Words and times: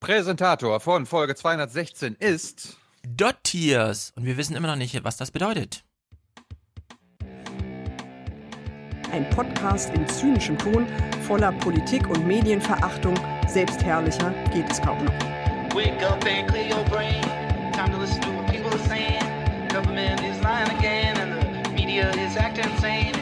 Präsentator 0.00 0.80
von 0.80 1.04
Folge 1.04 1.34
216 1.34 2.16
ist 2.18 2.78
Dottiers. 3.06 4.14
Und 4.16 4.24
wir 4.24 4.38
wissen 4.38 4.56
immer 4.56 4.68
noch 4.68 4.76
nicht, 4.76 5.04
was 5.04 5.18
das 5.18 5.30
bedeutet. 5.30 5.84
Ein 9.12 9.28
Podcast 9.28 9.92
in 9.92 10.08
zynischem 10.08 10.56
Ton, 10.56 10.86
voller 11.26 11.52
Politik 11.52 12.08
und 12.08 12.26
Medienverachtung. 12.26 13.14
Selbstherrlicher 13.46 14.30
geht 14.54 14.70
es 14.70 14.80
kaum 14.80 15.04
noch. 15.04 15.12
Wake 15.74 16.02
up 16.02 16.24
and 16.24 16.48
clear 16.48 16.74
your 16.74 16.84
brain. 16.84 17.20
Time 17.74 17.92
to 17.92 17.98
listen 17.98 18.22
to 18.22 18.30
what 18.30 18.46
people 18.50 18.70
are 18.70 18.88
saying. 18.88 19.20
Government 19.68 20.18
is 20.22 20.40
lying 20.42 20.70
again, 20.78 21.18
and 21.18 21.66
the 21.66 21.70
media 21.72 22.10
is 22.12 22.38
acting 22.38 22.64
insane. 22.72 23.14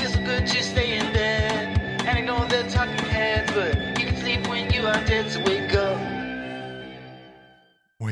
It's 0.00 0.16
good 0.16 0.46
to 0.46 0.62
stay 0.62 0.98
in 0.98 1.10
bed 1.14 1.80
and 2.06 2.18
ignore 2.18 2.46
the 2.50 2.68
talking 2.70 3.06
heads, 3.06 3.50
but 3.52 3.98
you 3.98 4.06
can 4.06 4.16
sleep 4.18 4.46
when 4.48 4.70
you 4.70 4.86
are 4.86 5.02
dead. 5.06 5.30
So 5.30 5.40
wake 5.40 5.74
up. 5.74 5.85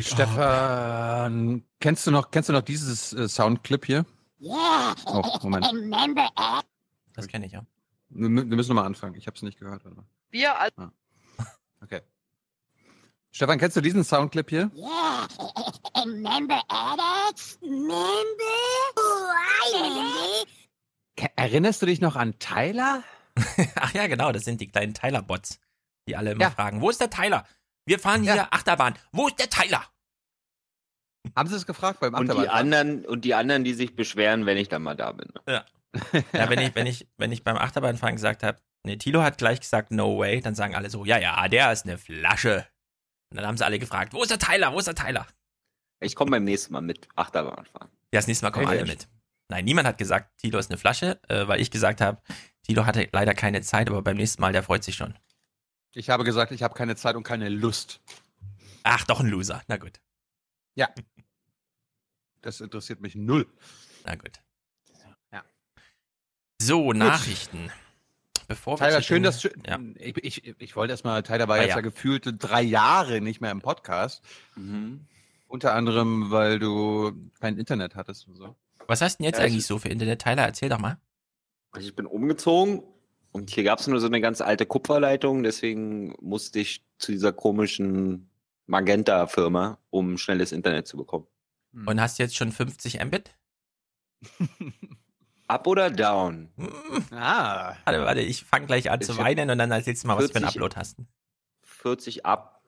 Stefan. 0.02 1.64
Kennst 1.80 2.07
du 2.07 2.11
noch, 2.11 2.30
kennst 2.30 2.48
du 2.48 2.52
noch 2.52 2.62
dieses 2.62 3.12
äh, 3.12 3.29
Soundclip 3.29 3.85
hier? 3.86 4.04
Yeah. 4.40 4.94
Oh, 5.07 5.22
Moment. 5.43 5.66
Das 7.14 7.29
kenne 7.29 7.46
ich 7.46 7.52
ja. 7.52 7.64
Wir, 8.11 8.29
wir 8.29 8.44
müssen 8.44 8.68
nochmal 8.71 8.86
anfangen. 8.86 9.14
Ich 9.14 9.26
habe 9.26 9.36
es 9.36 9.43
nicht 9.43 9.58
gehört. 9.58 9.85
Warte 9.85 9.96
mal. 9.96 10.07
Wir 10.30 10.58
als 10.58 10.75
Okay. 11.82 12.00
Stefan, 13.30 13.58
kennst 13.58 13.76
du 13.76 13.80
diesen 13.80 14.04
Soundclip 14.04 14.49
hier? 14.50 14.71
Yeah. 14.75 15.29
Remember 16.04 16.61
Alex? 16.68 17.58
Remember? 17.63 17.94
Riley? 18.96 20.46
Erinnerst 21.36 21.82
du 21.82 21.86
dich 21.86 22.00
noch 22.00 22.16
an 22.16 22.38
Tyler? 22.38 23.02
Ach 23.76 23.93
ja, 23.94 24.07
genau, 24.07 24.32
das 24.32 24.44
sind 24.44 24.61
die 24.61 24.68
kleinen 24.68 24.94
Tyler-Bots, 24.94 25.58
die 26.08 26.16
alle 26.16 26.32
immer 26.32 26.43
Ja. 26.43 26.50
fragen, 26.50 26.80
wo 26.80 26.90
ist 26.90 27.00
der 27.00 27.11
Tyler? 27.11 27.46
Wir 27.86 27.98
fahren 27.98 28.22
hier 28.22 28.34
Ja. 28.36 28.48
Achterbahn. 28.50 28.94
Wo 29.12 29.29
ist 29.29 29.38
der 29.38 29.50
Tyler? 29.50 29.84
Haben 31.36 31.48
sie 31.48 31.56
es 31.56 31.66
gefragt 31.66 32.00
beim 32.00 32.14
Und 32.14 32.26
die 32.26 32.30
Achterbahnfahren? 32.32 32.72
anderen, 32.74 33.04
und 33.06 33.24
die 33.24 33.34
anderen, 33.34 33.64
die 33.64 33.74
sich 33.74 33.96
beschweren, 33.96 34.46
wenn 34.46 34.56
ich 34.56 34.68
dann 34.68 34.82
mal 34.82 34.94
da 34.94 35.12
bin. 35.12 35.28
Ja, 36.32 36.50
wenn 36.50 36.58
ich, 36.58 36.74
wenn 36.74 36.86
ich, 36.88 37.06
wenn 37.18 37.30
ich 37.30 37.44
beim 37.44 37.56
Achterbahnfahren 37.56 38.16
gesagt 38.16 38.42
habe, 38.42 38.58
nee, 38.82 38.96
Tilo 38.96 39.22
hat 39.22 39.38
gleich 39.38 39.60
gesagt, 39.60 39.92
no 39.92 40.18
way, 40.18 40.41
dann 40.41 40.56
sagen 40.56 40.74
alle 40.74 40.91
so, 40.91 41.04
ja, 41.04 41.18
ja, 41.18 41.46
der 41.46 41.70
ist 41.70 41.84
eine 41.86 41.98
Flasche. 41.98 42.66
Und 43.30 43.36
dann 43.36 43.46
haben 43.46 43.56
sie 43.56 43.64
alle 43.64 43.78
gefragt, 43.78 44.12
wo 44.12 44.20
ist 44.22 44.30
der 44.32 44.41
Tyler? 44.41 44.72
Wo 44.72 44.80
ist 44.80 44.86
der 44.88 44.96
Tyler? 44.96 45.24
Ich 46.00 46.16
komme 46.16 46.32
beim 46.32 46.42
nächsten 46.42 46.72
Mal 46.72 46.80
mit 46.80 47.08
Achterbahn 47.14 47.64
fahren. 47.66 47.91
Ja, 48.12 48.19
das 48.19 48.26
nächste 48.26 48.44
Mal 48.44 48.50
kommen 48.50 48.66
Hey, 48.69 48.78
alle 48.80 48.88
mit. 48.88 49.06
Nein, 49.48 49.64
niemand 49.64 49.86
hat 49.86 49.96
gesagt, 49.98 50.36
Tilo 50.38 50.58
ist 50.58 50.69
eine 50.69 50.78
Flasche, 50.78 51.20
äh, 51.28 51.46
weil 51.46 51.60
ich 51.60 51.70
gesagt 51.70 52.00
habe, 52.00 52.20
Tilo 52.66 52.86
hatte 52.86 53.08
leider 53.12 53.34
keine 53.34 53.62
Zeit, 53.62 53.88
aber 53.88 54.02
beim 54.02 54.16
nächsten 54.16 54.42
Mal, 54.42 54.52
der 54.52 54.64
freut 54.64 54.82
sich 54.82 54.96
schon. 54.96 55.14
Ich 55.95 56.11
habe 56.11 56.25
gesagt, 56.25 56.53
ich 56.53 56.62
habe 56.62 56.75
keine 56.75 56.97
Zeit 56.97 57.14
und 57.17 57.23
keine 57.23 57.48
Lust. 57.48 58.00
Ach, 58.83 59.05
doch 59.06 59.20
ein 59.20 59.28
Loser. 59.28 59.62
Na 59.69 59.77
gut, 59.77 60.00
Das 62.42 62.61
interessiert 62.61 63.00
mich 63.00 63.14
null. 63.14 63.47
na 64.05 64.15
gut. 64.17 64.41
Ja. 65.33 65.42
So, 66.61 66.92
Nachrichten. 66.92 67.70
Bevor 68.47 68.78
wir 68.78 68.87
Tyler, 68.89 69.00
schön, 69.03 69.22
dass 69.22 69.41
du, 69.41 69.48
Ja. 69.67 69.78
ich, 69.97 70.17
ich, 70.47 70.61
ich 70.61 70.77
wollte 70.77 70.92
erstmal, 70.92 71.22
Tyler 71.22 71.48
war 71.48 71.56
Ah, 71.56 71.61
jetzt 71.61 71.70
ja. 71.70 71.77
ja 71.77 71.81
gefühlte 71.81 72.34
drei 72.34 72.61
Jahre 72.61 73.22
nicht 73.22 73.41
mehr 73.41 73.50
im 73.50 73.62
Podcast. 73.62 74.22
Mhm. 74.55 75.06
Unter 75.48 75.72
anderem, 75.75 76.31
weil 76.31 76.59
du 76.59 77.12
kein 77.41 77.56
Internet 77.56 77.95
hattest 77.95 78.27
und 78.28 78.37
so. 78.37 78.55
Was 78.87 79.00
hast 79.00 79.15
du 79.19 79.22
denn 79.22 79.27
jetzt 79.31 79.39
Ja, 79.39 79.47
ich- 79.47 79.53
eigentlich 79.53 79.67
so 79.67 79.78
für 79.78 79.89
Internet? 79.89 80.20
Tyler, 80.20 80.42
erzähl 80.42 80.69
doch 80.69 80.78
mal. 80.78 80.98
Also 81.70 81.89
ich 81.89 81.97
bin 81.97 82.05
umgezogen 82.06 82.83
und 83.34 83.50
hier 83.50 83.64
gab 83.64 83.80
es 83.80 83.88
nur 83.88 83.98
so 83.98 84.06
eine 84.06 84.20
ganz 84.20 84.40
alte 84.40 84.64
Kupferleitung, 84.64 85.42
deswegen 85.42 86.14
musste 86.20 86.60
ich 86.60 86.84
zu 86.98 87.10
dieser 87.10 87.32
komischen 87.32 88.30
Magenta-Firma, 88.66 89.78
um 89.91 90.18
schnelles 90.18 90.52
Internet 90.52 90.86
zu 90.86 90.96
bekommen. 90.96 91.26
Hm. 91.72 91.88
Und 91.88 92.00
hast 92.00 92.20
jetzt 92.20 92.36
schon 92.36 92.52
50 92.52 93.04
Mbit? 93.04 93.36
Up 95.48 95.66
oder 95.66 95.91
down? 95.91 96.53
Hm. 96.54 96.72
Ah, 97.10 97.75
Warte, 97.84 98.00
warte, 98.03 98.20
ich 98.20 98.44
fange 98.44 98.66
gleich 98.66 98.88
an 98.88 99.00
Ich 99.00 99.09
zu 99.09 99.19
weinen 99.19 99.50
und 99.50 99.59
dann 99.59 99.72
erzählst 99.72 100.04
du 100.04 100.09
mal, 100.09 100.16
was 100.16 100.30
für 100.30 100.36
einen 100.36 100.44
40 100.44 100.56
Upload 100.56 100.76
hast. 100.76 100.98
40 101.64 102.25
ab. 102.25 102.62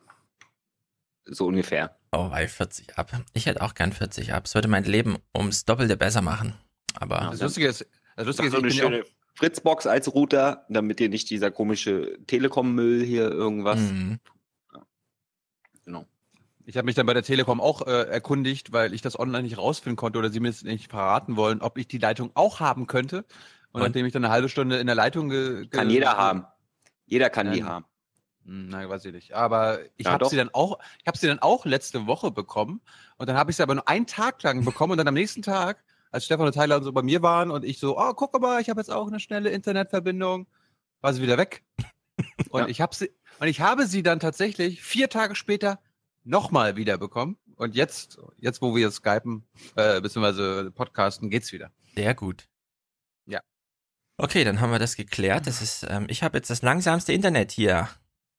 So 1.26 1.46
ungefähr. 1.46 1.96
Oh, 2.10 2.28
weil 2.32 2.48
40 2.48 2.98
ab. 2.98 3.12
Ich 3.34 3.46
hätte 3.46 3.62
auch 3.62 3.74
gern 3.74 3.92
40 3.92 4.32
ab. 4.32 4.46
Es 4.46 4.56
würde 4.56 4.66
mein 4.66 4.82
Leben 4.82 5.16
ums 5.32 5.64
Doppelte 5.64 5.96
besser 5.96 6.22
machen. 6.22 6.54
Aber 6.94 7.28
das 7.30 7.41
Lustige 7.41 7.68
ist, 7.68 7.86
das 8.16 8.26
Lustige 8.26 8.48
ist, 8.48 8.52
so 8.52 8.58
ich 8.58 8.64
eine 8.64 8.68
bin 8.68 8.76
ja 8.76 9.02
schöne 9.02 9.16
Fritzbox 9.36 9.86
als 9.86 10.12
Router, 10.14 10.64
damit 10.69 10.98
dir 10.98 11.08
nicht 11.08 11.28
dieser 11.30 11.50
komische 11.50 12.19
Telekom-Müll 12.26 13.04
hier 13.04 13.30
irgendwas. 13.30 13.78
Mhm. 13.78 14.19
Genau. 15.84 16.06
Ich 16.64 16.76
habe 16.76 16.86
mich 16.86 16.94
dann 16.97 17.06
bei 17.06 17.14
der 17.14 17.22
Telekom 17.22 17.60
auch 17.60 17.86
äh, 17.86 18.08
erkundigt, 18.08 18.72
weil 18.72 18.92
ich 18.92 19.02
das 19.02 19.19
online 19.19 19.44
nicht 19.44 19.58
rausfinden 19.58 19.97
konnte 19.97 20.19
oder 20.19 20.30
sie 20.30 20.41
mir 20.41 20.48
es 20.48 20.62
nicht 20.62 20.91
verraten 20.91 21.36
wollen, 21.36 21.60
ob 21.60 21.78
ich 21.78 21.86
die 21.86 21.98
Leitung 21.98 22.30
auch 22.34 22.60
haben 22.60 22.86
könnte. 22.86 23.19
Und, 23.72 23.82
Und? 23.82 23.82
nachdem 23.82 24.06
ich 24.06 24.12
dann 24.12 24.24
eine 24.24 24.32
halbe 24.32 24.48
Stunde 24.48 24.78
in 24.78 24.86
der 24.86 24.97
Leitung 24.97 25.28
ge 25.28 25.68
Kann 25.68 25.91
jeder 25.91 26.16
haben. 26.16 26.44
Jeder 27.04 27.30
kann 27.30 27.53
die 27.53 27.60
Nein. 27.60 27.68
haben. 27.68 27.84
Hm, 28.47 28.68
Na, 28.70 28.88
weiß 28.88 29.04
ich 29.04 29.12
nicht. 29.12 29.32
Aber 29.34 29.80
ich 29.97 30.06
Ja, 30.06 30.12
habe 30.12 30.28
sie 30.28 30.36
dann 30.36 30.50
auch, 30.53 30.78
ich 31.00 31.06
habe 31.06 31.18
sie 31.18 31.26
dann 31.26 31.41
auch 31.41 31.66
letzte 31.66 32.06
Woche 32.06 32.30
bekommen. 32.30 32.80
Und 33.18 33.28
dann 33.28 33.36
habe 33.36 33.50
ich 33.50 33.56
sie 33.58 33.62
aber 33.62 33.74
nur 33.74 33.86
einen 33.86 34.06
Tag 34.06 34.42
lang 34.42 34.64
bekommen 34.64 34.92
und 34.92 34.98
dann 34.98 35.08
am 35.08 35.14
nächsten 35.14 35.42
Tag, 35.42 35.84
als 36.16 36.25
Stefan 36.25 36.47
und 36.47 36.53
Tyler 36.54 36.78
und 36.78 36.82
so 36.84 36.93
bei 36.93 37.03
mir 37.03 37.21
waren 37.21 37.50
und 37.50 37.62
ich 37.62 37.78
so, 37.78 37.99
oh, 37.99 38.15
guck 38.15 38.41
mal, 38.41 38.59
ich 38.60 38.71
habe 38.71 38.81
jetzt 38.81 38.91
auch 38.91 39.06
eine 39.06 39.21
schnelle 39.21 39.50
Internetverbindung, 39.50 40.47
war 41.03 41.12
sie 41.12 41.21
wieder 41.22 41.37
weg. 41.38 41.62
Und 42.50 42.62
Ja. 42.62 42.69
ich 42.69 42.81
habe 42.81 42.94
sie, 42.94 43.10
und 43.38 43.49
ich 43.49 43.60
habe 43.60 43.87
sie 43.87 44.03
dann 44.03 44.19
tatsächlich 44.19 44.82
vier 44.82 45.10
Tage 45.10 45.34
später 45.34 45.78
nochmal 46.25 46.77
wieder 46.77 46.97
bekommen. 46.97 47.37
Und 47.56 47.75
jetzt, 47.75 48.19
jetzt, 48.38 48.62
wo 48.62 48.75
wir 48.75 48.91
skypen, 48.91 49.44
äh, 49.75 50.00
beziehungsweise 50.00 50.71
podcasten, 50.71 51.28
geht's 51.28 51.53
wieder. 51.53 51.71
Sehr 51.94 52.15
gut. 52.15 52.48
Ja. 53.27 53.41
Okay, 54.16 54.44
dann 54.44 54.62
haben 54.62 54.71
wir 54.72 54.78
das 54.78 54.97
geklärt. 54.97 55.47
Das 55.47 55.60
ist, 55.60 55.87
ähm, 55.88 56.06
ich 56.09 56.22
habe 56.22 56.38
jetzt 56.38 56.48
das 56.48 56.62
langsamste 56.62 57.12
Internet 57.12 57.53
hier. 57.53 57.91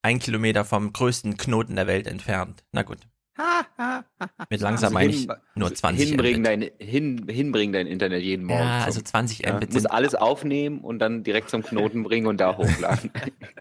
Ein 0.02 0.18
Kilometer 0.18 0.66
vom 0.66 0.92
größten 0.94 1.38
Knoten 1.38 1.76
der 1.76 1.86
Welt 1.86 2.08
entfernt. 2.08 2.64
Na 2.72 2.82
gut. 2.82 3.00
Mit 4.50 4.62
langsam 4.62 4.94
meine 4.94 5.12
ich 5.14 5.28
nur 5.56 5.74
20 5.74 6.10
hinbringen 6.10 6.42
Mbit. 6.42 6.74
dein, 6.80 6.88
hin, 6.88 7.28
hinbringen 7.30 7.74
dein 7.74 7.88
Internet 7.88 8.24
jeden 8.24 8.46
Morgen. 8.46 8.64
Ja, 8.64 8.80
zum- 8.80 8.86
also 8.86 9.02
20 9.02 9.40
ja, 9.40 9.54
Mbit 9.56 9.74
muss 9.74 9.84
sind 9.84 9.92
alles 9.92 10.16
aufnehmen 10.16 10.80
und 10.82 11.00
dann 11.00 11.24
direkt 11.24 11.50
zum 11.50 11.64
Knoten 11.64 12.04
bringen 12.04 12.28
und 12.28 12.38
da 12.38 12.58
hochladen. 12.58 13.12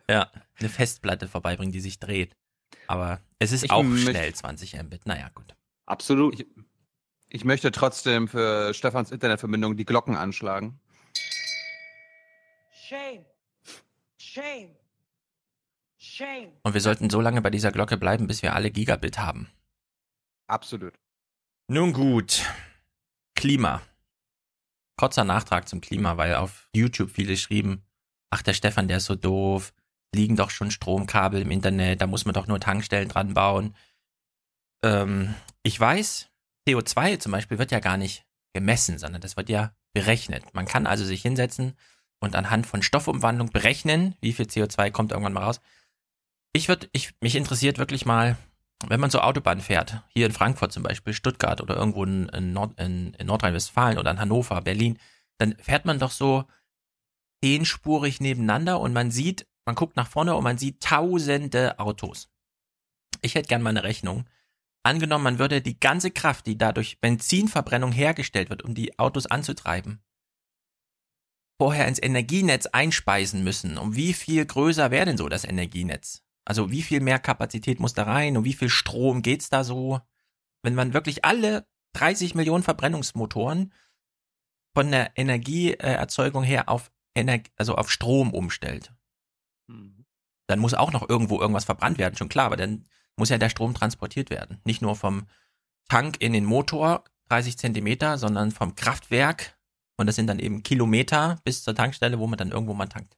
ja, 0.09 0.31
eine 0.59 0.69
Festplatte 0.69 1.29
vorbeibringen, 1.29 1.73
die 1.73 1.81
sich 1.81 1.99
dreht. 1.99 2.35
Aber 2.87 3.21
es 3.39 3.53
ist 3.53 3.65
Ich 3.65 3.71
auch 3.71 3.85
schnell 3.85 4.33
20 4.35 4.75
Mbit. 4.83 5.07
Naja, 5.07 5.29
gut. 5.35 5.55
Absolut. 5.87 6.41
Ich- 6.41 6.47
Ich 7.29 7.45
möchte 7.45 7.71
trotzdem 7.73 8.29
für 8.29 8.73
Stefans 8.73 9.11
Internetverbindung 9.11 9.77
die 9.77 9.85
Glocken 9.85 10.17
anschlagen. 10.17 10.79
Shame. 12.71 13.25
Shame. 14.17 14.71
Shame. 15.99 16.53
Und 16.63 16.73
wir 16.75 16.81
sollten 16.81 17.11
so 17.11 17.21
lange 17.21 17.43
bei 17.43 17.51
dieser 17.51 17.73
Glocke 17.73 17.97
bleiben, 17.97 18.27
bis 18.29 18.43
wir 18.43 18.55
alle 18.55 18.71
Gigabit 18.71 19.19
haben. 19.19 19.49
Absolut. 20.49 20.95
Nun 21.69 21.93
gut. 21.93 22.45
Klima. 23.35 23.83
Kurzer 24.97 25.25
Nachtrag 25.25 25.69
zum 25.69 25.81
Klima, 25.81 26.17
weil 26.17 26.35
auf 26.37 26.69
YouTube 26.75 27.11
viele 27.11 27.37
schrieben, 27.37 27.85
ach, 28.31 28.43
der 28.43 28.55
Stefan, 28.55 28.89
der 28.89 28.99
ist 28.99 29.07
so 29.07 29.15
doof, 29.15 29.75
liegen 30.15 30.37
doch 30.37 30.51
schon 30.51 30.71
Stromkabel 30.71 31.43
im 31.43 31.51
Internet, 31.51 32.01
da 32.01 32.07
muss 32.07 32.25
man 32.25 32.35
doch 32.35 32.47
nur 32.47 32.61
Tankstellen 32.61 33.09
dran 33.09 33.35
bauen. 33.35 33.75
Ähm, 34.85 35.35
ich 35.63 35.79
weiß, 35.79 36.31
CO2 36.69 37.19
zum 37.19 37.33
Beispiel 37.33 37.59
wird 37.59 37.73
ja 37.73 37.81
gar 37.81 37.97
nicht 37.97 38.25
gemessen, 38.55 38.99
sondern 38.99 39.21
das 39.21 39.37
wird 39.37 39.49
ja 39.49 39.75
berechnet. 39.93 40.55
Man 40.55 40.67
kann 40.67 40.87
also 40.87 41.05
sich 41.05 41.23
hinsetzen 41.23 41.77
und 42.21 42.35
anhand 42.37 42.67
von 42.67 42.83
Stoffumwandlung 42.83 43.51
berechnen, 43.51 44.15
wie 44.21 44.33
viel 44.33 44.47
CO2 44.47 44.91
kommt 44.91 45.13
irgendwann 45.13 45.35
mal 45.35 45.45
raus. 45.45 45.61
Ich 46.53 46.69
würde, 46.69 46.89
ich, 46.93 47.13
mich 47.21 47.37
interessiert 47.37 47.79
wirklich 47.79 48.07
mal, 48.07 48.37
wenn 48.87 49.01
man 49.01 49.11
so 49.11 49.21
Autobahn 49.21 49.61
fährt, 49.61 50.03
hier 50.09 50.27
in 50.27 50.33
Frankfurt 50.33 50.73
zum 50.73 50.83
Beispiel, 50.83 51.15
Stuttgart 51.15 51.61
oder 51.61 51.77
irgendwo 51.77 52.05
in, 52.05 52.29
in, 52.29 52.53
Nord, 52.53 52.79
in, 52.79 53.15
in 53.15 53.27
Nordrhein-Westfalen 53.27 53.99
oder 53.99 54.11
in 54.11 54.21
Hannover, 54.21 54.61
Berlin, 54.61 54.99
dann 55.39 55.57
fährt 55.59 55.85
man 55.85 55.99
doch 55.99 56.11
so 56.11 56.45
zehnspurig 57.43 58.21
nebeneinander 58.21 58.81
und 58.81 58.93
man 58.93 59.11
sieht, 59.11 59.47
man 59.65 59.75
guckt 59.75 59.97
nach 59.97 60.09
vorne 60.09 60.35
und 60.35 60.45
man 60.45 60.59
sieht 60.59 60.83
tausende 60.83 61.79
Autos. 61.79 62.31
Ich 63.23 63.35
hätte 63.35 63.49
gern 63.49 63.63
mal 63.63 63.71
eine 63.71 63.83
Rechnung. 63.83 64.29
Angenommen, 64.83 65.25
man 65.25 65.39
würde 65.39 65.63
die 65.63 65.81
ganze 65.81 66.11
Kraft, 66.11 66.47
die 66.47 66.57
dadurch 66.57 67.01
Benzinverbrennung 67.01 67.93
hergestellt 67.93 68.51
wird, 68.51 68.63
um 68.63 68.75
die 68.75 68.99
Autos 68.99 69.27
anzutreiben, 69.27 70.01
vorher 71.61 71.89
ins 71.89 72.01
Energienetz 72.01 72.67
einspeisen 72.67 73.43
müssen. 73.43 73.79
Um 73.79 73.97
wie 73.97 74.13
viel 74.13 74.45
größer 74.47 74.91
wäre 74.91 75.07
denn 75.07 75.17
so 75.17 75.29
das 75.29 75.45
Energienetz? 75.45 76.26
Also 76.47 76.71
wie 76.71 76.83
viel 76.83 77.01
mehr 77.01 77.19
Kapazität 77.19 77.81
muss 77.81 77.93
da 77.93 78.05
rein 78.05 78.37
und 78.37 78.45
wie 78.45 78.55
viel 78.55 78.71
Strom 78.71 79.21
geht's 79.21 79.51
da 79.51 79.65
so? 79.65 80.01
Wenn 80.63 80.75
man 80.75 80.95
wirklich 80.95 81.25
alle 81.25 81.67
30 81.93 82.35
Millionen 82.35 82.63
Verbrennungsmotoren 82.63 83.73
von 84.75 84.91
der 84.91 85.17
Energieerzeugung 85.17 86.45
her 86.45 86.69
auf 86.69 86.91
Ener 87.15 87.41
also 87.57 87.75
auf 87.75 87.91
Strom 87.91 88.33
umstellt, 88.33 88.93
Hm. 89.69 90.07
dann 90.49 90.61
muss 90.61 90.75
auch 90.75 90.93
noch 90.93 91.09
irgendwo 91.09 91.41
irgendwas 91.41 91.65
verbrannt 91.65 91.99
werden, 91.99 92.17
schon 92.17 92.29
klar, 92.29 92.47
aber 92.47 92.57
dann 92.57 92.87
muss 93.17 93.31
ja 93.31 93.39
der 93.39 93.51
Strom 93.51 93.75
transportiert 93.75 94.31
werden. 94.31 94.61
Nicht 94.65 94.83
nur 94.83 94.95
vom 94.95 95.27
Tank 95.89 96.17
in 96.21 96.33
den 96.33 96.45
Motor, 96.45 97.05
30 97.29 97.59
Zentimeter, 97.59 98.19
sondern 98.19 98.51
vom 98.51 98.75
Kraftwerk. 98.75 99.59
Und 99.97 100.07
das 100.07 100.17
sind 100.17 100.27
dann 100.27 100.39
eben 100.39 100.63
Kilometer 100.63 101.41
bis 101.45 101.63
zur 101.63 101.75
Tankstelle, 101.75 102.19
wo 102.19 102.27
man 102.27 102.39
dann 102.39 102.51
irgendwo 102.51 102.75
mal 102.75 102.87
tankt. 102.87 103.17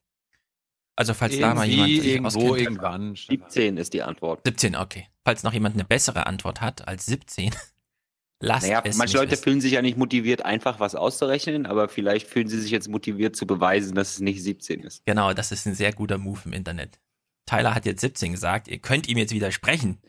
Also 0.99 1.13
falls 1.13 1.39
da 1.39 1.55
mal 1.55 1.65
jemand 1.65 1.89
sich 1.89 2.05
irgendwo, 2.05 2.27
auskennt. 2.49 2.59
irgendwann. 2.59 3.15
Stefan. 3.15 3.49
17 3.49 3.77
ist 3.77 3.93
die 3.93 4.03
Antwort. 4.03 4.41
17, 4.45 4.75
okay. 4.75 5.07
Falls 5.23 5.43
noch 5.43 5.53
jemand 5.53 5.75
eine 5.75 5.85
bessere 5.85 6.27
Antwort 6.27 6.59
hat 6.59 6.89
als 6.89 7.05
17, 7.05 7.55
lasst 8.41 8.67
Naja, 8.67 8.81
es 8.83 8.97
manche 8.97 9.15
Leute 9.15 9.31
wissen. 9.31 9.43
fühlen 9.43 9.61
sich 9.61 9.71
ja 9.71 9.81
nicht 9.81 9.97
motiviert, 9.97 10.43
einfach 10.43 10.81
was 10.81 10.95
auszurechnen, 10.95 11.65
aber 11.65 11.87
vielleicht 11.87 12.27
fühlen 12.27 12.49
sie 12.49 12.59
sich 12.59 12.71
jetzt 12.71 12.89
motiviert 12.89 13.37
zu 13.37 13.47
beweisen, 13.47 13.95
dass 13.95 14.11
es 14.15 14.19
nicht 14.19 14.43
17 14.43 14.81
ist. 14.81 15.05
Genau, 15.05 15.31
das 15.33 15.53
ist 15.53 15.65
ein 15.65 15.73
sehr 15.73 15.93
guter 15.93 16.17
Move 16.17 16.41
im 16.43 16.51
Internet. 16.51 16.99
Tyler 17.45 17.73
hat 17.73 17.85
jetzt 17.85 18.01
17 18.01 18.33
gesagt, 18.33 18.67
ihr 18.67 18.79
könnt 18.79 19.07
ihm 19.07 19.17
jetzt 19.17 19.33
widersprechen. 19.33 19.99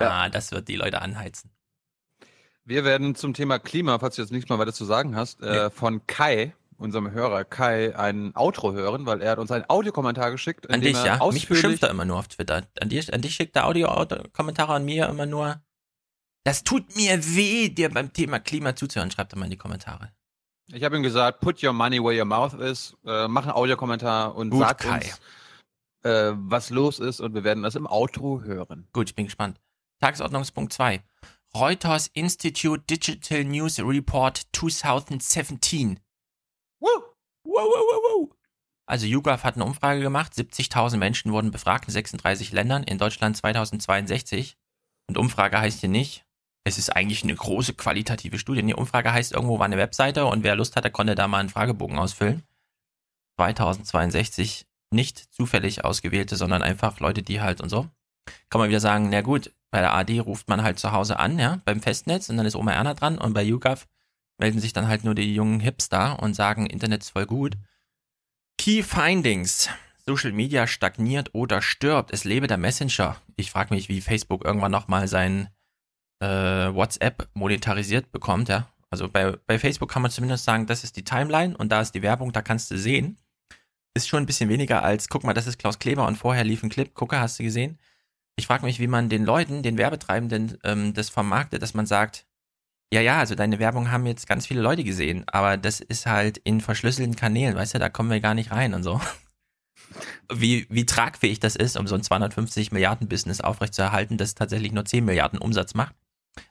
Ja. 0.00 0.10
Ah, 0.10 0.28
das 0.28 0.52
wird 0.52 0.68
die 0.68 0.76
Leute 0.76 1.02
anheizen. 1.02 1.50
Wir 2.64 2.84
werden 2.84 3.16
zum 3.16 3.34
Thema 3.34 3.58
Klima, 3.58 3.98
falls 3.98 4.14
du 4.14 4.22
jetzt 4.22 4.30
nichts 4.30 4.48
mehr 4.48 4.60
weiter 4.60 4.72
zu 4.72 4.84
sagen 4.84 5.16
hast, 5.16 5.42
äh, 5.42 5.70
von 5.70 6.06
Kai, 6.06 6.54
unserem 6.80 7.10
Hörer 7.10 7.44
Kai, 7.44 7.96
ein 7.96 8.34
Outro 8.34 8.72
hören, 8.72 9.06
weil 9.06 9.20
er 9.20 9.32
hat 9.32 9.38
uns 9.38 9.50
einen 9.50 9.64
Audiokommentar 9.68 10.30
geschickt. 10.30 10.70
An 10.70 10.80
dich, 10.80 11.02
ja? 11.04 11.24
Mich 11.30 11.46
beschimpft 11.48 11.82
er 11.82 11.90
immer 11.90 12.04
nur 12.04 12.18
auf 12.18 12.28
Twitter. 12.28 12.66
An, 12.80 12.88
dir, 12.88 13.02
an 13.12 13.20
dich 13.20 13.34
schickt 13.34 13.54
er 13.56 13.66
Audio-Kommentare 13.66 14.74
an 14.74 14.84
mir 14.84 15.08
immer 15.08 15.26
nur. 15.26 15.62
Das 16.44 16.64
tut 16.64 16.96
mir 16.96 17.22
weh, 17.36 17.68
dir 17.68 17.90
beim 17.90 18.12
Thema 18.12 18.40
Klima 18.40 18.74
zuzuhören, 18.74 19.10
schreibt 19.10 19.34
er 19.34 19.38
mal 19.38 19.44
in 19.44 19.50
die 19.50 19.58
Kommentare. 19.58 20.12
Ich 20.72 20.82
habe 20.84 20.96
ihm 20.96 21.02
gesagt, 21.02 21.40
put 21.40 21.62
your 21.62 21.72
money 21.72 22.02
where 22.02 22.16
your 22.16 22.24
mouth 22.24 22.54
is, 22.54 22.96
äh, 23.04 23.28
mach 23.28 23.42
einen 23.42 23.52
Audiokommentar 23.52 24.34
und 24.34 24.50
Gut, 24.50 24.60
sag 24.60 24.78
Kai. 24.78 24.94
uns, 24.96 25.20
äh, 26.02 26.32
was 26.34 26.70
los 26.70 26.98
ist 26.98 27.20
und 27.20 27.34
wir 27.34 27.44
werden 27.44 27.62
das 27.62 27.74
im 27.74 27.86
Outro 27.86 28.42
hören. 28.42 28.88
Gut, 28.92 29.10
ich 29.10 29.14
bin 29.14 29.26
gespannt. 29.26 29.60
Tagesordnungspunkt 30.00 30.72
2. 30.72 31.02
Reuters 31.54 32.06
Institute 32.14 32.84
Digital 32.88 33.44
News 33.44 33.80
Report 33.80 34.40
2017. 34.52 36.00
Woo! 36.80 36.88
Wow, 37.44 37.66
wow, 37.66 38.02
wow. 38.02 38.30
Also 38.86 39.06
YouGov 39.06 39.44
hat 39.44 39.54
eine 39.54 39.64
Umfrage 39.64 40.00
gemacht, 40.00 40.32
70.000 40.32 40.96
Menschen 40.96 41.32
wurden 41.32 41.52
befragt 41.52 41.86
in 41.86 41.92
36 41.92 42.52
Ländern, 42.52 42.82
in 42.82 42.98
Deutschland 42.98 43.36
2062. 43.36 44.56
Und 45.08 45.16
Umfrage 45.16 45.60
heißt 45.60 45.80
hier 45.80 45.88
nicht, 45.88 46.24
es 46.64 46.76
ist 46.76 46.90
eigentlich 46.90 47.22
eine 47.22 47.34
große 47.34 47.74
qualitative 47.74 48.38
Studie. 48.38 48.62
Die 48.62 48.74
Umfrage 48.74 49.12
heißt, 49.12 49.32
irgendwo 49.32 49.58
war 49.58 49.66
eine 49.66 49.78
Webseite 49.78 50.26
und 50.26 50.42
wer 50.42 50.56
Lust 50.56 50.76
hatte, 50.76 50.90
konnte 50.90 51.14
da 51.14 51.28
mal 51.28 51.38
einen 51.38 51.48
Fragebogen 51.48 51.98
ausfüllen. 51.98 52.42
2062 53.38 54.66
nicht 54.90 55.32
zufällig 55.32 55.84
ausgewählte, 55.84 56.36
sondern 56.36 56.62
einfach 56.62 57.00
Leute, 57.00 57.22
die 57.22 57.40
halt 57.40 57.60
und 57.60 57.68
so. 57.68 57.88
Kann 58.50 58.60
man 58.60 58.68
wieder 58.68 58.80
sagen, 58.80 59.08
na 59.08 59.22
gut, 59.22 59.52
bei 59.70 59.80
der 59.80 59.94
AD 59.94 60.20
ruft 60.20 60.48
man 60.48 60.62
halt 60.62 60.78
zu 60.78 60.92
Hause 60.92 61.18
an, 61.18 61.38
ja, 61.38 61.60
beim 61.64 61.80
Festnetz 61.80 62.28
und 62.28 62.36
dann 62.36 62.46
ist 62.46 62.56
Oma 62.56 62.72
Erna 62.72 62.94
dran 62.94 63.18
und 63.18 63.32
bei 63.32 63.42
YouGov 63.42 63.86
melden 64.40 64.58
sich 64.58 64.72
dann 64.72 64.88
halt 64.88 65.04
nur 65.04 65.14
die 65.14 65.34
jungen 65.34 65.60
Hipster 65.60 66.20
und 66.20 66.34
sagen, 66.34 66.66
Internet 66.66 67.02
ist 67.02 67.10
voll 67.10 67.26
gut. 67.26 67.56
Key 68.58 68.82
Findings. 68.82 69.68
Social 70.06 70.32
Media 70.32 70.66
stagniert 70.66 71.30
oder 71.34 71.62
stirbt. 71.62 72.12
Es 72.12 72.24
lebe 72.24 72.46
der 72.46 72.56
Messenger. 72.56 73.16
Ich 73.36 73.50
frage 73.50 73.72
mich, 73.72 73.88
wie 73.88 74.00
Facebook 74.00 74.44
irgendwann 74.44 74.72
nochmal 74.72 75.06
sein 75.06 75.48
äh, 76.20 76.26
WhatsApp 76.26 77.28
monetarisiert 77.34 78.10
bekommt, 78.12 78.48
ja. 78.48 78.68
Also 78.90 79.08
bei, 79.08 79.36
bei 79.46 79.58
Facebook 79.58 79.90
kann 79.90 80.02
man 80.02 80.10
zumindest 80.10 80.44
sagen, 80.44 80.66
das 80.66 80.82
ist 80.82 80.96
die 80.96 81.04
Timeline 81.04 81.56
und 81.56 81.70
da 81.70 81.80
ist 81.80 81.94
die 81.94 82.02
Werbung, 82.02 82.32
da 82.32 82.42
kannst 82.42 82.70
du 82.70 82.78
sehen. 82.78 83.18
Ist 83.94 84.08
schon 84.08 84.22
ein 84.22 84.26
bisschen 84.26 84.48
weniger 84.48 84.82
als, 84.82 85.08
guck 85.08 85.22
mal, 85.22 85.34
das 85.34 85.46
ist 85.46 85.58
Klaus 85.58 85.78
Kleber 85.78 86.06
und 86.06 86.16
vorher 86.16 86.44
lief 86.44 86.62
ein 86.62 86.70
Clip, 86.70 86.92
gucke, 86.92 87.20
hast 87.20 87.38
du 87.38 87.44
gesehen? 87.44 87.78
Ich 88.36 88.46
frage 88.46 88.64
mich, 88.64 88.80
wie 88.80 88.86
man 88.86 89.08
den 89.08 89.24
Leuten, 89.24 89.62
den 89.62 89.78
Werbetreibenden 89.78 90.58
ähm, 90.64 90.92
das 90.94 91.08
vermarktet, 91.08 91.62
dass 91.62 91.74
man 91.74 91.86
sagt, 91.86 92.26
ja, 92.92 93.00
ja, 93.00 93.18
also 93.18 93.34
deine 93.34 93.58
Werbung 93.58 93.90
haben 93.90 94.06
jetzt 94.06 94.26
ganz 94.26 94.46
viele 94.46 94.60
Leute 94.60 94.84
gesehen, 94.84 95.24
aber 95.28 95.56
das 95.56 95.80
ist 95.80 96.06
halt 96.06 96.38
in 96.38 96.60
verschlüsselten 96.60 97.16
Kanälen, 97.16 97.54
weißt 97.54 97.74
du, 97.74 97.78
da 97.78 97.88
kommen 97.88 98.10
wir 98.10 98.20
gar 98.20 98.34
nicht 98.34 98.50
rein 98.50 98.74
und 98.74 98.82
so. 98.82 99.00
Wie, 100.32 100.66
wie 100.70 100.86
tragfähig 100.86 101.40
das 101.40 101.56
ist, 101.56 101.76
um 101.76 101.86
so 101.86 101.96
ein 101.96 102.02
250 102.02 102.70
Milliarden 102.72 103.08
Business 103.08 103.40
aufrechtzuerhalten, 103.40 104.18
das 104.18 104.34
tatsächlich 104.34 104.72
nur 104.72 104.84
10 104.84 105.04
Milliarden 105.04 105.38
Umsatz 105.40 105.74
macht. 105.74 105.94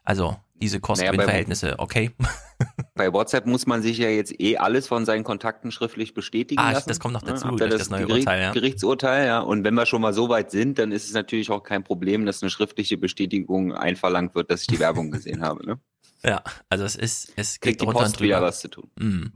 Also 0.03 0.35
diese 0.55 0.81
Kosten-Gewinn-Verhältnisse, 0.81 1.75
okay. 1.77 2.11
Bei 2.95 3.13
WhatsApp 3.13 3.45
muss 3.45 3.65
man 3.65 3.81
sich 3.81 3.97
ja 3.97 4.09
jetzt 4.09 4.37
eh 4.41 4.57
alles 4.57 4.87
von 4.87 5.05
seinen 5.05 5.23
Kontakten 5.23 5.71
schriftlich 5.71 6.13
bestätigen 6.13 6.59
Ah, 6.59 6.71
lassen. 6.73 6.89
das 6.89 6.99
kommt 6.99 7.13
noch 7.13 7.21
dazu, 7.21 7.47
habt 7.47 7.61
durch 7.61 7.71
ihr 7.71 7.77
das 7.77 7.89
neue 7.89 8.05
Gericht, 8.05 8.27
Urteil, 8.27 8.41
ja. 8.41 8.51
Gerichtsurteil, 8.51 9.25
ja. 9.25 9.39
Und 9.39 9.63
wenn 9.63 9.73
wir 9.75 9.85
schon 9.85 10.01
mal 10.01 10.13
so 10.13 10.27
weit 10.27 10.51
sind, 10.51 10.77
dann 10.77 10.91
ist 10.91 11.05
es 11.07 11.13
natürlich 11.13 11.49
auch 11.49 11.63
kein 11.63 11.85
Problem, 11.85 12.25
dass 12.25 12.43
eine 12.43 12.49
schriftliche 12.49 12.97
Bestätigung 12.97 13.73
einverlangt 13.73 14.35
wird, 14.35 14.51
dass 14.51 14.61
ich 14.61 14.67
die 14.67 14.79
Werbung 14.79 15.11
gesehen 15.11 15.41
habe. 15.41 15.65
Ne? 15.65 15.79
Ja, 16.23 16.43
also 16.69 16.83
es 16.83 16.95
ist, 16.95 17.33
es 17.35 17.59
Kriegt 17.59 17.81
Post 17.81 17.97
und 17.97 18.19
drüber. 18.19 18.41
was 18.41 18.59
zu 18.59 18.69
tun. 18.69 18.89
Mm. 18.99 19.27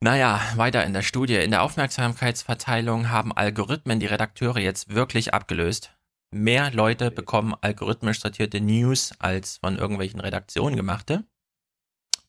Naja, 0.00 0.40
weiter 0.56 0.84
in 0.84 0.92
der 0.92 1.02
Studie. 1.02 1.36
In 1.36 1.50
der 1.50 1.62
Aufmerksamkeitsverteilung 1.62 3.08
haben 3.08 3.32
Algorithmen 3.32 3.98
die 3.98 4.06
Redakteure 4.06 4.58
jetzt 4.58 4.94
wirklich 4.94 5.32
abgelöst. 5.32 5.96
Mehr 6.30 6.70
Leute 6.70 7.10
bekommen 7.10 7.54
algorithmisch 7.60 8.20
sortierte 8.20 8.60
News 8.60 9.14
als 9.18 9.58
von 9.58 9.78
irgendwelchen 9.78 10.20
Redaktionen 10.20 10.76
gemachte. 10.76 11.24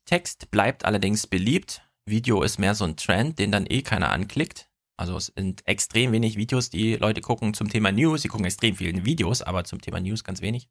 Text 0.05 0.49
bleibt 0.49 0.85
allerdings 0.85 1.27
beliebt. 1.27 1.81
Video 2.05 2.41
ist 2.41 2.57
mehr 2.57 2.73
so 2.73 2.85
ein 2.85 2.95
Trend, 2.95 3.37
den 3.37 3.51
dann 3.51 3.65
eh 3.67 3.81
keiner 3.81 4.11
anklickt. 4.11 4.69
Also 4.95 5.17
es 5.17 5.33
sind 5.35 5.67
extrem 5.67 6.11
wenig 6.11 6.37
Videos, 6.37 6.69
die 6.69 6.95
Leute 6.95 7.21
gucken 7.21 7.53
zum 7.53 7.69
Thema 7.69 7.91
News. 7.91 8.21
Sie 8.21 8.29
gucken 8.29 8.45
extrem 8.45 8.75
viele 8.75 9.05
Videos, 9.05 9.41
aber 9.41 9.63
zum 9.65 9.81
Thema 9.81 9.99
News 9.99 10.23
ganz 10.23 10.41
wenig. 10.41 10.69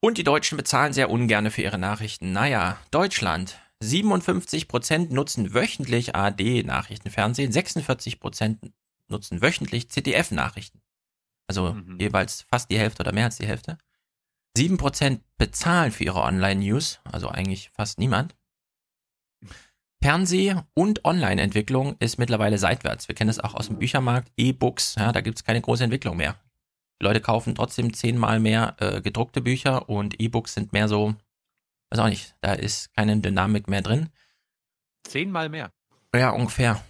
Und 0.00 0.18
die 0.18 0.24
Deutschen 0.24 0.56
bezahlen 0.56 0.92
sehr 0.92 1.10
ungerne 1.10 1.50
für 1.50 1.62
ihre 1.62 1.78
Nachrichten. 1.78 2.32
Naja, 2.32 2.78
Deutschland. 2.90 3.58
57% 3.82 5.12
nutzen 5.12 5.54
wöchentlich 5.54 6.14
ARD-Nachrichtenfernsehen, 6.14 7.52
46% 7.52 8.72
nutzen 9.08 9.40
wöchentlich 9.40 9.88
ZDF-Nachrichten. 9.90 10.80
Also 11.48 11.72
Mhm. 11.74 11.98
jeweils 12.00 12.42
fast 12.42 12.70
die 12.70 12.78
Hälfte 12.78 13.02
oder 13.02 13.12
mehr 13.12 13.26
als 13.26 13.36
die 13.36 13.46
Hälfte. 13.46 13.78
7% 14.56 15.22
bezahlen 15.36 15.92
für 15.92 16.04
ihre 16.04 16.22
Online-News, 16.22 17.00
also 17.04 17.28
eigentlich 17.28 17.70
fast 17.70 17.98
niemand. 17.98 18.34
Fernseh- 20.02 20.56
und 20.74 21.04
Online-Entwicklung 21.04 21.96
ist 22.00 22.18
mittlerweile 22.18 22.58
seitwärts. 22.58 23.08
Wir 23.08 23.14
kennen 23.14 23.28
das 23.28 23.40
auch 23.40 23.54
aus 23.54 23.66
dem 23.68 23.78
Büchermarkt, 23.78 24.32
E-Books, 24.36 24.96
ja, 24.96 25.12
da 25.12 25.20
gibt 25.20 25.38
es 25.38 25.44
keine 25.44 25.60
große 25.60 25.84
Entwicklung 25.84 26.16
mehr. 26.16 26.36
Die 27.00 27.04
Leute 27.04 27.20
kaufen 27.20 27.54
trotzdem 27.54 27.94
zehnmal 27.94 28.40
mehr 28.40 28.76
äh, 28.80 29.00
gedruckte 29.00 29.40
Bücher 29.40 29.88
und 29.88 30.20
E-Books 30.20 30.54
sind 30.54 30.72
mehr 30.72 30.88
so, 30.88 31.14
weiß 31.90 32.00
auch 32.00 32.08
nicht, 32.08 32.34
da 32.40 32.54
ist 32.54 32.92
keine 32.94 33.16
Dynamik 33.18 33.68
mehr 33.68 33.82
drin. 33.82 34.08
Zehnmal 35.04 35.48
mehr. 35.48 35.70
Ja, 36.14 36.30
ungefähr. 36.30 36.82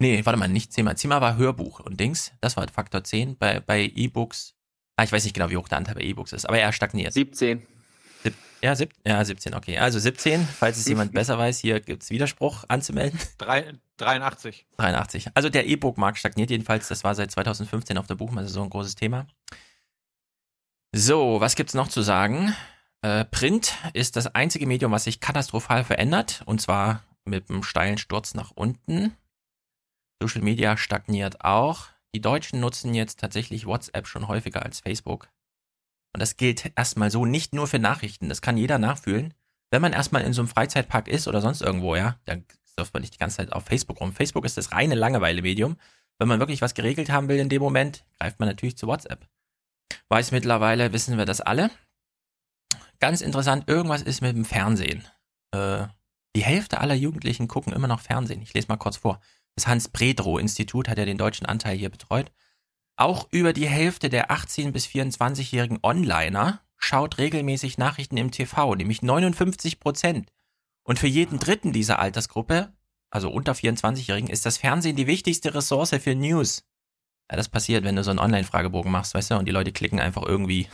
Nee, 0.00 0.24
warte 0.24 0.38
mal, 0.38 0.48
nicht 0.48 0.72
zehnmal. 0.72 0.96
Zehnmal 0.96 1.20
war 1.20 1.36
Hörbuch 1.36 1.80
und 1.80 2.00
Dings, 2.00 2.32
das 2.40 2.56
war 2.56 2.66
Faktor 2.68 3.04
10. 3.04 3.38
Bei, 3.38 3.60
bei 3.60 3.82
E-Books, 3.94 4.54
ah, 4.96 5.04
ich 5.04 5.12
weiß 5.12 5.22
nicht 5.22 5.34
genau, 5.34 5.48
wie 5.50 5.56
hoch 5.56 5.68
der 5.68 5.78
Anteil 5.78 5.94
bei 5.94 6.02
E-Books 6.02 6.32
ist, 6.32 6.44
aber 6.44 6.58
er 6.58 6.72
stagniert. 6.72 7.12
17. 7.12 7.64
Sieb, 8.22 8.34
ja, 8.62 8.74
sieb, 8.74 8.92
ja, 9.06 9.24
17, 9.24 9.54
okay. 9.54 9.78
Also 9.78 9.98
17, 9.98 10.44
falls 10.44 10.78
es 10.78 10.86
jemand 10.86 11.12
besser 11.14 11.38
weiß, 11.38 11.58
hier 11.58 11.80
gibt's 11.80 12.10
Widerspruch 12.10 12.64
anzumelden. 12.68 13.18
Drei, 13.38 13.74
83. 14.02 14.66
83. 14.76 15.28
Also 15.34 15.48
der 15.48 15.66
E-Book-Markt 15.66 16.18
stagniert 16.18 16.50
jedenfalls. 16.50 16.88
Das 16.88 17.04
war 17.04 17.14
seit 17.14 17.30
2015 17.30 17.96
auf 17.98 18.06
der 18.06 18.16
Buchmesse 18.16 18.48
so 18.48 18.62
ein 18.62 18.70
großes 18.70 18.94
Thema. 18.94 19.26
So, 20.94 21.40
was 21.40 21.56
gibt's 21.56 21.74
noch 21.74 21.88
zu 21.88 22.02
sagen? 22.02 22.54
Äh, 23.02 23.24
Print 23.24 23.74
ist 23.94 24.16
das 24.16 24.34
einzige 24.34 24.66
Medium, 24.66 24.92
was 24.92 25.04
sich 25.04 25.20
katastrophal 25.20 25.84
verändert. 25.84 26.42
Und 26.46 26.60
zwar 26.60 27.02
mit 27.24 27.48
einem 27.48 27.62
steilen 27.62 27.98
Sturz 27.98 28.34
nach 28.34 28.50
unten. 28.50 29.16
Social 30.20 30.42
Media 30.42 30.76
stagniert 30.76 31.44
auch. 31.44 31.88
Die 32.14 32.20
Deutschen 32.20 32.60
nutzen 32.60 32.94
jetzt 32.94 33.20
tatsächlich 33.20 33.66
WhatsApp 33.66 34.06
schon 34.06 34.28
häufiger 34.28 34.62
als 34.62 34.80
Facebook. 34.80 35.28
Und 36.12 36.20
das 36.20 36.36
gilt 36.36 36.72
erstmal 36.76 37.10
so 37.10 37.24
nicht 37.24 37.54
nur 37.54 37.66
für 37.66 37.78
Nachrichten. 37.78 38.28
Das 38.28 38.42
kann 38.42 38.58
jeder 38.58 38.78
nachfühlen. 38.78 39.34
Wenn 39.70 39.80
man 39.80 39.94
erstmal 39.94 40.22
in 40.22 40.34
so 40.34 40.42
einem 40.42 40.48
Freizeitpark 40.48 41.08
ist 41.08 41.26
oder 41.26 41.40
sonst 41.40 41.62
irgendwo, 41.62 41.96
ja, 41.96 42.18
dann 42.26 42.44
surft 42.78 42.94
man 42.94 43.02
nicht 43.02 43.14
die 43.14 43.18
ganze 43.18 43.38
Zeit 43.38 43.52
auf 43.52 43.64
Facebook 43.64 44.00
rum. 44.00 44.12
Facebook 44.12 44.44
ist 44.44 44.56
das 44.56 44.72
reine 44.72 44.94
Langeweile-Medium. 44.94 45.76
Wenn 46.18 46.28
man 46.28 46.40
wirklich 46.40 46.62
was 46.62 46.74
geregelt 46.74 47.10
haben 47.10 47.28
will 47.28 47.38
in 47.38 47.48
dem 47.48 47.62
Moment, 47.62 48.04
greift 48.18 48.38
man 48.38 48.48
natürlich 48.48 48.76
zu 48.76 48.86
WhatsApp. 48.86 49.26
Weiß 50.08 50.30
mittlerweile, 50.30 50.92
wissen 50.92 51.18
wir 51.18 51.24
das 51.24 51.40
alle. 51.40 51.70
Ganz 53.00 53.20
interessant, 53.20 53.68
irgendwas 53.68 54.02
ist 54.02 54.20
mit 54.20 54.36
dem 54.36 54.44
Fernsehen. 54.44 55.06
Äh, 55.50 55.86
die 56.36 56.44
Hälfte 56.44 56.80
aller 56.80 56.94
Jugendlichen 56.94 57.48
gucken 57.48 57.72
immer 57.72 57.88
noch 57.88 58.00
Fernsehen. 58.00 58.42
Ich 58.42 58.54
lese 58.54 58.68
mal 58.68 58.76
kurz 58.76 58.96
vor. 58.96 59.20
Das 59.56 59.66
Hans-Bredrow-Institut 59.66 60.88
hat 60.88 60.98
ja 60.98 61.04
den 61.04 61.18
deutschen 61.18 61.46
Anteil 61.46 61.76
hier 61.76 61.90
betreut. 61.90 62.32
Auch 62.96 63.26
über 63.30 63.52
die 63.52 63.68
Hälfte 63.68 64.08
der 64.08 64.30
18- 64.30 64.70
bis 64.70 64.86
24-jährigen 64.86 65.78
Onliner 65.82 66.60
schaut 66.78 67.18
regelmäßig 67.18 67.78
Nachrichten 67.78 68.16
im 68.16 68.30
TV, 68.30 68.74
nämlich 68.74 69.02
59 69.02 69.80
Prozent. 69.80 70.30
Und 70.84 70.98
für 70.98 71.06
jeden 71.06 71.38
dritten 71.38 71.72
dieser 71.72 71.98
Altersgruppe, 71.98 72.72
also 73.10 73.30
unter 73.30 73.52
24-Jährigen, 73.52 74.30
ist 74.30 74.46
das 74.46 74.58
Fernsehen 74.58 74.96
die 74.96 75.06
wichtigste 75.06 75.54
Ressource 75.54 75.90
für 75.90 76.14
News. 76.14 76.64
Ja, 77.30 77.36
das 77.36 77.48
passiert, 77.48 77.84
wenn 77.84 77.96
du 77.96 78.04
so 78.04 78.10
einen 78.10 78.18
Online-Fragebogen 78.18 78.90
machst, 78.90 79.14
weißt 79.14 79.30
du, 79.30 79.34
und 79.36 79.46
die 79.46 79.52
Leute 79.52 79.72
klicken 79.72 80.00
einfach 80.00 80.22
irgendwie. 80.22 80.68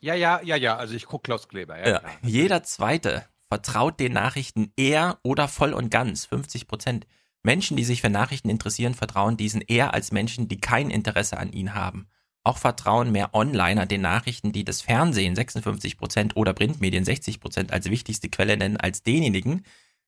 Ja, 0.00 0.14
ja, 0.14 0.40
ja, 0.42 0.56
ja. 0.56 0.76
Also 0.76 0.94
ich 0.94 1.06
gucke 1.06 1.22
Klaus 1.22 1.48
Kleber. 1.48 1.78
Ja, 1.78 1.88
Ja. 1.88 2.02
Jeder 2.22 2.62
Zweite 2.62 3.24
vertraut 3.48 4.00
den 4.00 4.12
Nachrichten 4.12 4.72
eher 4.76 5.18
oder 5.22 5.48
voll 5.48 5.72
und 5.72 5.90
ganz, 5.90 6.26
50 6.26 6.66
Prozent. 6.66 7.06
Menschen, 7.42 7.76
die 7.76 7.84
sich 7.84 8.00
für 8.00 8.10
Nachrichten 8.10 8.48
interessieren, 8.48 8.94
vertrauen 8.94 9.36
diesen 9.36 9.60
eher 9.60 9.94
als 9.94 10.12
Menschen, 10.12 10.48
die 10.48 10.60
kein 10.60 10.90
Interesse 10.90 11.38
an 11.38 11.52
ihnen 11.52 11.74
haben. 11.74 12.08
Auch 12.44 12.58
vertrauen 12.58 13.10
mehr 13.10 13.34
Onliner 13.34 13.86
den 13.86 14.02
Nachrichten, 14.02 14.52
die 14.52 14.64
das 14.64 14.82
Fernsehen 14.82 15.34
56 15.34 15.96
Prozent 15.96 16.36
oder 16.36 16.52
Printmedien 16.52 17.04
60 17.04 17.40
Prozent 17.40 17.72
als 17.72 17.88
wichtigste 17.88 18.28
Quelle 18.28 18.56
nennen, 18.56 18.76
als 18.76 19.02
denjenigen, 19.02 19.64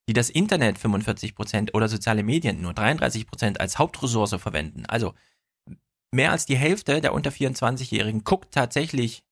die 0.07 0.13
das 0.13 0.29
Internet 0.29 0.79
45 0.79 1.35
Prozent 1.35 1.75
oder 1.75 1.89
soziale 1.89 2.23
Medien 2.23 2.61
nur 2.61 2.75
33 2.75 3.27
Prozent 3.27 3.61
als 3.61 3.79
Hauptressource 3.79 4.35
verwenden. 4.37 4.85
Also 4.87 5.15
mehr 6.13 6.31
als 6.31 6.47
die 6.47 6.57
Hälfte 6.57 7.01
der 7.01 7.15
unter 7.15 7.31
24-Jährigen 7.31 8.23
guckt 8.23 8.53
tatsächlich, 8.53 9.25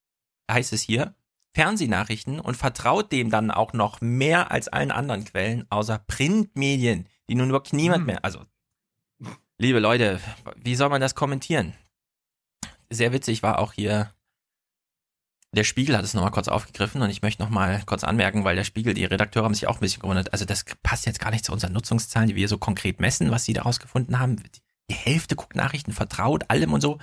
heißt 0.51 0.73
es 0.73 0.83
hier, 0.83 1.15
Fernsehnachrichten 1.55 2.41
und 2.41 2.57
vertraut 2.57 3.13
dem 3.13 3.31
dann 3.31 3.51
auch 3.51 3.75
noch 3.75 4.01
mehr 4.01 4.51
als 4.51 4.69
allen 4.69 4.91
anderen 4.91 5.25
Quellen, 5.25 5.67
außer 5.71 5.99
Printmedien, 5.99 7.07
die 7.29 7.37
nun 7.37 7.53
wirklich 7.53 7.75
niemand 7.75 8.01
Hm. 8.01 8.07
mehr. 8.07 8.25
Also, 8.25 8.41
liebe 9.59 9.79
Leute, 9.79 10.21
wie 10.57 10.75
soll 10.75 10.89
man 10.89 11.01
das 11.01 11.15
kommentieren? 11.15 11.75
Sehr 12.91 13.13
witzig 13.13 13.43
war 13.43 13.59
auch 13.59 13.73
hier, 13.73 14.13
der 15.53 15.65
Spiegel 15.65 15.97
hat 15.97 16.05
es 16.05 16.15
nochmal 16.15 16.33
kurz 16.33 16.49
aufgegriffen 16.49 17.01
und 17.03 17.11
ich 17.11 17.23
möchte 17.23 17.43
nochmal 17.43 17.83
kurz 17.87 18.05
anmerken, 18.05 18.45
weil 18.45 18.57
der 18.57 18.65
Spiegel, 18.65 18.95
die 18.95 19.05
Redakteure 19.05 19.45
haben 19.45 19.55
sich 19.55 19.69
auch 19.69 19.77
ein 19.77 19.81
bisschen 19.81 20.03
gewundert. 20.03 20.33
Also, 20.33 20.45
das 20.45 20.65
passt 20.83 21.07
jetzt 21.07 21.21
gar 21.21 21.31
nicht 21.31 21.45
zu 21.45 21.53
unseren 21.53 21.73
Nutzungszahlen, 21.73 22.29
die 22.29 22.35
wir 22.35 22.49
so 22.49 22.59
konkret 22.59 23.01
messen, 23.01 23.31
was 23.31 23.45
sie 23.45 23.53
da 23.53 23.63
rausgefunden 23.63 24.19
haben. 24.19 24.37
Die 24.91 24.95
Hälfte 24.95 25.37
guckt 25.37 25.57
Nachrichten, 25.57 25.93
vertraut 25.93 26.51
allem 26.51 26.73
und 26.73 26.81
so. 26.81 26.95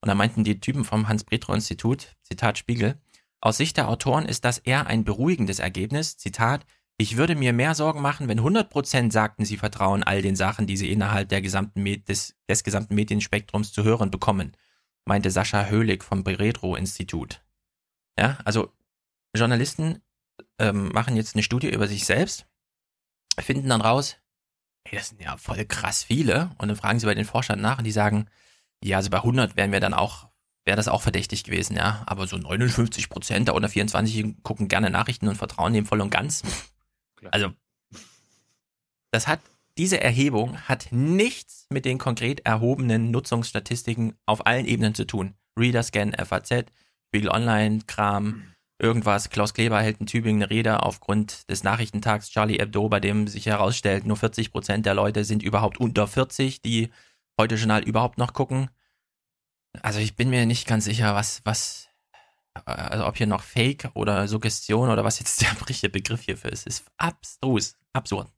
Und 0.00 0.08
da 0.08 0.14
meinten 0.14 0.42
die 0.42 0.58
Typen 0.58 0.84
vom 0.84 1.08
Hans-Bretro-Institut, 1.08 2.16
Zitat 2.22 2.58
Spiegel, 2.58 3.00
aus 3.40 3.56
Sicht 3.56 3.76
der 3.76 3.88
Autoren 3.88 4.24
ist 4.24 4.44
das 4.44 4.58
eher 4.58 4.86
ein 4.86 5.04
beruhigendes 5.04 5.58
Ergebnis. 5.58 6.16
Zitat, 6.16 6.64
ich 6.96 7.16
würde 7.16 7.34
mir 7.34 7.52
mehr 7.52 7.74
Sorgen 7.74 8.00
machen, 8.00 8.28
wenn 8.28 8.40
100% 8.40 9.10
sagten, 9.10 9.44
sie 9.44 9.56
vertrauen 9.56 10.04
all 10.04 10.22
den 10.22 10.36
Sachen, 10.36 10.68
die 10.68 10.76
sie 10.76 10.92
innerhalb 10.92 11.28
der 11.28 11.42
gesamten 11.42 11.84
des, 12.04 12.36
des 12.48 12.62
gesamten 12.62 12.94
Medienspektrums 12.94 13.72
zu 13.72 13.82
hören 13.82 14.12
bekommen, 14.12 14.56
meinte 15.04 15.30
Sascha 15.30 15.66
Höhlig 15.66 16.04
vom 16.04 16.24
Bretro-Institut. 16.24 17.42
Ja, 18.18 18.38
also 18.44 18.72
Journalisten 19.34 20.02
ähm, 20.58 20.88
machen 20.92 21.16
jetzt 21.16 21.34
eine 21.34 21.42
Studie 21.42 21.70
über 21.70 21.88
sich 21.88 22.04
selbst, 22.04 22.46
finden 23.38 23.68
dann 23.68 23.80
raus, 23.80 24.16
ey, 24.84 24.96
das 24.96 25.08
sind 25.08 25.20
ja 25.20 25.36
voll 25.36 25.64
krass 25.64 26.04
viele. 26.04 26.50
Und 26.58 26.68
dann 26.68 26.76
fragen 26.76 26.98
sie 26.98 27.06
bei 27.06 27.14
den 27.14 27.24
Forschern 27.24 27.60
nach 27.60 27.78
und 27.78 27.84
die 27.84 27.92
sagen, 27.92 28.28
ja, 28.82 28.96
also 28.96 29.10
bei 29.10 29.18
100 29.18 29.56
wären 29.56 29.72
wir 29.72 29.80
dann 29.80 29.94
auch, 29.94 30.28
wäre 30.64 30.76
das 30.76 30.88
auch 30.88 31.02
verdächtig 31.02 31.44
gewesen, 31.44 31.76
ja. 31.76 32.02
Aber 32.06 32.26
so 32.26 32.36
59 32.36 33.08
Prozent 33.08 33.48
der 33.48 33.54
unter 33.54 33.68
24 33.68 34.42
gucken 34.42 34.68
gerne 34.68 34.90
Nachrichten 34.90 35.28
und 35.28 35.36
vertrauen 35.36 35.72
dem 35.72 35.86
voll 35.86 36.00
und 36.00 36.10
ganz. 36.10 36.42
Klar. 37.16 37.32
Also, 37.32 37.52
das 39.10 39.28
hat, 39.28 39.40
diese 39.78 40.00
Erhebung 40.00 40.58
hat 40.62 40.88
nichts 40.90 41.66
mit 41.70 41.84
den 41.84 41.98
konkret 41.98 42.40
erhobenen 42.44 43.10
Nutzungsstatistiken 43.10 44.14
auf 44.26 44.46
allen 44.46 44.66
Ebenen 44.66 44.94
zu 44.94 45.06
tun. 45.06 45.34
Readerscan, 45.58 46.12
FAZ, 46.12 46.66
Spiegel 47.08 47.30
Online, 47.30 47.80
Kram, 47.86 48.52
irgendwas. 48.78 49.30
Klaus 49.30 49.54
Kleber 49.54 49.80
hält 49.80 50.00
in 50.00 50.06
Tübingen 50.06 50.42
eine 50.42 50.50
Rede 50.50 50.82
aufgrund 50.82 51.48
des 51.48 51.62
Nachrichtentags 51.62 52.30
Charlie 52.30 52.58
Hebdo, 52.58 52.88
bei 52.88 53.00
dem 53.00 53.28
sich 53.28 53.46
herausstellt, 53.46 54.04
nur 54.06 54.16
40 54.16 54.50
Prozent 54.50 54.84
der 54.84 54.94
Leute 54.94 55.24
sind 55.24 55.42
überhaupt 55.42 55.78
unter 55.78 56.06
40, 56.06 56.60
die 56.60 56.90
heute 57.38 57.54
Journal 57.54 57.82
überhaupt 57.82 58.18
noch 58.18 58.34
gucken. 58.34 58.68
Also 59.80 60.00
ich 60.00 60.16
bin 60.16 60.28
mir 60.28 60.44
nicht 60.44 60.66
ganz 60.66 60.84
sicher, 60.84 61.14
was, 61.14 61.40
was, 61.44 61.88
also 62.66 63.06
ob 63.06 63.16
hier 63.16 63.26
noch 63.26 63.42
Fake 63.42 63.90
oder 63.94 64.28
Suggestion 64.28 64.90
oder 64.90 65.04
was 65.04 65.18
jetzt 65.18 65.40
der 65.40 65.50
richtige 65.68 65.90
Begriff 65.90 66.22
hierfür 66.22 66.52
ist, 66.52 66.66
ist 66.66 66.84
abstrus, 66.98 67.76
absurd. 67.94 68.30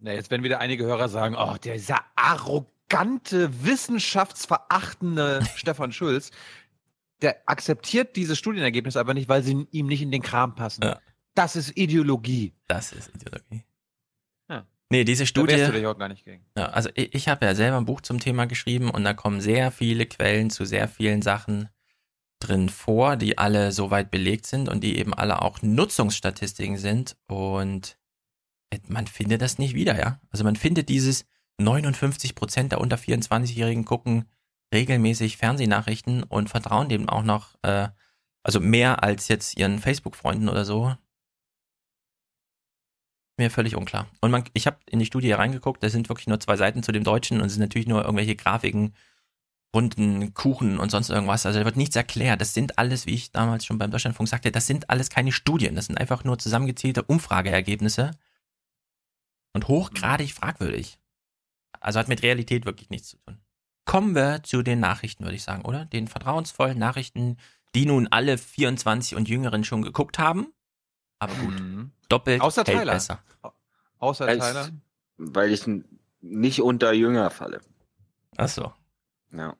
Na, 0.00 0.12
jetzt 0.12 0.30
werden 0.30 0.42
wieder 0.42 0.60
einige 0.60 0.84
Hörer 0.84 1.08
sagen, 1.08 1.36
oh, 1.38 1.56
dieser 1.62 2.00
arrogante, 2.16 3.64
wissenschaftsverachtende 3.64 5.42
Stefan 5.56 5.92
Schulz, 5.92 6.30
der 7.20 7.36
akzeptiert 7.46 8.16
diese 8.16 8.34
Studienergebnisse 8.34 8.98
aber 8.98 9.12
nicht, 9.14 9.28
weil 9.28 9.42
sie 9.42 9.66
ihm 9.70 9.86
nicht 9.86 10.00
in 10.02 10.10
den 10.10 10.22
Kram 10.22 10.54
passen. 10.54 10.82
Ja. 10.82 11.00
Das 11.34 11.54
ist 11.54 11.76
Ideologie. 11.76 12.54
Das 12.66 12.92
ist 12.92 13.14
Ideologie. 13.14 13.64
Ja. 14.48 14.66
Nee, 14.88 15.04
diese 15.04 15.24
Da 15.24 15.26
Studie. 15.26 15.52
wärst 15.54 15.68
du 15.68 15.76
dich 15.76 15.86
auch 15.86 15.98
gar 15.98 16.08
nicht 16.08 16.24
gegen. 16.24 16.44
Ja, 16.56 16.70
also 16.70 16.88
ich, 16.94 17.14
ich 17.14 17.28
habe 17.28 17.44
ja 17.44 17.54
selber 17.54 17.76
ein 17.76 17.84
Buch 17.84 18.00
zum 18.00 18.20
Thema 18.20 18.46
geschrieben 18.46 18.90
und 18.90 19.04
da 19.04 19.12
kommen 19.12 19.40
sehr 19.42 19.70
viele 19.70 20.06
Quellen 20.06 20.48
zu 20.50 20.64
sehr 20.64 20.88
vielen 20.88 21.20
Sachen 21.20 21.68
drin 22.40 22.70
vor, 22.70 23.16
die 23.16 23.36
alle 23.36 23.70
soweit 23.70 24.10
belegt 24.10 24.46
sind 24.46 24.70
und 24.70 24.82
die 24.82 24.98
eben 24.98 25.12
alle 25.12 25.42
auch 25.42 25.60
Nutzungsstatistiken 25.60 26.78
sind 26.78 27.16
und 27.28 27.98
man 28.88 29.06
findet 29.06 29.42
das 29.42 29.58
nicht 29.58 29.74
wieder, 29.74 29.98
ja. 29.98 30.20
Also 30.30 30.44
man 30.44 30.56
findet 30.56 30.88
dieses 30.88 31.24
59 31.58 32.34
Prozent 32.34 32.72
der 32.72 32.80
unter 32.80 32.96
24-Jährigen 32.96 33.84
gucken 33.84 34.26
regelmäßig 34.72 35.36
Fernsehnachrichten 35.36 36.22
und 36.22 36.48
vertrauen 36.48 36.88
dem 36.88 37.08
auch 37.08 37.22
noch, 37.22 37.56
äh, 37.62 37.88
also 38.42 38.60
mehr 38.60 39.02
als 39.02 39.28
jetzt 39.28 39.58
ihren 39.58 39.78
Facebook-Freunden 39.78 40.48
oder 40.48 40.64
so. 40.64 40.94
Mir 43.36 43.50
völlig 43.50 43.74
unklar. 43.74 44.06
Und 44.20 44.30
man, 44.30 44.44
ich 44.52 44.66
habe 44.66 44.78
in 44.86 44.98
die 44.98 45.06
Studie 45.06 45.32
reingeguckt, 45.32 45.82
da 45.82 45.88
sind 45.88 46.08
wirklich 46.08 46.26
nur 46.26 46.40
zwei 46.40 46.56
Seiten 46.56 46.82
zu 46.82 46.92
dem 46.92 47.04
Deutschen 47.04 47.40
und 47.40 47.46
es 47.46 47.54
sind 47.54 47.62
natürlich 47.62 47.88
nur 47.88 48.02
irgendwelche 48.02 48.36
Grafiken, 48.36 48.94
Runden, 49.74 50.34
Kuchen 50.34 50.78
und 50.78 50.90
sonst 50.90 51.10
irgendwas. 51.10 51.46
Also 51.46 51.60
da 51.60 51.64
wird 51.64 51.76
nichts 51.76 51.96
erklärt. 51.96 52.40
Das 52.40 52.54
sind 52.54 52.78
alles, 52.78 53.06
wie 53.06 53.14
ich 53.14 53.32
damals 53.32 53.64
schon 53.64 53.78
beim 53.78 53.90
Deutschlandfunk 53.90 54.28
sagte, 54.28 54.50
das 54.50 54.66
sind 54.66 54.90
alles 54.90 55.10
keine 55.10 55.32
Studien. 55.32 55.76
Das 55.76 55.86
sind 55.86 55.96
einfach 55.96 56.24
nur 56.24 56.38
zusammengezählte 56.38 57.04
Umfrageergebnisse 57.04 58.10
und 59.52 59.68
hochgradig 59.68 60.32
fragwürdig. 60.34 60.98
Also 61.80 61.98
hat 61.98 62.08
mit 62.08 62.22
Realität 62.22 62.66
wirklich 62.66 62.90
nichts 62.90 63.08
zu 63.08 63.16
tun. 63.18 63.38
Kommen 63.84 64.14
wir 64.14 64.42
zu 64.42 64.62
den 64.62 64.80
Nachrichten, 64.80 65.24
würde 65.24 65.36
ich 65.36 65.42
sagen, 65.42 65.64
oder? 65.64 65.84
Den 65.86 66.06
vertrauensvollen 66.08 66.78
Nachrichten, 66.78 67.36
die 67.74 67.86
nun 67.86 68.08
alle 68.08 68.38
24 68.38 69.16
und 69.16 69.28
Jüngeren 69.28 69.64
schon 69.64 69.82
geguckt 69.82 70.18
haben. 70.18 70.52
Aber 71.18 71.34
gut, 71.34 71.58
Mhm. 71.60 71.92
doppelt 72.08 72.40
Außer 72.40 72.64
hält 72.64 72.78
Tyler. 72.80 72.92
besser. 72.92 73.22
Außer 73.98 74.26
Als- 74.26 74.44
Tyler. 74.46 74.70
Weil 75.16 75.52
ich 75.52 75.62
nicht 76.20 76.62
unter 76.62 76.92
Jünger 76.92 77.30
falle. 77.30 77.60
Ach 78.36 78.48
so. 78.48 78.72
Ja. 79.32 79.54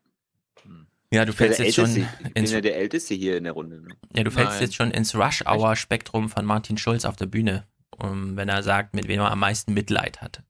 Ja, 1.12 1.25
du 1.25 1.32
fällst 1.32 1.59
jetzt 1.59 1.75
schon 1.75 1.87
Älteste, 1.87 2.09
ich 2.18 2.32
bin 2.35 2.42
ins, 2.44 2.52
ja 2.52 2.61
der 2.61 2.76
Älteste 2.76 3.14
hier 3.14 3.37
in 3.37 3.44
der 3.44 3.52
Runde. 3.54 3.80
Ne? 3.82 3.97
ja, 4.14 4.23
du 4.23 4.30
fällst 4.30 4.52
Nein. 4.52 4.62
jetzt 4.62 4.75
schon 4.76 4.90
ins 4.92 5.14
Rush-Hour-Spektrum 5.16 6.28
von 6.28 6.44
Martin 6.47 6.78
Schulz 6.78 7.04
auf 7.04 7.16
der 7.16 7.26
Bühne, 7.26 7.66
um, 7.99 8.37
wenn 8.37 8.49
er 8.49 8.62
sagt, 8.62 8.94
mit 8.94 9.09
wem 9.09 9.20
er 9.20 9.30
am 9.30 9.40
meisten 9.40 9.75
Mitleid 9.75 10.20
hat. 10.20 10.42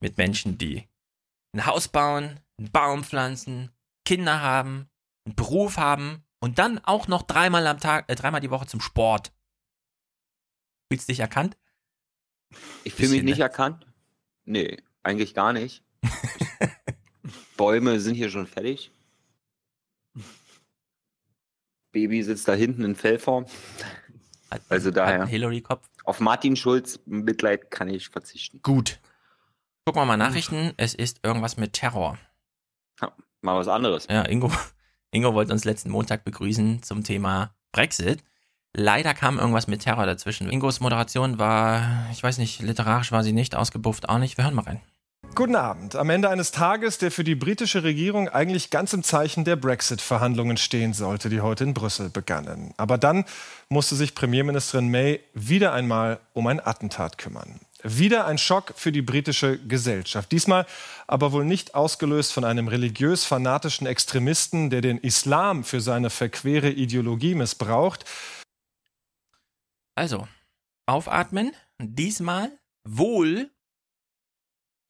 Mit 0.00 0.18
Menschen, 0.18 0.58
die 0.58 0.88
ein 1.54 1.66
Haus 1.66 1.88
bauen, 1.88 2.40
einen 2.58 2.70
Baum 2.70 3.04
pflanzen, 3.04 3.70
Kinder 4.04 4.40
haben, 4.40 4.88
einen 5.24 5.36
Beruf 5.36 5.76
haben 5.76 6.24
und 6.40 6.58
dann 6.58 6.78
auch 6.80 7.08
noch 7.08 7.22
dreimal 7.22 7.66
am 7.66 7.78
Tag, 7.78 8.08
äh, 8.08 8.14
dreimal 8.14 8.40
die 8.40 8.50
Woche 8.50 8.66
zum 8.66 8.80
Sport. 8.80 9.32
Fühlst 10.90 11.08
du 11.08 11.12
dich 11.12 11.20
erkannt? 11.20 11.56
Ich 12.84 12.94
fühle 12.94 13.10
mich 13.10 13.22
nicht 13.22 13.38
ne? 13.38 13.44
erkannt. 13.44 13.86
Nee, 14.44 14.82
eigentlich 15.02 15.34
gar 15.34 15.52
nicht. 15.52 15.84
Bäume 17.56 18.00
sind 18.00 18.14
hier 18.14 18.30
schon 18.30 18.46
fertig. 18.46 18.90
Baby 21.92 22.22
sitzt 22.22 22.48
da 22.48 22.54
hinten 22.54 22.84
in 22.84 22.96
Fellform. 22.96 23.46
Hat, 24.52 24.62
Also 24.68 24.90
daher. 24.90 25.14
einen 25.22 25.26
Hillary-Kopf. 25.26 25.88
Auf 26.04 26.20
Martin 26.20 26.56
Schulz 26.56 27.00
Mitleid 27.06 27.70
kann 27.70 27.88
ich 27.88 28.08
verzichten. 28.08 28.60
Gut. 28.62 29.00
Gucken 29.84 30.00
wir 30.02 30.06
mal 30.06 30.16
Nachrichten. 30.16 30.72
Es 30.76 30.94
ist 30.94 31.20
irgendwas 31.24 31.56
mit 31.56 31.72
Terror. 31.72 32.18
Mal 33.44 33.58
was 33.58 33.66
anderes. 33.68 34.06
Ja, 34.08 34.22
Ingo, 34.28 34.52
Ingo 35.10 35.34
wollte 35.34 35.52
uns 35.52 35.64
letzten 35.64 35.90
Montag 35.90 36.24
begrüßen 36.24 36.82
zum 36.84 37.02
Thema 37.02 37.54
Brexit. 37.72 38.22
Leider 38.74 39.12
kam 39.14 39.38
irgendwas 39.38 39.66
mit 39.66 39.82
Terror 39.82 40.06
dazwischen. 40.06 40.48
Ingos 40.48 40.80
Moderation 40.80 41.38
war, 41.38 42.06
ich 42.12 42.22
weiß 42.22 42.38
nicht, 42.38 42.60
literarisch 42.62 43.10
war 43.12 43.22
sie 43.24 43.32
nicht, 43.32 43.54
ausgebufft 43.56 44.08
auch 44.08 44.18
nicht. 44.18 44.36
Wir 44.38 44.44
hören 44.44 44.54
mal 44.54 44.62
rein. 44.64 44.80
Guten 45.34 45.56
Abend. 45.56 45.96
Am 45.96 46.10
Ende 46.10 46.28
eines 46.28 46.50
Tages, 46.50 46.98
der 46.98 47.10
für 47.10 47.24
die 47.24 47.34
britische 47.34 47.84
Regierung 47.84 48.28
eigentlich 48.28 48.68
ganz 48.68 48.92
im 48.92 49.02
Zeichen 49.02 49.44
der 49.46 49.56
Brexit-Verhandlungen 49.56 50.58
stehen 50.58 50.92
sollte, 50.92 51.30
die 51.30 51.40
heute 51.40 51.64
in 51.64 51.72
Brüssel 51.72 52.10
begannen. 52.10 52.74
Aber 52.76 52.98
dann 52.98 53.24
musste 53.70 53.96
sich 53.96 54.14
Premierministerin 54.14 54.90
May 54.90 55.20
wieder 55.32 55.72
einmal 55.72 56.20
um 56.34 56.46
ein 56.48 56.60
Attentat 56.60 57.16
kümmern. 57.16 57.60
Wieder 57.82 58.26
ein 58.26 58.36
Schock 58.36 58.74
für 58.76 58.92
die 58.92 59.00
britische 59.00 59.58
Gesellschaft. 59.58 60.30
Diesmal 60.32 60.66
aber 61.06 61.32
wohl 61.32 61.46
nicht 61.46 61.74
ausgelöst 61.74 62.34
von 62.34 62.44
einem 62.44 62.68
religiös-fanatischen 62.68 63.86
Extremisten, 63.86 64.68
der 64.68 64.82
den 64.82 64.98
Islam 64.98 65.64
für 65.64 65.80
seine 65.80 66.10
verquere 66.10 66.68
Ideologie 66.68 67.34
missbraucht, 67.34 68.04
Also, 69.94 70.28
aufatmen. 70.86 71.52
Diesmal 71.78 72.50
wohl 72.84 73.50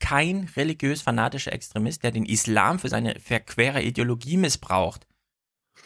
kein 0.02 0.48
religiös-fanatischer 0.56 1.52
Extremist, 1.52 2.02
der 2.02 2.10
den 2.10 2.26
Islam 2.26 2.78
für 2.80 2.88
seine 2.88 3.18
verquere 3.20 3.80
Ideologie 3.82 4.36
missbraucht. 4.36 5.06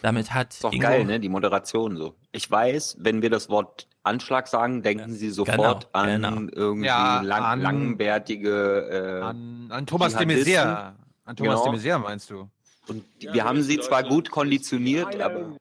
Damit 0.02 0.32
hat 0.34 0.54
Ist 0.54 0.64
doch 0.64 0.72
Ingo, 0.72 0.82
geil, 0.82 1.04
ne? 1.04 1.20
Die 1.20 1.28
Moderation 1.28 1.96
so. 1.96 2.14
Ich 2.32 2.50
weiß, 2.50 2.96
wenn 3.00 3.22
wir 3.22 3.30
das 3.30 3.48
Wort 3.48 3.86
Anschlag 4.02 4.46
sagen, 4.48 4.82
denken 4.82 5.12
Sie 5.14 5.30
sofort 5.30 5.92
genau, 5.92 5.92
an 5.92 6.06
genau. 6.22 6.52
irgendwie 6.54 6.86
Ja, 6.86 7.20
lang, 7.22 7.42
an- 7.42 7.60
langbärtige. 7.60 8.88
Äh, 8.90 9.22
An, 9.22 9.66
an 9.70 9.86
Thomas 9.86 10.14
de. 10.16 10.26
Maizière. 10.26 10.94
An 11.24 11.36
Thomas 11.36 11.60
Genau. 11.62 11.72
de 11.72 11.80
Maizière 11.80 11.98
meinst 11.98 12.30
du? 12.30 12.48
und 12.88 13.04
die, 13.20 13.32
wir 13.32 13.44
haben 13.44 13.62
sie 13.62 13.80
zwar 13.80 14.02
gut 14.04 14.30
konditioniert, 14.30 15.20
aber. 15.20 15.56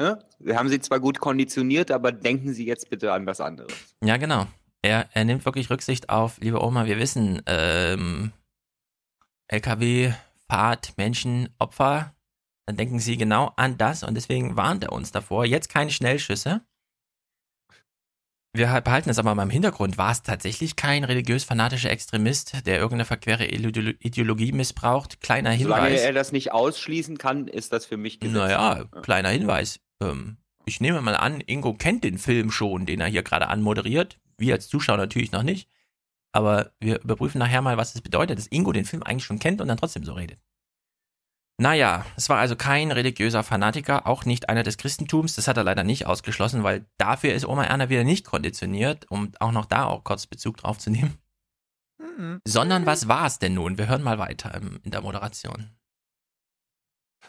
Hä? 0.00 0.12
Wir 0.38 0.56
haben 0.56 0.68
sie 0.68 0.78
zwar 0.80 1.00
gut 1.00 1.18
konditioniert, 1.18 1.90
aber 1.90 2.12
denken 2.12 2.52
Sie 2.54 2.64
jetzt 2.64 2.88
bitte 2.88 3.12
an 3.12 3.26
was 3.26 3.40
anderes. 3.40 3.72
Ja, 4.00 4.16
genau. 4.16 4.46
Er, 4.82 5.08
er 5.12 5.24
nimmt 5.24 5.44
wirklich 5.44 5.70
Rücksicht 5.70 6.08
auf, 6.08 6.38
liebe 6.38 6.62
Oma, 6.62 6.86
wir 6.86 6.98
wissen, 6.98 7.42
ähm, 7.46 8.32
LKW, 9.48 10.12
Fahrt, 10.48 10.96
Menschen, 10.96 11.48
Opfer. 11.58 12.14
Dann 12.66 12.76
denken 12.76 12.98
Sie 13.00 13.16
genau 13.16 13.52
an 13.56 13.78
das 13.78 14.02
und 14.02 14.14
deswegen 14.14 14.56
warnt 14.56 14.84
er 14.84 14.92
uns 14.92 15.10
davor. 15.10 15.44
Jetzt 15.46 15.68
keine 15.68 15.90
Schnellschüsse. 15.90 16.60
Wir 18.54 18.80
behalten 18.80 19.10
es 19.10 19.18
aber 19.18 19.34
mal 19.34 19.42
im 19.42 19.50
Hintergrund. 19.50 19.98
War 19.98 20.10
es 20.10 20.22
tatsächlich 20.22 20.74
kein 20.76 21.04
religiös-fanatischer 21.04 21.90
Extremist, 21.90 22.66
der 22.66 22.76
irgendeine 22.78 23.04
verquere 23.04 23.44
Ideolo- 23.44 23.96
Ideologie 24.00 24.52
missbraucht? 24.52 25.20
Kleiner 25.20 25.56
Solange 25.56 25.86
Hinweis. 25.86 26.02
er 26.02 26.12
das 26.12 26.32
nicht 26.32 26.52
ausschließen 26.52 27.18
kann, 27.18 27.46
ist 27.46 27.72
das 27.72 27.86
für 27.86 27.96
mich 27.96 28.20
Gesetz. 28.20 28.36
Naja, 28.36 28.84
kleiner 29.02 29.28
Hinweis. 29.30 29.80
Ähm, 30.02 30.38
ich 30.64 30.80
nehme 30.80 31.00
mal 31.00 31.14
an, 31.16 31.40
Ingo 31.46 31.74
kennt 31.74 32.04
den 32.04 32.18
Film 32.18 32.50
schon, 32.50 32.84
den 32.86 33.00
er 33.00 33.06
hier 33.06 33.22
gerade 33.22 33.48
anmoderiert. 33.48 34.18
Wir 34.38 34.54
als 34.54 34.68
Zuschauer 34.68 34.96
natürlich 34.96 35.32
noch 35.32 35.42
nicht. 35.42 35.68
Aber 36.32 36.72
wir 36.78 37.00
überprüfen 37.02 37.38
nachher 37.38 37.62
mal, 37.62 37.76
was 37.76 37.94
es 37.94 38.00
bedeutet, 38.02 38.38
dass 38.38 38.46
Ingo 38.48 38.72
den 38.72 38.84
Film 38.84 39.02
eigentlich 39.02 39.24
schon 39.24 39.38
kennt 39.38 39.60
und 39.60 39.68
dann 39.68 39.78
trotzdem 39.78 40.04
so 40.04 40.12
redet. 40.12 40.38
Naja, 41.60 42.06
es 42.16 42.28
war 42.28 42.38
also 42.38 42.54
kein 42.54 42.92
religiöser 42.92 43.42
Fanatiker, 43.42 44.06
auch 44.06 44.24
nicht 44.24 44.48
einer 44.48 44.62
des 44.62 44.76
Christentums. 44.78 45.34
Das 45.34 45.48
hat 45.48 45.56
er 45.56 45.64
leider 45.64 45.82
nicht 45.82 46.06
ausgeschlossen, 46.06 46.62
weil 46.62 46.86
dafür 46.98 47.34
ist 47.34 47.46
Oma 47.46 47.64
Erna 47.64 47.88
wieder 47.88 48.04
nicht 48.04 48.24
konditioniert, 48.26 49.10
um 49.10 49.32
auch 49.40 49.50
noch 49.50 49.64
da 49.66 49.86
auch 49.86 50.04
kurz 50.04 50.26
Bezug 50.26 50.58
drauf 50.58 50.78
zu 50.78 50.90
nehmen. 50.90 51.18
Sondern 52.46 52.86
was 52.86 53.08
war 53.08 53.26
es 53.26 53.38
denn 53.40 53.54
nun? 53.54 53.76
Wir 53.76 53.88
hören 53.88 54.02
mal 54.02 54.18
weiter 54.18 54.54
im- 54.54 54.80
in 54.84 54.92
der 54.92 55.00
Moderation. 55.00 55.70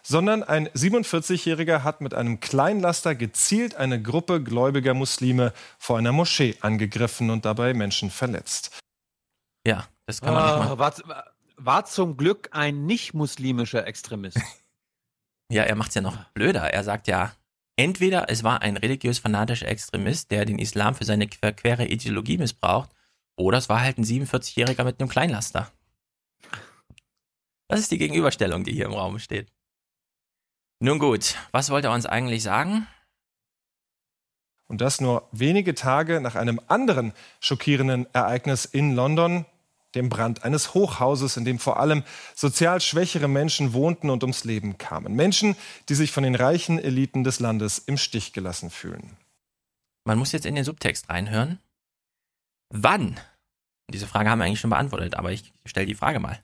Sondern 0.03 0.43
ein 0.43 0.67
47-Jähriger 0.69 1.83
hat 1.83 2.01
mit 2.01 2.13
einem 2.13 2.39
Kleinlaster 2.39 3.15
gezielt 3.15 3.75
eine 3.75 4.01
Gruppe 4.01 4.41
gläubiger 4.43 4.93
Muslime 4.93 5.53
vor 5.77 5.97
einer 5.97 6.11
Moschee 6.11 6.55
angegriffen 6.61 7.29
und 7.29 7.45
dabei 7.45 7.73
Menschen 7.73 8.09
verletzt. 8.09 8.79
Ja, 9.65 9.87
das 10.05 10.21
kann 10.21 10.33
man 10.33 10.45
nicht 10.45 10.65
mal. 10.65 10.73
Ah, 10.73 10.77
war, 10.79 11.25
war 11.57 11.85
zum 11.85 12.17
Glück 12.17 12.49
ein 12.51 12.85
nicht-muslimischer 12.85 13.85
Extremist. 13.85 14.39
Ja, 15.51 15.63
er 15.63 15.73
macht's 15.73 15.95
ja 15.95 16.01
noch 16.01 16.25
blöder. 16.35 16.71
Er 16.71 16.83
sagt 16.83 17.07
ja, 17.07 17.33
entweder 17.75 18.29
es 18.29 18.43
war 18.43 18.61
ein 18.61 18.77
religiös-fanatischer 18.77 19.67
Extremist, 19.67 20.29
der 20.29 20.45
den 20.45 20.59
Islam 20.59 20.93
für 20.93 21.05
seine 21.05 21.27
verquere 21.27 21.87
Ideologie 21.87 22.37
missbraucht, 22.37 22.91
oder 23.35 23.57
es 23.57 23.67
war 23.67 23.81
halt 23.81 23.97
ein 23.97 24.03
47-Jähriger 24.03 24.83
mit 24.83 24.99
einem 24.99 25.09
Kleinlaster. 25.09 25.71
Das 27.67 27.79
ist 27.79 27.91
die 27.91 27.97
Gegenüberstellung, 27.97 28.63
die 28.63 28.73
hier 28.73 28.85
im 28.85 28.93
Raum 28.93 29.17
steht. 29.17 29.51
Nun 30.79 31.00
gut, 31.00 31.36
was 31.51 31.69
wollte 31.69 31.89
er 31.89 31.93
uns 31.93 32.05
eigentlich 32.05 32.43
sagen? 32.43 32.88
Und 34.67 34.81
das 34.81 35.01
nur 35.01 35.27
wenige 35.31 35.75
Tage 35.75 36.21
nach 36.21 36.36
einem 36.36 36.62
anderen 36.67 37.13
schockierenden 37.41 38.07
Ereignis 38.13 38.65
in 38.65 38.95
London, 38.95 39.45
dem 39.95 40.09
Brand 40.09 40.43
eines 40.43 40.74
Hochhauses, 40.74 41.36
in 41.36 41.43
dem 41.43 41.59
vor 41.59 41.79
allem 41.79 42.03
sozial 42.36 42.79
schwächere 42.79 43.27
Menschen 43.27 43.74
wohnten 43.74 44.09
und 44.09 44.24
ums 44.24 44.43
Leben 44.43 44.77
kamen. 44.77 45.15
Menschen, 45.15 45.55
die 45.89 45.95
sich 45.95 46.12
von 46.12 46.24
den 46.24 46.36
reichen 46.36 46.79
Eliten 46.79 47.24
des 47.24 47.39
Landes 47.39 47.79
im 47.79 47.98
Stich 47.98 48.31
gelassen 48.31 48.69
fühlen. 48.69 49.17
Man 50.05 50.19
muss 50.19 50.31
jetzt 50.31 50.45
in 50.45 50.55
den 50.55 50.63
Subtext 50.63 51.09
reinhören. 51.09 51.59
Wann? 52.69 53.19
Diese 53.91 54.08
Frage 54.08 54.30
haben 54.30 54.39
wir 54.39 54.45
eigentlich 54.45 54.60
schon 54.60 54.69
beantwortet, 54.69 55.15
aber 55.15 55.32
ich 55.32 55.51
stelle 55.65 55.88
die 55.88 55.95
Frage 55.95 56.19
mal. 56.19 56.39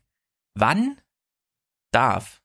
Wann 0.55 0.99
darf 1.91 2.41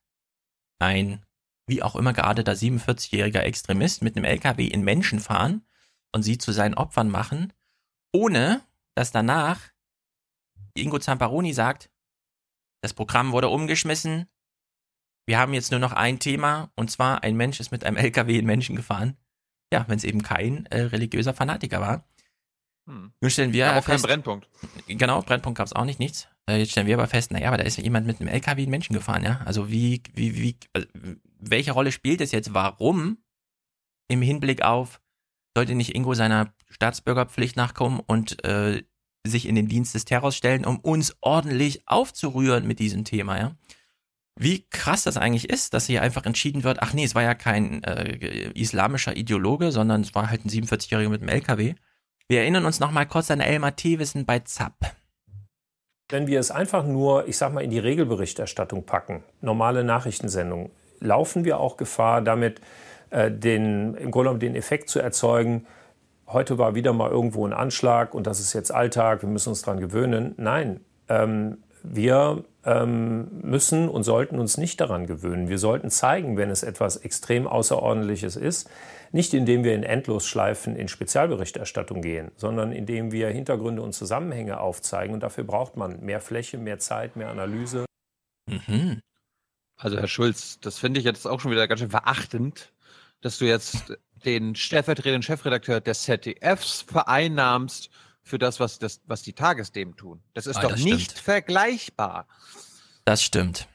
ein, 0.79 1.25
wie 1.71 1.81
auch 1.81 1.95
immer 1.95 2.13
gearteter 2.13 2.51
47-jähriger 2.51 3.39
Extremist 3.39 4.03
mit 4.03 4.15
einem 4.15 4.25
LKW 4.25 4.67
in 4.67 4.83
Menschen 4.83 5.19
fahren 5.19 5.65
und 6.13 6.21
sie 6.21 6.37
zu 6.37 6.51
seinen 6.51 6.75
Opfern 6.75 7.09
machen, 7.09 7.53
ohne 8.13 8.61
dass 8.93 9.11
danach 9.11 9.71
Ingo 10.75 10.99
Zamparoni 10.99 11.53
sagt, 11.53 11.89
das 12.83 12.93
Programm 12.93 13.31
wurde 13.31 13.47
umgeschmissen, 13.47 14.27
wir 15.27 15.39
haben 15.39 15.53
jetzt 15.53 15.71
nur 15.71 15.79
noch 15.79 15.93
ein 15.93 16.19
Thema, 16.19 16.71
und 16.75 16.91
zwar 16.91 17.23
ein 17.23 17.37
Mensch 17.37 17.59
ist 17.59 17.71
mit 17.71 17.85
einem 17.85 17.95
LKW 17.95 18.37
in 18.37 18.45
Menschen 18.45 18.75
gefahren. 18.75 19.17
Ja, 19.71 19.85
wenn 19.87 19.97
es 19.97 20.03
eben 20.03 20.23
kein 20.23 20.65
äh, 20.65 20.81
religiöser 20.81 21.33
Fanatiker 21.33 21.79
war. 21.79 22.03
Hm. 22.89 23.13
Nun 23.21 23.31
stellen 23.31 23.53
wir 23.53 23.65
Ja, 23.67 23.79
auch 23.79 23.83
fest, 23.85 24.03
Brennpunkt. 24.05 24.49
genau, 24.87 25.21
Brennpunkt 25.21 25.57
gab 25.57 25.67
es 25.67 25.73
auch 25.73 25.85
nicht, 25.85 25.99
nichts. 25.99 26.27
Äh, 26.51 26.57
jetzt 26.59 26.71
stellen 26.71 26.87
wir 26.87 26.95
aber 26.95 27.07
fest, 27.07 27.31
naja, 27.31 27.47
aber 27.47 27.57
da 27.57 27.63
ist 27.63 27.77
jemand 27.77 28.05
mit 28.05 28.19
einem 28.19 28.29
LKW 28.29 28.63
in 28.63 28.69
Menschen 28.69 28.93
gefahren, 28.93 29.23
ja. 29.23 29.41
Also 29.45 29.69
wie, 29.69 30.01
wie, 30.13 30.35
wie, 30.35 30.57
also, 30.73 30.87
welche 31.39 31.71
Rolle 31.71 31.91
spielt 31.91 32.21
es 32.21 32.31
jetzt? 32.31 32.53
Warum 32.53 33.17
im 34.09 34.21
Hinblick 34.21 34.61
auf, 34.61 34.99
sollte 35.55 35.75
nicht 35.75 35.95
Ingo 35.95 36.13
seiner 36.13 36.53
Staatsbürgerpflicht 36.69 37.55
nachkommen 37.55 38.01
und 38.05 38.43
äh, 38.43 38.83
sich 39.25 39.47
in 39.47 39.55
den 39.55 39.67
Dienst 39.67 39.95
des 39.95 40.05
Terrors 40.05 40.35
stellen, 40.35 40.65
um 40.65 40.79
uns 40.79 41.15
ordentlich 41.21 41.87
aufzurühren 41.87 42.67
mit 42.67 42.79
diesem 42.79 43.05
Thema, 43.05 43.37
ja? 43.37 43.55
Wie 44.39 44.65
krass 44.69 45.03
das 45.03 45.17
eigentlich 45.17 45.49
ist, 45.49 45.73
dass 45.73 45.87
hier 45.87 46.01
einfach 46.01 46.25
entschieden 46.25 46.63
wird, 46.63 46.81
ach 46.81 46.93
nee, 46.93 47.03
es 47.03 47.15
war 47.15 47.21
ja 47.21 47.35
kein 47.35 47.83
äh, 47.83 48.49
islamischer 48.55 49.15
Ideologe, 49.15 49.71
sondern 49.71 50.01
es 50.01 50.15
war 50.15 50.29
halt 50.29 50.45
ein 50.45 50.49
47-Jähriger 50.49 51.09
mit 51.09 51.21
einem 51.21 51.29
LKW. 51.29 51.75
Wir 52.27 52.39
erinnern 52.39 52.65
uns 52.65 52.79
noch 52.79 52.91
mal 52.91 53.05
kurz 53.05 53.29
an 53.29 53.41
Elmar 53.41 53.75
Thewissen 53.75 54.25
bei 54.25 54.39
ZAP. 54.39 54.95
Wenn 56.11 56.27
wir 56.27 56.39
es 56.39 56.51
einfach 56.51 56.85
nur, 56.85 57.27
ich 57.27 57.37
sag 57.37 57.53
mal, 57.53 57.63
in 57.63 57.69
die 57.69 57.79
Regelberichterstattung 57.79 58.83
packen, 58.83 59.23
normale 59.39 59.83
Nachrichtensendungen, 59.83 60.69
laufen 60.99 61.45
wir 61.45 61.59
auch 61.59 61.77
Gefahr, 61.77 62.21
damit 62.21 62.59
äh, 63.09 63.31
den, 63.31 63.95
im 63.95 64.11
Grunde 64.11 64.29
genommen 64.29 64.39
den 64.39 64.55
Effekt 64.55 64.89
zu 64.89 64.99
erzeugen, 64.99 65.65
heute 66.27 66.57
war 66.57 66.75
wieder 66.75 66.93
mal 66.93 67.09
irgendwo 67.09 67.47
ein 67.47 67.53
Anschlag 67.53 68.13
und 68.13 68.27
das 68.27 68.39
ist 68.39 68.53
jetzt 68.53 68.73
Alltag, 68.73 69.21
wir 69.21 69.29
müssen 69.29 69.49
uns 69.49 69.61
daran 69.61 69.79
gewöhnen. 69.79 70.35
Nein, 70.37 70.81
ähm, 71.07 71.57
wir 71.83 72.43
ähm, 72.65 73.27
müssen 73.41 73.89
und 73.89 74.03
sollten 74.03 74.37
uns 74.37 74.57
nicht 74.57 74.79
daran 74.81 75.07
gewöhnen. 75.07 75.49
Wir 75.49 75.57
sollten 75.57 75.89
zeigen, 75.89 76.37
wenn 76.37 76.49
es 76.49 76.61
etwas 76.61 76.97
extrem 76.97 77.47
Außerordentliches 77.47 78.35
ist, 78.35 78.69
nicht 79.11 79.33
indem 79.33 79.63
wir 79.63 79.73
in 79.75 79.83
Endlosschleifen 79.83 80.75
in 80.75 80.87
Spezialberichterstattung 80.87 82.01
gehen, 82.01 82.31
sondern 82.35 82.71
indem 82.71 83.11
wir 83.11 83.27
Hintergründe 83.29 83.81
und 83.81 83.93
Zusammenhänge 83.93 84.59
aufzeigen. 84.59 85.13
Und 85.13 85.21
dafür 85.21 85.43
braucht 85.43 85.75
man 85.77 85.99
mehr 86.01 86.21
Fläche, 86.21 86.57
mehr 86.57 86.79
Zeit, 86.79 87.15
mehr 87.15 87.29
Analyse. 87.29 87.85
Mhm. 88.47 89.01
Also 89.77 89.97
Herr 89.97 90.07
Schulz, 90.07 90.59
das 90.59 90.77
finde 90.77 90.99
ich 90.99 91.05
jetzt 91.05 91.25
auch 91.27 91.39
schon 91.39 91.51
wieder 91.51 91.67
ganz 91.67 91.79
schön 91.81 91.89
verachtend, 91.89 92.71
dass 93.21 93.37
du 93.39 93.45
jetzt 93.45 93.97
den 94.25 94.55
stellvertretenden 94.55 95.23
Chefredakteur 95.23 95.81
des 95.81 96.03
ZDFs 96.03 96.81
vereinnahmst 96.81 97.89
für 98.23 98.37
das, 98.37 98.59
was, 98.59 98.77
das, 98.79 99.01
was 99.07 99.23
die 99.23 99.33
Tagesthemen 99.33 99.95
tun. 99.95 100.21
Das 100.33 100.45
ist 100.45 100.57
Ah, 100.57 100.61
doch 100.61 100.71
das 100.71 100.83
nicht 100.83 101.11
stimmt. 101.11 101.19
vergleichbar. 101.19 102.27
Das 103.05 103.23
stimmt. 103.23 103.67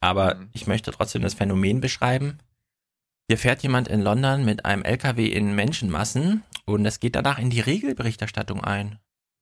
Aber 0.00 0.36
Mhm. 0.36 0.50
ich 0.52 0.66
möchte 0.66 0.92
trotzdem 0.92 1.22
das 1.22 1.34
Phänomen 1.34 1.80
beschreiben. 1.80 2.38
Hier 3.28 3.38
fährt 3.38 3.62
jemand 3.62 3.88
in 3.88 4.00
London 4.00 4.44
mit 4.44 4.64
einem 4.64 4.82
LKW 4.82 5.26
in 5.26 5.54
Menschenmassen 5.54 6.42
und 6.66 6.84
das 6.84 7.00
geht 7.00 7.14
danach 7.14 7.38
in 7.38 7.50
die 7.50 7.60
Regelberichterstattung 7.60 8.62
ein. 8.62 8.98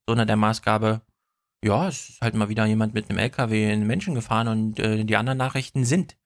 So 0.06 0.12
unter 0.12 0.26
der 0.26 0.36
Maßgabe, 0.36 1.02
ja, 1.64 1.88
es 1.88 2.10
ist 2.10 2.20
halt 2.20 2.34
mal 2.34 2.48
wieder 2.48 2.66
jemand 2.66 2.94
mit 2.94 3.10
einem 3.10 3.18
LKW 3.18 3.72
in 3.72 3.86
Menschen 3.86 4.14
gefahren 4.14 4.48
und 4.48 4.78
äh, 4.78 5.04
die 5.04 5.16
anderen 5.16 5.38
Nachrichten 5.38 5.84
sind. 5.84 6.16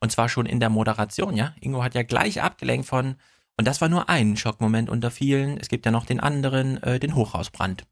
Und 0.00 0.10
zwar 0.10 0.28
schon 0.28 0.46
in 0.46 0.58
der 0.58 0.68
Moderation, 0.68 1.36
ja. 1.36 1.54
Ingo 1.60 1.82
hat 1.82 1.94
ja 1.94 2.02
gleich 2.02 2.42
abgelenkt 2.42 2.86
von, 2.86 3.16
und 3.56 3.68
das 3.68 3.80
war 3.80 3.88
nur 3.88 4.08
ein 4.08 4.36
Schockmoment 4.36 4.90
unter 4.90 5.10
vielen. 5.10 5.58
Es 5.58 5.68
gibt 5.68 5.86
ja 5.86 5.92
noch 5.92 6.04
den 6.04 6.18
anderen, 6.18 6.82
äh, 6.82 6.98
den 6.98 7.14
Hochhausbrand. 7.14 7.84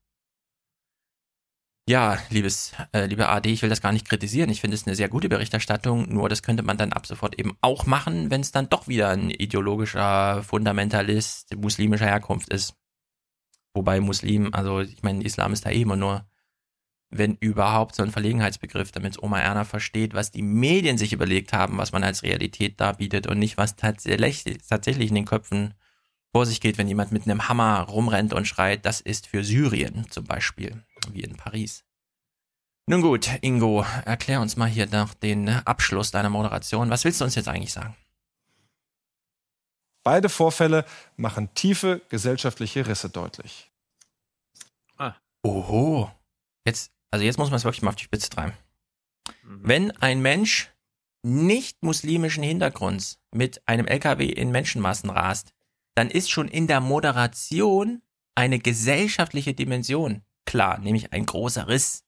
Ja, 1.91 2.19
liebes, 2.29 2.71
äh, 2.93 3.07
liebe 3.07 3.29
AD, 3.29 3.51
ich 3.51 3.63
will 3.63 3.69
das 3.69 3.81
gar 3.81 3.91
nicht 3.91 4.09
kritisieren. 4.09 4.49
Ich 4.49 4.61
finde 4.61 4.77
es 4.77 4.87
eine 4.87 4.95
sehr 4.95 5.09
gute 5.09 5.29
Berichterstattung, 5.29 6.09
nur 6.09 6.29
das 6.29 6.45
könnte 6.45 6.63
man 6.63 6.79
dann 6.79 6.93
ab 6.93 7.05
sofort 7.05 7.37
eben 7.37 7.59
auch 7.63 7.85
machen, 7.85 8.31
wenn 8.31 8.43
es 8.43 8.53
dann 8.53 8.69
doch 8.69 8.87
wieder 8.87 9.09
ein 9.09 9.29
ideologischer 9.31 10.45
Fundamentalist 10.45 11.57
muslimischer 11.57 12.07
Herkunft 12.07 12.49
ist. 12.53 12.77
Wobei 13.75 13.99
Muslim, 13.99 14.51
also 14.55 14.83
ich 14.83 15.03
meine, 15.03 15.25
Islam 15.25 15.53
ist 15.53 15.67
da 15.67 15.71
eh 15.71 15.83
immer 15.83 15.97
nur, 15.97 16.29
wenn 17.09 17.35
überhaupt, 17.41 17.97
so 17.97 18.05
ein 18.05 18.13
Verlegenheitsbegriff, 18.13 18.93
damit 18.93 19.21
Oma 19.21 19.41
Erna 19.41 19.65
versteht, 19.65 20.15
was 20.15 20.31
die 20.31 20.43
Medien 20.43 20.97
sich 20.97 21.13
überlegt 21.13 21.53
haben, 21.53 21.77
was 21.77 21.91
man 21.91 22.05
als 22.05 22.23
Realität 22.23 22.81
darbietet 22.81 23.27
und 23.27 23.41
nicht, 23.41 23.57
was 23.57 23.75
tatsächlich, 23.75 24.45
tatsächlich 24.69 25.09
in 25.09 25.17
den 25.17 25.25
Köpfen 25.25 25.75
vor 26.31 26.47
sich 26.47 26.61
geht, 26.61 26.79
wenn 26.79 26.87
jemand 26.87 27.11
mit 27.11 27.25
einem 27.25 27.49
Hammer 27.49 27.81
rumrennt 27.81 28.33
und 28.33 28.47
schreit, 28.47 28.87
das 28.87 29.01
ist 29.01 29.27
für 29.27 29.43
Syrien 29.43 30.07
zum 30.09 30.23
Beispiel, 30.25 30.85
wie 31.13 31.23
in 31.23 31.37
Paris. 31.37 31.85
Nun 32.87 33.03
gut, 33.03 33.29
Ingo, 33.41 33.85
erklär 34.05 34.41
uns 34.41 34.57
mal 34.57 34.69
hier 34.69 34.87
noch 34.87 35.15
den 35.15 35.49
Abschluss 35.49 36.11
deiner 36.11 36.31
Moderation. 36.31 36.91
Was 36.91 37.05
willst 37.05 37.21
du 37.21 37.25
uns 37.25 37.35
jetzt 37.35 37.49
eigentlich 37.49 37.73
sagen? 37.73 37.97
Beide 40.03 40.29
Vorfälle 40.29 40.85
machen 41.17 41.55
tiefe 41.55 42.01
gesellschaftliche 42.09 42.87
Risse 42.87 43.11
deutlich. 43.11 43.71
Oho. 45.43 46.11
Jetzt, 46.67 46.93
also 47.11 47.25
jetzt 47.25 47.39
muss 47.39 47.51
man 47.51 47.57
es 47.57 47.65
wirklich 47.65 47.83
mal 47.83 47.91
auf 47.91 47.97
die 47.97 48.05
Spitze 48.05 48.31
treiben. 48.31 48.53
Wenn 49.43 49.91
ein 49.93 50.21
Mensch 50.21 50.71
nicht 51.23 51.83
muslimischen 51.83 52.43
Hintergrunds 52.43 53.19
mit 53.31 53.67
einem 53.67 53.87
LKW 53.87 54.27
in 54.27 54.51
Menschenmassen 54.51 55.11
rast, 55.11 55.53
dann 55.95 56.11
ist 56.11 56.31
schon 56.31 56.49
in 56.49 56.67
der 56.67 56.81
Moderation 56.81 58.03
eine 58.35 58.59
gesellschaftliche 58.59 59.55
Dimension 59.55 60.23
klar, 60.51 60.79
nämlich 60.79 61.13
ein 61.13 61.27
großer 61.27 61.69
Riss. 61.69 62.05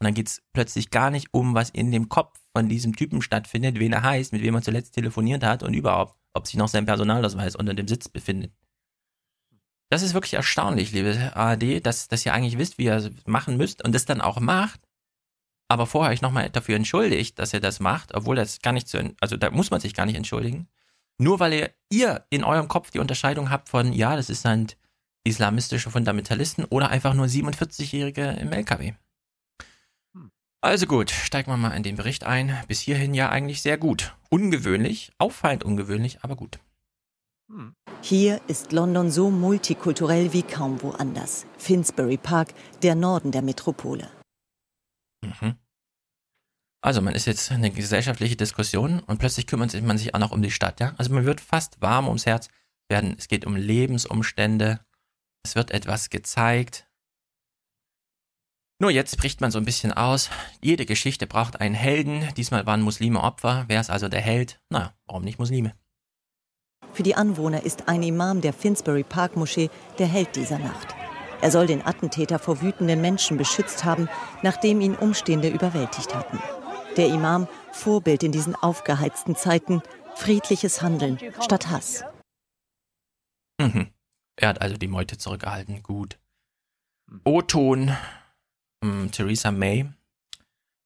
Und 0.00 0.06
dann 0.06 0.14
geht's 0.14 0.42
plötzlich 0.52 0.90
gar 0.90 1.10
nicht 1.10 1.32
um, 1.32 1.54
was 1.54 1.70
in 1.70 1.92
dem 1.92 2.08
Kopf 2.08 2.40
von 2.52 2.68
diesem 2.68 2.96
Typen 2.96 3.22
stattfindet, 3.22 3.78
wen 3.78 3.92
er 3.92 4.02
heißt, 4.02 4.32
mit 4.32 4.42
wem 4.42 4.56
er 4.56 4.62
zuletzt 4.62 4.94
telefoniert 4.94 5.44
hat 5.44 5.62
und 5.62 5.74
überhaupt, 5.74 6.18
ob 6.34 6.48
sich 6.48 6.56
noch 6.56 6.66
sein 6.66 6.84
Personalausweis 6.84 7.54
unter 7.54 7.74
dem 7.74 7.86
Sitz 7.86 8.08
befindet. 8.08 8.52
Das 9.88 10.02
ist 10.02 10.14
wirklich 10.14 10.34
erstaunlich, 10.34 10.90
liebe 10.90 11.32
ARD, 11.36 11.86
dass, 11.86 12.08
dass 12.08 12.26
ihr 12.26 12.34
eigentlich 12.34 12.58
wisst, 12.58 12.78
wie 12.78 12.86
ihr 12.86 12.96
es 12.96 13.10
machen 13.26 13.56
müsst 13.56 13.84
und 13.84 13.94
das 13.94 14.04
dann 14.04 14.20
auch 14.20 14.40
macht, 14.40 14.80
aber 15.68 15.86
vorher 15.86 16.12
euch 16.12 16.22
nochmal 16.22 16.50
dafür 16.50 16.74
entschuldigt, 16.74 17.38
dass 17.38 17.54
ihr 17.54 17.60
das 17.60 17.78
macht, 17.78 18.14
obwohl 18.14 18.34
das 18.34 18.62
gar 18.62 18.72
nicht 18.72 18.88
zu, 18.88 19.14
also 19.20 19.36
da 19.36 19.52
muss 19.52 19.70
man 19.70 19.80
sich 19.80 19.94
gar 19.94 20.06
nicht 20.06 20.16
entschuldigen. 20.16 20.68
Nur 21.18 21.38
weil 21.38 21.52
ihr, 21.52 21.70
ihr 21.88 22.26
in 22.30 22.42
eurem 22.42 22.66
Kopf 22.66 22.90
die 22.90 22.98
Unterscheidung 22.98 23.50
habt 23.50 23.68
von, 23.68 23.92
ja, 23.92 24.16
das 24.16 24.28
ist 24.28 24.44
ein 24.44 24.66
islamistische 25.24 25.90
Fundamentalisten 25.90 26.64
oder 26.64 26.90
einfach 26.90 27.14
nur 27.14 27.26
47-Jährige 27.26 28.30
im 28.40 28.52
LKW. 28.52 28.94
Also 30.62 30.86
gut, 30.86 31.10
steigen 31.10 31.50
wir 31.50 31.56
mal 31.56 31.74
in 31.74 31.82
den 31.82 31.96
Bericht 31.96 32.24
ein. 32.24 32.54
Bis 32.68 32.80
hierhin 32.80 33.14
ja 33.14 33.30
eigentlich 33.30 33.62
sehr 33.62 33.78
gut. 33.78 34.14
Ungewöhnlich, 34.28 35.10
auffallend 35.18 35.64
ungewöhnlich, 35.64 36.22
aber 36.22 36.36
gut. 36.36 36.60
Hier 38.02 38.40
ist 38.46 38.72
London 38.72 39.10
so 39.10 39.30
multikulturell 39.30 40.32
wie 40.32 40.42
kaum 40.42 40.82
woanders. 40.82 41.46
Finsbury 41.58 42.16
Park, 42.16 42.54
der 42.82 42.94
Norden 42.94 43.32
der 43.32 43.42
Metropole. 43.42 44.08
Mhm. 45.22 45.56
Also 46.82 47.02
man 47.02 47.14
ist 47.14 47.26
jetzt 47.26 47.50
eine 47.50 47.70
gesellschaftliche 47.70 48.36
Diskussion 48.36 49.00
und 49.00 49.18
plötzlich 49.18 49.46
kümmert 49.46 49.78
man 49.82 49.98
sich 49.98 50.14
auch 50.14 50.18
noch 50.18 50.30
um 50.30 50.42
die 50.42 50.50
Stadt, 50.50 50.80
ja? 50.80 50.94
Also 50.96 51.12
man 51.12 51.26
wird 51.26 51.40
fast 51.40 51.80
warm 51.82 52.06
ums 52.06 52.24
Herz 52.24 52.48
werden. 52.88 53.16
Es 53.18 53.28
geht 53.28 53.46
um 53.46 53.56
Lebensumstände. 53.56 54.80
Es 55.44 55.54
wird 55.54 55.70
etwas 55.70 56.10
gezeigt. 56.10 56.86
Nur 58.80 58.90
jetzt 58.90 59.18
bricht 59.18 59.40
man 59.40 59.50
so 59.50 59.58
ein 59.58 59.64
bisschen 59.64 59.92
aus. 59.92 60.30
Jede 60.62 60.86
Geschichte 60.86 61.26
braucht 61.26 61.60
einen 61.60 61.74
Helden. 61.74 62.26
Diesmal 62.36 62.64
waren 62.66 62.80
Muslime 62.80 63.20
Opfer. 63.20 63.64
Wer 63.68 63.80
ist 63.80 63.90
also 63.90 64.08
der 64.08 64.22
Held? 64.22 64.58
Na, 64.70 64.94
warum 65.06 65.22
nicht 65.22 65.38
Muslime? 65.38 65.74
Für 66.92 67.02
die 67.02 67.14
Anwohner 67.14 67.62
ist 67.62 67.88
ein 67.88 68.02
Imam 68.02 68.40
der 68.40 68.52
Finsbury 68.52 69.04
Park 69.04 69.36
Moschee 69.36 69.70
der 69.98 70.06
Held 70.06 70.34
dieser 70.34 70.58
Nacht. 70.58 70.94
Er 71.42 71.50
soll 71.50 71.66
den 71.66 71.84
Attentäter 71.84 72.38
vor 72.38 72.62
wütenden 72.62 73.00
Menschen 73.00 73.36
beschützt 73.36 73.84
haben, 73.84 74.08
nachdem 74.42 74.80
ihn 74.80 74.94
Umstehende 74.94 75.48
überwältigt 75.48 76.14
hatten. 76.14 76.38
Der 76.96 77.08
Imam, 77.08 77.48
Vorbild 77.72 78.22
in 78.22 78.32
diesen 78.32 78.54
aufgeheizten 78.54 79.36
Zeiten, 79.36 79.82
friedliches 80.14 80.82
Handeln 80.82 81.18
statt 81.40 81.68
Hass. 81.68 82.04
Mhm. 83.58 83.90
Er 84.40 84.48
hat 84.48 84.62
also 84.62 84.76
die 84.76 84.88
Meute 84.88 85.18
zurückgehalten. 85.18 85.82
Gut. 85.82 86.18
O-Ton. 87.24 87.94
Hm, 88.82 89.10
Theresa 89.10 89.50
May. 89.50 89.90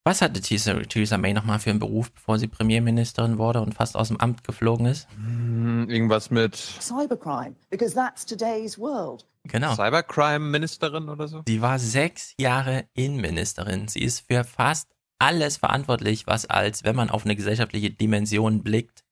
Was 0.02 0.20
hatte 0.20 0.40
Theresa, 0.40 0.74
Theresa 0.80 1.16
May 1.16 1.32
nochmal 1.32 1.60
für 1.60 1.70
einen 1.70 1.78
Beruf, 1.78 2.12
bevor 2.12 2.38
sie 2.38 2.48
Premierministerin 2.48 3.38
wurde 3.38 3.62
und 3.62 3.74
fast 3.74 3.96
aus 3.96 4.08
dem 4.08 4.18
Amt 4.18 4.44
geflogen 4.44 4.86
ist? 4.86 5.08
Hm, 5.14 5.88
irgendwas 5.88 6.30
mit 6.30 6.56
Cybercrime, 6.56 7.54
because 7.70 7.94
that's 7.94 8.26
today's 8.26 8.76
world. 8.76 9.24
Genau. 9.44 9.74
Cybercrime-Ministerin 9.74 11.08
oder 11.08 11.28
so? 11.28 11.42
Sie 11.46 11.62
war 11.62 11.78
sechs 11.78 12.34
Jahre 12.38 12.86
Innenministerin. 12.94 13.88
Sie 13.88 14.02
ist 14.02 14.26
für 14.26 14.42
fast 14.42 14.90
alles 15.18 15.58
verantwortlich, 15.58 16.26
was 16.26 16.44
als, 16.46 16.82
wenn 16.82 16.96
man 16.96 17.08
auf 17.08 17.24
eine 17.24 17.36
gesellschaftliche 17.36 17.90
Dimension 17.90 18.62
blickt, 18.62 19.04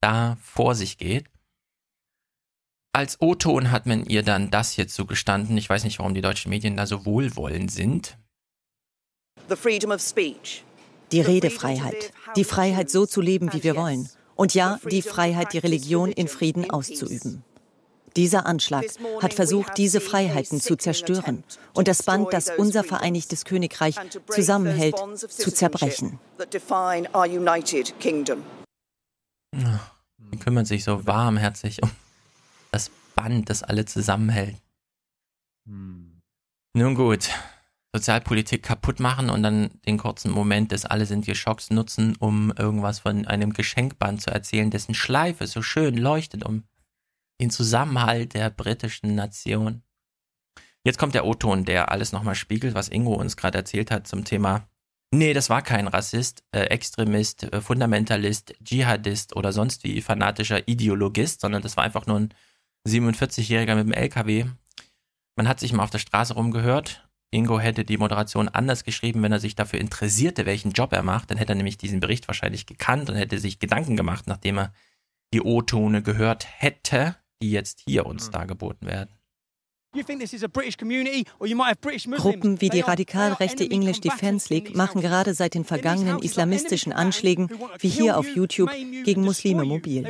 da 0.00 0.36
vor 0.42 0.74
sich 0.74 0.98
geht. 0.98 1.26
Als 2.96 3.20
O-Ton 3.20 3.70
hat 3.72 3.84
man 3.84 4.06
ihr 4.06 4.22
dann 4.22 4.50
das 4.50 4.70
hier 4.70 4.88
zugestanden. 4.88 5.58
Ich 5.58 5.68
weiß 5.68 5.84
nicht, 5.84 5.98
warum 5.98 6.14
die 6.14 6.22
deutschen 6.22 6.48
Medien 6.48 6.78
da 6.78 6.86
so 6.86 7.04
wohlwollend 7.04 7.70
sind. 7.70 8.16
Die 11.12 11.20
Redefreiheit, 11.20 12.14
die 12.36 12.44
Freiheit 12.44 12.88
so 12.88 13.04
zu 13.04 13.20
leben, 13.20 13.52
wie 13.52 13.62
wir 13.62 13.76
wollen. 13.76 14.08
Und 14.34 14.54
ja, 14.54 14.80
die 14.90 15.02
Freiheit, 15.02 15.52
die 15.52 15.58
Religion 15.58 16.10
in 16.10 16.26
Frieden 16.26 16.70
auszuüben. 16.70 17.44
Dieser 18.16 18.46
Anschlag 18.46 18.86
hat 19.20 19.34
versucht, 19.34 19.76
diese 19.76 20.00
Freiheiten 20.00 20.58
zu 20.62 20.76
zerstören 20.76 21.44
und 21.74 21.88
das 21.88 22.02
Band, 22.02 22.32
das 22.32 22.48
unser 22.56 22.82
Vereinigtes 22.82 23.44
Königreich 23.44 23.96
zusammenhält, 24.30 24.96
zu 25.28 25.52
zerbrechen. 25.52 26.18
Die 29.52 30.38
kümmern 30.38 30.64
sich 30.64 30.82
so 30.82 31.06
warmherzig 31.06 31.82
um 31.82 31.90
das 32.76 32.90
Band, 33.14 33.48
das 33.48 33.62
alle 33.62 33.86
zusammenhält. 33.86 34.60
Nun 35.64 36.94
gut, 36.94 37.30
Sozialpolitik 37.94 38.62
kaputt 38.62 39.00
machen 39.00 39.30
und 39.30 39.42
dann 39.42 39.70
den 39.86 39.96
kurzen 39.96 40.30
Moment 40.30 40.72
des 40.72 40.84
Alle 40.84 41.06
sind 41.06 41.24
geschockt 41.24 41.70
nutzen, 41.70 42.16
um 42.16 42.52
irgendwas 42.52 42.98
von 42.98 43.26
einem 43.26 43.54
Geschenkband 43.54 44.20
zu 44.20 44.30
erzählen, 44.30 44.70
dessen 44.70 44.94
Schleife 44.94 45.46
so 45.46 45.62
schön 45.62 45.96
leuchtet, 45.96 46.44
um 46.44 46.64
den 47.40 47.48
Zusammenhalt 47.50 48.34
der 48.34 48.50
britischen 48.50 49.14
Nation. 49.14 49.82
Jetzt 50.84 50.98
kommt 50.98 51.14
der 51.14 51.24
O-Ton, 51.24 51.64
der 51.64 51.90
alles 51.90 52.12
nochmal 52.12 52.34
spiegelt, 52.34 52.74
was 52.74 52.90
Ingo 52.90 53.14
uns 53.14 53.38
gerade 53.38 53.56
erzählt 53.56 53.90
hat 53.90 54.06
zum 54.06 54.24
Thema, 54.24 54.68
nee, 55.10 55.32
das 55.32 55.48
war 55.48 55.62
kein 55.62 55.88
Rassist, 55.88 56.44
äh, 56.52 56.64
Extremist, 56.64 57.44
äh, 57.44 57.62
Fundamentalist, 57.62 58.54
Dschihadist 58.62 59.34
oder 59.34 59.52
sonst 59.52 59.82
wie 59.84 60.02
fanatischer 60.02 60.68
Ideologist, 60.68 61.40
sondern 61.40 61.62
das 61.62 61.78
war 61.78 61.84
einfach 61.84 62.06
nur 62.06 62.20
ein 62.20 62.34
47-Jähriger 62.86 63.74
mit 63.74 63.86
dem 63.86 63.92
LKW. 63.92 64.46
Man 65.36 65.48
hat 65.48 65.60
sich 65.60 65.72
mal 65.72 65.82
auf 65.82 65.90
der 65.90 65.98
Straße 65.98 66.34
rumgehört. 66.34 67.06
Ingo 67.30 67.58
hätte 67.58 67.84
die 67.84 67.98
Moderation 67.98 68.48
anders 68.48 68.84
geschrieben, 68.84 69.22
wenn 69.22 69.32
er 69.32 69.40
sich 69.40 69.54
dafür 69.54 69.80
interessierte, 69.80 70.46
welchen 70.46 70.72
Job 70.72 70.92
er 70.92 71.02
macht. 71.02 71.30
Dann 71.30 71.38
hätte 71.38 71.52
er 71.52 71.56
nämlich 71.56 71.76
diesen 71.76 72.00
Bericht 72.00 72.28
wahrscheinlich 72.28 72.66
gekannt 72.66 73.10
und 73.10 73.16
hätte 73.16 73.38
sich 73.38 73.58
Gedanken 73.58 73.96
gemacht, 73.96 74.26
nachdem 74.26 74.58
er 74.58 74.72
die 75.34 75.42
O-Tone 75.42 76.02
gehört 76.02 76.46
hätte, 76.58 77.16
die 77.42 77.50
jetzt 77.50 77.82
hier 77.86 78.06
uns 78.06 78.30
dargeboten 78.30 78.86
werden. 78.86 79.10
Gruppen 82.16 82.60
wie 82.60 82.68
die 82.68 82.80
radikal 82.80 83.32
rechte 83.32 83.64
English 83.70 84.00
Defense 84.00 84.52
League 84.52 84.76
machen 84.76 85.00
gerade 85.00 85.32
seit 85.32 85.54
den 85.54 85.64
vergangenen 85.64 86.18
islamistischen 86.18 86.92
Anschlägen, 86.92 87.48
wie 87.78 87.88
hier 87.88 88.18
auf 88.18 88.28
YouTube, 88.28 88.70
gegen 89.04 89.22
Muslime 89.22 89.64
mobil. 89.64 90.04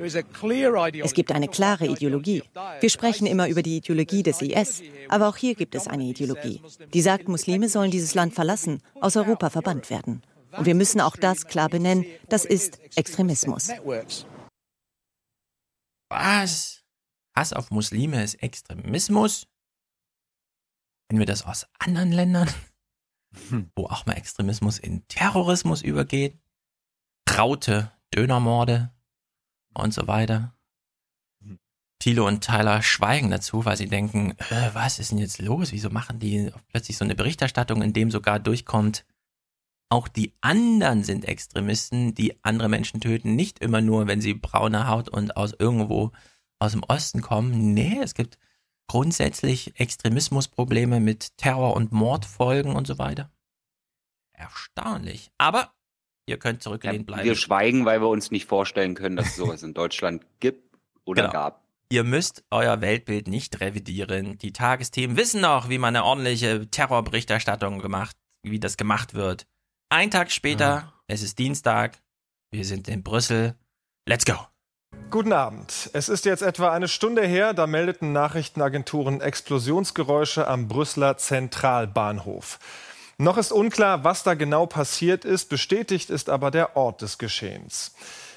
Es 0.00 1.14
gibt 1.14 1.32
eine 1.32 1.48
klare 1.48 1.86
Ideologie. 1.86 2.42
Wir 2.80 2.90
sprechen 2.90 3.26
immer 3.26 3.48
über 3.48 3.62
die 3.62 3.76
Ideologie 3.76 4.22
des 4.22 4.40
IS, 4.40 4.82
aber 5.08 5.28
auch 5.28 5.36
hier 5.36 5.54
gibt 5.54 5.74
es 5.74 5.86
eine 5.86 6.04
Ideologie, 6.04 6.60
die 6.94 7.02
sagt, 7.02 7.28
Muslime 7.28 7.68
sollen 7.68 7.90
dieses 7.90 8.14
Land 8.14 8.34
verlassen, 8.34 8.82
aus 9.00 9.16
Europa 9.16 9.50
verbannt 9.50 9.90
werden. 9.90 10.22
Und 10.56 10.66
wir 10.66 10.74
müssen 10.74 11.00
auch 11.00 11.16
das 11.16 11.46
klar 11.46 11.68
benennen, 11.68 12.04
das 12.28 12.44
ist 12.44 12.80
Extremismus. 12.96 13.68
Was? 16.08 16.82
Hass 17.36 17.52
auf 17.52 17.70
Muslime 17.70 18.22
ist 18.24 18.42
Extremismus? 18.42 19.46
Kennen 21.08 21.20
wir 21.20 21.26
das 21.26 21.44
aus 21.44 21.66
anderen 21.78 22.12
Ländern, 22.12 22.48
wo 23.76 23.86
auch 23.86 24.06
mal 24.06 24.14
Extremismus 24.14 24.78
in 24.78 25.06
Terrorismus 25.08 25.82
übergeht? 25.82 26.38
Traute 27.26 27.92
Dönermorde 28.12 28.92
und 29.74 29.94
so 29.94 30.06
weiter. 30.06 30.54
Thilo 31.98 32.26
und 32.26 32.42
Tyler 32.42 32.82
schweigen 32.82 33.30
dazu, 33.30 33.66
weil 33.66 33.76
sie 33.76 33.88
denken, 33.88 34.32
äh, 34.50 34.70
was 34.72 34.98
ist 34.98 35.10
denn 35.10 35.18
jetzt 35.18 35.40
los? 35.40 35.70
Wieso 35.72 35.90
machen 35.90 36.18
die 36.18 36.50
plötzlich 36.68 36.96
so 36.96 37.04
eine 37.04 37.14
Berichterstattung, 37.14 37.82
in 37.82 37.92
dem 37.92 38.10
sogar 38.10 38.38
durchkommt, 38.38 39.04
auch 39.90 40.08
die 40.08 40.32
anderen 40.40 41.04
sind 41.04 41.26
Extremisten, 41.26 42.14
die 42.14 42.42
andere 42.44 42.68
Menschen 42.68 43.00
töten, 43.00 43.34
nicht 43.34 43.58
immer 43.58 43.80
nur, 43.80 44.06
wenn 44.06 44.20
sie 44.20 44.34
braune 44.34 44.86
Haut 44.86 45.08
und 45.08 45.36
aus 45.36 45.52
irgendwo 45.58 46.12
aus 46.60 46.72
dem 46.72 46.84
Osten 46.84 47.20
kommen. 47.22 47.74
Nee, 47.74 47.98
es 48.00 48.14
gibt 48.14 48.38
grundsätzlich 48.86 49.78
Extremismusprobleme 49.80 51.00
mit 51.00 51.36
Terror- 51.36 51.74
und 51.74 51.92
Mordfolgen 51.92 52.76
und 52.76 52.86
so 52.86 52.98
weiter. 52.98 53.32
Erstaunlich. 54.32 55.32
Aber 55.38 55.74
ihr 56.30 56.38
könnt 56.38 56.62
zurückgelehnt 56.62 57.06
bleiben. 57.06 57.24
Wir 57.24 57.34
schweigen, 57.34 57.84
weil 57.84 58.00
wir 58.00 58.08
uns 58.08 58.30
nicht 58.30 58.46
vorstellen 58.46 58.94
können, 58.94 59.16
dass 59.16 59.26
es 59.28 59.36
sowas 59.36 59.62
in 59.62 59.74
Deutschland 59.74 60.24
gibt 60.40 60.74
oder 61.04 61.22
Genau. 61.22 61.32
gab. 61.32 61.64
Ihr 61.92 62.04
müsst 62.04 62.44
euer 62.50 62.80
Weltbild 62.80 63.26
nicht 63.26 63.60
revidieren. 63.60 64.38
Die 64.38 64.52
Tagesthemen 64.52 65.16
wissen 65.16 65.40
noch, 65.40 65.68
wie 65.68 65.78
man 65.78 65.96
eine 65.96 66.04
ordentliche 66.04 66.70
Terrorberichterstattung 66.70 67.80
gemacht, 67.80 68.16
wie 68.44 68.60
das 68.60 68.76
gemacht 68.76 69.14
wird. 69.14 69.46
Ein 69.90 70.10
Tag 70.12 70.30
später, 70.30 70.64
Ja. 70.64 70.92
es 71.08 71.22
ist 71.22 71.38
Dienstag, 71.40 71.98
wir 72.52 72.64
sind 72.64 72.86
in 72.86 73.02
Brüssel. 73.02 73.56
Let's 74.08 74.24
go. 74.24 74.34
Guten 75.10 75.32
Abend. 75.32 75.90
Es 75.92 76.08
ist 76.08 76.24
jetzt 76.24 76.42
etwa 76.42 76.70
eine 76.72 76.86
Stunde 76.86 77.26
her, 77.26 77.52
da 77.54 77.66
meldeten 77.66 78.12
Nachrichtenagenturen 78.12 79.20
Explosionsgeräusche 79.20 80.46
am 80.46 80.68
Brüsseler 80.68 81.16
Zentralbahnhof. 81.16 82.60
Noch 83.20 83.36
ist 83.36 83.52
unklar, 83.52 84.02
was 84.02 84.22
da 84.22 84.32
genau 84.32 84.64
passiert 84.64 85.26
ist, 85.26 85.50
bestätigt 85.50 86.08
ist 86.08 86.30
aber 86.30 86.50
der 86.50 86.74
Ort 86.74 87.02
des 87.02 87.18
Geschehens. 87.18 87.94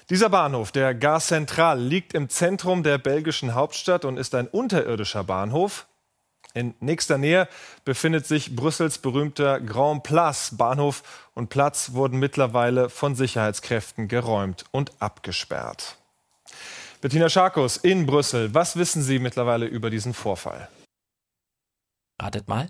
Dieser 0.10 0.28
Bahnhof, 0.28 0.74
der 0.74 0.93
Gare 0.93 1.22
Central, 1.22 1.80
liegt 1.80 2.13
im 2.13 2.28
Zentrum 2.28 2.84
der 2.84 2.98
belgischen 2.98 3.54
Hauptstadt 3.54 4.04
und 4.04 4.17
ist 4.17 4.36
ein 4.36 4.46
unterirdischer 4.46 5.24
Bahnhof. 5.24 5.88
In 6.54 6.74
nächster 6.82 7.17
Nähe 7.17 7.48
befindet 7.86 8.28
sich 8.28 8.58
Brüssels 8.58 8.98
berühmter 8.98 9.62
Grand 9.62 10.04
Place 10.04 10.58
Bahnhof 10.58 11.30
und 11.34 11.48
Platz 11.48 11.93
wurden 11.93 12.19
mittlerweile 12.19 12.89
von 12.89 13.15
Sicherheitskräften 13.15 14.10
geräumt 14.10 14.65
und 14.72 14.91
abgesperrt. 15.00 15.96
Bettina 17.00 17.30
Scharkus 17.30 17.78
in 17.78 18.06
Brüssel, 18.06 18.54
was 18.54 18.76
wissen 18.76 19.02
Sie 19.02 19.19
mittlerweile 19.19 19.65
über 19.65 19.89
diesen 19.89 20.13
Vorfall? 20.13 20.67
Ratet 22.22 22.50
mal. 22.50 22.69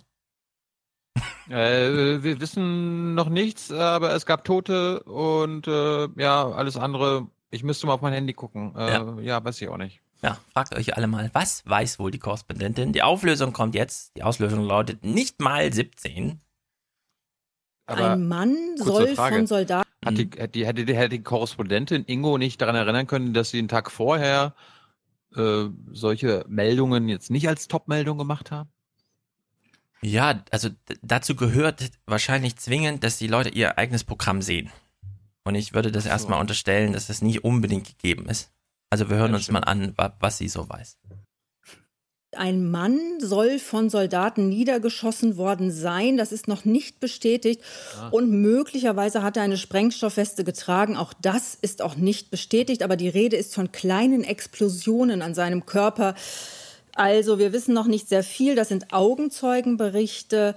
Äh, 1.49 2.23
wir 2.23 2.39
wissen 2.39 3.15
noch 3.15 3.29
nichts, 3.29 3.71
aber 3.71 4.13
es 4.13 4.25
gab 4.25 4.43
Tote 4.43 5.03
und 5.03 5.67
äh, 5.67 6.07
ja, 6.15 6.49
alles 6.49 6.77
andere. 6.77 7.27
Ich 7.51 7.63
müsste 7.63 7.85
mal 7.85 7.93
auf 7.93 8.01
mein 8.01 8.13
Handy 8.13 8.33
gucken. 8.33 8.73
Äh, 8.75 8.91
ja. 8.91 9.19
Ja. 9.19 9.45
weiß 9.45 9.61
ich 9.61 9.67
auch 9.67 9.77
nicht. 9.77 10.01
Ja, 10.23 10.37
fragt 10.53 10.73
euch 10.75 10.95
alle 10.95 11.07
mal, 11.07 11.29
was 11.33 11.63
weiß 11.65 11.99
wohl 11.99 12.09
die 12.09 12.19
Korrespondentin? 12.19 12.93
Die 12.93 13.03
Auflösung 13.03 13.51
kommt 13.51 13.75
jetzt. 13.75 14.15
Die 14.15 14.23
Auslösung 14.23 14.63
lautet 14.65 15.03
nicht 15.03 15.41
mal 15.41 15.71
17. 15.71 16.39
Aber 17.85 18.11
Ein 18.11 18.27
Mann 18.29 18.55
soll 18.77 19.13
Frage. 19.15 19.35
von 19.35 19.47
Soldaten. 19.47 19.89
hat 20.05 20.17
die, 20.17 20.29
hätte, 20.37 20.47
die, 20.47 20.65
hätte, 20.65 20.85
die, 20.85 20.95
hätte 20.95 21.09
die 21.09 21.23
Korrespondentin 21.23 22.05
Ingo 22.05 22.37
nicht 22.37 22.61
daran 22.61 22.75
erinnern 22.75 23.05
können, 23.05 23.33
dass 23.33 23.49
sie 23.49 23.57
den 23.57 23.67
Tag 23.67 23.91
vorher 23.91 24.55
äh, 25.35 25.65
solche 25.91 26.45
Meldungen 26.47 27.09
jetzt 27.09 27.29
nicht 27.29 27.49
als 27.49 27.67
Top-Meldung 27.67 28.17
gemacht 28.17 28.51
haben? 28.51 28.69
Ja, 30.03 30.43
also 30.51 30.69
dazu 31.01 31.35
gehört 31.35 31.89
wahrscheinlich 32.05 32.57
zwingend, 32.57 33.03
dass 33.03 33.17
die 33.17 33.27
Leute 33.27 33.49
ihr 33.49 33.77
eigenes 33.77 34.03
Programm 34.03 34.41
sehen. 34.41 34.69
Und 35.45 35.55
ich 35.55 35.73
würde 35.73 35.91
das 35.91 36.03
so. 36.03 36.09
erstmal 36.09 36.39
unterstellen, 36.41 36.93
dass 36.93 37.07
das 37.07 37.21
nicht 37.21 37.43
unbedingt 37.43 37.87
gegeben 37.87 38.27
ist. 38.29 38.51
Also 38.89 39.09
wir 39.09 39.17
hören 39.17 39.31
Ja, 39.31 39.35
uns 39.35 39.45
stimmt. 39.45 39.61
mal 39.61 39.71
an, 39.71 39.93
wa- 39.97 40.15
was 40.19 40.37
sie 40.37 40.47
so 40.49 40.67
weiß. 40.69 40.97
Ein 42.35 42.71
Mann 42.71 42.99
soll 43.19 43.59
von 43.59 43.91
Soldaten 43.91 44.49
niedergeschossen 44.49 45.37
worden 45.37 45.69
sein. 45.71 46.17
Das 46.17 46.31
ist 46.31 46.47
noch 46.47 46.65
nicht 46.65 46.99
bestätigt. 46.99 47.61
Ah. 47.99 48.07
Und 48.09 48.31
möglicherweise 48.31 49.21
hat 49.21 49.37
er 49.37 49.43
eine 49.43 49.57
Sprengstoffweste 49.57 50.43
getragen. 50.43 50.97
Auch 50.97 51.13
das 51.13 51.53
ist 51.53 51.83
auch 51.83 51.95
nicht 51.95 52.31
bestätigt. 52.31 52.81
Aber 52.81 52.95
die 52.97 53.07
Rede 53.09 53.35
ist 53.35 53.53
von 53.53 53.71
kleinen 53.71 54.23
Explosionen 54.23 55.21
an 55.21 55.35
seinem 55.35 55.67
Körper. 55.67 56.15
Also 56.95 57.39
wir 57.39 57.53
wissen 57.53 57.73
noch 57.73 57.87
nicht 57.87 58.07
sehr 58.07 58.23
viel. 58.23 58.55
Das 58.55 58.69
sind 58.69 58.93
Augenzeugenberichte. 58.93 60.55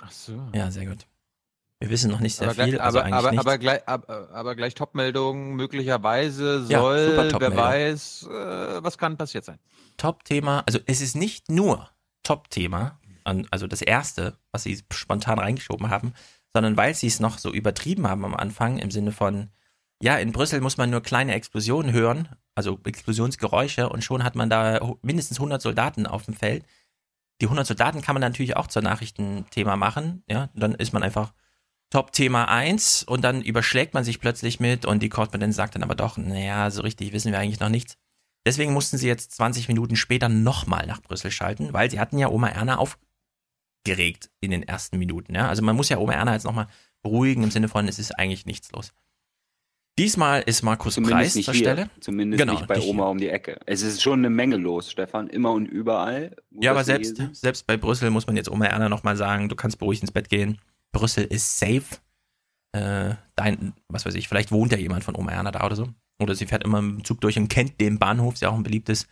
Ach 0.00 0.10
so. 0.10 0.40
Ja, 0.54 0.70
sehr 0.70 0.86
gut. 0.86 1.06
Wir 1.80 1.90
wissen 1.90 2.10
noch 2.10 2.18
nicht 2.20 2.34
sehr 2.34 2.48
aber 2.48 2.54
gleich, 2.56 2.70
viel, 2.70 2.80
also 2.80 2.98
aber, 2.98 3.06
eigentlich 3.06 3.18
aber, 3.18 3.30
nichts. 3.30 3.46
aber, 3.46 3.58
gleich, 3.58 3.88
aber, 3.88 4.30
aber 4.32 4.56
gleich 4.56 4.74
Top-Meldung, 4.74 5.54
möglicherweise 5.54 6.66
Ja, 6.68 6.80
soll, 6.80 7.16
wer 7.16 7.28
Top-Meldung. 7.28 7.56
weiß, 7.56 8.28
äh, 8.28 8.82
was 8.82 8.98
kann 8.98 9.16
passiert 9.16 9.44
sein. 9.44 9.60
Top-Thema, 9.96 10.64
also 10.66 10.80
es 10.86 11.00
ist 11.00 11.14
nicht 11.14 11.50
nur 11.50 11.88
Top-Thema, 12.24 12.98
also 13.50 13.68
das 13.68 13.82
erste, 13.82 14.38
was 14.50 14.64
sie 14.64 14.82
spontan 14.92 15.38
reingeschoben 15.38 15.88
haben, 15.88 16.14
sondern 16.52 16.76
weil 16.76 16.94
sie 16.94 17.06
es 17.06 17.20
noch 17.20 17.38
so 17.38 17.52
übertrieben 17.52 18.08
haben 18.08 18.24
am 18.24 18.34
Anfang 18.34 18.78
im 18.78 18.90
Sinne 18.90 19.12
von, 19.12 19.50
ja, 20.02 20.16
in 20.16 20.32
Brüssel 20.32 20.60
muss 20.60 20.78
man 20.78 20.90
nur 20.90 21.02
kleine 21.02 21.34
Explosionen 21.34 21.92
hören, 21.92 22.28
also 22.58 22.80
Explosionsgeräusche 22.84 23.88
und 23.88 24.02
schon 24.02 24.24
hat 24.24 24.34
man 24.34 24.50
da 24.50 24.96
mindestens 25.00 25.38
100 25.38 25.62
Soldaten 25.62 26.06
auf 26.06 26.24
dem 26.24 26.34
Feld. 26.34 26.64
Die 27.40 27.46
100 27.46 27.64
Soldaten 27.64 28.02
kann 28.02 28.16
man 28.16 28.20
natürlich 28.20 28.56
auch 28.56 28.66
zur 28.66 28.82
Nachrichtenthema 28.82 29.76
machen, 29.76 30.24
ja, 30.28 30.48
dann 30.54 30.74
ist 30.74 30.92
man 30.92 31.04
einfach 31.04 31.32
Top-Thema 31.90 32.46
1 32.46 33.04
und 33.04 33.22
dann 33.22 33.42
überschlägt 33.42 33.94
man 33.94 34.02
sich 34.02 34.18
plötzlich 34.18 34.58
mit 34.58 34.86
und 34.86 35.04
die 35.04 35.08
Korrespondentin 35.08 35.54
sagt 35.54 35.76
dann 35.76 35.84
aber 35.84 35.94
doch, 35.94 36.16
naja, 36.16 36.68
so 36.72 36.82
richtig 36.82 37.12
wissen 37.12 37.30
wir 37.30 37.38
eigentlich 37.38 37.60
noch 37.60 37.68
nichts. 37.68 37.96
Deswegen 38.44 38.72
mussten 38.72 38.98
sie 38.98 39.06
jetzt 39.06 39.32
20 39.36 39.68
Minuten 39.68 39.94
später 39.94 40.28
nochmal 40.28 40.84
nach 40.86 41.00
Brüssel 41.00 41.30
schalten, 41.30 41.72
weil 41.72 41.92
sie 41.92 42.00
hatten 42.00 42.18
ja 42.18 42.28
Oma 42.28 42.48
Erna 42.48 42.78
aufgeregt 42.78 44.30
in 44.40 44.50
den 44.50 44.64
ersten 44.64 44.98
Minuten. 44.98 45.32
Ja? 45.34 45.48
Also 45.48 45.62
man 45.62 45.76
muss 45.76 45.90
ja 45.90 45.98
Oma 45.98 46.14
Erna 46.14 46.32
jetzt 46.34 46.44
nochmal 46.44 46.66
beruhigen 47.02 47.44
im 47.44 47.52
Sinne 47.52 47.68
von, 47.68 47.86
es 47.86 48.00
ist 48.00 48.18
eigentlich 48.18 48.46
nichts 48.46 48.72
los. 48.72 48.92
Diesmal 49.98 50.42
ist 50.42 50.62
Markus 50.62 50.96
Preis 50.96 51.34
nicht 51.34 51.44
zur 51.44 51.54
hier. 51.54 51.64
Stelle. 51.64 51.90
Zumindest 52.00 52.40
Genau, 52.40 52.54
nicht 52.54 52.66
bei 52.66 52.78
Oma 52.80 53.04
hier. 53.04 53.10
um 53.10 53.18
die 53.18 53.28
Ecke. 53.28 53.58
Es 53.66 53.82
ist 53.82 54.00
schon 54.00 54.20
eine 54.20 54.30
Menge 54.30 54.56
los, 54.56 54.90
Stefan. 54.90 55.28
Immer 55.28 55.52
und 55.52 55.66
überall. 55.66 56.36
Ja, 56.50 56.70
aber 56.70 56.84
selbst, 56.84 57.20
selbst 57.32 57.66
bei 57.66 57.76
Brüssel 57.76 58.10
muss 58.10 58.26
man 58.26 58.36
jetzt 58.36 58.50
Oma 58.50 58.66
Erna 58.66 58.88
nochmal 58.88 59.16
sagen, 59.16 59.48
du 59.48 59.56
kannst 59.56 59.78
beruhigt 59.78 60.02
ins 60.02 60.12
Bett 60.12 60.28
gehen. 60.28 60.58
Brüssel 60.92 61.24
ist 61.24 61.58
safe. 61.58 61.84
Äh, 62.72 63.14
dein, 63.34 63.72
was 63.88 64.06
weiß 64.06 64.14
ich, 64.14 64.28
vielleicht 64.28 64.52
wohnt 64.52 64.72
ja 64.72 64.78
jemand 64.78 65.02
von 65.04 65.16
Oma 65.16 65.32
Erna 65.32 65.50
da 65.50 65.64
oder 65.66 65.76
so. 65.76 65.88
Oder 66.20 66.34
sie 66.34 66.46
fährt 66.46 66.64
immer 66.64 66.78
im 66.78 67.04
Zug 67.04 67.20
durch 67.20 67.36
und 67.38 67.48
kennt 67.48 67.80
den 67.80 67.98
Bahnhof, 67.98 68.34
ist 68.34 68.40
ja 68.40 68.50
auch 68.50 68.56
ein 68.56 68.62
beliebtes. 68.62 69.06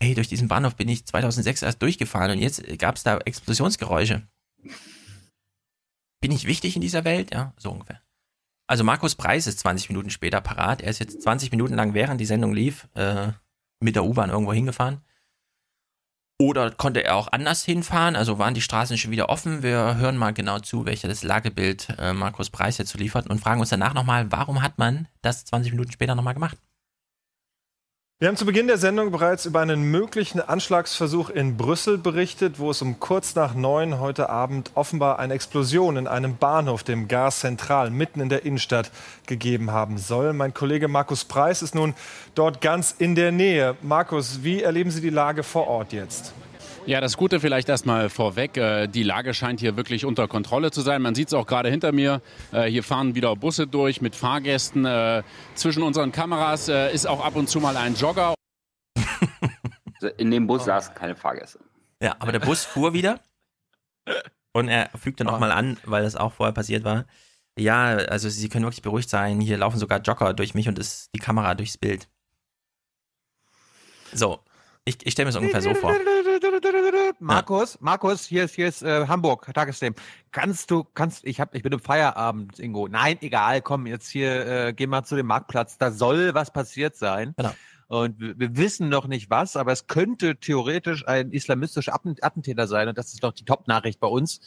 Hey, 0.00 0.14
durch 0.14 0.28
diesen 0.28 0.48
Bahnhof 0.48 0.76
bin 0.76 0.88
ich 0.88 1.04
2006 1.06 1.62
erst 1.62 1.82
durchgefahren 1.82 2.32
und 2.32 2.38
jetzt 2.38 2.62
gab 2.78 2.96
es 2.96 3.02
da 3.02 3.18
Explosionsgeräusche. 3.18 4.22
Bin 6.20 6.32
ich 6.32 6.46
wichtig 6.46 6.76
in 6.76 6.82
dieser 6.82 7.04
Welt? 7.04 7.32
Ja, 7.32 7.52
so 7.56 7.70
ungefähr. 7.70 8.00
Also 8.68 8.84
Markus 8.84 9.14
Preis 9.14 9.46
ist 9.46 9.60
20 9.60 9.88
Minuten 9.88 10.10
später 10.10 10.42
parat. 10.42 10.82
Er 10.82 10.90
ist 10.90 10.98
jetzt 10.98 11.22
20 11.22 11.50
Minuten 11.50 11.74
lang, 11.74 11.94
während 11.94 12.20
die 12.20 12.26
Sendung 12.26 12.52
lief, 12.52 12.86
äh, 12.94 13.28
mit 13.80 13.96
der 13.96 14.04
U-Bahn 14.04 14.28
irgendwo 14.28 14.52
hingefahren. 14.52 15.00
Oder 16.40 16.70
konnte 16.70 17.02
er 17.02 17.16
auch 17.16 17.32
anders 17.32 17.64
hinfahren? 17.64 18.14
Also 18.14 18.38
waren 18.38 18.54
die 18.54 18.60
Straßen 18.60 18.98
schon 18.98 19.10
wieder 19.10 19.30
offen? 19.30 19.62
Wir 19.62 19.96
hören 19.96 20.16
mal 20.16 20.32
genau 20.32 20.60
zu, 20.60 20.84
welches 20.84 21.22
Lagebild 21.22 21.88
äh, 21.98 22.12
Markus 22.12 22.50
Preis 22.50 22.78
jetzt 22.78 22.90
so 22.90 22.98
liefert 22.98 23.28
und 23.28 23.40
fragen 23.40 23.60
uns 23.60 23.70
danach 23.70 23.94
nochmal, 23.94 24.30
warum 24.30 24.62
hat 24.62 24.78
man 24.78 25.08
das 25.22 25.46
20 25.46 25.72
Minuten 25.72 25.90
später 25.90 26.14
nochmal 26.14 26.34
gemacht? 26.34 26.58
Wir 28.20 28.26
haben 28.26 28.36
zu 28.36 28.46
Beginn 28.46 28.66
der 28.66 28.78
Sendung 28.78 29.12
bereits 29.12 29.46
über 29.46 29.60
einen 29.60 29.92
möglichen 29.92 30.40
Anschlagsversuch 30.40 31.30
in 31.30 31.56
Brüssel 31.56 31.98
berichtet, 31.98 32.58
wo 32.58 32.72
es 32.72 32.82
um 32.82 32.98
kurz 32.98 33.36
nach 33.36 33.54
neun 33.54 34.00
heute 34.00 34.28
Abend 34.28 34.72
offenbar 34.74 35.20
eine 35.20 35.34
Explosion 35.34 35.96
in 35.96 36.08
einem 36.08 36.36
Bahnhof, 36.36 36.82
dem 36.82 37.06
Gare 37.06 37.30
Central, 37.30 37.90
mitten 37.90 38.20
in 38.20 38.28
der 38.28 38.44
Innenstadt, 38.44 38.90
gegeben 39.28 39.70
haben 39.70 39.98
soll. 39.98 40.32
Mein 40.32 40.52
Kollege 40.52 40.88
Markus 40.88 41.24
Preis 41.24 41.62
ist 41.62 41.76
nun 41.76 41.94
dort 42.34 42.60
ganz 42.60 42.92
in 42.98 43.14
der 43.14 43.30
Nähe. 43.30 43.76
Markus, 43.82 44.42
wie 44.42 44.62
erleben 44.62 44.90
Sie 44.90 45.00
die 45.00 45.10
Lage 45.10 45.44
vor 45.44 45.68
Ort 45.68 45.92
jetzt? 45.92 46.32
Ja, 46.88 47.02
das 47.02 47.18
Gute 47.18 47.38
vielleicht 47.38 47.68
erstmal 47.68 48.08
vorweg. 48.08 48.56
äh, 48.56 48.86
Die 48.86 49.02
Lage 49.02 49.34
scheint 49.34 49.60
hier 49.60 49.76
wirklich 49.76 50.06
unter 50.06 50.26
Kontrolle 50.26 50.70
zu 50.70 50.80
sein. 50.80 51.02
Man 51.02 51.14
sieht 51.14 51.28
es 51.28 51.34
auch 51.34 51.46
gerade 51.46 51.68
hinter 51.68 51.92
mir. 51.92 52.22
Äh, 52.50 52.64
Hier 52.70 52.82
fahren 52.82 53.14
wieder 53.14 53.36
Busse 53.36 53.66
durch 53.66 54.00
mit 54.00 54.16
Fahrgästen. 54.16 54.86
Äh, 54.86 55.22
Zwischen 55.54 55.82
unseren 55.82 56.12
Kameras 56.12 56.68
ist 56.68 57.06
auch 57.06 57.22
ab 57.22 57.36
und 57.36 57.50
zu 57.50 57.60
mal 57.60 57.76
ein 57.76 57.94
Jogger. 57.94 58.32
In 60.16 60.30
dem 60.30 60.46
Bus 60.46 60.64
saßen 60.64 60.94
keine 60.94 61.14
Fahrgäste. 61.14 61.58
Ja, 62.02 62.16
aber 62.20 62.32
der 62.32 62.38
Bus 62.38 62.64
fuhr 62.64 62.94
wieder 62.94 63.20
und 64.54 64.68
er 64.68 64.88
fügte 64.98 65.24
nochmal 65.24 65.50
an, 65.52 65.76
weil 65.84 66.04
das 66.04 66.16
auch 66.16 66.32
vorher 66.32 66.54
passiert 66.54 66.84
war. 66.84 67.04
Ja, 67.58 67.96
also 67.96 68.30
Sie 68.30 68.48
können 68.48 68.64
wirklich 68.64 68.80
beruhigt 68.82 69.10
sein. 69.10 69.40
Hier 69.42 69.58
laufen 69.58 69.78
sogar 69.78 70.00
Jogger 70.00 70.32
durch 70.32 70.54
mich 70.54 70.68
und 70.68 70.78
ist 70.78 71.10
die 71.14 71.18
Kamera 71.18 71.54
durchs 71.54 71.76
Bild. 71.76 72.08
So, 74.14 74.38
ich, 74.88 75.06
ich 75.06 75.12
stelle 75.12 75.26
mir 75.26 75.32
das 75.32 75.40
ungefähr 75.40 75.60
so 75.62 75.74
vor. 75.74 75.94
Markus, 77.20 77.78
Markus, 77.80 78.24
hier 78.24 78.44
ist, 78.44 78.54
hier 78.54 78.68
ist 78.68 78.82
äh, 78.82 79.06
Hamburg, 79.06 79.50
Tagesthemen. 79.52 79.96
Kannst 80.30 80.70
du, 80.70 80.84
kannst, 80.94 81.24
ich 81.26 81.40
hab, 81.40 81.54
ich 81.54 81.62
bin 81.62 81.72
im 81.72 81.80
Feierabend, 81.80 82.58
Ingo. 82.58 82.88
Nein, 82.88 83.18
egal, 83.20 83.60
komm, 83.60 83.86
jetzt 83.86 84.08
hier, 84.08 84.46
äh, 84.46 84.72
geh 84.72 84.86
mal 84.86 85.04
zu 85.04 85.16
dem 85.16 85.26
Marktplatz. 85.26 85.78
Da 85.78 85.90
soll 85.90 86.34
was 86.34 86.52
passiert 86.52 86.96
sein. 86.96 87.34
Genau. 87.36 87.52
Und 87.88 88.20
wir, 88.20 88.56
wissen 88.56 88.88
noch 88.88 89.06
nicht 89.06 89.30
was, 89.30 89.56
aber 89.56 89.72
es 89.72 89.86
könnte 89.86 90.36
theoretisch 90.36 91.06
ein 91.06 91.32
islamistischer 91.32 91.94
Atten- 91.94 92.16
Attentäter 92.20 92.66
sein. 92.66 92.88
Und 92.88 92.98
das 92.98 93.12
ist 93.12 93.24
doch 93.24 93.32
die 93.32 93.44
Top-Nachricht 93.44 94.00
bei 94.00 94.08
uns. 94.08 94.40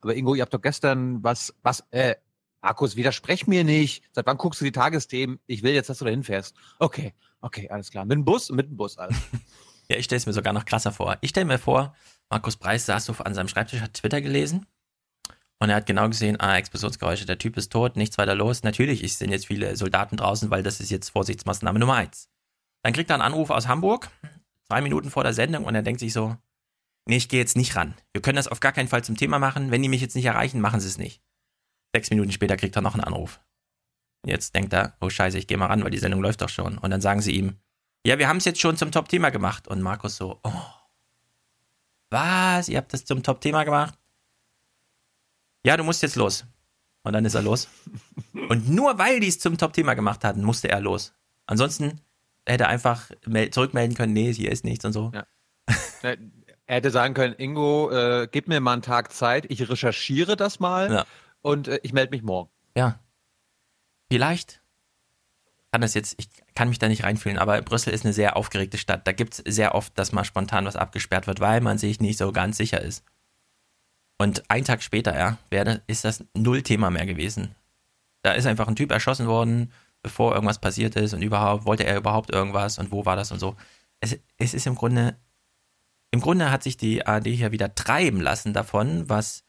Aber 0.00 0.14
Ingo, 0.14 0.34
ihr 0.34 0.42
habt 0.42 0.52
doch 0.54 0.60
gestern 0.60 1.22
was, 1.22 1.54
was, 1.62 1.84
äh, 1.90 2.16
Markus, 2.60 2.96
widersprech 2.96 3.46
mir 3.46 3.64
nicht. 3.64 4.04
Seit 4.12 4.26
wann 4.26 4.36
guckst 4.36 4.60
du 4.60 4.64
die 4.64 4.72
Tagesthemen? 4.72 5.38
Ich 5.46 5.62
will 5.62 5.74
jetzt, 5.74 5.90
dass 5.90 5.98
du 5.98 6.04
da 6.04 6.10
hinfährst. 6.10 6.54
Okay, 6.78 7.14
okay, 7.40 7.68
alles 7.70 7.90
klar. 7.90 8.04
Mit 8.04 8.16
dem 8.16 8.24
Bus, 8.24 8.50
mit 8.50 8.68
dem 8.68 8.76
Bus, 8.76 8.98
alles. 8.98 9.16
Ja, 9.92 9.98
ich 9.98 10.06
stelle 10.06 10.16
es 10.16 10.26
mir 10.26 10.32
sogar 10.32 10.54
noch 10.54 10.64
krasser 10.64 10.90
vor. 10.90 11.18
Ich 11.20 11.30
stelle 11.30 11.44
mir 11.44 11.58
vor, 11.58 11.94
Markus 12.30 12.56
Preis 12.56 12.86
saß 12.86 13.04
so 13.04 13.12
an 13.12 13.34
seinem 13.34 13.48
Schreibtisch, 13.48 13.82
hat 13.82 13.92
Twitter 13.92 14.22
gelesen 14.22 14.64
und 15.60 15.68
er 15.68 15.76
hat 15.76 15.84
genau 15.84 16.08
gesehen, 16.08 16.40
ah, 16.40 16.56
Explosionsgeräusche, 16.56 17.26
der 17.26 17.36
Typ 17.36 17.58
ist 17.58 17.70
tot, 17.70 17.96
nichts 17.96 18.16
weiter 18.16 18.34
los. 18.34 18.62
Natürlich 18.62 19.00
sind 19.18 19.30
jetzt 19.30 19.46
viele 19.46 19.76
Soldaten 19.76 20.16
draußen, 20.16 20.48
weil 20.50 20.62
das 20.62 20.80
ist 20.80 20.90
jetzt 20.90 21.10
Vorsichtsmaßnahme 21.10 21.78
Nummer 21.78 21.96
eins. 21.96 22.30
Dann 22.82 22.94
kriegt 22.94 23.10
er 23.10 23.16
einen 23.16 23.22
Anruf 23.22 23.50
aus 23.50 23.68
Hamburg, 23.68 24.08
zwei 24.66 24.80
Minuten 24.80 25.10
vor 25.10 25.24
der 25.24 25.34
Sendung, 25.34 25.64
und 25.64 25.74
er 25.74 25.82
denkt 25.82 26.00
sich 26.00 26.14
so, 26.14 26.38
nee, 27.06 27.16
ich 27.16 27.28
gehe 27.28 27.40
jetzt 27.40 27.58
nicht 27.58 27.76
ran. 27.76 27.94
Wir 28.14 28.22
können 28.22 28.36
das 28.36 28.48
auf 28.48 28.60
gar 28.60 28.72
keinen 28.72 28.88
Fall 28.88 29.04
zum 29.04 29.18
Thema 29.18 29.38
machen. 29.38 29.70
Wenn 29.70 29.82
die 29.82 29.90
mich 29.90 30.00
jetzt 30.00 30.16
nicht 30.16 30.24
erreichen, 30.24 30.62
machen 30.62 30.80
sie 30.80 30.88
es 30.88 30.96
nicht. 30.96 31.20
Sechs 31.94 32.08
Minuten 32.08 32.32
später 32.32 32.56
kriegt 32.56 32.76
er 32.76 32.82
noch 32.82 32.94
einen 32.94 33.04
Anruf. 33.04 33.40
Jetzt 34.24 34.54
denkt 34.54 34.72
er, 34.72 34.96
oh 35.02 35.10
scheiße, 35.10 35.36
ich 35.36 35.46
gehe 35.46 35.58
mal 35.58 35.66
ran, 35.66 35.84
weil 35.84 35.90
die 35.90 35.98
Sendung 35.98 36.22
läuft 36.22 36.40
doch 36.40 36.48
schon. 36.48 36.78
Und 36.78 36.90
dann 36.90 37.02
sagen 37.02 37.20
sie 37.20 37.32
ihm, 37.32 37.58
ja, 38.06 38.18
wir 38.18 38.28
haben 38.28 38.38
es 38.38 38.44
jetzt 38.44 38.60
schon 38.60 38.76
zum 38.76 38.90
Top-Thema 38.90 39.30
gemacht. 39.30 39.68
Und 39.68 39.80
Markus 39.82 40.16
so, 40.16 40.40
oh, 40.42 40.52
was? 42.10 42.68
Ihr 42.68 42.78
habt 42.78 42.92
das 42.92 43.04
zum 43.04 43.22
Top-Thema 43.22 43.64
gemacht? 43.64 43.94
Ja, 45.64 45.76
du 45.76 45.84
musst 45.84 46.02
jetzt 46.02 46.16
los. 46.16 46.44
Und 47.04 47.12
dann 47.14 47.24
ist 47.24 47.34
er 47.34 47.42
los. 47.42 47.68
Und 48.48 48.68
nur 48.68 48.98
weil 48.98 49.20
die 49.20 49.28
es 49.28 49.38
zum 49.38 49.58
Top-Thema 49.58 49.94
gemacht 49.94 50.24
hatten, 50.24 50.42
musste 50.44 50.68
er 50.68 50.80
los. 50.80 51.14
Ansonsten 51.46 52.00
hätte 52.46 52.64
er 52.64 52.68
einfach 52.70 53.10
mel- 53.26 53.50
zurückmelden 53.50 53.96
können, 53.96 54.12
nee, 54.12 54.32
hier 54.32 54.50
ist 54.52 54.64
nichts 54.64 54.84
und 54.84 54.92
so. 54.92 55.12
Ja. 55.14 55.26
Er 56.66 56.76
hätte 56.76 56.90
sagen 56.92 57.12
können, 57.12 57.34
Ingo, 57.34 57.90
äh, 57.90 58.28
gib 58.30 58.46
mir 58.48 58.60
mal 58.60 58.72
einen 58.74 58.82
Tag 58.82 59.12
Zeit, 59.12 59.46
ich 59.50 59.68
recherchiere 59.68 60.36
das 60.36 60.58
mal 60.60 60.92
Ja. 60.92 61.06
und 61.42 61.68
äh, 61.68 61.80
ich 61.82 61.92
melde 61.92 62.12
mich 62.12 62.22
morgen. 62.22 62.50
Ja. 62.76 62.98
Vielleicht 64.10 64.62
kann 65.70 65.80
das 65.82 65.92
jetzt, 65.94 66.14
ich 66.18 66.28
kann 66.54 66.68
mich 66.68 66.78
da 66.78 66.88
nicht 66.88 67.04
reinfühlen, 67.04 67.38
aber 67.38 67.60
Brüssel 67.62 67.92
ist 67.92 68.04
eine 68.04 68.12
sehr 68.12 68.36
aufgeregte 68.36 68.78
Stadt. 68.78 69.06
Da 69.06 69.12
gibt 69.12 69.34
es 69.34 69.54
sehr 69.54 69.74
oft, 69.74 69.98
dass 69.98 70.12
mal 70.12 70.24
spontan 70.24 70.64
was 70.66 70.76
abgesperrt 70.76 71.26
wird, 71.26 71.40
weil 71.40 71.60
man 71.60 71.78
sich 71.78 72.00
nicht 72.00 72.18
so 72.18 72.32
ganz 72.32 72.56
sicher 72.56 72.80
ist. 72.80 73.04
Und 74.18 74.48
einen 74.50 74.64
Tag 74.64 74.82
später, 74.82 75.18
ja, 75.18 75.38
wäre, 75.50 75.82
ist 75.86 76.04
das 76.04 76.24
null 76.34 76.62
Thema 76.62 76.90
mehr 76.90 77.06
gewesen. 77.06 77.54
Da 78.22 78.32
ist 78.32 78.46
einfach 78.46 78.68
ein 78.68 78.76
Typ 78.76 78.92
erschossen 78.92 79.26
worden, 79.26 79.72
bevor 80.02 80.34
irgendwas 80.34 80.60
passiert 80.60 80.96
ist 80.96 81.14
und 81.14 81.22
überhaupt, 81.22 81.64
wollte 81.64 81.84
er 81.84 81.96
überhaupt 81.96 82.30
irgendwas 82.30 82.78
und 82.78 82.92
wo 82.92 83.04
war 83.04 83.16
das 83.16 83.32
und 83.32 83.38
so. 83.38 83.56
Es, 84.00 84.18
es 84.36 84.54
ist 84.54 84.66
im 84.66 84.74
Grunde, 84.74 85.16
im 86.10 86.20
Grunde 86.20 86.50
hat 86.50 86.62
sich 86.62 86.76
die 86.76 87.06
ARD 87.06 87.26
hier 87.28 87.52
wieder 87.52 87.74
treiben 87.74 88.20
lassen 88.20 88.52
davon, 88.52 89.08
was 89.08 89.44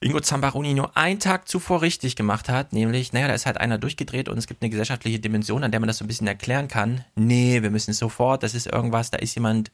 Ingo 0.00 0.20
Zambaroni 0.20 0.74
nur 0.74 0.96
einen 0.96 1.18
Tag 1.18 1.48
zuvor 1.48 1.82
richtig 1.82 2.14
gemacht 2.14 2.48
hat, 2.48 2.72
nämlich, 2.72 3.12
naja, 3.12 3.26
da 3.26 3.34
ist 3.34 3.46
halt 3.46 3.58
einer 3.58 3.78
durchgedreht 3.78 4.28
und 4.28 4.38
es 4.38 4.46
gibt 4.46 4.62
eine 4.62 4.70
gesellschaftliche 4.70 5.18
Dimension, 5.18 5.64
an 5.64 5.72
der 5.72 5.80
man 5.80 5.88
das 5.88 5.98
so 5.98 6.04
ein 6.04 6.08
bisschen 6.08 6.28
erklären 6.28 6.68
kann. 6.68 7.04
Nee, 7.16 7.62
wir 7.62 7.70
müssen 7.70 7.92
sofort, 7.92 8.44
das 8.44 8.54
ist 8.54 8.66
irgendwas, 8.66 9.10
da 9.10 9.18
ist 9.18 9.34
jemand 9.34 9.72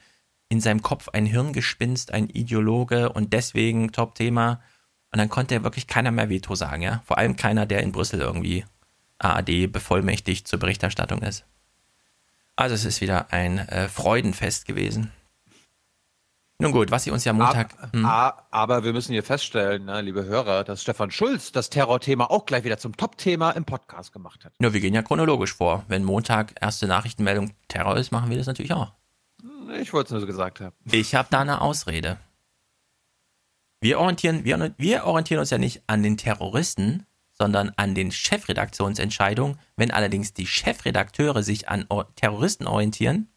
in 0.49 0.63
seinem 0.63 0.81
Kopf 0.81 1.09
ein 1.11 1.27
Hirngespinst, 1.27 2.13
ein 2.13 2.31
Ideologe 2.31 3.13
und 3.13 3.35
deswegen 3.35 3.93
Top-Thema. 3.93 4.63
Und 5.13 5.19
dann 5.19 5.29
konnte 5.29 5.63
wirklich 5.63 5.87
keiner 5.87 6.11
mehr 6.11 6.31
Veto 6.31 6.55
sagen, 6.55 6.83
ja. 6.83 7.03
Vor 7.05 7.19
allem 7.19 7.37
keiner, 7.37 7.67
der 7.67 7.83
in 7.83 7.93
Brüssel 7.93 8.21
irgendwie 8.21 8.65
ARD 9.19 9.71
bevollmächtigt 9.71 10.49
zur 10.49 10.59
Berichterstattung 10.59 11.21
ist. 11.23 11.45
Also 12.57 12.75
es 12.75 12.85
ist 12.85 13.01
wieder 13.01 13.33
ein 13.33 13.59
äh, 13.59 13.89
Freudenfest 13.89 14.67
gewesen. 14.67 15.13
Nun 16.61 16.71
gut, 16.73 16.91
was 16.93 17.03
Sie 17.05 17.11
uns 17.11 17.25
ja 17.25 17.33
Montag. 17.33 17.75
Ab, 17.83 17.93
Hm. 17.93 18.05
a- 18.07 18.47
aber 18.51 18.85
wir 18.85 18.93
müssen 18.93 19.13
hier 19.13 19.25
feststellen, 19.25 19.87
ne, 19.87 20.01
liebe 20.03 20.25
Hörer, 20.25 20.63
dass 20.63 20.83
Stefan 20.83 21.11
Schulz 21.11 21.51
das 21.51 21.69
Terrorthema 21.69 22.27
auch 22.27 22.47
gleich 22.47 22.63
wieder 22.65 22.79
zum 22.79 22.97
Top-Thema 22.97 23.51
im 23.53 23.65
Podcast 23.65 24.13
gemacht 24.13 24.45
hat. 24.45 24.53
Ja, 24.61 24.73
wir 24.73 24.81
gehen 24.81 24.95
ja 24.95 25.03
chronologisch 25.03 25.53
vor. 25.53 25.85
Wenn 25.89 26.05
Montag 26.05 26.55
erste 26.61 26.87
Nachrichtenmeldung 26.87 27.53
Terror 27.69 27.97
ist, 27.97 28.13
machen 28.13 28.31
wir 28.31 28.39
das 28.39 28.47
natürlich 28.47 28.73
auch. 28.73 28.93
Ich 29.81 29.93
wollte 29.93 30.07
es 30.09 30.11
nur 30.13 30.21
so 30.21 30.27
gesagt 30.27 30.61
haben. 30.61 30.75
Ich 30.93 31.15
habe 31.17 31.27
da 31.31 31.41
eine 31.41 31.61
Ausrede. 31.61 32.19
Wir 33.81 33.99
orientieren, 33.99 34.45
wir, 34.45 34.75
wir 34.79 35.05
orientieren 35.05 35.41
uns 35.41 35.51
ja 35.51 35.59
nicht 35.59 35.83
an 35.89 36.03
den 36.03 36.17
Terroristen, 36.17 37.05
sondern 37.33 37.73
an 37.77 37.95
den 37.97 38.13
Chefredaktionsentscheidungen. 38.13 39.59
Wenn 39.77 39.91
allerdings 39.91 40.33
die 40.33 40.47
Chefredakteure 40.47 41.43
sich 41.43 41.69
an 41.69 41.87
Terroristen 42.15 42.67
orientieren, 42.67 43.29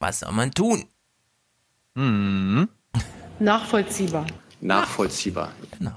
was 0.00 0.20
soll 0.20 0.32
man 0.32 0.52
tun? 0.52 0.86
Mhm. 1.94 2.68
Nachvollziehbar. 3.38 4.26
Nachvollziehbar. 4.60 5.52
Genau. 5.78 5.96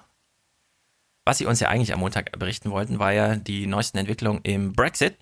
Was 1.25 1.37
sie 1.37 1.45
uns 1.45 1.59
ja 1.59 1.69
eigentlich 1.69 1.93
am 1.93 1.99
Montag 1.99 2.37
berichten 2.37 2.71
wollten, 2.71 2.99
war 2.99 3.11
ja 3.11 3.35
die 3.35 3.67
neuesten 3.67 3.97
Entwicklungen 3.97 4.41
im 4.43 4.73
Brexit. 4.73 5.17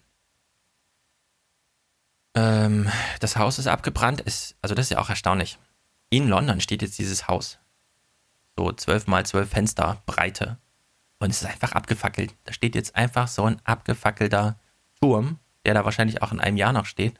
Ähm, 2.35 2.89
das 3.19 3.35
Haus 3.35 3.59
ist 3.59 3.67
abgebrannt. 3.67 4.21
Ist, 4.21 4.55
also 4.61 4.73
das 4.73 4.85
ist 4.85 4.91
ja 4.91 4.99
auch 4.99 5.09
erstaunlich. 5.09 5.57
In 6.09 6.27
London 6.27 6.61
steht 6.61 6.81
jetzt 6.81 6.97
dieses 6.97 7.27
Haus. 7.27 7.59
So 8.57 8.71
zwölf 8.71 9.07
mal 9.07 9.25
zwölf 9.25 9.49
Fenster 9.49 10.01
Breite. 10.05 10.57
Und 11.19 11.29
es 11.29 11.41
ist 11.41 11.47
einfach 11.47 11.73
abgefackelt. 11.73 12.33
Da 12.45 12.53
steht 12.53 12.75
jetzt 12.75 12.95
einfach 12.95 13.27
so 13.27 13.45
ein 13.45 13.61
abgefackelter 13.63 14.59
Turm, 14.99 15.39
der 15.65 15.75
da 15.75 15.85
wahrscheinlich 15.85 16.21
auch 16.21 16.31
in 16.31 16.39
einem 16.39 16.57
Jahr 16.57 16.73
noch 16.73 16.85
steht, 16.85 17.15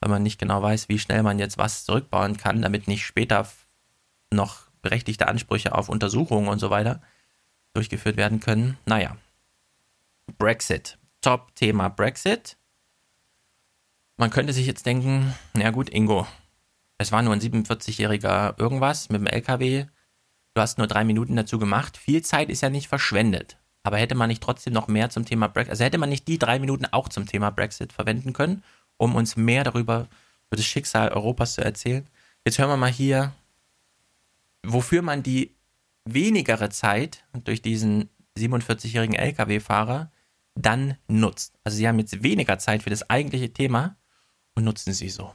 weil 0.00 0.10
man 0.10 0.22
nicht 0.22 0.38
genau 0.38 0.62
weiß, 0.62 0.88
wie 0.88 0.98
schnell 0.98 1.22
man 1.22 1.38
jetzt 1.38 1.58
was 1.58 1.84
zurückbauen 1.84 2.36
kann, 2.36 2.62
damit 2.62 2.88
nicht 2.88 3.04
später 3.04 3.48
noch 4.30 4.68
berechtigte 4.82 5.28
Ansprüche 5.28 5.74
auf 5.74 5.88
Untersuchungen 5.88 6.48
und 6.48 6.58
so 6.58 6.70
weiter 6.70 7.00
durchgeführt 7.72 8.16
werden 8.16 8.40
können. 8.40 8.76
Naja. 8.86 9.16
Brexit. 10.38 10.98
Top-Thema 11.20 11.88
Brexit. 11.88 12.56
Man 14.16 14.30
könnte 14.30 14.52
sich 14.52 14.66
jetzt 14.66 14.86
denken, 14.86 15.34
na 15.54 15.70
gut, 15.70 15.90
Ingo, 15.90 16.26
es 16.98 17.10
war 17.10 17.22
nur 17.22 17.32
ein 17.32 17.40
47-jähriger 17.40 18.58
irgendwas 18.58 19.08
mit 19.08 19.20
dem 19.20 19.26
LKW. 19.26 19.86
Du 20.54 20.60
hast 20.60 20.78
nur 20.78 20.86
drei 20.86 21.04
Minuten 21.04 21.34
dazu 21.34 21.58
gemacht. 21.58 21.96
Viel 21.96 22.22
Zeit 22.22 22.48
ist 22.48 22.60
ja 22.60 22.70
nicht 22.70 22.86
verschwendet. 22.86 23.58
Aber 23.82 23.98
hätte 23.98 24.14
man 24.14 24.28
nicht 24.28 24.42
trotzdem 24.42 24.72
noch 24.72 24.88
mehr 24.88 25.10
zum 25.10 25.24
Thema 25.26 25.48
Brexit, 25.48 25.70
also 25.70 25.84
hätte 25.84 25.98
man 25.98 26.08
nicht 26.08 26.26
die 26.26 26.38
drei 26.38 26.58
Minuten 26.58 26.86
auch 26.86 27.08
zum 27.08 27.26
Thema 27.26 27.50
Brexit 27.50 27.92
verwenden 27.92 28.32
können, 28.32 28.62
um 28.96 29.14
uns 29.14 29.36
mehr 29.36 29.64
darüber, 29.64 30.08
über 30.48 30.56
das 30.56 30.64
Schicksal 30.64 31.10
Europas 31.10 31.54
zu 31.54 31.64
erzählen? 31.64 32.08
Jetzt 32.44 32.58
hören 32.58 32.70
wir 32.70 32.76
mal 32.76 32.90
hier, 32.90 33.32
wofür 34.62 35.02
man 35.02 35.22
die 35.22 35.54
wenigere 36.04 36.68
Zeit 36.70 37.24
durch 37.32 37.62
diesen 37.62 38.10
47-jährigen 38.36 39.14
Lkw-Fahrer 39.14 40.10
dann 40.54 40.96
nutzt. 41.08 41.58
Also 41.64 41.76
sie 41.76 41.88
haben 41.88 41.98
jetzt 41.98 42.22
weniger 42.22 42.58
Zeit 42.58 42.82
für 42.82 42.90
das 42.90 43.08
eigentliche 43.10 43.52
Thema 43.52 43.96
und 44.54 44.64
nutzen 44.64 44.92
sie 44.92 45.08
so. 45.08 45.32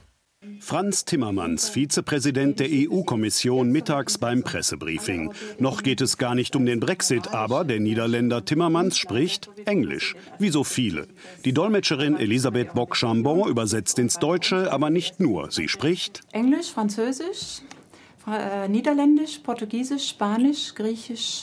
Franz 0.60 1.04
Timmermans, 1.04 1.68
Vizepräsident 1.68 2.60
der 2.60 2.68
EU-Kommission, 2.70 3.70
mittags 3.70 4.16
beim 4.16 4.42
Pressebriefing. 4.42 5.32
Noch 5.58 5.82
geht 5.82 6.00
es 6.00 6.16
gar 6.16 6.34
nicht 6.34 6.56
um 6.56 6.64
den 6.64 6.80
Brexit, 6.80 7.28
aber 7.28 7.64
der 7.64 7.78
Niederländer 7.78 8.44
Timmermans 8.44 8.96
spricht 8.96 9.50
Englisch, 9.66 10.14
wie 10.38 10.48
so 10.48 10.64
viele. 10.64 11.08
Die 11.44 11.52
Dolmetscherin 11.52 12.16
Elisabeth 12.16 12.72
Bock-Chambon 12.72 13.50
übersetzt 13.50 13.98
ins 13.98 14.18
Deutsche, 14.18 14.72
aber 14.72 14.88
nicht 14.88 15.20
nur. 15.20 15.50
Sie 15.50 15.68
spricht 15.68 16.22
Englisch, 16.32 16.70
Französisch, 16.72 17.60
Fra- 18.18 18.64
äh, 18.64 18.68
Niederländisch, 18.68 19.38
Portugiesisch, 19.40 20.08
Spanisch, 20.08 20.74
Griechisch. 20.74 21.42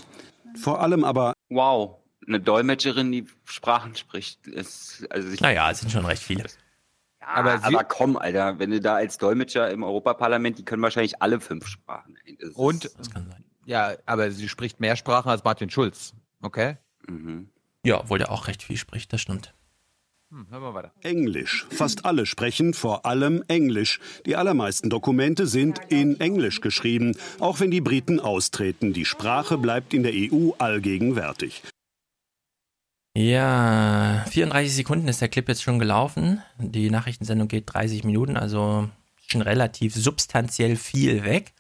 vor 0.59 0.81
allem 0.81 1.03
aber 1.03 1.33
Wow, 1.49 1.97
eine 2.27 2.39
Dolmetscherin, 2.39 3.11
die 3.11 3.25
Sprachen 3.45 3.95
spricht. 3.95 4.47
Ist, 4.47 5.05
also 5.11 5.27
Naja, 5.39 5.69
es 5.71 5.81
sind 5.81 5.91
schon 5.91 6.05
recht 6.05 6.21
viele. 6.23 6.45
Aber, 7.27 7.57
sie- 7.59 7.63
aber 7.65 7.83
komm, 7.83 8.17
Alter, 8.17 8.59
wenn 8.59 8.71
du 8.71 8.79
da 8.79 8.95
als 8.95 9.17
Dolmetscher 9.17 9.69
im 9.71 9.83
Europaparlament, 9.83 10.57
die 10.57 10.65
können 10.65 10.81
wahrscheinlich 10.81 11.21
alle 11.21 11.39
fünf 11.39 11.67
Sprachen. 11.67 12.15
Das 12.39 12.49
ist- 12.49 12.55
Und, 12.55 12.91
Das 12.97 13.09
kann 13.11 13.27
sein. 13.29 13.43
ja, 13.65 13.93
aber 14.05 14.31
sie 14.31 14.47
spricht 14.49 14.79
mehr 14.79 14.95
Sprachen 14.95 15.29
als 15.29 15.43
Martin 15.43 15.69
Schulz. 15.69 16.13
Okay? 16.41 16.77
Mhm. 17.07 17.49
Ja, 17.83 17.99
obwohl 18.01 18.17
der 18.17 18.31
auch 18.31 18.47
recht 18.47 18.63
viel 18.63 18.77
spricht, 18.77 19.13
das 19.13 19.21
stimmt. 19.21 19.53
Hm, 20.29 20.47
hören 20.49 20.61
wir 20.61 20.73
weiter. 20.73 20.91
Englisch. 21.03 21.65
Fast 21.69 22.03
alle 22.05 22.25
sprechen 22.25 22.73
vor 22.73 23.05
allem 23.05 23.43
Englisch. 23.47 24.01
Die 24.25 24.35
allermeisten 24.35 24.89
Dokumente 24.89 25.47
sind 25.47 25.79
in 25.87 26.19
Englisch 26.19 26.59
geschrieben, 26.59 27.15
auch 27.39 27.61
wenn 27.61 27.71
die 27.71 27.79
Briten 27.79 28.19
austreten. 28.19 28.91
Die 28.91 29.05
Sprache 29.05 29.57
bleibt 29.57 29.93
in 29.93 30.03
der 30.03 30.11
EU 30.13 30.51
allgegenwärtig. 30.57 31.63
Ja, 33.17 34.23
34 34.29 34.75
Sekunden 34.75 35.07
ist 35.07 35.21
der 35.21 35.27
Clip 35.27 35.47
jetzt 35.47 35.63
schon 35.63 35.79
gelaufen. 35.79 36.43
Die 36.59 36.91
Nachrichtensendung 36.91 37.47
geht 37.47 37.63
30 37.65 38.03
Minuten, 38.03 38.37
also 38.37 38.87
schon 39.25 39.41
relativ 39.41 39.95
substanziell 39.95 40.75
viel 40.75 41.23
weg. 41.23 41.53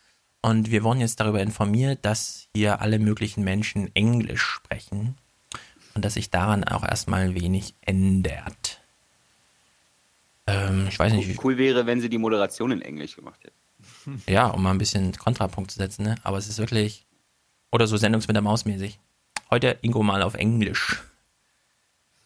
Und 0.43 0.69
wir 0.69 0.83
wurden 0.83 0.99
jetzt 0.99 1.19
darüber 1.19 1.41
informiert, 1.41 2.05
dass 2.05 2.47
hier 2.53 2.79
alle 2.79 2.99
möglichen 2.99 3.43
Menschen 3.43 3.89
Englisch 3.95 4.43
sprechen 4.43 5.17
und 5.95 6.05
dass 6.05 6.13
sich 6.13 6.29
daran 6.29 6.63
auch 6.63 6.83
erstmal 6.83 7.33
wenig 7.33 7.73
ändert. 7.81 8.79
Ähm, 10.45 10.85
ich 10.87 10.99
weiß 10.99 11.11
nicht, 11.13 11.27
wie, 11.27 11.39
Cool 11.43 11.57
wäre, 11.57 11.87
wenn 11.87 12.01
sie 12.01 12.09
die 12.09 12.19
Moderation 12.19 12.69
in 12.69 12.83
Englisch 12.83 13.15
gemacht 13.15 13.39
hätte. 13.43 14.21
ja, 14.31 14.45
um 14.45 14.61
mal 14.61 14.69
ein 14.69 14.77
bisschen 14.77 15.11
Kontrapunkt 15.13 15.71
zu 15.71 15.79
setzen, 15.79 16.03
ne? 16.03 16.17
aber 16.21 16.37
es 16.37 16.47
ist 16.47 16.59
wirklich, 16.59 17.07
oder 17.71 17.87
so 17.87 17.97
Sendungs 17.97 18.27
mit 18.27 18.35
der 18.35 18.43
Maus 18.43 18.65
mäßig. 18.65 18.99
Heute 19.49 19.79
Ingo 19.81 20.03
mal 20.03 20.21
auf 20.21 20.35
Englisch. 20.35 21.01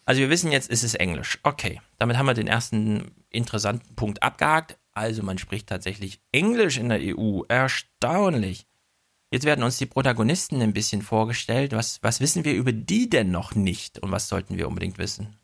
Also 0.04 0.20
wir 0.20 0.30
wissen 0.30 0.50
jetzt, 0.50 0.70
es 0.70 0.82
ist 0.82 0.94
Englisch. 0.94 1.38
Okay, 1.42 1.80
damit 1.98 2.16
haben 2.16 2.26
wir 2.26 2.34
den 2.34 2.48
ersten 2.48 3.12
interessanten 3.30 3.94
Punkt 3.94 4.22
abgehakt. 4.22 4.78
Also 4.92 5.22
man 5.22 5.38
spricht 5.38 5.68
tatsächlich 5.68 6.20
Englisch 6.32 6.76
in 6.76 6.88
der 6.88 7.00
EU. 7.00 7.42
Erstaunlich. 7.48 8.66
Jetzt 9.30 9.46
werden 9.46 9.64
uns 9.64 9.78
die 9.78 9.86
Protagonisten 9.86 10.60
ein 10.60 10.74
bisschen 10.74 11.00
vorgestellt. 11.00 11.72
Was, 11.72 12.02
was 12.02 12.20
wissen 12.20 12.44
wir 12.44 12.52
über 12.52 12.72
die 12.72 13.08
denn 13.08 13.30
noch 13.30 13.54
nicht 13.54 13.98
und 14.00 14.10
was 14.10 14.28
sollten 14.28 14.58
wir 14.58 14.68
unbedingt 14.68 14.98
wissen? 14.98 15.36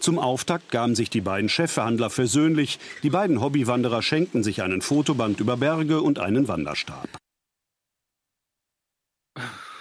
Zum 0.00 0.18
Auftakt 0.18 0.70
gaben 0.70 0.94
sich 0.94 1.10
die 1.10 1.20
beiden 1.20 1.48
Chefverhandler 1.48 2.10
versöhnlich. 2.10 2.78
Die 3.02 3.10
beiden 3.10 3.40
Hobbywanderer 3.40 4.02
schenkten 4.02 4.42
sich 4.42 4.62
einen 4.62 4.80
Fotoband 4.80 5.40
über 5.40 5.56
Berge 5.56 6.00
und 6.00 6.18
einen 6.18 6.48
Wanderstab. 6.48 7.08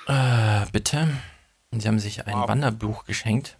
Äh, 0.08 0.66
bitte. 0.72 1.08
Sie 1.80 1.88
haben 1.88 2.00
sich 2.00 2.26
ein 2.28 2.34
Wow. 2.34 2.48
Wanderbuch 2.48 3.06
geschenkt. 3.06 3.58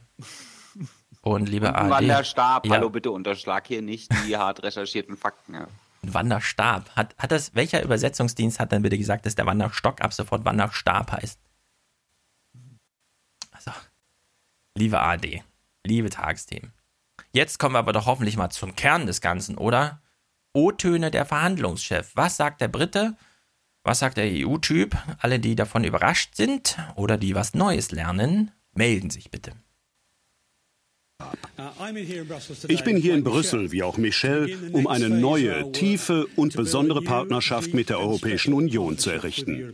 Und 1.22 1.50
liebe 1.50 1.68
Ein 1.70 1.76
ARD. 1.76 1.92
Wanderstab, 1.92 2.66
Ja, 2.66 2.74
hallo, 2.76 2.90
bitte 2.90 3.12
unterschlag 3.12 3.68
hier 3.68 3.82
nicht 3.82 4.10
die 4.26 4.38
hart 4.38 4.64
recherchierten 4.64 5.18
Fakten. 5.18 5.54
Ja. 5.56 5.68
ein 6.04 6.14
Wanderstab. 6.14 6.90
Hat, 6.96 7.16
hat 7.18 7.32
das, 7.32 7.54
welcher 7.56 7.84
Übersetzungsdienst 7.84 8.60
hat 8.60 8.72
dann 8.72 8.82
bitte 8.82 8.98
gesagt, 8.98 9.26
dass 9.26 9.36
der 9.36 9.46
Wanderstock 9.46 10.02
ab 10.02 10.14
sofort 10.14 10.46
Wanderstab 10.46 11.12
heißt? 11.12 11.40
Also, 13.52 13.72
liebe 14.78 15.00
ARD, 15.00 15.44
liebe 15.86 16.10
Tagesthemen. 16.10 16.72
Jetzt 17.34 17.58
kommen 17.60 17.76
wir 17.76 17.80
aber 17.80 17.94
doch 17.94 18.06
hoffentlich 18.06 18.38
mal 18.38 18.50
zum 18.50 18.76
Kern 18.76 19.06
des 19.06 19.20
Ganzen, 19.22 19.58
oder? 19.58 20.02
O-Töne 20.54 21.12
der 21.12 21.26
Verhandlungschef. 21.26 22.12
Was 22.16 22.38
sagt 22.38 22.62
der 22.62 22.68
Brite? 22.68 23.16
Was 23.88 24.00
sagt 24.00 24.18
der 24.18 24.26
EU-Typ? 24.30 24.98
Alle, 25.20 25.40
die 25.40 25.56
davon 25.56 25.86
überrascht 25.86 26.36
sind 26.36 26.78
oder 26.98 27.18
die 27.18 27.36
was 27.36 27.54
Neues 27.54 27.94
lernen, 27.94 28.52
melden 28.74 29.10
sich 29.10 29.32
bitte. 29.32 29.54
Ich 32.68 32.84
bin 32.84 32.98
hier 32.98 33.16
in 33.16 33.24
Brüssel, 33.24 33.72
wie 33.72 33.84
auch 33.84 33.96
Michel, 33.96 34.74
um 34.74 34.88
eine 34.88 35.08
neue, 35.08 35.72
tiefe 35.72 36.28
und 36.36 36.54
besondere 36.58 37.02
Partnerschaft 37.02 37.74
mit 37.74 37.88
der 37.88 38.02
Europäischen 38.02 38.54
Union 38.54 38.98
zu 38.98 39.10
errichten. 39.10 39.74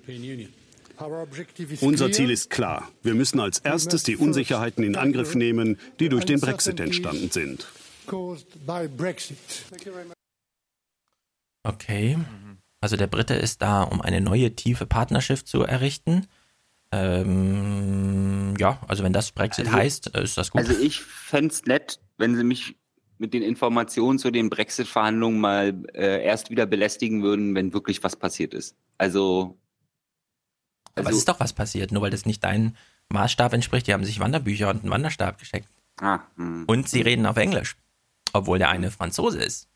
Unser 1.82 2.12
Ziel 2.12 2.30
ist 2.30 2.52
klar. 2.52 2.92
Wir 3.02 3.16
müssen 3.16 3.40
als 3.40 3.58
erstes 3.58 4.04
die 4.04 4.16
Unsicherheiten 4.16 4.84
in 4.84 4.96
Angriff 4.96 5.34
nehmen, 5.34 5.80
die 6.00 6.10
durch 6.10 6.26
den 6.26 6.40
Brexit 6.40 6.80
entstanden 6.80 7.32
sind. 7.32 7.68
Okay. 11.64 12.18
Also 12.84 12.98
der 12.98 13.08
Brite 13.08 13.34
ist 13.36 13.62
da, 13.62 13.84
um 13.84 14.02
eine 14.02 14.20
neue 14.20 14.56
tiefe 14.58 14.86
Partnerschaft 14.86 15.48
zu 15.48 15.62
errichten. 15.64 16.28
Ähm, 16.92 18.56
ja, 18.60 18.78
also 18.90 19.06
wenn 19.06 19.14
das 19.14 19.32
Brexit 19.32 19.68
Also- 19.68 19.78
heißt, 19.78 20.16
äh, 20.16 20.22
ist 20.24 20.38
das 20.38 20.52
gut. 20.52 20.60
Also 20.60 20.74
ich 20.78 21.00
fände 21.00 21.48
es 21.54 21.64
nett, 21.66 22.02
wenn 22.18 22.36
Sie 22.36 22.44
mich 22.44 22.76
mit 23.20 23.34
den 23.34 23.42
Informationen 23.42 24.20
zu 24.20 24.32
den 24.32 24.50
Brexit-Verhandlungen 24.50 25.40
mal 25.40 25.82
äh, 25.94 26.26
erst 26.26 26.50
wieder 26.50 26.66
belästigen 26.66 27.24
würden, 27.24 27.56
wenn 27.56 27.72
wirklich 27.74 28.04
was 28.04 28.18
passiert 28.18 28.54
ist. 28.54 28.76
Also, 28.98 29.58
Aber 30.96 31.08
also 31.08 31.12
es 31.12 31.18
ist 31.20 31.30
doch 31.30 31.40
was 31.40 31.54
passiert, 31.54 31.94
nur 31.94 32.02
weil 32.02 32.12
das 32.12 32.26
nicht 32.26 32.44
deinem 32.44 32.76
Maßstab 33.10 33.54
entspricht. 33.54 33.88
Die 33.88 33.94
haben 33.94 34.04
sich 34.04 34.20
Wanderbücher 34.20 34.70
und 34.70 34.82
einen 34.82 34.92
Wanderstab 34.92 35.38
geschenkt. 35.40 35.70
ah, 36.02 36.20
hm. 36.36 36.66
Und 36.68 36.90
sie 36.90 37.00
reden 37.02 37.26
auf 37.28 37.38
Englisch. 37.38 37.78
Obwohl 38.34 38.58
der 38.58 38.70
eine 38.70 38.92
Franzose 38.92 39.42
ist. 39.42 39.70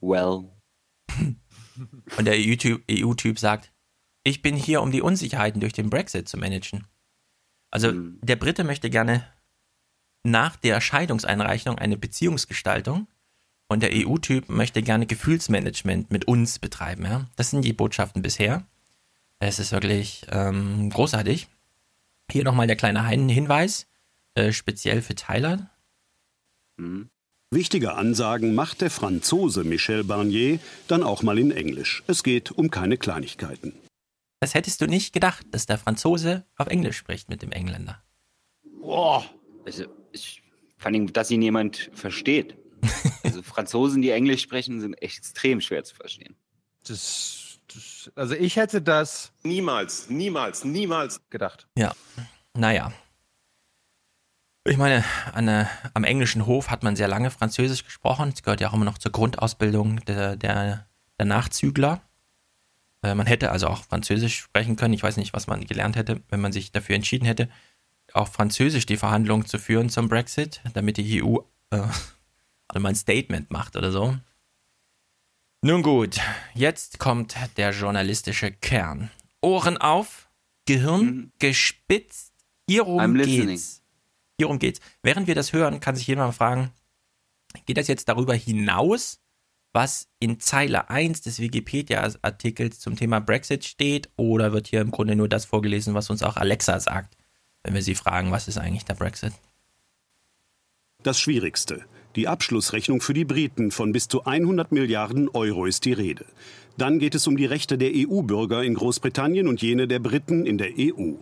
well, 0.00 0.44
Und 2.16 2.24
der 2.24 2.34
EU-Typ 2.36 2.84
EU-Typ 2.90 3.38
sagt, 3.38 3.72
ich 4.22 4.42
bin 4.42 4.56
hier, 4.56 4.82
um 4.82 4.90
die 4.90 5.02
Unsicherheiten 5.02 5.60
durch 5.60 5.72
den 5.72 5.90
Brexit 5.90 6.28
zu 6.28 6.36
managen. 6.36 6.86
Also 7.70 7.92
der 7.92 8.36
Brite 8.36 8.64
möchte 8.64 8.90
gerne 8.90 9.24
nach 10.22 10.56
der 10.56 10.80
Scheidungseinreichung 10.80 11.78
eine 11.78 11.96
Beziehungsgestaltung 11.96 13.06
und 13.68 13.82
der 13.82 13.90
EU-Typ 13.94 14.48
möchte 14.48 14.82
gerne 14.82 15.06
Gefühlsmanagement 15.06 16.10
mit 16.10 16.26
uns 16.26 16.58
betreiben. 16.58 17.04
Ja? 17.04 17.30
Das 17.36 17.50
sind 17.50 17.64
die 17.64 17.72
Botschaften 17.72 18.20
bisher. 18.20 18.66
Es 19.38 19.58
ist 19.58 19.72
wirklich 19.72 20.26
ähm, 20.30 20.90
großartig. 20.90 21.48
Hier 22.30 22.44
nochmal 22.44 22.66
der 22.66 22.76
kleine 22.76 23.06
Hinweis, 23.06 23.86
äh, 24.34 24.52
speziell 24.52 25.00
für 25.02 25.14
Tyler. 25.14 25.70
Wichtige 27.52 27.94
Ansagen 27.94 28.54
macht 28.54 28.80
der 28.80 28.90
Franzose 28.90 29.64
Michel 29.64 30.04
Barnier 30.04 30.60
dann 30.86 31.02
auch 31.02 31.24
mal 31.24 31.36
in 31.36 31.50
Englisch. 31.50 32.04
Es 32.06 32.22
geht 32.22 32.52
um 32.52 32.70
keine 32.70 32.96
Kleinigkeiten. 32.96 33.74
Das 34.38 34.54
hättest 34.54 34.80
du 34.80 34.86
nicht 34.86 35.12
gedacht, 35.12 35.44
dass 35.50 35.66
der 35.66 35.76
Franzose 35.76 36.44
auf 36.56 36.68
Englisch 36.68 36.96
spricht 36.96 37.28
mit 37.28 37.42
dem 37.42 37.50
Engländer. 37.50 38.04
Boah. 38.80 39.24
Also, 39.66 39.86
ich, 40.12 40.44
vor 40.78 40.92
allem, 40.92 41.12
dass 41.12 41.32
ihn 41.32 41.42
jemand 41.42 41.90
versteht. 41.92 42.56
Also 43.22 43.42
Franzosen, 43.42 44.00
die 44.00 44.10
Englisch 44.10 44.40
sprechen, 44.40 44.80
sind 44.80 44.94
echt 44.94 45.18
extrem 45.18 45.60
schwer 45.60 45.84
zu 45.84 45.94
verstehen. 45.94 46.36
Das, 46.84 47.60
das, 47.68 48.10
also 48.14 48.34
ich 48.34 48.56
hätte 48.56 48.80
das 48.80 49.30
Niemals, 49.42 50.08
niemals, 50.08 50.64
niemals 50.64 51.20
gedacht. 51.28 51.68
Ja, 51.76 51.94
naja. 52.56 52.92
Ich 54.64 54.76
meine, 54.76 55.04
an, 55.32 55.48
äh, 55.48 55.64
am 55.94 56.04
englischen 56.04 56.44
Hof 56.44 56.70
hat 56.70 56.82
man 56.82 56.94
sehr 56.94 57.08
lange 57.08 57.30
Französisch 57.30 57.84
gesprochen. 57.84 58.30
Es 58.34 58.42
gehört 58.42 58.60
ja 58.60 58.68
auch 58.68 58.74
immer 58.74 58.84
noch 58.84 58.98
zur 58.98 59.10
Grundausbildung 59.10 60.04
der, 60.04 60.36
der, 60.36 60.86
der 61.18 61.26
Nachzügler. 61.26 62.02
Äh, 63.02 63.14
man 63.14 63.26
hätte 63.26 63.52
also 63.52 63.68
auch 63.68 63.84
Französisch 63.84 64.38
sprechen 64.38 64.76
können. 64.76 64.92
Ich 64.92 65.02
weiß 65.02 65.16
nicht, 65.16 65.32
was 65.32 65.46
man 65.46 65.64
gelernt 65.64 65.96
hätte, 65.96 66.20
wenn 66.28 66.40
man 66.40 66.52
sich 66.52 66.72
dafür 66.72 66.94
entschieden 66.96 67.24
hätte, 67.24 67.48
auch 68.12 68.28
Französisch 68.28 68.84
die 68.84 68.98
Verhandlungen 68.98 69.46
zu 69.46 69.58
führen 69.58 69.88
zum 69.88 70.08
Brexit, 70.08 70.60
damit 70.74 70.98
die 70.98 71.22
EU 71.22 71.38
äh, 71.70 71.76
also 72.68 72.80
mal 72.80 72.90
ein 72.90 72.94
Statement 72.94 73.50
macht 73.50 73.76
oder 73.76 73.90
so. 73.90 74.16
Nun 75.62 75.82
gut, 75.82 76.20
jetzt 76.54 76.98
kommt 76.98 77.34
der 77.56 77.70
journalistische 77.70 78.50
Kern. 78.50 79.10
Ohren 79.42 79.78
auf, 79.78 80.28
Gehirn 80.66 81.32
gespitzt. 81.38 82.32
Hierum 82.68 83.00
I'm 83.00 83.16
listening. 83.16 83.48
geht's. 83.48 83.79
Hierum 84.40 84.58
geht's. 84.58 84.80
Während 85.02 85.26
wir 85.26 85.34
das 85.34 85.52
hören, 85.52 85.80
kann 85.80 85.96
sich 85.96 86.06
jemand 86.06 86.34
fragen, 86.34 86.70
geht 87.66 87.76
das 87.76 87.88
jetzt 87.88 88.08
darüber 88.08 88.32
hinaus, 88.32 89.20
was 89.74 90.08
in 90.18 90.40
Zeile 90.40 90.88
1 90.88 91.20
des 91.20 91.40
Wikipedia-Artikels 91.40 92.80
zum 92.80 92.96
Thema 92.96 93.20
Brexit 93.20 93.66
steht, 93.66 94.08
oder 94.16 94.54
wird 94.54 94.68
hier 94.68 94.80
im 94.80 94.92
Grunde 94.92 95.14
nur 95.14 95.28
das 95.28 95.44
vorgelesen, 95.44 95.92
was 95.92 96.08
uns 96.08 96.22
auch 96.22 96.38
Alexa 96.38 96.80
sagt, 96.80 97.18
wenn 97.64 97.74
wir 97.74 97.82
sie 97.82 97.94
fragen, 97.94 98.30
was 98.30 98.48
ist 98.48 98.56
eigentlich 98.56 98.86
der 98.86 98.94
Brexit? 98.94 99.34
Das 101.02 101.20
Schwierigste. 101.20 101.84
Die 102.16 102.26
Abschlussrechnung 102.26 103.02
für 103.02 103.12
die 103.12 103.26
Briten 103.26 103.70
von 103.70 103.92
bis 103.92 104.08
zu 104.08 104.24
100 104.24 104.72
Milliarden 104.72 105.28
Euro 105.28 105.66
ist 105.66 105.84
die 105.84 105.92
Rede. 105.92 106.24
Dann 106.78 106.98
geht 106.98 107.14
es 107.14 107.26
um 107.26 107.36
die 107.36 107.44
Rechte 107.44 107.76
der 107.76 107.90
EU-Bürger 107.94 108.62
in 108.62 108.72
Großbritannien 108.72 109.48
und 109.48 109.60
jene 109.60 109.86
der 109.86 109.98
Briten 109.98 110.46
in 110.46 110.56
der 110.56 110.70
EU. 110.78 111.16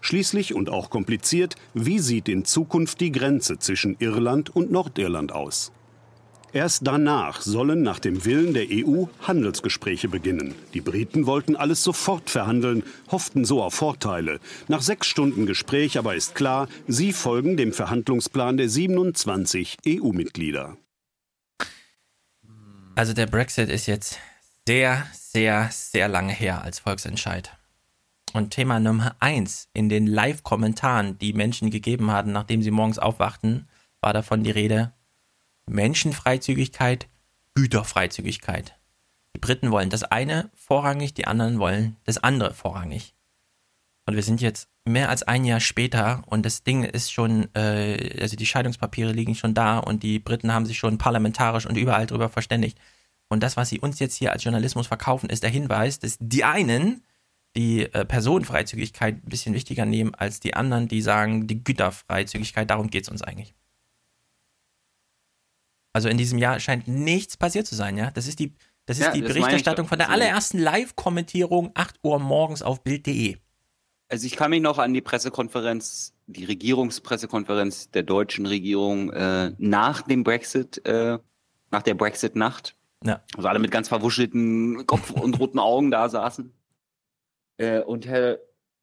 Schließlich 0.00 0.54
und 0.54 0.70
auch 0.70 0.90
kompliziert, 0.90 1.56
wie 1.74 1.98
sieht 1.98 2.28
in 2.28 2.44
Zukunft 2.44 3.00
die 3.00 3.12
Grenze 3.12 3.58
zwischen 3.58 3.96
Irland 3.98 4.54
und 4.54 4.70
Nordirland 4.70 5.32
aus? 5.32 5.72
Erst 6.52 6.84
danach 6.84 7.42
sollen 7.42 7.82
nach 7.82 8.00
dem 8.00 8.24
Willen 8.24 8.54
der 8.54 8.66
EU 8.70 9.04
Handelsgespräche 9.20 10.08
beginnen. 10.08 10.54
Die 10.74 10.80
Briten 10.80 11.26
wollten 11.26 11.54
alles 11.54 11.84
sofort 11.84 12.28
verhandeln, 12.28 12.82
hofften 13.10 13.44
so 13.44 13.62
auf 13.62 13.74
Vorteile. 13.74 14.40
Nach 14.66 14.82
sechs 14.82 15.06
Stunden 15.06 15.46
Gespräch 15.46 15.96
aber 15.96 16.16
ist 16.16 16.34
klar, 16.34 16.68
sie 16.88 17.12
folgen 17.12 17.56
dem 17.56 17.72
Verhandlungsplan 17.72 18.56
der 18.56 18.68
27 18.68 19.78
EU-Mitglieder. 19.86 20.76
Also 22.96 23.12
der 23.12 23.26
Brexit 23.26 23.68
ist 23.68 23.86
jetzt 23.86 24.18
sehr, 24.66 25.06
sehr, 25.12 25.70
sehr 25.72 26.08
lange 26.08 26.32
her 26.32 26.62
als 26.62 26.80
Volksentscheid. 26.80 27.52
Und 28.34 28.50
Thema 28.50 28.80
Nummer 28.80 29.16
eins 29.20 29.68
in 29.72 29.88
den 29.88 30.06
Live-Kommentaren, 30.06 31.18
die 31.18 31.32
Menschen 31.32 31.70
gegeben 31.70 32.10
hatten, 32.10 32.32
nachdem 32.32 32.62
sie 32.62 32.70
morgens 32.70 32.98
aufwachten, 32.98 33.68
war 34.00 34.12
davon 34.12 34.44
die 34.44 34.50
Rede 34.50 34.92
Menschenfreizügigkeit, 35.66 37.08
Güterfreizügigkeit. 37.54 38.76
Die 39.34 39.40
Briten 39.40 39.70
wollen 39.70 39.90
das 39.90 40.02
eine 40.02 40.50
vorrangig, 40.54 41.14
die 41.14 41.26
anderen 41.26 41.58
wollen 41.58 41.96
das 42.04 42.18
andere 42.18 42.54
vorrangig. 42.54 43.14
Und 44.06 44.16
wir 44.16 44.22
sind 44.22 44.40
jetzt 44.40 44.68
mehr 44.84 45.08
als 45.08 45.22
ein 45.22 45.44
Jahr 45.44 45.60
später 45.60 46.22
und 46.26 46.44
das 46.44 46.64
Ding 46.64 46.82
ist 46.82 47.12
schon, 47.12 47.48
äh, 47.54 48.18
also 48.20 48.36
die 48.36 48.46
Scheidungspapiere 48.46 49.12
liegen 49.12 49.34
schon 49.34 49.54
da 49.54 49.78
und 49.78 50.02
die 50.02 50.18
Briten 50.18 50.52
haben 50.52 50.66
sich 50.66 50.78
schon 50.78 50.98
parlamentarisch 50.98 51.66
und 51.66 51.76
überall 51.76 52.06
drüber 52.06 52.28
verständigt. 52.28 52.78
Und 53.28 53.42
das, 53.42 53.56
was 53.56 53.68
sie 53.68 53.78
uns 53.78 54.00
jetzt 54.00 54.16
hier 54.16 54.32
als 54.32 54.42
Journalismus 54.42 54.88
verkaufen, 54.88 55.30
ist 55.30 55.44
der 55.44 55.50
Hinweis, 55.50 56.00
dass 56.00 56.16
die 56.18 56.42
einen 56.42 57.04
die 57.56 57.82
äh, 57.92 58.04
Personenfreizügigkeit 58.04 59.16
ein 59.24 59.28
bisschen 59.28 59.54
wichtiger 59.54 59.84
nehmen 59.84 60.14
als 60.14 60.40
die 60.40 60.54
anderen, 60.54 60.86
die 60.88 61.02
sagen, 61.02 61.46
die 61.46 61.62
Güterfreizügigkeit, 61.64 62.70
darum 62.70 62.88
geht 62.90 63.04
es 63.04 63.08
uns 63.08 63.22
eigentlich. 63.22 63.54
Also 65.92 66.08
in 66.08 66.18
diesem 66.18 66.38
Jahr 66.38 66.60
scheint 66.60 66.86
nichts 66.86 67.36
passiert 67.36 67.66
zu 67.66 67.74
sein, 67.74 67.96
ja? 67.96 68.10
Das 68.12 68.28
ist 68.28 68.38
die, 68.38 68.54
das 68.86 68.98
ist 68.98 69.06
Ja, 69.06 69.12
die 69.12 69.20
das 69.22 69.32
Berichterstattung 69.32 69.88
von 69.88 69.98
der 69.98 70.08
Also- 70.08 70.22
allerersten 70.22 70.58
Live-Kommentierung, 70.58 71.72
8 71.74 71.98
Uhr 72.04 72.18
morgens 72.20 72.62
auf 72.62 72.82
Bild.de. 72.82 73.36
Also 74.08 74.26
ich 74.26 74.36
kann 74.36 74.50
mich 74.50 74.60
noch 74.60 74.78
an 74.78 74.92
die 74.94 75.00
Pressekonferenz, 75.00 76.14
die 76.26 76.44
Regierungspressekonferenz 76.44 77.90
der 77.90 78.02
deutschen 78.04 78.46
Regierung 78.46 79.10
äh, 79.12 79.52
nach 79.58 80.02
dem 80.02 80.22
Brexit, 80.24 80.84
äh, 80.84 81.18
nach 81.70 81.82
der 81.82 81.94
Brexit-Nacht, 81.94 82.76
Ja. 83.04 83.22
also 83.36 83.48
alle 83.48 83.58
mit 83.60 83.70
ganz 83.70 83.88
verwuschelten 83.88 84.84
Kopf 84.86 85.10
und 85.10 85.38
roten 85.38 85.58
Augen 85.60 85.90
da 85.90 86.08
saßen. 86.08 86.52
Äh, 87.60 87.80
und 87.80 88.06
Herr 88.06 88.38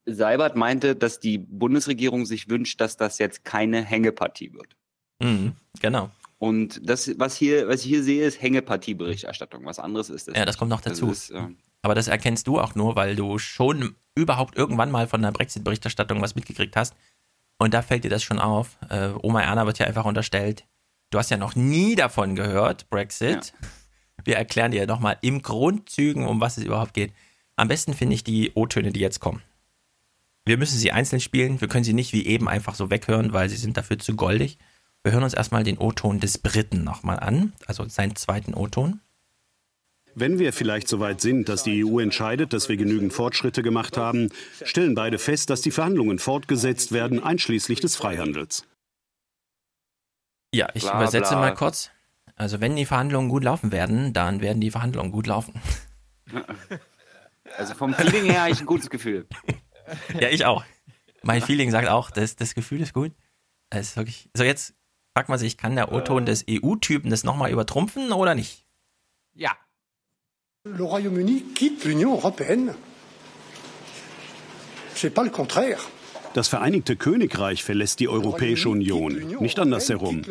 Seibert 0.05 0.55
meinte, 0.55 0.95
dass 0.95 1.19
die 1.19 1.37
Bundesregierung 1.37 2.25
sich 2.25 2.49
wünscht, 2.49 2.79
dass 2.79 2.95
das 2.95 3.17
jetzt 3.17 3.43
keine 3.43 3.83
Hängepartie 3.83 4.53
wird. 4.53 4.75
Mhm, 5.21 5.53
genau. 5.81 6.11
Und 6.37 6.87
das, 6.87 7.11
was 7.17 7.35
hier, 7.35 7.67
was 7.67 7.81
ich 7.81 7.87
hier 7.87 8.03
sehe, 8.03 8.25
ist 8.25 8.39
Hängepartieberichterstattung. 8.41 9.65
Was 9.65 9.79
anderes 9.79 10.09
ist 10.09 10.27
das. 10.27 10.37
Ja, 10.37 10.45
das 10.45 10.57
kommt 10.57 10.69
noch 10.69 10.81
dazu. 10.81 11.09
ist, 11.09 11.31
äh, 11.31 11.47
Aber 11.81 11.95
das 11.95 12.07
erkennst 12.07 12.45
du 12.45 12.59
auch 12.59 12.75
nur, 12.75 12.95
weil 12.95 13.15
du 13.15 13.39
schon 13.39 13.95
überhaupt 14.15 14.55
irgendwann 14.55 14.91
mal 14.91 15.07
von 15.07 15.23
der 15.23 15.31
Brexit-Berichterstattung 15.31 16.21
was 16.21 16.35
mitgekriegt 16.35 16.75
hast. 16.75 16.95
Und 17.57 17.73
da 17.73 17.81
fällt 17.81 18.03
dir 18.03 18.11
das 18.11 18.23
schon 18.23 18.37
auf. 18.37 18.77
Äh, 18.89 19.09
Oma 19.23 19.41
Erna 19.41 19.65
wird 19.65 19.79
ja 19.79 19.87
einfach 19.87 20.05
unterstellt. 20.05 20.65
Du 21.09 21.17
hast 21.17 21.31
ja 21.31 21.37
noch 21.37 21.55
nie 21.55 21.95
davon 21.95 22.35
gehört, 22.35 22.89
Brexit. 22.91 23.53
Wir 24.23 24.35
erklären 24.35 24.71
dir 24.71 24.85
nochmal 24.85 25.17
im 25.21 25.41
Grundzügen, 25.41 26.27
um 26.27 26.39
was 26.39 26.57
es 26.57 26.65
überhaupt 26.65 26.93
geht. 26.93 27.13
Am 27.57 27.67
besten 27.67 27.93
finde 27.93 28.13
ich 28.13 28.23
die 28.23 28.51
O-Töne, 28.53 28.91
die 28.93 28.99
jetzt 28.99 29.19
kommen. 29.19 29.41
Wir 30.45 30.57
müssen 30.57 30.77
sie 30.77 30.91
einzeln 30.91 31.19
spielen. 31.19 31.59
Wir 31.59 31.67
können 31.67 31.83
sie 31.83 31.93
nicht 31.93 32.13
wie 32.13 32.25
eben 32.25 32.47
einfach 32.47 32.75
so 32.75 32.89
weghören, 32.89 33.33
weil 33.33 33.49
sie 33.49 33.57
sind 33.57 33.75
dafür 33.75 33.99
zu 33.99 34.15
goldig. 34.15 34.57
Wir 35.03 35.11
hören 35.11 35.23
uns 35.23 35.33
erstmal 35.33 35.63
den 35.63 35.77
O-Ton 35.77 36.19
des 36.19 36.37
Briten 36.37 36.83
nochmal 36.83 37.19
an, 37.19 37.53
also 37.65 37.87
seinen 37.89 38.15
zweiten 38.15 38.53
O-Ton. 38.53 39.01
Wenn 40.15 40.39
wir 40.39 40.53
vielleicht 40.53 40.87
so 40.87 40.99
weit 40.99 41.19
sind, 41.19 41.49
dass 41.49 41.63
die 41.63 41.83
EU 41.85 41.99
entscheidet, 41.99 42.53
dass 42.53 42.69
wir 42.69 42.77
genügend 42.77 43.13
Fortschritte 43.13 43.61
gemacht 43.61 43.97
haben, 43.97 44.29
stellen 44.63 44.95
beide 44.95 45.19
fest, 45.19 45.49
dass 45.49 45.61
die 45.61 45.71
Verhandlungen 45.71 46.17
fortgesetzt 46.19 46.91
werden, 46.91 47.21
einschließlich 47.21 47.81
des 47.81 47.95
Freihandels. 47.95 48.65
Ja, 50.53 50.69
ich 50.73 50.83
Bla, 50.83 50.95
übersetze 50.95 51.31
bla. 51.31 51.39
mal 51.39 51.53
kurz. 51.53 51.91
Also 52.35 52.61
wenn 52.61 52.75
die 52.75 52.85
Verhandlungen 52.85 53.29
gut 53.29 53.43
laufen 53.43 53.71
werden, 53.71 54.13
dann 54.13 54.41
werden 54.41 54.61
die 54.61 54.71
Verhandlungen 54.71 55.11
gut 55.11 55.27
laufen. 55.27 55.59
Also 57.57 57.73
vom 57.73 57.93
Feeling 57.93 58.25
her 58.25 58.41
habe 58.41 58.51
ich 58.51 58.59
ein 58.59 58.65
gutes 58.65 58.89
Gefühl. 58.89 59.27
Ja, 60.19 60.27
ich 60.27 60.43
auch. 60.43 60.65
Mein 61.23 61.41
Feeling 61.41 61.71
sagt 61.71 61.87
auch, 61.87 62.11
das, 62.11 62.35
das 62.35 62.55
Gefühl 62.55 62.81
ist 62.81 62.93
gut. 62.93 63.13
Es 63.69 63.89
ist 63.89 63.95
wirklich, 63.95 64.29
so 64.35 64.43
jetzt 64.43 64.73
fragt 65.13 65.29
man 65.29 65.39
sich, 65.39 65.57
kann 65.57 65.77
der 65.77 65.93
O-Ton 65.93 66.25
des 66.25 66.43
EU-Typen 66.49 67.09
das 67.09 67.23
nochmal 67.23 67.51
übertrumpfen 67.51 68.11
oder 68.11 68.35
nicht? 68.35 68.65
Ja. 69.33 69.55
Le 70.65 70.83
Royaume-Uni 70.83 71.53
quitte 71.55 71.87
l'Union 71.87 72.13
européenne. 72.15 72.75
C'est 74.93 75.09
pas 75.13 75.23
le 75.23 75.29
contraire. 75.29 75.79
Das 76.37 76.49
Vereinigte 76.49 76.95
Königreich 76.95 77.63
verlässt 77.63 77.99
die 77.99 78.07
Europäische 78.07 78.69
Union, 78.69 79.39
nicht 79.39 79.57
andersherum. 79.57 80.21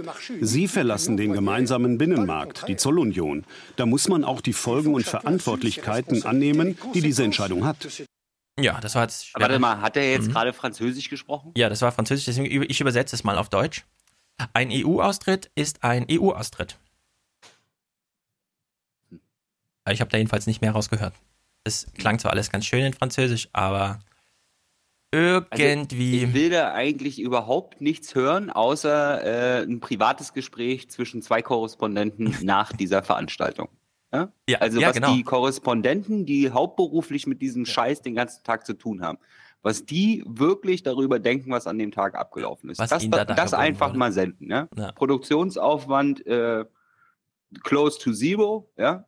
Sie 0.40 0.68
verlassen 0.68 1.16
den 1.16 1.32
gemeinsamen 1.32 1.98
Binnenmarkt, 1.98 2.68
die 2.68 2.76
Zollunion. 2.76 3.44
Da 3.74 3.86
muss 3.86 4.06
man 4.06 4.22
auch 4.22 4.40
die 4.40 4.52
Folgen 4.52 4.94
und 4.94 5.04
Verantwortlichkeiten 5.04 6.24
annehmen, 6.24 6.78
die 6.94 7.00
diese 7.00 7.24
Entscheidung 7.24 7.64
hat. 7.64 7.88
Ja, 8.56 8.80
das 8.80 8.94
war 8.94 9.02
jetzt. 9.02 9.30
Aber 9.32 9.46
Warte 9.46 9.58
mal, 9.58 9.80
hat 9.80 9.96
er 9.96 10.08
jetzt 10.12 10.28
Mhm. 10.28 10.32
gerade 10.32 10.52
Französisch 10.52 11.10
gesprochen? 11.10 11.50
Ja, 11.56 11.68
das 11.68 11.82
war 11.82 11.90
Französisch, 11.90 12.26
deswegen 12.26 12.62
ich 12.70 12.80
übersetze 12.80 13.16
es 13.16 13.24
mal 13.24 13.36
auf 13.36 13.48
Deutsch. 13.48 13.84
Ein 14.52 14.70
EU-Austritt 14.70 15.50
ist 15.56 15.82
ein 15.82 16.06
EU-Austritt. 16.08 16.78
Ich 19.90 20.00
habe 20.00 20.10
da 20.12 20.18
jedenfalls 20.18 20.46
nicht 20.46 20.60
mehr 20.60 20.70
rausgehört. 20.70 21.14
Es 21.64 21.88
klang 21.98 22.20
zwar 22.20 22.30
alles 22.30 22.52
ganz 22.52 22.64
schön 22.64 22.84
in 22.84 22.92
Französisch, 22.92 23.48
aber 23.52 23.98
irgendwie. 25.16 26.14
Also, 26.14 26.26
ich 26.26 26.34
will 26.34 26.50
da 26.50 26.72
eigentlich 26.72 27.20
überhaupt 27.20 27.80
nichts 27.80 28.14
hören, 28.14 28.50
außer 28.50 29.24
äh, 29.24 29.62
ein 29.62 29.80
privates 29.80 30.32
Gespräch 30.32 30.90
zwischen 30.90 31.22
zwei 31.22 31.42
Korrespondenten 31.42 32.36
nach 32.42 32.72
dieser 32.72 33.02
Veranstaltung. 33.02 33.68
Ja? 34.12 34.32
Ja, 34.48 34.58
also 34.58 34.80
ja, 34.80 34.88
was 34.88 34.94
genau. 34.94 35.14
die 35.14 35.22
Korrespondenten, 35.22 36.26
die 36.26 36.50
hauptberuflich 36.50 37.26
mit 37.26 37.42
diesem 37.42 37.66
Scheiß 37.66 38.02
den 38.02 38.14
ganzen 38.14 38.44
Tag 38.44 38.66
zu 38.66 38.74
tun 38.74 39.02
haben, 39.02 39.18
was 39.62 39.84
die 39.84 40.22
wirklich 40.26 40.82
darüber 40.82 41.18
denken, 41.18 41.50
was 41.50 41.66
an 41.66 41.78
dem 41.78 41.90
Tag 41.90 42.14
abgelaufen 42.14 42.70
ist. 42.70 42.78
Was 42.78 42.90
das 42.90 43.08
da 43.10 43.24
das 43.24 43.52
einfach 43.52 43.88
wurde. 43.88 43.98
mal 43.98 44.12
senden. 44.12 44.50
Ja? 44.50 44.68
Ja. 44.76 44.92
Produktionsaufwand 44.92 46.26
äh, 46.26 46.64
close 47.64 47.98
to 47.98 48.12
zero. 48.12 48.70
Ja? 48.76 49.06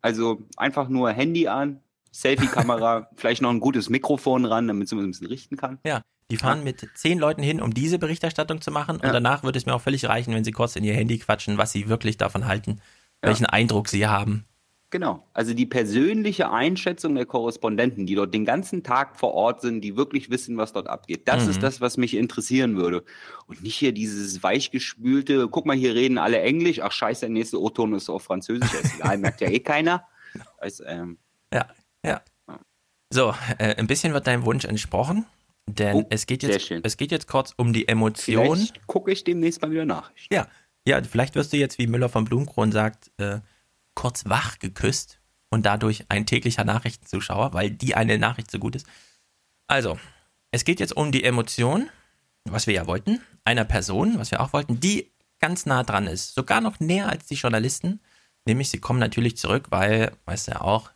Also 0.00 0.46
einfach 0.56 0.88
nur 0.88 1.10
Handy 1.10 1.48
an, 1.48 1.80
Selfie-Kamera, 2.20 3.08
vielleicht 3.16 3.42
noch 3.42 3.50
ein 3.50 3.60
gutes 3.60 3.88
Mikrofon 3.90 4.44
ran, 4.44 4.68
damit 4.68 4.90
man 4.92 5.04
ein 5.04 5.10
bisschen 5.10 5.26
richten 5.26 5.56
kann. 5.56 5.78
Ja, 5.84 6.02
die 6.30 6.36
fahren 6.36 6.64
mit 6.64 6.88
zehn 6.94 7.18
Leuten 7.18 7.42
hin, 7.42 7.60
um 7.60 7.72
diese 7.72 7.98
Berichterstattung 7.98 8.60
zu 8.60 8.70
machen. 8.70 8.96
Und 8.96 9.04
Ja. 9.04 9.12
danach 9.12 9.42
würde 9.42 9.58
es 9.58 9.66
mir 9.66 9.74
auch 9.74 9.80
völlig 9.82 10.04
reichen, 10.06 10.34
wenn 10.34 10.44
sie 10.44 10.52
kurz 10.52 10.76
in 10.76 10.84
ihr 10.84 10.94
Handy 10.94 11.18
quatschen, 11.18 11.58
was 11.58 11.72
sie 11.72 11.88
wirklich 11.88 12.16
davon 12.16 12.46
halten, 12.46 12.80
welchen 13.22 13.46
Eindruck 13.46 13.88
sie 13.88 14.06
haben. 14.06 14.44
Genau. 14.90 15.26
Also 15.32 15.52
die 15.52 15.66
persönliche 15.66 16.50
Einschätzung 16.52 17.16
der 17.16 17.26
Korrespondenten, 17.26 18.06
die 18.06 18.14
dort 18.14 18.32
den 18.32 18.44
ganzen 18.44 18.84
Tag 18.84 19.18
vor 19.18 19.34
Ort 19.34 19.60
sind, 19.60 19.80
die 19.80 19.96
wirklich 19.96 20.30
wissen, 20.30 20.56
was 20.56 20.72
dort 20.72 20.86
abgeht. 20.86 21.26
Das 21.26 21.44
Mhm. 21.44 21.50
ist 21.50 21.62
das, 21.64 21.80
was 21.80 21.96
mich 21.96 22.14
interessieren 22.14 22.76
würde. 22.76 23.04
Und 23.48 23.62
nicht 23.62 23.74
hier 23.74 23.90
dieses 23.92 24.42
weichgespülte, 24.44 25.48
guck 25.48 25.66
mal, 25.66 25.76
hier 25.76 25.94
reden 25.96 26.18
alle 26.18 26.40
Englisch, 26.40 26.80
ach 26.80 26.92
scheiße, 26.92 27.22
der 27.22 27.30
nächste 27.30 27.60
O-Ton 27.60 27.94
ist 27.94 28.08
auf 28.08 28.22
Französisch, 28.22 28.72
ist 28.74 28.94
egal, 28.94 29.18
merkt 29.18 29.40
ja 29.40 29.48
eh 29.48 29.60
keiner. 29.60 30.06
Also, 30.58 30.84
ähm, 30.84 31.18
Ja, 31.52 31.66
ja. 32.06 32.22
So, 33.12 33.34
äh, 33.58 33.76
ein 33.76 33.86
bisschen 33.86 34.12
wird 34.12 34.26
deinem 34.26 34.44
Wunsch 34.44 34.64
entsprochen, 34.64 35.26
denn 35.68 35.96
Oh, 35.96 36.06
es, 36.10 36.26
geht 36.26 36.42
jetzt, 36.42 36.70
es 36.70 36.96
geht 36.96 37.12
jetzt 37.12 37.28
kurz 37.28 37.52
um 37.56 37.72
die 37.72 37.86
Emotion. 37.88 38.56
vielleicht 38.56 38.86
gucke 38.86 39.12
ich 39.12 39.24
demnächst 39.24 39.62
mal 39.62 39.70
wieder 39.70 39.84
nach. 39.84 40.10
Ja, 40.30 40.48
ja, 40.86 41.02
vielleicht 41.02 41.34
wirst 41.34 41.52
du 41.52 41.56
jetzt, 41.56 41.78
wie 41.78 41.86
Müller 41.86 42.08
von 42.08 42.24
Blumkron 42.24 42.72
sagt, 42.72 43.10
äh, 43.18 43.40
kurz 43.94 44.24
wach 44.26 44.58
geküsst 44.58 45.20
und 45.50 45.66
dadurch 45.66 46.06
ein 46.08 46.26
täglicher 46.26 46.64
Nachrichtenzuschauer, 46.64 47.52
weil 47.52 47.70
die 47.70 47.94
eine 47.94 48.18
Nachricht 48.18 48.50
so 48.50 48.58
gut 48.58 48.76
ist. 48.76 48.86
Also, 49.68 49.98
es 50.52 50.64
geht 50.64 50.80
jetzt 50.80 50.96
um 50.96 51.12
die 51.12 51.24
Emotion, 51.24 51.88
was 52.44 52.66
wir 52.66 52.74
ja 52.74 52.86
wollten, 52.86 53.20
einer 53.44 53.64
Person, 53.64 54.18
was 54.18 54.30
wir 54.30 54.40
auch 54.40 54.52
wollten, 54.52 54.80
die 54.80 55.12
ganz 55.40 55.66
nah 55.66 55.82
dran 55.82 56.06
ist, 56.06 56.34
sogar 56.34 56.60
noch 56.60 56.80
näher 56.80 57.08
als 57.08 57.26
die 57.26 57.34
Journalisten. 57.34 58.00
Nämlich, 58.46 58.70
sie 58.70 58.78
kommen 58.78 59.00
natürlich 59.00 59.36
zurück, 59.36 59.66
weil, 59.70 60.12
weißt 60.24 60.48
du 60.48 60.52
ja 60.52 60.60
auch, 60.60 60.90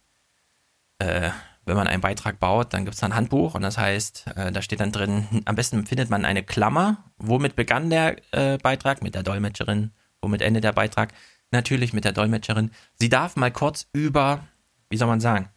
äh, 1.01 1.31
wenn 1.67 1.77
man 1.77 1.87
einen 1.87 2.01
Beitrag 2.01 2.39
baut, 2.39 2.73
dann 2.73 2.85
gibt 2.85 2.97
es 2.97 3.03
ein 3.03 3.15
Handbuch 3.15 3.55
und 3.55 3.63
das 3.63 3.79
heißt, 3.79 4.27
äh, 4.37 4.53
da 4.53 4.63
steht 4.63 4.81
dann 4.81 4.93
drin, 4.93 5.43
am 5.45 5.55
besten 5.55 5.87
findet 5.87 6.11
man 6.11 6.25
eine 6.25 6.43
Klammer. 6.43 7.05
Womit 7.19 7.57
begann 7.57 7.91
der 7.91 8.17
äh, 8.33 8.59
Beitrag? 8.59 9.03
Mit 9.03 9.15
der 9.15 9.23
Dolmetscherin. 9.23 9.91
Womit 10.21 10.43
endet 10.43 10.65
der 10.65 10.73
Beitrag? 10.73 11.13
Natürlich 11.51 11.93
mit 11.93 12.05
der 12.05 12.13
Dolmetscherin. 12.13 12.71
Sie 12.99 13.09
darf 13.09 13.37
mal 13.37 13.51
kurz 13.51 13.89
über, 13.93 14.47
wie 14.89 14.97
soll 14.97 15.09
man 15.09 15.21
sagen, 15.21 15.49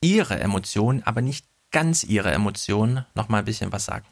ihre 0.00 0.38
Emotionen, 0.40 1.02
aber 1.04 1.20
nicht 1.20 1.46
ganz 1.70 2.04
ihre 2.04 2.32
Emotionen, 2.32 3.04
noch 3.14 3.28
mal 3.28 3.38
ein 3.38 3.44
bisschen 3.44 3.72
was 3.72 3.84
sagen. 3.84 4.06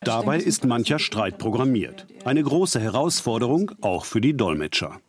Dabei 0.00 0.38
ist 0.38 0.64
mancher 0.64 0.98
Streit 0.98 1.38
programmiert. 1.38 2.06
Eine 2.24 2.42
große 2.42 2.80
Herausforderung 2.80 3.72
auch 3.80 4.04
für 4.04 4.20
die 4.20 4.36
Dolmetscher. 4.36 5.00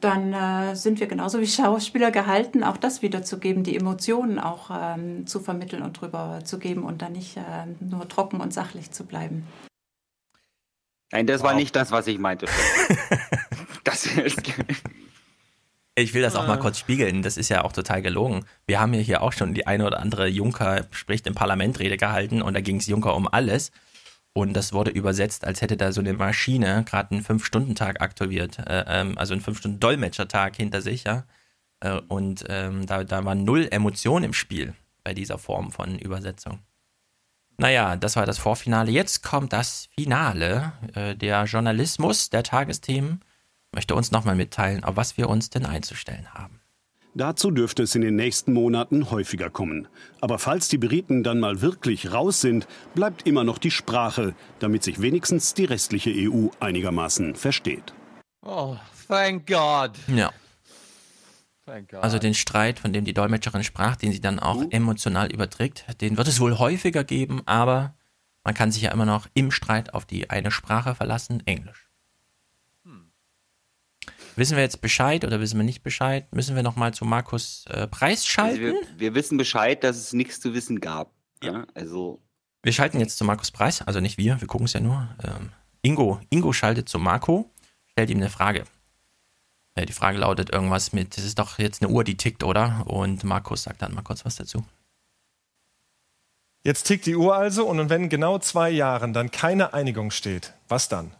Dann 0.00 0.32
äh, 0.32 0.74
sind 0.74 1.00
wir 1.00 1.06
genauso 1.06 1.40
wie 1.40 1.46
Schauspieler 1.48 2.10
gehalten, 2.10 2.64
auch 2.64 2.76
das 2.76 3.02
wiederzugeben, 3.02 3.64
die 3.64 3.76
Emotionen 3.76 4.38
auch 4.38 4.70
ähm, 4.72 5.26
zu 5.26 5.40
vermitteln 5.40 5.82
und 5.82 6.00
drüber 6.00 6.40
zu 6.44 6.58
geben 6.58 6.84
und 6.84 7.02
dann 7.02 7.12
nicht 7.12 7.36
ähm, 7.36 7.76
nur 7.80 8.08
trocken 8.08 8.40
und 8.40 8.52
sachlich 8.52 8.90
zu 8.90 9.04
bleiben. 9.04 9.46
Nein, 11.12 11.26
das 11.26 11.42
war 11.42 11.54
nicht 11.54 11.74
das, 11.74 11.90
was 11.90 12.06
ich 12.06 12.18
meinte. 12.18 12.46
das 13.84 14.06
ist, 14.06 14.40
Ich 15.96 16.14
will 16.14 16.22
das 16.22 16.36
auch 16.36 16.46
mal 16.46 16.58
kurz 16.58 16.78
spiegeln. 16.78 17.22
Das 17.22 17.36
ist 17.36 17.48
ja 17.48 17.64
auch 17.64 17.72
total 17.72 18.00
gelogen. 18.00 18.46
Wir 18.66 18.80
haben 18.80 18.94
ja 18.94 19.00
hier 19.00 19.22
auch 19.22 19.32
schon 19.32 19.52
die 19.54 19.66
eine 19.66 19.86
oder 19.86 19.98
andere 19.98 20.28
Juncker 20.28 20.86
spricht 20.92 21.26
im 21.26 21.34
Parlament 21.34 21.80
Rede 21.80 21.96
gehalten 21.96 22.42
und 22.42 22.54
da 22.54 22.60
ging 22.60 22.76
es 22.76 22.86
Juncker 22.86 23.16
um 23.16 23.26
alles. 23.26 23.72
Und 24.32 24.54
das 24.54 24.72
wurde 24.72 24.90
übersetzt, 24.90 25.44
als 25.44 25.60
hätte 25.60 25.76
da 25.76 25.92
so 25.92 26.00
eine 26.00 26.12
Maschine 26.12 26.84
gerade 26.84 27.12
einen 27.12 27.22
Fünf-Stunden-Tag 27.22 28.00
aktiviert. 28.00 28.58
Äh, 28.58 28.84
ähm, 28.86 29.18
also 29.18 29.34
einen 29.34 29.42
Fünf-Stunden-Dolmetschertag 29.42 30.56
hinter 30.56 30.82
sich, 30.82 31.04
ja. 31.04 31.24
Äh, 31.80 32.00
und 32.08 32.44
ähm, 32.48 32.86
da, 32.86 33.04
da 33.04 33.24
war 33.24 33.34
null 33.34 33.68
Emotion 33.70 34.22
im 34.22 34.32
Spiel 34.32 34.74
bei 35.02 35.14
dieser 35.14 35.38
Form 35.38 35.72
von 35.72 35.98
Übersetzung. 35.98 36.60
Naja, 37.56 37.96
das 37.96 38.16
war 38.16 38.24
das 38.24 38.38
Vorfinale. 38.38 38.90
Jetzt 38.90 39.22
kommt 39.22 39.52
das 39.52 39.88
Finale. 39.94 40.72
Äh, 40.94 41.16
der 41.16 41.44
Journalismus 41.44 42.30
der 42.30 42.42
Tagesthemen 42.42 43.22
möchte 43.72 43.94
uns 43.94 44.12
nochmal 44.12 44.36
mitteilen, 44.36 44.84
auf 44.84 44.96
was 44.96 45.16
wir 45.16 45.28
uns 45.28 45.50
denn 45.50 45.66
einzustellen 45.66 46.32
haben. 46.32 46.59
Dazu 47.14 47.50
dürfte 47.50 47.82
es 47.82 47.94
in 47.94 48.02
den 48.02 48.14
nächsten 48.14 48.52
Monaten 48.52 49.10
häufiger 49.10 49.50
kommen. 49.50 49.88
Aber 50.20 50.38
falls 50.38 50.68
die 50.68 50.78
Briten 50.78 51.24
dann 51.24 51.40
mal 51.40 51.60
wirklich 51.60 52.12
raus 52.12 52.40
sind, 52.40 52.68
bleibt 52.94 53.26
immer 53.26 53.42
noch 53.42 53.58
die 53.58 53.72
Sprache, 53.72 54.34
damit 54.60 54.84
sich 54.84 55.00
wenigstens 55.00 55.54
die 55.54 55.64
restliche 55.64 56.12
EU 56.14 56.48
einigermaßen 56.60 57.34
versteht. 57.34 57.92
Oh, 58.42 58.76
thank 59.08 59.46
God. 59.46 59.92
Ja. 60.06 60.30
Also 62.00 62.18
den 62.18 62.34
Streit, 62.34 62.80
von 62.80 62.92
dem 62.92 63.04
die 63.04 63.14
Dolmetscherin 63.14 63.62
sprach, 63.62 63.96
den 63.96 64.12
sie 64.12 64.20
dann 64.20 64.40
auch 64.40 64.64
emotional 64.70 65.32
überträgt, 65.32 65.84
den 66.00 66.16
wird 66.16 66.26
es 66.26 66.40
wohl 66.40 66.58
häufiger 66.58 67.04
geben, 67.04 67.42
aber 67.46 67.94
man 68.44 68.54
kann 68.54 68.72
sich 68.72 68.82
ja 68.82 68.92
immer 68.92 69.06
noch 69.06 69.28
im 69.34 69.50
Streit 69.50 69.94
auf 69.94 70.04
die 70.04 70.30
eine 70.30 70.50
Sprache 70.50 70.94
verlassen, 70.94 71.42
Englisch. 71.46 71.89
Wissen 74.40 74.56
wir 74.56 74.62
jetzt 74.62 74.80
Bescheid 74.80 75.22
oder 75.26 75.38
wissen 75.38 75.58
wir 75.58 75.64
nicht 75.64 75.82
Bescheid? 75.82 76.34
Müssen 76.34 76.56
wir 76.56 76.62
nochmal 76.62 76.94
zu 76.94 77.04
Markus 77.04 77.66
äh, 77.68 77.86
Preis 77.86 78.20
also 78.20 78.28
schalten? 78.28 78.58
wir, 78.62 78.74
wir 78.96 79.14
wissen 79.14 79.36
Bescheid, 79.36 79.84
dass 79.84 79.98
es 79.98 80.14
nichts 80.14 80.40
zu 80.40 80.54
wissen 80.54 80.80
gab. 80.80 81.12
Ja. 81.42 81.66
Also 81.74 82.22
Wir 82.62 82.72
schalten 82.72 83.00
jetzt 83.00 83.18
zu 83.18 83.24
Markus 83.26 83.50
Preis, 83.50 83.82
also 83.82 84.00
nicht 84.00 84.16
wir, 84.16 84.40
wir 84.40 84.48
gucken 84.48 84.64
es 84.64 84.72
ja 84.72 84.80
nur. 84.80 85.14
Ähm, 85.22 85.52
Ingo, 85.82 86.22
Ingo 86.30 86.54
schaltet 86.54 86.88
zu 86.88 86.98
Marco, 86.98 87.50
stellt 87.90 88.08
ihm 88.08 88.16
eine 88.16 88.30
Frage. 88.30 88.64
Äh, 89.74 89.84
die 89.84 89.92
Frage 89.92 90.16
lautet 90.16 90.48
irgendwas 90.48 90.94
mit, 90.94 91.18
das 91.18 91.26
ist 91.26 91.38
doch 91.38 91.58
jetzt 91.58 91.82
eine 91.82 91.92
Uhr, 91.92 92.02
die 92.02 92.16
tickt, 92.16 92.42
oder? 92.42 92.84
Und 92.86 93.22
Markus 93.24 93.64
sagt 93.64 93.82
dann 93.82 93.92
mal 93.92 94.00
kurz 94.00 94.24
was 94.24 94.36
dazu. 94.36 94.64
Jetzt 96.64 96.84
tickt 96.84 97.04
die 97.04 97.16
Uhr 97.16 97.36
also 97.36 97.66
und 97.66 97.90
wenn 97.90 98.04
in 98.04 98.08
genau 98.08 98.38
zwei 98.38 98.70
Jahren 98.70 99.12
dann 99.12 99.30
keine 99.30 99.74
Einigung 99.74 100.10
steht, 100.10 100.54
was 100.66 100.88
dann? 100.88 101.14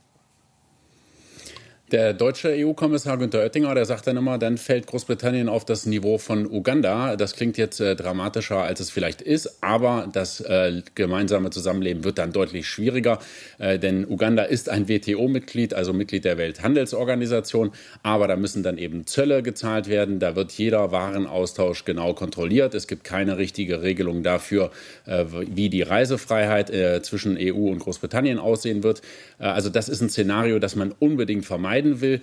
Der 1.93 2.14
deutsche 2.14 2.51
EU-Kommissar 2.51 3.18
Günther 3.18 3.41
Oettinger, 3.41 3.74
der 3.74 3.84
sagt 3.84 4.07
dann 4.07 4.16
immer, 4.16 4.38
dann 4.38 4.59
fällt 4.59 4.86
Großbritannien 4.86 5.49
auf 5.49 5.64
das 5.64 5.86
Niveau 5.86 6.18
von 6.18 6.47
Uganda. 6.47 7.16
Das 7.16 7.34
klingt 7.34 7.59
jetzt 7.59 7.80
äh, 7.80 7.97
dramatischer, 7.97 8.59
als 8.59 8.78
es 8.78 8.91
vielleicht 8.91 9.20
ist, 9.20 9.61
aber 9.61 10.09
das 10.12 10.41
äh, 10.41 10.82
gemeinsame 10.95 11.51
Zusammenleben 11.51 12.05
wird 12.05 12.18
dann 12.18 12.30
deutlich 12.30 12.68
schwieriger, 12.68 13.18
äh, 13.59 13.76
denn 13.80 14.07
Uganda 14.07 14.45
ist 14.45 14.68
ein 14.68 14.88
WTO-Mitglied, 14.88 15.74
also 15.74 15.93
Mitglied 15.93 16.24
der 16.24 16.38
Welthandelsorganisation, 16.38 17.72
aber 18.05 18.28
da 18.28 18.36
müssen 18.36 18.62
dann 18.62 18.78
eben 18.78 19.09
Zölle 19.09 19.43
gezahlt 19.43 19.88
werden, 19.88 20.20
da 20.20 20.36
wird 20.36 20.53
jeder 20.53 20.93
Warenaustausch 20.93 21.84
genau 21.84 22.14
kontrolliert. 22.14 22.72
Es 22.76 22.86
gibt 22.86 23.03
keine 23.03 23.36
richtige 23.36 23.82
Regelung 23.82 24.22
dafür, 24.22 24.70
äh, 25.07 25.24
wie 25.28 25.68
die 25.68 25.82
Reisefreiheit 25.82 26.70
äh, 26.70 27.03
zwischen 27.03 27.36
EU 27.36 27.68
und 27.68 27.80
Großbritannien 27.80 28.38
aussehen 28.38 28.84
wird. 28.84 29.03
Äh, 29.41 29.47
also 29.47 29.70
das 29.70 29.88
ist 29.88 30.01
ein 30.01 30.11
Szenario, 30.11 30.59
das 30.59 30.76
man 30.76 30.93
unbedingt 30.93 31.45
vermeiden 31.45 32.01
will. 32.01 32.22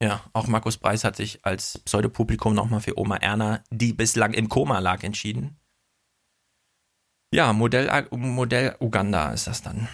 Ja, 0.00 0.24
auch 0.32 0.46
Markus 0.46 0.76
Preis 0.76 1.02
hat 1.02 1.16
sich 1.16 1.44
als 1.44 1.78
Pseudopublikum 1.78 2.54
nochmal 2.54 2.80
für 2.80 2.96
Oma 2.96 3.16
Erna, 3.16 3.64
die 3.70 3.92
bislang 3.92 4.32
im 4.32 4.48
Koma 4.48 4.78
lag, 4.78 5.02
entschieden. 5.02 5.56
Ja, 7.32 7.52
Modell, 7.52 8.06
Modell 8.12 8.76
Uganda 8.78 9.32
ist 9.32 9.48
das 9.48 9.60
dann. 9.60 9.88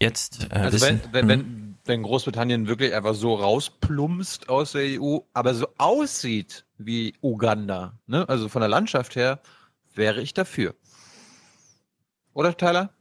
Jetzt 0.00 0.48
äh, 0.52 0.56
Also 0.56 0.80
wissen, 0.80 1.00
wenn, 1.12 1.28
wenn, 1.28 1.40
hm, 1.40 1.46
wenn, 1.46 1.78
wenn 1.86 2.02
Großbritannien 2.02 2.68
wirklich 2.68 2.94
einfach 2.94 3.14
so 3.14 3.34
rausplumpst 3.34 4.48
aus 4.50 4.72
der 4.72 5.00
EU, 5.00 5.20
aber 5.32 5.54
so 5.54 5.68
aussieht 5.78 6.66
wie 6.76 7.14
Uganda, 7.22 7.98
ne? 8.06 8.28
also 8.28 8.48
von 8.48 8.60
der 8.60 8.68
Landschaft 8.68 9.16
her, 9.16 9.40
wäre 9.94 10.20
ich 10.20 10.34
dafür. 10.34 10.74
Oder 12.34 12.56
Tyler? 12.56 12.93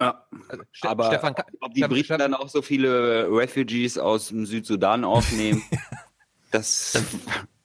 Ja, 0.00 0.26
Ste 0.72 0.88
aber 0.90 1.06
Stefan, 1.06 1.34
ob, 1.60 1.72
die 1.72 1.80
Stefan- 1.80 1.90
Briten 1.90 2.18
dann 2.18 2.34
auch 2.34 2.48
so 2.48 2.60
viele 2.62 3.28
Refugees 3.30 3.96
aus 3.96 4.28
dem 4.28 4.44
Südsudan 4.44 5.04
aufnehmen, 5.04 5.62
das 6.50 6.98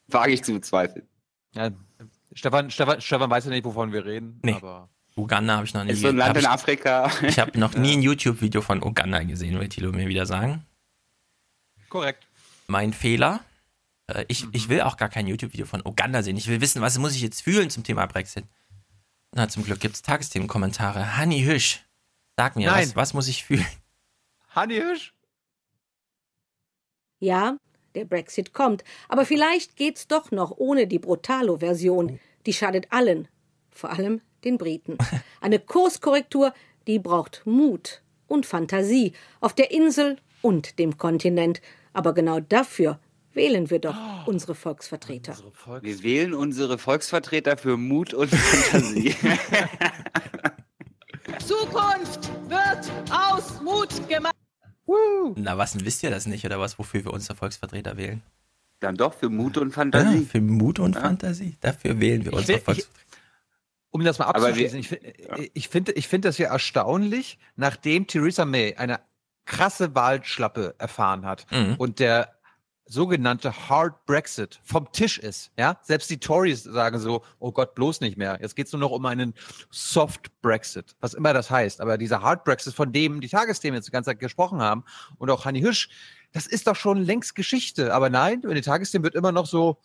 wage 0.07 0.32
ich 0.34 0.43
zu 0.43 0.53
bezweifeln. 0.53 1.07
Ja, 1.53 1.69
Stefan, 2.34 2.71
Stefan, 2.71 3.01
Stefan 3.01 3.29
weiß 3.29 3.45
ja 3.45 3.51
nicht, 3.51 3.65
wovon 3.65 3.91
wir 3.91 4.05
reden. 4.05 4.39
Nee. 4.43 4.53
Aber 4.53 4.89
Uganda 5.17 5.55
habe 5.57 5.65
ich 5.65 5.73
noch 5.73 5.84
nie 5.84 5.91
Ist 5.91 6.01
so 6.01 6.07
ein 6.07 6.15
Land 6.15 6.38
in 6.38 6.43
ich, 6.43 6.47
Afrika. 6.49 7.11
Ich 7.23 7.38
habe 7.38 7.59
noch 7.59 7.73
nie 7.75 7.91
ein 7.97 8.01
YouTube-Video 8.01 8.61
von 8.61 8.82
Uganda 8.82 9.21
gesehen, 9.23 9.59
will 9.59 9.67
Thilo 9.67 9.91
mir 9.91 10.07
wieder 10.07 10.25
sagen. 10.25 10.65
korrekt. 11.89 12.25
Mein 12.67 12.93
Fehler. 12.93 13.41
Äh, 14.07 14.23
Ich, 14.29 14.47
ich 14.53 14.69
will 14.69 14.79
auch 14.82 14.95
gar 14.95 15.09
kein 15.09 15.27
YouTube-Video 15.27 15.65
von 15.65 15.82
Uganda 15.86 16.23
sehen. 16.23 16.38
Ich 16.38 16.47
will 16.47 16.61
wissen, 16.61 16.82
was 16.82 16.97
muss 16.97 17.13
ich 17.13 17.21
jetzt 17.21 17.41
fühlen 17.41 17.69
zum 17.69 17.84
Thema 17.84 18.05
Brexit. 18.05 18.45
Na, 19.34 19.49
zum 19.49 19.65
Glück 19.65 19.82
gibt 19.82 19.95
es 19.95 20.01
Tagesthemenkommentare. 20.01 21.17
Hanni 21.17 21.43
Hüsch, 21.43 21.84
sag 22.38 22.55
mir, 22.55 22.69
Nein. 22.69 22.88
was, 22.88 22.95
was 22.95 23.13
muss 23.13 23.27
ich 23.27 23.43
fühlen? 23.43 23.65
Hanni 24.49 24.75
Hirsch? 24.75 25.13
Ja, 27.19 27.57
der 27.95 28.05
Brexit 28.05 28.53
kommt, 28.53 28.84
aber 29.09 29.25
vielleicht 29.25 29.75
geht's 29.75 30.07
doch 30.07 30.32
noch 30.32 30.51
ohne 30.57 30.88
die 30.88 30.99
Brutalo-Version. 30.99 32.19
Die 32.45 32.53
schadet 32.53 32.88
allen, 32.91 33.27
vor 33.69 33.91
allem 33.91 34.21
den 34.43 34.57
Briten. 34.57 34.97
Eine 35.41 35.59
Kurskorrektur, 35.59 36.53
die 36.88 36.99
braucht 36.99 37.43
Mut 37.45 38.01
und 38.27 38.45
Fantasie 38.45 39.13
auf 39.39 39.53
der 39.53 39.71
Insel 39.71 40.17
und 40.41 40.79
dem 40.79 40.97
Kontinent. 40.97 41.61
Aber 41.93 42.13
genau 42.13 42.39
dafür 42.39 42.99
wählen 43.34 43.69
wir 43.69 43.79
doch 43.79 43.95
unsere 44.25 44.55
Volksvertreter. 44.55 45.38
Wir 45.82 46.03
wählen 46.03 46.34
unsere 46.34 46.77
Volksvertreter 46.77 47.57
für 47.57 47.77
Mut 47.77 48.13
und 48.13 48.29
Fantasie. 48.29 49.15
Zukunft 51.55 52.29
wird 52.49 52.91
aus 53.11 53.61
Mut 53.61 54.07
gemacht. 54.07 54.33
Na, 55.35 55.57
was 55.57 55.73
denn, 55.73 55.83
wisst 55.85 56.01
ihr 56.03 56.09
das 56.09 56.25
nicht 56.25 56.45
oder 56.45 56.59
was, 56.61 56.79
wofür 56.79 57.03
wir 57.03 57.11
unsere 57.13 57.35
Volksvertreter 57.35 57.97
wählen? 57.97 58.21
Dann 58.79 58.95
doch 58.95 59.13
für 59.13 59.29
Mut 59.29 59.57
und 59.57 59.69
Ja, 59.69 59.73
Fantasie. 59.75 60.25
für 60.25 60.39
Mut 60.41 60.79
und 60.79 60.95
Fantasie. 60.95 61.57
Dafür 61.59 61.99
wählen 61.99 62.23
wir 62.25 62.31
ich- 62.33 62.45
Volksvertreter. 62.45 62.87
Um 63.89 64.03
das 64.05 64.17
mal 64.19 64.25
abzuschließen, 64.27 64.79
ich, 64.79 64.97
ich 65.53 65.67
finde 65.67 65.91
ich 65.91 66.07
finde 66.07 66.29
das 66.29 66.37
ja 66.37 66.49
erstaunlich, 66.49 67.37
nachdem 67.57 68.07
Theresa 68.07 68.45
May 68.45 68.75
eine 68.77 69.01
krasse 69.45 69.93
Wahlschlappe 69.93 70.75
erfahren 70.77 71.25
hat 71.25 71.45
Mhm. 71.51 71.75
und 71.77 71.99
der 71.99 72.33
sogenannte 72.91 73.69
Hard 73.69 74.05
Brexit 74.05 74.59
vom 74.63 74.91
Tisch 74.91 75.17
ist, 75.17 75.51
ja, 75.57 75.79
selbst 75.81 76.09
die 76.09 76.19
Tories 76.19 76.63
sagen 76.63 76.99
so, 76.99 77.23
oh 77.39 77.51
Gott, 77.51 77.73
bloß 77.75 78.01
nicht 78.01 78.17
mehr. 78.17 78.37
Jetzt 78.41 78.55
geht 78.55 78.67
es 78.67 78.73
nur 78.73 78.81
noch 78.81 78.91
um 78.91 79.05
einen 79.05 79.33
Soft 79.69 80.29
Brexit, 80.41 80.95
was 80.99 81.13
immer 81.13 81.33
das 81.33 81.49
heißt. 81.49 81.81
Aber 81.81 81.97
dieser 81.97 82.21
Hard 82.21 82.43
Brexit, 82.43 82.73
von 82.73 82.91
dem 82.91 83.21
die 83.21 83.29
Tagesthemen 83.29 83.77
jetzt 83.77 83.87
die 83.87 83.91
ganze 83.91 84.09
Zeit 84.09 84.19
gesprochen 84.19 84.61
haben 84.61 84.83
und 85.17 85.29
auch 85.29 85.45
Hanni 85.45 85.61
Hüsch, 85.61 85.89
das 86.33 86.47
ist 86.47 86.67
doch 86.67 86.75
schon 86.75 86.97
längst 86.97 87.35
Geschichte. 87.35 87.93
Aber 87.93 88.09
nein, 88.09 88.41
in 88.41 88.49
den 88.49 88.63
Tagesthemen 88.63 89.03
wird 89.03 89.15
immer 89.15 89.31
noch 89.31 89.45
so, 89.45 89.77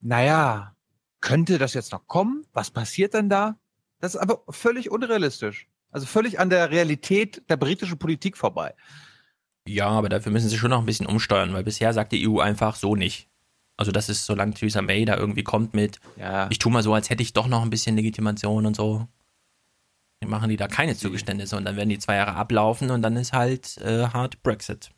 naja, 0.00 0.74
könnte 1.20 1.58
das 1.58 1.74
jetzt 1.74 1.92
noch 1.92 2.06
kommen? 2.06 2.44
Was 2.52 2.70
passiert 2.70 3.14
dann 3.14 3.28
da? 3.28 3.58
Das 4.00 4.14
ist 4.14 4.20
aber 4.20 4.42
völlig 4.48 4.90
unrealistisch. 4.90 5.68
Also 5.90 6.06
völlig 6.06 6.38
an 6.38 6.50
der 6.50 6.70
Realität 6.70 7.42
der 7.48 7.56
britischen 7.56 7.98
Politik 7.98 8.36
vorbei. 8.36 8.74
Ja, 9.68 9.88
aber 9.88 10.08
dafür 10.08 10.32
müssen 10.32 10.48
sie 10.48 10.58
schon 10.58 10.70
noch 10.70 10.78
ein 10.80 10.86
bisschen 10.86 11.06
umsteuern, 11.06 11.52
weil 11.52 11.64
bisher 11.64 11.92
sagt 11.92 12.12
die 12.12 12.26
EU 12.28 12.40
einfach 12.40 12.76
so 12.76 12.96
nicht. 12.96 13.28
Also 13.76 13.92
das 13.92 14.08
ist, 14.08 14.26
solange 14.26 14.54
Theresa 14.54 14.82
May 14.82 15.04
da 15.04 15.16
irgendwie 15.16 15.44
kommt 15.44 15.74
mit, 15.74 16.00
Ja. 16.16 16.48
ich 16.50 16.58
tue 16.58 16.72
mal 16.72 16.82
so, 16.82 16.94
als 16.94 17.10
hätte 17.10 17.22
ich 17.22 17.32
doch 17.32 17.46
noch 17.46 17.62
ein 17.62 17.70
bisschen 17.70 17.96
Legitimation 17.96 18.66
und 18.66 18.74
so. 18.74 19.06
Machen 20.26 20.48
die 20.50 20.56
da 20.56 20.66
keine 20.66 20.96
Zugeständnisse 20.96 21.56
und 21.56 21.64
dann 21.64 21.76
werden 21.76 21.88
die 21.90 21.98
zwei 22.00 22.16
Jahre 22.16 22.34
ablaufen 22.34 22.90
und 22.90 23.02
dann 23.02 23.16
ist 23.16 23.32
halt 23.32 23.76
äh, 23.78 24.08
hart 24.08 24.42
Brexit. 24.42 24.90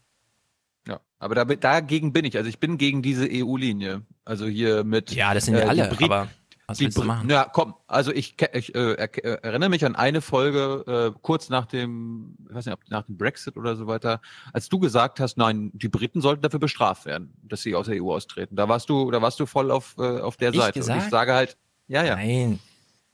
Ja, 0.89 0.99
aber 1.19 1.35
da, 1.35 1.45
dagegen 1.45 2.15
bin 2.15 2.25
ich. 2.25 2.39
Also 2.39 2.49
ich 2.49 2.59
bin 2.59 2.79
gegen 2.79 3.03
diese 3.03 3.29
EU-Linie. 3.31 4.01
Also 4.25 4.47
hier 4.47 4.83
mit. 4.83 5.13
Ja, 5.13 5.35
das 5.35 5.45
sind 5.45 5.55
wir 5.55 5.65
äh, 5.65 5.67
alle, 5.67 5.89
Brit- 5.89 6.05
aber 6.11 6.29
was 6.71 6.79
die 6.79 6.85
willst 6.85 6.99
du 6.99 7.05
machen? 7.05 7.29
Ja, 7.29 7.45
komm, 7.45 7.75
also 7.87 8.13
ich, 8.13 8.37
ich 8.53 8.75
äh, 8.75 8.93
äh, 8.93 9.39
erinnere 9.43 9.69
mich 9.69 9.85
an 9.85 9.97
eine 9.97 10.21
Folge 10.21 11.13
äh, 11.15 11.19
kurz 11.23 11.49
nach 11.49 11.67
dem, 11.67 12.37
ich 12.49 12.55
weiß 12.55 12.67
nicht, 12.67 12.75
ob 12.75 12.81
nach 12.89 13.03
dem 13.03 13.17
Brexit 13.19 13.57
oder 13.57 13.77
so 13.77 13.87
weiter, 13.87 14.21
als 14.53 14.69
du 14.69 14.79
gesagt 14.79 15.21
hast, 15.21 15.37
nein, 15.37 15.71
die 15.75 15.89
Briten 15.89 16.21
sollten 16.21 16.43
dafür 16.43 16.61
bestraft 16.61 17.07
werden, 17.07 17.35
dass 17.43 17.63
sie 17.63 17.75
aus 17.75 17.87
der 17.87 18.03
EU 18.03 18.13
austreten. 18.13 18.57
Da 18.57 18.69
warst 18.69 18.89
du, 18.89 19.11
da 19.11 19.21
warst 19.21 19.39
du 19.41 19.47
voll 19.47 19.71
auf, 19.71 19.97
äh, 19.99 20.21
auf 20.21 20.37
der 20.37 20.51
Ich 20.51 20.57
Seite. 20.61 20.79
Und 20.79 20.87
gesagt? 20.87 21.03
ich 21.05 21.11
sage 21.11 21.35
halt, 21.35 21.57
ja, 21.89 22.05
ja. 22.05 22.15
Nein. 22.17 22.61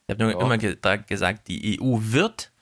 Ich 0.07 0.12
habe 0.14 0.22
nur 0.22 0.32
Ja. 0.32 0.40
immer 0.40 0.59
ge 0.59 0.76
gesagt, 1.09 1.48
die 1.48 1.80
EU 1.80 1.98
wird, 2.00 2.52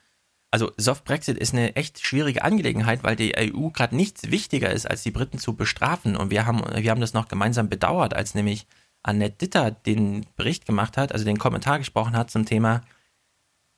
also 0.51 0.71
Soft 0.77 1.05
Brexit 1.05 1.37
ist 1.37 1.53
eine 1.53 1.75
echt 1.77 2.07
schwierige 2.07 2.43
Angelegenheit, 2.45 3.03
weil 3.03 3.17
die 3.17 3.35
EU 3.37 3.71
gerade 3.71 3.97
nichts 3.97 4.31
wichtiger 4.31 4.71
ist, 4.71 4.89
als 4.89 5.03
die 5.03 5.11
Briten 5.11 5.39
zu 5.39 5.55
bestrafen. 5.55 6.17
Und 6.17 6.31
wir 6.31 6.47
haben, 6.47 6.63
wir 6.75 6.91
haben 6.91 7.01
das 7.01 7.13
noch 7.13 7.27
gemeinsam 7.29 7.69
bedauert, 7.69 8.15
als 8.15 8.35
nämlich 8.35 8.67
Annette 9.05 9.37
Ditter 9.47 9.71
den 9.71 10.27
Bericht 10.35 10.67
gemacht 10.67 10.97
hat, 10.97 11.13
also 11.13 11.25
den 11.25 11.39
Kommentar 11.39 11.79
gesprochen 11.79 12.17
hat 12.17 12.31
zum 12.31 12.45
Thema, 12.47 12.81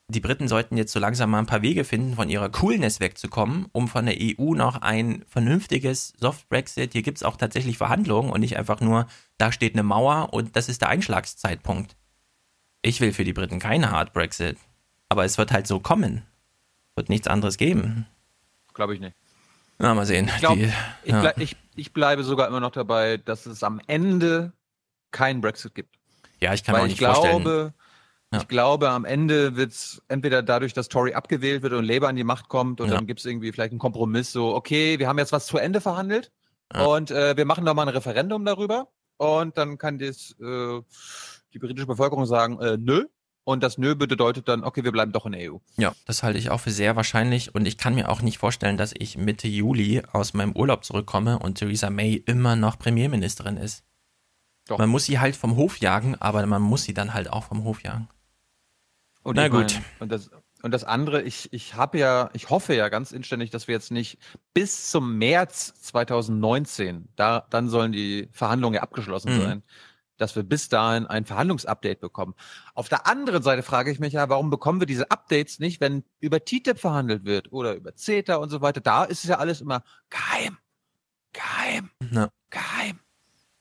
die 0.08 0.20
Briten 0.20 0.46
sollten 0.46 0.76
jetzt 0.76 0.92
so 0.92 1.00
langsam 1.00 1.30
mal 1.30 1.40
ein 1.40 1.46
paar 1.46 1.62
Wege 1.62 1.82
finden, 1.82 2.14
von 2.14 2.30
ihrer 2.30 2.48
Coolness 2.48 3.00
wegzukommen, 3.00 3.66
um 3.72 3.88
von 3.88 4.06
der 4.06 4.14
EU 4.20 4.54
noch 4.54 4.80
ein 4.80 5.24
vernünftiges 5.28 6.12
Soft 6.20 6.48
Brexit, 6.48 6.92
hier 6.92 7.02
gibt 7.02 7.18
es 7.18 7.24
auch 7.24 7.36
tatsächlich 7.36 7.76
Verhandlungen 7.76 8.30
und 8.30 8.40
nicht 8.40 8.56
einfach 8.56 8.80
nur, 8.80 9.08
da 9.36 9.50
steht 9.50 9.74
eine 9.74 9.82
Mauer 9.82 10.32
und 10.32 10.54
das 10.54 10.68
ist 10.68 10.80
der 10.80 10.90
Einschlagszeitpunkt. 10.90 11.96
Ich 12.82 13.00
will 13.00 13.12
für 13.12 13.24
die 13.24 13.32
Briten 13.32 13.58
keine 13.58 13.90
Hard 13.90 14.12
Brexit, 14.12 14.56
aber 15.08 15.24
es 15.24 15.38
wird 15.38 15.50
halt 15.50 15.66
so 15.66 15.80
kommen. 15.80 16.22
Wird 16.94 17.08
nichts 17.08 17.26
anderes 17.26 17.56
geben. 17.56 18.06
Glaube 18.74 18.94
ich 18.94 19.00
nicht. 19.00 19.16
Na, 19.78 19.92
mal 19.92 20.06
sehen. 20.06 20.28
Ich, 20.28 20.38
glaub, 20.38 20.54
Die- 20.54 20.70
ich, 21.02 21.10
ja. 21.10 21.20
bleib, 21.20 21.38
ich, 21.40 21.56
ich 21.74 21.92
bleibe 21.92 22.22
sogar 22.22 22.46
immer 22.46 22.60
noch 22.60 22.70
dabei, 22.70 23.16
dass 23.16 23.44
es 23.46 23.62
am 23.64 23.80
Ende 23.88 24.52
keinen 25.10 25.40
Brexit 25.40 25.74
gibt. 25.74 25.96
ja, 26.40 26.52
ich 26.54 26.64
kann 26.64 26.74
mir 26.74 26.78
Weil 26.80 26.86
auch 26.88 26.92
ich 26.92 27.00
nicht 27.00 27.06
vorstellen. 27.06 27.42
glaube, 27.42 27.74
ich 28.36 28.48
glaube, 28.48 28.90
am 28.90 29.04
Ende 29.04 29.56
wird 29.56 29.72
es 29.72 30.02
entweder 30.08 30.42
dadurch, 30.42 30.74
dass 30.74 30.88
Tory 30.88 31.14
abgewählt 31.14 31.62
wird 31.62 31.72
und 31.72 31.84
Labour 31.84 32.08
an 32.08 32.16
die 32.16 32.24
Macht 32.24 32.48
kommt 32.48 32.80
und 32.80 32.88
Ja. 32.88 32.96
dann 32.96 33.06
gibt 33.06 33.20
es 33.20 33.26
irgendwie 33.26 33.50
vielleicht 33.52 33.70
einen 33.70 33.78
Kompromiss, 33.78 34.32
so, 34.32 34.54
okay, 34.54 34.98
wir 34.98 35.08
haben 35.08 35.18
jetzt 35.18 35.32
was 35.32 35.46
zu 35.46 35.56
Ende 35.58 35.80
verhandelt 35.80 36.32
Ja. 36.74 36.84
und 36.84 37.10
äh, 37.10 37.36
wir 37.36 37.44
machen 37.46 37.64
nochmal 37.64 37.86
ein 37.88 37.94
Referendum 37.94 38.44
darüber 38.44 38.88
und 39.16 39.56
dann 39.56 39.78
kann 39.78 39.98
das, 39.98 40.32
äh, 40.40 40.80
die 41.54 41.58
britische 41.58 41.86
Bevölkerung 41.86 42.26
sagen, 42.26 42.60
äh, 42.60 42.76
nö. 42.76 43.06
Und 43.48 43.62
das 43.62 43.78
Nö 43.78 43.94
bedeutet 43.94 44.48
dann, 44.48 44.64
okay, 44.64 44.82
wir 44.82 44.90
bleiben 44.90 45.12
doch 45.12 45.24
in 45.24 45.30
der 45.30 45.52
EU. 45.52 45.58
Ja, 45.76 45.94
das 46.04 46.24
halte 46.24 46.36
ich 46.36 46.50
auch 46.50 46.58
für 46.58 46.72
sehr 46.72 46.96
wahrscheinlich 46.96 47.54
und 47.54 47.64
ich 47.64 47.78
kann 47.78 47.94
mir 47.94 48.08
auch 48.10 48.20
nicht 48.20 48.38
vorstellen, 48.38 48.76
dass 48.76 48.92
ich 48.98 49.16
Mitte 49.16 49.46
Juli 49.46 50.02
aus 50.12 50.34
meinem 50.34 50.50
Urlaub 50.56 50.84
zurückkomme 50.84 51.38
und 51.38 51.54
Theresa 51.58 51.88
May 51.88 52.16
immer 52.26 52.56
noch 52.56 52.76
Premierministerin 52.76 53.56
ist. 53.56 53.84
Doch. 54.66 54.78
Man 54.78 54.88
muss 54.88 55.04
sie 55.04 55.18
halt 55.18 55.36
vom 55.36 55.56
Hof 55.56 55.78
jagen, 55.78 56.16
aber 56.16 56.44
man 56.46 56.62
muss 56.62 56.82
sie 56.84 56.94
dann 56.94 57.14
halt 57.14 57.30
auch 57.30 57.44
vom 57.44 57.64
Hof 57.64 57.82
jagen. 57.82 58.08
Und 59.22 59.36
Na 59.36 59.48
gut. 59.48 59.74
Mein, 59.74 59.84
und, 60.00 60.12
das, 60.12 60.30
Und 60.62 60.70
das 60.72 60.84
andere, 60.84 61.22
ich, 61.22 61.52
ich 61.52 61.74
habe 61.74 61.98
ja, 61.98 62.30
ich 62.32 62.50
hoffe 62.50 62.74
ja 62.74 62.88
ganz 62.88 63.12
inständig, 63.12 63.50
dass 63.50 63.68
wir 63.68 63.74
jetzt 63.74 63.90
nicht 63.92 64.18
bis 64.54 64.90
zum 64.90 65.18
März 65.18 65.74
2019, 65.82 67.08
da, 67.16 67.46
dann 67.50 67.68
sollen 67.68 67.92
die 67.92 68.28
Verhandlungen 68.32 68.74
ja 68.74 68.82
abgeschlossen 68.82 69.36
Mhm. 69.36 69.40
sein, 69.42 69.62
dass 70.16 70.34
wir 70.34 70.42
bis 70.42 70.68
dahin 70.68 71.06
ein 71.06 71.26
Verhandlungsupdate 71.26 72.00
bekommen. 72.00 72.34
Auf 72.74 72.88
der 72.88 73.06
anderen 73.06 73.42
Seite 73.42 73.62
frage 73.62 73.90
ich 73.90 74.00
mich 74.00 74.14
ja, 74.14 74.28
warum 74.28 74.48
bekommen 74.50 74.80
wir 74.80 74.86
diese 74.86 75.10
Updates 75.10 75.58
nicht, 75.58 75.80
wenn 75.80 76.04
über 76.20 76.44
TTIP 76.44 76.78
verhandelt 76.78 77.24
wird 77.24 77.52
oder 77.52 77.74
über 77.74 77.94
CETA 77.94 78.36
und 78.36 78.48
so 78.48 78.60
weiter? 78.62 78.80
Da 78.80 79.04
ist 79.04 79.24
es 79.24 79.30
ja 79.30 79.38
alles 79.38 79.60
immer 79.60 79.82
geheim. 80.10 80.56
Geheim. 81.32 81.90
Ja. 82.10 82.30
Geheim. 82.50 82.98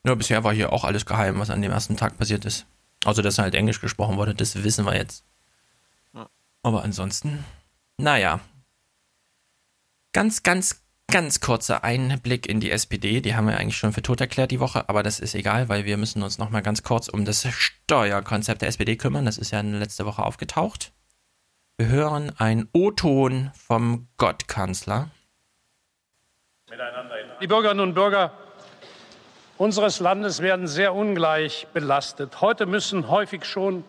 Ja, 0.06 0.14
bisher 0.14 0.44
war 0.44 0.54
hier 0.54 0.72
auch 0.72 0.84
alles 0.84 1.04
geheim, 1.04 1.40
was 1.40 1.50
an 1.50 1.62
dem 1.62 1.72
ersten 1.72 1.96
Tag 1.96 2.16
passiert 2.16 2.44
ist. 2.44 2.66
Außer, 3.04 3.22
dass 3.22 3.38
halt 3.38 3.56
Englisch 3.56 3.80
gesprochen 3.80 4.16
wurde, 4.16 4.36
das 4.36 4.62
wissen 4.62 4.86
wir 4.86 4.94
jetzt. 4.94 5.24
Ja. 6.14 6.28
Aber 6.62 6.84
ansonsten, 6.84 7.44
naja. 7.98 8.38
Ganz, 10.12 10.44
ganz, 10.44 10.84
ganz 11.10 11.40
kurzer 11.40 11.82
Einblick 11.82 12.46
in 12.46 12.60
die 12.60 12.70
SPD. 12.70 13.20
Die 13.20 13.34
haben 13.34 13.48
wir 13.48 13.58
eigentlich 13.58 13.76
schon 13.76 13.92
für 13.92 14.02
tot 14.02 14.20
erklärt 14.20 14.52
die 14.52 14.60
Woche, 14.60 14.88
aber 14.88 15.02
das 15.02 15.18
ist 15.18 15.34
egal, 15.34 15.68
weil 15.68 15.84
wir 15.84 15.96
müssen 15.96 16.22
uns 16.22 16.38
nochmal 16.38 16.62
ganz 16.62 16.84
kurz 16.84 17.08
um 17.08 17.24
das 17.24 17.44
Steuerkonzept 17.44 18.62
der 18.62 18.68
SPD 18.68 18.94
kümmern. 18.96 19.24
Das 19.24 19.38
ist 19.38 19.50
ja 19.50 19.60
letzte 19.60 20.06
Woche 20.06 20.22
aufgetaucht. 20.22 20.92
Wir 21.78 21.88
hören 21.88 22.32
einen 22.38 22.68
O-Ton 22.72 23.50
vom 23.54 24.06
Gottkanzler. 24.18 25.10
Die 27.40 27.46
Bürgerinnen 27.48 27.80
und 27.80 27.94
Bürger 27.94 28.45
unseres 29.58 30.00
Landes 30.00 30.40
werden 30.40 30.66
sehr 30.66 30.94
ungleich 30.94 31.66
belastet. 31.72 32.40
Heute 32.40 32.66
müssen 32.66 33.08
häufig 33.08 33.44
schon 33.44 33.84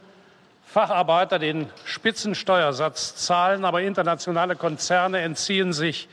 Facharbeiter 0.66 1.40
den 1.40 1.70
Spitzensteuersatz 1.86 3.16
zahlen, 3.16 3.66
aber 3.66 3.82
internationale 3.82 4.56
Konzerne 4.56 5.20
entziehen 5.22 5.74
sich 5.74 6.10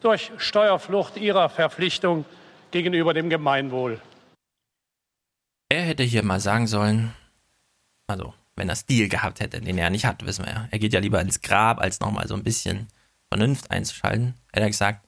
durch 0.00 0.30
Steuerflucht 0.36 1.16
ihrer 1.16 1.48
Verpflichtung 1.48 2.24
gegenüber 2.70 3.14
dem 3.14 3.30
Gemeinwohl. 3.30 4.00
Er 5.70 5.82
hätte 5.82 6.02
hier 6.02 6.22
mal 6.22 6.40
sagen 6.40 6.66
sollen, 6.66 7.14
also 8.06 8.34
wenn 8.56 8.68
er 8.68 8.76
Stil 8.76 9.08
gehabt 9.08 9.40
hätte, 9.40 9.60
den 9.60 9.78
er 9.78 9.90
nicht 9.90 10.04
hat, 10.04 10.24
wissen 10.24 10.44
wir 10.44 10.52
ja. 10.52 10.68
Er 10.70 10.78
geht 10.78 10.92
ja 10.92 11.00
lieber 11.00 11.20
ins 11.20 11.40
Grab, 11.40 11.80
als 11.80 12.00
nochmal 12.00 12.26
so 12.26 12.34
ein 12.34 12.44
bisschen 12.44 12.88
Vernunft 13.28 13.70
einzuschalten. 13.70 14.34
Er 14.52 14.62
hat 14.62 14.70
gesagt, 14.70 15.06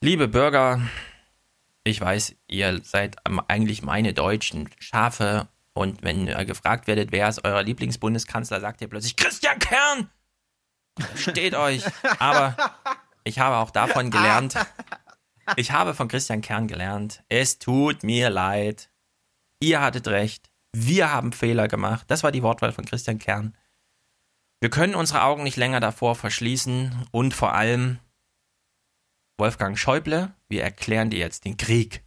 liebe 0.00 0.28
Bürger, 0.28 0.80
ich 1.86 2.00
weiß, 2.00 2.34
ihr 2.48 2.80
seid 2.82 3.16
eigentlich 3.48 3.82
meine 3.82 4.12
deutschen 4.12 4.68
Schafe 4.78 5.48
und 5.72 6.02
wenn 6.02 6.26
ihr 6.26 6.44
gefragt 6.44 6.86
werdet, 6.86 7.12
wer 7.12 7.28
ist 7.28 7.44
euer 7.44 7.62
Lieblingsbundeskanzler, 7.62 8.60
sagt 8.60 8.80
ihr 8.80 8.88
plötzlich 8.88 9.16
Christian 9.16 9.58
Kern. 9.58 10.10
Steht 11.14 11.54
euch. 11.54 11.84
Aber 12.18 12.56
ich 13.24 13.38
habe 13.38 13.56
auch 13.56 13.70
davon 13.70 14.10
gelernt, 14.10 14.54
ich 15.56 15.72
habe 15.72 15.94
von 15.94 16.08
Christian 16.08 16.40
Kern 16.40 16.66
gelernt, 16.66 17.22
es 17.28 17.58
tut 17.58 18.02
mir 18.02 18.30
leid. 18.30 18.90
Ihr 19.60 19.80
hattet 19.80 20.08
recht. 20.08 20.50
Wir 20.72 21.12
haben 21.12 21.32
Fehler 21.32 21.68
gemacht. 21.68 22.06
Das 22.08 22.22
war 22.22 22.32
die 22.32 22.42
Wortwahl 22.42 22.72
von 22.72 22.84
Christian 22.84 23.18
Kern. 23.18 23.56
Wir 24.60 24.70
können 24.70 24.94
unsere 24.94 25.22
Augen 25.22 25.42
nicht 25.42 25.56
länger 25.56 25.80
davor 25.80 26.14
verschließen 26.14 27.06
und 27.10 27.32
vor 27.34 27.54
allem 27.54 27.98
Wolfgang 29.38 29.78
Schäuble, 29.78 30.32
wir 30.48 30.62
erklären 30.62 31.10
dir 31.10 31.18
jetzt 31.18 31.44
den 31.44 31.56
Krieg. 31.56 32.02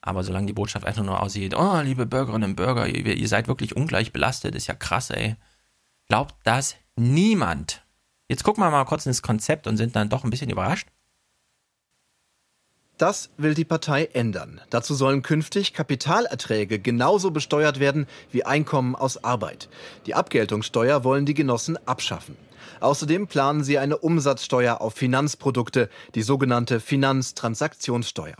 Aber 0.00 0.22
solange 0.22 0.46
die 0.46 0.52
Botschaft 0.52 0.86
einfach 0.86 1.02
nur 1.02 1.20
aussieht, 1.20 1.54
oh, 1.56 1.80
liebe 1.80 2.06
Bürgerinnen 2.06 2.50
und 2.50 2.56
Bürger, 2.56 2.86
ihr, 2.86 3.16
ihr 3.16 3.28
seid 3.28 3.48
wirklich 3.48 3.76
ungleich 3.76 4.12
belastet, 4.12 4.54
ist 4.54 4.66
ja 4.66 4.74
krass, 4.74 5.10
ey. 5.10 5.36
Glaubt 6.08 6.34
das 6.44 6.76
niemand. 6.96 7.84
Jetzt 8.28 8.44
gucken 8.44 8.62
wir 8.62 8.70
mal 8.70 8.84
kurz 8.84 9.06
ins 9.06 9.22
Konzept 9.22 9.66
und 9.66 9.76
sind 9.76 9.96
dann 9.96 10.08
doch 10.08 10.24
ein 10.24 10.30
bisschen 10.30 10.50
überrascht. 10.50 10.88
Das 12.98 13.30
will 13.36 13.54
die 13.54 13.64
Partei 13.64 14.04
ändern. 14.06 14.60
Dazu 14.70 14.94
sollen 14.94 15.22
künftig 15.22 15.72
Kapitalerträge 15.72 16.78
genauso 16.78 17.32
besteuert 17.32 17.80
werden 17.80 18.06
wie 18.30 18.44
Einkommen 18.44 18.94
aus 18.94 19.24
Arbeit. 19.24 19.68
Die 20.06 20.14
Abgeltungssteuer 20.14 21.02
wollen 21.02 21.26
die 21.26 21.34
Genossen 21.34 21.76
abschaffen. 21.86 22.36
Außerdem 22.80 23.26
planen 23.26 23.64
sie 23.64 23.78
eine 23.78 23.98
Umsatzsteuer 23.98 24.80
auf 24.80 24.94
Finanzprodukte, 24.94 25.88
die 26.14 26.22
sogenannte 26.22 26.80
Finanztransaktionssteuer. 26.80 28.36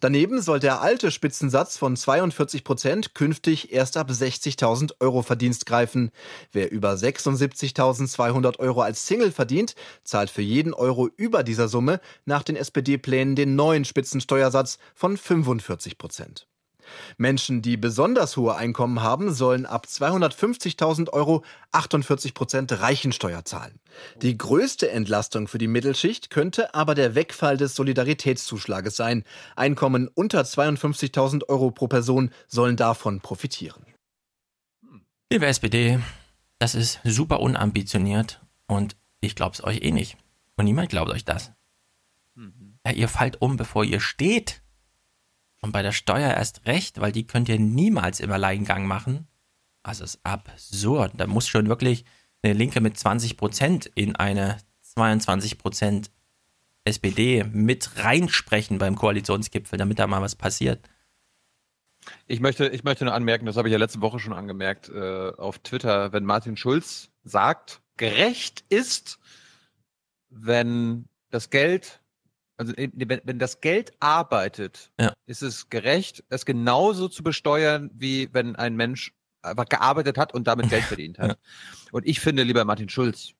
Daneben 0.00 0.40
soll 0.40 0.60
der 0.60 0.80
alte 0.80 1.10
Spitzensatz 1.10 1.76
von 1.76 1.96
42 1.96 2.64
Prozent 2.64 3.14
künftig 3.14 3.72
erst 3.72 3.96
ab 3.96 4.10
60.000 4.10 4.94
Euro 5.00 5.22
Verdienst 5.22 5.66
greifen. 5.66 6.10
Wer 6.52 6.70
über 6.70 6.92
76.200 6.92 8.58
Euro 8.58 8.82
als 8.82 9.06
Single 9.06 9.32
verdient, 9.32 9.74
zahlt 10.04 10.30
für 10.30 10.42
jeden 10.42 10.74
Euro 10.74 11.08
über 11.16 11.42
dieser 11.42 11.68
Summe 11.68 12.00
nach 12.24 12.42
den 12.42 12.56
SPD-Plänen 12.56 13.36
den 13.36 13.56
neuen 13.56 13.84
Spitzensteuersatz 13.84 14.78
von 14.94 15.16
45 15.16 15.98
Prozent. 15.98 16.46
Menschen, 17.16 17.62
die 17.62 17.76
besonders 17.76 18.36
hohe 18.36 18.56
Einkommen 18.56 19.02
haben, 19.02 19.32
sollen 19.32 19.66
ab 19.66 19.86
250.000 19.88 21.10
Euro 21.10 21.44
48 21.72 22.34
Prozent 22.34 22.80
Reichensteuer 22.80 23.44
zahlen. 23.44 23.80
Die 24.22 24.36
größte 24.36 24.90
Entlastung 24.90 25.48
für 25.48 25.58
die 25.58 25.68
Mittelschicht 25.68 26.30
könnte 26.30 26.74
aber 26.74 26.94
der 26.94 27.14
Wegfall 27.14 27.56
des 27.56 27.74
Solidaritätszuschlages 27.74 28.96
sein. 28.96 29.24
Einkommen 29.54 30.08
unter 30.12 30.42
52.000 30.42 31.48
Euro 31.48 31.70
pro 31.70 31.88
Person 31.88 32.30
sollen 32.46 32.76
davon 32.76 33.20
profitieren. 33.20 33.84
Liebe 35.30 35.46
SPD, 35.46 35.98
das 36.58 36.74
ist 36.74 37.00
super 37.04 37.40
unambitioniert 37.40 38.40
und 38.66 38.96
ich 39.20 39.34
glaub's 39.34 39.62
euch 39.62 39.82
eh 39.82 39.90
nicht. 39.90 40.16
Und 40.56 40.64
niemand 40.66 40.88
glaubt 40.88 41.10
euch 41.10 41.24
das. 41.24 41.52
Ja, 42.86 42.92
ihr 42.92 43.08
fallt 43.08 43.42
um, 43.42 43.56
bevor 43.56 43.84
ihr 43.84 44.00
steht. 44.00 44.62
Und 45.60 45.72
bei 45.72 45.82
der 45.82 45.92
Steuer 45.92 46.34
erst 46.34 46.66
recht, 46.66 47.00
weil 47.00 47.12
die 47.12 47.26
könnt 47.26 47.48
ihr 47.48 47.58
niemals 47.58 48.20
im 48.20 48.30
Alleingang 48.30 48.86
machen. 48.86 49.26
Also 49.82 50.04
ist 50.04 50.20
absurd. 50.24 51.12
Da 51.16 51.26
muss 51.26 51.48
schon 51.48 51.68
wirklich 51.68 52.04
eine 52.42 52.52
Linke 52.52 52.80
mit 52.80 52.96
20% 52.96 53.90
in 53.94 54.16
eine 54.16 54.58
22% 54.96 56.10
SPD 56.84 57.44
mit 57.44 57.90
reinsprechen 57.96 58.78
beim 58.78 58.96
Koalitionsgipfel, 58.96 59.78
damit 59.78 59.98
da 59.98 60.06
mal 60.06 60.22
was 60.22 60.36
passiert. 60.36 60.88
Ich 62.26 62.40
möchte, 62.40 62.68
ich 62.68 62.84
möchte 62.84 63.04
nur 63.04 63.14
anmerken, 63.14 63.46
das 63.46 63.56
habe 63.56 63.68
ich 63.68 63.72
ja 63.72 63.78
letzte 63.78 64.00
Woche 64.00 64.20
schon 64.20 64.32
angemerkt 64.32 64.88
äh, 64.88 65.30
auf 65.36 65.58
Twitter, 65.58 66.12
wenn 66.12 66.24
Martin 66.24 66.56
Schulz 66.56 67.10
sagt, 67.24 67.80
gerecht 67.96 68.64
ist, 68.68 69.18
wenn 70.28 71.08
das 71.30 71.50
Geld, 71.50 72.00
also 72.56 72.72
äh, 72.74 72.90
wenn, 72.94 73.20
wenn 73.24 73.38
das 73.38 73.60
Geld 73.60 73.92
arbeitet, 74.00 74.90
Ja. 75.00 75.12
ist 75.26 75.42
es 75.42 75.68
gerecht, 75.68 76.24
es 76.28 76.44
genauso 76.46 77.08
zu 77.08 77.22
besteuern, 77.22 77.90
wie 77.94 78.28
wenn 78.32 78.56
ein 78.56 78.76
Mensch 78.76 79.12
einfach 79.42 79.68
gearbeitet 79.68 80.18
hat 80.18 80.34
und 80.34 80.46
damit 80.46 80.68
Geld 80.70 80.84
verdient 80.84 81.18
hat. 81.18 81.38
Und 81.92 82.04
ich 82.06 82.18
finde, 82.20 82.42
lieber 82.42 82.64
Martin 82.64 82.88
Schulz, 82.88 83.30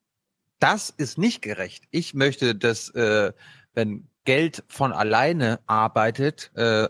das 0.61 0.89
ist 0.91 1.19
nicht 1.19 1.43
gerecht. 1.43 1.85
Ich 1.91 2.15
möchte, 2.15 2.55
dass 2.55 2.91
äh, 2.91 3.33
wenn 3.75 4.09
Geld 4.25 4.63
von 4.69 4.93
alleine 4.93 5.61
arbeitet, 5.67 6.53
äh, 6.55 6.89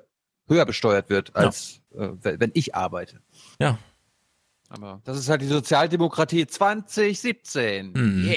höher 0.49 0.67
besteuert 0.67 1.09
wird, 1.09 1.35
als 1.35 1.81
äh, 1.95 2.09
wenn 2.21 2.51
ich 2.55 2.75
arbeite. 2.75 3.21
Ja. 3.61 3.79
Aber 4.69 5.01
das 5.05 5.19
ist 5.19 5.29
halt 5.29 5.41
die 5.43 5.47
Sozialdemokratie 5.47 6.47
2017. 6.47 7.93
Mhm. 7.93 8.25
Yeah. 8.29 8.37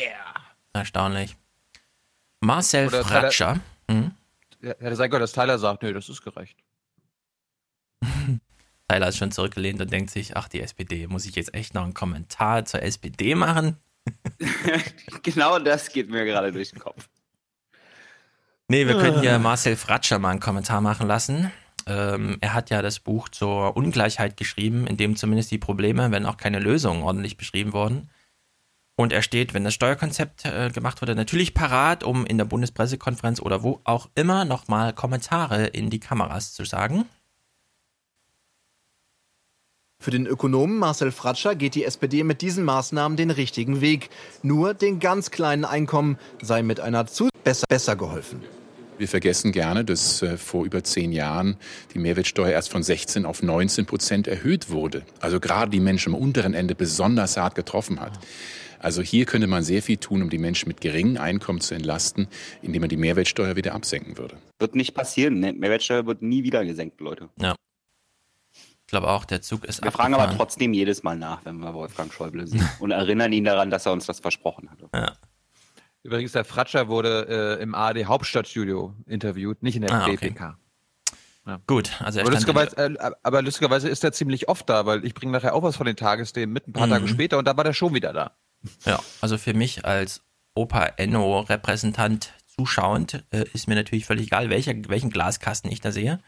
Erstaunlich. 0.74 1.36
Marcel 2.42 2.88
Oder 2.88 3.04
Fratscher. 3.04 3.60
Hm? 3.90 4.12
Ja, 4.62 4.70
Hätte 4.80 4.96
sein 4.96 5.10
können, 5.10 5.22
dass 5.22 5.32
Tyler 5.34 5.58
sagt, 5.58 5.84
nee, 5.84 5.94
das 5.94 6.10
ist 6.10 6.22
gerecht. 6.22 6.58
Tyler 8.88 9.08
ist 9.08 9.18
schon 9.18 9.32
zurückgelehnt 9.32 9.82
und 9.82 9.92
denkt 9.92 10.10
sich, 10.12 10.36
ach, 10.36 10.48
die 10.48 10.62
SPD, 10.62 11.08
muss 11.08 11.26
ich 11.26 11.36
jetzt 11.36 11.54
echt 11.54 11.74
noch 11.74 11.84
einen 11.84 11.94
Kommentar 11.94 12.66
zur 12.66 12.82
SPD 12.84 13.36
machen? 13.36 13.78
Genau 15.24 15.60
das 15.60 15.90
geht 15.90 16.10
mir 16.10 16.26
gerade 16.26 16.52
durch 16.52 16.72
den 16.72 16.80
Kopf. 16.80 17.08
Nee, 18.68 18.88
wir 18.88 18.96
können 18.96 19.18
Ah. 19.18 19.22
hier 19.22 19.40
Marcel 19.40 19.76
Fratscher 19.76 20.18
mal 20.20 20.30
einen 20.30 20.40
Kommentar 20.40 20.82
machen 20.82 21.08
lassen. 21.08 21.52
Ähm, 21.86 22.38
er 22.42 22.54
hat 22.54 22.70
ja 22.70 22.82
das 22.82 23.00
Buch 23.00 23.30
zur 23.30 23.76
Ungleichheit 23.76 24.38
geschrieben, 24.38 24.88
in 24.88 24.98
dem 24.98 25.16
zumindest 25.16 25.52
die 25.52 25.58
Probleme, 25.58 26.12
wenn 26.12 26.26
auch 26.26 26.38
keine 26.38 26.60
Lösungen 26.60 27.04
ordentlich 27.04 27.38
beschrieben 27.38 27.74
wurden. 27.74 28.10
Und 29.00 29.14
er 29.14 29.22
steht, 29.22 29.54
wenn 29.54 29.64
das 29.64 29.74
Steuerkonzept 29.76 30.44
äh, 30.44 30.72
gemacht 30.72 31.02
wurde, 31.02 31.16
natürlich 31.16 31.54
parat, 31.54 32.04
um 32.04 32.26
in 32.26 32.38
der 32.38 32.44
Bundespressekonferenz 32.44 33.40
oder 33.40 33.64
wo 33.64 33.80
auch 33.86 34.10
immer 34.14 34.44
nochmal 34.44 34.92
Kommentare 34.92 35.68
in 35.68 35.90
die 35.90 36.02
Kameras 36.02 36.52
zu 36.52 36.66
sagen. 36.66 37.06
Für 40.02 40.12
den 40.12 40.28
Ökonomen 40.28 40.78
Marcel 40.78 41.14
Fratscher 41.14 41.56
geht 41.56 41.76
die 41.76 41.86
SPD 41.86 42.26
mit 42.26 42.42
diesen 42.42 42.66
Maßnahmen 42.66 43.16
den 43.16 43.32
richtigen 43.32 43.80
Weg. 43.80 44.10
Nur 44.44 44.74
den 44.74 45.00
ganz 45.00 45.32
kleinen 45.32 45.64
Einkommen 45.64 46.18
sei 46.42 46.62
mit 46.62 46.82
einer 46.82 47.08
zu 47.08 47.30
besser, 47.46 47.68
besser 47.70 47.96
geholfen. 47.96 48.44
Wir 48.98 49.08
vergessen 49.08 49.54
gerne, 49.54 49.86
dass 49.86 50.22
äh, 50.24 50.36
vor 50.36 50.66
über 50.66 50.84
zehn 50.84 51.14
Jahren 51.14 51.56
die 51.94 52.00
Mehrwertsteuer 52.00 52.52
erst 52.52 52.70
von 52.70 52.84
16 52.84 53.26
auf 53.26 53.42
19 53.44 53.86
Prozent 53.86 54.28
erhöht 54.28 54.70
wurde. 54.70 55.04
Also 55.22 55.40
gerade 55.40 55.72
die 55.72 55.80
Menschen 55.80 56.14
am 56.14 56.20
unteren 56.20 56.54
Ende 56.54 56.76
besonders 56.76 57.38
hart 57.38 57.56
getroffen 57.56 58.02
hat. 58.02 58.20
Also 58.80 59.02
hier 59.02 59.26
könnte 59.26 59.48
man 59.48 59.64
sehr 59.64 59.82
viel 59.82 59.98
tun, 59.98 60.22
um 60.22 60.30
die 60.30 60.38
Menschen 60.38 60.68
mit 60.68 60.82
geringem 60.82 61.18
Einkommen 61.22 61.62
zu 61.62 61.76
entlasten, 61.76 62.28
indem 62.62 62.82
man 62.82 62.90
die 62.90 62.98
Mehrwertsteuer 62.98 63.56
wieder 63.56 63.74
absenken 63.74 64.18
würde. 64.18 64.38
Wird 64.58 64.76
nicht 64.76 64.94
passieren. 64.94 65.40
Ne? 65.40 65.54
Mehrwertsteuer 65.54 66.06
wird 66.06 66.22
nie 66.22 66.44
wieder 66.44 66.64
gesenkt, 66.66 67.02
Leute. 67.02 67.30
Ja. 67.40 67.56
Ich 68.54 68.88
glaube 68.92 69.10
auch, 69.10 69.26
der 69.26 69.42
Zug 69.42 69.66
ist 69.66 69.84
Wir 69.84 69.92
fragen 69.92 70.16
aber 70.16 70.36
trotzdem 70.36 70.74
jedes 70.74 71.04
Mal 71.04 71.16
nach, 71.16 71.46
wenn 71.46 71.58
wir 71.60 71.74
Wolfgang 71.76 72.12
Schäuble 72.12 72.48
sehen 72.48 72.68
und 72.80 72.92
erinnern 72.92 73.32
ihn 73.34 73.44
daran, 73.44 73.70
dass 73.70 73.86
er 73.86 73.92
uns 73.92 74.06
das 74.08 74.20
versprochen 74.20 74.70
hatte. 74.72 74.90
Ja. 74.96 75.14
Übrigens, 76.02 76.32
der 76.32 76.46
Fratscher 76.46 76.88
wurde 76.88 77.58
äh, 77.60 77.62
im 77.62 77.76
ARD 77.76 78.06
Hauptstadtstudio 78.06 78.96
interviewt, 79.06 79.62
nicht 79.62 79.76
in 79.76 79.82
der 79.84 79.92
Ah, 79.92 80.08
okay. 80.08 80.30
BPK. 80.30 80.58
Ja. 81.46 81.60
Gut, 81.68 81.92
also 82.02 82.20
er 82.20 82.26
aber, 82.26 82.32
lustigerweise, 82.32 82.76
äh, 82.78 83.12
aber 83.22 83.42
lustigerweise 83.42 83.90
ist 83.90 84.04
er 84.04 84.12
ziemlich 84.12 84.48
oft 84.48 84.70
da, 84.70 84.86
weil 84.86 85.04
ich 85.06 85.14
bringe 85.14 85.34
nachher 85.34 85.54
auch 85.54 85.64
was 85.64 85.76
von 85.76 85.86
den 85.86 85.96
Tagesthemen 85.96 86.54
mit, 86.54 86.68
ein 86.68 86.74
paar 86.74 86.88
Mhm. 86.88 86.92
Tage 86.92 87.08
später 87.10 87.38
und 87.38 87.48
da 87.48 87.56
war 87.58 87.64
der 87.64 87.74
schon 87.74 87.94
wieder 87.94 88.14
da. 88.14 88.32
Ja, 88.86 89.00
also 89.22 89.38
für 89.38 89.54
mich 89.54 89.86
als 89.86 90.22
Opa 90.56 90.86
Enno-Repräsentant 90.98 92.34
zuschauend 92.48 93.24
äh, 93.32 93.46
ist 93.54 93.68
mir 93.68 93.76
natürlich 93.76 94.06
völlig 94.06 94.28
egal, 94.28 94.50
welcher, 94.50 94.74
welchen 94.90 95.10
Glaskasten 95.10 95.72
ich 95.72 95.80
da 95.82 95.92
sehe. 95.92 96.20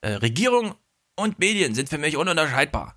Äh, 0.00 0.12
Regierung 0.12 0.74
und 1.16 1.38
Medien 1.38 1.74
sind 1.74 1.88
für 1.88 1.98
mich 1.98 2.16
ununterscheidbar. 2.16 2.96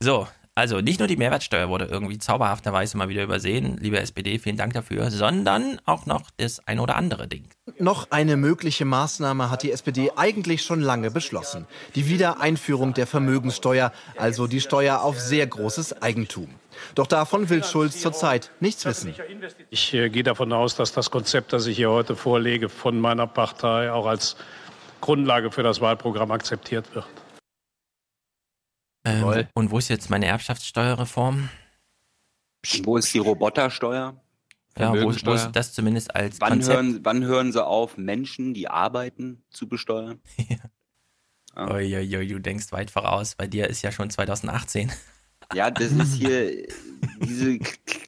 So, 0.00 0.28
also 0.58 0.80
nicht 0.80 0.98
nur 0.98 1.06
die 1.06 1.16
Mehrwertsteuer 1.16 1.68
wurde 1.68 1.84
irgendwie 1.84 2.18
zauberhafterweise 2.18 2.96
mal 2.96 3.08
wieder 3.08 3.22
übersehen, 3.22 3.76
liebe 3.80 4.00
SPD, 4.00 4.40
vielen 4.40 4.56
Dank 4.56 4.72
dafür, 4.72 5.08
sondern 5.12 5.80
auch 5.84 6.04
noch 6.04 6.30
das 6.36 6.66
ein 6.66 6.80
oder 6.80 6.96
andere 6.96 7.28
Ding. 7.28 7.44
Noch 7.78 8.10
eine 8.10 8.36
mögliche 8.36 8.84
Maßnahme 8.84 9.50
hat 9.50 9.62
die 9.62 9.70
SPD 9.70 10.10
eigentlich 10.16 10.64
schon 10.64 10.80
lange 10.80 11.12
beschlossen. 11.12 11.66
Die 11.94 12.08
Wiedereinführung 12.08 12.92
der 12.92 13.06
Vermögenssteuer, 13.06 13.92
also 14.16 14.48
die 14.48 14.60
Steuer 14.60 15.02
auf 15.02 15.20
sehr 15.20 15.46
großes 15.46 16.02
Eigentum. 16.02 16.48
Doch 16.96 17.06
davon 17.06 17.48
will 17.50 17.62
Schulz 17.62 18.00
zurzeit 18.00 18.50
nichts 18.58 18.84
wissen. 18.84 19.14
Ich 19.70 19.94
äh, 19.94 20.10
gehe 20.10 20.24
davon 20.24 20.52
aus, 20.52 20.74
dass 20.74 20.92
das 20.92 21.12
Konzept, 21.12 21.52
das 21.52 21.66
ich 21.66 21.76
hier 21.76 21.90
heute 21.90 22.16
vorlege, 22.16 22.68
von 22.68 23.00
meiner 23.00 23.28
Partei 23.28 23.92
auch 23.92 24.06
als 24.06 24.34
Grundlage 25.00 25.52
für 25.52 25.62
das 25.62 25.80
Wahlprogramm 25.80 26.32
akzeptiert 26.32 26.92
wird. 26.96 27.06
Ähm, 29.08 29.46
und 29.54 29.70
wo 29.70 29.78
ist 29.78 29.88
jetzt 29.88 30.10
meine 30.10 30.26
Erbschaftssteuerreform? 30.26 31.48
Wo 32.82 32.96
ist 32.96 33.12
die 33.14 33.18
Robotersteuer? 33.18 34.20
Ja, 34.78 34.92
wo, 34.92 35.06
wo 35.06 35.32
ist 35.32 35.50
das 35.52 35.72
zumindest 35.72 36.14
als 36.14 36.40
Wann 36.40 36.50
Konzept? 36.50 36.76
hören, 36.76 37.00
wann 37.02 37.24
hören 37.24 37.52
sie 37.52 37.64
auf, 37.64 37.96
Menschen, 37.96 38.54
die 38.54 38.68
arbeiten, 38.68 39.42
zu 39.50 39.68
besteuern? 39.68 40.20
Uiuiui, 41.56 42.28
du 42.28 42.38
denkst 42.38 42.70
weit 42.70 42.90
voraus. 42.90 43.34
Bei 43.34 43.48
dir 43.48 43.66
ist 43.68 43.82
ja 43.82 43.92
schon 43.92 44.10
2018. 44.10 44.92
Ja, 45.54 45.70
das 45.70 45.92
ist 45.92 46.12
hier 46.12 46.66
diese 47.22 47.58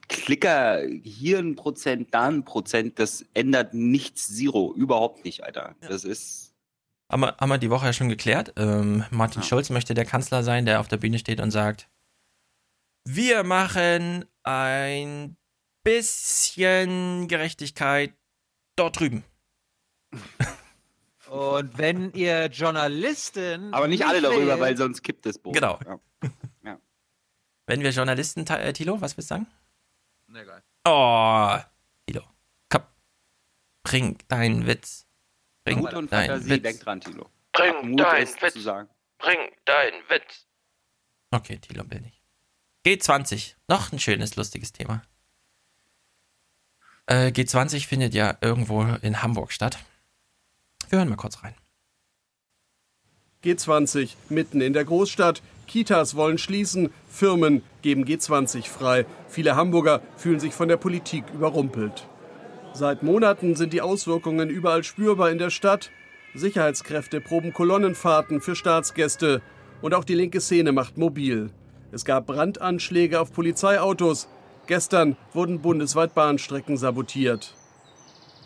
Klicker, 0.08 0.82
hier 1.02 1.38
ein 1.38 1.56
Prozent, 1.56 2.12
da 2.12 2.28
ein 2.28 2.44
Prozent, 2.44 2.98
das 2.98 3.24
ändert 3.32 3.72
nichts, 3.72 4.28
Zero, 4.36 4.74
überhaupt 4.74 5.24
nicht, 5.24 5.42
Alter. 5.42 5.74
Das 5.80 6.04
ist, 6.04 6.49
Haben 7.10 7.20
wir, 7.22 7.36
haben 7.40 7.48
wir 7.48 7.58
die 7.58 7.70
Woche 7.70 7.86
ja 7.86 7.92
schon 7.92 8.08
geklärt. 8.08 8.52
Ähm, 8.56 9.04
Martin 9.10 9.42
Schulz 9.42 9.68
möchte 9.70 9.94
der 9.94 10.04
Kanzler 10.04 10.42
sein, 10.42 10.64
der 10.64 10.80
auf 10.80 10.88
der 10.88 10.96
Bühne 10.98 11.18
steht 11.18 11.40
und 11.40 11.50
sagt, 11.50 11.88
wir 13.04 13.42
machen 13.44 14.24
ein 14.44 15.36
bisschen 15.82 17.26
Gerechtigkeit 17.28 18.14
dort 18.76 19.00
drüben. 19.00 19.24
Und 21.28 21.78
wenn 21.78 22.12
ihr 22.12 22.46
Journalisten. 22.46 23.72
aber 23.72 23.86
nicht 23.86 24.04
alle 24.04 24.20
darüber, 24.20 24.54
wählt- 24.54 24.60
weil 24.60 24.76
sonst 24.76 25.02
kippt 25.02 25.24
das 25.26 25.38
Boot. 25.38 25.54
Genau. 25.54 25.78
Ja. 25.84 25.98
Ja. 26.64 26.78
Wenn 27.66 27.82
wir 27.82 27.90
Journalisten, 27.90 28.44
Ta- 28.44 28.58
äh, 28.58 28.72
Thilo, 28.72 29.00
was 29.00 29.16
willst 29.16 29.30
du 29.30 29.34
sagen? 29.34 29.46
Na 30.26 30.42
egal. 30.42 30.62
Oh, 30.84 31.56
Thilo, 32.06 32.22
komm, 32.68 32.82
bring 33.84 34.18
deinen 34.28 34.66
Witz. 34.66 35.06
Bring 35.64 35.78
Mut 35.78 35.94
und 35.94 36.12
deinen 36.12 36.28
Fantasie, 36.28 36.50
Witz. 36.50 36.62
denk 36.62 36.80
dran, 36.80 37.00
Tilo. 37.00 37.30
Bring 37.52 37.90
Mut 37.90 38.00
deinen 38.00 38.22
ist 38.22 38.40
Witz. 38.42 38.52
zu 38.54 38.60
sagen. 38.60 38.88
Bring 39.18 39.38
deinen 39.64 40.02
Witz. 40.08 40.46
Okay, 41.30 41.58
Thilo 41.58 41.84
will 41.90 42.00
nicht. 42.00 42.20
G20, 42.86 43.54
noch 43.68 43.92
ein 43.92 43.98
schönes, 43.98 44.36
lustiges 44.36 44.72
Thema. 44.72 45.02
Äh, 47.06 47.26
G20 47.28 47.86
findet 47.86 48.14
ja 48.14 48.38
irgendwo 48.40 48.82
in 49.02 49.22
Hamburg 49.22 49.52
statt. 49.52 49.78
Wir 50.88 50.98
hören 50.98 51.08
mal 51.08 51.16
kurz 51.16 51.42
rein. 51.42 51.54
G20 53.44 54.14
mitten 54.28 54.60
in 54.60 54.72
der 54.72 54.84
Großstadt. 54.84 55.42
Kitas 55.66 56.16
wollen 56.16 56.36
schließen, 56.38 56.92
Firmen 57.08 57.62
geben 57.82 58.04
G20 58.04 58.66
frei. 58.66 59.06
Viele 59.28 59.56
Hamburger 59.56 60.02
fühlen 60.16 60.40
sich 60.40 60.52
von 60.52 60.68
der 60.68 60.76
Politik 60.76 61.24
überrumpelt. 61.32 62.06
Seit 62.72 63.02
Monaten 63.02 63.56
sind 63.56 63.72
die 63.72 63.82
Auswirkungen 63.82 64.48
überall 64.48 64.84
spürbar 64.84 65.30
in 65.30 65.38
der 65.38 65.50
Stadt. 65.50 65.90
Sicherheitskräfte 66.34 67.20
proben 67.20 67.52
Kolonnenfahrten 67.52 68.40
für 68.40 68.54
Staatsgäste. 68.54 69.42
Und 69.82 69.94
auch 69.94 70.04
die 70.04 70.14
linke 70.14 70.40
Szene 70.40 70.72
macht 70.72 70.96
mobil. 70.96 71.50
Es 71.90 72.04
gab 72.04 72.26
Brandanschläge 72.26 73.20
auf 73.20 73.32
Polizeiautos. 73.32 74.28
Gestern 74.66 75.16
wurden 75.32 75.60
bundesweit 75.60 76.14
Bahnstrecken 76.14 76.76
sabotiert. 76.76 77.54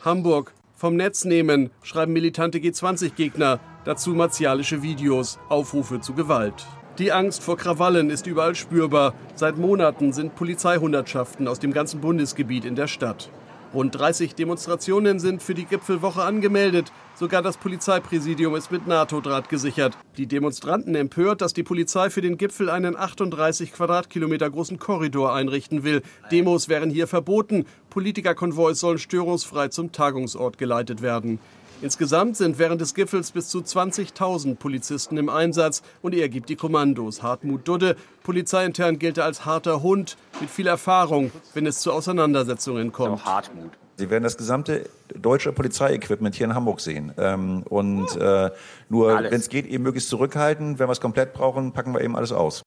Hamburg 0.02 0.54
vom 0.74 0.96
Netz 0.96 1.24
nehmen, 1.24 1.70
schreiben 1.82 2.12
militante 2.12 2.58
G20-Gegner. 2.58 3.60
Dazu 3.84 4.10
martialische 4.14 4.82
Videos, 4.82 5.38
Aufrufe 5.50 6.00
zu 6.00 6.14
Gewalt. 6.14 6.66
Die 6.98 7.12
Angst 7.12 7.42
vor 7.42 7.58
Krawallen 7.58 8.08
ist 8.08 8.26
überall 8.26 8.54
spürbar. 8.54 9.14
Seit 9.34 9.58
Monaten 9.58 10.12
sind 10.12 10.34
Polizeihundertschaften 10.34 11.46
aus 11.46 11.58
dem 11.58 11.72
ganzen 11.72 12.00
Bundesgebiet 12.00 12.64
in 12.64 12.74
der 12.74 12.86
Stadt. 12.86 13.30
Rund 13.74 13.92
30 13.92 14.36
Demonstrationen 14.36 15.18
sind 15.18 15.42
für 15.42 15.54
die 15.54 15.64
Gipfelwoche 15.64 16.22
angemeldet. 16.22 16.92
Sogar 17.16 17.42
das 17.42 17.56
Polizeipräsidium 17.56 18.54
ist 18.54 18.70
mit 18.70 18.86
NATO-Draht 18.86 19.48
gesichert. 19.48 19.98
Die 20.16 20.28
Demonstranten 20.28 20.94
empört, 20.94 21.40
dass 21.40 21.54
die 21.54 21.64
Polizei 21.64 22.08
für 22.08 22.20
den 22.20 22.38
Gipfel 22.38 22.70
einen 22.70 22.96
38 22.96 23.72
Quadratkilometer 23.72 24.48
großen 24.48 24.78
Korridor 24.78 25.34
einrichten 25.34 25.82
will. 25.82 26.02
Demos 26.30 26.68
wären 26.68 26.88
hier 26.88 27.08
verboten. 27.08 27.64
Politikerkonvois 27.90 28.74
sollen 28.74 28.98
störungsfrei 28.98 29.68
zum 29.68 29.90
Tagungsort 29.90 30.56
geleitet 30.56 31.02
werden. 31.02 31.40
Insgesamt 31.84 32.38
sind 32.38 32.58
während 32.58 32.80
des 32.80 32.94
Gipfels 32.94 33.30
bis 33.30 33.50
zu 33.50 33.58
20.000 33.58 34.54
Polizisten 34.54 35.18
im 35.18 35.28
Einsatz 35.28 35.82
und 36.00 36.14
er 36.14 36.30
gibt 36.30 36.48
die 36.48 36.56
Kommandos. 36.56 37.22
Hartmut 37.22 37.68
Dudde, 37.68 37.96
polizeiintern 38.22 38.98
gilt 38.98 39.18
er 39.18 39.26
als 39.26 39.44
harter 39.44 39.82
Hund 39.82 40.16
mit 40.40 40.48
viel 40.48 40.66
Erfahrung, 40.66 41.30
wenn 41.52 41.66
es 41.66 41.80
zu 41.80 41.92
Auseinandersetzungen 41.92 42.90
kommt. 42.90 43.26
Hartmut. 43.26 43.72
Sie 43.98 44.08
werden 44.08 44.24
das 44.24 44.38
gesamte 44.38 44.88
deutsche 45.14 45.52
Polizeiequipment 45.52 46.34
hier 46.34 46.46
in 46.46 46.54
Hamburg 46.54 46.80
sehen. 46.80 47.12
Ähm, 47.18 47.64
und 47.64 48.16
äh, 48.16 48.50
nur, 48.88 49.22
wenn 49.22 49.34
es 49.34 49.50
geht, 49.50 49.66
eben 49.66 49.84
möglichst 49.84 50.08
zurückhalten. 50.08 50.78
Wenn 50.78 50.88
wir 50.88 50.92
es 50.92 51.02
komplett 51.02 51.34
brauchen, 51.34 51.74
packen 51.74 51.92
wir 51.92 52.00
eben 52.00 52.16
alles 52.16 52.32
aus. 52.32 52.62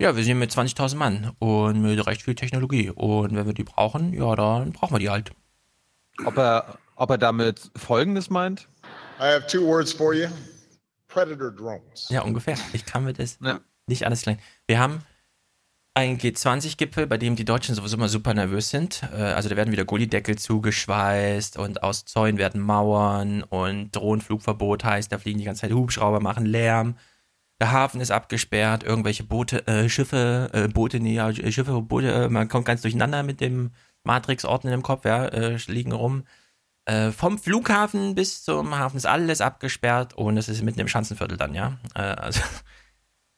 Ja, 0.00 0.16
wir 0.16 0.24
sind 0.24 0.38
mit 0.38 0.50
20.000 0.50 0.96
Mann 0.96 1.32
und 1.40 1.82
mit 1.82 2.06
recht 2.06 2.22
viel 2.22 2.36
Technologie. 2.36 2.88
Und 2.88 3.36
wenn 3.36 3.44
wir 3.44 3.52
die 3.52 3.64
brauchen, 3.64 4.14
ja, 4.14 4.34
dann 4.34 4.72
brauchen 4.72 4.94
wir 4.94 4.98
die 4.98 5.10
halt. 5.10 5.32
Ob 6.24 6.38
er, 6.38 6.78
ob 7.02 7.10
er 7.10 7.18
damit 7.18 7.70
Folgendes 7.76 8.30
meint? 8.30 8.68
I 9.18 9.24
have 9.24 9.46
two 9.48 9.66
words 9.66 9.92
for 9.92 10.14
you 10.14 10.28
Predator 11.08 11.50
drones. 11.50 12.08
Ja, 12.08 12.22
ungefähr. 12.22 12.56
Ich 12.72 12.86
kann 12.86 13.04
mir 13.04 13.12
das 13.12 13.38
nicht 13.86 14.06
alles 14.06 14.22
klein. 14.22 14.38
Wir 14.68 14.78
haben 14.78 15.02
einen 15.94 16.16
G20-Gipfel, 16.16 17.06
bei 17.06 17.18
dem 17.18 17.34
die 17.36 17.44
Deutschen 17.44 17.74
sowieso 17.74 17.96
immer 17.96 18.08
super 18.08 18.32
nervös 18.32 18.70
sind. 18.70 19.02
Äh, 19.12 19.16
Also 19.16 19.48
da 19.48 19.56
werden 19.56 19.72
wieder 19.72 19.84
Gullideckel 19.84 20.38
zugeschweißt 20.38 21.58
und 21.58 21.82
aus 21.82 22.04
Zäunen 22.04 22.38
werden 22.38 22.60
Mauern 22.60 23.42
und 23.42 23.90
Drohnenflugverbot 23.90 24.84
heißt, 24.84 25.10
da 25.12 25.18
fliegen 25.18 25.40
die 25.40 25.44
ganze 25.44 25.62
Zeit 25.62 25.72
Hubschrauber, 25.72 26.20
machen 26.20 26.46
Lärm. 26.46 26.96
Der 27.60 27.72
Hafen 27.72 28.00
ist 28.00 28.10
abgesperrt, 28.12 28.84
irgendwelche 28.84 29.24
Boote, 29.24 29.66
äh, 29.66 29.88
Schiffe, 29.88 30.50
äh, 30.52 30.68
Boote, 30.68 31.00
nee, 31.00 31.14
ja, 31.14 31.32
Schiffe, 31.34 31.82
Boote, 31.82 32.10
äh, 32.12 32.28
man 32.28 32.48
kommt 32.48 32.64
ganz 32.64 32.82
durcheinander 32.82 33.22
mit 33.22 33.40
dem 33.40 33.72
Matrix-Ordner 34.04 34.72
im 34.72 34.82
Kopf, 34.82 35.04
ja, 35.04 35.26
äh, 35.26 35.58
liegen 35.66 35.92
rum. 35.92 36.24
Äh, 36.84 37.12
vom 37.12 37.38
Flughafen 37.38 38.14
bis 38.14 38.42
zum 38.42 38.76
Hafen 38.76 38.96
ist 38.96 39.06
alles 39.06 39.40
abgesperrt 39.40 40.14
und 40.14 40.36
es 40.36 40.48
ist 40.48 40.62
mitten 40.62 40.80
im 40.80 40.88
Schanzenviertel 40.88 41.36
dann, 41.36 41.54
ja. 41.54 41.78
Äh, 41.94 42.00
also. 42.00 42.40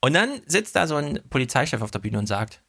Und 0.00 0.12
dann 0.12 0.42
sitzt 0.44 0.76
da 0.76 0.86
so 0.86 0.96
ein 0.96 1.20
Polizeichef 1.30 1.80
auf 1.80 1.90
der 1.90 1.98
Bühne 1.98 2.18
und 2.18 2.26
sagt, 2.26 2.62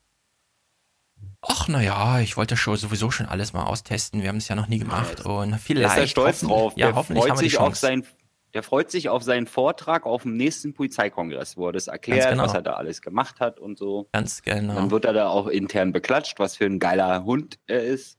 ach 1.42 1.68
naja, 1.68 2.22
ich 2.22 2.38
wollte 2.38 2.56
schon 2.56 2.78
sowieso 2.78 3.12
schon 3.12 3.26
alles 3.26 3.52
mal 3.52 3.64
austesten, 3.64 4.22
wir 4.22 4.30
haben 4.30 4.38
es 4.38 4.48
ja 4.48 4.56
noch 4.56 4.68
nie 4.68 4.80
gemacht 4.80 5.26
und 5.26 5.50
Der 5.52 5.60
vielleicht 5.60 5.98
ist 5.98 6.02
da 6.02 6.08
stolz 6.08 6.36
hoffen- 6.44 6.48
drauf. 6.48 6.74
Ja, 6.78 6.88
der, 6.88 6.96
hoffentlich 6.96 7.24
freut 7.24 7.32
haben 7.32 7.40
wir 7.40 7.44
die 7.44 7.50
sich 7.50 7.60
auf 7.60 7.66
Chance. 7.68 7.82
sein, 7.82 8.06
der 8.54 8.64
freut 8.64 8.90
sich 8.90 9.10
auf 9.10 9.22
seinen 9.22 9.48
Vortrag 9.48 10.06
auf 10.06 10.22
dem 10.22 10.38
nächsten 10.38 10.74
Polizeikongress, 10.74 11.58
wo 11.58 11.68
er 11.68 11.74
das 11.74 11.88
erklärt, 11.88 12.30
genau. 12.30 12.44
was 12.44 12.54
er 12.54 12.62
da 12.62 12.76
alles 12.76 13.02
gemacht 13.02 13.42
hat 13.42 13.60
und 13.60 13.78
so. 13.78 14.08
Ganz 14.14 14.42
genau. 14.42 14.76
Dann 14.76 14.92
wird 14.92 15.04
er 15.04 15.12
da 15.12 15.28
auch 15.28 15.48
intern 15.48 15.92
beklatscht, 15.92 16.40
was 16.40 16.56
für 16.56 16.66
ein 16.66 16.80
geiler 16.80 17.26
Hund 17.26 17.60
er 17.68 17.84
ist. 17.84 18.18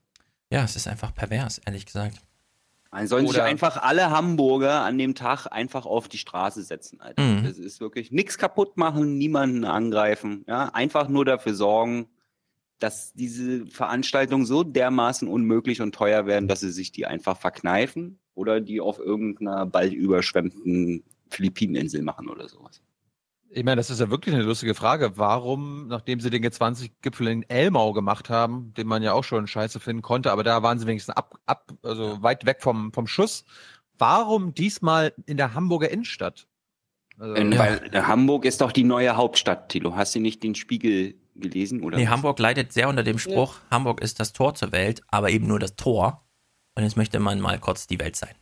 Ja, 0.53 0.63
es 0.65 0.77
ist 0.77 0.87
einfach 0.89 1.15
pervers, 1.15 1.59
ehrlich 1.65 1.87
gesagt. 1.87 2.19
Man 2.91 3.07
sollen 3.07 3.27
sich 3.27 3.43
einfach 3.43 3.83
alle 3.83 4.11
Hamburger 4.11 4.83
an 4.83 4.99
dem 4.99 5.15
Tag 5.15 5.47
einfach 5.47 5.87
auf 5.87 6.09
die 6.09 6.19
Straße 6.19 6.63
setzen, 6.63 7.01
Alter. 7.01 7.23
Mhm. 7.23 7.45
Das 7.45 7.59
ist 7.59 7.81
wirklich 7.81 8.11
nichts 8.11 8.39
kaputt 8.39 8.77
machen, 8.77 9.19
niemanden 9.19 9.65
angreifen. 9.65 10.45
Ja, 10.49 10.71
einfach 10.73 11.09
nur 11.09 11.25
dafür 11.25 11.55
sorgen, 11.55 12.09
dass 12.79 13.13
diese 13.15 13.67
Veranstaltungen 13.67 14.45
so 14.45 14.63
dermaßen 14.63 15.29
unmöglich 15.29 15.81
und 15.81 15.95
teuer 15.95 16.27
werden, 16.27 16.49
dass 16.49 16.61
sie 16.61 16.71
sich 16.71 16.93
die 16.93 17.07
einfach 17.07 17.39
verkneifen 17.39 18.19
oder 18.35 18.61
die 18.61 18.81
auf 18.81 18.99
irgendeiner 18.99 19.67
bald 19.67 19.93
überschwemmten 19.93 21.03
Philippineninsel 21.31 22.03
machen 22.03 22.29
oder 22.29 22.49
sowas. 22.49 22.83
Ich 23.51 23.65
meine, 23.65 23.77
das 23.77 23.91
ist 23.91 24.01
ja 24.01 24.11
wirklich 24.11 24.35
eine 24.35 24.45
lustige 24.45 24.75
Frage. 24.75 25.17
Warum, 25.17 25.87
nachdem 25.89 26.21
sie 26.21 26.31
den 26.31 26.45
G20-Gipfel 26.45 27.29
in 27.29 27.43
Elmau 27.49 27.93
gemacht 27.93 28.29
haben, 28.29 28.75
den 28.75 28.87
man 28.87 29.03
ja 29.03 29.13
auch 29.13 29.25
schon 29.25 29.47
scheiße 29.47 29.81
finden 29.81 30.03
konnte, 30.03 30.33
aber 30.33 30.43
da 30.43 30.63
waren 30.63 30.79
sie 30.79 30.87
wenigstens 30.87 31.17
ab, 31.17 31.39
ab 31.47 31.73
also 31.83 32.23
weit 32.23 32.45
weg 32.45 32.59
vom, 32.61 32.93
vom 32.93 33.07
Schuss, 33.07 33.45
warum 33.99 34.53
diesmal 34.53 35.15
in 35.27 35.37
der 35.37 35.55
Hamburger 35.55 35.91
Innenstadt? 35.91 36.47
Also, 37.19 37.35
In, 37.35 37.57
Weil 37.57 37.89
äh, 37.93 38.03
Hamburg 38.03 38.45
ist 38.45 38.61
doch 38.61 38.73
die 38.73 38.85
neue 38.85 39.17
Hauptstadt, 39.17 39.71
Tilo. 39.71 39.97
Hast 39.97 40.15
du 40.15 40.21
nicht 40.21 40.43
den 40.43 40.55
Spiegel 40.55 41.15
gelesen? 41.35 41.83
Oder 41.83 41.97
Nee, 41.97 42.05
was? 42.05 42.11
Hamburg 42.11 42.39
leidet 42.39 42.73
sehr 42.73 42.89
unter 42.89 43.05
dem 43.05 43.19
Spruch, 43.19 43.57
Hamburg 43.71 44.01
ist 44.01 44.21
das 44.21 44.33
Tor 44.33 44.55
zur 44.55 44.73
Welt, 44.73 45.03
aber 45.09 45.31
eben 45.31 45.47
nur 45.47 45.59
das 45.59 45.77
Tor. 45.77 46.27
Und 46.75 46.83
jetzt 46.83 46.97
möchte 46.97 47.21
man 47.21 47.41
mal 47.41 47.59
kurz 47.59 47.87
die 47.87 47.99
Welt 47.99 48.17
sein. 48.17 48.35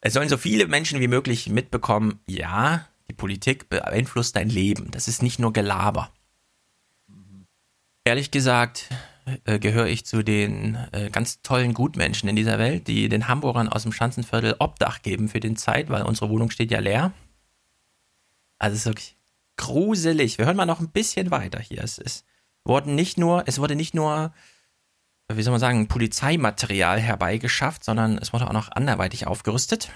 Es 0.00 0.12
sollen 0.12 0.28
so 0.28 0.36
viele 0.36 0.66
Menschen 0.66 1.00
wie 1.00 1.08
möglich 1.08 1.48
mitbekommen, 1.48 2.20
ja, 2.28 2.86
die 3.08 3.14
Politik 3.14 3.68
beeinflusst 3.68 4.36
dein 4.36 4.48
Leben. 4.48 4.90
Das 4.90 5.08
ist 5.08 5.22
nicht 5.22 5.38
nur 5.38 5.52
Gelaber. 5.52 6.10
Ehrlich 8.04 8.30
gesagt 8.30 8.88
äh, 9.44 9.58
gehöre 9.58 9.86
ich 9.86 10.06
zu 10.06 10.22
den 10.22 10.76
äh, 10.92 11.10
ganz 11.10 11.42
tollen 11.42 11.74
Gutmenschen 11.74 12.28
in 12.28 12.36
dieser 12.36 12.58
Welt, 12.58 12.88
die 12.88 13.08
den 13.08 13.28
Hamburgern 13.28 13.68
aus 13.68 13.82
dem 13.82 13.92
Schanzenviertel 13.92 14.56
Obdach 14.58 15.02
geben 15.02 15.28
für 15.28 15.40
den 15.40 15.56
Zeit, 15.56 15.90
weil 15.90 16.02
unsere 16.02 16.30
Wohnung 16.30 16.50
steht 16.50 16.70
ja 16.70 16.80
leer. 16.80 17.12
Also 18.58 18.74
es 18.74 18.80
ist 18.80 18.86
wirklich 18.86 19.16
gruselig. 19.56 20.38
Wir 20.38 20.46
hören 20.46 20.56
mal 20.56 20.66
noch 20.66 20.80
ein 20.80 20.90
bisschen 20.90 21.30
weiter 21.30 21.60
hier. 21.60 21.82
Es 21.82 21.98
ist, 21.98 22.24
wurden 22.64 22.94
nicht 22.94 23.18
nur, 23.18 23.44
es 23.46 23.58
wurde 23.58 23.76
nicht 23.76 23.94
nur, 23.94 24.32
wie 25.30 25.42
soll 25.42 25.52
man 25.52 25.60
sagen, 25.60 25.88
Polizeimaterial 25.88 27.00
herbeigeschafft, 27.00 27.84
sondern 27.84 28.18
es 28.18 28.32
wurde 28.32 28.48
auch 28.48 28.52
noch 28.52 28.70
anderweitig 28.70 29.26
aufgerüstet. 29.26 29.90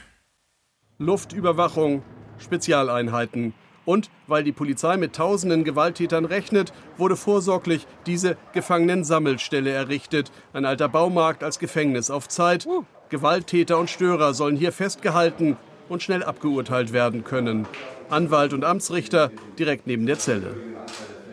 Luftüberwachung, 0.98 2.02
Spezialeinheiten. 2.42 3.54
Und 3.84 4.10
weil 4.26 4.44
die 4.44 4.52
Polizei 4.52 4.96
mit 4.96 5.14
tausenden 5.14 5.64
Gewalttätern 5.64 6.24
rechnet, 6.24 6.72
wurde 6.96 7.16
vorsorglich 7.16 7.86
diese 8.06 8.36
Gefangenensammelstelle 8.52 9.70
errichtet. 9.70 10.30
Ein 10.52 10.64
alter 10.64 10.88
Baumarkt 10.88 11.42
als 11.42 11.58
Gefängnis 11.58 12.10
auf 12.10 12.28
Zeit. 12.28 12.68
Gewalttäter 13.08 13.78
und 13.78 13.90
Störer 13.90 14.34
sollen 14.34 14.56
hier 14.56 14.72
festgehalten 14.72 15.56
und 15.88 16.02
schnell 16.02 16.22
abgeurteilt 16.22 16.92
werden 16.92 17.24
können. 17.24 17.66
Anwalt 18.08 18.52
und 18.52 18.64
Amtsrichter 18.64 19.30
direkt 19.58 19.86
neben 19.86 20.06
der 20.06 20.18
Zelle. 20.18 20.54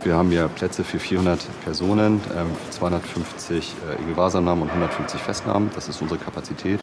Wir 0.02 0.16
haben 0.16 0.30
hier 0.30 0.48
Plätze 0.48 0.84
für 0.84 0.98
400 0.98 1.46
Personen, 1.64 2.22
ähm, 2.36 2.48
250 2.70 3.74
äh, 3.98 4.02
Ingewahrsamnahmen 4.02 4.64
und 4.64 4.70
150 4.70 5.20
Festnahmen. 5.20 5.70
Das 5.76 5.90
ist 5.90 6.02
unsere 6.02 6.20
Kapazität. 6.20 6.80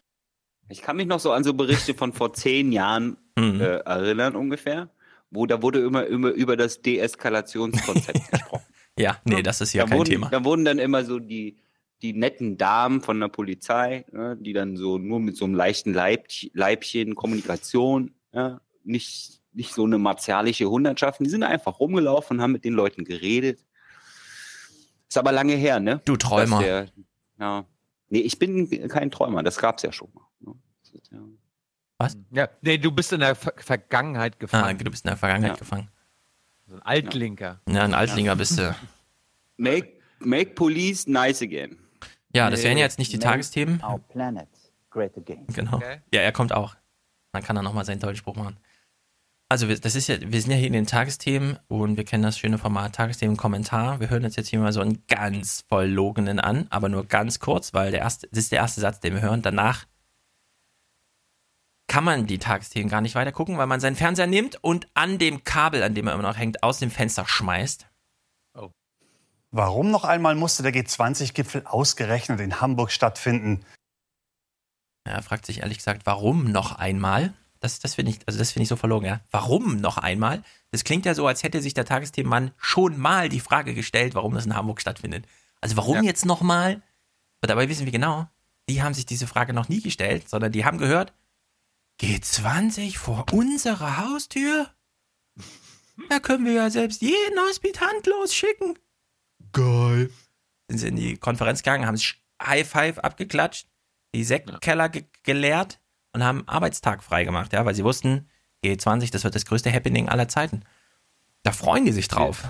Ich 0.69 0.81
kann 0.81 0.97
mich 0.97 1.07
noch 1.07 1.19
so 1.19 1.31
an 1.31 1.43
so 1.43 1.53
Berichte 1.53 1.93
von 1.95 2.13
vor 2.13 2.33
zehn 2.33 2.71
Jahren 2.71 3.17
Mhm. 3.37 3.61
äh, 3.61 3.77
erinnern 3.77 4.35
ungefähr, 4.35 4.89
wo 5.29 5.45
da 5.45 5.61
wurde 5.61 5.79
immer, 5.79 6.07
immer 6.07 6.29
über 6.29 6.57
das 6.57 6.81
Deeskalationskonzept 6.81 8.31
gesprochen. 8.31 8.65
Ja, 8.97 9.17
nee, 9.25 9.43
das 9.43 9.61
ist 9.61 9.71
hier 9.71 9.83
da 9.83 9.87
kein 9.89 9.99
wurden, 9.99 10.09
Thema. 10.09 10.29
Da 10.29 10.43
wurden 10.43 10.65
dann 10.65 10.79
immer 10.79 11.05
so 11.05 11.19
die, 11.19 11.57
die 12.01 12.13
netten 12.13 12.57
Damen 12.57 13.01
von 13.01 13.19
der 13.19 13.27
Polizei, 13.27 14.05
ne, 14.11 14.35
die 14.39 14.53
dann 14.53 14.75
so 14.75 14.97
nur 14.97 15.19
mit 15.19 15.37
so 15.37 15.45
einem 15.45 15.53
leichten 15.53 15.93
Leib, 15.93 16.27
Leibchen 16.53 17.13
Kommunikation, 17.13 18.15
ja, 18.33 18.59
nicht, 18.83 19.41
nicht 19.53 19.73
so 19.73 19.83
eine 19.83 19.99
martialische 19.99 20.69
Hundertschaften, 20.69 21.23
die 21.25 21.29
sind 21.29 21.43
einfach 21.43 21.79
rumgelaufen 21.79 22.37
und 22.37 22.43
haben 22.43 22.53
mit 22.53 22.65
den 22.65 22.73
Leuten 22.73 23.03
geredet. 23.03 23.63
Ist 25.07 25.17
aber 25.17 25.31
lange 25.31 25.53
her, 25.53 25.79
ne? 25.79 26.01
Du 26.05 26.17
Träumer. 26.17 26.59
Der, 26.59 26.87
ja. 27.39 27.65
Nee, 28.09 28.19
ich 28.19 28.39
bin 28.39 28.87
kein 28.87 29.11
Träumer, 29.11 29.43
das 29.43 29.57
gab's 29.57 29.83
ja 29.83 29.91
schon 29.91 30.09
mal. 30.13 30.27
ne? 30.39 30.55
Das 31.99 32.13
ist 32.13 32.19
ja- 32.31 32.43
Was? 32.43 32.47
Ja, 32.49 32.49
nee, 32.61 32.77
du 32.77 32.91
bist 32.91 33.11
in 33.13 33.19
der 33.21 33.35
Ver 33.35 33.53
Vergangenheit 33.57 34.33
Ah, 34.35 34.39
gefangen. 34.39 34.77
du 34.79 34.91
bist 34.91 35.05
in 35.05 35.09
der 35.09 35.17
Vergangenheit 35.17 35.51
Ja. 35.53 35.57
gefangen. 35.57 35.89
So 36.67 36.75
ein 36.75 36.81
Altlinker. 36.83 37.59
Ja, 37.69 37.83
ein 37.83 37.93
Altlinger 37.93 38.35
bist 38.35 38.57
du. 38.59 38.75
Make, 39.57 39.93
make 40.19 40.51
police 40.51 41.07
nice 41.07 41.41
again. 41.41 41.77
Ja, 42.33 42.49
das 42.49 42.63
wären 42.63 42.77
jetzt 42.77 42.99
nicht 42.99 43.11
die 43.11 43.17
Make 43.17 43.29
Tagesthemen. 43.29 43.81
Our 43.83 43.99
planet 43.99 44.47
great 44.91 45.17
again. 45.17 45.45
Genau. 45.53 45.77
Okay. 45.77 46.01
Ja, 46.13 46.21
er 46.21 46.31
kommt 46.31 46.53
auch. 46.53 46.75
Dann 47.31 47.41
kann 47.43 47.55
er 47.55 47.63
nochmal 47.63 47.85
seinen 47.85 47.99
tollen 47.99 48.15
Spruch 48.15 48.35
machen. 48.35 48.57
Also, 49.49 49.69
wir, 49.69 49.79
das 49.79 49.95
ist 49.95 50.07
ja, 50.07 50.17
wir 50.19 50.41
sind 50.41 50.51
ja 50.51 50.57
hier 50.57 50.67
in 50.67 50.73
den 50.73 50.85
Tagesthemen 50.87 51.57
und 51.69 51.95
wir 51.95 52.03
kennen 52.03 52.23
das 52.23 52.37
schöne 52.37 52.57
Format 52.57 52.95
Tagesthemen 52.95 53.37
Kommentar. 53.37 53.99
Wir 54.01 54.09
hören 54.09 54.25
uns 54.25 54.35
jetzt 54.35 54.49
hier 54.49 54.59
mal 54.59 54.73
so 54.73 54.81
einen 54.81 55.03
ganz 55.07 55.63
verlogenen 55.69 56.39
an, 56.41 56.67
aber 56.69 56.89
nur 56.89 57.05
ganz 57.05 57.39
kurz, 57.39 57.73
weil 57.73 57.91
der 57.91 58.01
erste, 58.01 58.27
das 58.29 58.39
ist 58.39 58.51
der 58.51 58.59
erste 58.59 58.81
Satz, 58.81 58.99
den 58.99 59.13
wir 59.13 59.21
hören. 59.21 59.41
Danach 59.41 59.85
kann 61.87 62.03
man 62.03 62.27
die 62.27 62.37
Tagesthemen 62.37 62.89
gar 62.89 63.01
nicht 63.01 63.15
weiter 63.15 63.31
gucken, 63.31 63.57
weil 63.57 63.67
man 63.67 63.79
seinen 63.79 63.95
Fernseher 63.95 64.27
nimmt 64.27 64.61
und 64.63 64.87
an 64.93 65.17
dem 65.17 65.43
Kabel, 65.43 65.83
an 65.83 65.95
dem 65.95 66.07
er 66.07 66.13
immer 66.13 66.23
noch 66.23 66.37
hängt, 66.37 66.63
aus 66.63 66.79
dem 66.79 66.91
Fenster 66.91 67.25
schmeißt. 67.27 67.87
Warum 69.51 69.91
noch 69.91 70.03
einmal 70.03 70.35
musste 70.35 70.61
der 70.61 70.73
G20-Gipfel 70.73 71.65
ausgerechnet 71.65 72.41
in 72.41 72.59
Hamburg 72.59 72.91
stattfinden? 72.91 73.65
Ja, 75.07 75.13
Er 75.13 75.23
fragt 75.23 75.45
sich 75.45 75.61
ehrlich 75.61 75.77
gesagt, 75.77 76.05
warum 76.05 76.51
noch 76.51 76.73
einmal? 76.73 77.33
Das, 77.61 77.79
das 77.79 77.95
finde 77.95 78.11
ich, 78.11 78.19
also 78.27 78.37
das 78.37 78.51
finde 78.51 78.63
ich 78.63 78.69
so 78.69 78.75
verlogen, 78.75 79.07
ja. 79.07 79.21
Warum 79.31 79.77
noch 79.77 79.97
einmal? 79.97 80.43
Das 80.71 80.83
klingt 80.83 81.05
ja 81.05 81.15
so, 81.15 81.25
als 81.25 81.43
hätte 81.43 81.61
sich 81.61 81.73
der 81.73 81.85
Tagesthemenmann 81.85 82.51
schon 82.57 82.97
mal 82.99 83.29
die 83.29 83.39
Frage 83.39 83.73
gestellt, 83.73 84.15
warum 84.15 84.33
das 84.33 84.45
in 84.45 84.55
Hamburg 84.55 84.81
stattfindet. 84.81 85.25
Also 85.61 85.77
warum 85.77 85.95
Ja. 85.95 86.01
jetzt 86.03 86.25
noch 86.25 86.41
mal? 86.41 86.75
Und 87.41 87.49
dabei 87.49 87.69
wissen 87.69 87.85
wir 87.85 87.91
genau, 87.93 88.27
die 88.69 88.83
haben 88.83 88.93
sich 88.93 89.05
diese 89.05 89.27
Frage 89.27 89.53
noch 89.53 89.69
nie 89.69 89.81
gestellt, 89.81 90.27
sondern 90.29 90.51
die 90.51 90.65
haben 90.65 90.77
gehört, 90.77 91.13
G20 91.99 92.97
vor 92.97 93.25
unserer 93.31 93.97
Haustür? 93.97 94.69
Da 96.09 96.19
können 96.19 96.45
wir 96.45 96.53
ja 96.53 96.69
selbst 96.69 97.01
jeden 97.01 97.39
Hospitant 97.47 98.05
losschicken. 98.05 98.77
Geil. 99.51 100.11
Sind 100.67 100.77
sie 100.77 100.87
in 100.87 100.95
die 100.95 101.17
Konferenz 101.17 101.63
gegangen, 101.63 101.87
haben 101.87 101.97
sich 101.97 102.21
High 102.41 102.67
Five 102.67 102.99
abgeklatscht, 102.99 103.67
die 104.13 104.23
Sektkeller 104.23 104.89
ge 104.89 105.05
geleert 105.23 105.79
und 106.13 106.23
haben 106.23 106.47
Arbeitstag 106.47 107.03
freigemacht, 107.03 107.53
ja, 107.53 107.65
weil 107.65 107.75
sie 107.75 107.83
wussten, 107.83 108.29
G20, 108.63 109.11
das 109.11 109.23
wird 109.23 109.35
das 109.35 109.45
größte 109.45 109.71
Happening 109.71 110.09
aller 110.09 110.27
Zeiten. 110.27 110.63
Da 111.43 111.51
freuen 111.51 111.85
die 111.85 111.91
sich 111.91 112.07
drauf. 112.07 112.49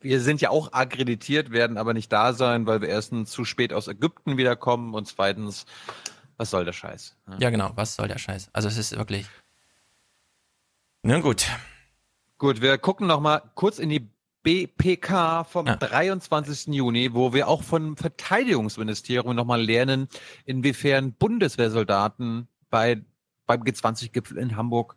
Wir 0.00 0.20
sind 0.20 0.40
ja 0.40 0.50
auch 0.50 0.72
akkreditiert, 0.72 1.50
werden 1.50 1.78
aber 1.78 1.94
nicht 1.94 2.12
da 2.12 2.32
sein, 2.32 2.66
weil 2.66 2.80
wir 2.80 2.88
erstens 2.88 3.30
zu 3.30 3.44
spät 3.44 3.72
aus 3.72 3.88
Ägypten 3.88 4.36
wiederkommen 4.36 4.94
und 4.94 5.06
zweitens, 5.06 5.64
was 6.36 6.50
soll 6.50 6.64
der 6.64 6.72
Scheiß? 6.72 7.16
Ja, 7.38 7.50
genau, 7.50 7.72
was 7.74 7.96
soll 7.96 8.08
der 8.08 8.18
Scheiß? 8.18 8.50
Also 8.52 8.68
es 8.68 8.76
ist 8.76 8.96
wirklich. 8.96 9.26
Na 11.02 11.20
gut. 11.20 11.46
Gut, 12.38 12.60
wir 12.60 12.78
gucken 12.78 13.06
noch 13.06 13.20
mal 13.20 13.42
kurz 13.54 13.78
in 13.78 13.88
die 13.88 14.10
BPK 14.42 15.44
vom 15.44 15.66
23. 15.66 16.74
Juni, 16.74 17.14
wo 17.14 17.32
wir 17.32 17.48
auch 17.48 17.62
vom 17.62 17.96
Verteidigungsministerium 17.96 19.34
noch 19.34 19.46
mal 19.46 19.62
lernen, 19.62 20.08
inwiefern 20.44 21.14
Bundeswehrsoldaten 21.14 22.48
bei, 22.68 23.02
beim 23.46 23.62
G20-Gipfel 23.62 24.36
in 24.38 24.56
Hamburg 24.56 24.96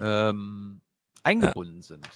ähm, 0.00 0.80
eingebunden 1.22 1.82
sind. 1.82 2.08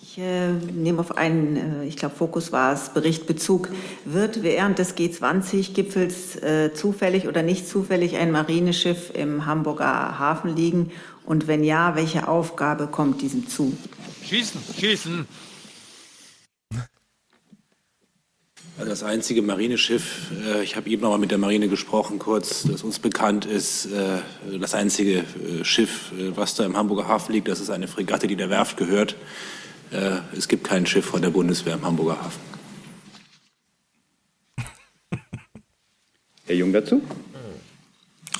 Ich 0.00 0.18
äh, 0.18 0.50
nehme 0.50 1.00
auf 1.00 1.16
einen, 1.16 1.82
äh, 1.82 1.84
ich 1.84 1.96
glaube, 1.96 2.14
Fokus 2.14 2.52
war 2.52 2.72
es, 2.72 2.90
Bericht 2.90 3.26
Bezug. 3.26 3.68
Wird 4.04 4.42
während 4.42 4.78
des 4.78 4.96
G20-Gipfels 4.96 6.36
äh, 6.36 6.74
zufällig 6.74 7.28
oder 7.28 7.42
nicht 7.42 7.68
zufällig 7.68 8.16
ein 8.16 8.30
Marineschiff 8.30 9.10
im 9.14 9.46
Hamburger 9.46 10.18
Hafen 10.18 10.54
liegen? 10.54 10.90
Und 11.24 11.46
wenn 11.46 11.64
ja, 11.64 11.96
welche 11.96 12.28
Aufgabe 12.28 12.88
kommt 12.88 13.22
diesem 13.22 13.48
zu? 13.48 13.76
Schießen, 14.24 14.60
schießen. 14.78 15.26
Also 18.78 18.90
das 18.90 19.02
einzige 19.02 19.42
Marineschiff, 19.42 20.32
äh, 20.44 20.62
ich 20.64 20.76
habe 20.76 20.90
eben 20.90 21.02
noch 21.02 21.10
mal 21.10 21.18
mit 21.18 21.30
der 21.30 21.38
Marine 21.38 21.68
gesprochen, 21.68 22.18
kurz, 22.18 22.64
das 22.64 22.82
uns 22.82 22.98
bekannt 22.98 23.44
ist, 23.44 23.86
äh, 23.86 24.18
das 24.58 24.74
einzige 24.74 25.18
äh, 25.18 25.64
Schiff, 25.64 26.12
äh, 26.18 26.36
was 26.36 26.54
da 26.54 26.64
im 26.64 26.76
Hamburger 26.76 27.06
Hafen 27.06 27.32
liegt, 27.32 27.48
das 27.48 27.60
ist 27.60 27.70
eine 27.70 27.86
Fregatte, 27.86 28.26
die 28.26 28.36
der 28.36 28.50
Werft 28.50 28.76
gehört. 28.76 29.14
Äh, 29.92 30.20
es 30.36 30.48
gibt 30.48 30.64
kein 30.64 30.86
Schiff 30.86 31.04
von 31.04 31.20
der 31.22 31.30
Bundeswehr 31.30 31.74
im 31.74 31.84
Hamburger 31.84 32.18
Hafen. 32.22 32.40
Herr 36.46 36.56
Jung 36.56 36.72
dazu? 36.72 37.02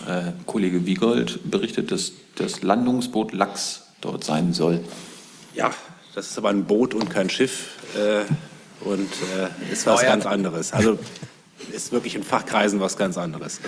Äh, 0.08 0.32
Kollege 0.46 0.86
Wiegold 0.86 1.50
berichtet, 1.50 1.92
dass 1.92 2.12
das 2.34 2.62
Landungsboot 2.62 3.32
Lachs 3.32 3.86
dort 4.00 4.24
sein 4.24 4.52
soll. 4.52 4.80
Ja, 5.54 5.70
das 6.14 6.30
ist 6.30 6.38
aber 6.38 6.48
ein 6.48 6.64
Boot 6.64 6.94
und 6.94 7.08
kein 7.08 7.30
Schiff 7.30 7.76
äh, 7.96 8.24
und 8.84 9.08
äh, 9.36 9.72
ist 9.72 9.86
was 9.86 10.00
Oh 10.00 10.02
ja. 10.02 10.10
ganz 10.10 10.26
anderes. 10.26 10.72
Also 10.72 10.98
ist 11.70 11.92
wirklich 11.92 12.14
in 12.14 12.22
Fachkreisen 12.22 12.80
was 12.80 12.96
ganz 12.96 13.18
anderes. 13.18 13.60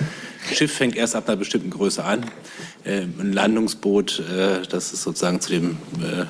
Ein 0.48 0.56
Schiff 0.56 0.72
fängt 0.72 0.96
erst 0.96 1.14
ab 1.14 1.28
einer 1.28 1.36
bestimmten 1.36 1.70
Größe 1.70 2.04
an. 2.04 2.24
Äh, 2.84 3.02
ein 3.02 3.32
Landungsboot, 3.32 4.20
äh, 4.20 4.62
das 4.68 4.92
ist 4.92 5.02
sozusagen 5.02 5.40
zu 5.40 5.50
dem 5.50 5.76
äh, 6.00 6.24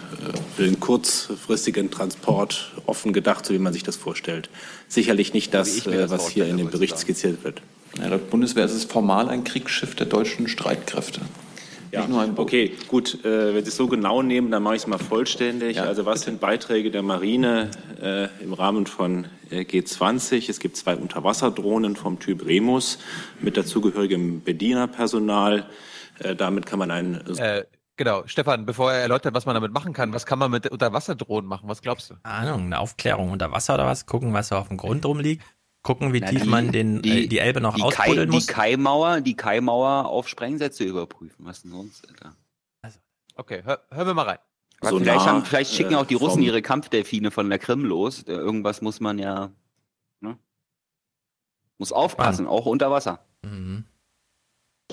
für 0.56 0.64
den 0.64 0.80
kurzfristigen 0.80 1.90
Transport 1.90 2.72
offen 2.86 3.12
gedacht, 3.12 3.46
so 3.46 3.54
wie 3.54 3.58
man 3.58 3.72
sich 3.72 3.82
das 3.82 3.96
vorstellt. 3.96 4.50
Sicherlich 4.88 5.32
nicht 5.32 5.54
das, 5.54 5.86
äh, 5.86 6.10
was 6.10 6.28
hier 6.28 6.46
in 6.46 6.56
dem 6.56 6.70
Bericht 6.70 6.98
skizziert 6.98 7.44
wird. 7.44 7.62
Ja, 7.98 8.08
laut 8.08 8.30
Bundeswehr 8.30 8.64
ist 8.64 8.72
es 8.72 8.84
formal 8.84 9.28
ein 9.28 9.44
Kriegsschiff 9.44 9.94
der 9.94 10.06
deutschen 10.06 10.48
Streitkräfte. 10.48 11.20
Ja, 11.94 12.28
okay, 12.36 12.72
gut. 12.88 13.24
Äh, 13.24 13.54
wenn 13.54 13.64
Sie 13.64 13.68
es 13.68 13.76
so 13.76 13.86
genau 13.86 14.22
nehmen, 14.22 14.50
dann 14.50 14.62
mache 14.62 14.76
ich 14.76 14.82
es 14.82 14.86
mal 14.86 14.98
vollständig. 14.98 15.80
also 15.80 16.04
was 16.06 16.22
sind 16.22 16.40
Beiträge 16.40 16.90
der 16.90 17.02
Marine 17.02 17.70
äh, 18.02 18.28
im 18.42 18.52
Rahmen 18.52 18.86
von 18.86 19.26
äh, 19.50 19.60
G20? 19.60 20.50
Es 20.50 20.58
gibt 20.58 20.76
zwei 20.76 20.96
Unterwasserdrohnen 20.96 21.96
vom 21.96 22.18
Typ 22.18 22.44
Remus 22.44 22.98
mit 23.40 23.56
dazugehörigem 23.56 24.42
Bedienerpersonal. 24.42 25.66
Äh, 26.18 26.34
damit 26.34 26.66
kann 26.66 26.78
man 26.78 26.90
ein... 26.90 27.24
Äh, 27.38 27.64
genau, 27.96 28.22
Stefan, 28.26 28.66
bevor 28.66 28.92
er 28.92 29.02
erläutert, 29.02 29.34
was 29.34 29.46
man 29.46 29.54
damit 29.54 29.72
machen 29.72 29.92
kann, 29.92 30.12
was 30.12 30.26
kann 30.26 30.38
man 30.38 30.50
mit 30.50 30.66
Unterwasserdrohnen 30.66 31.48
machen? 31.48 31.68
Was 31.68 31.80
glaubst 31.80 32.10
du? 32.10 32.14
Ahnung, 32.24 32.66
eine 32.66 32.80
Aufklärung 32.80 33.30
unter 33.30 33.52
Wasser 33.52 33.74
oder 33.74 33.86
was? 33.86 34.06
Gucken, 34.06 34.32
was 34.32 34.48
so 34.48 34.56
auf 34.56 34.68
dem 34.68 34.76
Grund 34.76 35.04
rumliegt? 35.06 35.44
Gucken, 35.84 36.12
wie 36.14 36.20
Na, 36.20 36.28
tief 36.28 36.42
die- 36.42 36.48
man 36.48 36.72
den, 36.72 37.02
die, 37.02 37.24
äh, 37.24 37.26
die 37.28 37.38
Elbe 37.38 37.60
noch 37.60 37.74
die 37.74 37.82
ausbuddeln 37.82 38.28
Kai, 38.30 38.34
muss? 38.34 38.46
Die 38.46 38.52
Kaimauer, 38.52 39.20
die 39.20 39.36
Kaimauer 39.36 40.06
auf 40.06 40.28
Sprengsätze 40.28 40.82
überprüfen. 40.82 41.44
Was 41.46 41.62
denn 41.62 41.70
sonst, 41.70 42.08
Alter? 42.08 42.34
Okay, 43.36 43.62
hör, 43.64 43.82
hören 43.90 44.06
wir 44.06 44.14
mal 44.14 44.22
rein. 44.22 44.38
So 44.80 44.98
vielleicht, 44.98 45.18
nah, 45.18 45.26
haben, 45.26 45.44
vielleicht 45.44 45.72
schicken 45.74 45.92
äh, 45.92 45.96
auch 45.96 46.06
die 46.06 46.14
Russen 46.14 46.36
vom- 46.38 46.42
ihre 46.42 46.62
Kampfdelfine 46.62 47.30
von 47.30 47.48
der 47.50 47.58
Krim 47.58 47.84
los. 47.84 48.22
Äh, 48.22 48.32
Irgendwas 48.32 48.80
muss 48.80 49.00
man 49.00 49.18
ja. 49.18 49.50
Ne? 50.20 50.38
Muss 51.78 51.92
aufpassen, 51.92 52.46
auch 52.46 52.64
unter 52.66 52.90
Wasser. 52.90 53.24
Mhm. 53.42 53.84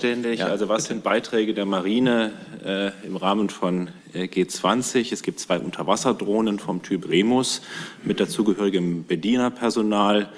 Ständig. 0.00 0.42
Also 0.44 0.68
was 0.68 0.84
sind 0.86 1.04
Beiträge 1.04 1.54
der 1.54 1.66
Marine 1.66 2.32
äh, 2.64 3.06
im 3.06 3.16
Rahmen 3.16 3.48
von 3.50 3.90
äh, 4.12 4.24
G20? 4.24 5.12
Es 5.12 5.22
gibt 5.22 5.38
zwei 5.38 5.58
Unterwasserdrohnen 5.58 6.58
vom 6.58 6.82
Typ 6.82 7.08
Remus 7.08 7.62
mit 8.02 8.18
dazugehörigem 8.18 9.06
Bedienerpersonal. 9.06 10.30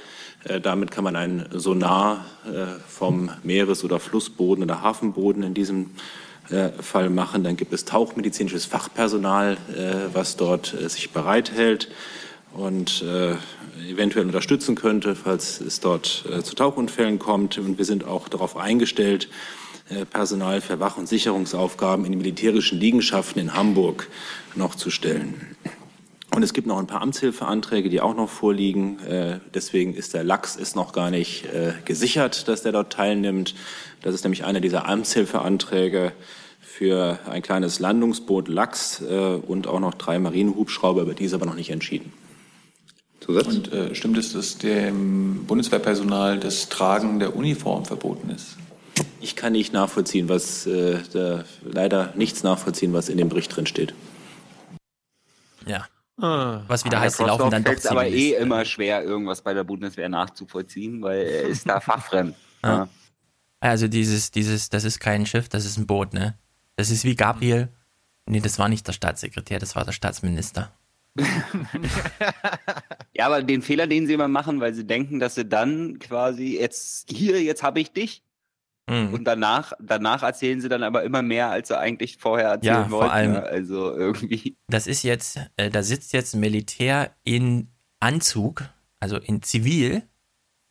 Äh, 0.44 0.60
damit 0.60 0.90
kann 0.90 1.04
man 1.04 1.16
ein 1.16 1.46
Sonar 1.52 2.24
äh, 2.46 2.78
vom 2.88 3.30
Meeres- 3.42 3.84
oder 3.84 3.98
Flussboden 3.98 4.64
oder 4.64 4.82
Hafenboden 4.82 5.42
in 5.42 5.54
diesem 5.54 5.90
äh, 6.50 6.70
Fall 6.80 7.10
machen. 7.10 7.44
Dann 7.44 7.56
gibt 7.56 7.72
es 7.72 7.84
tauchmedizinisches 7.84 8.66
Fachpersonal, 8.66 9.56
was 10.12 10.36
dort 10.36 10.74
sich 10.88 11.10
bereithält 11.10 11.88
und 12.52 13.04
eventuell 13.90 14.26
unterstützen 14.26 14.74
könnte, 14.74 15.16
falls 15.16 15.60
es 15.60 15.80
dort 15.80 16.24
zu 16.42 16.54
Tauchunfällen 16.54 17.18
kommt. 17.18 17.58
Und 17.58 17.78
wir 17.78 17.84
sind 17.84 18.04
auch 18.04 18.28
darauf 18.28 18.56
eingestellt, 18.56 19.28
Personal 20.10 20.60
für 20.60 20.80
Wach- 20.80 20.98
und 20.98 21.08
Sicherungsaufgaben 21.08 22.04
in 22.04 22.12
die 22.12 22.18
militärischen 22.18 22.78
Liegenschaften 22.78 23.40
in 23.40 23.54
Hamburg 23.54 24.08
noch 24.54 24.74
zu 24.74 24.90
stellen. 24.90 25.56
Und 26.34 26.42
es 26.42 26.52
gibt 26.52 26.66
noch 26.66 26.78
ein 26.78 26.88
paar 26.88 27.00
Amtshilfeanträge, 27.00 27.88
die 27.88 28.00
auch 28.00 28.16
noch 28.16 28.28
vorliegen. 28.28 28.98
Äh, 29.04 29.38
deswegen 29.54 29.94
ist 29.94 30.14
der 30.14 30.24
Lachs 30.24 30.56
ist 30.56 30.74
noch 30.74 30.92
gar 30.92 31.12
nicht 31.12 31.44
äh, 31.44 31.74
gesichert, 31.84 32.48
dass 32.48 32.62
der 32.62 32.72
dort 32.72 32.92
teilnimmt. 32.92 33.54
Das 34.02 34.16
ist 34.16 34.24
nämlich 34.24 34.44
einer 34.44 34.60
dieser 34.60 34.88
Amtshilfeanträge 34.88 36.10
für 36.60 37.20
ein 37.30 37.40
kleines 37.40 37.78
Landungsboot 37.78 38.48
Lachs 38.48 39.00
äh, 39.00 39.14
und 39.14 39.68
auch 39.68 39.78
noch 39.78 39.94
drei 39.94 40.18
Marinehubschrauber, 40.18 41.02
über 41.02 41.14
die 41.14 41.26
ist 41.26 41.34
aber 41.34 41.46
noch 41.46 41.54
nicht 41.54 41.70
entschieden. 41.70 42.12
Und 43.28 43.72
äh, 43.72 43.94
stimmt 43.94 44.18
es, 44.18 44.32
dass 44.32 44.58
dem 44.58 45.44
Bundeswehrpersonal 45.46 46.40
das 46.40 46.68
Tragen 46.68 47.20
der 47.20 47.36
Uniform 47.36 47.84
verboten 47.84 48.30
ist? 48.30 48.56
Ich 49.20 49.36
kann 49.36 49.52
nicht 49.52 49.72
nachvollziehen, 49.72 50.28
was 50.28 50.66
äh, 50.66 50.98
da, 51.12 51.44
leider 51.62 52.12
nichts 52.16 52.42
nachvollziehen, 52.42 52.92
was 52.92 53.08
in 53.08 53.18
dem 53.18 53.28
Bericht 53.28 53.54
drin 53.54 53.66
steht. 53.66 53.94
Ja. 55.64 55.86
Ah. 56.20 56.62
Was 56.68 56.84
wieder 56.84 56.98
Ah, 56.98 57.00
heißt, 57.00 57.18
die 57.18 57.24
laufen 57.24 57.50
dann 57.50 57.64
doch 57.64 57.90
aber 57.90 58.06
eh 58.06 58.34
immer 58.34 58.64
schwer, 58.64 59.02
irgendwas 59.02 59.42
bei 59.42 59.52
der 59.52 59.64
Bundeswehr 59.64 60.08
nachzuvollziehen, 60.08 61.02
weil 61.02 61.26
er 61.26 61.42
ist 61.48 61.68
da 61.68 61.80
fachfremd. 61.80 62.36
Ja. 62.62 62.88
Also 63.60 63.88
dieses, 63.88 64.30
dieses, 64.30 64.68
das 64.68 64.84
ist 64.84 65.00
kein 65.00 65.26
Schiff, 65.26 65.48
das 65.48 65.64
ist 65.64 65.76
ein 65.76 65.86
Boot, 65.86 66.12
ne? 66.12 66.38
Das 66.76 66.90
ist 66.90 67.04
wie 67.04 67.16
Gabriel. 67.16 67.68
Nee, 68.26 68.40
das 68.40 68.58
war 68.58 68.68
nicht 68.68 68.86
der 68.86 68.92
Staatssekretär, 68.92 69.58
das 69.58 69.74
war 69.76 69.84
der 69.84 69.92
Staatsminister. 69.92 70.72
Ja, 73.16 73.26
aber 73.26 73.42
den 73.44 73.62
Fehler, 73.62 73.86
den 73.86 74.08
sie 74.08 74.14
immer 74.14 74.26
machen, 74.26 74.60
weil 74.60 74.74
sie 74.74 74.84
denken, 74.84 75.20
dass 75.20 75.36
sie 75.36 75.44
dann 75.44 76.00
quasi 76.00 76.58
jetzt 76.58 77.08
hier, 77.08 77.40
jetzt 77.40 77.62
habe 77.62 77.80
ich 77.80 77.92
dich. 77.92 78.22
Mhm. 78.88 79.14
Und 79.14 79.24
danach, 79.24 79.72
danach 79.80 80.22
erzählen 80.22 80.60
sie 80.60 80.68
dann 80.68 80.82
aber 80.82 81.04
immer 81.04 81.22
mehr, 81.22 81.50
als 81.50 81.68
sie 81.68 81.78
eigentlich 81.78 82.18
vorher 82.18 82.48
erzählen 82.50 82.74
Ja, 82.74 82.84
vor 82.84 83.00
wollten. 83.00 83.12
allem- 83.12 83.32
ne? 83.32 83.42
Also 83.42 83.94
irgendwie. 83.96 84.56
Das 84.68 84.86
ist 84.86 85.02
jetzt, 85.04 85.40
äh, 85.56 85.70
da 85.70 85.82
sitzt 85.82 86.12
jetzt 86.12 86.34
ein 86.34 86.40
Militär 86.40 87.12
in 87.24 87.68
Anzug, 88.00 88.62
also 89.00 89.16
in 89.16 89.40
Zivil, 89.42 90.02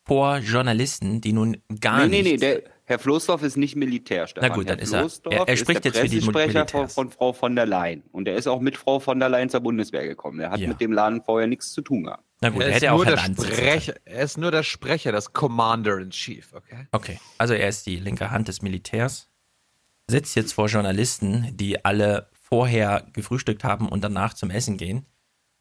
vor 0.06 0.38
Journalisten, 0.38 1.22
die 1.22 1.34
nun 1.34 1.58
gar 1.80 2.02
nee, 2.06 2.08
nee, 2.08 2.22
nee, 2.22 2.30
nichts- 2.32 2.42
der 2.42 2.62
Herr 2.86 3.00
Floßdorf 3.00 3.42
ist 3.44 3.56
nicht 3.56 3.78
Militär, 3.78 4.28
Stefan. 4.28 4.50
Na 4.50 4.56
gut, 4.56 4.66
Herr 4.68 4.76
dann 4.76 4.84
ist 4.84 4.92
er- 4.92 5.00
Floßdorf 5.00 5.34
er- 5.36 5.48
er 5.48 5.56
spricht 5.58 5.86
ist 5.86 5.96
der 5.96 6.04
jetzt 6.04 6.12
für 6.14 6.20
die 6.20 6.26
Pressesprecher 6.32 6.68
von, 6.68 6.90
von 6.90 7.10
Frau 7.12 7.32
von 7.34 7.56
der 7.56 7.66
Leyen. 7.66 8.04
Und 8.12 8.28
er 8.28 8.36
ist 8.36 8.46
auch 8.48 8.60
mit 8.60 8.76
Frau 8.76 9.00
von 9.00 9.20
der 9.20 9.30
Leyen 9.30 9.50
zur 9.50 9.62
Bundeswehr 9.62 10.06
gekommen. 10.06 10.42
Er 10.42 10.52
hat 10.52 10.60
Ja. 10.60 10.68
mit 10.68 10.82
dem 10.82 10.92
Laden 10.92 11.24
vorher 11.24 11.48
nichts 11.48 11.72
zu 11.72 11.82
tun 11.82 12.04
gehabt. 12.04 12.24
Na 12.44 12.50
gut, 12.50 12.62
er, 12.62 12.68
er 12.68 12.76
ist 12.76 12.82
hätte 12.82 12.92
auch 12.92 13.06
der 13.06 13.18
Sprecher, 13.18 13.94
er 14.04 14.24
ist 14.24 14.38
nur 14.38 14.52
der 14.52 14.64
Sprecher, 14.64 15.12
das 15.14 15.32
Commander 15.32 15.98
in 15.98 16.10
Chief, 16.10 16.54
okay? 16.54 16.88
Okay, 16.92 17.20
also 17.38 17.54
er 17.54 17.70
ist 17.70 17.86
die 17.86 17.96
linke 17.96 18.32
Hand 18.32 18.50
des 18.50 18.62
Militärs, 18.62 19.30
sitzt 20.10 20.36
jetzt 20.36 20.52
vor 20.52 20.68
Journalisten, 20.68 21.56
die 21.56 21.86
alle 21.86 22.30
vorher 22.34 23.08
gefrühstückt 23.14 23.64
haben 23.64 23.88
und 23.88 24.04
danach 24.04 24.34
zum 24.34 24.50
Essen 24.50 24.78
gehen 24.78 25.06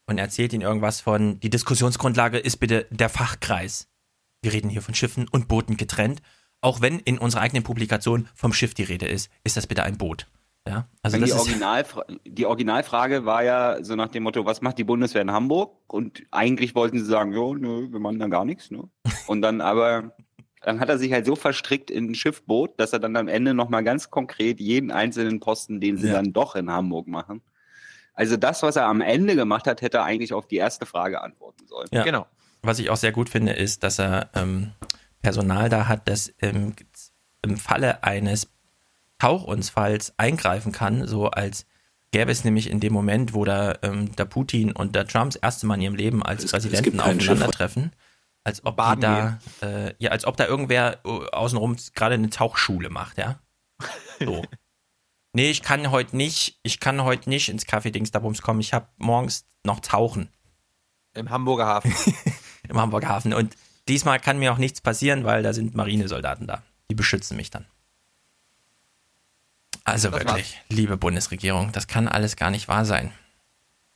und 0.07 0.19
erzählt 0.19 0.53
ihnen 0.53 0.63
irgendwas 0.63 1.01
von, 1.01 1.39
die 1.39 1.51
Diskussionsgrundlage 1.51 2.39
ist 2.39 2.57
bitte 2.57 2.87
der 2.91 3.09
Fachkreis. 3.09 3.89
Wir 4.43 4.53
reden 4.53 4.69
hier 4.69 4.83
von 4.83 4.95
Schiffen 4.95 5.29
und 5.29 5.47
Booten 5.47 5.77
getrennt. 5.77 6.21
Auch 6.61 6.81
wenn 6.81 6.99
in 6.99 7.19
unserer 7.19 7.43
eigenen 7.43 7.63
Publikation 7.63 8.29
vom 8.35 8.53
Schiff 8.53 8.75
die 8.75 8.83
Rede 8.83 9.07
ist, 9.07 9.31
ist 9.45 9.57
das 9.57 9.69
bitte 9.69 9.85
ein 9.85 9.99
Boot. 9.99 10.27
Ja, 10.67 10.87
also 11.03 11.19
die, 11.19 11.33
Originalfra 11.33 12.05
die 12.25 12.47
Originalfrage 12.47 13.25
war 13.25 13.43
ja 13.43 13.83
so 13.83 13.97
nach 13.97 14.09
dem 14.09 14.23
Motto, 14.23 14.45
was 14.45 14.61
macht 14.61 14.79
die 14.79 14.85
Bundeswehr 14.85 15.23
in 15.23 15.33
Hamburg? 15.33 15.77
Und 15.89 16.23
eigentlich 16.31 16.77
wollten 16.77 16.99
sie 16.99 17.05
sagen, 17.05 17.33
jo, 17.33 17.55
nö, 17.55 17.91
wir 17.91 17.99
machen 17.99 18.21
da 18.21 18.29
gar 18.29 18.45
nichts. 18.45 18.71
Ne? 18.71 18.85
Und 19.27 19.43
dann 19.43 19.61
aber, 19.61 20.13
dann 20.63 20.79
hat 20.79 20.89
er 20.89 20.99
sich 20.99 21.13
halt 21.13 21.27
so 21.27 21.35
verstrickt 21.35 21.91
in 21.91 22.11
ein 22.11 22.15
Schiffboot, 22.15 22.79
dass 22.79 22.93
er 22.93 23.01
dann 23.01 23.17
am 23.17 23.27
Ende 23.27 23.55
nochmal 23.55 23.83
ganz 23.83 24.11
konkret 24.11 24.61
jeden 24.61 24.93
einzelnen 24.93 25.41
Posten, 25.41 25.81
den 25.81 25.97
sie 25.99 26.07
Ja. 26.07 26.15
dann 26.15 26.33
doch 26.33 26.55
in 26.55 26.71
Hamburg 26.71 27.09
machen. 27.09 27.43
Also 28.15 28.37
das, 28.37 28.63
was 28.63 28.77
er 28.77 28.87
am 28.87 29.01
Ende 29.01 29.35
gemacht 29.35 29.67
hat, 29.67 29.83
hätte 29.83 29.99
er 29.99 30.05
eigentlich 30.05 30.33
auf 30.33 30.47
die 30.47 30.57
erste 30.57 30.87
Frage 30.87 31.23
antworten 31.23 31.67
sollen. 31.67 31.89
Ja. 31.91 32.05
Genau. 32.05 32.27
Was 32.63 32.79
ich 32.79 32.91
auch 32.91 32.97
sehr 32.97 33.11
gut 33.11 33.29
finde, 33.29 33.55
ist, 33.55 33.83
dass 33.83 33.99
er 33.99 34.31
ähm, 34.35 34.71
Personal 35.23 35.69
da 35.69 35.89
hat, 35.89 36.09
das 36.09 36.29
im, 36.39 36.75
im 37.43 37.57
Falle 37.57 38.05
eines 38.05 38.52
Tauchunfalls 39.23 40.15
eingreifen 40.19 40.73
kann, 40.73 41.07
so 41.07 41.29
als 41.31 41.65
gäbe 42.11 42.33
es 42.33 42.45
nämlich 42.45 42.69
in 42.69 42.81
dem 42.81 42.93
Moment, 42.93 43.35
wo 43.35 43.45
da 43.45 43.77
ähm, 43.83 44.15
der 44.17 44.25
Putin 44.25 44.73
und 44.73 44.95
der 44.97 45.07
Trump 45.07 45.33
das 45.33 45.37
erste 45.41 45.67
Mal 45.67 45.77
in 45.77 45.83
ihrem 45.83 45.95
Leben 45.95 46.23
als 46.25 46.41
Es- 46.45 46.53
es 46.53 46.63
Präsidenten 46.65 46.99
Schiff. 47.01 47.31
aufeinandertreffen, 47.31 47.93
als 48.45 48.65
ob 48.65 48.77
da, 49.01 49.39
äh, 49.63 49.95
ja, 49.99 50.11
als 50.11 50.25
ob 50.25 50.37
da 50.37 50.47
irgendwer 50.47 50.99
äh, 51.05 51.09
außenrum 51.31 51.77
gerade 51.95 52.17
eine 52.17 52.31
Tauchschule 52.31 52.91
macht, 52.91 53.17
ja. 53.19 53.39
So. 54.19 54.43
nee, 55.33 55.51
ich 55.51 55.63
kann 55.63 55.91
heute 55.93 56.17
nicht, 56.17 56.59
ich 56.65 56.81
kann 56.81 57.03
heute 57.05 57.29
nicht 57.31 57.49
ins 57.49 57.65
Café 57.67 57.91
Dings 57.93 58.11
da 58.11 58.19
Bums 58.19 58.43
kommen, 58.43 58.61
ich 58.61 58.73
habe 58.75 58.89
morgens 58.99 59.47
noch 59.65 59.79
tauchen 59.81 60.29
Im 61.15 61.31
Hamburger 61.31 61.67
Hafen. 61.67 61.95
im 62.69 62.77
Hamburger 62.79 63.09
Hafen. 63.09 63.33
Und 63.33 63.55
diesmal 63.89 64.19
kann 64.19 64.39
mir 64.41 64.53
auch 64.53 64.59
nichts 64.59 64.81
passieren, 64.81 65.23
weil 65.25 65.43
da 65.45 65.53
sind 65.53 65.75
Marinesoldaten 65.77 66.47
da. 66.49 66.63
Die 66.91 66.95
beschützen 66.97 67.37
mich 67.37 67.51
dann. 67.51 67.65
Also 69.85 70.11
Das 70.11 70.21
wirklich, 70.25 70.61
liebe 70.69 70.97
Bundesregierung, 70.97 71.73
das 71.73 71.87
kann 71.89 72.09
alles 72.09 72.37
gar 72.37 72.51
nicht 72.51 72.69
wahr 72.69 72.85
sein. 72.85 73.13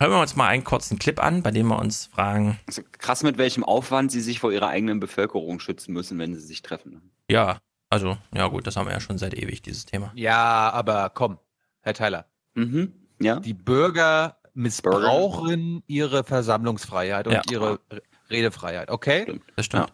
Hören 0.01 0.13
wir 0.13 0.21
uns 0.21 0.37
mal 0.37 0.49
einen 0.49 0.65
kurzen 0.65 0.99
Clip 0.99 1.19
an, 1.23 1.43
bei 1.43 1.51
dem 1.51 1.69
wir 1.69 1.79
uns 1.79 2.07
fragen, 2.07 2.59
Also 2.67 2.83
krass, 2.99 3.23
mit 3.23 3.39
welchem 3.39 3.65
Aufwand 3.65 4.13
sie 4.13 4.21
sich 4.21 4.41
vor 4.41 4.53
ihrer 4.53 4.69
eigenen 4.69 5.01
Bevölkerung 5.01 5.59
schützen 5.61 5.93
müssen, 5.93 6.19
wenn 6.19 6.35
sie 6.35 6.41
sich 6.41 6.63
treffen. 6.63 7.11
ja, 7.31 7.59
also, 7.89 8.19
ja 8.35 8.49
gut, 8.49 8.67
das 8.67 8.77
haben 8.77 8.87
wir 8.89 8.93
ja 8.93 9.01
schon 9.01 9.17
seit 9.17 9.33
ewig, 9.33 9.63
dieses 9.63 9.87
Thema. 9.87 10.11
Ja, 10.17 10.71
aber 10.71 11.09
komm, 11.11 11.39
Herr 11.83 11.95
Tyler. 11.95 12.27
Mhm. 12.55 12.93
Ja. 13.21 13.39
Die 13.39 13.55
Bürger 13.55 14.39
missbrauchen 14.55 15.85
ihre 15.87 16.25
Versammlungsfreiheit 16.25 17.29
und 17.29 17.35
Ja. 17.35 17.43
ihre 17.49 17.79
Re- 17.91 18.03
Redefreiheit, 18.29 18.91
okay? 18.91 19.41
Das 19.55 19.67
stimmt. 19.67 19.93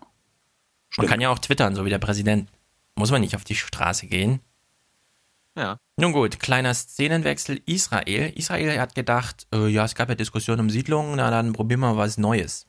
Man 0.96 1.06
kann 1.06 1.20
ja 1.20 1.28
auch 1.28 1.38
twittern, 1.38 1.74
so 1.74 1.84
wie 1.84 1.90
der 1.90 1.98
Präsident. 1.98 2.48
Muss 2.96 3.10
man 3.10 3.20
nicht 3.20 3.36
auf 3.36 3.44
die 3.44 3.54
Straße 3.54 4.06
gehen. 4.06 4.40
Ja. 5.56 5.76
Nun 5.96 6.12
gut, 6.12 6.40
kleiner 6.40 6.72
Szenenwechsel. 6.72 7.60
Israel. 7.66 8.32
Israel 8.34 8.80
hat 8.80 8.94
gedacht, 8.94 9.46
äh, 9.52 9.66
ja, 9.66 9.84
es 9.84 9.94
gab 9.94 10.08
ja 10.08 10.14
Diskussionen 10.14 10.60
um 10.60 10.70
Siedlungen, 10.70 11.16
na 11.16 11.30
dann 11.30 11.52
probieren 11.52 11.80
wir 11.80 11.96
was 11.96 12.16
Neues. 12.16 12.66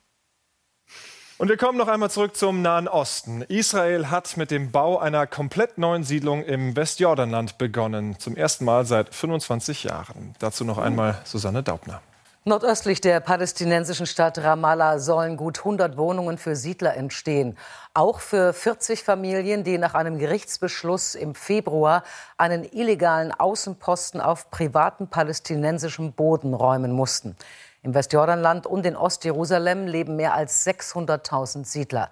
Und 1.38 1.50
wir 1.50 1.58
kommen 1.58 1.78
noch 1.78 1.88
einmal 1.88 2.12
zurück 2.12 2.36
zum 2.36 2.62
Nahen 2.62 2.88
Osten. 2.88 3.42
Israel 3.44 4.10
hat 4.10 4.38
mit 4.38 4.52
dem 4.52 4.72
Bau 4.72 5.00
einer 5.00 5.26
komplett 5.28 5.78
neuen 5.78 6.04
Siedlung 6.04 6.44
im 6.44 6.76
Westjordanland 6.76 7.58
begonnen. 7.58 8.20
Zum 8.20 8.36
ersten 8.36 8.66
Mal 8.66 8.86
seit 8.86 9.14
25 9.14 9.84
Jahren. 9.84 10.36
Dazu 10.40 10.64
noch 10.64 10.78
einmal 10.78 11.20
Susanne 11.26 11.64
Daubner. 11.64 12.02
Nordöstlich 12.46 13.00
der 13.00 13.22
palästinensischen 13.22 14.06
Stadt 14.06 14.38
Ramallah 14.38 15.00
sollen 15.00 15.38
gut 15.38 15.60
100 15.60 15.96
Wohnungen 15.96 16.38
für 16.38 16.58
Siedler 16.58 16.98
entstehen. 16.98 17.58
Auch 17.94 18.20
für 18.20 18.52
40 18.52 19.02
Familien, 19.02 19.64
die 19.64 19.78
nach 19.78 19.94
einem 19.94 20.18
Gerichtsbeschluss 20.18 21.16
im 21.16 21.36
Februar 21.36 22.04
einen 22.38 22.66
illegalen 22.66 23.32
Außenposten 23.32 24.20
auf 24.20 24.52
privatem 24.52 25.08
palästinensischem 25.08 26.12
Boden 26.12 26.54
räumen 26.54 26.92
mussten. 26.92 27.38
Im 27.82 27.94
Westjordanland 27.94 28.68
und 28.68 28.86
in 28.86 28.98
Ostjerusalem 28.98 29.88
leben 29.88 30.18
mehr 30.18 30.34
als 30.34 30.68
600.000 30.68 31.66
Siedler. 31.66 32.10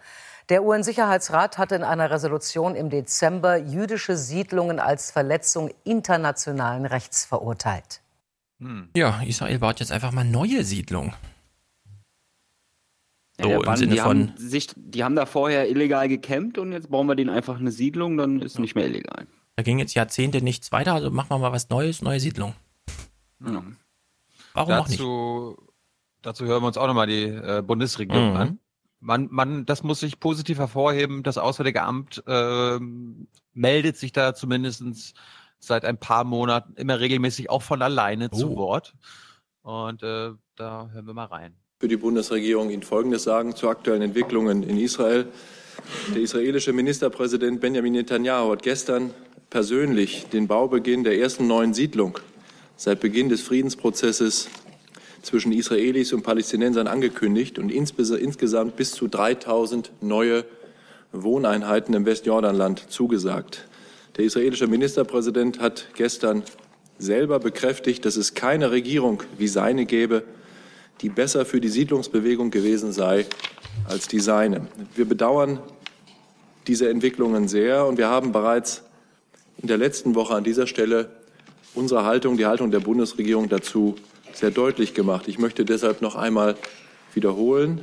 Der 0.47 0.63
UN-Sicherheitsrat 0.63 1.57
hatte 1.57 1.75
in 1.75 1.83
einer 1.83 2.09
Resolution 2.09 2.75
im 2.75 2.89
Dezember 2.89 3.57
jüdische 3.57 4.15
Siedlungen 4.15 4.79
als 4.79 5.11
Verletzung 5.11 5.71
internationalen 5.83 6.85
Rechts 6.85 7.25
verurteilt. 7.25 7.99
Ja, 8.95 9.21
Israel 9.23 9.59
baut 9.59 9.79
jetzt 9.79 9.91
einfach 9.91 10.11
mal 10.11 10.23
neue 10.23 10.63
Siedlungen. 10.63 11.13
Ja, 13.39 13.43
So 13.45 13.47
der 13.49 13.57
im 13.57 13.61
Bann, 13.63 13.77
Sinne 13.77 13.93
die, 13.93 13.99
von, 13.99 14.27
haben 14.29 14.38
sich, 14.38 14.67
die 14.75 15.03
haben 15.03 15.15
da 15.15 15.25
vorher 15.25 15.67
illegal 15.69 16.07
gecampt 16.07 16.57
und 16.57 16.71
jetzt 16.71 16.89
bauen 16.91 17.07
wir 17.07 17.15
denen 17.15 17.29
einfach 17.29 17.59
eine 17.59 17.71
Siedlung, 17.71 18.17
dann 18.17 18.41
ist 18.41 18.59
nicht 18.59 18.75
mehr 18.75 18.85
illegal. 18.85 19.25
da 19.55 19.63
ging 19.63 19.79
jetzt 19.79 19.93
Jahrzehnte 19.95 20.41
nichts 20.43 20.71
weiter, 20.71 20.93
also 20.93 21.09
machen 21.11 21.29
wir 21.29 21.39
mal 21.39 21.51
was 21.51 21.69
Neues, 21.69 22.01
neue 22.01 22.19
Siedlung. 22.19 22.53
Ja. 23.43 23.63
Warum 24.53 24.73
auch 24.73 24.88
nicht? 24.88 24.99
dazu, 24.99 25.57
dazu 26.21 26.45
hören 26.45 26.61
wir 26.61 26.67
uns 26.67 26.77
auch 26.77 26.88
nochmal 26.88 27.07
die 27.07 27.23
äh, 27.23 27.63
Bundesregierung 27.65 28.31
Mhm. 28.31 28.38
an. 28.38 28.59
Man, 29.03 29.27
man, 29.31 29.65
das 29.65 29.81
muss 29.81 30.01
sich 30.01 30.19
positiv 30.19 30.59
hervorheben. 30.59 31.23
Das 31.23 31.39
Auswärtige 31.39 31.81
Amt 31.81 32.21
ähm, 32.27 33.27
meldet 33.53 33.97
sich 33.97 34.11
da 34.11 34.35
zumindest 34.35 35.15
seit 35.61 35.85
ein 35.85 35.97
paar 35.97 36.23
Monaten 36.25 36.73
immer 36.75 36.99
regelmäßig 36.99 37.49
auch 37.49 37.61
von 37.61 37.81
alleine 37.81 38.29
zu 38.31 38.51
Oh. 38.53 38.57
Wort. 38.57 38.93
Und 39.61 40.01
äh, 40.03 40.31
da 40.55 40.89
hören 40.91 41.05
wir 41.05 41.13
mal 41.13 41.25
rein. 41.25 41.55
für 41.79 41.88
die 41.88 41.97
Bundesregierung 41.97 42.69
Ihnen 42.71 42.83
Folgendes 42.83 43.23
sagen 43.23 43.55
zu 43.55 43.69
aktuellen 43.69 44.01
Entwicklungen 44.01 44.63
in 44.63 44.77
Israel. 44.77 45.27
Der 46.13 46.21
israelische 46.21 46.73
Ministerpräsident 46.73 47.61
Benjamin 47.61 47.93
Netanyahu 47.93 48.51
hat 48.51 48.61
gestern 48.63 49.13
persönlich 49.49 50.27
den 50.33 50.47
Baubeginn 50.47 51.03
der 51.03 51.17
ersten 51.17 51.47
neuen 51.47 51.73
Siedlung 51.73 52.19
seit 52.75 52.99
Beginn 52.99 53.29
des 53.29 53.41
Friedensprozesses 53.41 54.49
zwischen 55.21 55.51
Israelis 55.51 56.13
und 56.13 56.23
Palästinensern 56.23 56.88
angekündigt 56.88 57.59
und 57.59 57.71
insgesamt 57.71 58.75
bis 58.75 58.91
zu 58.93 59.07
3000 59.07 59.91
neue 60.01 60.45
Wohneinheiten 61.11 61.93
im 61.93 62.05
Westjordanland 62.05 62.89
zugesagt. 62.91 63.67
Der 64.17 64.25
israelische 64.25 64.67
Ministerpräsident 64.67 65.59
hat 65.59 65.88
gestern 65.95 66.43
selber 66.97 67.39
bekräftigt, 67.39 68.05
dass 68.05 68.17
es 68.17 68.33
keine 68.33 68.71
Regierung 68.71 69.23
wie 69.38 69.47
seine 69.47 69.85
gäbe, 69.85 70.23
die 71.01 71.09
besser 71.09 71.45
für 71.45 71.61
die 71.61 71.69
Siedlungsbewegung 71.69 72.51
gewesen 72.51 72.91
sei 72.91 73.25
als 73.88 74.07
die 74.07 74.19
seine. 74.19 74.67
Wir 74.95 75.05
bedauern 75.05 75.59
diese 76.67 76.89
Entwicklungen 76.89 77.47
sehr 77.47 77.85
und 77.85 77.97
wir 77.97 78.07
haben 78.07 78.31
bereits 78.31 78.83
in 79.61 79.67
der 79.67 79.77
letzten 79.77 80.13
Woche 80.13 80.35
an 80.35 80.43
dieser 80.43 80.67
Stelle 80.67 81.09
unsere 81.73 82.05
Haltung, 82.05 82.38
die 82.38 82.45
Haltung 82.45 82.69
der 82.69 82.79
Bundesregierung 82.81 83.49
dazu 83.49 83.95
sehr 84.33 84.51
deutlich 84.51 84.93
gemacht. 84.93 85.27
Ich 85.27 85.39
möchte 85.39 85.65
deshalb 85.65 86.01
noch 86.01 86.15
einmal 86.15 86.55
wiederholen, 87.13 87.79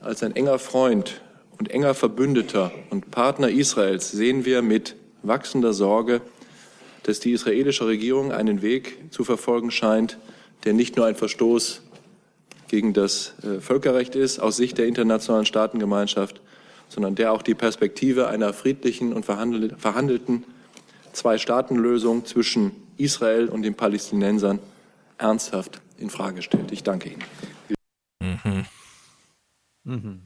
als 0.00 0.22
ein 0.22 0.34
enger 0.34 0.58
Freund 0.58 1.20
und 1.58 1.70
enger 1.70 1.94
Verbündeter 1.94 2.72
und 2.90 3.10
Partner 3.10 3.48
Israels 3.48 4.10
sehen 4.10 4.44
wir 4.44 4.62
mit 4.62 4.96
wachsender 5.22 5.72
Sorge, 5.72 6.20
dass 7.02 7.20
die 7.20 7.32
israelische 7.32 7.86
Regierung 7.86 8.32
einen 8.32 8.62
Weg 8.62 9.12
zu 9.12 9.24
verfolgen 9.24 9.70
scheint, 9.70 10.18
der 10.64 10.72
nicht 10.72 10.96
nur 10.96 11.06
ein 11.06 11.16
Verstoß 11.16 11.82
gegen 12.68 12.92
das 12.92 13.34
äh, 13.42 13.60
Völkerrecht 13.60 14.14
ist 14.14 14.38
aus 14.38 14.56
Sicht 14.56 14.78
der 14.78 14.86
internationalen 14.86 15.46
Staatengemeinschaft, 15.46 16.40
sondern 16.88 17.14
der 17.14 17.32
auch 17.32 17.42
die 17.42 17.54
Perspektive 17.54 18.28
einer 18.28 18.52
friedlichen 18.52 19.12
und 19.12 19.24
verhandel 19.24 19.74
verhandelten 19.78 20.44
Zwei-Staaten-Lösung 21.12 22.24
zwischen 22.24 22.72
Israel 22.96 23.48
und 23.48 23.62
den 23.62 23.74
Palästinensern 23.74 24.60
ernsthaft 25.18 25.80
in 25.98 26.10
Frage 26.10 26.42
stellt. 26.42 26.70
Ich 26.70 26.82
danke 26.82 27.10
Ihnen. 27.10 27.24
Mhm. 28.20 28.66
Mhm. 29.84 30.22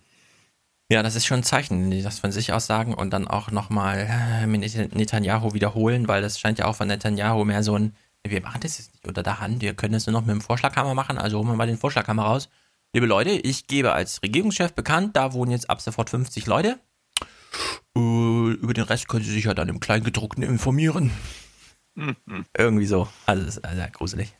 Ja, 0.94 1.02
das 1.02 1.16
ist 1.16 1.26
schon 1.26 1.40
ein 1.40 1.42
Zeichen, 1.42 1.90
die 1.90 2.02
das 2.02 2.20
von 2.20 2.30
sich 2.30 2.52
aus 2.52 2.66
sagen 2.66 2.94
und 2.94 3.10
dann 3.10 3.26
auch 3.26 3.50
nochmal 3.50 4.06
äh, 4.08 4.46
mit 4.46 4.60
Netanyahu 4.94 5.52
wiederholen, 5.52 6.06
weil 6.06 6.22
das 6.22 6.38
scheint 6.38 6.60
ja 6.60 6.66
auch 6.66 6.76
von 6.76 6.86
Netanyahu 6.86 7.44
mehr 7.44 7.64
so 7.64 7.76
ein, 7.76 7.96
wir 8.22 8.40
machen 8.40 8.60
das 8.60 8.78
jetzt 8.78 8.92
nicht 8.92 9.08
unter 9.08 9.24
der 9.24 9.40
Hand, 9.40 9.60
wir 9.60 9.74
können 9.74 9.94
das 9.94 10.06
nur 10.06 10.12
noch 10.12 10.20
mit 10.20 10.30
dem 10.30 10.40
Vorschlaghammer 10.40 10.94
machen, 10.94 11.18
also 11.18 11.38
holen 11.38 11.48
wir 11.48 11.56
mal 11.56 11.66
den 11.66 11.78
Vorschlaghammer 11.78 12.22
raus. 12.22 12.48
Liebe 12.92 13.06
Leute, 13.06 13.30
ich 13.30 13.66
gebe 13.66 13.92
als 13.92 14.22
Regierungschef 14.22 14.72
bekannt, 14.72 15.16
da 15.16 15.32
wohnen 15.32 15.50
jetzt 15.50 15.68
ab 15.68 15.80
sofort 15.80 16.10
50 16.10 16.46
Leute. 16.46 16.78
Äh, 17.96 18.52
über 18.52 18.72
den 18.72 18.84
Rest 18.84 19.08
können 19.08 19.24
Sie 19.24 19.32
sich 19.32 19.46
ja 19.46 19.54
dann 19.54 19.68
im 19.68 19.80
Kleingedruckten 19.80 20.44
informieren. 20.44 21.10
Irgendwie 22.56 22.86
so. 22.86 23.08
Also, 23.26 23.44
das 23.44 23.56
ist 23.56 23.64
also 23.64 23.82
gruselig. 23.90 24.32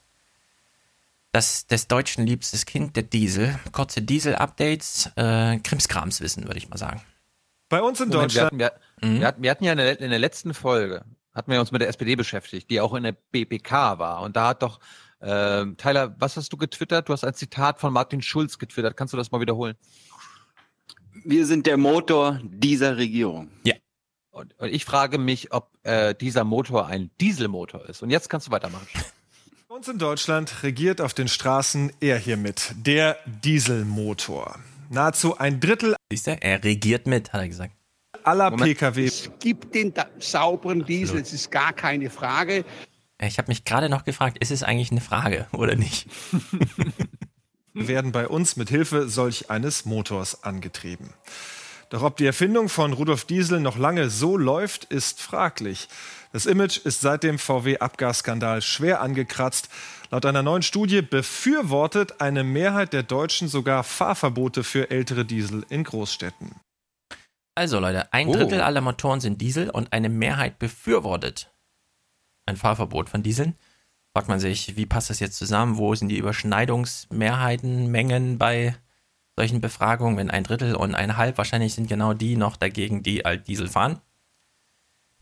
Das 1.34 1.66
des 1.66 1.88
Deutschen 1.88 2.28
liebstes 2.28 2.64
Kind, 2.64 2.94
der 2.94 3.02
Diesel. 3.02 3.58
Kurze 3.72 4.00
Diesel-Updates, 4.00 5.10
äh, 5.16 5.58
Krimskrams 5.58 6.20
wissen, 6.20 6.44
würde 6.46 6.58
ich 6.58 6.70
mal 6.70 6.76
sagen. 6.76 7.02
Bei 7.68 7.82
uns 7.82 8.00
in 8.00 8.08
Moment, 8.08 8.36
Deutschland. 8.36 8.56
Wir 8.56 8.66
hatten, 8.66 8.78
wir, 9.00 9.18
wir, 9.18 9.26
hatten, 9.26 9.42
wir 9.42 9.50
hatten 9.50 9.64
ja 9.64 9.72
in 9.72 9.78
der, 9.78 10.00
in 10.00 10.10
der 10.10 10.20
letzten 10.20 10.54
Folge, 10.54 11.04
hatten 11.34 11.50
wir 11.50 11.58
uns 11.58 11.72
mit 11.72 11.80
der 11.80 11.88
SPD 11.88 12.14
beschäftigt, 12.14 12.70
die 12.70 12.80
auch 12.80 12.94
in 12.94 13.02
der 13.02 13.16
BPK 13.32 13.98
war. 13.98 14.22
Und 14.22 14.36
da 14.36 14.50
hat 14.50 14.62
doch, 14.62 14.78
ähm, 15.20 15.76
Tyler, 15.76 16.14
was 16.20 16.36
hast 16.36 16.52
du 16.52 16.56
getwittert? 16.56 17.08
Du 17.08 17.12
hast 17.12 17.24
ein 17.24 17.34
Zitat 17.34 17.80
von 17.80 17.92
Martin 17.92 18.22
Schulz 18.22 18.60
getwittert. 18.60 18.96
Kannst 18.96 19.12
du 19.12 19.16
das 19.16 19.32
mal 19.32 19.40
wiederholen? 19.40 19.74
Wir 21.24 21.46
sind 21.46 21.66
der 21.66 21.78
Motor 21.78 22.38
dieser 22.44 22.96
Regierung. 22.96 23.50
Ja. 23.64 23.74
Und, 24.30 24.56
und 24.60 24.68
ich 24.68 24.84
frage 24.84 25.18
mich, 25.18 25.52
ob 25.52 25.72
äh, 25.82 26.14
dieser 26.14 26.44
Motor 26.44 26.86
ein 26.86 27.10
Dieselmotor 27.20 27.88
ist. 27.88 28.04
Und 28.04 28.10
jetzt 28.10 28.30
kannst 28.30 28.46
du 28.46 28.52
weitermachen. 28.52 28.86
Bei 29.74 29.78
uns 29.78 29.88
in 29.88 29.98
Deutschland 29.98 30.62
regiert 30.62 31.00
auf 31.00 31.14
den 31.14 31.26
Straßen 31.26 31.92
er 31.98 32.16
hier 32.16 32.36
mit, 32.36 32.72
der 32.76 33.18
Dieselmotor. 33.26 34.60
Nahezu 34.88 35.36
ein 35.36 35.58
Drittel 35.58 35.96
Siehst 36.12 36.28
du, 36.28 36.40
er 36.40 36.62
regiert 36.62 37.08
mit, 37.08 37.32
hat 37.32 37.40
er 37.40 37.48
gesagt. 37.48 37.74
aller 38.22 38.52
Moment. 38.52 38.78
Pkw 38.78 39.04
Es 39.04 39.32
gibt 39.40 39.74
den 39.74 39.92
da 39.92 40.06
sauberen 40.20 40.84
Diesel, 40.84 41.18
es 41.18 41.32
ist 41.32 41.50
gar 41.50 41.72
keine 41.72 42.08
Frage. 42.08 42.64
Ich 43.20 43.36
habe 43.38 43.48
mich 43.48 43.64
gerade 43.64 43.88
noch 43.88 44.04
gefragt, 44.04 44.38
ist 44.38 44.52
es 44.52 44.62
eigentlich 44.62 44.92
eine 44.92 45.00
Frage 45.00 45.48
oder 45.50 45.74
nicht? 45.74 46.06
werden 47.74 48.12
bei 48.12 48.28
uns 48.28 48.54
mit 48.54 48.68
Hilfe 48.68 49.08
solch 49.08 49.50
eines 49.50 49.86
Motors 49.86 50.44
angetrieben. 50.44 51.14
Doch 51.90 52.02
ob 52.02 52.16
die 52.16 52.26
Erfindung 52.26 52.68
von 52.68 52.92
Rudolf 52.92 53.24
Diesel 53.24 53.58
noch 53.58 53.76
lange 53.76 54.08
so 54.08 54.36
läuft, 54.36 54.84
ist 54.84 55.20
fraglich. 55.20 55.88
Das 56.34 56.46
Image 56.46 56.78
ist 56.78 57.00
seit 57.00 57.22
dem 57.22 57.38
VW-Abgasskandal 57.38 58.60
schwer 58.60 59.00
angekratzt. 59.00 59.68
Laut 60.10 60.26
einer 60.26 60.42
neuen 60.42 60.62
Studie 60.62 61.00
befürwortet 61.00 62.20
eine 62.20 62.42
Mehrheit 62.42 62.92
der 62.92 63.04
Deutschen 63.04 63.46
sogar 63.46 63.84
Fahrverbote 63.84 64.64
für 64.64 64.90
ältere 64.90 65.24
Diesel 65.24 65.64
in 65.68 65.84
Großstädten. 65.84 66.56
Also 67.54 67.78
Leute, 67.78 68.12
ein 68.12 68.26
Oh. 68.26 68.32
Drittel 68.32 68.62
aller 68.62 68.80
Motoren 68.80 69.20
sind 69.20 69.40
Diesel 69.40 69.70
und 69.70 69.92
eine 69.92 70.08
Mehrheit 70.08 70.58
befürwortet 70.58 71.54
ein 72.46 72.56
Fahrverbot 72.56 73.08
von 73.08 73.22
Dieseln. 73.22 73.54
Fragt 74.12 74.26
man 74.28 74.40
sich, 74.40 74.76
wie 74.76 74.86
passt 74.86 75.10
das 75.10 75.20
jetzt 75.20 75.36
zusammen? 75.36 75.76
Wo 75.76 75.94
sind 75.94 76.08
die 76.08 76.18
Überschneidungsmehrheiten, 76.18 77.92
Mengen 77.92 78.38
bei 78.38 78.74
solchen 79.38 79.60
Befragungen, 79.60 80.16
wenn 80.16 80.32
ein 80.32 80.42
Drittel 80.42 80.74
und 80.74 80.96
ein 80.96 81.16
Halb 81.16 81.38
wahrscheinlich 81.38 81.74
sind 81.74 81.88
genau 81.88 82.12
die 82.12 82.36
noch 82.36 82.56
dagegen, 82.56 83.04
die 83.04 83.24
alt 83.24 83.46
Diesel 83.46 83.68
fahren? 83.68 84.00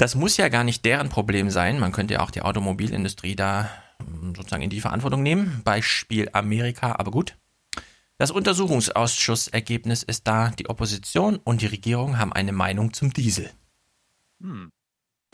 Das 0.02 0.16
muss 0.16 0.36
ja 0.36 0.48
gar 0.48 0.64
nicht 0.64 0.84
deren 0.84 1.10
Problem 1.10 1.48
sein. 1.48 1.78
Man 1.78 1.92
könnte 1.92 2.14
ja 2.14 2.20
auch 2.22 2.32
die 2.32 2.42
Automobilindustrie 2.42 3.36
da 3.36 3.70
mm, 4.00 4.34
sozusagen 4.34 4.64
in 4.64 4.68
die 4.68 4.80
Verantwortung 4.80 5.22
nehmen. 5.22 5.60
Beispiel 5.62 6.28
Amerika, 6.32 6.96
aber 6.98 7.12
gut. 7.12 7.36
Das 8.18 8.32
Untersuchungsausschussergebnis 8.32 10.02
ist 10.02 10.26
da. 10.26 10.48
Die 10.58 10.68
Opposition 10.68 11.38
und 11.44 11.62
die 11.62 11.66
Regierung 11.66 12.18
haben 12.18 12.32
eine 12.32 12.50
Meinung 12.50 12.92
zum 12.92 13.12
Diesel. 13.12 13.48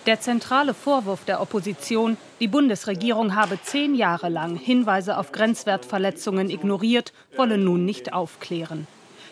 Der 0.04 0.20
zentrale 0.20 0.74
Vorwurf 0.74 1.24
der 1.24 1.40
Opposition, 1.40 2.18
die 2.38 2.48
Bundesregierung 2.48 3.34
habe 3.34 3.58
zehn 3.62 3.94
Jahre 3.94 4.28
lang 4.28 4.54
Hinweise 4.54 5.16
auf 5.16 5.32
Grenzwertverletzungen 5.32 6.50
ignoriert, 6.50 7.14
wolle 7.38 7.56
nun 7.56 7.86
nicht 7.86 8.12
aufklären. 8.12 8.86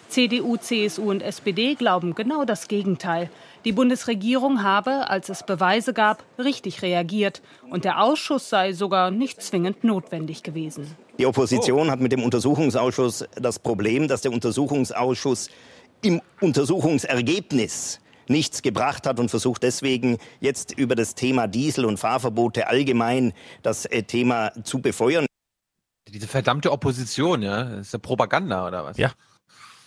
CDU, 0.09 0.57
CSU 0.57 1.11
und 1.11 1.21
SPD 1.21 1.75
glauben 1.75 2.15
genau 2.15 2.47
das 2.47 2.69
Gegenteil. 2.69 3.29
Die 3.67 3.73
Bundesregierung 3.73 4.63
habe, 4.63 5.11
als 5.11 5.29
es 5.29 5.43
Beweise 5.43 5.93
gab, 5.93 6.23
richtig 6.39 6.83
reagiert 6.83 7.43
und 7.69 7.85
der 7.85 8.01
Ausschuss 8.01 8.49
sei 8.49 8.73
sogar 8.73 9.11
nicht 9.11 9.43
zwingend 9.43 9.83
notwendig 9.83 10.45
gewesen. 10.45 10.97
Die 11.19 11.27
Opposition 11.27 11.91
hat 11.91 11.99
mit 11.99 12.13
dem 12.13 12.23
Untersuchungsausschuss 12.23 13.25
das 13.35 13.59
Problem, 13.59 14.07
dass 14.07 14.21
der 14.21 14.31
Untersuchungsausschuss 14.31 15.51
im 16.01 16.23
Untersuchungsergebnis 16.41 17.99
nichts 18.29 18.63
gebracht 18.63 19.05
hat 19.05 19.19
und 19.19 19.31
versucht 19.31 19.65
deswegen 19.65 20.19
jetzt 20.39 20.71
über 20.79 20.95
das 20.95 21.17
Thema 21.17 21.49
Diesel 21.49 21.87
und 21.87 21.97
Fahrverbote 21.97 22.69
allgemein 22.69 23.33
das 23.65 23.85
äh, 23.87 24.05
Thema 24.05 24.53
zu 24.63 24.81
befeuern. 24.81 25.27
Diese 26.07 26.29
verdammte 26.29 26.71
Opposition, 26.71 27.43
ja, 27.43 27.65
das 27.65 27.89
ist 27.89 27.93
ja 27.95 27.99
Propaganda 27.99 28.65
oder 28.69 28.85
was? 28.85 28.97
Ja. 28.97 29.11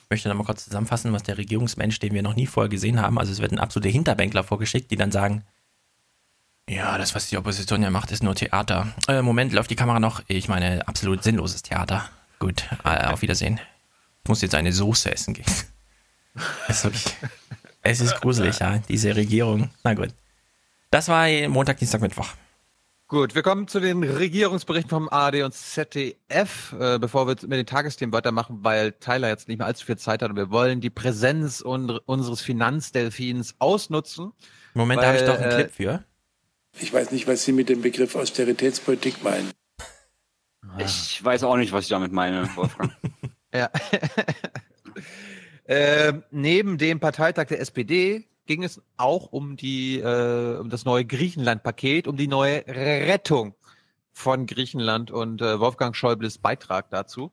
Ich 0.10 0.12
möchte 0.12 0.30
nochmal 0.30 0.48
kurz 0.48 0.64
zusammenfassen, 0.64 1.14
was 1.14 1.22
der 1.22 1.38
Regierungsmensch, 1.38 2.00
den 2.00 2.16
wir 2.16 2.24
noch 2.24 2.36
nie 2.36 2.48
vorher 2.48 2.68
gesehen 2.68 3.00
haben, 3.00 3.20
also 3.20 3.32
es 3.32 3.42
werden 3.42 3.60
absolute 3.60 3.90
Hinterbänkler 3.90 4.44
vorgeschickt, 4.44 4.90
die 4.90 4.96
dann 4.96 5.12
sagen, 5.12 5.44
ja, 6.68 6.98
das, 6.98 7.14
was 7.14 7.30
die 7.30 7.38
Opposition 7.38 7.84
ja 7.84 7.92
macht, 7.92 8.10
ist 8.10 8.24
nur 8.24 8.34
Theater. 8.34 8.92
Äh, 9.08 9.22
Moment, 9.22 9.54
läuft 9.54 9.70
die 9.70 9.76
Kamera 9.76 10.00
noch? 10.00 10.24
Ich 10.28 10.48
meine, 10.48 10.88
absolut 10.88 11.24
sinnloses 11.24 11.62
Theater. 11.62 12.10
Gut, 12.40 12.64
äh, 12.84 13.06
auf 13.06 13.22
Wiedersehen. 13.22 13.60
Ich 14.24 14.30
muss 14.30 14.42
jetzt 14.42 14.56
eine 14.56 14.74
Soße 14.74 15.12
essen 15.12 15.36
gehen. 15.36 15.46
Es 16.68 16.86
ist, 16.86 17.16
es 17.84 18.02
ist 18.02 18.22
gruselig, 18.22 18.60
ja, 18.60 18.80
diese 18.88 19.16
Regierung. 19.16 19.70
Na 19.84 19.94
gut. 19.94 20.10
Das 20.90 21.08
war 21.08 21.28
Montag, 21.50 21.78
Dienstag, 21.78 22.02
Mittwoch. 22.02 22.30
Gut, 23.10 23.34
wir 23.34 23.42
kommen 23.42 23.68
zu 23.68 23.80
den 23.80 24.04
Regierungsberichten 24.04 24.92
vom 24.92 25.10
ARD 25.10 25.42
und 25.42 25.52
ZDF, 25.52 26.76
äh, 26.80 27.00
bevor 27.00 27.26
wir 27.26 27.36
mit 27.42 27.54
den 27.54 27.66
Tagesthemen 27.66 28.14
weitermachen, 28.14 28.60
weil 28.62 28.92
Tyler 28.92 29.30
jetzt 29.30 29.48
nicht 29.48 29.58
mehr 29.58 29.66
allzu 29.66 29.84
viel 29.84 29.98
Zeit 29.98 30.22
hat 30.22 30.30
und 30.30 30.36
wir 30.36 30.52
wollen 30.52 30.80
die 30.80 30.92
Präsenz 30.92 31.60
un 31.66 31.90
unseres 32.06 32.42
Finanzdelfins 32.42 33.56
ausnutzen. 33.58 34.32
Moment, 34.76 35.02
weil, 35.02 35.06
da 35.06 35.08
habe 35.08 35.18
ich 35.18 35.26
doch 35.26 35.44
einen 35.44 35.52
äh, 35.52 35.56
Clip 35.56 35.72
für. 35.72 36.04
Ich 36.80 36.94
weiß 36.94 37.10
nicht, 37.10 37.28
was 37.28 37.44
Sie 37.44 37.52
mit 37.52 37.68
dem 37.68 37.82
Begriff 37.82 38.16
Austeritätspolitik 38.16 39.24
meinen. 39.24 39.50
Ich 40.78 41.24
weiß 41.24 41.46
auch 41.46 41.58
nicht, 41.58 41.72
was 41.72 41.86
ich 41.86 41.90
damit 41.90 42.12
meine, 42.12 42.48
Wolfgang. 42.56 42.94
Ja. 43.52 43.72
ähm, 45.68 46.22
neben 46.30 46.78
dem 46.78 47.00
Parteitag 47.00 47.48
der 47.48 47.60
SPD 47.60 48.28
ging 48.50 48.64
es 48.64 48.82
auch 48.98 49.32
um 49.32 49.56
die 49.58 50.00
äh, 50.00 50.58
um 50.58 50.72
das 50.72 50.84
neue 50.84 51.06
Griechenland-Paket, 51.06 52.08
um 52.08 52.18
die 52.18 52.28
neue 52.28 52.66
Rettung 52.66 53.54
von 54.12 54.48
Griechenland 54.48 55.12
und 55.12 55.44
äh, 55.44 55.60
Wolfgang 55.60 55.96
Schäubles 55.96 56.40
Beitrag 56.40 56.90
dazu. 56.90 57.32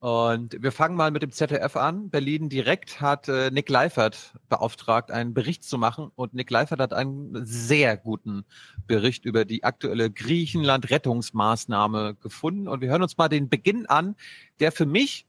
Und 0.00 0.60
wir 0.60 0.72
fangen 0.72 0.96
mal 0.96 1.12
mit 1.12 1.22
dem 1.22 1.30
ZDF 1.30 1.76
an. 1.76 2.10
Berlin 2.10 2.48
direkt 2.48 3.00
hat 3.00 3.28
äh, 3.28 3.52
Nick 3.52 3.68
Leifert 3.68 4.34
beauftragt, 4.48 5.12
einen 5.12 5.34
Bericht 5.34 5.62
zu 5.62 5.78
machen. 5.78 6.10
Und 6.16 6.34
Nick 6.34 6.50
Leifert 6.50 6.80
hat 6.80 6.94
einen 6.94 7.46
sehr 7.46 7.96
guten 7.96 8.44
Bericht 8.88 9.26
über 9.26 9.44
die 9.44 9.62
aktuelle 9.62 10.10
Griechenland-Rettungsmaßnahme 10.10 12.16
gefunden. 12.20 12.66
Und 12.66 12.80
wir 12.80 12.88
hören 12.88 13.02
uns 13.02 13.16
mal 13.16 13.28
den 13.28 13.48
Beginn 13.48 13.86
an, 13.86 14.16
der 14.58 14.72
für 14.72 14.86
mich 14.86 15.26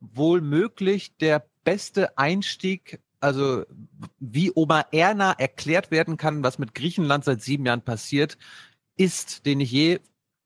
wohl 0.00 0.40
möglich 0.40 1.14
der 1.18 1.44
beste 1.64 2.16
Einstieg, 2.16 3.00
also 3.24 3.64
wie 4.20 4.52
Oma 4.54 4.84
Erna 4.92 5.32
erklärt 5.32 5.90
werden 5.90 6.16
kann, 6.16 6.44
was 6.44 6.58
mit 6.58 6.74
Griechenland 6.74 7.24
seit 7.24 7.42
sieben 7.42 7.66
Jahren 7.66 7.82
passiert, 7.82 8.36
ist, 8.96 9.46
den 9.46 9.60
ich 9.60 9.72
je 9.72 10.00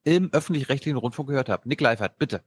im 0.04 0.32
öffentlich-rechtlichen 0.32 0.96
Rundfunk 0.96 1.28
gehört 1.28 1.48
habe. 1.48 1.68
Nick 1.68 1.80
Leifert, 1.80 2.18
bitte. 2.18 2.42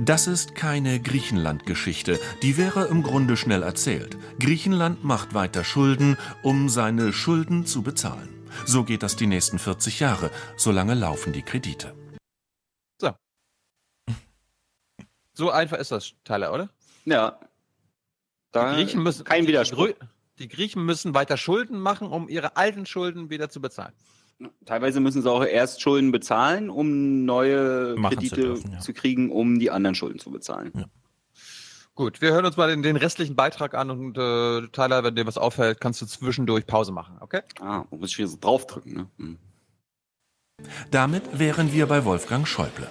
Das 0.00 0.28
ist 0.28 0.54
keine 0.54 1.00
Griechenland-Geschichte. 1.00 2.20
Die 2.42 2.56
wäre 2.56 2.86
im 2.86 3.02
Grunde 3.02 3.36
schnell 3.36 3.64
erzählt. 3.64 4.16
Griechenland 4.38 5.02
macht 5.02 5.34
weiter 5.34 5.64
Schulden, 5.64 6.16
um 6.44 6.68
seine 6.68 7.12
Schulden 7.12 7.66
zu 7.66 7.82
bezahlen. 7.82 8.28
So 8.64 8.84
geht 8.84 9.02
das 9.02 9.16
die 9.16 9.26
nächsten 9.26 9.58
40 9.58 9.98
Jahre. 9.98 10.30
Solange 10.56 10.94
laufen 10.94 11.32
die 11.32 11.42
Kredite. 11.42 11.96
So. 13.00 13.10
So 15.38 15.52
einfach 15.52 15.78
ist 15.78 15.92
das, 15.92 16.14
Tyler, 16.24 16.52
oder? 16.52 16.68
Ja. 17.04 17.38
Da 18.50 18.70
die 18.74 18.82
Griechen 18.82 19.04
müssen 19.04 19.22
kein 19.22 19.46
Widerspruch. 19.46 19.90
Die 20.40 20.48
Griechen 20.48 20.84
müssen 20.84 21.14
weiter 21.14 21.36
Schulden 21.36 21.78
machen, 21.78 22.08
um 22.08 22.28
ihre 22.28 22.56
alten 22.56 22.86
Schulden 22.86 23.30
wieder 23.30 23.48
zu 23.48 23.60
bezahlen. 23.60 23.92
Teilweise 24.66 24.98
müssen 24.98 25.22
sie 25.22 25.30
auch 25.30 25.44
erst 25.44 25.80
Schulden 25.80 26.10
bezahlen, 26.10 26.70
um 26.70 27.24
neue 27.24 27.94
Machen 27.96 28.14
zu 28.14 28.16
Kredite 28.16 28.34
zu, 28.34 28.40
dürfen, 28.40 28.72
ja. 28.72 28.92
kriegen, 28.92 29.30
um 29.30 29.60
die 29.60 29.70
anderen 29.70 29.94
Schulden 29.94 30.18
zu 30.18 30.32
bezahlen. 30.32 30.86
Gut, 31.94 32.20
wir 32.20 32.32
hören 32.32 32.44
uns 32.44 32.56
mal 32.56 32.68
den, 32.68 32.82
den 32.82 32.96
restlichen 32.96 33.36
Beitrag 33.36 33.74
an 33.74 33.90
und 33.90 34.18
äh, 34.18 34.66
Tyler, 34.72 35.04
wenn 35.04 35.14
dir 35.14 35.26
was 35.26 35.38
auffällt, 35.38 35.80
kannst 35.80 36.02
du 36.02 36.06
zwischendurch 36.06 36.66
Pause 36.66 36.90
machen, 36.90 37.16
okay? 37.20 37.42
Ah, 37.60 37.84
muss 37.90 38.10
ich 38.10 38.18
wieder 38.18 38.28
so 38.28 38.38
draufdrücken, 38.40 38.92
ne? 38.92 39.06
Hm. 39.18 39.38
Damit 40.90 41.38
wären 41.38 41.72
wir 41.72 41.86
bei 41.86 42.04
Wolfgang 42.04 42.46
Schäuble. 42.48 42.88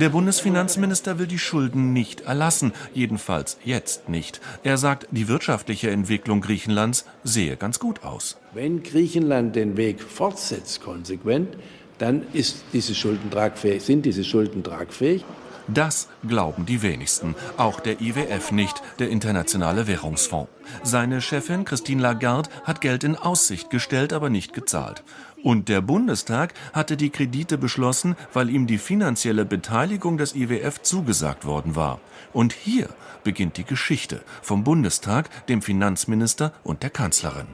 Der 0.00 0.10
Bundesfinanzminister 0.10 1.18
will 1.18 1.26
die 1.26 1.40
Schulden 1.40 1.92
nicht 1.92 2.20
erlassen, 2.20 2.72
jedenfalls 2.94 3.58
jetzt 3.64 4.08
nicht. 4.08 4.40
Er 4.62 4.76
sagt, 4.78 5.08
die 5.10 5.26
wirtschaftliche 5.26 5.90
Entwicklung 5.90 6.40
Griechenlands 6.40 7.04
sehe 7.24 7.56
ganz 7.56 7.80
gut 7.80 8.04
aus. 8.04 8.38
Wenn 8.54 8.84
Griechenland 8.84 9.56
den 9.56 9.76
Weg 9.76 10.00
fortsetzt 10.00 10.82
konsequent, 10.82 11.56
dann 11.98 12.22
ist 12.32 12.62
diese 12.72 12.94
Schulden 12.94 13.30
tragfähig, 13.30 13.82
sind 13.82 14.06
diese 14.06 14.22
Schulden 14.22 14.62
tragfähig. 14.62 15.24
Das 15.70 16.08
glauben 16.26 16.64
die 16.64 16.80
wenigsten, 16.80 17.34
auch 17.58 17.80
der 17.80 18.00
IWF 18.00 18.52
nicht, 18.52 18.80
der 19.00 19.10
Internationale 19.10 19.86
Währungsfonds. 19.86 20.48
Seine 20.82 21.20
Chefin 21.20 21.66
Christine 21.66 22.00
Lagarde 22.00 22.48
hat 22.64 22.80
Geld 22.80 23.04
in 23.04 23.16
Aussicht 23.16 23.68
gestellt, 23.68 24.14
aber 24.14 24.30
nicht 24.30 24.54
gezahlt. 24.54 25.02
Und 25.44 25.68
der 25.68 25.80
Bundestag 25.80 26.54
hatte 26.72 26.96
die 26.96 27.10
Kredite 27.10 27.58
beschlossen, 27.58 28.16
weil 28.32 28.50
ihm 28.50 28.66
die 28.66 28.78
finanzielle 28.78 29.44
Beteiligung 29.44 30.18
des 30.18 30.34
IWF 30.34 30.82
zugesagt 30.82 31.44
worden 31.44 31.76
war. 31.76 32.00
Und 32.32 32.52
hier 32.52 32.88
beginnt 33.24 33.56
die 33.56 33.64
Geschichte 33.64 34.22
vom 34.42 34.64
Bundestag, 34.64 35.28
dem 35.46 35.62
Finanzminister 35.62 36.52
und 36.64 36.82
der 36.82 36.90
Kanzlerin. 36.90 37.46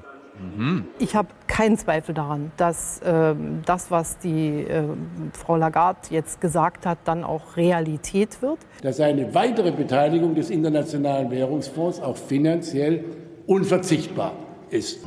Ich 0.98 1.14
habe 1.14 1.28
keinen 1.46 1.78
Zweifel 1.78 2.12
daran, 2.12 2.50
dass 2.56 3.00
ähm, 3.04 3.62
das, 3.64 3.92
was 3.92 4.18
die 4.18 4.64
äh, 4.64 4.82
Frau 5.32 5.56
Lagarde 5.56 6.00
jetzt 6.10 6.40
gesagt 6.40 6.86
hat, 6.86 6.98
dann 7.04 7.22
auch 7.22 7.56
Realität 7.56 8.42
wird. 8.42 8.58
Dass 8.82 8.98
eine 8.98 9.32
weitere 9.32 9.70
Beteiligung 9.70 10.34
des 10.34 10.50
Internationalen 10.50 11.30
Währungsfonds 11.30 12.00
auch 12.00 12.16
finanziell 12.16 13.04
unverzichtbar 13.46 14.32
ist. 14.70 15.06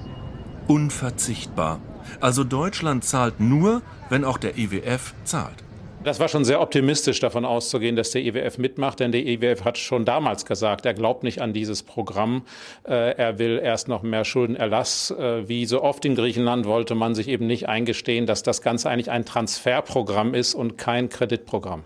Unverzichtbar. 0.67 1.81
Also 2.19 2.43
Deutschland 2.43 3.03
zahlt 3.03 3.39
nur, 3.39 3.81
wenn 4.09 4.23
auch 4.23 4.37
der 4.37 4.57
IWF 4.57 5.13
zahlt. 5.23 5.63
Das 6.03 6.21
war 6.21 6.29
schon 6.29 6.45
sehr 6.45 6.61
optimistisch 6.61 7.19
davon 7.19 7.43
auszugehen, 7.43 7.97
dass 7.97 8.11
der 8.11 8.21
IWF 8.21 8.59
mitmacht, 8.59 9.01
denn 9.01 9.11
der 9.11 9.25
IWF 9.25 9.65
hat 9.65 9.77
schon 9.77 10.05
damals 10.05 10.45
gesagt, 10.45 10.85
er 10.85 10.93
glaubt 10.93 11.23
nicht 11.23 11.41
an 11.41 11.51
dieses 11.51 11.83
Programm. 11.83 12.43
Äh, 12.87 13.17
Er 13.17 13.39
will 13.39 13.59
erst 13.61 13.89
noch 13.89 14.03
mehr 14.03 14.23
Schuldenerlass. 14.23 15.11
Äh, 15.11 15.49
Wie 15.49 15.65
so 15.65 15.83
oft 15.83 16.05
in 16.05 16.15
Griechenland 16.15 16.65
wollte 16.65 16.95
man 16.95 17.13
sich 17.13 17.27
eben 17.27 17.45
nicht 17.45 17.67
eingestehen, 17.67 18.25
dass 18.25 18.41
das 18.41 18.61
Ganze 18.61 18.89
eigentlich 18.89 19.11
ein 19.11 19.25
Transferprogramm 19.25 20.33
ist 20.33 20.53
und 20.53 20.77
kein 20.77 21.09
Kreditprogramm. 21.09 21.83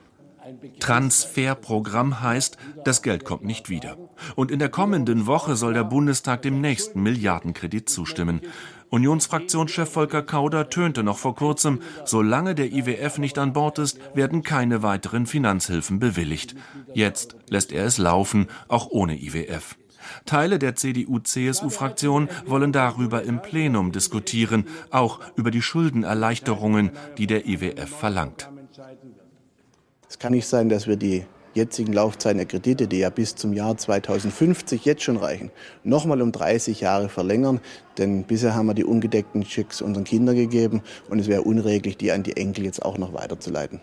Transferprogramm 0.79 2.21
heißt, 2.21 2.57
das 2.83 3.01
Geld 3.01 3.23
kommt 3.23 3.43
nicht 3.43 3.69
wieder. 3.69 3.97
Und 4.35 4.51
in 4.51 4.59
der 4.59 4.69
kommenden 4.69 5.25
Woche 5.25 5.55
soll 5.55 5.73
der 5.73 5.83
Bundestag 5.83 6.41
dem 6.41 6.61
nächsten 6.61 7.01
Milliardenkredit 7.01 7.89
zustimmen. 7.89 8.41
Unionsfraktionschef 8.91 9.89
Volker 9.89 10.21
Kauder 10.21 10.69
tönte 10.69 11.01
noch 11.01 11.17
vor 11.17 11.33
kurzem, 11.33 11.79
solange 12.03 12.55
der 12.55 12.73
IWF 12.73 13.19
nicht 13.19 13.37
an 13.37 13.53
Bord 13.53 13.79
ist, 13.79 13.97
werden 14.13 14.43
keine 14.43 14.83
weiteren 14.83 15.25
Finanzhilfen 15.25 15.97
bewilligt. 15.97 16.55
Jetzt 16.93 17.37
lässt 17.49 17.71
er 17.71 17.85
es 17.85 17.97
laufen, 17.97 18.47
auch 18.67 18.89
ohne 18.91 19.17
IWF. 19.17 19.77
Teile 20.25 20.59
der 20.59 20.75
CDU-CSU-Fraktion 20.75 22.27
wollen 22.45 22.73
darüber 22.73 23.23
im 23.23 23.41
Plenum 23.41 23.93
diskutieren, 23.93 24.67
auch 24.89 25.21
über 25.37 25.51
die 25.51 25.61
Schuldenerleichterungen, 25.61 26.91
die 27.17 27.27
der 27.27 27.47
IWF 27.47 27.89
verlangt. 27.89 28.49
Es 30.09 30.19
kann 30.19 30.33
nicht 30.33 30.47
sein, 30.47 30.67
dass 30.67 30.87
wir 30.87 30.97
die 30.97 31.23
jetzigen 31.53 31.93
Laufzeiten 31.93 32.37
der 32.37 32.47
Kredite, 32.47 32.87
die 32.87 32.99
ja 32.99 33.09
bis 33.09 33.35
zum 33.35 33.53
Jahr 33.53 33.77
2050 33.77 34.85
jetzt 34.85 35.03
schon 35.03 35.17
reichen, 35.17 35.51
nochmal 35.83 36.21
um 36.21 36.31
30 36.31 36.81
Jahre 36.81 37.09
verlängern. 37.09 37.59
Denn 37.97 38.23
bisher 38.23 38.55
haben 38.55 38.67
wir 38.67 38.73
die 38.73 38.85
ungedeckten 38.85 39.45
Schecks 39.45 39.81
unseren 39.81 40.03
Kindern 40.03 40.35
gegeben 40.35 40.81
und 41.09 41.19
es 41.19 41.27
wäre 41.27 41.41
unreglich, 41.41 41.97
die 41.97 42.11
an 42.11 42.23
die 42.23 42.37
Enkel 42.37 42.65
jetzt 42.65 42.83
auch 42.83 42.97
noch 42.97 43.13
weiterzuleiten. 43.13 43.79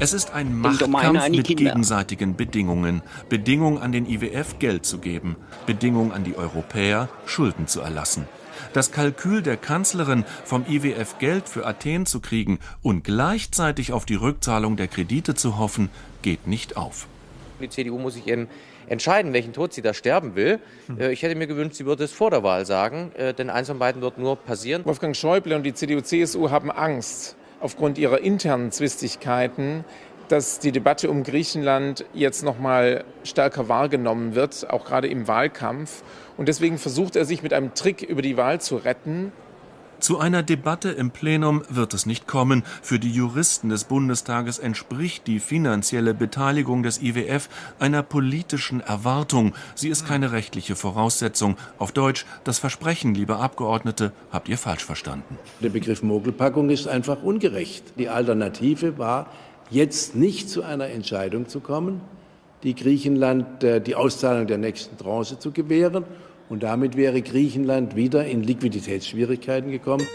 Es 0.00 0.12
ist 0.12 0.32
ein 0.32 0.56
Machtkampf 0.56 1.28
mit 1.28 1.44
gegenseitigen 1.44 2.36
Bedingungen. 2.36 3.02
Bedingung 3.28 3.80
an 3.80 3.90
den 3.90 4.06
IWF 4.06 4.60
Geld 4.60 4.86
zu 4.86 4.98
geben, 4.98 5.34
Bedingung 5.66 6.12
an 6.12 6.22
die 6.22 6.36
Europäer 6.36 7.08
Schulden 7.26 7.66
zu 7.66 7.80
erlassen. 7.80 8.26
Das 8.72 8.92
Kalkül 8.92 9.42
der 9.42 9.56
Kanzlerin, 9.56 10.24
vom 10.44 10.64
IWF 10.68 11.18
Geld 11.18 11.48
für 11.48 11.66
Athen 11.66 12.06
zu 12.06 12.20
kriegen 12.20 12.58
und 12.82 13.02
gleichzeitig 13.02 13.92
auf 13.92 14.04
die 14.04 14.14
Rückzahlung 14.14 14.76
der 14.76 14.88
Kredite 14.88 15.34
zu 15.34 15.58
hoffen, 15.58 15.90
geht 16.22 16.46
nicht 16.46 16.76
auf. 16.76 17.06
Die 17.60 17.68
CDU 17.68 17.98
muss 17.98 18.14
sich 18.14 18.26
eben 18.26 18.48
entscheiden, 18.88 19.32
welchen 19.32 19.52
Tod 19.52 19.72
sie 19.72 19.82
da 19.82 19.92
sterben 19.94 20.34
will. 20.36 20.60
Äh, 20.98 21.12
Ich 21.12 21.22
hätte 21.22 21.34
mir 21.34 21.46
gewünscht, 21.46 21.76
sie 21.76 21.86
würde 21.86 22.04
es 22.04 22.12
vor 22.12 22.30
der 22.30 22.42
Wahl 22.42 22.66
sagen, 22.66 23.12
äh, 23.16 23.34
denn 23.34 23.50
eins 23.50 23.68
von 23.68 23.78
beiden 23.78 24.00
wird 24.00 24.18
nur 24.18 24.36
passieren. 24.36 24.84
Wolfgang 24.84 25.16
Schäuble 25.16 25.54
und 25.56 25.64
die 25.64 25.74
CDU-CSU 25.74 26.50
haben 26.50 26.70
Angst, 26.70 27.36
aufgrund 27.60 27.98
ihrer 27.98 28.20
internen 28.20 28.70
Zwistigkeiten 28.70 29.84
dass 30.28 30.58
die 30.58 30.72
Debatte 30.72 31.10
um 31.10 31.22
Griechenland 31.22 32.04
jetzt 32.12 32.44
noch 32.44 32.58
mal 32.58 33.04
stärker 33.24 33.68
wahrgenommen 33.68 34.34
wird, 34.34 34.68
auch 34.70 34.84
gerade 34.84 35.08
im 35.08 35.26
Wahlkampf. 35.26 36.02
Und 36.36 36.48
deswegen 36.48 36.78
versucht 36.78 37.16
er 37.16 37.24
sich 37.24 37.42
mit 37.42 37.52
einem 37.52 37.74
Trick 37.74 38.02
über 38.02 38.22
die 38.22 38.36
Wahl 38.36 38.60
zu 38.60 38.76
retten. 38.76 39.32
Zu 40.00 40.20
einer 40.20 40.44
Debatte 40.44 40.90
im 40.90 41.10
Plenum 41.10 41.62
wird 41.68 41.92
es 41.92 42.06
nicht 42.06 42.28
kommen. 42.28 42.62
Für 42.82 43.00
die 43.00 43.10
Juristen 43.10 43.68
des 43.68 43.82
Bundestages 43.84 44.60
entspricht 44.60 45.26
die 45.26 45.40
finanzielle 45.40 46.14
Beteiligung 46.14 46.84
des 46.84 47.02
IWF 47.02 47.48
einer 47.80 48.04
politischen 48.04 48.80
Erwartung. 48.80 49.54
Sie 49.74 49.88
ist 49.88 50.06
keine 50.06 50.30
rechtliche 50.30 50.76
Voraussetzung. 50.76 51.56
Auf 51.78 51.90
Deutsch, 51.90 52.26
das 52.44 52.60
Versprechen, 52.60 53.12
liebe 53.12 53.38
Abgeordnete, 53.38 54.12
habt 54.30 54.48
ihr 54.48 54.56
falsch 54.56 54.84
verstanden. 54.84 55.36
Der 55.60 55.70
Begriff 55.70 56.04
Mogelpackung 56.04 56.70
ist 56.70 56.86
einfach 56.86 57.24
ungerecht. 57.24 57.82
Die 57.98 58.08
Alternative 58.08 58.98
war, 58.98 59.26
jetzt 59.68 60.14
nicht 60.14 60.48
zu 60.48 60.62
einer 60.62 60.86
Entscheidung 60.86 61.48
zu 61.48 61.58
kommen, 61.58 62.00
die 62.62 62.76
Griechenland 62.76 63.64
äh, 63.64 63.80
die 63.80 63.96
Auszahlung 63.96 64.46
der 64.46 64.58
nächsten 64.58 64.96
Tranche 64.96 65.40
zu 65.40 65.50
gewähren 65.50 66.04
und 66.48 66.62
damit 66.62 66.96
wäre 66.96 67.22
Griechenland 67.22 67.96
wieder 67.96 68.26
in 68.26 68.42
Liquiditätsschwierigkeiten 68.42 69.70
gekommen. 69.70 70.06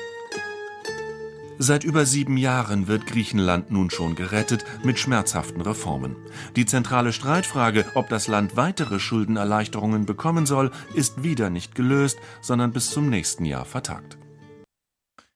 Seit 1.59 1.83
über 1.83 2.05
sieben 2.05 2.35
Jahren 2.35 2.87
wird 2.87 3.05
Griechenland 3.05 3.71
nun 3.71 3.89
schon 3.89 4.15
gerettet 4.15 4.65
mit 4.83 4.99
schmerzhaften 4.99 5.61
Reformen. 5.61 6.15
Die 6.55 6.65
zentrale 6.65 7.13
Streitfrage, 7.13 7.85
ob 7.95 8.09
das 8.09 8.27
Land 8.27 8.57
weitere 8.57 8.99
Schuldenerleichterungen 8.99 10.05
bekommen 10.05 10.45
soll, 10.45 10.71
ist 10.95 11.23
wieder 11.23 11.49
nicht 11.49 11.75
gelöst, 11.75 12.17
sondern 12.41 12.73
bis 12.73 12.89
zum 12.89 13.09
nächsten 13.09 13.45
Jahr 13.45 13.65
vertagt. 13.65 14.17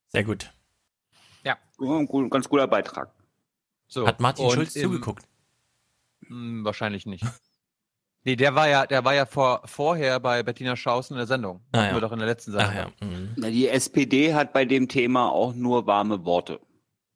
Sehr 0.07 0.23
gut. 0.23 0.51
Ja, 1.43 1.57
ganz 2.29 2.49
guter 2.49 2.67
Beitrag. 2.67 3.13
So, 3.87 4.05
Hat 4.05 4.19
Martin 4.19 4.49
Schulz 4.49 4.73
zugeguckt? 4.73 5.23
Hm, 6.25 6.65
wahrscheinlich 6.65 7.05
nicht. 7.05 7.23
Nee, 8.23 8.35
der 8.35 8.55
war 8.55 8.67
ja, 8.67 8.85
der 8.85 9.05
war 9.05 9.13
ja 9.15 9.25
vor, 9.25 9.61
vorher 9.65 10.19
bei 10.19 10.43
Bettina 10.43 10.75
Schausen 10.75 11.13
in 11.13 11.17
der 11.19 11.27
Sendung. 11.27 11.61
Ah, 11.71 11.85
ja. 11.87 11.93
wir 11.93 12.01
doch 12.01 12.11
in 12.11 12.19
der 12.19 12.27
letzten 12.27 12.51
Sendung. 12.51 12.69
Ach 12.71 12.75
ja. 13.01 13.07
mhm. 13.07 13.29
Na, 13.37 13.49
die 13.49 13.69
SPD 13.69 14.33
hat 14.33 14.51
bei 14.51 14.65
dem 14.65 14.87
Thema 14.89 15.31
auch 15.31 15.53
nur 15.53 15.87
warme 15.87 16.25
Worte. 16.25 16.59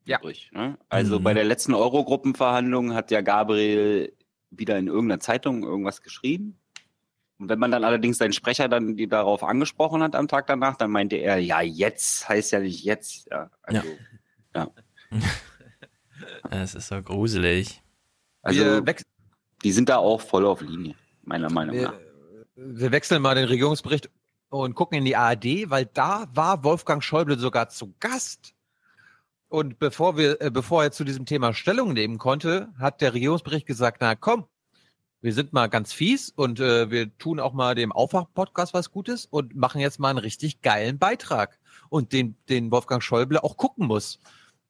Ja. 0.05 0.19
Übrig, 0.19 0.49
ne? 0.53 0.77
Also 0.89 1.19
Mhm. 1.19 1.23
bei 1.23 1.33
der 1.33 1.43
letzten 1.43 1.73
Eurogruppenverhandlung 1.73 2.93
hat 2.93 3.11
ja 3.11 3.21
Gabriel 3.21 4.13
wieder 4.51 4.77
in 4.77 4.87
irgendeiner 4.87 5.19
Zeitung 5.19 5.63
irgendwas 5.63 6.01
geschrieben. 6.01 6.57
Und 7.39 7.49
wenn 7.49 7.59
man 7.59 7.71
dann 7.71 7.83
allerdings 7.83 8.17
seinen 8.17 8.33
Sprecher 8.33 8.69
dann 8.69 8.95
die 8.95 9.07
darauf 9.07 9.43
angesprochen 9.43 10.01
hat 10.03 10.15
am 10.15 10.27
Tag 10.27 10.47
danach, 10.47 10.75
dann 10.77 10.91
meinte 10.91 11.17
er, 11.17 11.37
ja, 11.39 11.61
jetzt 11.61 12.29
heißt 12.29 12.51
ja 12.51 12.59
nicht 12.59 12.83
jetzt. 12.83 13.27
Ja, 13.31 13.49
also, 13.63 13.81
ja. 14.55 14.67
Es 16.51 16.75
ist 16.75 16.87
so 16.87 17.01
gruselig. 17.01 17.81
Also, 18.43 18.63
Wir 18.63 18.85
wechseln- 18.85 19.07
die 19.63 19.71
sind 19.71 19.89
da 19.89 19.97
auch 19.97 20.21
voll 20.21 20.45
auf 20.45 20.61
Linie, 20.61 20.95
meiner 21.23 21.51
Meinung 21.51 21.75
nach. 21.75 21.93
Wir, 22.55 22.79
wir 22.79 22.91
wechseln 22.91 23.21
mal 23.21 23.35
den 23.35 23.45
Regierungsbericht 23.45 24.09
und 24.49 24.75
gucken 24.75 24.97
in 24.97 25.05
die 25.05 25.15
ARD, 25.15 25.69
weil 25.69 25.85
da 25.85 26.27
war 26.33 26.63
Wolfgang 26.63 27.03
Schäuble 27.03 27.37
sogar 27.37 27.69
zu 27.69 27.93
Gast. 27.99 28.53
Und 29.47 29.79
bevor 29.79 30.17
wir, 30.17 30.41
äh, 30.41 30.49
bevor 30.49 30.83
er 30.83 30.91
zu 30.91 31.03
diesem 31.03 31.25
Thema 31.25 31.53
Stellung 31.53 31.93
nehmen 31.93 32.17
konnte, 32.17 32.69
hat 32.79 33.01
der 33.01 33.13
Regierungsbericht 33.13 33.65
gesagt, 33.65 33.97
na 33.99 34.15
komm, 34.15 34.45
wir 35.21 35.33
sind 35.33 35.53
mal 35.53 35.67
ganz 35.67 35.93
fies 35.93 36.31
und 36.31 36.59
äh, 36.59 36.89
wir 36.89 37.15
tun 37.17 37.39
auch 37.39 37.53
mal 37.53 37.75
dem 37.75 37.91
Aufwach-Podcast 37.91 38.73
was 38.73 38.91
Gutes 38.91 39.25
und 39.25 39.55
machen 39.55 39.79
jetzt 39.79 39.99
mal 39.99 40.09
einen 40.09 40.17
richtig 40.17 40.61
geilen 40.61 40.97
Beitrag. 40.97 41.59
Und 41.89 42.13
den, 42.13 42.37
den 42.49 42.71
Wolfgang 42.71 43.03
Schäuble 43.03 43.43
auch 43.43 43.57
gucken 43.57 43.87
muss. 43.87 44.19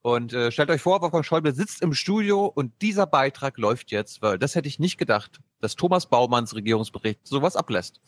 Und 0.03 0.33
äh, 0.33 0.51
stellt 0.51 0.71
euch 0.71 0.81
vor, 0.81 1.01
Wolfgang 1.01 1.23
Schäuble 1.23 1.53
sitzt 1.53 1.81
im 1.83 1.93
Studio 1.93 2.45
und 2.45 2.73
dieser 2.81 3.05
Beitrag 3.05 3.57
läuft 3.57 3.91
jetzt, 3.91 4.21
weil 4.23 4.39
das 4.39 4.55
hätte 4.55 4.67
ich 4.67 4.79
nicht 4.79 4.97
gedacht, 4.97 5.39
dass 5.59 5.75
Thomas 5.75 6.07
Baumanns 6.07 6.55
Regierungsbericht 6.55 7.19
sowas 7.27 7.55
ablässt. 7.55 8.01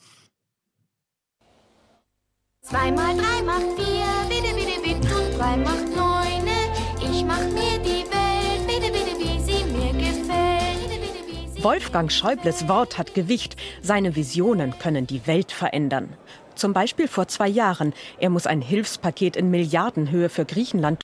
Zwei 2.62 2.92
mal 2.92 3.16
drei 3.16 3.44
macht 3.44 3.80
vier, 3.80 4.06
bitte, 4.28 4.56
bitte, 4.56 4.82
bitte, 4.82 5.16
und 5.16 5.38
drei 5.38 5.58
macht 5.58 5.96
neune. 5.96 6.72
Ich 7.00 7.24
mach 7.24 7.44
mir 7.44 7.78
die 7.80 8.06
Welt, 8.10 8.66
bitte, 8.66 8.92
bitte, 8.92 9.20
wie 9.20 9.40
sie 9.40 9.64
mir 9.66 9.94
gefällt. 9.94 10.90
Bitte, 10.90 11.00
bitte, 11.00 11.28
wie 11.28 11.56
sie 11.56 11.64
Wolfgang 11.64 12.12
Schäubles 12.12 12.68
Wort 12.68 12.98
hat 12.98 13.14
Gewicht. 13.14 13.56
Seine 13.84 14.16
Visionen 14.16 14.80
können 14.80 15.06
die 15.06 15.28
Welt 15.28 15.52
verändern. 15.52 16.18
Zum 16.56 16.74
Beispiel 16.74 17.08
vor 17.08 17.28
zwei 17.28 17.50
Jahren. 17.50 17.94
Er 18.18 18.32
muss 18.32 18.48
ein 18.48 18.62
Hilfspaket 18.62 19.36
in 19.36 19.52
Milliardenhöhe 19.52 20.30
für 20.30 20.46
Griechenland 20.46 21.02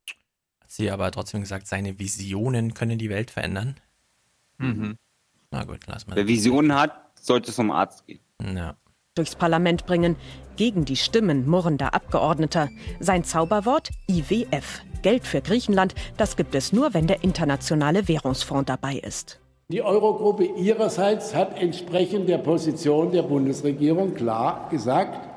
Hat 0.69 0.75
sie 0.75 0.91
aber 0.91 1.09
trotzdem 1.09 1.41
gesagt, 1.41 1.65
seine 1.65 1.97
Visionen 1.97 2.75
können 2.75 2.99
die 2.99 3.09
Welt 3.09 3.31
verändern. 3.31 3.77
Mhm. 4.59 4.97
Na 5.49 5.63
gut, 5.63 5.79
lass 5.87 6.05
mal. 6.05 6.15
Wer 6.15 6.27
Visionen 6.27 6.75
hat, 6.75 6.91
sollte 7.19 7.51
zum 7.51 7.71
Arzt 7.71 8.05
gehen. 8.05 8.19
Ja. 8.39 8.75
durchs 9.15 9.35
Parlament 9.35 9.87
bringen, 9.87 10.15
gegen 10.57 10.85
die 10.85 10.95
Stimmen 10.95 11.49
murrender 11.49 11.95
Abgeordneter. 11.95 12.69
Sein 12.99 13.23
Zauberwort 13.23 13.89
IWF. 14.07 14.83
Geld 15.01 15.25
für 15.25 15.41
Griechenland, 15.41 15.95
das 16.17 16.37
gibt 16.37 16.53
es 16.53 16.71
nur, 16.71 16.93
wenn 16.93 17.07
der 17.07 17.23
Internationale 17.23 18.07
Währungsfonds 18.07 18.67
dabei 18.67 18.97
ist. 18.97 19.39
Die 19.69 19.81
Eurogruppe 19.81 20.45
ihrerseits 20.45 21.33
hat 21.33 21.59
entsprechend 21.59 22.29
der 22.29 22.37
Position 22.37 23.11
der 23.11 23.23
Bundesregierung 23.23 24.13
klar 24.13 24.69
gesagt, 24.69 25.27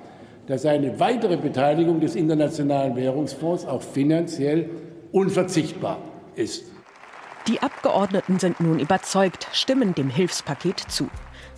dass 0.46 0.66
eine 0.66 1.00
weitere 1.00 1.38
Beteiligung 1.38 2.00
des 2.00 2.16
Internationalen 2.16 2.96
Währungsfonds 2.96 3.64
auch 3.64 3.80
finanziell 3.80 4.68
unverzichtbar 5.12 5.98
ist. 6.34 6.64
Die 7.48 7.60
Abgeordneten 7.60 8.39
sind 8.39 8.60
nun 8.60 8.78
überzeugt, 8.78 9.48
stimmen 9.52 9.94
dem 9.94 10.09
Hilfspaket 10.09 10.78
zu. 10.78 11.09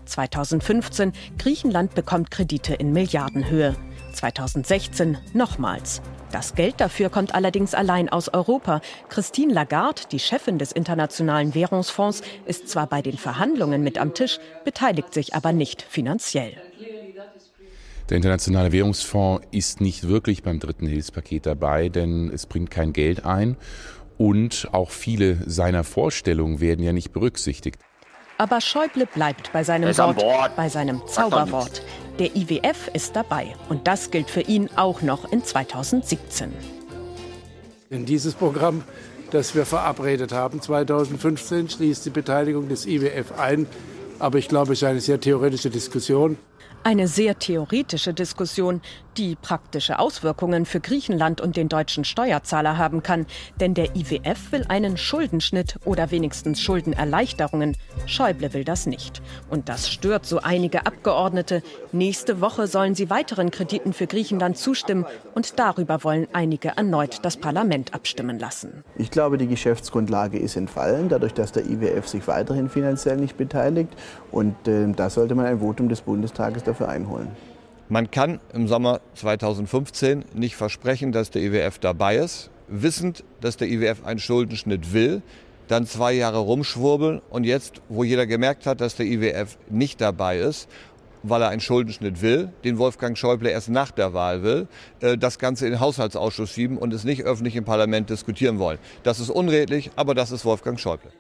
2015, 0.07 1.13
Griechenland 1.39 1.95
bekommt 1.95 2.31
Kredite 2.31 2.75
in 2.75 2.93
Milliardenhöhe. 2.93 3.77
2016 4.13 5.19
nochmals. 5.33 6.01
Das 6.31 6.55
Geld 6.55 6.81
dafür 6.81 7.11
kommt 7.11 7.35
allerdings 7.35 7.75
allein 7.75 8.09
aus 8.09 8.29
Europa. 8.29 8.81
Christine 9.09 9.53
Lagarde, 9.53 10.03
die 10.11 10.19
Chefin 10.19 10.59
des 10.59 10.73
Internationalen 10.73 11.55
Währungsfonds, 11.55 12.23
ist 12.47 12.69
zwar 12.69 12.87
bei 12.87 13.03
den 13.03 13.19
Verhandlungen 13.19 13.83
mit 13.83 13.99
am 13.99 14.15
Tisch, 14.15 14.39
beteiligt 14.65 15.15
sich 15.15 15.35
aber 15.35 15.53
nicht 15.53 15.83
finanziell. 15.83 16.55
Der 18.11 18.19
Internationale 18.19 18.71
Währungsfonds 18.71 19.47
ist 19.51 19.81
nicht 19.81 20.09
wirklich 20.09 20.43
beim 20.43 20.61
dritten 20.61 20.87
Hilfspaket 20.87 21.47
dabei, 21.47 21.89
denn 21.89 22.31
es 22.31 22.45
bringt 22.45 22.71
kein 22.71 22.93
Geld 22.93 23.25
ein 23.25 23.57
und 24.19 24.69
auch 24.73 24.91
viele 24.91 25.39
seiner 25.47 25.85
Vorstellungen 25.85 26.61
werden 26.61 26.85
ja 26.85 26.93
nicht 26.93 27.13
berücksichtigt. 27.13 27.81
Aber 28.37 28.61
Schäuble 28.61 29.07
bleibt 29.07 29.53
bei 29.53 29.65
seinem 29.65 29.97
Wort, 29.97 30.55
bei 30.55 30.69
seinem 30.69 31.01
Zauberwort. 31.07 31.83
Der 32.19 32.37
IWF 32.37 32.91
ist 32.93 33.17
dabei 33.17 33.55
und 33.71 33.87
das 33.87 34.11
gilt 34.11 34.29
für 34.29 34.43
ihn 34.43 34.69
auch 34.77 35.01
noch 35.01 35.33
in 35.33 35.43
2017. 35.43 36.53
Denn 37.91 38.05
dieses 38.05 38.35
Programm, 38.35 38.83
das 39.31 39.55
wir 39.55 39.65
verabredet 39.65 40.33
haben, 40.33 40.61
2015, 40.61 41.71
schließt 41.71 42.05
die 42.05 42.11
Beteiligung 42.11 42.69
des 42.69 42.87
IWF 42.87 43.39
ein. 43.39 43.67
Aber 44.19 44.39
ich 44.39 44.49
glaube, 44.49 44.75
es 44.75 44.83
ist 44.83 44.89
eine 44.89 45.01
sehr 45.01 45.21
theoretische 45.21 45.71
Diskussion. 45.71 46.37
Eine 46.87 47.09
sehr 47.09 47.39
theoretische 47.39 48.13
Diskussion, 48.13 48.83
die 49.17 49.37
praktische 49.37 49.99
Auswirkungen 49.99 50.67
für 50.67 50.81
Griechenland 50.81 51.41
und 51.41 51.57
den 51.57 51.69
deutschen 51.69 52.05
Steuerzahler 52.05 52.79
haben 52.79 53.03
kann. 53.03 53.27
Denn 53.61 53.75
der 53.75 53.95
IWF 53.97 54.53
will 54.53 54.65
einen 54.69 54.97
Schuldenschnitt 54.97 55.79
oder 55.85 56.11
wenigstens 56.11 56.61
Schuldenerleichterungen. 56.61 57.77
Schäuble 58.07 58.53
will 58.53 58.65
das 58.65 58.87
nicht. 58.87 59.23
Und 59.49 59.69
das 59.69 59.91
stört 59.91 60.27
so 60.27 60.41
einige 60.41 60.87
Abgeordnete. 60.87 61.63
Nächste 61.93 62.41
Woche 62.41 62.67
sollen 62.67 62.95
sie 62.95 63.11
weiteren 63.11 63.51
Krediten 63.51 63.93
für 63.93 64.07
Griechenland 64.07 64.59
zustimmen. 64.59 65.07
Und 65.35 65.59
darüber 65.59 66.05
wollen 66.05 66.27
einige 66.33 66.77
erneut 66.77 67.21
das 67.23 67.37
Parlament 67.37 67.95
abstimmen 67.95 68.39
lassen. 68.39 68.85
Ich 68.97 69.11
glaube, 69.11 69.39
die 69.39 69.47
Geschäftsgrundlage 69.47 70.39
ist 70.39 70.57
entfallen, 70.57 71.09
dadurch, 71.09 71.35
dass 71.35 71.53
der 71.53 71.65
IWF 71.67 72.09
sich 72.09 72.27
weiterhin 72.27 72.69
finanziell 72.69 73.17
nicht 73.17 73.37
beteiligt. 73.37 73.93
Und 74.31 74.69
äh, 74.69 74.91
da 74.93 75.11
sollte 75.11 75.35
man 75.35 75.47
ein 75.47 75.61
Votum 75.61 75.89
des 75.89 76.01
Bundestages 76.01 76.65
dafür 76.65 76.89
einholen. 76.89 77.29
Man 77.95 78.11
kann 78.11 78.41
im 78.53 78.67
Sommer 78.67 79.01
2015 79.15 80.25
nicht 80.35 80.57
versprechen, 80.57 81.13
dass 81.13 81.31
der 81.31 81.43
IWF 81.43 81.79
dabei 81.79 82.17
ist, 82.17 82.51
wissend, 82.67 83.23
dass 83.41 83.57
der 83.57 83.69
IWF 83.69 84.05
einen 84.05 84.19
Schuldenschnitt 84.19 84.93
will, 84.93 85.23
dann 85.69 85.87
zwei 85.87 86.13
Jahre 86.13 86.39
rumschwurbeln 86.39 87.23
und 87.31 87.45
jetzt, 87.45 87.83
wo 87.89 88.03
jeder 88.03 88.27
gemerkt 88.27 88.67
hat, 88.67 88.81
dass 88.81 88.97
der 88.97 89.07
IWF 89.07 89.59
nicht 89.71 90.01
dabei 90.01 90.39
ist, 90.39 90.69
weil 91.23 91.41
er 91.43 91.51
einen 91.51 91.61
Schuldenschnitt 91.61 92.21
will, 92.21 92.53
den 92.65 92.79
Wolfgang 92.79 93.17
Schäuble 93.17 93.49
erst 93.49 93.69
nach 93.69 93.93
der 93.93 94.13
Wahl 94.13 94.43
will, 94.43 94.67
äh, 94.99 95.17
das 95.17 95.39
Ganze 95.39 95.67
in 95.67 95.75
den 95.75 95.81
Haushaltsausschuss 95.81 96.51
schieben 96.51 96.79
und 96.79 96.93
es 96.93 97.05
nicht 97.05 97.23
öffentlich 97.23 97.55
im 97.55 97.65
Parlament 97.65 98.11
diskutieren 98.11 98.59
wollen. 98.59 98.81
Das 99.05 99.21
ist 99.21 99.31
unredlich, 99.31 99.93
aber 99.95 100.17
das 100.17 100.33
ist 100.33 100.45
Wolfgang 100.45 100.81
Schäuble. 100.81 101.13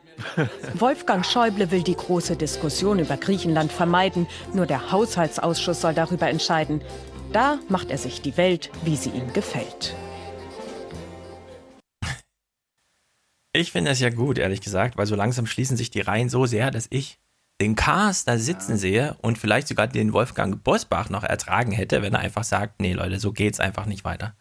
Wolfgang 0.75 1.25
Schäuble 1.25 1.71
will 1.71 1.83
die 1.83 1.97
große 1.97 2.37
Diskussion 2.37 2.99
über 2.99 3.17
Griechenland 3.17 3.73
vermeiden. 3.73 4.27
Nur 4.53 4.67
der 4.67 4.91
Haushaltsausschuss 4.91 5.81
soll 5.81 5.95
darüber 5.95 6.29
entscheiden. 6.29 6.83
Da 7.33 7.59
macht 7.69 7.91
er 7.91 7.99
sich 7.99 8.23
die 8.23 8.37
Welt, 8.37 8.71
wie 8.85 8.97
sie 8.97 9.11
ihm 9.11 9.33
gefällt. 9.33 9.95
Ich 13.53 13.71
finde 13.71 13.91
das 13.91 14.01
ja 14.01 14.11
gut, 14.11 14.39
ehrlich 14.39 14.61
gesagt, 14.61 14.97
weil 14.97 15.07
so 15.07 15.15
langsam 15.15 15.47
schließen 15.47 15.77
sich 15.77 15.91
die 15.91 16.01
Reihen 16.01 16.29
so 16.29 16.47
sehr, 16.47 16.71
dass 16.71 16.87
ich 16.91 17.19
den 17.61 17.77
Kars 17.77 18.25
da 18.25 18.37
sitzen 18.37 18.77
sehe 18.77 19.17
und 19.23 19.39
vielleicht 19.39 19.69
sogar 19.69 19.87
den 19.87 20.13
Wolfgang 20.13 20.63
Bosbach 20.63 21.09
noch 21.09 21.23
ertragen 21.23 21.71
hätte, 21.71 22.03
wenn 22.03 22.15
er 22.15 22.21
einfach 22.21 22.43
sagt, 22.43 22.81
nee 22.81 22.93
Leute, 22.93 23.21
so 23.21 23.33
geht's 23.33 23.61
einfach 23.61 23.87
nicht 23.87 24.05
weiter. 24.05 24.35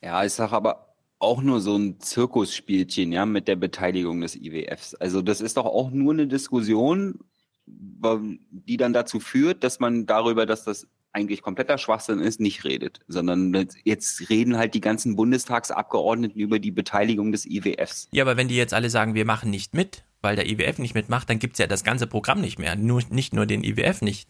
Ja, 0.00 0.24
ich 0.24 0.32
sag 0.32 0.52
aber 0.52 0.89
auch 1.20 1.42
nur 1.42 1.60
so 1.60 1.76
ein 1.76 2.00
Zirkusspielchen, 2.00 3.12
ja, 3.12 3.26
mit 3.26 3.46
der 3.46 3.56
Beteiligung 3.56 4.20
des 4.20 4.36
IWFs. 4.36 4.94
Also 4.96 5.22
das 5.22 5.40
ist 5.40 5.56
doch 5.56 5.66
auch 5.66 5.90
nur 5.90 6.12
eine 6.12 6.26
Diskussion, 6.26 7.20
die 7.66 8.76
dann 8.76 8.92
dazu 8.92 9.20
führt, 9.20 9.62
dass 9.62 9.78
man 9.78 10.06
darüber, 10.06 10.46
dass 10.46 10.64
das 10.64 10.88
eigentlich 11.12 11.42
kompletter 11.42 11.76
Schwachsinn 11.76 12.20
ist, 12.20 12.40
nicht 12.40 12.64
redet, 12.64 13.00
sondern 13.08 13.68
jetzt 13.84 14.30
reden 14.30 14.56
halt 14.56 14.74
die 14.74 14.80
ganzen 14.80 15.16
Bundestagsabgeordneten 15.16 16.40
über 16.40 16.58
die 16.58 16.70
Beteiligung 16.70 17.32
des 17.32 17.46
IWFs. 17.46 18.08
Ja, 18.12 18.24
aber 18.24 18.36
wenn 18.36 18.48
die 18.48 18.56
jetzt 18.56 18.74
alle 18.74 18.90
sagen, 18.90 19.14
wir 19.14 19.24
machen 19.24 19.50
nicht 19.50 19.74
mit, 19.74 20.04
weil 20.22 20.36
der 20.36 20.48
IWF 20.48 20.78
nicht 20.78 20.94
mitmacht, 20.94 21.28
dann 21.28 21.38
gibt's 21.38 21.58
ja 21.58 21.66
das 21.66 21.84
ganze 21.84 22.06
Programm 22.06 22.40
nicht 22.40 22.58
mehr. 22.58 22.76
Nur, 22.76 23.02
nicht 23.10 23.34
nur 23.34 23.46
den 23.46 23.64
IWF 23.64 24.02
nicht 24.02 24.28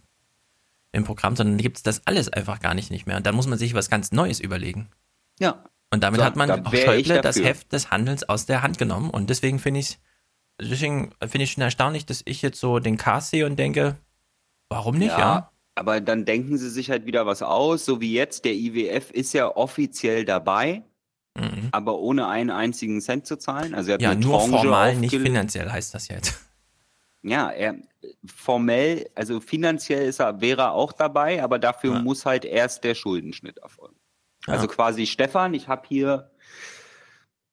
im 0.93 1.05
Programm, 1.05 1.37
sondern 1.37 1.59
gibt's 1.59 1.83
das 1.83 2.07
alles 2.07 2.29
einfach 2.31 2.61
gar 2.61 2.75
nicht, 2.75 2.91
nicht 2.91 3.07
mehr. 3.07 3.17
Und 3.17 3.27
dann 3.27 3.37
muss 3.37 3.47
man 3.47 3.59
sich 3.59 3.75
was 3.75 3.91
ganz 3.91 4.11
Neues 4.11 4.41
überlegen. 4.41 4.89
Ja. 5.39 5.65
Und 5.93 6.03
damit 6.05 6.21
So, 6.21 6.25
hat 6.27 6.37
man 6.37 6.51
auch 6.51 6.75
Schäuble 6.75 7.21
das. 7.21 7.37
Heft 7.37 7.73
des 7.73 7.91
Handelns 7.91 8.29
aus 8.29 8.47
der 8.47 8.63
Hand 8.63 8.79
genommen. 8.79 9.11
Und 9.11 9.31
deswegen 9.31 9.59
finde 9.59 9.81
ich 9.81 9.99
deswegen 10.61 11.11
finde 11.21 11.45
ich 11.45 11.53
schon 11.53 11.63
erstaunlich, 11.63 12.07
dass 12.07 12.23
ich 12.25 12.43
jetzt 12.43 12.61
so 12.61 12.79
den 12.79 12.97
Cast 12.97 13.31
sehe 13.31 13.47
und 13.47 13.59
denke, 13.59 13.97
warum 14.69 14.99
nicht, 14.99 15.11
ja? 15.11 15.51
Aber 15.75 16.01
dann 16.01 16.25
denken 16.25 16.59
sie 16.59 16.69
sich 16.69 16.91
halt 16.91 17.07
wieder 17.07 17.27
was 17.27 17.43
aus, 17.43 17.85
so 17.85 18.01
wie 18.01 18.13
jetzt. 18.13 18.45
Der 18.45 18.53
IWF 18.53 19.11
ist 19.11 19.33
ja 19.33 19.57
offiziell 19.57 20.25
dabei, 20.25 20.83
aber 21.73 21.99
ohne 21.99 22.29
einen 22.29 22.51
einzigen 22.51 23.01
Cent 23.01 23.27
zu 23.27 23.37
zahlen. 23.37 23.75
Also 23.75 23.93
Ja, 23.93 24.15
nur 24.15 24.39
Tranche 24.39 24.59
formal, 24.59 24.97
nicht 24.97 25.17
finanziell 25.17 25.71
heißt 25.71 25.95
das 25.95 26.09
jetzt. 26.09 26.39
Ja, 27.23 27.51
er 27.51 27.75
formell, 28.25 29.11
also 29.15 29.41
finanziell 29.41 30.09
ist 30.09 30.21
er, 30.21 30.41
wäre 30.41 30.63
er 30.63 30.73
auch 30.73 30.91
dabei, 30.95 31.43
aber 31.43 31.59
dafür 31.59 32.01
muss 32.01 32.25
halt 32.25 32.47
erst 32.47 32.83
der 32.83 32.95
Schuldenschnitt 32.95 33.59
erfolgen. 33.59 34.00
Also 34.47 34.67
quasi, 34.67 35.07
Stefan, 35.07 35.55
ich 35.55 35.69
habe 35.69 35.83
hier 35.87 36.31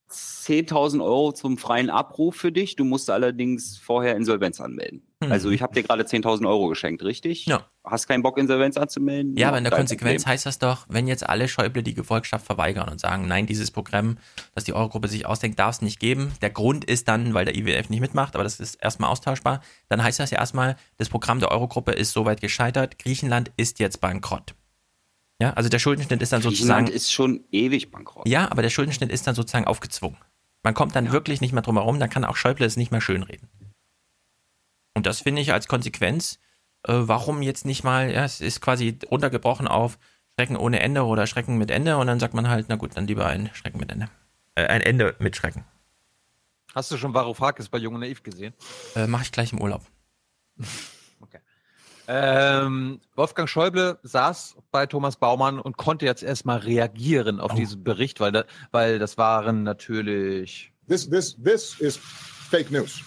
10.000 0.09 1.03
Euro 1.03 1.33
zum 1.33 1.57
freien 1.57 1.89
Abruf 1.89 2.35
für 2.35 2.53
dich. 2.53 2.77
Du 2.77 2.85
musst 2.85 3.09
allerdings 3.09 3.77
vorher 3.77 4.15
Insolvenz 4.15 4.61
anmelden. 4.61 5.01
Mhm. 5.19 5.31
Also 5.31 5.49
ich 5.49 5.61
habe 5.61 5.73
dir 5.73 5.83
gerade 5.83 6.03
10.000 6.03 6.47
Euro 6.47 6.69
geschenkt, 6.69 7.03
richtig? 7.03 7.45
Ja. 7.47 7.65
Hast 7.83 8.07
keinen 8.07 8.23
Bock, 8.23 8.37
Insolvenz 8.37 8.77
anzumelden? 8.77 9.35
Ja, 9.35 9.49
aber 9.49 9.57
in 9.57 9.65
der 9.65 9.73
Konsequenz 9.73 10.23
Problem. 10.23 10.33
heißt 10.33 10.45
das 10.45 10.59
doch, 10.59 10.85
wenn 10.87 11.07
jetzt 11.07 11.27
alle 11.27 11.49
Schäuble 11.49 11.83
die 11.83 11.93
Gefolgschaft 11.93 12.45
verweigern 12.45 12.87
und 12.87 13.01
sagen, 13.01 13.27
nein, 13.27 13.47
dieses 13.47 13.71
Programm, 13.71 14.17
das 14.55 14.63
die 14.63 14.73
Eurogruppe 14.73 15.09
sich 15.09 15.25
ausdenkt, 15.25 15.59
darf 15.59 15.75
es 15.75 15.81
nicht 15.81 15.99
geben. 15.99 16.31
Der 16.41 16.49
Grund 16.51 16.85
ist 16.85 17.09
dann, 17.09 17.33
weil 17.33 17.43
der 17.43 17.55
IWF 17.55 17.89
nicht 17.89 18.01
mitmacht, 18.01 18.35
aber 18.35 18.45
das 18.45 18.61
ist 18.61 18.75
erstmal 18.75 19.09
austauschbar. 19.09 19.61
Dann 19.89 20.01
heißt 20.01 20.19
das 20.19 20.31
ja 20.31 20.39
erstmal, 20.39 20.77
das 20.97 21.09
Programm 21.09 21.39
der 21.39 21.51
Eurogruppe 21.51 21.91
ist 21.91 22.13
soweit 22.13 22.39
gescheitert. 22.39 22.99
Griechenland 22.99 23.51
ist 23.57 23.79
jetzt 23.79 23.99
bankrott. 23.99 24.55
Ja, 25.39 25.53
also 25.53 25.69
der 25.69 25.79
Schuldenschnitt 25.79 26.21
ist 26.21 26.33
dann 26.33 26.41
sozusagen. 26.41 26.87
Ist 26.87 27.11
schon 27.11 27.43
ewig 27.51 27.91
bankrott. 27.91 28.27
Ja, 28.27 28.49
aber 28.51 28.61
der 28.61 28.69
Schuldenschnitt 28.69 29.11
ist 29.11 29.27
dann 29.27 29.35
sozusagen 29.35 29.65
aufgezwungen. 29.65 30.17
Man 30.63 30.73
kommt 30.73 30.95
dann 30.95 31.11
wirklich 31.11 31.41
nicht 31.41 31.53
mehr 31.53 31.61
drum 31.61 31.77
herum, 31.77 31.99
dann 31.99 32.09
kann 32.09 32.25
auch 32.25 32.35
Schäuble 32.35 32.65
es 32.65 32.75
nicht 32.75 32.91
mehr 32.91 33.01
schönreden. 33.01 33.47
Und 34.95 35.05
das 35.05 35.21
finde 35.21 35.41
ich 35.41 35.53
als 35.53 35.67
Konsequenz, 35.67 36.39
äh, 36.83 36.93
warum 36.93 37.43
jetzt 37.43 37.65
nicht 37.65 37.83
mal, 37.83 38.11
ja, 38.11 38.25
es 38.25 38.41
ist 38.41 38.61
quasi 38.61 38.97
runtergebrochen 39.09 39.67
auf 39.67 39.99
Schrecken 40.35 40.57
ohne 40.57 40.79
Ende 40.79 41.05
oder 41.05 41.27
Schrecken 41.27 41.57
mit 41.57 41.69
Ende 41.69 41.97
und 41.97 42.07
dann 42.07 42.19
sagt 42.19 42.33
man 42.33 42.49
halt, 42.49 42.65
na 42.69 42.75
gut, 42.75 42.97
dann 42.97 43.05
lieber 43.05 43.27
ein 43.27 43.51
Schrecken 43.53 43.79
mit 43.79 43.91
Ende. 43.91 44.09
Äh, 44.55 44.65
ein 44.65 44.81
Ende 44.81 45.15
mit 45.19 45.35
Schrecken. 45.35 45.65
Hast 46.73 46.91
du 46.91 46.97
schon 46.97 47.13
Varoufakis 47.13 47.69
bei 47.69 47.77
Jung 47.77 47.93
und 47.93 48.01
Naiv 48.01 48.23
gesehen? 48.23 48.53
Äh, 48.95 49.07
Mache 49.07 49.23
ich 49.23 49.31
gleich 49.31 49.53
im 49.53 49.61
Urlaub. 49.61 49.85
Ähm, 52.07 53.01
Wolfgang 53.15 53.49
Schäuble 53.49 53.99
saß 54.03 54.55
bei 54.71 54.85
Thomas 54.85 55.17
Baumann 55.17 55.59
und 55.59 55.75
konnte 55.77 56.05
jetzt 56.05 56.23
erstmal 56.23 56.59
reagieren 56.59 57.39
auf 57.41 57.53
diesen 57.53 57.83
Bericht, 57.83 58.19
weil, 58.19 58.31
da, 58.31 58.45
weil 58.71 58.97
das 58.97 59.17
waren 59.17 59.63
natürlich. 59.63 60.71
This, 60.87 61.09
this, 61.09 61.35
this 61.43 61.79
is 61.79 61.97
fake 61.97 62.71
news. 62.71 63.01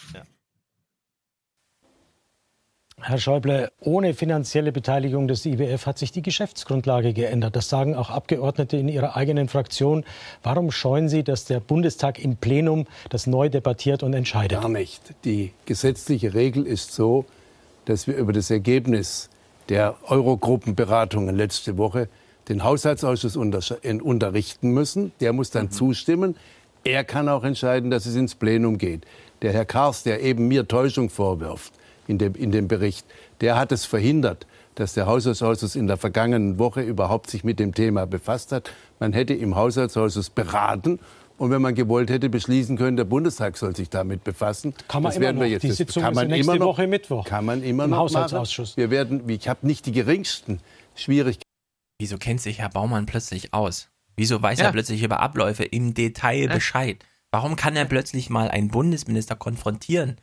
Herr 3.03 3.17
Schäuble, 3.17 3.73
ohne 3.81 4.13
finanzielle 4.13 4.73
Beteiligung 4.73 5.27
des 5.27 5.47
IWF 5.47 5.87
hat 5.87 5.97
sich 5.97 6.13
die 6.13 6.21
Geschäftsgrundlage 6.21 7.15
geändert. 7.15 7.57
Das 7.57 7.71
sagen 7.71 7.95
auch 7.95 8.11
Abgeordnete 8.11 8.77
in 8.77 8.89
Ihrer 8.89 9.17
eigenen 9.17 9.49
Fraktion. 9.49 10.05
Warum 10.43 10.71
scheuen 10.71 11.09
Sie, 11.09 11.25
dass 11.25 11.47
der 11.47 11.61
Bundestag 11.61 12.19
im 12.19 12.37
Plenum 12.37 12.87
das 13.09 13.27
neu 13.27 13.49
debattiert 13.49 14.03
und 14.03 14.13
entscheidet? 14.13 14.61
Gar 14.61 14.69
nicht. 14.69 15.15
Die 15.25 15.55
gesetzliche 15.65 16.35
Regel 16.35 16.67
ist 16.67 16.93
so, 16.93 17.25
dass 17.85 18.07
wir 18.07 18.17
über 18.17 18.33
das 18.33 18.51
Ergebnis 18.51 19.29
der 19.69 19.97
Eurogruppenberatungen 20.09 21.35
letzte 21.35 21.79
Woche 21.79 22.09
den 22.49 22.65
Haushaltsausschuss 22.65 23.37
unterrichten 23.37 24.71
müssen. 24.73 25.13
Der 25.21 25.33
muss 25.33 25.51
dann 25.51 25.71
zustimmen. 25.71 26.37
Er 26.83 27.05
kann 27.05 27.29
auch 27.29 27.45
entscheiden, 27.45 27.91
dass 27.91 28.07
es 28.07 28.17
ins 28.17 28.35
Plenum 28.35 28.79
geht. 28.79 29.07
Der 29.43 29.53
Herr 29.53 29.65
Kars, 29.65 30.03
der 30.03 30.23
eben 30.23 30.49
mir 30.49 30.67
Täuschung 30.67 31.11
vorwirft 31.11 31.73
in 32.09 32.19
dem, 32.19 32.35
in 32.35 32.51
dem 32.51 32.69
Bericht, 32.69 33.07
der 33.41 33.59
hat 33.59 33.71
es 33.71 33.85
verhindert, 33.85 34.47
dass 34.75 34.95
der 34.95 35.07
Haushaltsausschuss 35.07 35.77
in 35.77 35.87
der 35.87 35.97
vergangenen 35.97 36.59
Woche 36.59 36.81
überhaupt 36.81 37.31
sich 37.31 37.45
mit 37.45 37.61
dem 37.61 37.75
Thema 37.75 38.07
befasst 38.07 38.51
hat. 38.51 38.71
Man 38.99 39.13
hätte 39.13 39.35
im 39.35 39.55
Haushaltsausschuss 39.55 40.31
beraten 40.31 40.99
und 41.41 41.51
wenn 41.51 41.63
man 41.63 41.75
gewollt 41.75 42.11
hätte, 42.11 42.29
beschließen 42.29 42.77
können, 42.77 42.99
der 42.99 43.05
Bundestag 43.05 43.57
soll 43.57 43.75
sich 43.75 43.89
damit 43.89 44.25
befassen. 44.25 44.75
Kann 44.89 45.03
man 45.03 45.09
das 45.09 45.17
immer 45.17 45.25
werden 45.27 45.37
wir 45.41 45.47
noch. 45.47 45.53
jetzt. 45.53 45.63
Die 45.63 45.71
Sitzung 45.73 46.03
kann 46.03 46.13
ist 46.13 46.17
man 46.17 46.29
nächste 46.29 46.53
immer 46.53 46.59
noch, 46.61 46.67
Woche 46.73 46.87
Mittwoch. 46.87 47.25
Kann 47.25 47.47
man 47.47 47.63
immer 47.63 47.85
Im 47.85 47.91
noch 47.91 47.97
Haushaltsausschuss. 48.01 48.73
Machen. 48.73 48.77
Wir 48.77 48.91
werden, 48.91 49.27
ich 49.27 49.49
habe 49.49 49.67
nicht 49.67 49.87
die 49.87 49.93
geringsten 49.93 50.61
Schwierigkeiten. 50.95 51.49
Wieso 51.99 52.19
kennt 52.19 52.43
sich 52.43 52.59
Herr 52.59 52.69
Baumann 52.69 53.07
plötzlich 53.07 53.55
aus? 53.55 53.89
Wieso 54.17 54.43
weiß 54.43 54.59
Ja. 54.59 54.67
er 54.67 54.73
plötzlich 54.73 55.03
über 55.03 55.21
Abläufe 55.21 55.65
im 55.65 55.95
Detail 55.95 56.49
Ja. 56.49 56.55
Bescheid? 56.55 57.03
Warum 57.31 57.57
kann 57.57 57.75
er 57.75 57.87
plötzlich 57.87 58.29
mal 58.29 58.49
einen 58.51 58.69
Bundesminister 58.69 59.35
konfrontieren 59.35 60.17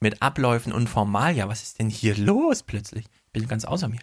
mit 0.00 0.20
Abläufen 0.20 0.74
und 0.74 0.88
Formalia? 0.90 1.48
Was 1.48 1.62
ist 1.62 1.78
denn 1.78 1.88
hier 1.88 2.14
los 2.18 2.62
plötzlich? 2.64 3.06
Ich 3.06 3.32
bin 3.32 3.48
ganz 3.48 3.64
außer 3.64 3.88
mir. 3.88 4.00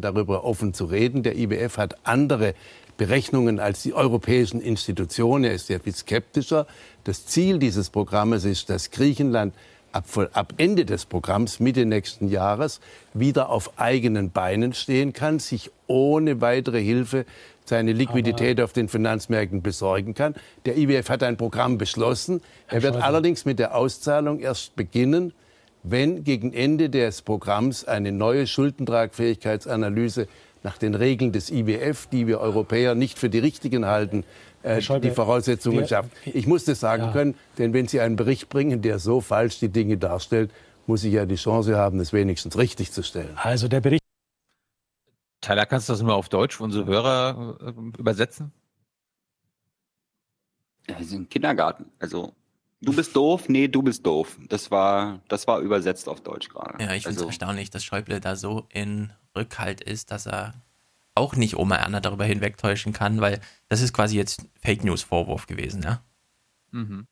darüber 0.00 0.44
offen 0.44 0.72
zu 0.72 0.86
reden. 0.86 1.22
Der 1.22 1.36
IWF 1.36 1.76
hat 1.76 2.06
andere 2.06 2.54
Berechnungen 3.00 3.60
als 3.60 3.82
die 3.82 3.94
europäischen 3.94 4.60
Institutionen. 4.60 5.44
Er 5.44 5.54
ist 5.54 5.68
sehr 5.68 5.80
viel 5.80 5.94
skeptischer. 5.94 6.66
Das 7.04 7.24
Ziel 7.24 7.58
dieses 7.58 7.88
Programmes 7.88 8.44
ist, 8.44 8.68
dass 8.68 8.90
Griechenland 8.90 9.54
ab, 9.90 10.04
ab 10.34 10.52
Ende 10.58 10.84
des 10.84 11.06
Programms, 11.06 11.60
Mitte 11.60 11.86
nächsten 11.86 12.28
Jahres, 12.28 12.82
wieder 13.14 13.48
auf 13.48 13.78
eigenen 13.78 14.32
Beinen 14.32 14.74
stehen 14.74 15.14
kann, 15.14 15.38
sich 15.38 15.70
ohne 15.86 16.42
weitere 16.42 16.82
Hilfe 16.82 17.24
seine 17.64 17.94
Liquidität 17.94 18.60
auf 18.60 18.74
den 18.74 18.90
Finanzmärkten 18.90 19.62
besorgen 19.62 20.12
kann. 20.12 20.34
Der 20.66 20.76
IWF 20.76 21.08
hat 21.08 21.22
ein 21.22 21.38
Programm 21.38 21.78
beschlossen. 21.78 22.42
Er 22.68 22.82
wird 22.82 22.96
allerdings 22.96 23.46
mit 23.46 23.58
der 23.58 23.74
Auszahlung 23.74 24.40
erst 24.40 24.76
beginnen, 24.76 25.32
wenn 25.82 26.22
gegen 26.22 26.52
Ende 26.52 26.90
des 26.90 27.22
Programms 27.22 27.86
eine 27.86 28.12
neue 28.12 28.46
Schuldentragfähigkeitsanalyse 28.46 30.28
nach 30.62 30.78
den 30.78 30.94
Regeln 30.94 31.32
des 31.32 31.50
IWF, 31.50 32.06
die 32.06 32.26
wir 32.26 32.40
Europäer 32.40 32.94
nicht 32.94 33.18
für 33.18 33.30
die 33.30 33.38
richtigen 33.38 33.86
halten, 33.86 34.24
äh, 34.62 34.80
Schäuble, 34.80 35.08
die 35.08 35.14
Voraussetzungen 35.14 35.86
schafft. 35.88 36.10
Ich 36.26 36.46
muss 36.46 36.64
das 36.64 36.80
sagen 36.80 37.04
Ja. 37.04 37.12
können, 37.12 37.34
denn 37.58 37.72
wenn 37.72 37.88
Sie 37.88 38.00
einen 38.00 38.16
Bericht 38.16 38.48
bringen, 38.48 38.82
der 38.82 38.98
so 38.98 39.20
falsch 39.20 39.58
die 39.58 39.70
Dinge 39.70 39.96
darstellt, 39.96 40.50
muss 40.86 41.04
ich 41.04 41.14
ja 41.14 41.24
die 41.24 41.36
Chance 41.36 41.76
haben, 41.76 41.98
es 42.00 42.12
wenigstens 42.12 42.58
richtig 42.58 42.92
zu 42.92 43.02
stellen. 43.02 43.36
Also 43.36 43.68
der 43.68 43.80
Bericht. 43.80 44.00
Tyler, 45.40 45.64
kannst 45.64 45.88
du 45.88 45.94
das 45.94 46.02
nur 46.02 46.14
auf 46.14 46.28
Deutsch 46.28 46.56
für 46.56 46.64
unsere 46.64 46.84
Hörer 46.84 47.56
äh, 47.60 47.98
übersetzen? 47.98 48.52
Sind 51.00 51.18
im 51.18 51.28
Kindergarten. 51.28 51.86
Also, 52.00 52.34
du 52.80 52.92
bist 52.94 53.14
doof, 53.14 53.48
nee, 53.48 53.68
du 53.68 53.80
bist 53.80 54.04
doof. 54.04 54.36
Das 54.48 54.70
war, 54.70 55.20
das 55.28 55.46
war 55.46 55.60
übersetzt 55.60 56.08
auf 56.08 56.20
Deutsch 56.20 56.48
gerade. 56.48 56.82
Ja, 56.82 56.92
ich 56.92 57.04
finde 57.04 57.16
es 57.16 57.18
also, 57.18 57.26
erstaunlich, 57.26 57.70
dass 57.70 57.84
Schäuble 57.84 58.20
da 58.20 58.34
so 58.36 58.66
in 58.70 59.12
Rückhalt 59.36 59.80
ist, 59.80 60.10
dass 60.10 60.26
er 60.26 60.54
auch 61.14 61.36
nicht 61.36 61.56
Oma 61.56 61.76
Erna 61.76 62.00
darüber 62.00 62.24
hinwegtäuschen 62.24 62.92
kann, 62.92 63.20
weil 63.20 63.40
das 63.68 63.80
ist 63.80 63.92
quasi 63.92 64.16
jetzt 64.16 64.46
Fake 64.60 64.84
News 64.84 65.02
Vorwurf 65.02 65.46
gewesen, 65.46 65.82
ja. 65.82 66.00
Mhm. 66.70 67.06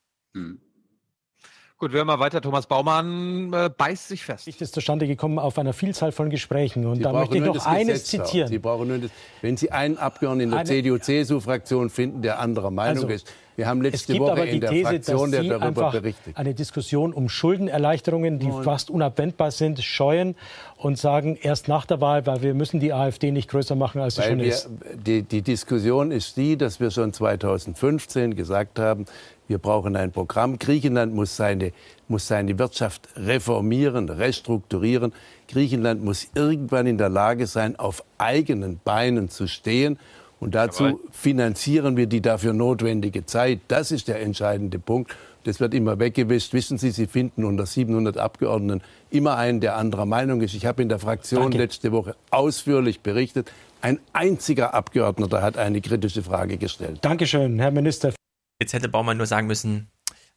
Gut, 1.81 1.93
wir 1.93 1.99
hören 1.99 2.09
mal 2.09 2.19
weiter. 2.19 2.41
Thomas 2.41 2.67
Baumann 2.67 3.53
äh, 3.53 3.71
beißt 3.71 4.09
sich 4.09 4.25
fest. 4.25 4.49
ist 4.49 4.75
zustande 4.75 5.07
gekommen 5.07 5.39
auf 5.39 5.59
einer 5.61 5.73
Vielzahl 5.73 6.11
von 6.11 6.29
Gesprächen. 6.29 6.85
Und 6.87 6.97
Sie 6.97 7.03
da 7.03 7.13
möchte 7.13 7.37
ich 7.37 7.41
nur 7.41 7.49
noch 7.49 7.55
das 7.55 7.67
eines 7.67 8.03
Gesetz 8.03 8.25
zitieren. 8.27 8.49
Sie 8.49 8.59
brauchen 8.59 8.89
nur 8.89 8.99
das, 8.99 9.13
wenn 9.43 9.57
Sie 9.57 9.71
einen 9.71 9.97
Abgeordneten 9.97 10.51
in 10.51 10.57
der 10.57 10.65
CDU-CSU-Fraktion 10.65 11.89
finden, 11.89 12.23
der 12.23 12.41
anderer 12.41 12.73
Meinung 12.73 13.05
Also- 13.05 13.09
ist, 13.15 13.33
Wir 13.59 13.67
haben 13.67 13.85
Es 13.85 13.91
letzte 13.93 14.13
gibt 14.13 14.23
Woche 14.23 14.33
aber 14.33 14.47
in 14.47 14.53
die 14.53 14.61
der 14.61 14.71
These, 14.71 14.85
Fraktion 14.85 15.33
dass 15.33 15.41
Sie 15.41 15.49
darüber 15.49 15.67
einfach 15.67 15.93
berichtet. 15.93 16.37
eine 16.37 16.55
Diskussion 16.55 17.13
um 17.13 17.29
Schuldenerleichterungen, 17.29 18.39
die 18.39 18.53
fast 18.63 18.89
unabwendbar 18.89 19.51
sind, 19.51 19.83
scheuen 19.83 20.37
und 20.77 20.97
sagen, 20.97 21.37
erst 21.43 21.67
nach 21.67 21.85
der 21.85 22.01
Wahl, 22.01 22.25
weil 22.25 22.41
wir 22.43 22.55
müssen 22.55 22.79
die 22.79 22.93
AfD 22.93 23.33
nicht 23.33 23.51
größer 23.51 23.75
machen, 23.75 24.01
als 24.01 24.15
sie 24.15 24.21
Weil 24.21 24.29
schon 24.29 24.39
wir, 24.39 24.47
ist. 24.47 24.71
die, 24.95 25.23
die 25.23 25.43
Diskussion 25.43 26.13
ist 26.13 26.37
die, 26.37 26.57
dass 26.57 26.79
wir 26.79 26.93
schon 26.93 27.13
2015 27.13 28.37
gesagt 28.37 28.79
haben, 28.79 29.07
wir 29.49 29.59
brauchen 29.59 29.97
ein 29.97 30.13
Programm. 30.13 30.61
Griechenland 30.61 31.13
muss 31.13 31.35
seine, 31.37 31.73
muss 32.07 32.29
seine 32.29 32.57
Wirtschaft 32.61 33.09
reformieren, 33.17 34.09
restrukturieren. 34.09 35.13
Griechenland 35.49 36.05
muss 36.05 36.29
irgendwann 36.37 36.87
in 36.87 36.97
der 36.97 37.09
Lage 37.09 37.49
sein, 37.49 37.77
auf 37.77 38.05
eigenen 38.19 38.79
Beinen 38.85 39.31
zu 39.31 39.49
stehen. 39.49 39.99
Und 40.41 40.55
dazu 40.55 40.85
Jawohl. 40.85 41.01
finanzieren 41.11 41.97
wir 41.97 42.07
die 42.07 42.21
dafür 42.21 42.53
notwendige 42.53 43.27
Zeit. 43.27 43.61
Das 43.69 43.91
ist 43.91 44.09
der 44.09 44.21
entscheidende 44.21 44.79
Punkt. 44.79 45.17
Das 45.45 45.61
wird 45.61 45.75
immer 45.75 45.99
weggewischt. 45.99 46.53
Wissen 46.53 46.79
Sie, 46.79 46.91
Sie 46.91 47.07
finden 47.07 47.45
unter 47.45 47.67
700 47.67 48.19
Abgeordneten 48.19 48.83
immer 49.11 49.37
einen, 49.37 49.61
der 49.61 49.77
anderer 49.77 50.07
Meinung 50.07 50.41
ist. 50.43 50.55
Ich 50.55 50.67
habe 50.67 50.83
in 50.83 50.89
der 50.89 50.99
Fraktion 50.99 51.43
Danke. 51.43 51.59
letzte 51.59 51.91
Woche 51.93 52.17
ausführlich 52.31 53.01
berichtet. 53.01 53.51
Ein 53.81 53.99
einziger 54.13 54.75
Abgeordneter 54.75 55.43
hat 55.43 55.57
eine 55.57 55.81
kritische 55.81 56.23
Frage 56.23 56.59
gestellt. 56.59 56.99
Dankeschön, 57.03 57.59
Herr 57.59 57.71
Minister. 57.71 58.13
Jetzt 58.61 58.73
hätte 58.73 58.89
Baumann 58.89 59.17
nur 59.17 59.27
sagen 59.27 59.47
müssen, 59.47 59.89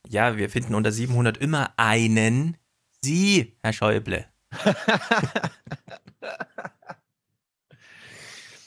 ja, 0.07 0.37
wir 0.37 0.49
finden 0.49 0.75
unter 0.75 0.91
700 0.91 1.37
immer 1.37 1.71
einen. 1.77 2.57
Sie, 3.03 3.53
Herr 3.63 3.73
Schäuble. 3.73 4.25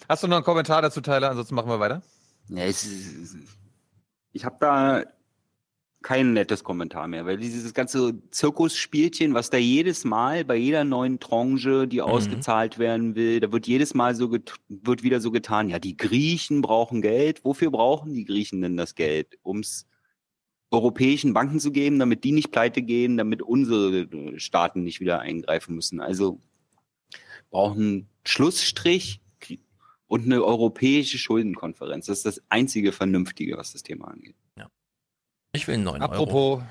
Hast 0.09 0.23
du 0.23 0.29
noch 0.29 0.37
einen 0.37 0.45
Kommentar 0.45 0.83
dazu, 0.83 1.01
Tyler? 1.01 1.31
Ansonsten 1.31 1.55
machen 1.55 1.69
wir 1.69 1.81
weiter. 1.81 2.03
Ja, 2.49 2.65
es 2.65 2.85
ist, 2.85 3.37
ich 4.33 4.45
habe 4.45 4.57
da 4.61 5.05
kein 6.03 6.35
nettes 6.35 6.63
Kommentar 6.63 7.09
mehr, 7.09 7.25
weil 7.25 7.39
dieses 7.39 7.73
ganze 7.73 8.15
Zirkusspielchen, 8.31 9.33
was 9.33 9.49
da 9.49 9.57
jedes 9.57 10.05
Mal 10.05 10.45
bei 10.45 10.57
jeder 10.57 10.85
neuen 10.85 11.19
Tranche, 11.19 11.89
die 11.89 12.03
ausgezahlt 12.03 12.79
werden 12.79 13.15
will, 13.15 13.41
da 13.41 13.51
wird 13.51 13.67
jedes 13.67 13.95
Mal 13.95 14.15
so 14.15 14.31
wird 14.31 15.03
wieder 15.03 15.21
so 15.21 15.31
getan, 15.31 15.71
ja, 15.71 15.79
die 15.79 15.97
Griechen 15.97 16.61
brauchen 16.61 17.01
Geld. 17.01 17.43
Wofür 17.43 17.71
brauchen 17.71 18.13
die 18.13 18.27
Griechen 18.27 18.61
denn 18.61 18.77
das 18.77 18.95
Geld? 18.95 19.39
Ums 19.43 19.87
europäischen 20.71 21.33
Banken 21.33 21.59
zu 21.59 21.73
geben, 21.73 21.99
damit 21.99 22.25
die 22.25 22.33
nicht 22.33 22.51
pleite 22.51 22.83
gehen, 22.83 23.17
damit 23.17 23.41
unsere 23.41 24.01
äh, 24.01 24.39
Staaten 24.39 24.83
nicht 24.83 25.01
wieder 25.01 25.21
eingreifen 25.21 25.75
müssen. 25.75 26.01
Also 26.01 26.41
brauchen 27.51 28.09
Schlussstrich 28.25 29.23
und 30.15 30.27
eine 30.27 30.45
europäische 30.45 31.19
Schuldenkonferenz. 31.19 32.07
Das 32.07 32.19
ist 32.19 32.27
das 32.27 32.41
einzige 32.49 32.93
Vernünftige, 32.93 33.57
was 33.57 33.73
das 33.73 33.83
Thema 33.83 34.07
angeht. 34.07 34.37
Ich 35.53 35.67
will 35.67 35.75
einen 35.75 35.83
neuen 35.83 36.03
Euro. 36.03 36.13
Apropos, 36.13 36.63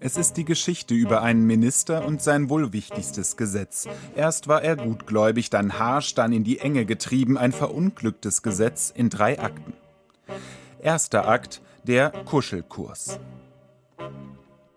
Es 0.00 0.18
ist 0.18 0.36
die 0.36 0.44
Geschichte 0.44 0.92
über 0.92 1.22
einen 1.22 1.46
Minister 1.46 2.04
und 2.04 2.20
sein 2.20 2.50
wohl 2.50 2.74
wichtigstes 2.74 3.38
Gesetz. 3.38 3.88
Erst 4.14 4.48
war 4.48 4.62
er 4.62 4.76
gutgläubig, 4.76 5.48
dann 5.48 5.78
harsch, 5.78 6.14
dann 6.14 6.32
in 6.34 6.44
die 6.44 6.58
Enge 6.58 6.84
getrieben, 6.84 7.38
ein 7.38 7.52
verunglücktes 7.52 8.42
Gesetz 8.42 8.92
in 8.94 9.08
drei 9.08 9.40
Akten. 9.40 9.72
Erster 10.82 11.26
Akt, 11.26 11.62
der 11.84 12.10
Kuschelkurs. 12.10 13.18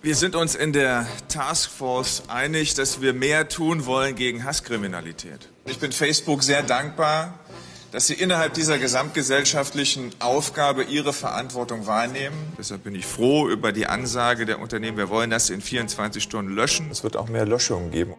Wir 0.02 0.16
sind 0.16 0.38
uns 0.38 0.56
in 0.56 0.72
der 0.72 1.06
Taskforce 1.28 2.24
einig, 2.30 2.76
dass 2.76 3.02
wir 3.02 3.12
mehr 3.12 3.50
tun 3.50 3.86
wollen 3.86 4.16
gegen 4.16 4.46
Hasskriminalität. 4.46 5.50
Ich 5.66 5.80
bin 5.80 5.92
Facebook 5.92 6.44
sehr 6.44 6.64
dankbar, 6.64 7.38
dass 7.92 8.08
sie 8.08 8.14
innerhalb 8.14 8.54
dieser 8.54 8.78
gesamtgesellschaftlichen 8.78 10.12
Aufgabe 10.20 10.84
ihre 10.84 11.14
Verantwortung 11.14 11.88
wahrnehmen. 11.88 12.36
Deshalb 12.58 12.84
bin 12.84 12.96
ich 12.96 13.06
froh 13.06 13.48
über 13.48 13.72
die 13.72 13.88
Ansage 13.88 14.46
der 14.46 14.60
Unternehmen, 14.60 14.98
wir 14.98 15.10
wollen 15.10 15.30
das 15.30 15.50
in 15.50 15.62
24 15.62 16.22
Stunden 16.22 16.54
löschen. 16.54 16.90
Es 16.92 17.04
wird 17.04 17.18
auch 17.18 17.30
mehr 17.30 17.46
Löschungen 17.46 17.92
geben. 17.92 18.16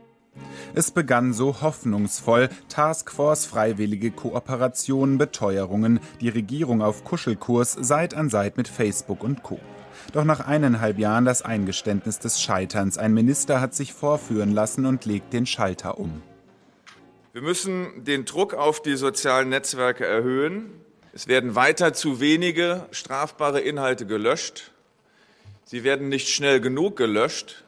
Es 0.74 0.90
begann 0.90 1.32
so 1.32 1.60
hoffnungsvoll. 1.60 2.50
Taskforce, 2.68 3.46
freiwillige 3.46 4.10
Kooperationen, 4.10 5.18
Beteuerungen, 5.18 6.00
die 6.20 6.28
Regierung 6.28 6.82
auf 6.82 7.04
Kuschelkurs 7.04 7.76
Seit 7.80 8.14
an 8.14 8.28
Seit 8.28 8.56
mit 8.56 8.68
Facebook 8.68 9.24
und 9.24 9.42
Co. 9.42 9.58
Doch 10.12 10.24
nach 10.24 10.40
eineinhalb 10.40 10.98
Jahren 10.98 11.24
das 11.24 11.42
Eingeständnis 11.42 12.18
des 12.18 12.40
Scheiterns. 12.40 12.98
Ein 12.98 13.14
Minister 13.14 13.60
hat 13.60 13.74
sich 13.74 13.92
vorführen 13.92 14.52
lassen 14.52 14.86
und 14.86 15.04
legt 15.04 15.32
den 15.32 15.46
Schalter 15.46 15.98
um. 15.98 16.22
Wir 17.38 17.44
müssen 17.44 18.02
den 18.02 18.24
Druck 18.24 18.52
auf 18.52 18.82
die 18.82 18.96
sozialen 18.96 19.48
Netzwerke 19.48 20.04
erhöhen. 20.04 20.72
Es 21.12 21.28
werden 21.28 21.54
weiter 21.54 21.92
zu 21.92 22.18
wenige 22.18 22.84
strafbare 22.90 23.60
Inhalte 23.60 24.06
gelöscht. 24.06 24.72
Sie 25.64 25.84
werden 25.84 26.08
nicht 26.08 26.30
schnell 26.30 26.60
genug 26.60 26.96
gelöscht. 26.96 27.62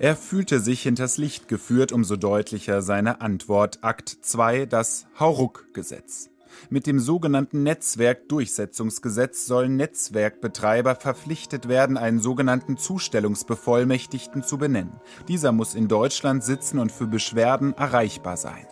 Er 0.00 0.16
fühlte 0.16 0.58
sich 0.58 0.82
hinters 0.82 1.18
Licht 1.18 1.46
geführt, 1.46 1.92
umso 1.92 2.16
deutlicher 2.16 2.82
seine 2.82 3.20
Antwort. 3.20 3.78
Akt 3.82 4.08
2, 4.22 4.66
das 4.66 5.06
Hauruck-Gesetz. 5.20 6.30
Mit 6.68 6.88
dem 6.88 6.98
sogenannten 6.98 7.62
Netzwerkdurchsetzungsgesetz 7.62 9.46
sollen 9.46 9.76
Netzwerkbetreiber 9.76 10.96
verpflichtet 10.96 11.68
werden, 11.68 11.96
einen 11.96 12.18
sogenannten 12.18 12.76
Zustellungsbevollmächtigten 12.76 14.42
zu 14.42 14.58
benennen. 14.58 15.00
Dieser 15.28 15.52
muss 15.52 15.76
in 15.76 15.86
Deutschland 15.86 16.42
sitzen 16.42 16.80
und 16.80 16.90
für 16.90 17.06
Beschwerden 17.06 17.72
erreichbar 17.74 18.36
sein. 18.36 18.66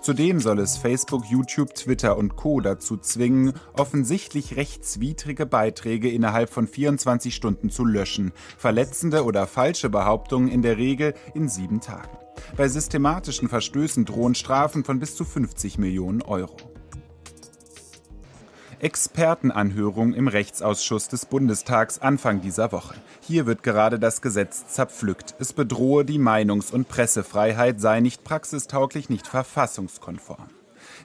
Zudem 0.00 0.40
soll 0.40 0.58
es 0.58 0.76
Facebook, 0.76 1.24
YouTube, 1.26 1.74
Twitter 1.74 2.16
und 2.16 2.36
Co. 2.36 2.60
dazu 2.60 2.96
zwingen, 2.96 3.52
offensichtlich 3.74 4.56
rechtswidrige 4.56 5.46
Beiträge 5.46 6.10
innerhalb 6.10 6.50
von 6.50 6.66
24 6.66 7.34
Stunden 7.34 7.70
zu 7.70 7.84
löschen, 7.84 8.32
verletzende 8.58 9.24
oder 9.24 9.46
falsche 9.46 9.90
Behauptungen 9.90 10.48
in 10.48 10.62
der 10.62 10.76
Regel 10.76 11.14
in 11.34 11.48
sieben 11.48 11.80
Tagen. 11.80 12.16
Bei 12.56 12.68
systematischen 12.68 13.48
Verstößen 13.48 14.04
drohen 14.04 14.34
Strafen 14.34 14.84
von 14.84 14.98
bis 14.98 15.16
zu 15.16 15.24
50 15.24 15.78
Millionen 15.78 16.22
Euro. 16.22 16.73
Expertenanhörung 18.84 20.12
im 20.12 20.28
Rechtsausschuss 20.28 21.08
des 21.08 21.24
Bundestags 21.24 22.00
Anfang 22.00 22.42
dieser 22.42 22.70
Woche. 22.70 22.94
Hier 23.22 23.46
wird 23.46 23.62
gerade 23.62 23.98
das 23.98 24.20
Gesetz 24.20 24.66
zerpflückt. 24.66 25.34
Es 25.38 25.54
bedrohe 25.54 26.04
die 26.04 26.18
Meinungs- 26.18 26.70
und 26.70 26.86
Pressefreiheit, 26.86 27.80
sei 27.80 28.00
nicht 28.00 28.24
praxistauglich, 28.24 29.08
nicht 29.08 29.26
verfassungskonform. 29.26 30.50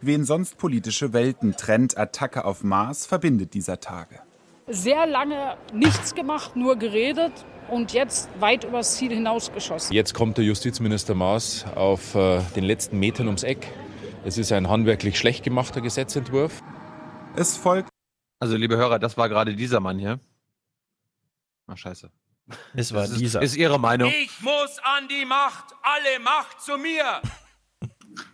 Wen 0.02 0.26
sonst 0.26 0.58
politische 0.58 1.14
Welten 1.14 1.56
trennt, 1.56 1.98
Attacke 1.98 2.44
auf 2.44 2.66
Mars 2.66 3.06
verbindet 3.06 3.54
dieser 3.54 3.80
Tage. 3.80 4.20
Sehr 4.68 5.08
lange 5.08 5.56
nichts 5.74 6.14
gemacht, 6.14 6.58
nur 6.58 6.76
geredet 6.76 7.32
und 7.70 7.94
jetzt 7.94 8.28
weit 8.42 8.66
übers 8.66 8.98
Ziel 8.98 9.14
hinausgeschossen. 9.14 9.96
Jetzt 9.96 10.14
kommt 10.14 10.38
der 10.38 10.44
Justizminister 10.44 11.16
Maas 11.16 11.66
auf 11.76 12.14
äh, 12.14 12.42
den 12.58 12.66
letzten 12.66 13.00
Metern 13.00 13.28
ums 13.28 13.44
Eck. 13.44 13.68
Es 14.26 14.38
ist 14.38 14.52
ein 14.52 14.68
handwerklich 14.68 15.18
schlecht 15.18 15.46
gemachter 15.46 15.80
Gesetzentwurf. 15.80 16.62
Es 17.36 17.58
folgt. 17.58 17.90
Also, 18.40 18.56
liebe 18.56 18.78
Hörer, 18.78 19.00
das 19.00 19.18
war 19.18 19.30
gerade 19.30 19.56
dieser 19.56 19.80
Mann 19.80 20.00
hier. 20.00 20.20
Ach, 21.68 21.78
scheiße. 21.78 22.10
Es 22.74 22.94
war 22.94 23.02
Das 23.02 23.12
ist, 23.12 23.22
dieser. 23.22 23.42
Ist 23.42 23.56
Ihre 23.56 23.80
Meinung. 23.80 24.12
Ich 24.24 24.42
muss 24.42 24.80
an 24.82 25.08
die 25.08 25.26
Macht, 25.26 25.76
alle 25.84 26.20
Macht 26.24 26.62
zu 26.62 26.78
mir. 26.78 27.22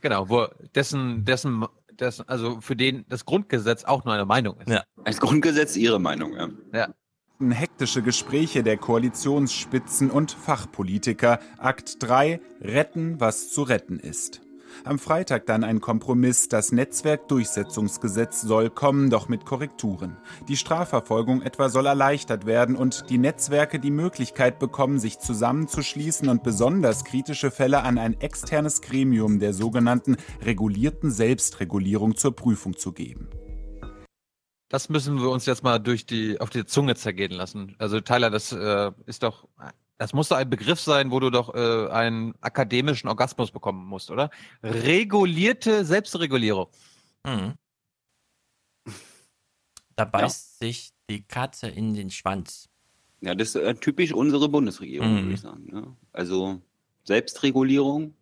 Genau, 0.02 0.30
wo 0.30 0.48
dessen, 0.74 1.26
dessen, 1.26 1.66
dessen, 1.92 2.28
also 2.28 2.60
für 2.62 2.76
den 2.76 3.06
das 3.08 3.26
Grundgesetz 3.26 3.84
auch 3.84 4.04
nur 4.04 4.14
eine 4.16 4.26
Meinung 4.26 4.58
ist. 4.62 4.70
Ja. 4.70 4.84
Als 5.04 5.20
Grundgesetz 5.20 5.76
Ihre 5.76 6.00
Meinung, 6.00 6.34
ja. 6.34 6.50
Ja. 6.74 7.54
Hektische 7.54 8.02
Gespräche 8.02 8.64
der 8.64 8.78
Koalitionsspitzen 8.78 10.10
und 10.10 10.32
Fachpolitiker. 10.32 11.40
Akt 11.58 12.02
3. 12.02 12.40
Retten, 12.62 13.20
was 13.20 13.52
zu 13.52 13.64
retten 13.64 14.00
ist. 14.00 14.42
Am 14.84 15.00
Freitag 15.00 15.46
dann 15.46 15.64
ein 15.64 15.82
Kompromiss. 15.82 16.50
Das 16.50 16.72
Netzwerkdurchsetzungsgesetz 16.72 18.42
soll 18.42 18.70
kommen, 18.70 19.10
doch 19.10 19.30
mit 19.30 19.46
Korrekturen. 19.46 20.18
Die 20.48 20.58
Strafverfolgung 20.58 21.42
etwa 21.42 21.70
soll 21.70 21.86
erleichtert 21.86 22.46
werden 22.46 22.76
und 22.76 23.10
die 23.10 23.18
Netzwerke 23.18 23.80
die 23.80 23.92
Möglichkeit 23.92 24.60
bekommen, 24.60 25.00
sich 25.00 25.20
zusammenzuschließen 25.20 26.30
und 26.30 26.44
besonders 26.44 27.06
kritische 27.06 27.52
Fälle 27.52 27.84
an 27.84 27.98
ein 27.98 28.20
externes 28.20 28.82
Gremium 28.82 29.40
der 29.40 29.54
sogenannten 29.54 30.18
regulierten 30.44 31.12
Selbstregulierung 31.12 32.16
zur 32.16 32.36
Prüfung 32.36 32.76
zu 32.78 32.92
geben. 32.92 33.30
Das 34.70 34.90
müssen 34.90 35.22
wir 35.22 35.30
uns 35.30 35.46
jetzt 35.46 35.64
mal 35.64 35.80
durch 35.80 36.06
die, 36.06 36.42
auf 36.42 36.50
die 36.50 36.66
Zunge 36.66 36.96
zergehen 36.96 37.32
lassen. 37.32 37.76
Also 37.78 38.02
Tyler, 38.02 38.30
das 38.30 38.52
äh, 38.52 38.92
ist 39.06 39.24
doch, 39.24 39.48
das 39.98 40.14
muss 40.14 40.30
doch 40.30 40.38
ein 40.38 40.50
Begriff 40.50 40.80
sein, 40.80 41.12
wo 41.12 41.20
du 41.20 41.30
doch 41.30 41.54
äh, 41.54 41.90
einen 41.90 42.34
akademischen 42.42 43.08
Orgasmus 43.08 43.52
bekommen 43.52 43.86
musst, 43.86 44.12
oder? 44.12 44.30
Regulierte 44.64 45.86
Selbstregulierung. 45.86 46.68
Mhm. 47.26 47.54
Da 49.96 50.06
beißt 50.06 50.60
sich 50.60 50.92
die 51.10 51.24
Katze 51.24 51.68
in 51.70 51.94
den 51.94 52.10
Schwanz. 52.10 52.68
Ja, 53.22 53.34
das 53.34 53.50
ist 53.50 53.56
äh, 53.56 53.74
typisch 53.76 54.12
unsere 54.14 54.50
Bundesregierung, 54.50 55.14
Mhm. 55.14 55.22
würde 55.22 55.34
ich 55.34 55.42
sagen. 55.42 55.68
Ne? 55.72 55.96
Also 56.12 56.62
Selbstregulierung. 57.04 58.14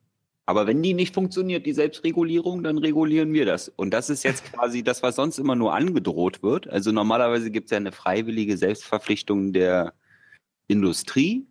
Aber 0.46 0.68
wenn 0.68 0.84
die 0.84 0.94
nicht 0.94 1.14
funktioniert, 1.14 1.66
die 1.66 1.74
Selbstregulierung, 1.74 2.64
dann 2.64 2.78
regulieren 2.78 3.32
wir 3.34 3.46
das. 3.46 3.70
Und 3.70 3.92
das 3.92 4.10
ist 4.10 4.24
jetzt 4.24 4.44
quasi 4.52 4.84
das, 4.84 5.02
was 5.02 5.16
sonst 5.16 5.40
immer 5.40 5.56
nur 5.56 5.74
angedroht 5.74 6.44
wird. 6.44 6.68
Also 6.68 6.92
normalerweise 6.92 7.50
gibt 7.50 7.68
es 7.68 7.72
ja 7.72 7.78
eine 7.78 7.94
freiwillige 7.94 8.58
Selbstverpflichtung 8.58 9.54
der 9.54 9.94
Industrie. 10.68 11.48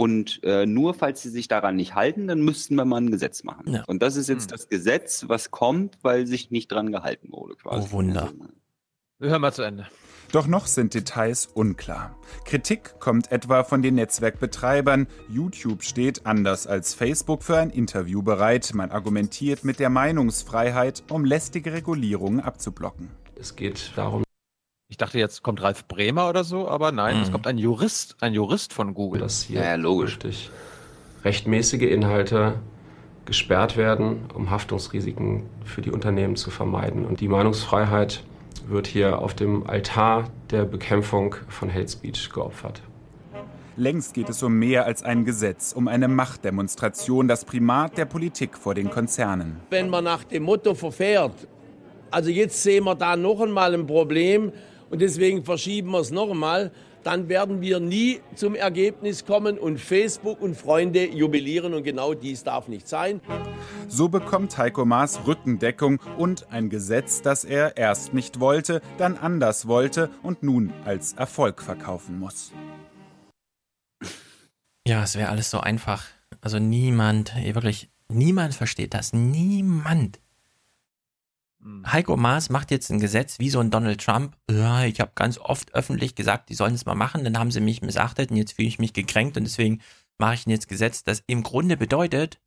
Und 0.00 0.42
äh, 0.44 0.64
nur 0.64 0.94
falls 0.94 1.20
sie 1.20 1.28
sich 1.28 1.46
daran 1.46 1.76
nicht 1.76 1.94
halten, 1.94 2.26
dann 2.26 2.40
müssten 2.40 2.74
wir 2.74 2.86
mal 2.86 3.02
ein 3.02 3.10
Gesetz 3.10 3.44
machen. 3.44 3.70
Ja. 3.70 3.84
Und 3.86 4.02
das 4.02 4.16
ist 4.16 4.30
jetzt 4.30 4.50
das 4.50 4.70
Gesetz, 4.70 5.26
was 5.28 5.50
kommt, 5.50 5.98
weil 6.00 6.26
sich 6.26 6.50
nicht 6.50 6.72
dran 6.72 6.90
gehalten 6.90 7.28
wurde, 7.30 7.54
quasi. 7.56 7.86
Oh 7.86 7.92
Wunder. 7.92 8.30
Wir 9.18 9.28
hören 9.28 9.42
mal 9.42 9.52
zu 9.52 9.60
Ende. 9.60 9.88
Doch 10.32 10.46
noch 10.46 10.68
sind 10.68 10.94
Details 10.94 11.44
unklar. 11.44 12.16
Kritik 12.46 12.98
kommt 12.98 13.30
etwa 13.30 13.62
von 13.62 13.82
den 13.82 13.96
Netzwerkbetreibern. 13.96 15.06
YouTube 15.28 15.82
steht 15.82 16.24
anders 16.24 16.66
als 16.66 16.94
Facebook 16.94 17.42
für 17.42 17.58
ein 17.58 17.68
Interview 17.68 18.22
bereit. 18.22 18.72
Man 18.72 18.90
argumentiert 18.92 19.64
mit 19.64 19.80
der 19.80 19.90
Meinungsfreiheit, 19.90 21.02
um 21.10 21.26
lästige 21.26 21.74
Regulierungen 21.74 22.40
abzublocken. 22.40 23.10
Es 23.38 23.54
geht 23.54 23.92
darum, 23.96 24.24
Ich 24.90 24.96
dachte, 24.96 25.18
jetzt 25.20 25.42
kommt 25.44 25.62
Ralf 25.62 25.86
Bremer 25.86 26.28
oder 26.28 26.42
so, 26.42 26.68
aber 26.68 26.90
nein, 26.90 27.16
Mhm. 27.18 27.22
es 27.22 27.30
kommt 27.32 27.46
ein 27.46 27.58
Jurist, 27.58 28.16
ein 28.20 28.34
Jurist 28.34 28.72
von 28.72 28.92
Google. 28.92 29.20
dass 29.20 29.42
hier 29.44 29.62
richtig 29.62 30.50
rechtmäßige 31.24 31.82
Inhalte 31.82 32.54
gesperrt 33.24 33.76
werden, 33.76 34.22
um 34.34 34.50
Haftungsrisiken 34.50 35.44
für 35.64 35.80
die 35.80 35.92
Unternehmen 35.92 36.34
zu 36.34 36.50
vermeiden. 36.50 37.04
Und 37.06 37.20
die 37.20 37.28
Meinungsfreiheit 37.28 38.24
wird 38.66 38.88
hier 38.88 39.20
auf 39.20 39.34
dem 39.34 39.64
Altar 39.68 40.24
der 40.50 40.64
Bekämpfung 40.64 41.36
von 41.48 41.72
Hate 41.72 41.88
Speech 41.88 42.30
geopfert. 42.32 42.82
Längst 43.76 44.12
geht 44.14 44.28
es 44.28 44.42
um 44.42 44.54
mehr 44.58 44.86
als 44.86 45.04
ein 45.04 45.24
Gesetz, 45.24 45.72
um 45.72 45.86
eine 45.86 46.08
Machtdemonstration, 46.08 47.28
das 47.28 47.44
Primat 47.44 47.96
der 47.96 48.06
Politik 48.06 48.58
vor 48.58 48.74
den 48.74 48.90
Konzernen. 48.90 49.60
Wenn 49.70 49.88
man 49.88 50.02
nach 50.02 50.24
dem 50.24 50.42
Motto 50.42 50.74
verfährt, 50.74 51.46
also 52.10 52.28
jetzt 52.30 52.60
sehen 52.62 52.84
wir 52.84 52.96
da 52.96 53.14
noch 53.16 53.40
einmal 53.40 53.72
ein 53.72 53.86
Problem 53.86 54.50
und 54.90 55.00
deswegen 55.00 55.44
verschieben 55.44 55.90
wir 55.92 56.00
es 56.00 56.10
noch 56.10 56.30
einmal, 56.30 56.72
dann 57.02 57.28
werden 57.28 57.60
wir 57.60 57.80
nie 57.80 58.20
zum 58.34 58.54
Ergebnis 58.54 59.24
kommen 59.24 59.58
und 59.58 59.80
Facebook 59.80 60.42
und 60.42 60.54
Freunde 60.54 61.06
jubilieren 61.06 61.72
und 61.72 61.82
genau 61.82 62.14
dies 62.14 62.44
darf 62.44 62.68
nicht 62.68 62.88
sein. 62.88 63.20
So 63.88 64.08
bekommt 64.08 64.58
Heiko 64.58 64.84
Maas 64.84 65.26
Rückendeckung 65.26 66.00
und 66.18 66.52
ein 66.52 66.68
Gesetz, 66.68 67.22
das 67.22 67.44
er 67.44 67.76
erst 67.76 68.12
nicht 68.12 68.40
wollte, 68.40 68.82
dann 68.98 69.16
anders 69.16 69.66
wollte 69.66 70.10
und 70.22 70.42
nun 70.42 70.72
als 70.84 71.14
Erfolg 71.14 71.62
verkaufen 71.62 72.18
muss. 72.18 72.52
Ja, 74.86 75.02
es 75.04 75.16
wäre 75.16 75.28
alles 75.28 75.50
so 75.50 75.60
einfach. 75.60 76.04
Also 76.40 76.58
niemand, 76.58 77.34
wirklich, 77.36 77.90
niemand 78.08 78.54
versteht 78.54 78.94
das. 78.94 79.12
Niemand. 79.12 80.20
Heiko 81.86 82.16
Maas 82.16 82.48
macht 82.48 82.70
jetzt 82.70 82.90
ein 82.90 83.00
Gesetz 83.00 83.38
wie 83.38 83.50
so 83.50 83.60
ein 83.60 83.70
Donald 83.70 84.02
Trump. 84.02 84.36
Ja, 84.50 84.84
ich 84.84 85.00
habe 85.00 85.12
ganz 85.14 85.38
oft 85.38 85.74
öffentlich 85.74 86.14
gesagt, 86.14 86.48
die 86.48 86.54
sollen 86.54 86.74
es 86.74 86.86
mal 86.86 86.94
machen, 86.94 87.24
dann 87.24 87.38
haben 87.38 87.50
sie 87.50 87.60
mich 87.60 87.82
missachtet 87.82 88.30
und 88.30 88.36
jetzt 88.36 88.52
fühle 88.52 88.68
ich 88.68 88.78
mich 88.78 88.92
gekränkt 88.92 89.36
und 89.36 89.44
deswegen 89.44 89.80
mache 90.18 90.34
ich 90.34 90.46
jetzt 90.46 90.68
Gesetz, 90.68 91.04
das 91.04 91.22
im 91.26 91.42
Grunde 91.42 91.76
bedeutet 91.76 92.40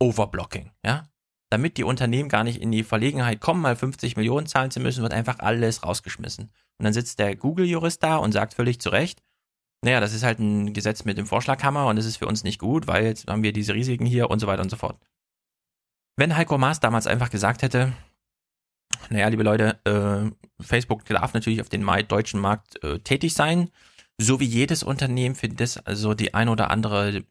Overblocking, 0.00 0.70
ja? 0.84 1.08
Damit 1.50 1.78
die 1.78 1.84
Unternehmen 1.84 2.28
gar 2.28 2.44
nicht 2.44 2.60
in 2.60 2.70
die 2.70 2.84
Verlegenheit 2.84 3.40
kommen, 3.40 3.60
mal 3.60 3.74
50 3.74 4.16
Millionen 4.16 4.46
zahlen 4.46 4.70
zu 4.70 4.78
müssen, 4.78 5.02
wird 5.02 5.12
einfach 5.12 5.40
alles 5.40 5.82
rausgeschmissen. 5.82 6.44
Und 6.44 6.84
dann 6.84 6.92
sitzt 6.92 7.18
der 7.18 7.34
Google-Jurist 7.34 8.02
da 8.02 8.16
und 8.16 8.30
sagt 8.30 8.54
völlig 8.54 8.80
zu 8.80 8.90
Recht, 8.90 9.20
naja, 9.84 9.98
das 9.98 10.12
ist 10.12 10.22
halt 10.22 10.38
ein 10.38 10.72
Gesetz 10.74 11.04
mit 11.04 11.18
dem 11.18 11.26
Vorschlaghammer 11.26 11.86
und 11.86 11.96
das 11.96 12.06
ist 12.06 12.18
für 12.18 12.26
uns 12.26 12.44
nicht 12.44 12.60
gut, 12.60 12.86
weil 12.86 13.04
jetzt 13.04 13.28
haben 13.28 13.42
wir 13.42 13.52
diese 13.52 13.74
Risiken 13.74 14.06
hier 14.06 14.30
und 14.30 14.38
so 14.38 14.46
weiter 14.46 14.62
und 14.62 14.70
so 14.70 14.76
fort. 14.76 15.00
Wenn 16.16 16.36
Heiko 16.36 16.56
Maas 16.56 16.80
damals 16.80 17.06
einfach 17.06 17.30
gesagt 17.30 17.62
hätte, 17.62 17.92
naja, 19.08 19.28
liebe 19.28 19.42
Leute, 19.42 19.78
äh, 19.84 20.30
Facebook 20.62 21.04
darf 21.06 21.34
natürlich 21.34 21.60
auf 21.60 21.68
den 21.68 21.82
Mai- 21.82 22.02
deutschen 22.02 22.40
Markt 22.40 22.82
äh, 22.84 22.98
tätig 22.98 23.34
sein, 23.34 23.70
so 24.18 24.40
wie 24.40 24.44
jedes 24.44 24.82
Unternehmen, 24.82 25.34
für 25.34 25.48
das 25.48 25.78
also 25.78 26.14
die 26.14 26.34
ein 26.34 26.48
oder 26.48 26.70
andere, 26.70 27.24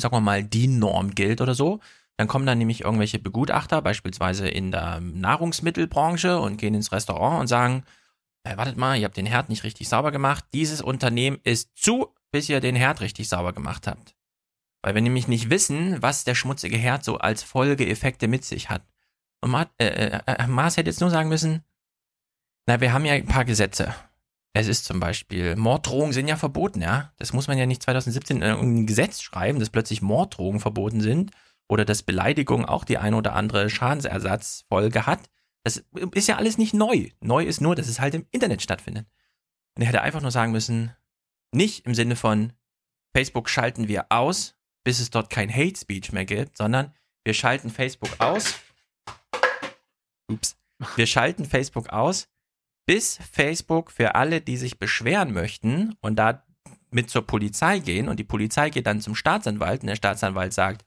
sagen 0.00 0.16
wir 0.16 0.20
mal, 0.20 0.42
die 0.42 0.68
Norm 0.68 1.14
gilt 1.14 1.40
oder 1.40 1.54
so. 1.54 1.80
Dann 2.16 2.28
kommen 2.28 2.46
dann 2.46 2.58
nämlich 2.58 2.82
irgendwelche 2.82 3.18
Begutachter, 3.18 3.82
beispielsweise 3.82 4.48
in 4.48 4.70
der 4.70 5.00
Nahrungsmittelbranche 5.00 6.38
und 6.38 6.56
gehen 6.56 6.74
ins 6.74 6.92
Restaurant 6.92 7.40
und 7.40 7.46
sagen, 7.46 7.84
äh, 8.44 8.56
wartet 8.56 8.76
mal, 8.76 8.98
ihr 8.98 9.04
habt 9.04 9.16
den 9.16 9.26
Herd 9.26 9.48
nicht 9.48 9.64
richtig 9.64 9.88
sauber 9.88 10.12
gemacht. 10.12 10.44
Dieses 10.52 10.80
Unternehmen 10.80 11.38
ist 11.44 11.76
zu, 11.76 12.14
bis 12.30 12.48
ihr 12.48 12.60
den 12.60 12.76
Herd 12.76 13.00
richtig 13.00 13.28
sauber 13.28 13.52
gemacht 13.52 13.86
habt. 13.86 14.14
Weil 14.82 14.94
wir 14.94 15.02
nämlich 15.02 15.28
nicht 15.28 15.48
wissen, 15.50 16.02
was 16.02 16.24
der 16.24 16.34
schmutzige 16.34 16.76
Herd 16.76 17.04
so 17.04 17.18
als 17.18 17.42
Folgeeffekte 17.42 18.26
mit 18.26 18.44
sich 18.44 18.68
hat. 18.68 18.82
Und 19.42 19.50
Ma 19.50 19.66
äh, 19.78 19.86
äh, 19.86 20.20
äh, 20.26 20.46
Maas 20.46 20.76
hätte 20.76 20.88
jetzt 20.88 21.00
nur 21.00 21.10
sagen 21.10 21.28
müssen, 21.28 21.64
na, 22.66 22.80
wir 22.80 22.92
haben 22.92 23.04
ja 23.04 23.12
ein 23.12 23.26
paar 23.26 23.44
Gesetze. 23.44 23.94
Es 24.54 24.68
ist 24.68 24.84
zum 24.84 25.00
Beispiel, 25.00 25.56
Morddrohungen 25.56 26.12
sind 26.12 26.28
ja 26.28 26.36
verboten, 26.36 26.80
ja. 26.80 27.12
Das 27.16 27.32
muss 27.32 27.48
man 27.48 27.58
ja 27.58 27.66
nicht 27.66 27.82
2017 27.82 28.36
in 28.36 28.42
ein 28.42 28.86
Gesetz 28.86 29.20
schreiben, 29.20 29.58
dass 29.58 29.70
plötzlich 29.70 30.00
Morddrohungen 30.00 30.60
verboten 30.60 31.00
sind 31.00 31.32
oder 31.68 31.84
dass 31.84 32.02
Beleidigung 32.02 32.64
auch 32.64 32.84
die 32.84 32.98
eine 32.98 33.16
oder 33.16 33.34
andere 33.34 33.68
Schadensersatzfolge 33.68 35.06
hat. 35.06 35.20
Das 35.64 35.82
ist 36.12 36.28
ja 36.28 36.36
alles 36.36 36.58
nicht 36.58 36.74
neu. 36.74 37.08
Neu 37.20 37.44
ist 37.44 37.60
nur, 37.60 37.74
dass 37.74 37.88
es 37.88 37.98
halt 37.98 38.14
im 38.14 38.26
Internet 38.30 38.62
stattfindet. 38.62 39.06
Und 39.74 39.82
er 39.82 39.88
hätte 39.88 40.02
einfach 40.02 40.20
nur 40.20 40.30
sagen 40.30 40.52
müssen, 40.52 40.94
nicht 41.52 41.86
im 41.86 41.94
Sinne 41.94 42.14
von 42.14 42.52
Facebook 43.14 43.48
schalten 43.48 43.88
wir 43.88 44.06
aus, 44.10 44.56
bis 44.84 45.00
es 45.00 45.10
dort 45.10 45.30
kein 45.30 45.52
Hate 45.52 45.78
Speech 45.78 46.12
mehr 46.12 46.26
gibt, 46.26 46.58
sondern 46.58 46.92
wir 47.24 47.34
schalten 47.34 47.70
Facebook 47.70 48.20
aus. 48.20 48.60
Ups. 50.32 50.56
Wir 50.96 51.06
schalten 51.06 51.44
Facebook 51.44 51.90
aus, 51.90 52.28
bis 52.86 53.18
Facebook 53.30 53.90
für 53.90 54.14
alle, 54.14 54.40
die 54.40 54.56
sich 54.56 54.78
beschweren 54.78 55.32
möchten 55.32 55.94
und 56.00 56.16
da 56.16 56.44
mit 56.90 57.10
zur 57.10 57.26
Polizei 57.26 57.78
gehen 57.78 58.08
und 58.08 58.18
die 58.18 58.24
Polizei 58.24 58.70
geht 58.70 58.86
dann 58.86 59.00
zum 59.00 59.14
Staatsanwalt 59.14 59.82
und 59.82 59.86
der 59.86 59.96
Staatsanwalt 59.96 60.52
sagt, 60.52 60.84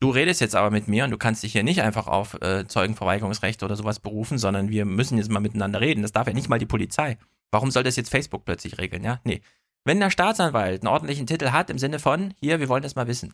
du 0.00 0.10
redest 0.10 0.40
jetzt 0.40 0.54
aber 0.54 0.70
mit 0.70 0.88
mir 0.88 1.04
und 1.04 1.10
du 1.10 1.18
kannst 1.18 1.42
dich 1.42 1.52
hier 1.52 1.62
nicht 1.62 1.82
einfach 1.82 2.06
auf 2.06 2.34
äh, 2.42 2.66
Zeugenverweigerungsrecht 2.66 3.62
oder 3.62 3.76
sowas 3.76 4.00
berufen, 4.00 4.38
sondern 4.38 4.68
wir 4.68 4.84
müssen 4.84 5.18
jetzt 5.18 5.30
mal 5.30 5.40
miteinander 5.40 5.80
reden. 5.80 6.02
Das 6.02 6.12
darf 6.12 6.26
ja 6.26 6.32
nicht 6.32 6.48
mal 6.48 6.58
die 6.58 6.66
Polizei. 6.66 7.18
Warum 7.50 7.70
soll 7.70 7.82
das 7.82 7.96
jetzt 7.96 8.10
Facebook 8.10 8.44
plötzlich 8.44 8.78
regeln, 8.78 9.02
ja? 9.02 9.20
Nee. 9.24 9.40
Wenn 9.84 10.00
der 10.00 10.10
Staatsanwalt 10.10 10.82
einen 10.82 10.92
ordentlichen 10.92 11.26
Titel 11.26 11.50
hat 11.50 11.70
im 11.70 11.78
Sinne 11.78 11.98
von, 11.98 12.34
hier, 12.40 12.60
wir 12.60 12.68
wollen 12.68 12.82
das 12.82 12.94
mal 12.94 13.06
wissen, 13.06 13.32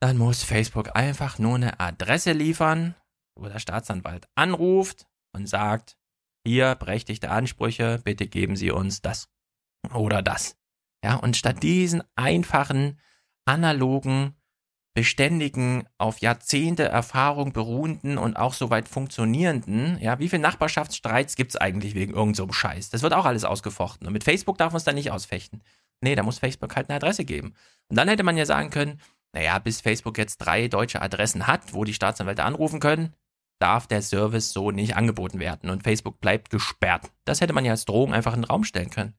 dann 0.00 0.16
muss 0.16 0.42
Facebook 0.42 0.94
einfach 0.94 1.38
nur 1.38 1.56
eine 1.56 1.80
Adresse 1.80 2.32
liefern, 2.32 2.94
wo 3.34 3.48
der 3.48 3.58
Staatsanwalt 3.58 4.26
anruft 4.34 5.06
und 5.32 5.48
sagt, 5.48 5.96
hier 6.44 6.74
berechtigte 6.74 7.30
Ansprüche, 7.30 8.00
bitte 8.04 8.26
geben 8.26 8.56
Sie 8.56 8.70
uns 8.70 9.00
das 9.00 9.28
oder 9.94 10.22
das. 10.22 10.56
Ja, 11.04 11.16
und 11.16 11.36
statt 11.36 11.62
diesen 11.62 12.02
einfachen, 12.14 12.98
analogen, 13.44 14.36
beständigen, 14.94 15.88
auf 15.98 16.18
Jahrzehnte 16.18 16.84
Erfahrung 16.84 17.52
beruhenden 17.52 18.18
und 18.18 18.36
auch 18.36 18.52
soweit 18.52 18.88
funktionierenden, 18.88 19.98
ja, 20.00 20.18
wie 20.18 20.28
viele 20.28 20.42
Nachbarschaftsstreits 20.42 21.34
gibt 21.34 21.52
es 21.52 21.56
eigentlich 21.56 21.94
wegen 21.94 22.12
irgendeinem 22.12 22.48
so 22.48 22.52
Scheiß? 22.52 22.90
Das 22.90 23.02
wird 23.02 23.14
auch 23.14 23.24
alles 23.24 23.44
ausgefochten. 23.44 24.06
Und 24.06 24.12
mit 24.12 24.24
Facebook 24.24 24.58
darf 24.58 24.72
man 24.72 24.78
es 24.78 24.84
dann 24.84 24.94
nicht 24.94 25.10
ausfechten. 25.10 25.62
Nee, 26.02 26.14
da 26.14 26.22
muss 26.22 26.38
Facebook 26.38 26.76
halt 26.76 26.90
eine 26.90 26.96
Adresse 26.96 27.24
geben. 27.24 27.54
Und 27.88 27.96
dann 27.96 28.08
hätte 28.08 28.22
man 28.22 28.36
ja 28.36 28.44
sagen 28.44 28.70
können, 28.70 29.00
naja, 29.32 29.58
bis 29.58 29.80
Facebook 29.80 30.18
jetzt 30.18 30.38
drei 30.38 30.68
deutsche 30.68 31.00
Adressen 31.00 31.46
hat, 31.46 31.72
wo 31.72 31.84
die 31.84 31.94
Staatsanwälte 31.94 32.44
anrufen 32.44 32.80
können, 32.80 33.14
darf 33.62 33.86
der 33.86 34.02
Service 34.02 34.52
so 34.52 34.72
nicht 34.72 34.96
angeboten 34.96 35.38
werden 35.38 35.70
und 35.70 35.84
Facebook 35.84 36.20
bleibt 36.20 36.50
gesperrt. 36.50 37.12
Das 37.24 37.40
hätte 37.40 37.52
man 37.52 37.64
ja 37.64 37.70
als 37.70 37.84
Drohung 37.84 38.12
einfach 38.12 38.34
in 38.34 38.40
den 38.40 38.50
Raum 38.50 38.64
stellen 38.64 38.90
können. 38.90 39.14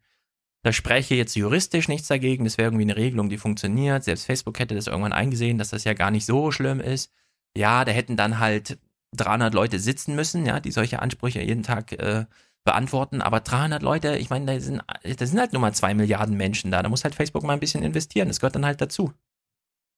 Da 0.64 0.74
spreche 0.74 1.16
jetzt 1.16 1.36
juristisch 1.36 1.88
nichts 1.88 2.10
dagegen, 2.10 2.44
das 2.44 2.58
wäre 2.58 2.68
irgendwie 2.68 2.84
eine 2.84 2.98
Regelung, 2.98 3.30
die 3.30 3.38
funktioniert. 3.38 4.04
Selbst 4.04 4.26
Facebook 4.26 4.60
hätte 4.60 4.76
das 4.76 4.88
irgendwann 4.88 5.14
eingesehen, 5.14 5.58
dass 5.58 5.70
das 5.70 5.86
ja 5.86 5.94
gar 5.94 6.12
nicht 6.12 6.26
so 6.26 6.52
schlimm 6.52 6.82
ist. 6.82 7.12
Ja, 7.56 7.86
da 7.86 7.92
hätten 7.92 8.18
dann 8.18 8.40
halt 8.40 8.78
300 9.16 9.54
Leute 9.54 9.80
sitzen 9.80 10.16
müssen, 10.16 10.46
ja, 10.46 10.60
die 10.60 10.72
solche 10.72 11.02
Ansprüche 11.02 11.42
jeden 11.42 11.64
Tag 11.64 11.94
äh, 11.94 12.26
beantworten. 12.64 13.22
Aber 13.22 13.40
300 13.40 13.82
Leute, 13.82 14.18
ich 14.18 14.30
meine, 14.30 14.46
da 14.46 14.60
sind, 14.60 14.82
da 15.04 15.26
sind 15.26 15.40
halt 15.40 15.54
nur 15.54 15.62
mal 15.62 15.74
zwei 15.74 15.94
Milliarden 15.94 16.36
Menschen 16.36 16.72
da. 16.72 16.82
Da 16.82 16.90
muss 16.90 17.04
halt 17.04 17.16
Facebook 17.16 17.44
mal 17.44 17.54
ein 17.54 17.60
bisschen 17.60 17.84
investieren. 17.84 18.28
Das 18.28 18.40
gehört 18.40 18.56
dann 18.56 18.66
halt 18.66 18.82
dazu. 18.82 19.14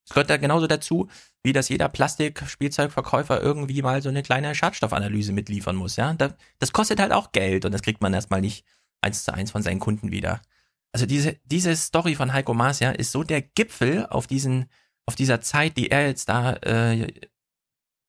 Es 0.06 0.12
gehört 0.12 0.30
da 0.30 0.38
genauso 0.38 0.68
dazu, 0.68 1.10
wie 1.44 1.54
dass 1.54 1.70
jeder 1.70 1.90
Plastikspielzeugverkäufer 1.90 3.42
irgendwie 3.42 3.82
mal 3.82 4.02
so 4.02 4.10
eine 4.10 4.24
kleine 4.24 4.54
Schadstoffanalyse 4.54 5.34
mitliefern 5.34 5.76
muss, 5.76 5.96
ja. 5.96 6.14
Das 6.14 6.74
kostet 6.74 7.00
halt 7.00 7.12
auch 7.12 7.32
Geld 7.32 7.66
und 7.66 7.72
das 7.72 7.82
kriegt 7.82 8.02
man 8.02 8.14
erstmal 8.14 8.42
nicht 8.42 8.66
eins 9.02 9.24
zu 9.24 9.34
eins 9.34 9.52
von 9.52 9.64
seinen 9.64 9.80
Kunden 9.80 10.12
wieder. 10.12 10.42
Also 10.92 11.06
diese, 11.06 11.38
diese 11.44 11.76
Story 11.76 12.16
von 12.16 12.34
Heiko 12.34 12.54
Maas, 12.54 12.80
ja, 12.80 12.92
ist 12.92 13.12
so 13.12 13.24
der 13.24 13.42
Gipfel 13.42 14.06
auf 14.06 14.28
diesen, 14.28 14.70
auf 15.06 15.16
dieser 15.16 15.42
Zeit, 15.42 15.76
die 15.78 15.92
er 15.92 16.08
jetzt 16.08 16.30
da 16.30 16.54
äh, 16.54 17.12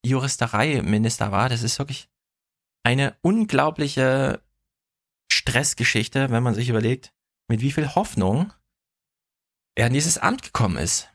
Juristerei-Minister 0.04 1.32
war. 1.32 1.48
Das 1.48 1.62
ist 1.62 1.78
wirklich 1.78 2.08
eine 2.84 3.16
unglaubliche 3.22 4.40
Stressgeschichte, 5.30 6.30
wenn 6.30 6.42
man 6.42 6.54
sich 6.54 6.68
überlegt, 6.68 7.12
mit 7.48 7.60
wie 7.60 7.72
viel 7.72 7.94
Hoffnung 7.94 8.52
er 9.74 9.88
in 9.88 9.92
dieses 9.92 10.18
Amt 10.18 10.42
gekommen 10.42 10.76
ist. 10.76 11.08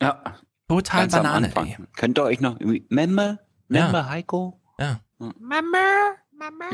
Ja. 0.00 0.22
Total 0.68 1.00
Ganz 1.02 1.12
Banane. 1.12 1.52
Könnt 1.96 2.18
ihr 2.18 2.24
euch 2.24 2.40
noch 2.40 2.60
irgendwie, 2.60 2.84
Memme? 2.90 3.38
Memme, 3.68 3.92
Ja. 3.98 4.08
Heiko? 4.08 4.60
Ja. 4.78 5.00
Mama, 5.18 5.78
Mama. 6.32 6.66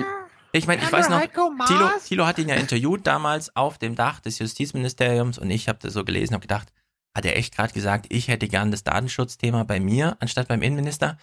Ich 0.52 0.66
meine, 0.66 0.82
ich 0.82 0.92
weiß 0.92 1.08
noch. 1.08 1.20
Thilo, 1.66 1.88
Thilo 2.04 2.26
hat 2.26 2.38
ihn 2.38 2.48
ja 2.48 2.54
interviewt 2.56 3.06
damals 3.06 3.54
auf 3.56 3.78
dem 3.78 3.94
Dach 3.96 4.20
des 4.20 4.38
Justizministeriums 4.38 5.38
und 5.38 5.50
ich 5.50 5.68
habe 5.68 5.78
das 5.80 5.92
so 5.94 6.04
gelesen, 6.04 6.34
habe 6.34 6.42
gedacht, 6.42 6.72
hat 7.16 7.24
er 7.24 7.36
echt 7.36 7.54
gerade 7.56 7.72
gesagt, 7.72 8.06
ich 8.10 8.28
hätte 8.28 8.46
gern 8.48 8.70
das 8.70 8.84
Datenschutzthema 8.84 9.64
bei 9.64 9.80
mir 9.80 10.16
anstatt 10.20 10.48
beim 10.48 10.62
Innenminister. 10.62 11.16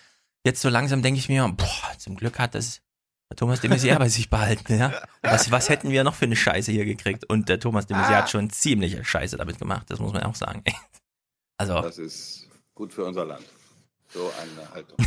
Jetzt 0.45 0.61
so 0.61 0.69
langsam 0.69 1.02
denke 1.02 1.19
ich 1.19 1.30
mir, 1.30 1.48
boah, 1.48 1.98
zum 1.98 2.15
Glück 2.15 2.40
hat 2.40 2.56
das 2.56 2.82
der 3.30 3.38
Thomas 3.38 3.61
de 3.61 3.69
Maizière 3.69 3.98
bei 3.99 4.10
sich 4.10 4.30
behalten, 4.30 4.78
ja. 4.78 4.91
Was, 5.22 5.52
was 5.52 5.69
hätten 5.69 5.90
wir 5.91 6.03
noch 6.03 6.15
für 6.15 6.26
eine 6.26 6.36
Scheiße 6.36 6.69
hier 6.72 6.84
gekriegt? 6.84 7.23
Und 7.30 7.48
der 7.48 7.60
Thomas 7.61 7.86
de 7.88 7.95
Maizière 7.95 8.15
Ah. 8.15 8.18
hat 8.23 8.30
schon 8.30 8.49
ziemliche 8.49 9.06
Scheiße 9.06 9.38
damit 9.38 9.60
gemacht, 9.60 9.86
das 9.90 9.99
muss 9.99 10.11
man 10.11 10.23
auch 10.23 10.36
sagen. 10.36 10.64
Also, 11.62 11.80
Das 11.80 12.00
ist 12.00 12.48
gut 12.74 12.92
für 12.92 13.06
unser 13.06 13.24
Land. 13.24 13.46
So 14.10 14.32
eine 14.42 14.72
Haltung. 14.74 14.98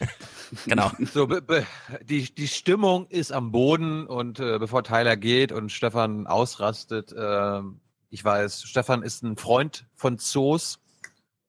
genau. 0.66 0.90
So, 1.14 1.26
be, 1.26 1.40
be, 1.40 1.66
die, 2.02 2.34
die 2.34 2.46
Stimmung 2.46 3.06
ist 3.08 3.32
am 3.32 3.52
Boden 3.52 4.06
und 4.06 4.38
äh, 4.38 4.58
bevor 4.58 4.84
Tyler 4.84 5.16
geht 5.16 5.50
und 5.50 5.72
Stefan 5.72 6.26
ausrastet, 6.26 7.14
ähm, 7.16 7.80
ich 8.10 8.22
weiß, 8.22 8.64
Stefan 8.64 9.02
ist 9.02 9.22
ein 9.22 9.38
Freund 9.38 9.86
von 9.94 10.18
Zoos. 10.18 10.78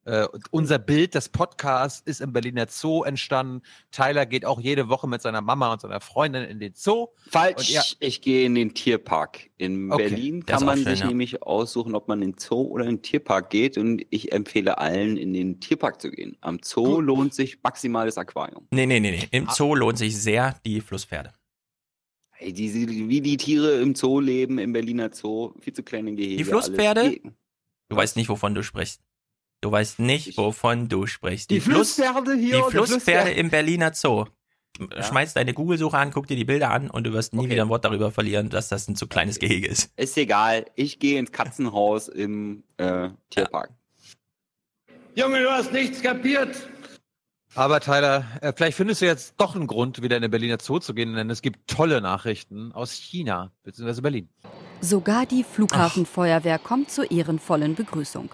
Äh, 0.05 0.25
und 0.27 0.43
unser 0.51 0.77
Bild 0.77 1.15
des 1.15 1.29
Podcasts 1.29 2.01
ist 2.05 2.21
im 2.21 2.31
Berliner 2.31 2.67
Zoo 2.69 3.03
entstanden. 3.03 3.61
Tyler 3.91 4.25
geht 4.27 4.45
auch 4.45 4.59
jede 4.61 4.87
Woche 4.87 5.07
mit 5.07 5.21
seiner 5.21 5.41
Mama 5.41 5.73
und 5.73 5.81
seiner 5.81 5.99
Freundin 5.99 6.43
in 6.43 6.59
den 6.59 6.73
Zoo. 6.75 7.07
Falsch, 7.27 7.57
Und 7.57 7.69
ja- 7.69 7.83
ich 7.99 8.21
gehe 8.21 8.45
in 8.45 8.53
den 8.55 8.73
Tierpark. 8.75 9.49
In 9.57 9.91
Okay, 9.91 10.09
Berlin 10.09 10.45
kann 10.45 10.63
man 10.63 10.77
schön, 10.77 10.85
sich 10.91 10.99
ja. 10.99 11.07
nämlich 11.07 11.41
aussuchen, 11.41 11.95
ob 11.95 12.07
man 12.07 12.21
in 12.21 12.33
den 12.33 12.37
Zoo 12.37 12.61
oder 12.67 12.85
in 12.85 12.97
den 12.97 13.01
Tierpark 13.01 13.49
geht. 13.49 13.77
Und 13.79 14.05
ich 14.11 14.31
empfehle 14.31 14.77
allen, 14.77 15.17
in 15.17 15.33
den 15.33 15.59
Tierpark 15.59 15.99
zu 15.99 16.11
gehen. 16.11 16.37
Am 16.41 16.59
Zoo 16.63 17.01
lohnt 17.01 17.33
sich 17.33 17.61
maximales 17.63 18.17
Aquarium. 18.19 18.67
Nee, 18.71 18.85
nee, 18.85 18.99
nee, 18.99 19.11
nee. 19.11 19.27
Im 19.31 19.47
Zoo 19.49 19.73
lohnt 19.73 19.97
sich 19.97 20.15
sehr 20.15 20.55
die 20.65 20.81
Flusspferde. 20.81 21.33
Hey, 22.37 22.53
die, 22.53 23.07
wie 23.09 23.21
die 23.21 23.37
Tiere 23.37 23.79
im 23.81 23.95
Zoo 23.95 24.19
leben, 24.19 24.59
im 24.59 24.73
Berliner 24.73 25.09
Zoo, 25.13 25.53
viel 25.61 25.73
zu 25.73 25.81
kleine 25.83 26.13
Gehege. 26.13 26.37
Die 26.37 26.43
Flusspferde? 26.43 26.99
alles. 27.01 27.19
Du 27.89 27.95
weißt 27.95 28.17
nicht, 28.17 28.29
wovon 28.29 28.53
du 28.53 28.61
sprichst. 28.61 29.01
Du 29.61 29.71
weißt 29.71 29.99
nicht, 29.99 30.37
wovon 30.37 30.89
du 30.89 31.07
sprichst. 31.07 31.49
Die 31.49 31.59
Flusspferde 31.59 32.35
hier 32.35 32.57
Die 32.57 32.61
und 32.61 32.73
die 32.73 32.77
Flusspferde 32.77 33.31
im 33.31 33.49
Berliner 33.49 33.93
Zoo. 33.93 34.25
Schmeiß 35.01 35.33
deine 35.33 35.53
Google-Suche 35.53 35.97
an, 35.97 36.11
guck 36.11 36.27
dir 36.27 36.35
die 36.35 36.43
Bilder 36.43 36.71
an 36.71 36.89
und 36.89 37.05
du 37.05 37.13
wirst 37.13 37.33
nie 37.33 37.49
wieder 37.49 37.63
ein 37.63 37.69
Wort 37.69 37.85
darüber 37.85 38.11
verlieren, 38.11 38.49
dass 38.49 38.67
das 38.67 38.87
ein 38.87 38.95
zu 38.95 39.07
kleines 39.07 39.39
Gehege 39.39 39.67
ist. 39.67 39.91
Ist 39.95 40.17
egal, 40.17 40.65
ich 40.75 40.99
gehe 40.99 41.17
ins 41.17 41.31
Katzenhaus 41.31 42.09
im 42.09 42.63
äh, 42.77 43.09
Tierpark. 43.29 43.71
Junge, 45.15 45.41
du 45.41 45.49
hast 45.49 45.71
nichts 45.71 46.01
kapiert. 46.01 46.69
Aber 47.53 47.79
Tyler, 47.79 48.25
äh, 48.41 48.51
vielleicht 48.53 48.75
findest 48.75 49.01
du 49.01 49.05
jetzt 49.05 49.35
doch 49.37 49.55
einen 49.55 49.67
Grund, 49.67 50.01
wieder 50.01 50.17
in 50.17 50.21
den 50.21 50.31
Berliner 50.31 50.57
Zoo 50.61 50.79
zu 50.79 50.93
gehen, 50.93 51.13
denn 51.13 51.29
es 51.29 51.41
gibt 51.41 51.69
tolle 51.69 52.01
Nachrichten 52.01 52.73
aus 52.73 52.91
China 52.91 53.53
bzw. 53.63 54.01
Berlin. 54.01 54.29
Sogar 54.85 55.25
die 55.25 55.43
Flughafenfeuerwehr 55.43 56.59
kommt 56.59 56.91
zur 56.91 57.09
ehrenvollen 57.09 57.73
Begrüßung. 57.73 58.29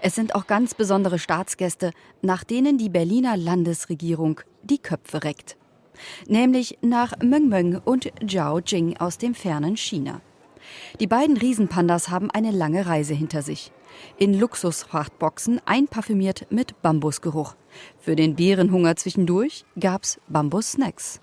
Es 0.00 0.14
sind 0.14 0.34
auch 0.34 0.46
ganz 0.46 0.72
besondere 0.72 1.18
Staatsgäste, 1.18 1.92
nach 2.22 2.42
denen 2.42 2.78
die 2.78 2.88
Berliner 2.88 3.36
Landesregierung 3.36 4.40
die 4.62 4.78
Köpfe 4.78 5.24
reckt. 5.24 5.58
Nämlich 6.26 6.78
nach 6.80 7.18
Meng 7.22 7.50
Meng 7.50 7.82
und 7.84 8.10
Zhao 8.26 8.60
Jing 8.60 8.96
aus 8.96 9.18
dem 9.18 9.34
fernen 9.34 9.76
China. 9.76 10.22
Die 11.00 11.06
beiden 11.06 11.36
Riesenpandas 11.36 12.08
haben 12.08 12.30
eine 12.30 12.50
lange 12.50 12.86
Reise 12.86 13.12
hinter 13.12 13.42
sich. 13.42 13.70
In 14.16 14.32
Luxusfrachtboxen 14.32 15.60
einparfümiert 15.66 16.46
mit 16.48 16.80
Bambusgeruch. 16.80 17.56
Für 17.98 18.16
den 18.16 18.36
Bärenhunger 18.36 18.96
zwischendurch 18.96 19.66
gab's 19.78 20.18
Bambus-Snacks. 20.28 21.20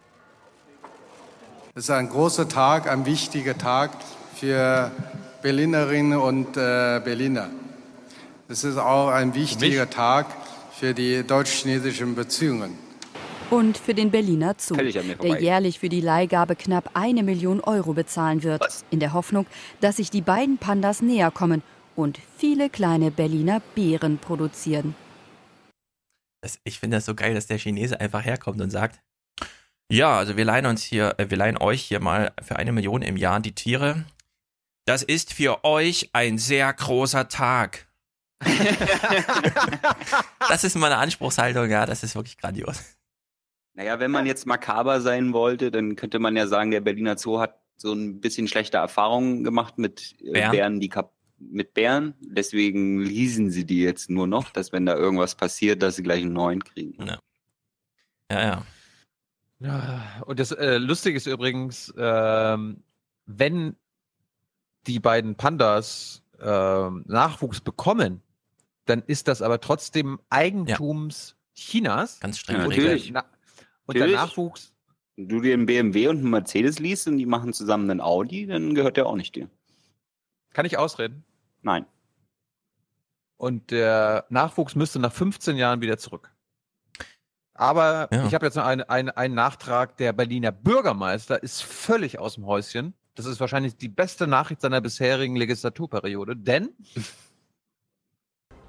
Es 1.74 1.86
ist 1.86 1.90
ein 1.90 2.10
großer 2.10 2.48
Tag, 2.48 2.88
ein 2.88 3.08
wichtiger 3.08 3.58
Tag 3.58 3.92
für 4.40 4.92
Berlinerinnen 5.42 6.20
und 6.20 6.58
äh, 6.58 7.02
Berliner. 7.04 7.50
Es 8.48 8.64
ist 8.64 8.78
auch 8.78 9.10
ein 9.10 9.34
wichtiger 9.34 9.90
Tag 9.90 10.28
für 10.72 10.94
die 10.94 11.24
deutsch-chinesischen 11.26 12.16
Beziehungen. 12.16 12.78
Und 13.50 13.78
für 13.78 13.94
den 13.94 14.12
Berliner 14.12 14.56
Zoo, 14.58 14.76
mir 14.76 14.92
der 14.92 15.42
jährlich 15.42 15.80
für 15.80 15.90
die 15.90 16.02
Leihgabe 16.02 16.56
knapp 16.56 16.92
eine 16.94 17.24
Million 17.24 17.62
Euro 17.62 17.94
bezahlen 17.94 18.44
wird, 18.44 18.62
in 18.92 19.00
der 19.00 19.14
Hoffnung, 19.14 19.48
dass 19.80 19.98
sich 19.98 20.12
die 20.12 20.22
beiden 20.22 20.58
Pandas 20.58 21.02
näher 21.02 21.32
kommen 21.32 21.64
und 21.96 22.20
viele 22.38 22.70
kleine 22.70 23.10
Berliner 23.10 23.62
Bären 23.74 24.18
produzieren. 24.18 24.96
Das, 26.42 26.60
ich 26.64 26.80
finde 26.80 26.98
das 26.98 27.06
so 27.06 27.16
geil, 27.16 27.34
dass 27.34 27.48
der 27.48 27.58
Chinese 27.58 28.00
einfach 28.00 28.24
herkommt 28.24 28.62
und 28.62 28.70
sagt, 28.70 29.00
ja, 29.90 30.18
also 30.18 30.36
wir 30.36 30.44
leihen 30.44 30.66
uns 30.66 30.84
hier, 30.84 31.16
äh, 31.18 31.30
wir 31.30 31.38
leihen 31.38 31.58
euch 31.58 31.82
hier 31.82 32.02
mal 32.02 32.34
für 32.42 32.58
eine 32.58 32.74
Million 32.74 33.02
im 33.02 33.16
Jahr 33.16 33.40
die 33.40 33.54
Tiere. 33.54 34.06
Das 34.88 35.04
ist 35.04 35.34
für 35.34 35.66
euch 35.66 36.12
ein 36.14 36.38
sehr 36.38 36.72
großer 36.72 37.28
Tag. 37.28 37.90
das 40.48 40.64
ist 40.64 40.78
meine 40.78 40.96
Anspruchshaltung, 40.96 41.70
ja, 41.70 41.86
das 41.86 42.04
ist 42.04 42.16
wirklich 42.16 42.38
grandios. 42.38 42.96
Naja, 43.74 44.00
wenn 44.00 44.12
man 44.12 44.26
jetzt 44.26 44.46
makaber 44.46 45.02
sein 45.02 45.34
wollte, 45.34 45.72
dann 45.72 45.98
könnte 45.98 46.20
man 46.20 46.38
ja 46.38 46.48
sagen, 46.48 46.72
der 46.72 46.80
Berliner 46.80 47.18
Zoo 47.18 47.40
hat 47.40 47.60
so 47.76 47.92
ein 47.92 48.22
bisschen 48.22 48.48
schlechte 48.48 48.78
Erfahrungen 48.78 49.44
gemacht 49.44 49.78
mit 49.78 50.16
äh, 50.22 50.32
Bären? 50.32 50.52
Bären, 50.52 50.80
die 50.80 50.88
kap 50.88 51.12
mit 51.38 51.74
Bären. 51.74 52.14
Deswegen 52.22 53.02
leasen 53.02 53.52
sie 53.52 53.66
die 53.66 53.82
jetzt 53.82 54.10
nur 54.10 54.26
noch, 54.26 54.52
dass 54.52 54.72
wenn 54.72 54.86
da 54.86 54.96
irgendwas 54.96 55.36
passiert, 55.36 55.84
dass 55.84 55.98
sie 55.98 56.04
gleich 56.04 56.22
einen 56.22 56.32
neuen 56.32 56.64
kriegen. 56.64 57.06
Ja, 57.06 57.20
ja. 58.32 58.42
ja. 58.42 58.66
Ja, 59.60 60.24
und 60.26 60.40
das 60.40 60.54
äh, 60.54 60.78
Lustige 60.78 61.18
ist 61.18 61.28
übrigens, 61.28 61.94
ähm, 61.98 62.84
wenn 63.26 63.76
die 64.88 65.00
beiden 65.00 65.36
Pandas 65.36 66.24
ähm, 66.40 67.04
Nachwuchs 67.08 67.62
bekommen, 67.62 68.22
dann 68.86 69.04
ist 69.04 69.28
das 69.28 69.42
aber 69.42 69.60
trotzdem 69.60 70.20
Eigentums 70.30 71.36
Chinas. 71.56 72.20
Ganz 72.20 72.38
streng 72.40 72.62
Und, 72.64 72.70
geregelt. 72.70 73.06
der, 73.06 73.12
Na 73.14 73.26
und 73.86 73.96
der 73.96 74.08
Natürlich. 74.08 74.16
Nachwuchs, 74.22 74.74
Wenn 75.16 75.28
du 75.30 75.42
dir 75.42 75.54
einen 75.54 75.66
BMW 75.66 76.08
und 76.08 76.18
einen 76.20 76.30
Mercedes 76.30 76.80
liest 76.80 77.08
und 77.08 77.18
die 77.18 77.26
machen 77.26 77.54
zusammen 77.54 77.90
einen 77.90 78.02
Audi, 78.02 78.46
dann 78.48 78.76
gehört 78.76 78.98
der 78.98 79.06
auch 79.08 79.16
nicht 79.16 79.36
dir. 79.36 79.50
kann 80.54 80.66
ich 80.66 80.78
ausreden? 80.78 81.24
Nein. 81.62 81.86
Und 83.38 83.70
der 83.72 84.26
Nachwuchs 84.30 84.76
müsste 84.76 85.00
nach 85.00 85.14
15 85.14 85.58
Jahren 85.58 85.82
wieder 85.82 85.98
zurück. 85.98 86.32
Aber 87.54 88.08
Ja. 88.12 88.26
ich 88.26 88.34
habe 88.34 88.46
jetzt 88.46 88.56
noch 88.56 88.66
einen, 88.66 88.82
einen, 88.84 89.10
einen 89.10 89.36
Nachtrag. 89.36 89.98
Der 89.98 90.14
Berliner 90.14 90.52
Bürgermeister 90.52 91.42
ist 91.42 91.62
völlig 91.64 92.20
aus 92.20 92.36
dem 92.36 92.46
Häuschen. 92.46 92.94
Das 93.18 93.26
ist 93.26 93.40
wahrscheinlich 93.40 93.76
die 93.76 93.90
beste 93.90 94.28
Nachricht 94.28 94.62
seiner 94.62 94.80
bisherigen 94.80 95.36
Legislaturperiode, 95.36 96.36
denn 96.36 96.70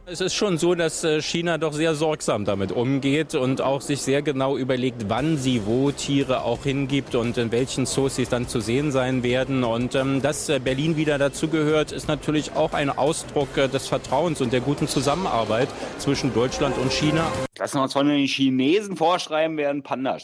Es 0.07 0.23
ist 0.23 0.35
schon 0.35 0.57
so, 0.57 0.75
dass 0.75 1.05
äh, 1.05 1.21
China 1.21 1.59
doch 1.59 1.75
sehr 1.75 1.95
sorgsam 1.95 2.47
damit 2.47 2.73
umgeht 2.73 3.35
und 3.35 3.61
auch 3.61 3.83
sich 3.83 4.01
sehr 4.01 4.23
genau 4.23 4.57
überlegt, 4.57 5.11
wann 5.11 5.37
sie 5.37 5.67
wo 5.67 5.91
Tiere 5.91 6.45
auch 6.45 6.63
hingibt 6.63 7.15
und 7.15 7.37
in 7.37 7.53
welchen 7.53 7.85
Zoos 7.85 8.17
sie 8.17 8.25
dann 8.25 8.49
zu 8.49 8.61
sehen 8.61 8.91
sein 8.91 9.23
werden. 9.23 9.65
Und 9.65 9.95
ähm, 9.95 10.23
dass 10.23 10.49
äh, 10.49 10.61
Berlin 10.61 10.97
wieder 10.97 11.19
dazugehört, 11.19 11.93
ist 11.93 12.09
natürlich 12.09 12.53
auch 12.53 12.73
ein 12.73 12.89
Ausdruck 12.89 13.55
äh, 13.59 13.69
des 13.69 13.87
Vertrauens 13.87 14.41
und 14.41 14.55
der 14.55 14.63
guten 14.63 14.89
Zusammenarbeit 14.89 15.69
zwischen 15.99 16.33
Deutschland 16.33 16.79
und 16.79 16.91
China. 16.91 17.31
Lassen 17.59 17.77
wir 17.77 17.83
uns 17.83 17.93
von 17.93 18.09
den 18.09 18.27
Chinesen 18.27 18.97
vorschreiben, 18.97 19.59
wer 19.59 19.69
ein 19.69 19.83
Panda 19.83 20.17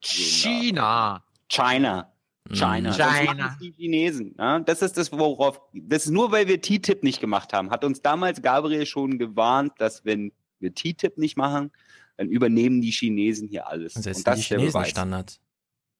China. 0.00 1.22
China. 1.46 2.10
China. 2.52 2.92
China. 2.92 3.26
Das 3.26 3.36
machen 3.36 3.56
die 3.60 3.72
Chinesen. 3.72 4.34
Ja? 4.38 4.58
Das 4.60 4.82
ist 4.82 4.96
das, 4.96 5.12
worauf. 5.12 5.60
Das 5.72 6.06
ist 6.06 6.10
nur, 6.10 6.32
weil 6.32 6.48
wir 6.48 6.60
TTIP 6.60 7.02
nicht 7.02 7.20
gemacht 7.20 7.52
haben. 7.52 7.70
Hat 7.70 7.84
uns 7.84 8.02
damals 8.02 8.42
Gabriel 8.42 8.86
schon 8.86 9.18
gewarnt, 9.18 9.72
dass 9.78 10.04
wenn 10.04 10.32
wir 10.58 10.74
TTIP 10.74 11.18
nicht 11.18 11.36
machen, 11.36 11.70
dann 12.16 12.28
übernehmen 12.28 12.80
die 12.80 12.90
Chinesen 12.90 13.48
hier 13.48 13.66
alles. 13.66 13.94
Das 13.94 14.06
ist 14.06 14.18
Und 14.18 14.26
das 14.26 14.34
die 14.36 14.40
ist 14.42 14.50
der 14.50 14.56
Beweis. 14.56 14.72
Chinesen-Standard. 14.72 15.40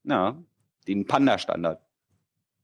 Ja, 0.03 0.37
den 0.87 1.05
Panda-Standard. 1.05 1.81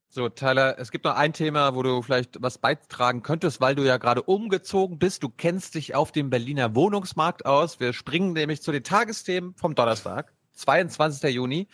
So, 0.10 0.30
Tyler, 0.30 0.80
es 0.80 0.92
gibt 0.92 1.04
noch 1.04 1.16
ein 1.16 1.34
Thema, 1.34 1.76
wo 1.76 1.84
du 1.84 2.02
vielleicht 2.02 2.42
was 2.42 2.58
beitragen 2.58 3.24
könntest, 3.24 3.60
weil 3.60 3.76
du 3.76 3.84
ja 3.84 3.98
gerade 3.98 4.24
umgezogen 4.24 5.00
bist. 5.00 5.22
Du 5.22 5.30
kennst 5.30 5.76
dich 5.76 5.96
auf 5.96 6.12
dem 6.12 6.30
Berliner 6.30 6.76
Wohnungsmarkt 6.76 7.46
aus. 7.46 7.80
Wir 7.80 7.92
springen 7.92 8.34
nämlich 8.34 8.62
zu 8.62 8.72
den 8.72 8.84
Tagesthemen 8.84 9.54
vom 9.56 9.76
Donnerstag, 9.76 10.34
22. 10.54 11.34
Juni. 11.34 11.68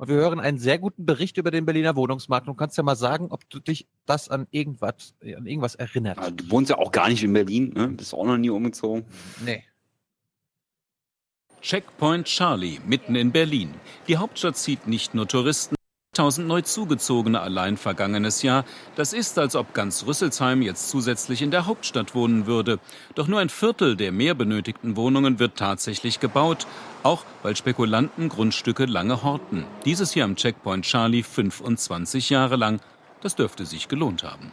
Und 0.00 0.08
wir 0.08 0.16
hören 0.16 0.40
einen 0.40 0.56
sehr 0.56 0.78
guten 0.78 1.04
Bericht 1.04 1.36
über 1.36 1.50
den 1.50 1.66
Berliner 1.66 1.94
Wohnungsmarkt. 1.94 2.48
Und 2.48 2.56
kannst 2.56 2.78
ja 2.78 2.82
mal 2.82 2.96
sagen, 2.96 3.26
ob 3.28 3.46
du 3.50 3.60
dich 3.60 3.86
das 4.06 4.30
an 4.30 4.46
irgendwas, 4.50 5.14
an 5.20 5.44
irgendwas 5.44 5.74
erinnert. 5.74 6.16
Ja, 6.16 6.30
du 6.30 6.50
wohnst 6.50 6.70
ja 6.70 6.78
auch 6.78 6.90
gar 6.90 7.10
nicht 7.10 7.22
in 7.22 7.34
Berlin, 7.34 7.74
ne? 7.76 7.88
Bist 7.88 8.14
auch 8.14 8.24
noch 8.24 8.38
nie 8.38 8.48
umgezogen. 8.48 9.04
Nee. 9.44 9.62
Checkpoint 11.60 12.26
Charlie, 12.26 12.78
mitten 12.86 13.14
in 13.14 13.30
Berlin. 13.30 13.74
Die 14.08 14.16
Hauptstadt 14.16 14.56
zieht 14.56 14.86
nicht 14.86 15.12
nur 15.12 15.28
Touristen. 15.28 15.76
1000 16.18 16.48
neu 16.48 16.60
zugezogene 16.62 17.40
allein 17.40 17.76
vergangenes 17.76 18.42
Jahr. 18.42 18.64
Das 18.96 19.12
ist, 19.12 19.38
als 19.38 19.54
ob 19.54 19.74
ganz 19.74 20.06
Rüsselsheim 20.06 20.60
jetzt 20.60 20.90
zusätzlich 20.90 21.40
in 21.40 21.52
der 21.52 21.66
Hauptstadt 21.66 22.16
wohnen 22.16 22.46
würde. 22.46 22.80
Doch 23.14 23.28
nur 23.28 23.38
ein 23.38 23.48
Viertel 23.48 23.94
der 23.94 24.10
mehr 24.10 24.34
benötigten 24.34 24.96
Wohnungen 24.96 25.38
wird 25.38 25.56
tatsächlich 25.56 26.18
gebaut, 26.18 26.66
auch 27.04 27.24
weil 27.44 27.54
Spekulanten 27.54 28.28
Grundstücke 28.28 28.86
lange 28.86 29.22
horten. 29.22 29.64
Dieses 29.84 30.16
Jahr 30.16 30.24
am 30.24 30.34
Checkpoint 30.34 30.84
Charlie 30.84 31.22
25 31.22 32.28
Jahre 32.30 32.56
lang. 32.56 32.80
Das 33.20 33.36
dürfte 33.36 33.64
sich 33.64 33.86
gelohnt 33.86 34.24
haben. 34.24 34.50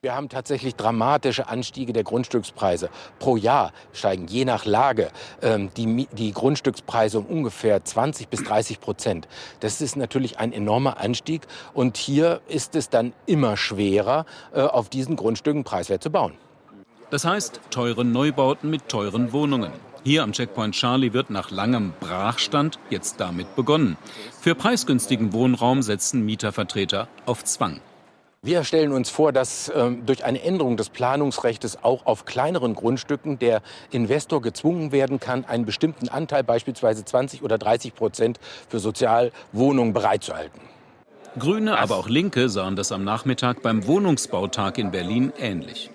Wir 0.00 0.14
haben 0.14 0.28
tatsächlich 0.28 0.76
dramatische 0.76 1.48
Anstiege 1.48 1.92
der 1.92 2.04
Grundstückspreise. 2.04 2.88
Pro 3.18 3.36
Jahr 3.36 3.72
steigen 3.92 4.28
je 4.28 4.44
nach 4.44 4.64
Lage 4.64 5.10
ähm, 5.42 5.70
die, 5.76 6.06
die 6.12 6.30
Grundstückspreise 6.30 7.18
um 7.18 7.26
ungefähr 7.26 7.84
20 7.84 8.28
bis 8.28 8.44
30 8.44 8.78
Prozent. 8.78 9.26
Das 9.58 9.80
ist 9.80 9.96
natürlich 9.96 10.38
ein 10.38 10.52
enormer 10.52 11.00
Anstieg 11.00 11.48
und 11.74 11.96
hier 11.96 12.40
ist 12.46 12.76
es 12.76 12.90
dann 12.90 13.12
immer 13.26 13.56
schwerer, 13.56 14.24
äh, 14.54 14.60
auf 14.60 14.88
diesen 14.88 15.16
Grundstücken 15.16 15.64
preiswert 15.64 16.04
zu 16.04 16.10
bauen. 16.10 16.34
Das 17.10 17.24
heißt, 17.24 17.60
teure 17.70 18.04
Neubauten 18.04 18.70
mit 18.70 18.88
teuren 18.88 19.32
Wohnungen. 19.32 19.72
Hier 20.04 20.22
am 20.22 20.30
Checkpoint 20.30 20.76
Charlie 20.76 21.12
wird 21.12 21.30
nach 21.30 21.50
langem 21.50 21.92
Brachstand 21.98 22.78
jetzt 22.88 23.18
damit 23.18 23.56
begonnen. 23.56 23.96
Für 24.40 24.54
preisgünstigen 24.54 25.32
Wohnraum 25.32 25.82
setzen 25.82 26.24
Mietervertreter 26.24 27.08
auf 27.26 27.42
Zwang. 27.42 27.80
Wir 28.42 28.62
stellen 28.62 28.92
uns 28.92 29.10
vor, 29.10 29.32
dass 29.32 29.70
ähm, 29.74 30.06
durch 30.06 30.24
eine 30.24 30.40
Änderung 30.40 30.76
des 30.76 30.90
Planungsrechts 30.90 31.82
auch 31.82 32.06
auf 32.06 32.24
kleineren 32.24 32.76
Grundstücken 32.76 33.40
der 33.40 33.62
Investor 33.90 34.40
gezwungen 34.40 34.92
werden 34.92 35.18
kann, 35.18 35.44
einen 35.44 35.66
bestimmten 35.66 36.08
Anteil, 36.08 36.44
beispielsweise 36.44 37.04
20 37.04 37.42
oder 37.42 37.58
30 37.58 37.96
Prozent, 37.96 38.38
für 38.68 38.78
Sozialwohnungen 38.78 39.92
bereitzuhalten. 39.92 40.60
Grüne, 41.36 41.78
aber 41.78 41.96
auch 41.96 42.08
Linke 42.08 42.48
sahen 42.48 42.76
das 42.76 42.92
am 42.92 43.02
Nachmittag 43.02 43.60
beim 43.60 43.88
Wohnungsbautag 43.88 44.78
in 44.78 44.92
Berlin 44.92 45.32
ähnlich. 45.40 45.90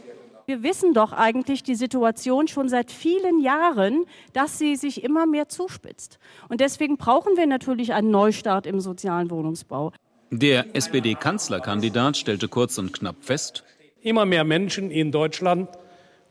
Wir 0.45 0.63
wissen 0.63 0.93
doch 0.93 1.13
eigentlich 1.13 1.63
die 1.63 1.75
Situation 1.75 2.49
schon 2.49 2.67
seit 2.67 2.91
vielen 2.91 3.39
Jahren, 3.39 4.03
dass 4.33 4.59
sie 4.59 4.75
sich 4.75 5.01
immer 5.01 5.25
mehr 5.25 5.47
zuspitzt. 5.47 6.19
Und 6.49 6.59
deswegen 6.59 6.97
brauchen 6.97 7.37
wir 7.37 7.47
natürlich 7.47 7.93
einen 7.93 8.11
Neustart 8.11 8.67
im 8.67 8.81
sozialen 8.81 9.31
Wohnungsbau. 9.31 9.93
Der 10.35 10.75
SPD-Kanzlerkandidat 10.75 12.17
stellte 12.17 12.47
kurz 12.47 12.79
und 12.79 12.91
knapp 12.91 13.17
fest, 13.21 13.63
immer 14.01 14.25
mehr 14.25 14.43
Menschen 14.43 14.89
in 14.89 15.11
Deutschland 15.11 15.69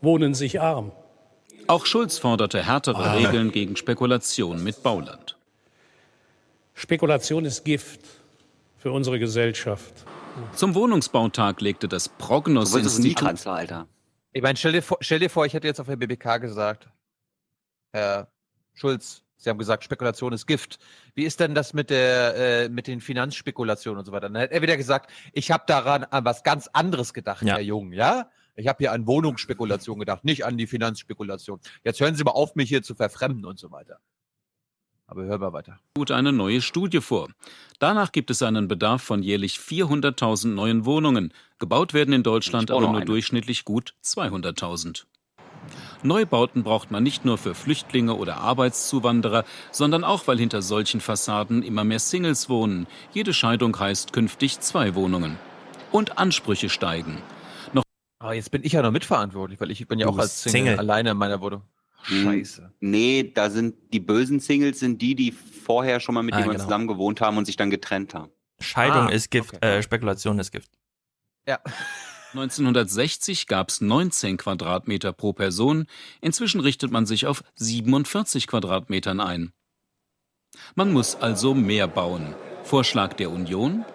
wohnen 0.01 0.33
sich 0.33 0.59
arm. 0.59 0.91
Auch 1.67 1.85
Schulz 1.85 2.17
forderte 2.17 2.61
härtere 2.61 2.97
ah. 2.97 3.13
Regeln 3.13 3.53
gegen 3.53 3.77
Spekulation 3.77 4.61
mit 4.61 4.83
Bauland. 4.83 5.37
Spekulation 6.73 7.45
ist 7.45 7.63
Gift 7.63 8.01
für 8.77 8.91
unsere 8.91 9.19
Gesellschaft. 9.19 9.93
Zum 10.53 10.75
Wohnungsbautag 10.75 11.61
legte 11.61 11.87
das 11.87 12.09
Prognos-Institut... 12.09 13.25
Kanzler, 13.25 13.53
Alter. 13.53 13.87
Ich 14.33 14.41
meine, 14.41 14.57
stell 14.57 14.73
dir, 14.73 14.81
vor, 14.81 14.97
stell 14.99 15.19
dir 15.19 15.29
vor, 15.29 15.45
ich 15.45 15.53
hätte 15.53 15.67
jetzt 15.67 15.79
auf 15.79 15.87
der 15.87 15.95
BBK 15.95 16.41
gesagt, 16.41 16.89
Herr 17.93 18.27
Schulz, 18.73 19.22
Sie 19.43 19.49
haben 19.49 19.57
gesagt, 19.57 19.83
Spekulation 19.83 20.31
ist 20.31 20.47
Gift. 20.47 20.79
Wie 21.15 21.23
ist 21.23 21.39
denn 21.39 21.53
das 21.53 21.73
mit 21.73 21.89
der 21.89 22.35
äh, 22.63 22.69
mit 22.69 22.87
den 22.87 23.01
Finanzspekulationen 23.01 23.99
und 23.99 24.05
so 24.05 24.11
weiter? 24.11 24.29
Dann 24.29 24.37
hätte 24.37 24.53
er 24.53 24.61
wieder 24.61 24.77
gesagt, 24.77 25.11
ich 25.33 25.51
habe 25.51 25.63
daran 25.67 26.05
an 26.05 26.23
was 26.23 26.43
ganz 26.43 26.69
anderes 26.71 27.13
gedacht, 27.13 27.43
ja. 27.43 27.55
Herr 27.55 27.61
Jung, 27.61 27.91
ja? 27.91 28.29
Ich 28.55 28.67
habe 28.67 28.77
hier 28.79 28.91
an 28.91 29.07
Wohnungsspekulation 29.07 29.99
gedacht, 29.99 30.23
nicht 30.23 30.45
an 30.45 30.57
die 30.57 30.67
Finanzspekulation. 30.67 31.59
Jetzt 31.83 31.99
hören 31.99 32.15
Sie 32.15 32.23
mal 32.23 32.31
auf, 32.31 32.55
mich 32.55 32.69
hier 32.69 32.83
zu 32.83 32.95
verfremden 32.95 33.45
und 33.45 33.59
so 33.59 33.71
weiter. 33.71 33.99
Aber 35.07 35.23
hören 35.23 35.41
wir 35.41 35.53
weiter. 35.53 35.79
Tut 35.95 36.11
eine 36.11 36.31
neue 36.31 36.61
Studie 36.61 37.01
vor. 37.01 37.29
Danach 37.79 38.11
gibt 38.11 38.31
es 38.31 38.41
einen 38.41 38.67
Bedarf 38.67 39.03
von 39.03 39.21
jährlich 39.21 39.57
400.000 39.57 40.47
neuen 40.47 40.85
Wohnungen. 40.85 41.33
Gebaut 41.59 41.93
werden 41.93 42.13
in 42.13 42.23
Deutschland 42.23 42.71
aber 42.71 42.81
nur 42.81 42.95
eine. 42.97 43.05
durchschnittlich 43.05 43.65
gut 43.65 43.95
200.000. 44.03 45.05
Neubauten 46.03 46.63
braucht 46.63 46.91
man 46.91 47.03
nicht 47.03 47.25
nur 47.25 47.37
für 47.37 47.55
Flüchtlinge 47.55 48.15
oder 48.15 48.37
Arbeitszuwanderer, 48.37 49.45
sondern 49.71 50.03
auch, 50.03 50.27
weil 50.27 50.37
hinter 50.37 50.61
solchen 50.61 51.01
Fassaden 51.01 51.63
immer 51.63 51.83
mehr 51.83 51.99
Singles 51.99 52.49
wohnen. 52.49 52.87
Jede 53.13 53.33
Scheidung 53.33 53.77
heißt 53.77 54.13
künftig 54.13 54.59
zwei 54.59 54.95
Wohnungen. 54.95 55.37
Und 55.91 56.17
Ansprüche 56.17 56.69
steigen. 56.69 57.17
Noch 57.71 57.83
oh, 58.23 58.31
jetzt 58.31 58.51
bin 58.51 58.63
ich 58.63 58.73
ja 58.73 58.81
noch 58.81 58.91
mitverantwortlich, 58.91 59.59
weil 59.61 59.71
ich 59.71 59.87
bin 59.87 59.99
ja 59.99 60.07
du 60.07 60.13
auch 60.13 60.17
als 60.17 60.41
Single, 60.41 60.73
Single, 60.73 60.79
alleine 60.79 61.11
in 61.11 61.17
meiner 61.17 61.39
Wohnung. 61.39 61.61
Hm. 62.05 62.23
Scheiße. 62.23 62.73
Nee, 62.79 63.31
da 63.33 63.49
sind 63.49 63.75
die 63.93 63.99
bösen 63.99 64.39
Singles 64.39 64.79
sind 64.79 65.01
die, 65.01 65.15
die 65.15 65.31
vorher 65.31 65.99
schon 65.99 66.15
mal 66.15 66.23
mit 66.23 66.33
ah, 66.33 66.39
jemandem 66.39 66.57
genau. 66.57 66.67
zusammen 66.67 66.87
gewohnt 66.87 67.21
haben 67.21 67.37
und 67.37 67.45
sich 67.45 67.55
dann 67.55 67.69
getrennt 67.69 68.13
haben. 68.13 68.31
Scheidung 68.59 69.07
ah, 69.07 69.09
ist 69.09 69.31
Gift, 69.31 69.55
okay. 69.55 69.77
äh, 69.77 69.83
Spekulation 69.83 70.39
ist 70.39 70.51
Gift. 70.51 70.69
Ja. 71.47 71.59
1960 72.33 73.45
gab 73.45 73.69
es 73.69 73.79
19 73.79 74.37
Quadratmeter 74.37 75.13
pro 75.13 75.33
Person, 75.33 75.85
inzwischen 76.19 76.61
richtet 76.61 76.89
man 76.89 77.05
sich 77.05 77.27
auf 77.27 77.43
47 77.55 78.47
Quadratmetern 78.47 79.19
ein. 79.19 79.53
Man 80.73 80.91
muss 80.93 81.15
also 81.15 81.53
mehr 81.53 81.87
bauen. 81.87 82.33
Vorschlag 82.63 83.13
der 83.13 83.29
Union? 83.29 83.85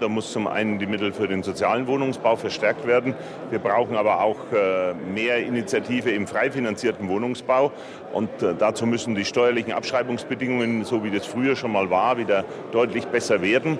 Da 0.00 0.08
muss 0.08 0.32
zum 0.32 0.46
einen 0.46 0.78
die 0.78 0.86
Mittel 0.86 1.12
für 1.12 1.28
den 1.28 1.42
sozialen 1.42 1.86
Wohnungsbau 1.86 2.36
verstärkt 2.36 2.86
werden. 2.86 3.14
Wir 3.50 3.58
brauchen 3.58 3.96
aber 3.96 4.22
auch 4.22 4.50
äh, 4.52 4.94
mehr 4.94 5.44
Initiative 5.44 6.10
im 6.10 6.26
frei 6.26 6.50
finanzierten 6.50 7.08
Wohnungsbau. 7.08 7.72
Und 8.12 8.30
äh, 8.42 8.54
dazu 8.58 8.86
müssen 8.86 9.14
die 9.14 9.26
steuerlichen 9.26 9.72
Abschreibungsbedingungen, 9.72 10.84
so 10.84 11.04
wie 11.04 11.10
das 11.10 11.26
früher 11.26 11.54
schon 11.54 11.72
mal 11.72 11.90
war, 11.90 12.16
wieder 12.16 12.44
deutlich 12.72 13.06
besser 13.06 13.42
werden. 13.42 13.78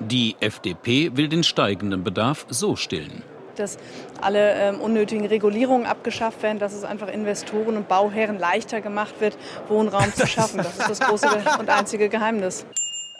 Die 0.00 0.36
FDP 0.40 1.16
will 1.16 1.28
den 1.28 1.44
steigenden 1.44 2.04
Bedarf 2.04 2.46
so 2.48 2.76
stillen. 2.76 3.22
Dass 3.56 3.78
alle 4.20 4.54
ähm, 4.54 4.80
unnötigen 4.80 5.26
Regulierungen 5.26 5.86
abgeschafft 5.86 6.42
werden, 6.42 6.58
dass 6.58 6.72
es 6.72 6.82
einfach 6.82 7.08
Investoren 7.08 7.76
und 7.76 7.88
Bauherren 7.88 8.38
leichter 8.38 8.80
gemacht 8.80 9.14
wird, 9.20 9.38
Wohnraum 9.68 10.12
zu 10.12 10.26
schaffen. 10.26 10.58
Das 10.58 10.78
ist 10.78 10.90
das 10.90 11.00
große 11.00 11.28
und 11.60 11.68
einzige 11.68 12.08
Geheimnis. 12.08 12.66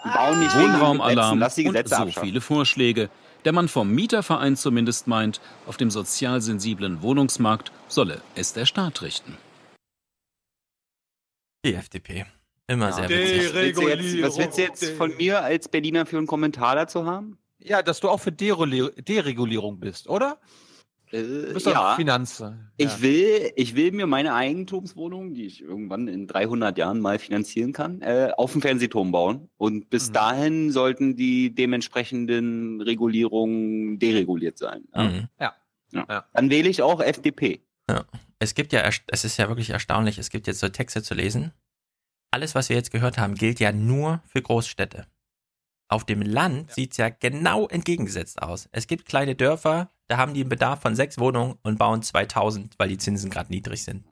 Wohnraumalarm 0.04 1.40
und 1.40 1.88
so 1.88 2.20
viele 2.20 2.40
Vorschläge. 2.40 3.08
Der 3.44 3.52
Mann 3.52 3.68
vom 3.68 3.90
Mieterverein 3.90 4.56
zumindest 4.56 5.06
meint, 5.06 5.40
auf 5.66 5.76
dem 5.76 5.90
sozial 5.90 6.40
sensiblen 6.40 7.02
Wohnungsmarkt 7.02 7.72
solle 7.88 8.20
es 8.34 8.52
der 8.52 8.66
Staat 8.66 9.02
richten. 9.02 9.36
Die 11.64 11.74
FDP. 11.74 12.26
Immer 12.66 12.90
ja. 12.90 12.92
sehr 12.92 13.08
witzig. 13.10 14.22
Was 14.22 14.38
willst 14.38 14.58
du 14.58 14.62
jetzt 14.62 14.84
von 14.92 15.16
mir 15.16 15.42
als 15.42 15.68
Berliner 15.68 16.06
für 16.06 16.18
einen 16.18 16.26
Kommentar 16.26 16.76
dazu 16.76 17.04
haben? 17.04 17.38
Ja, 17.58 17.82
dass 17.82 18.00
du 18.00 18.08
auch 18.08 18.20
für 18.20 18.32
Deregulierung 18.32 19.80
bist, 19.80 20.08
oder? 20.08 20.38
Äh, 21.10 21.22
du 21.22 21.54
bist 21.54 21.66
ja. 21.66 21.94
Finanzen. 21.94 22.70
Ja. 22.78 22.86
Ich 22.86 23.02
will, 23.02 23.52
ich 23.56 23.76
will 23.76 23.92
mir 23.92 24.06
meine 24.06 24.34
Eigentumswohnung, 24.34 25.34
die 25.34 25.46
ich 25.46 25.62
irgendwann 25.62 26.08
in 26.08 26.26
300 26.26 26.76
Jahren 26.76 27.00
mal 27.00 27.18
finanzieren 27.18 27.72
kann, 27.72 28.02
äh, 28.02 28.32
auf 28.36 28.52
dem 28.52 28.62
Fernsehturm 28.62 29.12
bauen. 29.12 29.48
Und 29.56 29.90
bis 29.90 30.08
mhm. 30.08 30.14
dahin 30.14 30.70
sollten 30.72 31.16
die 31.16 31.54
dementsprechenden 31.54 32.80
Regulierungen 32.80 33.98
dereguliert 33.98 34.58
sein. 34.58 34.84
Mhm. 34.94 35.28
Ja. 35.38 35.54
ja. 35.92 36.24
Dann 36.32 36.50
wähle 36.50 36.68
ich 36.68 36.82
auch 36.82 37.00
FDP. 37.00 37.60
Ja. 37.88 38.04
Es 38.38 38.54
gibt 38.54 38.72
ja, 38.72 38.82
es 39.06 39.24
ist 39.24 39.36
ja 39.38 39.48
wirklich 39.48 39.70
erstaunlich, 39.70 40.18
es 40.18 40.28
gibt 40.28 40.46
jetzt 40.46 40.60
so 40.60 40.68
Texte 40.68 41.02
zu 41.02 41.14
lesen, 41.14 41.52
alles, 42.34 42.56
was 42.56 42.68
wir 42.68 42.74
jetzt 42.76 42.90
gehört 42.90 43.16
haben, 43.16 43.36
gilt 43.36 43.60
ja 43.60 43.70
nur 43.70 44.20
für 44.26 44.42
Großstädte. 44.42 45.06
Auf 45.88 46.04
dem 46.04 46.20
Land 46.20 46.70
ja. 46.70 46.74
sieht 46.74 46.90
es 46.90 46.96
ja 46.96 47.08
genau 47.08 47.68
entgegengesetzt 47.68 48.42
aus. 48.42 48.68
Es 48.72 48.88
gibt 48.88 49.06
kleine 49.06 49.36
Dörfer, 49.36 49.90
da 50.08 50.16
haben 50.16 50.34
die 50.34 50.40
einen 50.40 50.48
Bedarf 50.48 50.80
von 50.82 50.96
sechs 50.96 51.16
Wohnungen 51.18 51.54
und 51.62 51.78
bauen 51.78 52.02
2000, 52.02 52.74
weil 52.76 52.88
die 52.88 52.98
Zinsen 52.98 53.30
gerade 53.30 53.52
niedrig 53.52 53.84
sind. 53.84 54.04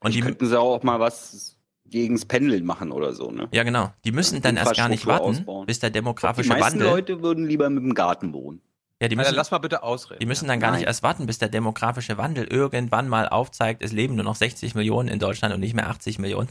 Und 0.00 0.14
die 0.14 0.20
könnten 0.20 0.46
sie 0.46 0.58
auch 0.58 0.82
mal 0.82 0.98
was 0.98 1.56
gegens 1.86 2.24
Pendeln 2.24 2.64
machen 2.64 2.90
oder 2.90 3.12
so, 3.12 3.30
ne? 3.30 3.48
Ja, 3.52 3.62
genau. 3.62 3.92
Die 4.04 4.10
müssen 4.10 4.42
dann 4.42 4.56
erst 4.56 4.74
gar 4.74 4.88
nicht 4.88 5.06
warten, 5.06 5.24
ausbauen. 5.24 5.66
bis 5.66 5.78
der 5.78 5.90
demografische 5.90 6.48
Wandel. 6.48 6.58
Die 6.58 6.62
meisten 6.62 6.80
Wandel, 6.80 6.92
Leute 6.92 7.22
würden 7.22 7.46
lieber 7.46 7.70
mit 7.70 7.84
dem 7.84 7.94
Garten 7.94 8.32
wohnen. 8.32 8.60
Ja, 9.00 9.06
die 9.06 9.14
müssen, 9.14 9.26
also 9.26 9.36
lass 9.36 9.50
mal 9.52 9.58
bitte 9.58 9.84
ausreden. 9.84 10.18
Die 10.18 10.26
müssen 10.26 10.48
dann 10.48 10.58
gar 10.58 10.70
Nein. 10.70 10.80
nicht 10.80 10.88
erst 10.88 11.04
warten, 11.04 11.26
bis 11.26 11.38
der 11.38 11.50
demografische 11.50 12.18
Wandel 12.18 12.46
irgendwann 12.46 13.08
mal 13.08 13.28
aufzeigt, 13.28 13.82
es 13.82 13.92
leben 13.92 14.16
nur 14.16 14.24
noch 14.24 14.34
60 14.34 14.74
Millionen 14.74 15.08
in 15.08 15.20
Deutschland 15.20 15.54
und 15.54 15.60
nicht 15.60 15.74
mehr 15.74 15.88
80 15.88 16.18
Millionen. 16.18 16.48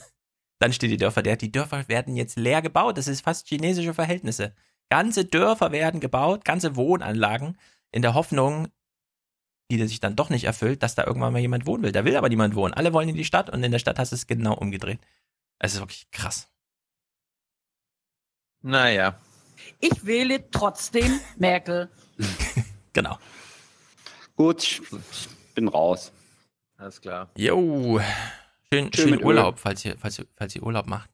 Dann 0.64 0.72
steht 0.72 0.92
die 0.92 0.98
Dörfer 0.98 1.22
der. 1.22 1.36
Die 1.36 1.52
Dörfer 1.52 1.90
werden 1.90 2.16
jetzt 2.16 2.38
leer 2.38 2.62
gebaut. 2.62 2.98
Das 2.98 3.10
ist 3.10 3.20
fast 3.20 3.50
chinesische 3.50 3.94
Verhältnisse. 3.94 4.56
Ganze 4.90 5.26
Dörfer 5.26 5.74
werden 5.74 6.00
gebaut, 6.00 6.46
ganze 6.46 6.78
Wohnanlagen, 6.78 7.58
in 7.92 8.02
der 8.02 8.14
Hoffnung, 8.14 8.70
die 9.70 9.86
sich 9.86 10.00
dann 10.00 10.16
doch 10.16 10.30
nicht 10.30 10.46
erfüllt, 10.46 10.82
dass 10.82 10.96
da 10.96 11.04
irgendwann 11.04 11.34
mal 11.34 11.40
jemand 11.40 11.66
wohnen 11.66 11.84
will. 11.84 11.92
Da 11.92 12.06
will 12.06 12.16
aber 12.16 12.30
niemand 12.30 12.56
wohnen. 12.56 12.74
Alle 12.74 12.94
wollen 12.94 13.10
in 13.10 13.18
die 13.18 13.26
Stadt 13.26 13.50
und 13.50 13.62
in 13.62 13.74
der 13.74 13.80
Stadt 13.80 14.00
hast 14.00 14.14
du 14.14 14.16
es 14.16 14.26
genau 14.26 14.54
umgedreht. 14.54 15.02
Es 15.60 15.74
ist 15.74 15.82
wirklich 15.82 16.10
krass. 16.12 16.48
Naja. 18.62 19.20
Ich 19.82 20.06
wähle 20.06 20.50
trotzdem 20.50 21.20
Merkel. 21.36 21.90
genau. 22.94 23.20
Gut, 24.38 24.64
ich 24.64 24.82
bin 25.56 25.68
raus. 25.68 26.14
Alles 26.78 27.02
klar. 27.02 27.30
Jo. 27.36 28.00
Schön, 28.74 28.94
Schön 28.94 29.24
Urlaub, 29.24 29.56
Öl. 29.56 29.60
falls 29.62 29.86
ihr, 29.86 29.96
falls, 29.98 30.20
ihr, 30.20 30.26
falls 30.36 30.56
ihr 30.56 30.64
Urlaub 30.64 30.88
macht. 30.88 31.10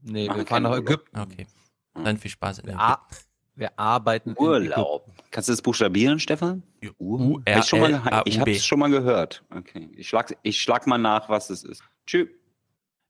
Nee, 0.00 0.28
Machen 0.28 0.40
wir 0.40 0.46
fahren 0.46 0.62
nach. 0.62 0.76
Ägypten. 0.76 1.18
Okay. 1.18 1.46
Dann 1.94 2.18
viel 2.18 2.30
Spaß 2.30 2.58
in 2.60 2.66
Wir, 2.66 2.72
der 2.72 2.80
ar 2.80 3.08
wir 3.56 3.78
arbeiten 3.78 4.30
in 4.30 4.38
Urlaub. 4.38 5.10
Kannst 5.30 5.48
du 5.48 5.52
das 5.52 5.62
buchstabieren, 5.62 6.18
Stefan? 6.18 6.62
U 6.98 7.40
ich 7.46 7.56
ich 7.56 8.38
habe 8.40 8.50
es 8.50 8.66
schon 8.66 8.78
mal 8.78 8.90
gehört. 8.90 9.44
Okay, 9.50 9.88
ich 9.96 10.08
schlag, 10.08 10.36
ich 10.42 10.60
schlag 10.60 10.86
mal 10.86 10.98
nach, 10.98 11.28
was 11.28 11.50
es 11.50 11.62
ist. 11.62 11.82
Tschüss. 12.06 12.28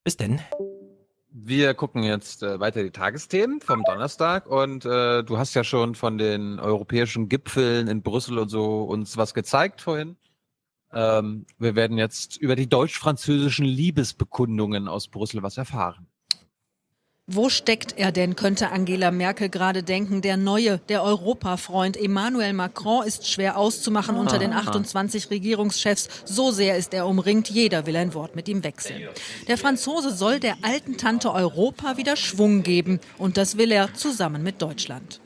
Bis 0.05 0.17
denn. 0.17 0.41
Wir 1.31 1.75
gucken 1.75 2.05
jetzt 2.05 2.43
äh, 2.43 2.61
weiter 2.61 2.83
die 2.83 2.91
Tagesthemen 2.91 3.61
vom 3.61 3.83
Donnerstag 3.85 4.47
und 4.47 4.85
äh, 4.85 5.25
du 5.25 5.37
hast 5.37 5.55
ja 5.55 5.65
schon 5.65 5.95
von 5.95 6.17
den 6.17 6.61
europäischen 6.61 7.29
Gipfeln 7.29 7.89
in 7.89 8.03
Brüssel 8.03 8.39
und 8.39 8.51
so 8.51 8.85
uns 8.85 9.17
was 9.17 9.35
gezeigt 9.35 9.81
vorhin. 9.81 10.17
Ähm, 10.95 11.47
wir 11.59 11.75
werden 11.75 11.99
jetzt 11.99 12.37
über 12.37 12.57
die 12.57 12.69
deutsch-französischen 12.69 13.65
Liebesbekundungen 13.65 14.89
aus 14.89 15.09
Brüssel 15.09 15.43
was 15.43 15.59
erfahren. 15.59 16.07
Wo 17.27 17.49
steckt 17.49 17.97
er 17.97 18.13
denn, 18.13 18.37
könnte 18.37 18.71
Angela 18.71 19.11
Merkel 19.11 19.49
gerade 19.49 19.83
denken. 19.83 20.21
Der 20.21 20.37
neue, 20.37 20.77
der 20.91 21.03
Europafreund 21.03 21.97
Emmanuel 21.97 22.53
Macron 22.53 23.07
ist 23.07 23.27
schwer 23.27 23.57
auszumachen 23.57 24.17
unter 24.17 24.39
den 24.39 24.53
Aha. 24.53 24.69
28 24.69 25.31
Regierungschefs. 25.31 26.11
So 26.27 26.51
sehr 26.51 26.77
ist 26.77 26.93
er 26.93 27.07
umringt, 27.07 27.49
jeder 27.49 27.87
will 27.87 27.97
ein 27.97 28.13
Wort 28.13 28.37
mit 28.37 28.47
ihm 28.47 28.63
wechseln. 28.63 29.09
Der 29.49 29.57
Franzose 29.57 30.15
soll 30.15 30.39
der 30.39 30.57
alten 30.61 30.99
Tante 30.99 31.33
Europa 31.33 31.97
wieder 31.97 32.17
Schwung 32.17 32.63
geben. 32.63 33.01
Und 33.17 33.39
das 33.39 33.57
will 33.57 33.73
er 33.73 33.95
zusammen 33.95 34.43
mit 34.43 34.61
Deutschland. 34.61 35.21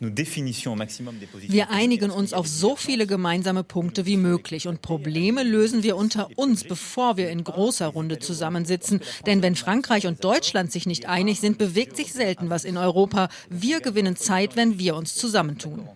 Wir 0.00 1.70
einigen 1.70 2.10
uns 2.10 2.32
auf 2.32 2.46
so 2.46 2.76
viele 2.76 3.06
gemeinsame 3.06 3.64
Punkte 3.64 4.06
wie 4.06 4.16
möglich 4.16 4.68
und 4.68 4.80
Probleme 4.82 5.42
lösen 5.42 5.82
wir 5.82 5.96
unter 5.96 6.28
uns, 6.36 6.64
bevor 6.64 7.16
wir 7.16 7.30
in 7.30 7.42
großer 7.44 7.88
Runde 7.88 8.18
zusammensitzen. 8.18 9.00
Denn 9.26 9.42
wenn 9.42 9.56
Frankreich 9.56 10.06
und 10.06 10.22
Deutschland 10.22 10.70
sich 10.70 10.86
nicht 10.86 11.08
einig 11.08 11.40
sind, 11.40 11.58
bewegt 11.58 11.96
sich 11.96 12.12
selten 12.12 12.50
was 12.50 12.64
in 12.64 12.76
Europa. 12.76 13.28
Wir 13.50 13.80
gewinnen 13.80 14.16
Zeit, 14.16 14.56
wenn 14.56 14.78
wir 14.78 14.94
uns 14.94 15.14
zusammentun. 15.14 15.88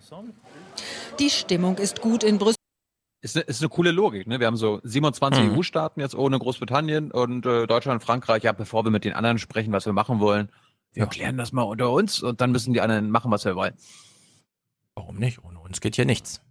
Die 1.19 1.29
Stimmung 1.29 1.77
ist 1.77 2.01
gut 2.01 2.23
in 2.23 2.37
Brüssel. 2.39 2.57
Ist 3.21 3.37
eine, 3.37 3.45
ist 3.45 3.61
eine 3.61 3.69
coole 3.69 3.91
Logik, 3.91 4.27
ne? 4.27 4.41
Wir 4.41 4.47
haben 4.47 4.57
so 4.57 4.81
27 4.83 5.43
Mhm. 5.45 5.57
EU-Staaten 5.57 6.01
jetzt 6.01 6.13
ohne 6.13 6.37
Großbritannien 6.37 7.09
und 7.09 7.45
äh, 7.45 7.67
Deutschland 7.67 8.01
und 8.01 8.05
Frankreich. 8.05 8.43
Ja, 8.43 8.51
bevor 8.51 8.83
wir 8.83 8.91
mit 8.91 9.05
den 9.05 9.13
anderen 9.13 9.39
sprechen, 9.39 9.71
was 9.71 9.85
wir 9.85 9.93
machen 9.93 10.19
wollen, 10.19 10.49
wir 10.93 11.07
klären 11.07 11.37
das 11.37 11.51
mal 11.51 11.63
unter 11.63 11.91
uns 11.91 12.21
und 12.21 12.41
dann 12.41 12.51
müssen 12.51 12.73
die 12.73 12.81
anderen 12.81 13.09
machen, 13.09 13.31
was 13.31 13.45
wir 13.45 13.55
wollen. 13.55 13.73
Warum 14.95 15.17
nicht? 15.17 15.43
Ohne 15.43 15.59
uns 15.59 15.81
geht 15.81 15.95
hier 15.95 16.05
nichts. 16.05 16.41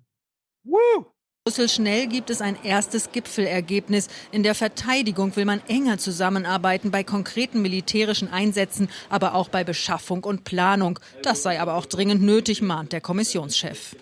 Brüssel 1.45 1.69
schnell 1.69 2.07
gibt 2.07 2.31
es 2.31 2.41
ein 2.41 2.57
erstes 2.63 3.11
Gipfelergebnis. 3.11 4.07
In 4.31 4.45
der 4.45 4.55
Verteidigung 4.55 5.35
will 5.35 5.45
man 5.45 5.61
enger 5.67 5.99
zusammenarbeiten 5.99 6.93
bei 6.93 7.03
konkreten 7.03 7.63
militärischen 7.63 8.33
Einsätzen, 8.33 8.89
aber 9.11 9.35
auch 9.35 9.49
bei 9.49 9.65
Beschaffung 9.65 10.23
und 10.23 10.45
Planung. 10.45 11.01
Das 11.25 11.43
sei 11.43 11.61
aber 11.61 11.75
auch 11.75 11.87
dringend 11.87 12.23
nötig, 12.23 12.63
mahnt 12.63 12.93
der 12.93 13.01
Kommissionschef. 13.01 13.97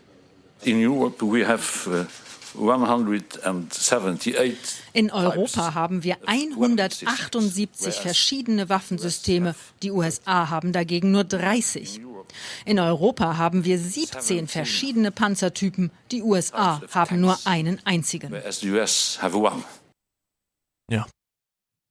In 0.64 0.86
Europe, 0.86 1.24
we 1.24 1.48
have 1.48 1.88
uh, 1.88 1.94
178 1.94 2.29
In 4.92 5.10
Europa 5.10 5.74
haben 5.74 6.02
wir 6.02 6.16
178 6.26 7.94
verschiedene 7.94 8.68
Waffensysteme. 8.68 9.54
Die 9.82 9.90
USA 9.90 10.50
haben 10.50 10.72
dagegen 10.72 11.10
nur 11.10 11.24
30. 11.24 12.00
In 12.64 12.78
Europa 12.78 13.36
haben 13.36 13.64
wir 13.64 13.78
17 13.78 14.48
verschiedene 14.48 15.10
Panzertypen. 15.10 15.90
Die 16.10 16.22
USA 16.22 16.80
haben 16.92 17.20
nur 17.20 17.38
einen 17.44 17.84
einzigen. 17.84 18.32
Ja. 20.90 21.06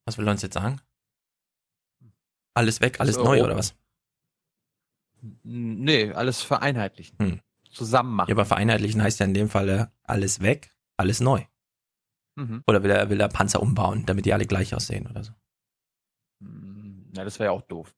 Was 0.06 0.18
will 0.18 0.28
er 0.28 0.32
uns 0.32 0.42
jetzt 0.42 0.54
sagen? 0.56 0.82
Alles 2.54 2.82
weg, 2.82 3.00
alles 3.00 3.18
neu 3.18 3.24
Europa- 3.24 3.46
oder 3.46 3.58
was? 3.58 3.76
Nee, 5.44 6.12
alles 6.12 6.42
vereinheitlichen. 6.42 7.18
Hm. 7.20 7.40
Zusammen 7.70 8.16
machen. 8.16 8.30
Ja, 8.30 8.36
aber 8.36 8.46
vereinheitlichen 8.46 9.02
heißt 9.02 9.20
ja 9.20 9.26
in 9.26 9.34
dem 9.34 9.50
Falle 9.50 9.92
alles 10.04 10.42
weg, 10.42 10.76
alles 10.98 11.20
neu. 11.20 11.44
Mhm. 12.36 12.64
Oder 12.68 12.84
will 12.84 12.92
er, 12.92 13.10
will 13.10 13.20
er 13.20 13.30
Panzer 13.30 13.62
umbauen, 13.62 14.06
damit 14.06 14.26
die 14.26 14.34
alle 14.34 14.46
gleich 14.46 14.74
aussehen 14.74 15.08
oder 15.08 15.24
so? 15.24 15.34
Ja, 17.16 17.24
das 17.24 17.40
wäre 17.40 17.50
ja 17.50 17.52
auch 17.52 17.62
doof. 17.62 17.96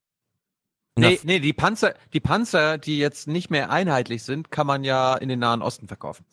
Na, 0.98 1.10
Nee, 1.10 1.19
nee, 1.23 1.39
die 1.39 1.53
Panzer, 1.53 1.95
die 2.14 2.19
Panzer, 2.19 2.77
die 2.77 2.98
jetzt 2.98 3.27
nicht 3.27 3.49
mehr 3.49 3.69
einheitlich 3.69 4.23
sind, 4.23 4.52
kann 4.52 4.68
man 4.68 4.84
ja 4.84 5.15
in 5.15 5.30
den 5.30 5.39
Nahen 5.39 5.61
Osten 5.61 5.88
verkaufen. 5.88 6.26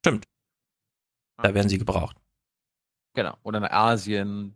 Stimmt. 0.00 0.26
Da 1.42 1.54
werden 1.54 1.68
sie 1.68 1.78
gebraucht. 1.78 2.16
Genau. 3.14 3.36
Oder 3.42 3.60
nach 3.60 3.70
Asien, 3.70 4.54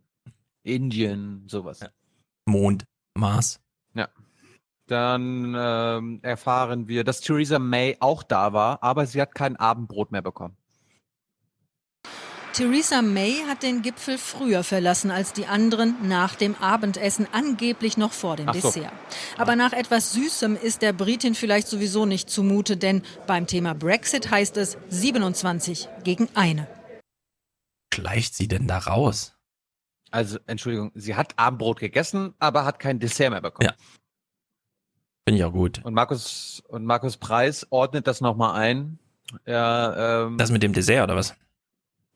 Indien, 0.63 1.49
sowas. 1.49 1.81
Ja. 1.81 1.91
Mond, 2.47 2.85
Mars. 3.17 3.61
Dann 4.87 5.55
ähm, 5.57 6.21
erfahren 6.23 6.89
wir, 6.89 7.05
dass 7.05 7.21
Theresa 7.21 7.59
May 7.59 7.97
auch 8.01 8.23
da 8.23 8.53
war, 8.53 8.83
aber 8.83 9.07
sie 9.07 9.21
hat 9.21 9.35
kein 9.35 9.57
Abendbrot 9.57 10.13
mehr 10.13 10.23
bekommen. 10.23 10.57
Theresa 12.55 13.03
May 13.03 13.43
hat 13.49 13.65
den 13.65 13.83
Gipfel 13.83 14.17
früher 14.17 14.63
verlassen 14.63 15.11
als 15.11 15.33
die 15.33 15.47
anderen 15.47 16.07
nach 16.07 16.37
dem 16.37 16.55
Abendessen, 16.55 17.27
angeblich 17.33 17.97
noch 17.97 18.13
vor 18.13 18.37
dem 18.37 18.47
so. 18.53 18.71
Dessert. 18.71 18.93
Aber 19.39 19.57
nach 19.57 19.73
etwas 19.73 20.13
Süßem 20.13 20.55
ist 20.55 20.81
der 20.81 20.93
Britin 20.93 21.35
vielleicht 21.35 21.67
sowieso 21.67 22.07
nicht 22.07 22.31
zumute, 22.31 22.77
denn 22.77 23.03
beim 23.27 23.49
Thema 23.49 23.75
Brexit 23.75 24.31
heißt 24.31 24.57
es 24.59 24.79
27 24.89 25.89
gegen 26.05 26.29
eine. 26.35 26.69
Schleicht 27.93 28.37
sie 28.37 28.47
denn 28.47 28.69
da 28.69 28.79
raus? 28.79 29.35
Also, 30.13 30.39
Entschuldigung, 30.47 30.93
sie 30.95 31.17
hat 31.17 31.37
Abendbrot 31.37 31.81
gegessen, 31.81 32.35
aber 32.39 32.65
hat 32.65 32.79
kein 32.79 33.01
Dessert 33.01 33.31
mehr 33.31 33.41
bekommen. 33.41 33.71
Ja. 33.71 33.75
Finde 35.27 35.39
ich 35.39 35.45
auch 35.45 35.53
gut. 35.53 35.81
Und 35.85 35.95
Markus, 35.95 36.63
und 36.69 36.85
Markus 36.85 37.17
Preis 37.17 37.67
ordnet 37.71 38.07
das 38.07 38.21
nochmal 38.21 38.61
ein. 38.61 38.99
Ja, 39.47 40.25
ähm, 40.27 40.37
Das 40.39 40.51
mit 40.51 40.63
dem 40.63 40.73
Dessert 40.75 41.05
oder 41.05 41.17
was? 41.17 41.35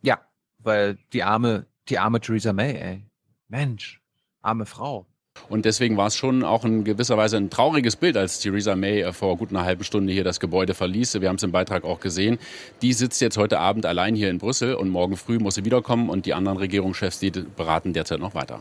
ja, 0.03 0.19
weil 0.59 0.99
die 1.13 1.23
arme, 1.23 1.67
die 1.89 1.99
arme 1.99 2.21
Theresa 2.21 2.53
May, 2.53 2.75
ey. 2.77 3.03
Mensch, 3.49 4.01
arme 4.43 4.67
Frau. 4.67 5.07
Und 5.49 5.65
deswegen 5.65 5.97
war 5.97 6.09
es 6.09 6.17
schon 6.17 6.45
auch 6.45 6.65
in 6.65 6.85
gewisser 6.85 7.17
Weise 7.17 7.37
ein 7.39 7.49
trauriges 7.49 7.97
Bild, 7.97 8.17
als 8.17 8.41
Theresa 8.41 8.77
May 8.77 9.01
äh, 9.03 9.13
vor 9.13 9.37
gut 9.39 9.51
einer 9.51 9.65
halben 9.65 9.85
Stunde 9.85 10.13
hier 10.13 10.25
das 10.25 10.39
Gebäude 10.41 10.75
verließ. 10.75 11.21
Wir 11.21 11.29
haben 11.29 11.37
es 11.37 11.43
im 11.45 11.53
Beitrag 11.53 11.85
auch 11.85 12.01
gesehen. 12.01 12.39
Die 12.83 12.93
sitzt 12.93 13.21
jetzt 13.23 13.39
heute 13.39 13.59
Abend 13.59 13.87
allein 13.87 14.15
hier 14.17 14.29
in 14.31 14.39
Brüssel 14.39 14.75
und 14.75 14.91
morgen 14.91 15.17
früh 15.17 15.39
muss 15.39 15.55
sie 15.55 15.65
wiederkommen 15.65 16.11
und 16.11 16.27
die 16.27 16.35
anderen 16.35 16.59
Regierungschefs, 16.59 17.21
die 17.21 17.31
beraten 17.31 17.93
derzeit 17.95 18.21
noch 18.21 18.35
weiter. 18.35 18.61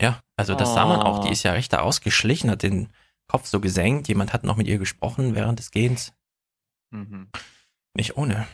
Ja, 0.00 0.18
also 0.36 0.54
das 0.54 0.74
sah 0.74 0.86
man 0.86 1.00
auch. 1.00 1.20
Die 1.20 1.28
Oh. 1.28 1.32
ist 1.32 1.42
ja 1.44 1.52
recht 1.52 1.72
da 1.72 1.80
ausgeschlichen, 1.80 2.50
hat 2.50 2.62
den 2.62 2.88
Kopf 3.26 3.46
so 3.46 3.60
gesenkt. 3.60 4.08
Jemand 4.08 4.32
hat 4.32 4.44
noch 4.44 4.56
mit 4.56 4.66
ihr 4.66 4.78
gesprochen 4.78 5.34
während 5.34 5.58
des 5.58 5.70
Gehens. 5.70 6.12
Mhm. 6.90 7.28
Nicht 7.94 8.16
ohne. 8.16 8.46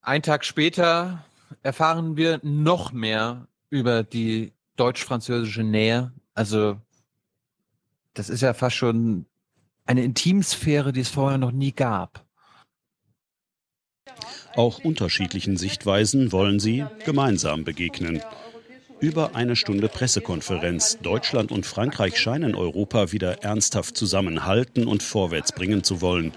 Ein 0.00 0.22
Tag 0.22 0.44
später 0.44 1.24
erfahren 1.62 2.16
wir 2.16 2.40
noch 2.42 2.92
mehr 2.92 3.48
über 3.70 4.02
die 4.02 4.52
deutsch-französische 4.76 5.62
Nähe. 5.62 6.12
Also, 6.34 6.80
das 8.14 8.28
ist 8.30 8.40
ja 8.40 8.54
fast 8.54 8.76
schon 8.76 9.26
eine 9.84 10.04
Intimsphäre, 10.04 10.92
die 10.92 11.00
es 11.00 11.08
vorher 11.08 11.38
noch 11.38 11.52
nie 11.52 11.72
gab. 11.72 12.26
Auch 14.54 14.78
unterschiedlichen 14.78 15.56
Sichtweisen 15.56 16.32
wollen 16.32 16.58
sie 16.58 16.84
gemeinsam 17.04 17.64
begegnen. 17.64 18.22
Über 19.00 19.36
eine 19.36 19.54
Stunde 19.54 19.88
Pressekonferenz. 19.88 20.98
Deutschland 20.98 21.52
und 21.52 21.64
Frankreich 21.64 22.18
scheinen 22.18 22.56
Europa 22.56 23.12
wieder 23.12 23.44
ernsthaft 23.44 23.96
zusammenhalten 23.96 24.88
und 24.88 25.04
vorwärts 25.04 25.52
bringen 25.52 25.84
zu 25.84 26.00
wollen. 26.00 26.32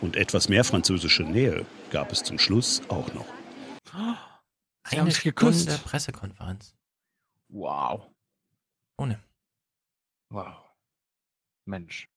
Und 0.00 0.14
etwas 0.14 0.48
mehr 0.48 0.62
französische 0.62 1.24
Nähe 1.24 1.66
gab 1.90 2.12
es 2.12 2.22
zum 2.22 2.38
Schluss 2.38 2.82
auch 2.88 3.12
noch. 3.14 3.26
Sie 4.88 4.96
Eine. 4.96 5.10
Stunde 5.10 5.78
Pressekonferenz. 5.78 6.76
Wow. 7.48 8.06
Ohne. 8.96 9.18
Wow. 10.30 10.54
Mensch. 11.64 12.08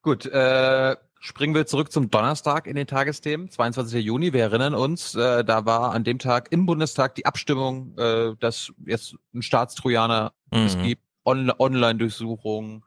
Gut, 0.00 0.24
äh, 0.24 0.96
springen 1.20 1.54
wir 1.54 1.66
zurück 1.66 1.92
zum 1.92 2.10
Donnerstag 2.10 2.66
in 2.66 2.74
den 2.74 2.86
Tagesthemen. 2.86 3.50
22. 3.50 4.02
Juni, 4.04 4.32
wir 4.32 4.40
erinnern 4.42 4.74
uns, 4.74 5.14
äh, 5.14 5.44
da 5.44 5.66
war 5.66 5.92
an 5.92 6.02
dem 6.02 6.18
Tag 6.18 6.50
im 6.50 6.66
Bundestag 6.66 7.14
die 7.14 7.26
Abstimmung, 7.26 7.96
äh, 7.98 8.34
dass 8.40 8.72
jetzt 8.86 9.14
ein 9.34 9.42
Staatstrojaner 9.42 10.32
es 10.50 10.76
Mhm. 10.76 10.82
gibt, 10.82 11.02
On 11.24 11.52
Online-Durchsuchungen 11.56 12.82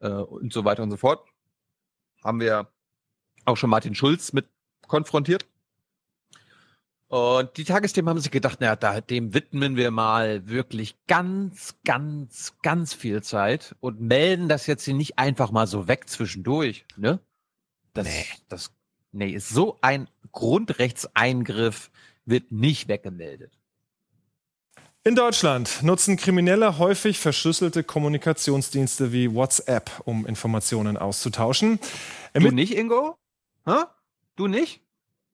äh, 0.00 0.08
und 0.08 0.52
so 0.52 0.64
weiter 0.64 0.82
und 0.82 0.90
so 0.90 0.96
fort. 0.96 1.24
haben 2.24 2.40
wir 2.40 2.66
auch 3.44 3.56
schon 3.56 3.70
Martin 3.70 3.94
Schulz 3.94 4.32
mit 4.32 4.48
konfrontiert. 4.88 5.46
Und 7.08 7.56
die 7.56 7.62
Tagesthemen 7.62 8.08
haben 8.08 8.18
sich 8.18 8.32
gedacht, 8.32 8.60
naja, 8.60 8.74
da, 8.74 9.00
dem 9.00 9.32
widmen 9.32 9.76
wir 9.76 9.92
mal 9.92 10.48
wirklich 10.48 10.96
ganz, 11.06 11.76
ganz, 11.84 12.54
ganz 12.62 12.94
viel 12.94 13.22
Zeit 13.22 13.76
und 13.78 14.00
melden 14.00 14.48
das 14.48 14.66
jetzt 14.66 14.84
hier 14.84 14.94
nicht 14.94 15.18
einfach 15.18 15.52
mal 15.52 15.68
so 15.68 15.86
weg 15.86 16.08
zwischendurch, 16.08 16.84
ne? 16.96 17.20
Das, 17.96 18.06
nee. 18.06 18.26
das, 18.48 18.70
nee, 19.12 19.30
ist 19.30 19.48
so 19.48 19.78
ein 19.80 20.08
Grundrechtseingriff, 20.32 21.90
wird 22.24 22.52
nicht 22.52 22.88
weggemeldet. 22.88 23.52
In 25.04 25.14
Deutschland 25.14 25.84
nutzen 25.84 26.16
Kriminelle 26.16 26.78
häufig 26.78 27.20
verschlüsselte 27.20 27.84
Kommunikationsdienste 27.84 29.12
wie 29.12 29.32
WhatsApp, 29.32 29.90
um 30.04 30.26
Informationen 30.26 30.96
auszutauschen. 30.96 31.78
Du 32.34 32.50
nicht, 32.50 32.76
Ingo? 32.76 33.16
Hä? 33.64 33.84
Du 34.34 34.48
nicht? 34.48 34.80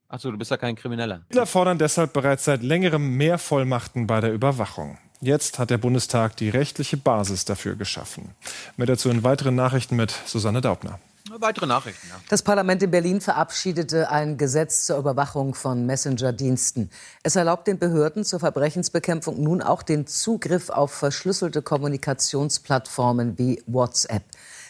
Achso, 0.09 0.31
du 0.31 0.37
bist 0.37 0.51
ja 0.51 0.59
kein 0.59 0.77
Krimineller. 0.77 1.15
Ermittler 1.15 1.47
fordern 1.47 1.79
deshalb 1.79 2.13
bereits 2.13 2.45
seit 2.45 2.63
längerem 2.63 3.17
mehr 3.17 3.39
Vollmachten 3.39 4.07
bei 4.07 4.21
der 4.21 4.35
Überwachung. 4.35 4.99
Jetzt 5.23 5.59
hat 5.59 5.71
der 5.71 5.79
Bundestag 5.79 6.37
die 6.37 6.51
rechtliche 6.51 6.99
Basis 6.99 7.47
dafür 7.47 7.75
geschaffen. 7.75 8.35
Mehr 8.77 8.89
dazu 8.89 9.09
in 9.09 9.25
weiteren 9.25 9.55
Nachrichten 9.55 9.97
mit 9.97 10.11
Susanne 10.27 10.61
Daubner. 10.61 11.01
Weitere 11.39 11.67
Nachrichten. 11.67 12.09
Ja. 12.11 12.17
Das 12.29 12.43
Parlament 12.43 12.83
in 12.83 12.91
Berlin 12.91 13.21
verabschiedete 13.23 14.11
ein 14.11 14.37
Gesetz 14.37 14.87
zur 14.87 14.99
Überwachung 14.99 15.55
von 15.55 15.87
Messenger-Diensten. 15.87 16.91
Es 17.23 17.37
erlaubt 17.37 17.67
den 17.67 17.79
Behörden 17.79 18.25
zur 18.25 18.41
Verbrechensbekämpfung 18.41 19.43
nun 19.43 19.63
auch 19.63 19.83
den 19.83 20.07
Zugriff 20.07 20.69
auf 20.69 20.93
verschlüsselte 20.93 21.63
Kommunikationsplattformen 21.63 23.39
wie 23.39 23.63
WhatsApp. 23.67 24.25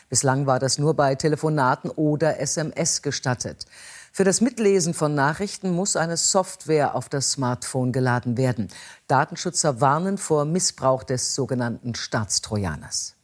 Bislang 0.09 0.47
war 0.47 0.61
das 0.61 0.79
nur 0.79 0.95
bei 0.95 1.17
Telefonaten 1.17 1.91
oder 1.91 2.39
SMS 2.39 3.03
gestattet. 3.03 3.67
Für 4.13 4.25
das 4.25 4.41
Mitlesen 4.41 4.95
von 4.95 5.15
Nachrichten 5.15 5.71
muss 5.73 5.97
eine 5.97 6.17
Software 6.17 6.95
auf 6.95 7.09
das 7.09 7.33
Smartphone 7.33 7.93
geladen 7.93 8.37
werden. 8.37 8.69
Datenschützer 9.09 9.81
warnen 9.81 10.19
vor 10.19 10.45
Missbrauch 10.45 11.03
des 11.03 11.35
sogenannten 11.35 11.95
Staatstrojaners. 11.95 13.17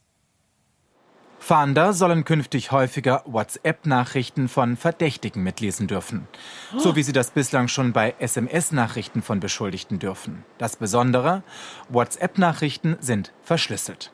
Fahnder 1.38 1.92
sollen 1.92 2.24
künftig 2.24 2.72
häufiger 2.72 3.22
WhatsApp-Nachrichten 3.24 4.48
von 4.48 4.76
Verdächtigen 4.76 5.42
mitlesen 5.42 5.86
dürfen. 5.86 6.28
So 6.76 6.96
wie 6.96 7.02
sie 7.02 7.12
das 7.12 7.30
bislang 7.30 7.68
schon 7.68 7.92
bei 7.92 8.14
SMS-Nachrichten 8.18 9.22
von 9.22 9.40
Beschuldigten 9.40 9.98
dürfen. 9.98 10.44
Das 10.58 10.76
Besondere, 10.76 11.42
WhatsApp-Nachrichten 11.88 12.96
sind 13.00 13.32
verschlüsselt. 13.42 14.12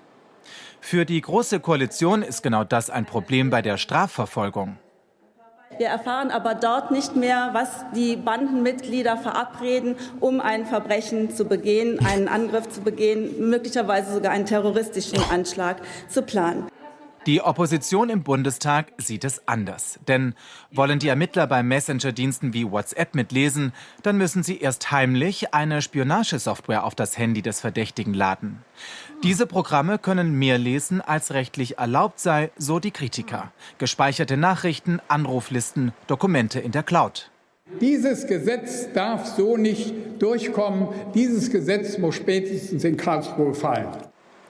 Für 0.81 1.07
die 1.07 1.21
Große 1.21 1.61
Koalition 1.61 2.23
ist 2.23 2.43
genau 2.43 2.63
das 2.63 2.91
ein 2.91 3.07
Problem 3.07 3.51
bei 3.51 3.63
der 3.63 3.79
Strafverfolgung. 3.79 4.77
Wir 5.79 5.89
erfahren 5.89 6.31
aber 6.31 6.55
dort 6.55 6.93
nicht 6.93 7.17
mehr, 7.17 7.51
was 7.53 7.85
die 7.97 8.15
Bandenmitglieder 8.15 9.17
verabreden, 9.17 9.97
um 10.21 10.41
ein 10.41 10.67
Verbrechen 10.67 11.35
zu 11.35 11.47
begehen, 11.47 11.99
einen 12.07 12.29
Angriff 12.29 12.69
zu 12.69 12.83
begehen, 12.83 13.49
möglicherweise 13.49 14.13
sogar 14.13 14.31
einen 14.31 14.47
terroristischen 14.47 15.19
Anschlag 15.33 15.79
zu 16.09 16.23
planen. 16.23 16.69
Die 17.27 17.41
Opposition 17.41 18.11
im 18.11 18.23
Bundestag 18.23 18.93
sieht 18.99 19.25
es 19.25 19.49
anders. 19.49 19.99
Denn 20.07 20.35
wollen 20.71 20.99
die 20.99 21.09
Ermittler 21.09 21.47
bei 21.47 21.63
Messenger-Diensten 21.63 22.53
wie 22.53 22.71
WhatsApp 22.71 23.15
mitlesen, 23.15 23.73
dann 24.03 24.19
müssen 24.19 24.43
sie 24.43 24.59
erst 24.59 24.93
heimlich 24.93 25.55
eine 25.55 25.81
Spionagesoftware 25.81 26.85
auf 26.85 26.95
das 26.95 27.17
Handy 27.17 27.41
des 27.41 27.63
Verdächtigen 27.63 28.13
laden. 28.13 28.63
Diese 29.23 29.47
Programme 29.47 29.99
können 29.99 30.39
mehr 30.39 30.59
lesen, 30.59 31.01
als 31.01 31.33
rechtlich 31.33 31.79
erlaubt 31.79 32.21
sei, 32.21 32.51
so 32.59 32.79
die 32.79 32.91
Kritiker. 32.91 33.53
Gespeicherte 33.79 34.37
Nachrichten, 34.37 35.01
Anruflisten, 35.09 35.93
Dokumente 36.07 36.61
in 36.61 36.73
der 36.73 36.83
Cloud. 36.83 37.31
Dieses 37.81 38.27
Gesetz 38.27 38.93
darf 38.93 39.25
so 39.25 39.57
nicht 39.57 39.95
durchkommen. 40.19 40.89
Dieses 41.15 41.51
Gesetz 41.51 41.97
muss 41.97 42.17
spätestens 42.17 42.85
in 42.85 42.99
Karlsruhe 42.99 43.55
fallen. 43.55 43.89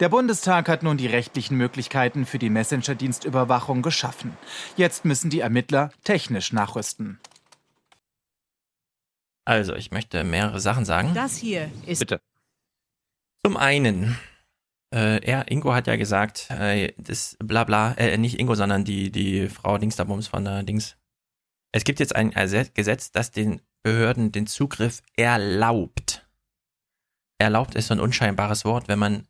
Der 0.00 0.08
Bundestag 0.08 0.68
hat 0.68 0.82
nun 0.82 0.96
die 0.96 1.06
rechtlichen 1.06 1.56
Möglichkeiten 1.56 2.26
für 2.26 2.40
die 2.40 2.50
Messenger-Dienstüberwachung 2.50 3.80
geschaffen. 3.80 4.36
Jetzt 4.76 5.04
müssen 5.04 5.30
die 5.30 5.38
Ermittler 5.38 5.92
technisch 6.02 6.52
nachrüsten. 6.52 7.20
Also, 9.44 9.74
ich 9.74 9.92
möchte 9.92 10.24
mehrere 10.24 10.58
Sachen 10.58 10.84
sagen. 10.84 11.14
Das 11.14 11.36
hier 11.36 11.70
ist. 11.86 12.00
Bitte. 12.00 12.20
Zum 13.44 13.56
einen, 13.56 14.18
äh, 14.92 15.22
er, 15.24 15.50
Ingo 15.50 15.72
hat 15.74 15.86
ja 15.86 15.94
gesagt, 15.94 16.50
äh, 16.50 16.92
das 16.96 17.36
Blabla, 17.38 17.92
äh, 17.92 18.16
nicht 18.16 18.40
Ingo, 18.40 18.56
sondern 18.56 18.84
die, 18.84 19.12
die 19.12 19.48
Frau 19.48 19.78
Dingsterbums 19.78 20.26
von 20.26 20.44
der 20.44 20.64
Dings. 20.64 20.96
Es 21.72 21.84
gibt 21.84 22.00
jetzt 22.00 22.16
ein 22.16 22.30
Gesetz, 22.74 23.12
das 23.12 23.30
den 23.30 23.60
Behörden 23.82 24.32
den 24.32 24.46
Zugriff 24.46 25.02
erlaubt. 25.16 26.26
Erlaubt 27.38 27.74
ist 27.74 27.88
so 27.88 27.94
ein 27.94 28.00
unscheinbares 28.00 28.64
Wort, 28.64 28.88
wenn 28.88 28.98
man 28.98 29.28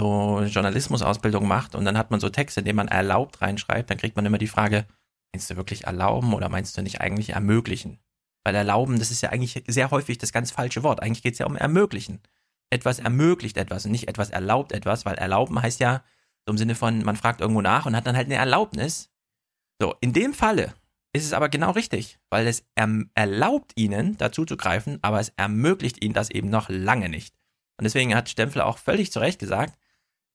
so 0.00 0.42
Journalismusausbildung 0.42 1.46
macht 1.46 1.74
und 1.74 1.84
dann 1.84 1.96
hat 1.96 2.10
man 2.10 2.20
so 2.20 2.28
Texte, 2.28 2.60
in 2.60 2.66
denen 2.66 2.76
man 2.76 2.88
erlaubt 2.88 3.40
reinschreibt, 3.40 3.90
dann 3.90 3.98
kriegt 3.98 4.16
man 4.16 4.26
immer 4.26 4.38
die 4.38 4.48
Frage, 4.48 4.86
meinst 5.32 5.50
du 5.50 5.56
wirklich 5.56 5.84
erlauben 5.84 6.34
oder 6.34 6.48
meinst 6.48 6.76
du 6.76 6.82
nicht 6.82 7.00
eigentlich 7.00 7.30
ermöglichen? 7.30 8.00
Weil 8.44 8.54
erlauben, 8.54 8.98
das 8.98 9.10
ist 9.10 9.22
ja 9.22 9.30
eigentlich 9.30 9.62
sehr 9.66 9.90
häufig 9.90 10.18
das 10.18 10.32
ganz 10.32 10.50
falsche 10.50 10.82
Wort. 10.82 11.02
Eigentlich 11.02 11.22
geht 11.22 11.34
es 11.34 11.38
ja 11.38 11.46
um 11.46 11.56
ermöglichen. 11.56 12.20
Etwas 12.70 12.98
ermöglicht 12.98 13.56
etwas 13.56 13.86
und 13.86 13.92
nicht 13.92 14.08
etwas 14.08 14.30
erlaubt 14.30 14.72
etwas, 14.72 15.04
weil 15.06 15.14
erlauben 15.14 15.62
heißt 15.62 15.80
ja 15.80 16.02
so 16.44 16.50
im 16.50 16.58
Sinne 16.58 16.74
von, 16.74 17.02
man 17.04 17.16
fragt 17.16 17.40
irgendwo 17.40 17.62
nach 17.62 17.86
und 17.86 17.96
hat 17.96 18.06
dann 18.06 18.16
halt 18.16 18.26
eine 18.26 18.34
Erlaubnis. 18.34 19.10
So, 19.80 19.94
in 20.00 20.12
dem 20.12 20.34
Falle 20.34 20.74
ist 21.12 21.24
es 21.24 21.32
aber 21.32 21.48
genau 21.48 21.70
richtig, 21.70 22.18
weil 22.28 22.46
es 22.46 22.64
erlaubt 23.14 23.72
ihnen, 23.76 24.18
dazu 24.18 24.44
zu 24.44 24.56
greifen, 24.56 24.98
aber 25.02 25.20
es 25.20 25.32
ermöglicht 25.36 26.04
ihnen 26.04 26.14
das 26.14 26.30
eben 26.30 26.50
noch 26.50 26.68
lange 26.68 27.08
nicht. 27.08 27.34
Und 27.78 27.84
deswegen 27.84 28.14
hat 28.14 28.28
Stempfler 28.28 28.66
auch 28.66 28.78
völlig 28.78 29.10
zu 29.10 29.20
Recht 29.20 29.38
gesagt, 29.38 29.78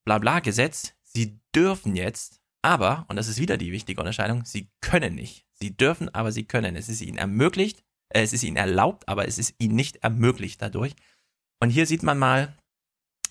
Blabla 0.05 0.39
Gesetz, 0.39 0.93
sie 1.03 1.39
dürfen 1.55 1.95
jetzt, 1.95 2.39
aber, 2.61 3.05
und 3.07 3.15
das 3.15 3.27
ist 3.27 3.39
wieder 3.39 3.57
die 3.57 3.71
wichtige 3.71 4.01
Unterscheidung, 4.01 4.43
sie 4.45 4.69
können 4.81 5.15
nicht. 5.15 5.45
Sie 5.53 5.75
dürfen, 5.75 6.13
aber 6.13 6.31
sie 6.31 6.45
können. 6.45 6.75
Es 6.75 6.89
ist 6.89 7.01
ihnen 7.01 7.17
ermöglicht, 7.17 7.83
äh, 8.09 8.21
es 8.21 8.33
ist 8.33 8.43
ihnen 8.43 8.57
erlaubt, 8.57 9.07
aber 9.07 9.27
es 9.27 9.37
ist 9.37 9.55
ihnen 9.59 9.75
nicht 9.75 9.97
ermöglicht 9.97 10.61
dadurch. 10.61 10.95
Und 11.59 11.69
hier 11.69 11.85
sieht 11.85 12.03
man 12.03 12.17
mal, 12.17 12.55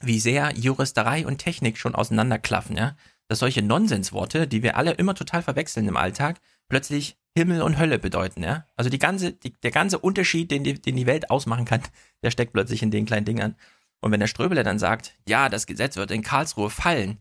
wie 0.00 0.20
sehr 0.20 0.52
Juristerei 0.56 1.26
und 1.26 1.38
Technik 1.38 1.78
schon 1.78 1.94
auseinanderklaffen, 1.94 2.76
ja. 2.76 2.96
Dass 3.28 3.40
solche 3.40 3.62
Nonsensworte, 3.62 4.46
die 4.46 4.62
wir 4.62 4.76
alle 4.76 4.92
immer 4.92 5.14
total 5.14 5.42
verwechseln 5.42 5.86
im 5.88 5.98
Alltag, 5.98 6.40
plötzlich 6.68 7.18
Himmel 7.36 7.62
und 7.62 7.78
Hölle 7.78 7.98
bedeuten, 7.98 8.42
ja. 8.42 8.66
Also 8.76 8.90
die 8.90 8.98
ganze, 8.98 9.32
die, 9.32 9.52
der 9.52 9.70
ganze 9.70 9.98
Unterschied, 9.98 10.50
den 10.50 10.64
die, 10.64 10.80
den 10.80 10.96
die 10.96 11.06
Welt 11.06 11.30
ausmachen 11.30 11.64
kann, 11.64 11.82
der 12.22 12.30
steckt 12.30 12.52
plötzlich 12.52 12.82
in 12.82 12.90
den 12.90 13.06
kleinen 13.06 13.26
Dingern. 13.26 13.56
Und 14.00 14.12
wenn 14.12 14.20
der 14.20 14.26
Ströbele 14.26 14.62
dann 14.62 14.78
sagt, 14.78 15.14
ja, 15.26 15.48
das 15.48 15.66
Gesetz 15.66 15.96
wird 15.96 16.10
in 16.10 16.22
Karlsruhe 16.22 16.70
fallen, 16.70 17.20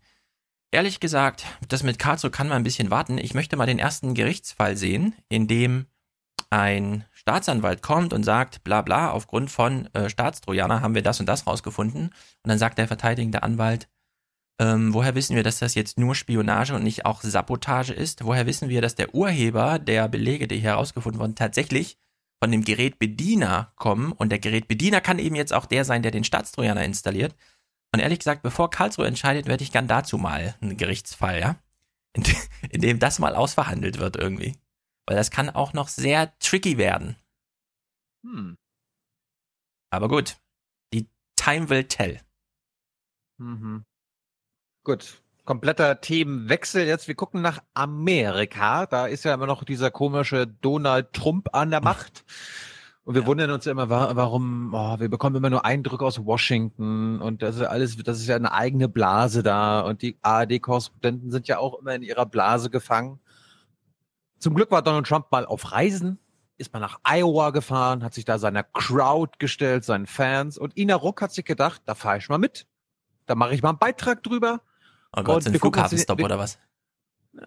ehrlich 0.71 0.99
gesagt, 0.99 1.45
das 1.67 1.83
mit 1.83 1.99
Karlsruhe 1.99 2.31
kann 2.31 2.47
man 2.47 2.57
ein 2.57 2.63
bisschen 2.63 2.91
warten. 2.91 3.17
Ich 3.17 3.33
möchte 3.33 3.57
mal 3.57 3.65
den 3.65 3.79
ersten 3.79 4.13
Gerichtsfall 4.13 4.77
sehen, 4.77 5.15
in 5.29 5.47
dem 5.47 5.87
ein 6.49 7.05
Staatsanwalt 7.11 7.81
kommt 7.81 8.13
und 8.13 8.23
sagt, 8.23 8.63
bla 8.63 8.81
bla, 8.81 9.11
aufgrund 9.11 9.51
von 9.51 9.93
äh, 9.93 10.09
Staatstrojaner 10.09 10.81
haben 10.81 10.95
wir 10.95 11.01
das 11.01 11.19
und 11.19 11.25
das 11.25 11.45
rausgefunden. 11.47 12.05
Und 12.05 12.49
dann 12.49 12.59
sagt 12.59 12.77
der 12.77 12.87
verteidigende 12.87 13.43
Anwalt, 13.43 13.89
ähm, 14.59 14.93
woher 14.93 15.13
wissen 15.13 15.35
wir, 15.35 15.43
dass 15.43 15.59
das 15.59 15.75
jetzt 15.75 15.99
nur 15.99 16.15
Spionage 16.15 16.73
und 16.73 16.83
nicht 16.83 17.05
auch 17.05 17.21
Sabotage 17.21 17.93
ist? 17.93 18.23
Woher 18.23 18.45
wissen 18.47 18.69
wir, 18.69 18.81
dass 18.81 18.95
der 18.95 19.13
Urheber 19.13 19.77
der 19.77 20.07
Belege, 20.07 20.47
die 20.47 20.55
hier 20.55 20.71
herausgefunden 20.71 21.19
wurden, 21.19 21.35
tatsächlich 21.35 21.97
von 22.41 22.51
dem 22.51 22.63
Gerätbediener 22.63 23.73
kommen 23.75 24.11
und 24.11 24.29
der 24.29 24.39
Gerätbediener 24.39 25.01
kann 25.01 25.19
eben 25.19 25.35
jetzt 25.35 25.53
auch 25.53 25.65
der 25.65 25.85
sein, 25.85 26.03
der 26.03 26.11
den 26.11 26.23
Staatstrojaner 26.23 26.83
installiert. 26.83 27.35
Und 27.93 27.99
ehrlich 27.99 28.19
gesagt, 28.19 28.43
bevor 28.43 28.69
Karlsruhe 28.69 29.07
entscheidet, 29.07 29.47
werde 29.47 29.63
ich 29.63 29.71
gern 29.71 29.87
dazu 29.87 30.17
mal 30.17 30.55
einen 30.61 30.77
Gerichtsfall, 30.77 31.39
ja, 31.39 31.55
in, 32.13 32.23
de 32.23 32.35
in 32.69 32.81
dem 32.81 32.99
das 32.99 33.19
mal 33.19 33.35
ausverhandelt 33.35 33.97
wird 33.97 34.15
irgendwie. 34.15 34.55
Weil 35.05 35.15
das 35.15 35.31
kann 35.31 35.49
auch 35.49 35.73
noch 35.73 35.87
sehr 35.87 36.37
tricky 36.39 36.77
werden. 36.77 37.15
Hm. 38.23 38.57
Aber 39.89 40.09
gut, 40.09 40.37
die 40.93 41.07
Time 41.37 41.69
will 41.69 41.85
tell. 41.85 42.19
Mhm. 43.39 43.85
Gut, 44.83 45.21
kompletter 45.47 46.01
Themenwechsel 46.01 46.85
jetzt. 46.85 47.07
Wir 47.07 47.15
gucken 47.15 47.41
nach 47.41 47.63
Amerika. 47.73 48.85
Da 48.85 49.07
ist 49.07 49.23
ja 49.23 49.33
immer 49.33 49.47
noch 49.47 49.63
dieser 49.63 49.89
komische 49.89 50.45
Donald 50.45 51.13
Trump 51.13 51.49
an 51.53 51.71
der 51.71 51.81
Macht. 51.81 52.25
Und 53.05 53.15
wir 53.15 53.21
ja. 53.21 53.27
wundern 53.27 53.51
uns 53.51 53.63
ja 53.63 53.71
immer, 53.71 53.89
warum, 53.89 54.73
oh, 54.73 54.99
wir 54.99 55.09
bekommen 55.09 55.37
immer 55.37 55.49
nur 55.49 55.63
Eindrücke 55.63 56.03
aus 56.05 56.23
Washington 56.25 57.21
und 57.21 57.41
das 57.41 57.55
ist 57.55 57.61
alles, 57.61 57.95
das 57.95 58.19
ist 58.19 58.27
ja 58.27 58.35
eine 58.35 58.51
eigene 58.51 58.89
Blase 58.89 59.43
da 59.43 59.79
und 59.79 60.01
die 60.01 60.17
ARD-Korrespondenten 60.21 61.31
sind 61.31 61.47
ja 61.47 61.57
auch 61.57 61.79
immer 61.79 61.95
in 61.95 62.01
ihrer 62.01 62.25
Blase 62.25 62.69
gefangen. 62.69 63.21
Zum 64.39 64.55
Glück 64.55 64.71
war 64.71 64.81
Donald 64.81 65.07
Trump 65.07 65.31
mal 65.31 65.45
auf 65.45 65.71
Reisen, 65.71 66.19
ist 66.57 66.73
mal 66.73 66.81
nach 66.81 66.99
Iowa 67.05 67.51
gefahren, 67.51 68.03
hat 68.03 68.13
sich 68.13 68.25
da 68.25 68.39
seiner 68.39 68.63
Crowd 68.63 69.39
gestellt, 69.39 69.85
seinen 69.85 70.05
Fans 70.05 70.57
und 70.57 70.75
Ina 70.77 70.95
Ruck 70.95 71.21
hat 71.21 71.31
sich 71.31 71.45
gedacht, 71.45 71.83
da 71.85 71.95
fahre 71.95 72.17
ich 72.17 72.27
mal 72.27 72.37
mit. 72.37 72.67
Da 73.25 73.35
mache 73.35 73.55
ich 73.55 73.61
mal 73.61 73.69
einen 73.69 73.79
Beitrag 73.79 74.21
drüber 74.21 74.59
Oh 75.17 75.23
Gott, 75.23 75.43
sind 75.43 75.57
Flughafenstop 75.57 76.21
oder 76.21 76.37
was? 76.37 76.57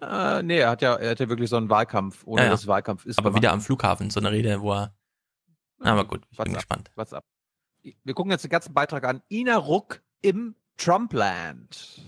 Äh, 0.01 0.43
nee, 0.43 0.57
er 0.59 0.69
hat 0.69 0.81
ja, 0.81 0.95
er 0.95 1.11
hat 1.11 1.19
ja 1.19 1.29
wirklich 1.29 1.49
so 1.49 1.57
einen 1.57 1.69
Wahlkampf, 1.69 2.21
ohne 2.25 2.41
Ja, 2.41 2.45
ja. 2.45 2.51
dass 2.51 2.67
Wahlkampf 2.67 3.05
ist. 3.05 3.17
Aber 3.17 3.29
gemacht. 3.29 3.41
wieder 3.43 3.51
am 3.53 3.61
Flughafen, 3.61 4.09
so 4.09 4.19
eine 4.19 4.31
Rede, 4.31 4.61
wo 4.61 4.73
er. 4.73 4.93
Aber 5.79 6.05
gut, 6.05 6.21
ich 6.29 6.37
bin 6.37 6.45
What's 6.47 6.49
up? 6.49 6.55
gespannt. 6.55 6.91
What's 6.95 7.13
up? 7.13 7.23
Wir 8.03 8.13
gucken 8.13 8.31
jetzt 8.31 8.43
den 8.43 8.51
ganzen 8.51 8.73
Beitrag 8.73 9.03
an. 9.05 9.21
Ina 9.29 9.57
Ruck 9.57 10.01
im 10.21 10.55
Trumpland. 10.77 12.01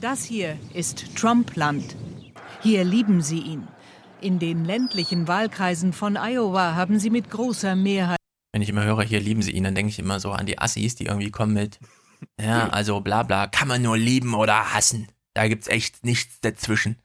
Das 0.00 0.24
hier 0.24 0.56
ist 0.74 1.16
Trumpland. 1.16 1.96
Hier 2.60 2.84
lieben 2.84 3.20
sie 3.22 3.40
ihn. 3.40 3.68
In 4.20 4.38
den 4.38 4.64
ländlichen 4.64 5.28
Wahlkreisen 5.28 5.92
von 5.92 6.16
Iowa 6.16 6.74
haben 6.74 6.98
sie 6.98 7.10
mit 7.10 7.28
großer 7.30 7.74
Mehrheit 7.76 8.18
Wenn 8.52 8.62
ich 8.62 8.68
immer 8.68 8.84
höre, 8.84 9.02
hier 9.02 9.20
lieben 9.20 9.42
sie 9.42 9.50
ihn, 9.52 9.64
dann 9.64 9.74
denke 9.74 9.90
ich 9.90 9.98
immer 9.98 10.20
so 10.20 10.30
an 10.32 10.46
die 10.46 10.58
Assis, 10.58 10.94
die 10.94 11.06
irgendwie 11.06 11.30
kommen 11.30 11.52
mit, 11.54 11.78
ja, 12.40 12.68
also 12.68 13.00
bla 13.00 13.22
bla, 13.22 13.46
kann 13.46 13.68
man 13.68 13.82
nur 13.82 13.96
lieben 13.96 14.34
oder 14.34 14.74
hassen. 14.74 15.08
Da 15.34 15.48
gibt's 15.48 15.68
echt 15.68 16.04
nichts 16.04 16.40
dazwischen. 16.40 16.96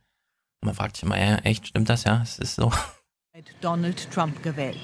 Und 0.62 0.68
man 0.68 0.76
fragt 0.76 0.98
sich 0.98 1.04
immer, 1.04 1.20
ja, 1.20 1.36
echt, 1.38 1.68
stimmt 1.68 1.90
das? 1.90 2.04
Ja, 2.04 2.22
es 2.22 2.40
ist 2.40 2.56
so. 2.56 2.72
Donald 3.62 4.10
Trump 4.12 4.42
gewählt. 4.42 4.80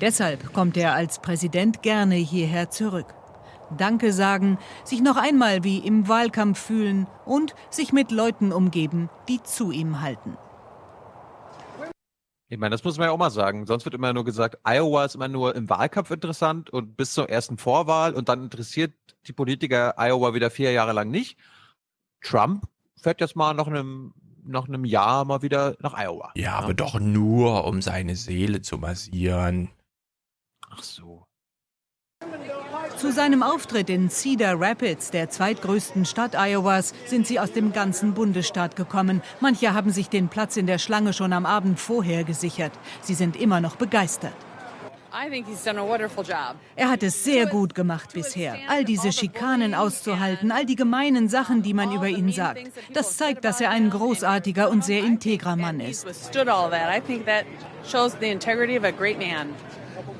Deshalb 0.00 0.52
kommt 0.52 0.76
er 0.76 0.94
als 0.94 1.20
Präsident 1.20 1.82
gerne 1.82 2.16
hierher 2.16 2.70
zurück. 2.70 3.14
Danke 3.76 4.12
sagen, 4.12 4.58
sich 4.84 5.00
noch 5.00 5.16
einmal 5.16 5.64
wie 5.64 5.78
im 5.78 6.08
Wahlkampf 6.08 6.58
fühlen 6.58 7.06
und 7.24 7.54
sich 7.70 7.92
mit 7.92 8.10
Leuten 8.10 8.52
umgeben, 8.52 9.08
die 9.28 9.42
zu 9.42 9.70
ihm 9.70 10.00
halten. 10.00 10.36
Ich 12.52 12.58
meine, 12.58 12.74
das 12.74 12.84
muss 12.84 12.98
man 12.98 13.06
ja 13.06 13.12
auch 13.12 13.18
mal 13.18 13.30
sagen. 13.30 13.64
Sonst 13.64 13.86
wird 13.86 13.94
immer 13.94 14.12
nur 14.12 14.26
gesagt, 14.26 14.58
Iowa 14.62 15.06
ist 15.06 15.14
immer 15.14 15.28
nur 15.28 15.56
im 15.56 15.70
Wahlkampf 15.70 16.10
interessant 16.10 16.68
und 16.68 16.98
bis 16.98 17.14
zur 17.14 17.30
ersten 17.30 17.56
Vorwahl 17.56 18.12
und 18.12 18.28
dann 18.28 18.42
interessiert 18.42 18.92
die 19.26 19.32
Politiker 19.32 19.94
Iowa 19.96 20.34
wieder 20.34 20.50
vier 20.50 20.70
Jahre 20.70 20.92
lang 20.92 21.10
nicht. 21.10 21.38
Trump 22.20 22.68
fährt 23.00 23.22
jetzt 23.22 23.36
mal 23.36 23.54
nach 23.54 23.68
einem, 23.68 24.12
nach 24.44 24.68
einem 24.68 24.84
Jahr 24.84 25.24
mal 25.24 25.40
wieder 25.40 25.76
nach 25.80 25.94
Iowa. 25.94 26.32
Ja, 26.34 26.58
aber 26.58 26.74
doch 26.74 27.00
nur, 27.00 27.64
um 27.64 27.80
seine 27.80 28.16
Seele 28.16 28.60
zu 28.60 28.76
massieren. 28.76 29.70
Ach 30.68 30.82
so. 30.82 31.21
Zu 33.02 33.10
seinem 33.10 33.42
Auftritt 33.42 33.90
in 33.90 34.10
Cedar 34.10 34.54
Rapids, 34.60 35.10
der 35.10 35.28
zweitgrößten 35.28 36.04
Stadt 36.04 36.36
Iowas, 36.36 36.94
sind 37.06 37.26
sie 37.26 37.40
aus 37.40 37.50
dem 37.50 37.72
ganzen 37.72 38.14
Bundesstaat 38.14 38.76
gekommen. 38.76 39.22
Manche 39.40 39.74
haben 39.74 39.90
sich 39.90 40.08
den 40.08 40.28
Platz 40.28 40.56
in 40.56 40.68
der 40.68 40.78
Schlange 40.78 41.12
schon 41.12 41.32
am 41.32 41.44
Abend 41.44 41.80
vorher 41.80 42.22
gesichert. 42.22 42.70
Sie 43.00 43.14
sind 43.14 43.34
immer 43.34 43.60
noch 43.60 43.74
begeistert. 43.74 44.36
Er 46.76 46.90
hat 46.90 47.02
es 47.02 47.24
sehr 47.24 47.46
gut 47.46 47.74
gemacht 47.74 48.12
bisher. 48.12 48.56
All 48.68 48.84
diese 48.84 49.10
Schikanen 49.10 49.74
auszuhalten, 49.74 50.52
all 50.52 50.64
die 50.64 50.76
gemeinen 50.76 51.28
Sachen, 51.28 51.62
die 51.62 51.74
man 51.74 51.92
über 51.92 52.06
ihn 52.06 52.30
sagt. 52.30 52.70
Das 52.92 53.16
zeigt, 53.16 53.44
dass 53.44 53.60
er 53.60 53.70
ein 53.70 53.90
großartiger 53.90 54.70
und 54.70 54.84
sehr 54.84 55.02
integrer 55.02 55.56
Mann 55.56 55.80
ist. 55.80 56.06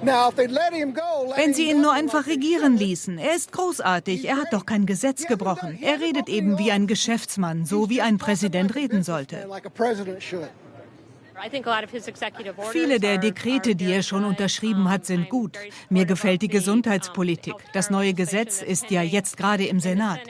Wenn 0.03 1.55
sie 1.55 1.71
ihn 1.71 1.81
nur 1.81 1.93
einfach 1.93 2.27
regieren 2.27 2.77
ließen. 2.77 3.19
Er 3.19 3.35
ist 3.35 3.53
großartig. 3.53 4.29
Er 4.29 4.37
hat 4.37 4.53
doch 4.53 4.67
kein 4.67 4.87
Gesetz 4.87 5.27
gebrochen. 5.27 5.79
Er 5.81 6.01
redet 6.01 6.29
eben 6.29 6.59
wie 6.59 6.73
ein 6.73 6.87
Geschäftsmann, 6.87 7.65
so 7.65 7.89
wie 7.89 8.01
ein 8.03 8.19
Präsident 8.19 8.75
reden 8.75 9.03
sollte. 9.03 9.49
Viele 12.71 13.01
der 13.01 13.19
Dekrete, 13.19 13.75
die 13.75 13.93
er 13.93 14.03
schon 14.03 14.25
unterschrieben 14.25 14.89
hat, 14.89 15.07
sind 15.07 15.29
gut. 15.29 15.59
Mir 15.89 16.05
gefällt 16.05 16.43
die 16.43 16.49
Gesundheitspolitik. 16.49 17.55
Das 17.73 17.91
neue 17.91 18.15
Gesetz 18.15 18.63
ist 18.63 18.91
ja 18.91 19.03
jetzt 19.03 19.37
gerade 19.37 19.67
im 19.67 19.81
Senat. 19.81 20.21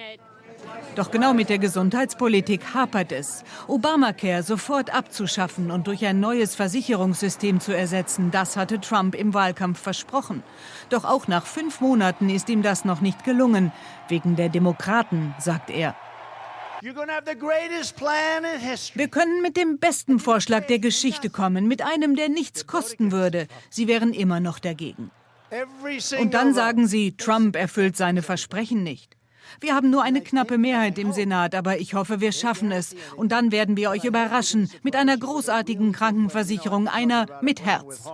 Doch 0.95 1.11
genau 1.11 1.33
mit 1.33 1.49
der 1.49 1.59
Gesundheitspolitik 1.59 2.75
hapert 2.75 3.13
es. 3.13 3.45
Obamacare 3.67 4.43
sofort 4.43 4.95
abzuschaffen 4.95 5.71
und 5.71 5.87
durch 5.87 6.05
ein 6.05 6.21
neues 6.21 6.55
Versicherungssystem 6.55 7.61
zu 7.61 7.75
ersetzen, 7.75 8.31
das 8.31 8.59
hatte 8.59 8.79
Trump 8.79 9.15
im 9.15 9.33
Wahlkampf 9.33 9.81
versprochen. 9.81 10.43
Doch 10.91 11.05
auch 11.05 11.29
nach 11.29 11.47
fünf 11.47 11.81
Monaten 11.81 12.29
ist 12.29 12.51
ihm 12.51 12.63
das 12.63 12.85
noch 12.85 13.01
nicht 13.01 13.25
gelungen. 13.25 13.73
Wegen 14.09 14.37
der 14.37 14.51
Demokraten, 14.51 15.35
sagt 15.39 15.71
er. 15.71 15.97
Wir 16.83 16.93
können 19.09 19.41
mit 19.41 19.57
dem 19.57 19.79
besten 19.79 20.19
Vorschlag 20.19 20.67
der 20.67 20.79
Geschichte 20.79 21.31
kommen, 21.31 21.69
mit 21.69 21.81
einem, 21.81 22.17
der 22.17 22.29
nichts 22.29 22.67
kosten 22.67 23.13
würde. 23.13 23.47
Sie 23.71 23.89
wären 23.89 24.13
immer 24.13 24.41
noch 24.41 24.59
dagegen. 24.59 25.11
Und 26.19 26.35
dann 26.35 26.53
sagen 26.53 26.87
sie, 26.87 27.17
Trump 27.17 27.57
erfüllt 27.57 27.97
seine 27.97 28.23
Versprechen 28.23 28.83
nicht. 28.83 29.17
Wir 29.61 29.75
haben 29.75 29.91
nur 29.91 30.03
eine 30.03 30.21
knappe 30.21 30.59
Mehrheit 30.59 30.99
im 30.99 31.13
Senat, 31.13 31.55
aber 31.55 31.79
ich 31.79 31.95
hoffe, 31.95 32.21
wir 32.21 32.33
schaffen 32.33 32.73
es. 32.73 32.95
Und 33.17 33.33
dann 33.33 33.53
werden 33.53 33.77
wir 33.77 33.91
euch 33.91 34.05
überraschen 34.05 34.71
mit 34.83 34.97
einer 34.97 35.17
großartigen 35.17 35.93
Krankenversicherung, 35.93 36.89
einer 36.89 37.27
mit 37.43 37.65
Herz. 37.65 38.11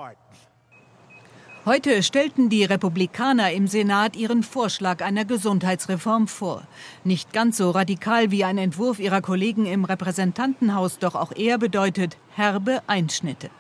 Heute 1.65 2.03
stellten 2.03 2.49
die 2.49 2.65
Republikaner 2.65 3.53
im 3.53 3.67
Senat 3.67 4.17
ihren 4.17 4.43
Vorschlag 4.43 5.03
einer 5.05 5.27
Gesundheitsreform 5.27 6.27
vor. 6.27 6.63
Nicht 7.05 7.35
ganz 7.35 7.59
so 7.59 7.71
radikal 7.71 8.31
wie 8.31 8.45
ein 8.45 8.57
Entwurf 8.57 8.99
ihrer 8.99 9.21
Kollegen 9.21 9.67
im 9.67 9.85
Repräsentantenhaus, 9.85 10.99
doch 10.99 11.15
auch 11.15 11.33
er 11.37 11.59
bedeutet 11.59 12.17
herbe 12.35 12.83
Einschnitte. 12.87 13.51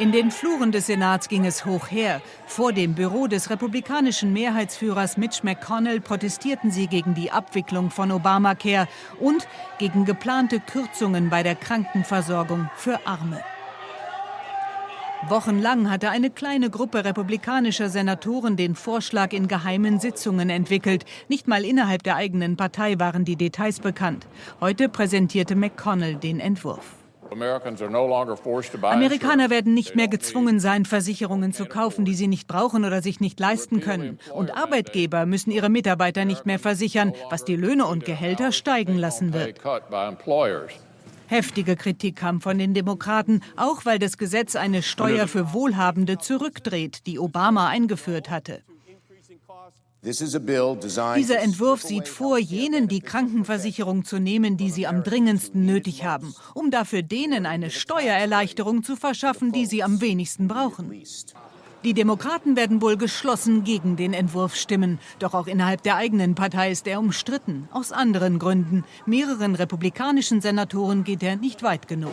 In 0.00 0.12
den 0.12 0.30
Fluren 0.30 0.72
des 0.72 0.86
Senats 0.86 1.28
ging 1.28 1.44
es 1.44 1.66
hoch 1.66 1.90
her. 1.90 2.22
Vor 2.46 2.72
dem 2.72 2.94
Büro 2.94 3.26
des 3.26 3.50
republikanischen 3.50 4.32
Mehrheitsführers 4.32 5.18
Mitch 5.18 5.40
McConnell 5.42 6.00
protestierten 6.00 6.70
sie 6.70 6.86
gegen 6.86 7.12
die 7.12 7.30
Abwicklung 7.30 7.90
von 7.90 8.10
Obamacare 8.10 8.88
und 9.18 9.46
gegen 9.78 10.06
geplante 10.06 10.58
Kürzungen 10.58 11.28
bei 11.28 11.42
der 11.42 11.54
Krankenversorgung 11.54 12.70
für 12.76 12.98
Arme. 13.06 13.42
Wochenlang 15.28 15.90
hatte 15.90 16.08
eine 16.08 16.30
kleine 16.30 16.70
Gruppe 16.70 17.04
republikanischer 17.04 17.90
Senatoren 17.90 18.56
den 18.56 18.76
Vorschlag 18.76 19.34
in 19.34 19.48
geheimen 19.48 20.00
Sitzungen 20.00 20.48
entwickelt. 20.48 21.04
Nicht 21.28 21.46
mal 21.46 21.62
innerhalb 21.62 22.04
der 22.04 22.16
eigenen 22.16 22.56
Partei 22.56 22.98
waren 22.98 23.26
die 23.26 23.36
Details 23.36 23.80
bekannt. 23.80 24.26
Heute 24.62 24.88
präsentierte 24.88 25.56
McConnell 25.56 26.14
den 26.14 26.40
Entwurf. 26.40 26.99
Amerikaner 28.82 29.50
werden 29.50 29.74
nicht 29.74 29.94
mehr 29.96 30.08
gezwungen 30.08 30.60
sein, 30.60 30.84
Versicherungen 30.84 31.52
zu 31.52 31.66
kaufen, 31.66 32.04
die 32.04 32.14
sie 32.14 32.26
nicht 32.26 32.48
brauchen 32.48 32.84
oder 32.84 33.02
sich 33.02 33.20
nicht 33.20 33.38
leisten 33.38 33.80
können. 33.80 34.18
Und 34.34 34.56
Arbeitgeber 34.56 35.26
müssen 35.26 35.50
ihre 35.50 35.68
Mitarbeiter 35.68 36.24
nicht 36.24 36.46
mehr 36.46 36.58
versichern, 36.58 37.12
was 37.28 37.44
die 37.44 37.56
Löhne 37.56 37.86
und 37.86 38.04
Gehälter 38.04 38.52
steigen 38.52 38.96
lassen 38.96 39.32
wird. 39.32 39.60
Heftige 41.26 41.76
Kritik 41.76 42.16
kam 42.16 42.40
von 42.40 42.58
den 42.58 42.74
Demokraten, 42.74 43.42
auch 43.56 43.84
weil 43.84 44.00
das 44.00 44.18
Gesetz 44.18 44.56
eine 44.56 44.82
Steuer 44.82 45.28
für 45.28 45.52
Wohlhabende 45.52 46.18
zurückdreht, 46.18 47.06
die 47.06 47.20
Obama 47.20 47.68
eingeführt 47.68 48.30
hatte. 48.30 48.62
Dieser 50.02 51.40
Entwurf 51.40 51.82
sieht 51.82 52.08
vor, 52.08 52.38
jenen 52.38 52.88
die 52.88 53.00
Krankenversicherung 53.00 54.04
zu 54.04 54.18
nehmen, 54.18 54.56
die 54.56 54.70
sie 54.70 54.86
am 54.86 55.02
dringendsten 55.02 55.66
nötig 55.66 56.04
haben, 56.04 56.34
um 56.54 56.70
dafür 56.70 57.02
denen 57.02 57.44
eine 57.44 57.70
Steuererleichterung 57.70 58.82
zu 58.82 58.96
verschaffen, 58.96 59.52
die 59.52 59.66
sie 59.66 59.82
am 59.82 60.00
wenigsten 60.00 60.48
brauchen. 60.48 60.90
Die 61.84 61.92
Demokraten 61.92 62.56
werden 62.56 62.80
wohl 62.80 62.96
geschlossen 62.96 63.62
gegen 63.64 63.96
den 63.96 64.14
Entwurf 64.14 64.54
stimmen. 64.54 64.98
Doch 65.18 65.34
auch 65.34 65.46
innerhalb 65.46 65.82
der 65.82 65.96
eigenen 65.96 66.34
Partei 66.34 66.70
ist 66.70 66.86
er 66.86 66.98
umstritten. 66.98 67.68
Aus 67.70 67.92
anderen 67.92 68.38
Gründen. 68.38 68.84
Mehreren 69.04 69.54
republikanischen 69.54 70.40
Senatoren 70.40 71.04
geht 71.04 71.22
er 71.22 71.36
nicht 71.36 71.62
weit 71.62 71.88
genug. 71.88 72.12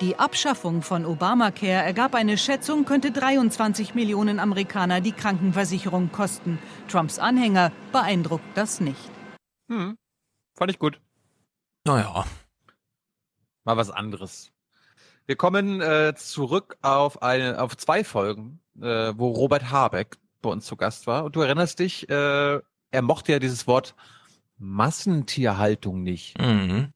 Die 0.00 0.16
Abschaffung 0.16 0.82
von 0.82 1.04
Obamacare 1.04 1.72
ergab 1.72 2.14
eine 2.14 2.38
Schätzung, 2.38 2.84
könnte 2.84 3.10
23 3.10 3.96
Millionen 3.96 4.38
Amerikaner 4.38 5.00
die 5.00 5.10
Krankenversicherung 5.10 6.12
kosten. 6.12 6.60
Trumps 6.86 7.18
Anhänger 7.18 7.72
beeindruckt 7.90 8.44
das 8.54 8.78
nicht. 8.78 9.10
Hm, 9.68 9.98
fand 10.54 10.70
ich 10.70 10.78
gut. 10.78 11.00
Naja. 11.84 12.24
Mal 13.64 13.76
was 13.76 13.90
anderes. 13.90 14.52
Wir 15.26 15.34
kommen 15.34 15.80
äh, 15.80 16.14
zurück 16.14 16.78
auf 16.80 17.20
eine, 17.20 17.60
auf 17.60 17.76
zwei 17.76 18.04
Folgen, 18.04 18.60
äh, 18.80 19.12
wo 19.16 19.32
Robert 19.32 19.72
Habeck 19.72 20.16
bei 20.42 20.50
uns 20.50 20.64
zu 20.64 20.76
Gast 20.76 21.08
war. 21.08 21.24
Und 21.24 21.34
du 21.34 21.40
erinnerst 21.40 21.80
dich, 21.80 22.08
äh, 22.08 22.60
er 22.90 23.02
mochte 23.02 23.32
ja 23.32 23.40
dieses 23.40 23.66
Wort 23.66 23.96
Massentierhaltung 24.58 26.04
nicht. 26.04 26.38
Mhm. 26.38 26.92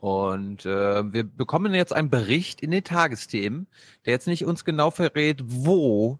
Und 0.00 0.64
äh, 0.64 1.12
wir 1.12 1.24
bekommen 1.24 1.74
jetzt 1.74 1.92
einen 1.92 2.08
Bericht 2.08 2.62
in 2.62 2.70
den 2.70 2.84
Tagesthemen, 2.84 3.66
der 4.06 4.14
jetzt 4.14 4.26
nicht 4.26 4.46
uns 4.46 4.64
genau 4.64 4.90
verrät, 4.90 5.42
wo 5.44 6.18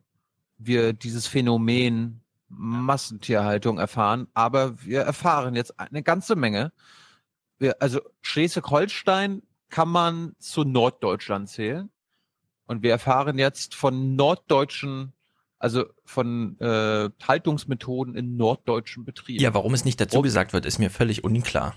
wir 0.58 0.92
dieses 0.92 1.26
Phänomen 1.26 2.20
Massentierhaltung 2.48 3.78
erfahren, 3.78 4.26
aber 4.34 4.82
wir 4.82 5.00
erfahren 5.02 5.54
jetzt 5.54 5.80
eine 5.80 6.02
ganze 6.02 6.36
Menge. 6.36 6.72
Wir, 7.58 7.80
also 7.80 8.00
Schleswig-Holstein 8.20 9.42
kann 9.70 9.88
man 9.88 10.34
zu 10.38 10.64
Norddeutschland 10.64 11.48
zählen. 11.48 11.90
Und 12.66 12.82
wir 12.82 12.90
erfahren 12.90 13.38
jetzt 13.38 13.74
von 13.74 14.14
norddeutschen 14.14 15.12
Also 15.58 15.86
von 16.04 16.58
äh, 16.60 17.10
Haltungsmethoden 17.26 18.14
in 18.14 18.36
norddeutschen 18.36 19.04
Betrieben. 19.04 19.42
Ja, 19.42 19.54
warum 19.54 19.74
es 19.74 19.84
nicht 19.84 20.00
dazu 20.00 20.22
gesagt 20.22 20.52
wird, 20.52 20.66
ist 20.66 20.78
mir 20.78 20.90
völlig 20.90 21.24
unklar. 21.24 21.74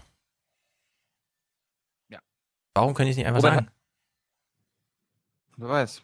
Warum 2.74 2.94
kann 2.94 3.06
ich 3.06 3.12
es 3.12 3.18
nicht 3.18 3.28
einfach 3.28 3.44
Robert 3.44 3.54
sagen? 3.56 3.72
Wer 5.58 5.70
weiß. 5.70 6.02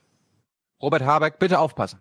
Robert 0.82 1.02
Habeck, 1.02 1.40
bitte 1.40 1.60
aufpassen. 1.60 2.00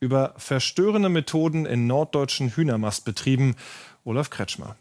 Über 0.00 0.34
verstörende 0.38 1.08
Methoden 1.08 1.66
in 1.66 1.86
norddeutschen 1.86 2.48
Hühnermastbetrieben. 2.56 3.56
Olaf 4.04 4.30
Kretschmer. 4.30 4.76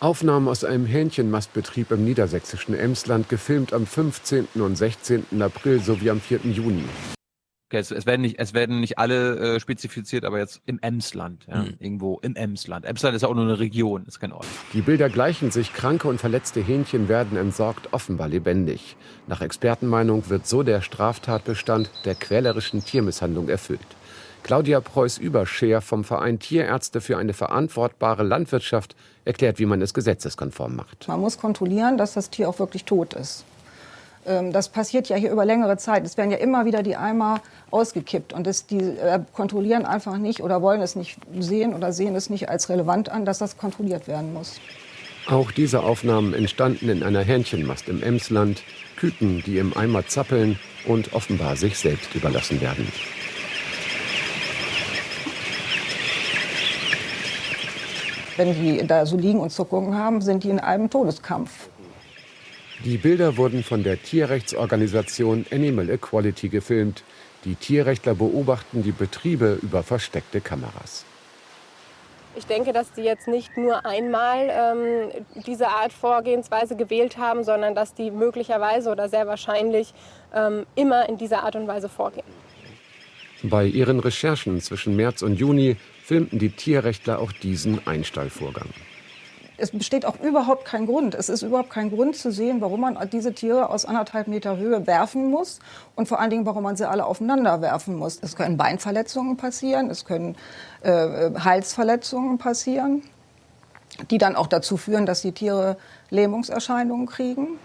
Aufnahmen 0.00 0.48
aus 0.48 0.64
einem 0.64 0.86
Hähnchenmastbetrieb 0.86 1.90
im 1.90 2.04
niedersächsischen 2.04 2.74
Emsland, 2.74 3.28
gefilmt 3.28 3.72
am 3.72 3.86
15. 3.86 4.48
und 4.54 4.76
16. 4.76 5.40
April 5.40 5.80
sowie 5.80 6.10
am 6.10 6.20
4. 6.20 6.40
Juni. 6.44 6.84
Okay, 7.74 7.80
es, 7.80 7.90
es 7.90 8.06
werden 8.06 8.20
nicht, 8.22 8.38
es 8.38 8.54
werden 8.54 8.78
nicht 8.78 8.98
alle 8.98 9.56
äh, 9.56 9.60
spezifiziert, 9.60 10.24
aber 10.24 10.38
jetzt 10.38 10.60
im 10.64 10.78
Emsland, 10.80 11.44
ja, 11.48 11.62
Mhm. 11.62 11.74
irgendwo 11.80 12.20
im 12.22 12.36
Emsland. 12.36 12.84
Emsland 12.84 13.16
ist 13.16 13.22
ja 13.22 13.28
auch 13.28 13.34
nur 13.34 13.42
eine 13.44 13.58
Region, 13.58 14.04
ist 14.06 14.20
kein 14.20 14.30
Ort. 14.32 14.46
Die 14.72 14.80
Bilder 14.80 15.08
gleichen 15.08 15.50
sich. 15.50 15.72
Kranke 15.74 16.06
und 16.06 16.20
verletzte 16.20 16.60
Hähnchen 16.60 17.08
werden 17.08 17.36
entsorgt, 17.36 17.92
offenbar 17.92 18.28
lebendig. 18.28 18.96
Nach 19.26 19.40
Expertenmeinung 19.40 20.30
wird 20.30 20.46
so 20.46 20.62
der 20.62 20.82
Straftatbestand 20.82 21.90
der 22.04 22.14
quälerischen 22.14 22.84
Tiermisshandlung 22.84 23.48
erfüllt. 23.48 23.80
Claudia 24.44 24.80
Preuß-Überscher 24.80 25.80
vom 25.80 26.04
Verein 26.04 26.38
Tierärzte 26.38 27.00
für 27.00 27.16
eine 27.18 27.32
verantwortbare 27.32 28.22
Landwirtschaft 28.22 28.94
erklärt, 29.24 29.58
wie 29.58 29.66
man 29.66 29.82
es 29.82 29.94
gesetzeskonform 29.94 30.76
macht. 30.76 31.08
Man 31.08 31.18
muss 31.20 31.38
kontrollieren, 31.38 31.98
dass 31.98 32.14
das 32.14 32.30
Tier 32.30 32.48
auch 32.48 32.58
wirklich 32.60 32.84
tot 32.84 33.14
ist. 33.14 33.44
Ähm, 34.26 34.52
Das 34.52 34.68
passiert 34.68 35.08
ja 35.08 35.16
hier 35.16 35.30
über 35.30 35.44
längere 35.44 35.76
Zeit. 35.76 36.04
Es 36.04 36.16
werden 36.16 36.30
ja 36.30 36.38
immer 36.38 36.64
wieder 36.64 36.82
die 36.82 36.96
Eimer 36.96 37.40
ausgekippt. 37.70 38.32
Und 38.32 38.46
das, 38.46 38.66
die 38.66 38.78
äh, 38.78 39.20
kontrollieren 39.32 39.84
einfach 39.84 40.18
nicht 40.18 40.42
oder 40.42 40.62
wollen 40.62 40.80
es 40.80 40.96
nicht 40.96 41.18
sehen 41.38 41.74
oder 41.74 41.92
sehen 41.92 42.14
es 42.14 42.30
nicht 42.30 42.48
als 42.48 42.68
relevant 42.68 43.08
an, 43.08 43.24
dass 43.24 43.38
das 43.38 43.56
kontrolliert 43.56 44.08
werden 44.08 44.32
muss. 44.32 44.60
Auch 45.26 45.50
diese 45.50 45.82
Aufnahmen 45.82 46.34
entstanden 46.34 46.90
in 46.90 47.02
einer 47.02 47.22
Hähnchenmast 47.22 47.88
im 47.88 48.02
Emsland. 48.02 48.62
Küken, 48.96 49.42
die 49.44 49.58
im 49.58 49.76
Eimer 49.76 50.06
zappeln 50.06 50.58
und 50.86 51.14
offenbar 51.14 51.56
sich 51.56 51.78
selbst 51.78 52.14
überlassen 52.14 52.60
werden. 52.60 52.86
Wenn 58.36 58.54
die 58.54 58.86
da 58.86 59.06
so 59.06 59.16
liegen 59.16 59.40
und 59.40 59.50
Zuckungen 59.50 59.96
haben, 59.96 60.20
sind 60.20 60.44
die 60.44 60.50
in 60.50 60.58
einem 60.58 60.90
Todeskampf. 60.90 61.68
Die 62.84 62.98
Bilder 62.98 63.38
wurden 63.38 63.64
von 63.64 63.82
der 63.82 64.02
Tierrechtsorganisation 64.02 65.46
Animal 65.50 65.88
Equality 65.88 66.50
gefilmt. 66.50 67.02
Die 67.46 67.54
Tierrechtler 67.54 68.14
beobachten 68.14 68.82
die 68.82 68.92
Betriebe 68.92 69.58
über 69.62 69.82
versteckte 69.82 70.42
Kameras. 70.42 71.06
Ich 72.36 72.44
denke, 72.44 72.74
dass 72.74 72.92
die 72.92 73.00
jetzt 73.00 73.26
nicht 73.26 73.56
nur 73.56 73.86
einmal 73.86 74.50
ähm, 74.50 75.22
diese 75.46 75.68
Art 75.68 75.94
Vorgehensweise 75.94 76.76
gewählt 76.76 77.16
haben, 77.16 77.42
sondern 77.42 77.74
dass 77.74 77.94
die 77.94 78.10
möglicherweise 78.10 78.90
oder 78.90 79.08
sehr 79.08 79.26
wahrscheinlich 79.26 79.94
ähm, 80.34 80.66
immer 80.74 81.08
in 81.08 81.16
dieser 81.16 81.42
Art 81.42 81.56
und 81.56 81.66
Weise 81.66 81.88
vorgehen. 81.88 82.26
Bei 83.44 83.64
ihren 83.64 83.98
Recherchen 83.98 84.60
zwischen 84.60 84.94
März 84.94 85.22
und 85.22 85.36
Juni 85.36 85.76
filmten 86.02 86.38
die 86.38 86.50
Tierrechtler 86.50 87.18
auch 87.18 87.32
diesen 87.32 87.86
Einstallvorgang. 87.86 88.68
Es 89.56 89.70
besteht 89.70 90.04
auch 90.04 90.18
überhaupt 90.20 90.64
kein 90.64 90.86
Grund. 90.86 91.14
Es 91.14 91.28
ist 91.28 91.42
überhaupt 91.42 91.70
kein 91.70 91.90
Grund 91.90 92.16
zu 92.16 92.32
sehen, 92.32 92.60
warum 92.60 92.80
man 92.80 92.98
diese 93.10 93.32
Tiere 93.32 93.70
aus 93.70 93.84
anderthalb 93.84 94.26
Meter 94.26 94.56
Höhe 94.56 94.86
werfen 94.86 95.30
muss 95.30 95.60
und 95.94 96.08
vor 96.08 96.18
allen 96.18 96.30
Dingen, 96.30 96.44
warum 96.44 96.64
man 96.64 96.76
sie 96.76 96.88
alle 96.88 97.06
aufeinander 97.06 97.60
werfen 97.60 97.94
muss. 97.94 98.18
Es 98.20 98.34
können 98.34 98.56
Beinverletzungen 98.56 99.36
passieren, 99.36 99.90
es 99.90 100.04
können 100.04 100.36
äh, 100.82 101.30
Halsverletzungen 101.38 102.38
passieren, 102.38 103.02
die 104.10 104.18
dann 104.18 104.34
auch 104.34 104.48
dazu 104.48 104.76
führen, 104.76 105.06
dass 105.06 105.22
die 105.22 105.32
Tiere 105.32 105.76
Lähmungserscheinungen 106.10 107.06
kriegen. 107.06 107.58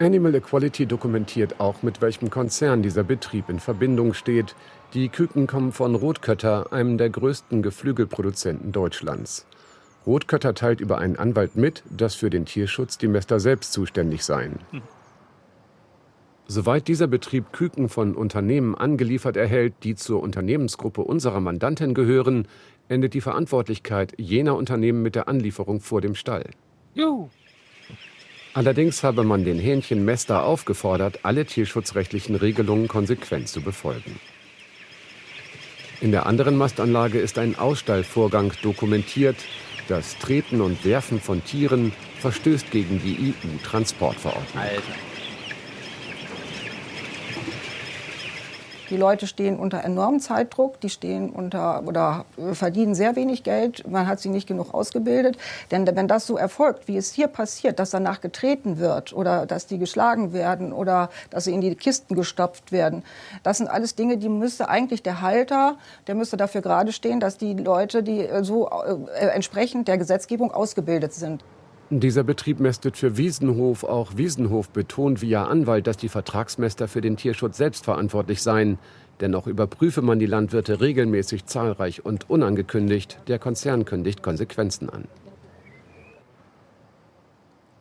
Animal 0.00 0.34
Equality 0.34 0.86
dokumentiert 0.86 1.60
auch, 1.60 1.82
mit 1.82 2.02
welchem 2.02 2.28
Konzern 2.28 2.82
dieser 2.82 3.04
Betrieb 3.04 3.48
in 3.48 3.60
Verbindung 3.60 4.12
steht. 4.12 4.54
Die 4.92 5.08
Küken 5.08 5.46
kommen 5.46 5.72
von 5.72 5.94
Rotkötter, 5.94 6.72
einem 6.72 6.98
der 6.98 7.08
größten 7.10 7.62
Geflügelproduzenten 7.62 8.72
Deutschlands. 8.72 9.46
Rotkötter 10.06 10.54
teilt 10.54 10.80
über 10.80 10.98
einen 10.98 11.16
Anwalt 11.16 11.56
mit, 11.56 11.82
dass 11.90 12.14
für 12.14 12.30
den 12.30 12.44
Tierschutz 12.44 12.98
die 12.98 13.08
Mäster 13.08 13.40
selbst 13.40 13.72
zuständig 13.72 14.24
seien. 14.24 14.58
Soweit 16.46 16.88
dieser 16.88 17.06
Betrieb 17.06 17.52
Küken 17.52 17.88
von 17.88 18.14
Unternehmen 18.14 18.74
angeliefert 18.74 19.36
erhält, 19.36 19.72
die 19.82 19.94
zur 19.94 20.22
Unternehmensgruppe 20.22 21.00
unserer 21.00 21.40
Mandantin 21.40 21.94
gehören, 21.94 22.46
endet 22.88 23.14
die 23.14 23.22
Verantwortlichkeit 23.22 24.12
jener 24.18 24.56
Unternehmen 24.56 25.02
mit 25.02 25.14
der 25.14 25.26
Anlieferung 25.26 25.80
vor 25.80 26.02
dem 26.02 26.14
Stall. 26.14 26.50
Juhu. 26.92 27.30
Allerdings 28.52 29.02
habe 29.02 29.24
man 29.24 29.44
den 29.44 29.58
Hähnchenmäster 29.58 30.44
aufgefordert, 30.44 31.20
alle 31.22 31.46
tierschutzrechtlichen 31.46 32.36
Regelungen 32.36 32.88
konsequent 32.88 33.48
zu 33.48 33.62
befolgen. 33.62 34.20
In 36.04 36.12
der 36.12 36.26
anderen 36.26 36.58
Mastanlage 36.58 37.18
ist 37.18 37.38
ein 37.38 37.58
Ausstallvorgang 37.58 38.52
dokumentiert. 38.60 39.36
Das 39.88 40.18
Treten 40.18 40.60
und 40.60 40.84
Werfen 40.84 41.18
von 41.18 41.42
Tieren 41.42 41.94
verstößt 42.18 42.70
gegen 42.70 43.00
die 43.02 43.32
EU-Transportverordnung. 43.32 44.62
Die 48.94 49.00
Leute 49.00 49.26
stehen 49.26 49.58
unter 49.58 49.82
enormem 49.82 50.20
Zeitdruck, 50.20 50.80
die 50.80 50.88
stehen 50.88 51.30
unter 51.30 51.82
oder 51.84 52.26
verdienen 52.52 52.94
sehr 52.94 53.16
wenig 53.16 53.42
Geld, 53.42 53.90
man 53.90 54.06
hat 54.06 54.20
sie 54.20 54.28
nicht 54.28 54.46
genug 54.46 54.72
ausgebildet. 54.72 55.36
Denn 55.72 55.84
wenn 55.84 56.06
das 56.06 56.28
so 56.28 56.36
erfolgt, 56.36 56.86
wie 56.86 56.96
es 56.96 57.12
hier 57.12 57.26
passiert, 57.26 57.80
dass 57.80 57.90
danach 57.90 58.20
getreten 58.20 58.78
wird 58.78 59.12
oder 59.12 59.46
dass 59.46 59.66
die 59.66 59.78
geschlagen 59.78 60.32
werden 60.32 60.72
oder 60.72 61.10
dass 61.30 61.42
sie 61.42 61.54
in 61.54 61.60
die 61.60 61.74
Kisten 61.74 62.14
gestopft 62.14 62.70
werden, 62.70 63.02
das 63.42 63.58
sind 63.58 63.66
alles 63.66 63.96
Dinge, 63.96 64.16
die 64.16 64.28
müsste 64.28 64.68
eigentlich 64.68 65.02
der 65.02 65.22
Halter, 65.22 65.76
der 66.06 66.14
müsste 66.14 66.36
dafür 66.36 66.60
gerade 66.60 66.92
stehen, 66.92 67.18
dass 67.18 67.36
die 67.36 67.54
Leute, 67.54 68.04
die 68.04 68.28
so 68.42 68.68
äh, 68.68 69.26
entsprechend 69.26 69.88
der 69.88 69.98
Gesetzgebung 69.98 70.52
ausgebildet 70.52 71.14
sind. 71.14 71.42
Dieser 71.90 72.24
Betrieb 72.24 72.60
mästet 72.60 72.96
für 72.96 73.18
Wiesenhof. 73.18 73.84
Auch 73.84 74.16
Wiesenhof 74.16 74.70
betont 74.70 75.20
via 75.20 75.44
Anwalt, 75.44 75.86
dass 75.86 75.98
die 75.98 76.08
Vertragsmäster 76.08 76.88
für 76.88 77.02
den 77.02 77.16
Tierschutz 77.16 77.58
selbst 77.58 77.84
verantwortlich 77.84 78.42
seien. 78.42 78.78
Dennoch 79.20 79.46
überprüfe 79.46 80.00
man 80.00 80.18
die 80.18 80.26
Landwirte 80.26 80.80
regelmäßig 80.80 81.44
zahlreich 81.44 82.04
und 82.04 82.28
unangekündigt. 82.30 83.20
Der 83.28 83.38
Konzern 83.38 83.84
kündigt 83.84 84.22
Konsequenzen 84.22 84.88
an. 84.88 85.04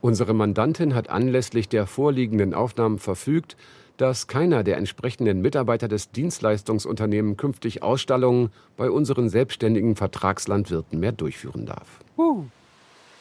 Unsere 0.02 0.34
Mandantin 0.34 0.96
hat 0.96 1.10
anlässlich 1.10 1.70
der 1.70 1.88
vorliegenden 1.88 2.54
Aufnahmen 2.54 3.00
verfügt, 3.00 3.56
dass 3.96 4.28
keiner 4.28 4.64
der 4.64 4.78
entsprechenden 4.78 5.42
Mitarbeiter 5.42 5.88
des 5.88 6.12
Dienstleistungsunternehmens 6.12 7.38
künftig 7.38 7.84
Ausstallungen 7.84 8.50
bei 8.76 8.90
unseren 8.90 9.30
selbstständigen 9.30 9.96
Vertragslandwirten 9.96 11.00
mehr 11.00 11.14
durchführen 11.14 11.66
darf. 11.66 12.02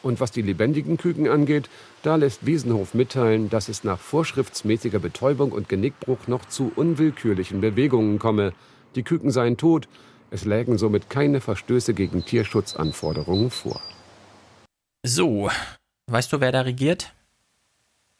Und 0.03 0.19
was 0.19 0.31
die 0.31 0.41
lebendigen 0.41 0.97
Küken 0.97 1.29
angeht, 1.29 1.69
da 2.03 2.17
lässt 2.17 2.45
Wiesenhof 2.45 2.93
mitteilen, 2.93 3.49
dass 3.49 3.69
es 3.69 3.85
nach 3.85 3.99
vorschriftsmäßiger 3.99 4.99
Betäubung 4.99 5.51
und 5.53 5.69
Genickbruch 5.69 6.27
noch 6.27 6.45
zu 6.45 6.71
unwillkürlichen 6.75 7.61
Bewegungen 7.61 8.19
komme. 8.19 8.53
Die 8.95 9.03
Küken 9.03 9.31
seien 9.31 9.55
tot, 9.57 9.87
es 10.29 10.43
lägen 10.43 10.77
somit 10.77 11.09
keine 11.09 11.39
Verstöße 11.39 11.93
gegen 11.93 12.25
Tierschutzanforderungen 12.25 13.49
vor. 13.49 13.79
So, 15.05 15.49
weißt 16.07 16.33
du, 16.33 16.41
wer 16.41 16.51
da 16.51 16.61
regiert? 16.61 17.13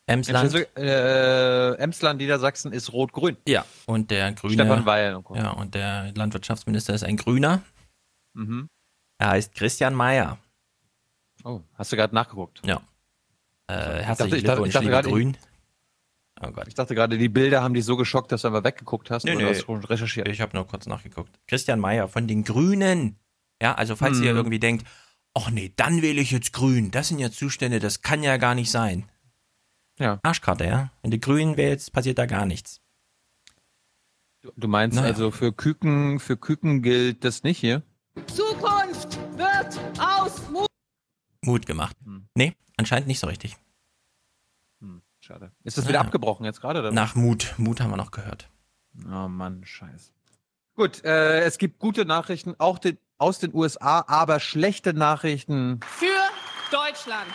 Emsland? 0.06 0.54
Äh, 0.78 1.74
Emsland, 1.76 2.20
Niedersachsen 2.20 2.72
ist 2.72 2.94
rot-grün. 2.94 3.38
Ja, 3.48 3.66
und 3.86 4.12
der 4.12 4.32
Grüne. 4.34 4.54
Stefan 4.54 4.86
Weil 4.86 5.16
und 5.16 5.24
Co. 5.24 5.36
Ja, 5.36 5.52
und 5.52 5.76
der 5.76 6.12
Landwirtschaftsminister 6.14 6.94
ist 6.94 7.04
ein 7.04 7.18
Grüner. 7.18 7.62
Mhm. 8.34 8.68
Er 9.18 9.30
heißt 9.30 9.54
Christian 9.56 9.96
Mayer. 9.96 10.38
Oh, 11.44 11.62
hast 11.76 11.92
du 11.92 11.96
gerade 11.96 12.16
nachgeguckt? 12.16 12.62
Ja. 12.66 12.82
Äh, 13.70 14.02
Ich 14.02 14.06
herzlichen 14.06 14.08
dachte- 14.08 14.38
ich 14.38 14.44
dachte- 14.44 14.44
Glückwunsch, 14.44 14.76
ich 14.86 14.92
dachte 14.92 15.10
Grün. 15.10 15.38
Oh 16.42 16.52
Gott. 16.52 16.68
Ich 16.68 16.74
dachte 16.74 16.96
gerade, 16.96 17.18
die 17.18 17.30
Bilder 17.30 17.62
haben 17.64 17.74
dich 17.74 17.86
so 17.86 17.96
geschockt, 17.96 18.32
dass 18.32 18.42
du 18.42 18.48
einfach 18.50 18.64
weggeguckt 18.64 19.12
hast. 19.12 19.24
Nee, 19.24 19.36
oder 19.36 19.46
nee. 19.46 19.50
hast 19.56 19.66
du 19.68 19.74
recherchiert? 19.76 20.28
Ich 20.28 20.42
habe 20.42 20.56
nur 20.58 20.68
kurz 20.68 20.86
nachgeguckt. 20.88 21.40
Christian 21.48 21.80
Mayer 21.80 22.08
von 22.08 22.28
den 22.28 22.44
Grünen. 22.44 23.18
Ja, 23.62 23.76
also 23.76 23.96
falls 23.96 24.20
ihr 24.20 24.32
Mhm. 24.32 24.38
irgendwie 24.38 24.60
denkt, 24.60 24.86
ach 25.34 25.50
nee, 25.52 25.72
dann 25.76 26.02
wähle 26.02 26.20
ich 26.22 26.32
jetzt 26.32 26.52
Grün. 26.54 26.92
Das 26.92 27.08
sind 27.10 27.20
ja 27.20 27.32
Zustände, 27.32 27.80
das 27.80 28.02
kann 28.02 28.24
ja 28.24 28.38
gar 28.38 28.56
nicht 28.56 28.72
sein. 28.72 29.10
Ja. 30.00 30.20
Arschkarte, 30.24 30.66
ja. 30.66 30.92
Wenn 31.02 31.12
du 31.12 31.20
Grün 31.20 31.56
wählst, 31.56 31.94
passiert 31.94 32.18
da 32.18 32.26
gar 32.26 32.46
nichts. 32.46 32.82
Du 34.58 34.68
meinst 34.68 34.96
Naja. 34.98 35.08
also 35.10 35.32
für 35.32 35.54
Küken, 35.54 36.20
für 36.20 36.36
Küken 36.36 36.82
gilt 36.82 37.24
das 37.24 37.44
nicht 37.44 37.60
hier? 37.60 37.84
Zukunft 38.28 39.18
wird 39.38 39.80
aus 40.00 40.50
Mut. 40.52 40.68
Mut 41.46 41.66
gemacht. 41.66 41.96
Nee, 42.36 42.56
anscheinend 42.78 43.08
nicht 43.08 43.20
so 43.20 43.28
richtig. 43.28 43.58
Schade. 45.20 45.52
Ist 45.64 45.78
das 45.78 45.86
wieder 45.88 46.00
Ja. 46.00 46.02
abgebrochen 46.02 46.46
jetzt 46.46 46.60
gerade? 46.60 46.80
oder? 46.80 46.92
Nach 46.92 47.16
Mut. 47.16 47.54
Mut 47.58 47.80
haben 47.80 47.92
wir 47.92 47.96
noch 47.98 48.12
gehört. 48.12 48.50
Oh 49.06 49.30
Mann, 49.30 49.64
scheiße. 49.64 50.12
Gut, 50.76 51.02
äh, 51.06 51.40
es 51.44 51.58
gibt 51.58 51.80
gute 51.80 52.04
Nachrichten 52.04 52.56
auch 52.58 52.78
den, 52.78 52.98
aus 53.18 53.40
den 53.40 53.54
USA, 53.54 54.04
aber 54.08 54.42
schlechte 54.42 54.94
Nachrichten. 54.94 55.80
Für 55.88 56.08
Deutschland. 56.72 57.32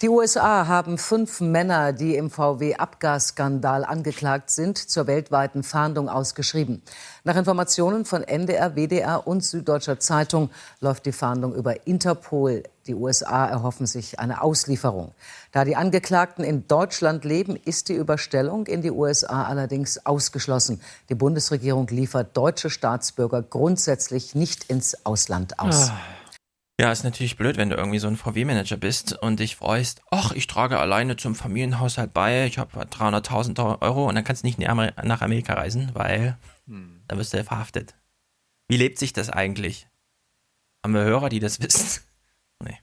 Die 0.00 0.08
USA 0.08 0.68
haben 0.68 0.96
fünf 0.96 1.40
Männer, 1.40 1.92
die 1.92 2.14
im 2.14 2.30
VW-Abgasskandal 2.30 3.84
angeklagt 3.84 4.48
sind, 4.48 4.78
zur 4.78 5.08
weltweiten 5.08 5.64
Fahndung 5.64 6.08
ausgeschrieben. 6.08 6.82
Nach 7.24 7.34
Informationen 7.34 8.04
von 8.04 8.22
NDR, 8.22 8.76
WDR 8.76 9.26
und 9.26 9.42
Süddeutscher 9.42 9.98
Zeitung 9.98 10.50
läuft 10.78 11.06
die 11.06 11.10
Fahndung 11.10 11.52
über 11.52 11.88
Interpol. 11.88 12.62
Die 12.86 12.94
USA 12.94 13.46
erhoffen 13.46 13.86
sich 13.86 14.20
eine 14.20 14.40
Auslieferung. 14.40 15.14
Da 15.50 15.64
die 15.64 15.74
Angeklagten 15.74 16.44
in 16.44 16.68
Deutschland 16.68 17.24
leben, 17.24 17.56
ist 17.56 17.88
die 17.88 17.94
Überstellung 17.94 18.68
in 18.68 18.82
die 18.82 18.92
USA 18.92 19.46
allerdings 19.46 20.06
ausgeschlossen. 20.06 20.80
Die 21.08 21.16
Bundesregierung 21.16 21.88
liefert 21.88 22.36
deutsche 22.36 22.70
Staatsbürger 22.70 23.42
grundsätzlich 23.42 24.36
nicht 24.36 24.70
ins 24.70 25.04
Ausland 25.04 25.58
aus. 25.58 25.90
Ah. 25.90 26.17
Ja, 26.80 26.92
ist 26.92 27.02
natürlich 27.02 27.36
blöd, 27.36 27.56
wenn 27.56 27.70
du 27.70 27.76
irgendwie 27.76 27.98
so 27.98 28.06
ein 28.06 28.16
VW-Manager 28.16 28.76
bist 28.76 29.12
und 29.12 29.40
dich 29.40 29.56
freust, 29.56 30.00
ach, 30.12 30.30
ich 30.30 30.46
trage 30.46 30.78
alleine 30.78 31.16
zum 31.16 31.34
Familienhaushalt 31.34 32.14
bei, 32.14 32.46
ich 32.46 32.58
habe 32.58 32.78
300.000 32.80 33.82
Euro 33.82 34.08
und 34.08 34.14
dann 34.14 34.22
kannst 34.22 34.44
du 34.44 34.46
nicht 34.46 34.60
nach 34.60 35.20
Amerika 35.20 35.54
reisen, 35.54 35.90
weil 35.94 36.38
hm. 36.68 37.02
dann 37.08 37.18
wirst 37.18 37.32
du 37.32 37.36
ja 37.36 37.42
verhaftet. 37.42 37.96
Wie 38.68 38.76
lebt 38.76 38.98
sich 38.98 39.12
das 39.12 39.28
eigentlich? 39.28 39.88
Haben 40.84 40.94
wir 40.94 41.02
Hörer, 41.02 41.30
die 41.30 41.40
das 41.40 41.60
wissen? 41.62 42.04
nee. 42.62 42.78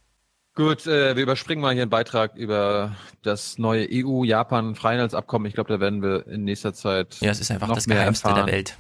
Gut, 0.55 0.87
äh, 0.87 1.15
wir 1.15 1.23
überspringen 1.23 1.61
mal 1.61 1.73
hier 1.73 1.83
einen 1.83 1.89
Beitrag 1.89 2.35
über 2.35 2.97
das 3.21 3.57
neue 3.57 3.87
EU-Japan-Freihandelsabkommen. 3.89 5.47
Ich 5.47 5.53
glaube, 5.53 5.71
da 5.71 5.79
werden 5.79 6.01
wir 6.01 6.27
in 6.27 6.43
nächster 6.43 6.73
Zeit. 6.73 7.21
Ja, 7.21 7.31
es 7.31 7.39
ist 7.39 7.49
einfach 7.49 7.71
das 7.73 7.87
Geheimste 7.87 8.27
erfahren. 8.27 8.45
der 8.45 8.53
Welt. 8.53 8.75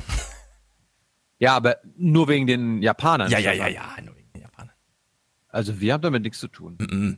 Ja, 1.37 1.55
aber 1.55 1.77
nur 1.97 2.27
wegen 2.27 2.47
den 2.47 2.81
Japanern. 2.81 3.29
Ja, 3.29 3.39
ja, 3.39 3.53
ja, 3.53 3.67
ja. 3.67 3.95
Also 5.55 5.79
wir 5.79 5.93
haben 5.93 6.01
damit 6.01 6.23
nichts 6.23 6.39
zu 6.39 6.49
tun. 6.49 6.77
Mhm. 6.79 7.17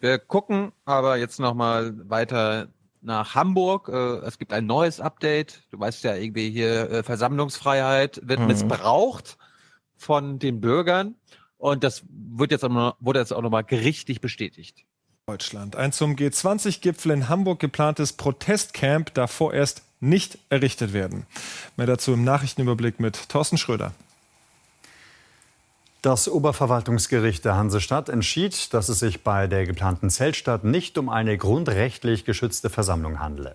Wir 0.00 0.18
gucken 0.18 0.72
aber 0.84 1.16
jetzt 1.16 1.40
nochmal 1.40 1.92
weiter 2.08 2.68
nach 3.00 3.34
Hamburg. 3.34 3.88
Äh, 3.88 4.18
es 4.26 4.38
gibt 4.38 4.52
ein 4.52 4.66
neues 4.66 5.00
Update. 5.00 5.64
Du 5.70 5.80
weißt 5.80 6.04
ja 6.04 6.14
irgendwie 6.14 6.50
hier, 6.50 6.90
äh, 6.90 7.02
Versammlungsfreiheit 7.02 8.20
wird 8.22 8.38
mhm. 8.38 8.46
missbraucht 8.46 9.36
von 9.96 10.38
den 10.38 10.60
Bürgern. 10.60 11.16
Und 11.58 11.82
das 11.82 12.04
wird 12.08 12.52
jetzt 12.52 12.64
auch 12.64 12.68
noch, 12.68 12.96
wurde 13.00 13.18
jetzt 13.18 13.32
auch 13.32 13.42
nochmal 13.42 13.64
gerichtlich 13.64 14.20
bestätigt. 14.20 14.84
Deutschland. 15.26 15.74
Ein 15.74 15.92
zum 15.92 16.14
G20-Gipfel 16.14 17.12
in 17.12 17.28
Hamburg 17.28 17.58
geplantes 17.58 18.12
Protestcamp 18.12 19.14
darf 19.14 19.32
vorerst 19.32 19.82
nicht 19.98 20.38
errichtet 20.50 20.92
werden. 20.92 21.26
Mehr 21.76 21.86
dazu 21.86 22.12
im 22.12 22.22
Nachrichtenüberblick 22.24 23.00
mit 23.00 23.28
Thorsten 23.28 23.58
Schröder. 23.58 23.92
Das 26.02 26.28
Oberverwaltungsgericht 26.28 27.44
der 27.44 27.54
Hansestadt 27.54 28.08
entschied, 28.08 28.74
dass 28.74 28.88
es 28.88 28.98
sich 28.98 29.22
bei 29.22 29.46
der 29.46 29.66
geplanten 29.66 30.10
Zeltstadt 30.10 30.64
nicht 30.64 30.98
um 30.98 31.08
eine 31.08 31.38
grundrechtlich 31.38 32.24
geschützte 32.24 32.70
Versammlung 32.70 33.20
handle. 33.20 33.54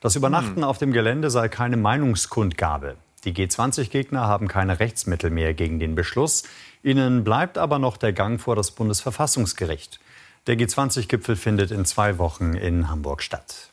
Das 0.00 0.16
Übernachten 0.16 0.56
hm. 0.56 0.64
auf 0.64 0.78
dem 0.78 0.92
Gelände 0.92 1.30
sei 1.30 1.48
keine 1.48 1.76
Meinungskundgabe. 1.76 2.96
Die 3.22 3.32
G20-Gegner 3.32 4.26
haben 4.26 4.48
keine 4.48 4.80
Rechtsmittel 4.80 5.30
mehr 5.30 5.54
gegen 5.54 5.78
den 5.78 5.94
Beschluss. 5.94 6.42
Ihnen 6.82 7.22
bleibt 7.22 7.58
aber 7.58 7.78
noch 7.78 7.96
der 7.96 8.12
Gang 8.12 8.40
vor 8.40 8.56
das 8.56 8.72
Bundesverfassungsgericht. 8.72 10.00
Der 10.48 10.56
G20-Gipfel 10.56 11.36
findet 11.36 11.70
in 11.70 11.84
zwei 11.84 12.18
Wochen 12.18 12.54
in 12.54 12.90
Hamburg 12.90 13.22
statt. 13.22 13.70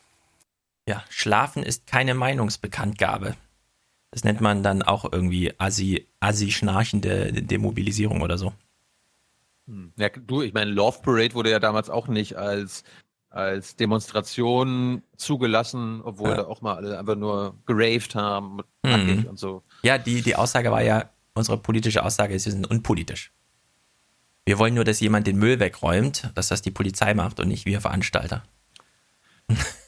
Ja, 0.88 1.04
Schlafen 1.10 1.64
ist 1.64 1.88
keine 1.88 2.14
Meinungsbekanntgabe. 2.14 3.36
Das 4.12 4.24
nennt 4.26 4.42
man 4.42 4.62
dann 4.62 4.82
auch 4.84 5.12
irgendwie 5.12 5.54
assi, 5.58 6.08
assi 6.20 6.52
schnarchende 6.52 7.32
Demobilisierung 7.32 8.22
oder 8.22 8.38
so. 8.38 8.54
Hm. 9.68 9.94
Ja, 9.98 10.10
du, 10.10 10.42
ich 10.42 10.54
meine, 10.54 10.72
Love 10.72 11.00
Parade 11.02 11.34
wurde 11.34 11.50
ja 11.50 11.60
damals 11.60 11.90
auch 11.90 12.08
nicht 12.08 12.36
als, 12.36 12.84
als 13.30 13.78
Demonstration 13.78 15.02
zugelassen, 15.16 16.02
obwohl 16.04 16.32
ja. 16.32 16.36
da 16.38 16.44
auch 16.46 16.62
mal 16.62 16.76
alle 16.76 17.00
einfach 17.00 17.16
nur 17.16 17.56
geraved 17.66 18.16
haben 18.16 18.60
mhm. 18.84 19.28
und 19.30 19.40
so. 19.40 19.64
Ja, 19.84 19.98
die, 19.98 20.22
die 20.22 20.36
Aussage 20.36 20.72
war 20.72 20.84
ja, 20.84 21.10
unsere 21.34 21.58
politische 21.58 22.04
Aussage 22.04 22.34
ist, 22.34 22.46
wir 22.46 22.52
sind 22.52 22.70
unpolitisch. 22.70 23.32
Wir 24.44 24.60
wollen 24.60 24.74
nur, 24.74 24.84
dass 24.84 25.00
jemand 25.00 25.28
den 25.28 25.38
Müll 25.38 25.60
wegräumt, 25.60 26.32
dass 26.36 26.50
das 26.50 26.62
die 26.62 26.72
Polizei 26.72 27.14
macht 27.14 27.40
und 27.40 27.48
nicht 27.48 27.66
wir 27.66 27.80
Veranstalter. 27.80 28.44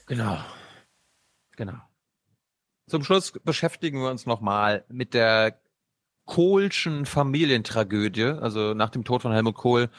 Genau. 0.06 0.38
Genau. 1.56 1.78
Zum 2.86 3.02
Schluss 3.02 3.32
beschäftigen 3.32 4.00
wir 4.00 4.10
uns 4.10 4.26
nochmal 4.26 4.84
mit 4.88 5.14
der 5.14 5.58
Kohlschen 6.26 7.06
Familientragödie. 7.06 8.24
Also 8.24 8.74
nach 8.74 8.90
dem 8.90 9.04
Tod 9.04 9.22
von 9.22 9.32
Helmut 9.32 9.54
Kohl 9.54 9.90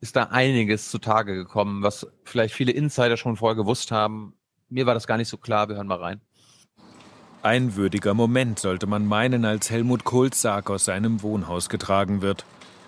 ist 0.00 0.16
da 0.16 0.24
einiges 0.24 0.90
zutage 0.90 1.34
gekommen, 1.34 1.82
was 1.82 2.06
vielleicht 2.24 2.54
viele 2.54 2.72
Insider 2.72 3.16
schon 3.16 3.36
vorher 3.36 3.56
gewusst 3.56 3.90
haben. 3.90 4.34
Mir 4.68 4.86
war 4.86 4.94
das 4.94 5.06
gar 5.06 5.16
nicht 5.16 5.28
so 5.28 5.36
klar. 5.36 5.68
Wir 5.68 5.76
hören 5.76 5.86
mal 5.86 5.98
rein. 5.98 6.20
Ein 7.42 7.76
würdiger 7.76 8.14
Moment 8.14 8.58
sollte 8.58 8.88
man 8.88 9.06
meinen, 9.06 9.44
als 9.44 9.70
Helmut 9.70 10.04
Kohls 10.04 10.42
Sarg 10.42 10.70
aus 10.70 10.84
seinem 10.84 11.22
Wohnhaus 11.22 11.68
getragen 11.68 12.20
wird. 12.20 12.44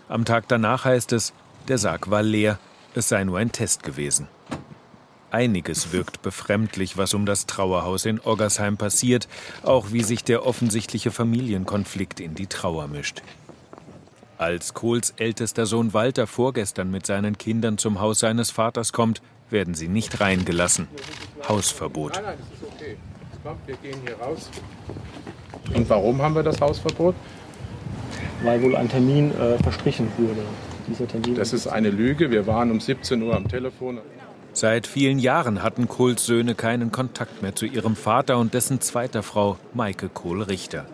Am 0.08 0.24
Tag 0.24 0.48
danach 0.48 0.84
heißt 0.84 1.12
es, 1.12 1.32
der 1.68 1.78
Sarg 1.78 2.10
war 2.10 2.22
leer, 2.22 2.58
es 2.94 3.08
sei 3.08 3.22
nur 3.22 3.38
ein 3.38 3.52
Test 3.52 3.84
gewesen. 3.84 4.26
Einiges 5.30 5.92
wirkt 5.92 6.22
befremdlich, 6.22 6.96
was 6.96 7.14
um 7.14 7.26
das 7.26 7.46
Trauerhaus 7.46 8.04
in 8.04 8.20
Oggersheim 8.20 8.76
passiert, 8.76 9.28
auch 9.62 9.92
wie 9.92 10.02
sich 10.02 10.24
der 10.24 10.44
offensichtliche 10.44 11.10
Familienkonflikt 11.10 12.20
in 12.20 12.34
die 12.34 12.46
Trauer 12.46 12.88
mischt. 12.88 13.22
Als 14.38 14.74
Kohls 14.74 15.12
ältester 15.18 15.66
Sohn 15.66 15.92
Walter 15.92 16.26
vorgestern 16.26 16.90
mit 16.90 17.06
seinen 17.06 17.36
Kindern 17.38 17.78
zum 17.78 18.00
Haus 18.00 18.20
seines 18.20 18.50
Vaters 18.50 18.92
kommt, 18.92 19.20
werden 19.50 19.74
sie 19.74 19.88
nicht 19.88 20.20
reingelassen. 20.20 20.88
Hausverbot. 21.48 22.14
Nein, 22.14 22.24
nein, 22.24 22.38
das 22.38 22.58
ist 22.58 22.74
okay. 22.74 22.96
Kommt, 23.42 23.66
wir 23.66 23.76
gehen 23.76 23.98
hier 24.04 24.16
raus. 24.16 24.48
Und 25.74 25.88
warum 25.88 26.20
haben 26.22 26.34
wir 26.34 26.42
das 26.42 26.60
Hausverbot? 26.60 27.14
Weil 28.42 28.62
wohl 28.62 28.76
ein 28.76 28.88
Termin 28.88 29.30
äh, 29.38 29.58
verstrichen 29.62 30.08
wurde. 30.16 30.42
Dieser 30.88 31.06
Termin 31.06 31.34
das 31.34 31.52
ist 31.52 31.66
eine 31.66 31.90
Lüge. 31.90 32.30
Wir 32.30 32.46
waren 32.46 32.70
um 32.70 32.80
17 32.80 33.22
Uhr 33.22 33.36
am 33.36 33.46
Telefon. 33.46 33.98
Seit 34.52 34.86
vielen 34.86 35.18
Jahren 35.18 35.62
hatten 35.62 35.88
Kohls 35.88 36.26
Söhne 36.26 36.54
keinen 36.54 36.90
Kontakt 36.90 37.42
mehr 37.42 37.54
zu 37.54 37.66
ihrem 37.66 37.96
Vater 37.96 38.38
und 38.38 38.52
dessen 38.52 38.80
zweiter 38.80 39.22
Frau, 39.22 39.58
Maike 39.74 40.08
Kohl-Richter. 40.08 40.86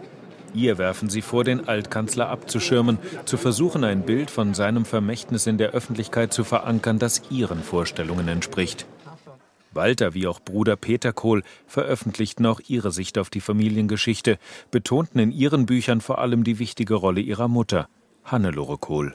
Ihr 0.55 0.78
werfen 0.78 1.11
sie 1.11 1.23
vor, 1.23 1.45
den 1.45 1.69
Altkanzler 1.69 2.28
abzuschirmen, 2.28 2.99
zu 3.24 3.37
versuchen, 3.37 3.85
ein 3.85 4.03
Bild 4.03 4.31
von 4.31 4.55
seinem 4.55 4.85
Vermächtnis 4.85 5.47
in 5.47 5.59
der 5.59 5.73
Öffentlichkeit 5.73 6.33
zu 6.33 6.45
verankern, 6.45 6.99
das 6.99 7.23
ihren 7.31 7.62
Vorstellungen 7.62 8.28
entspricht. 8.28 8.87
Walter 9.73 10.15
wie 10.15 10.27
auch 10.27 10.41
Bruder 10.41 10.77
Peter 10.77 11.12
Kohl 11.12 11.43
veröffentlichten 11.66 12.47
auch 12.47 12.61
ihre 12.66 12.91
Sicht 12.91 13.19
auf 13.19 13.28
die 13.28 13.43
Familiengeschichte, 13.43 14.39
betonten 14.70 15.19
in 15.19 15.31
ihren 15.31 15.66
Büchern 15.66 16.01
vor 16.01 16.19
allem 16.19 16.45
die 16.45 16.59
wichtige 16.59 16.95
Rolle 16.95 17.20
ihrer 17.20 17.49
Mutter, 17.49 17.89
Hannelore 18.24 18.78
Kohl. 18.78 19.15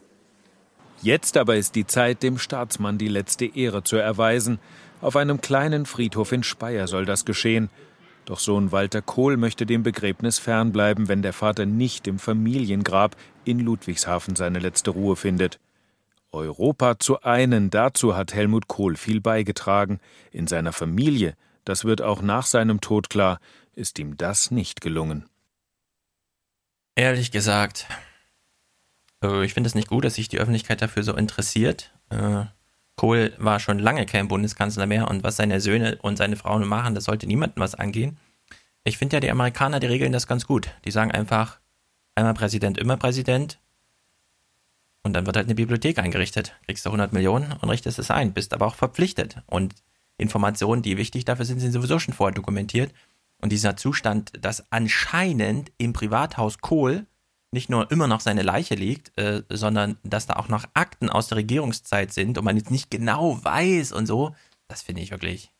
Jetzt 1.02 1.36
aber 1.38 1.56
ist 1.56 1.76
die 1.76 1.88
Zeit, 1.88 2.22
dem 2.22 2.38
Staatsmann 2.38 3.00
die 3.00 3.08
letzte 3.08 3.46
Ehre 3.46 3.84
zu 3.84 3.98
erweisen. 3.98 4.60
Auf 5.02 5.16
einem 5.16 5.42
kleinen 5.42 5.88
Friedhof 5.88 6.32
in 6.32 6.44
Speyer 6.44 6.88
soll 6.88 7.06
das 7.06 7.26
geschehen. 7.26 7.70
Doch 8.26 8.40
Sohn 8.40 8.72
Walter 8.72 9.02
Kohl 9.02 9.36
möchte 9.36 9.66
dem 9.66 9.82
Begräbnis 9.82 10.38
fernbleiben, 10.38 11.08
wenn 11.08 11.24
der 11.24 11.34
Vater 11.34 11.66
nicht 11.66 12.06
im 12.06 12.20
Familiengrab 12.20 13.16
in 13.46 13.60
Ludwigshafen 13.60 14.36
seine 14.36 14.60
letzte 14.60 14.92
Ruhe 14.92 15.16
findet. 15.16 15.60
Europa 16.32 17.00
zu 17.00 17.22
einen, 17.24 17.72
dazu 17.72 18.16
hat 18.16 18.34
Helmut 18.34 18.68
Kohl 18.68 18.96
viel 18.96 19.22
beigetragen. 19.22 20.00
In 20.32 20.46
seiner 20.46 20.72
Familie, 20.72 21.36
das 21.66 21.84
wird 21.84 22.04
auch 22.04 22.22
nach 22.22 22.46
seinem 22.46 22.80
Tod 22.80 23.10
klar, 23.10 23.40
ist 23.74 23.98
ihm 23.98 24.18
das 24.18 24.52
nicht 24.52 24.82
gelungen. 24.82 25.26
Ehrlich 26.96 27.32
gesagt, 27.32 27.88
äh, 29.24 29.46
ich 29.46 29.54
finde 29.54 29.68
es 29.68 29.76
nicht 29.76 29.90
gut, 29.90 30.06
dass 30.06 30.16
sich 30.16 30.30
die 30.30 30.40
Öffentlichkeit 30.40 30.82
dafür 30.82 31.04
so 31.04 31.16
interessiert. 31.16 31.92
Äh, 32.10 32.46
Kohl 32.96 33.34
war 33.38 33.60
schon 33.60 33.80
lange 33.80 34.06
kein 34.06 34.28
Bundeskanzler 34.28 34.86
mehr 34.86 35.10
und 35.10 35.24
was 35.24 35.38
seine 35.38 35.62
Söhne 35.62 35.98
und 36.02 36.18
seine 36.18 36.36
Frauen 36.36 36.68
machen, 36.68 36.94
das 36.94 37.06
sollte 37.06 37.26
niemandem 37.26 37.62
was 37.62 37.76
angehen. 37.76 38.18
Ich 38.84 38.98
finde 38.98 39.16
ja, 39.16 39.20
die 39.20 39.32
Amerikaner, 39.32 39.80
die 39.80 39.88
regeln 39.88 40.12
das 40.12 40.28
ganz 40.28 40.46
gut. 40.46 40.70
Die 40.86 40.92
sagen 40.92 41.12
einfach, 41.12 41.60
einmal 42.16 42.34
Präsident, 42.34 42.78
immer 42.78 42.98
Präsident. 42.98 43.60
Und 45.04 45.14
dann 45.14 45.26
wird 45.26 45.36
halt 45.36 45.48
eine 45.48 45.56
Bibliothek 45.56 45.98
eingerichtet. 46.00 46.56
Kriegst 46.66 46.86
du 46.86 46.90
100 46.90 47.14
Millionen 47.14 47.54
und 47.54 47.70
richtest 47.70 48.00
es 48.00 48.12
ein, 48.12 48.34
bist 48.34 48.54
aber 48.54 48.68
auch 48.68 48.76
verpflichtet. 48.76 49.38
Und 49.48 49.76
Informationen, 50.18 50.82
die 50.84 50.98
wichtig 50.98 51.26
dafür 51.26 51.46
sind, 51.46 51.60
sind 51.60 51.72
sowieso 51.72 51.98
schon 52.00 52.14
vorher 52.14 52.36
dokumentiert. 52.36 52.94
Und 53.40 53.52
dieser 53.52 53.76
Zustand, 53.78 54.34
dass 54.40 54.72
anscheinend 54.72 55.72
im 55.78 55.94
Privathaus 55.94 56.60
Kohl 56.60 57.08
nicht 57.52 57.70
nur 57.70 57.92
immer 57.92 58.08
noch 58.08 58.22
seine 58.22 58.44
Leiche 58.44 58.76
liegt, 58.76 59.18
äh, 59.18 59.44
sondern 59.50 59.98
dass 60.04 60.26
da 60.26 60.36
auch 60.36 60.48
noch 60.48 60.66
Akten 60.74 61.10
aus 61.10 61.28
der 61.28 61.38
Regierungszeit 61.38 62.14
sind 62.14 62.38
und 62.38 62.46
man 62.46 62.58
jetzt 62.58 62.72
nicht 62.72 62.90
genau 62.90 63.44
weiß 63.44 63.92
und 63.92 64.06
so, 64.06 64.34
das 64.68 64.82
finde 64.82 65.02
ich 65.02 65.12
wirklich. 65.12 65.52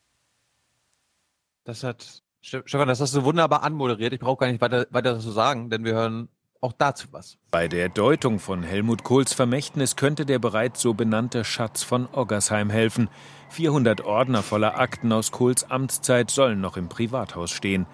Das 1.64 1.84
hat 1.84 2.22
Stefan, 2.40 2.88
das 2.88 3.00
hast 3.00 3.14
du 3.14 3.22
wunderbar 3.22 3.62
anmoderiert. 3.62 4.12
Ich 4.12 4.18
brauche 4.18 4.38
gar 4.38 4.50
nicht 4.50 4.60
weiter, 4.60 4.86
weiter 4.90 5.20
zu 5.20 5.30
sagen, 5.30 5.70
denn 5.70 5.84
wir 5.84 5.94
hören 5.94 6.28
auch 6.60 6.72
dazu 6.72 7.08
was. 7.10 7.38
Bei 7.50 7.68
der 7.68 7.88
Deutung 7.88 8.38
von 8.38 8.62
Helmut 8.62 9.04
Kohls 9.04 9.32
Vermächtnis 9.32 9.94
könnte 9.96 10.26
der 10.26 10.38
bereits 10.38 10.80
so 10.80 10.94
benannte 10.94 11.44
Schatz 11.44 11.82
von 11.82 12.08
Oggersheim 12.12 12.70
helfen. 12.70 13.10
400 13.50 14.00
Ordner 14.00 14.42
voller 14.42 14.78
Akten 14.78 15.12
aus 15.12 15.30
Kohls 15.30 15.70
Amtszeit 15.70 16.30
sollen 16.30 16.60
noch 16.60 16.76
im 16.76 16.88
Privathaus 16.88 17.50
stehen. 17.50 17.86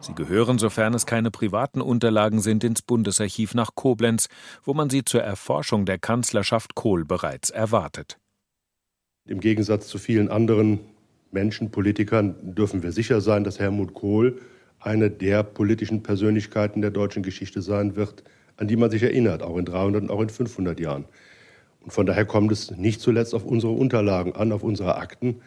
Sie 0.00 0.14
gehören, 0.14 0.58
sofern 0.58 0.94
es 0.94 1.06
keine 1.06 1.30
privaten 1.30 1.80
Unterlagen 1.80 2.40
sind, 2.40 2.62
ins 2.62 2.82
Bundesarchiv 2.82 3.54
nach 3.54 3.74
Koblenz, 3.74 4.28
wo 4.62 4.72
man 4.72 4.90
sie 4.90 5.04
zur 5.04 5.22
Erforschung 5.22 5.86
der 5.86 5.98
Kanzlerschaft 5.98 6.74
Kohl 6.74 7.04
bereits 7.04 7.50
erwartet. 7.50 8.18
Im 9.26 9.40
Gegensatz 9.40 9.88
zu 9.88 9.98
vielen 9.98 10.28
anderen 10.28 10.80
Menschen, 11.32 11.70
Politikern, 11.70 12.54
dürfen 12.54 12.82
wir 12.82 12.92
sicher 12.92 13.20
sein, 13.20 13.44
dass 13.44 13.58
Helmut 13.58 13.92
Kohl 13.92 14.40
eine 14.80 15.10
der 15.10 15.42
politischen 15.42 16.02
Persönlichkeiten 16.02 16.80
der 16.80 16.90
deutschen 16.90 17.22
Geschichte 17.22 17.60
sein 17.60 17.96
wird, 17.96 18.22
an 18.56 18.68
die 18.68 18.76
man 18.76 18.90
sich 18.90 19.02
erinnert, 19.02 19.42
auch 19.42 19.56
in 19.56 19.64
300 19.64 20.02
und 20.02 20.10
auch 20.10 20.20
in 20.20 20.30
500 20.30 20.78
Jahren. 20.80 21.04
Und 21.80 21.92
von 21.92 22.06
daher 22.06 22.24
kommt 22.24 22.52
es 22.52 22.70
nicht 22.70 23.00
zuletzt 23.00 23.34
auf 23.34 23.44
unsere 23.44 23.72
Unterlagen 23.72 24.34
an, 24.34 24.52
auf 24.52 24.62
unsere 24.62 24.96
Akten, 24.96 25.42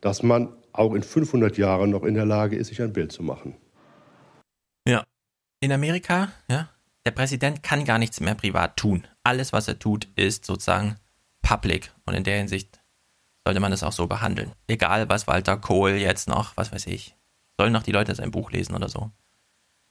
dass 0.00 0.22
man 0.22 0.48
auch 0.72 0.94
in 0.94 1.02
500 1.02 1.58
Jahren 1.58 1.90
noch 1.90 2.04
in 2.04 2.14
der 2.14 2.26
Lage 2.26 2.56
ist, 2.56 2.68
sich 2.68 2.80
ein 2.80 2.92
Bild 2.92 3.12
zu 3.12 3.22
machen. 3.22 3.54
Ja. 4.88 5.04
In 5.60 5.72
Amerika, 5.72 6.32
ja, 6.48 6.68
der 7.04 7.10
Präsident 7.10 7.62
kann 7.62 7.84
gar 7.84 7.98
nichts 7.98 8.20
mehr 8.20 8.34
privat 8.34 8.76
tun. 8.76 9.06
Alles, 9.22 9.52
was 9.52 9.68
er 9.68 9.78
tut, 9.78 10.08
ist 10.16 10.46
sozusagen 10.46 10.96
public. 11.42 11.92
Und 12.06 12.14
in 12.14 12.24
der 12.24 12.38
Hinsicht 12.38 12.80
sollte 13.44 13.60
man 13.60 13.70
das 13.70 13.82
auch 13.82 13.92
so 13.92 14.06
behandeln. 14.06 14.52
Egal, 14.66 15.08
was 15.08 15.26
Walter 15.26 15.56
Kohl 15.56 15.92
jetzt 15.92 16.28
noch, 16.28 16.56
was 16.56 16.72
weiß 16.72 16.86
ich, 16.86 17.16
sollen 17.58 17.72
noch 17.72 17.82
die 17.82 17.92
Leute 17.92 18.14
sein 18.14 18.30
Buch 18.30 18.50
lesen 18.50 18.74
oder 18.74 18.88
so. 18.88 19.10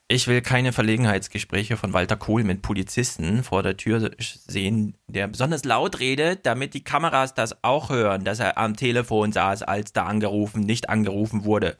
Ich 0.07 0.27
will 0.27 0.41
keine 0.41 0.71
Verlegenheitsgespräche 0.71 1.75
von 1.75 1.91
Walter 1.91 2.15
Kohl 2.15 2.43
mit 2.43 2.61
Polizisten 2.61 3.43
vor 3.43 3.61
der 3.61 3.75
Tür 3.75 4.11
sehen, 4.19 4.95
der 5.07 5.27
besonders 5.27 5.65
laut 5.65 5.99
redet, 5.99 6.45
damit 6.45 6.73
die 6.73 6.83
Kameras 6.83 7.33
das 7.33 7.63
auch 7.63 7.89
hören, 7.89 8.23
dass 8.23 8.39
er 8.39 8.57
am 8.57 8.75
Telefon 8.77 9.33
saß, 9.33 9.63
als 9.63 9.91
da 9.91 10.05
angerufen, 10.05 10.61
nicht 10.61 10.89
angerufen 10.89 11.43
wurde. 11.43 11.77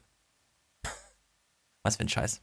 Was 1.84 1.96
für 1.96 2.04
ein 2.04 2.10
Scheiß. 2.10 2.42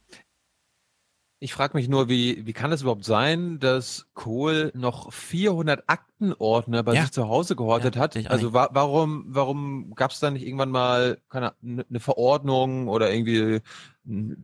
Ich 1.39 1.53
frage 1.53 1.75
mich 1.75 1.89
nur, 1.89 2.07
wie, 2.07 2.45
wie 2.45 2.53
kann 2.53 2.71
es 2.71 2.81
überhaupt 2.81 3.03
sein, 3.03 3.59
dass 3.59 4.07
Kohl 4.13 4.71
noch 4.73 5.11
400 5.11 5.83
Aktenordner 5.87 6.81
bei 6.81 6.93
ja. 6.93 7.01
sich 7.01 7.11
zu 7.11 7.27
Hause 7.27 7.57
gehortet 7.57 7.95
ja, 7.95 8.01
hat? 8.01 8.15
Also 8.27 8.53
wa 8.53 8.69
warum, 8.71 9.25
warum 9.27 9.93
gab 9.95 10.11
es 10.11 10.19
da 10.21 10.31
nicht 10.31 10.45
irgendwann 10.45 10.71
mal 10.71 11.19
keine 11.29 11.53
eine 11.61 11.99
Verordnung 11.99 12.87
oder 12.87 13.11
irgendwie, 13.11 13.59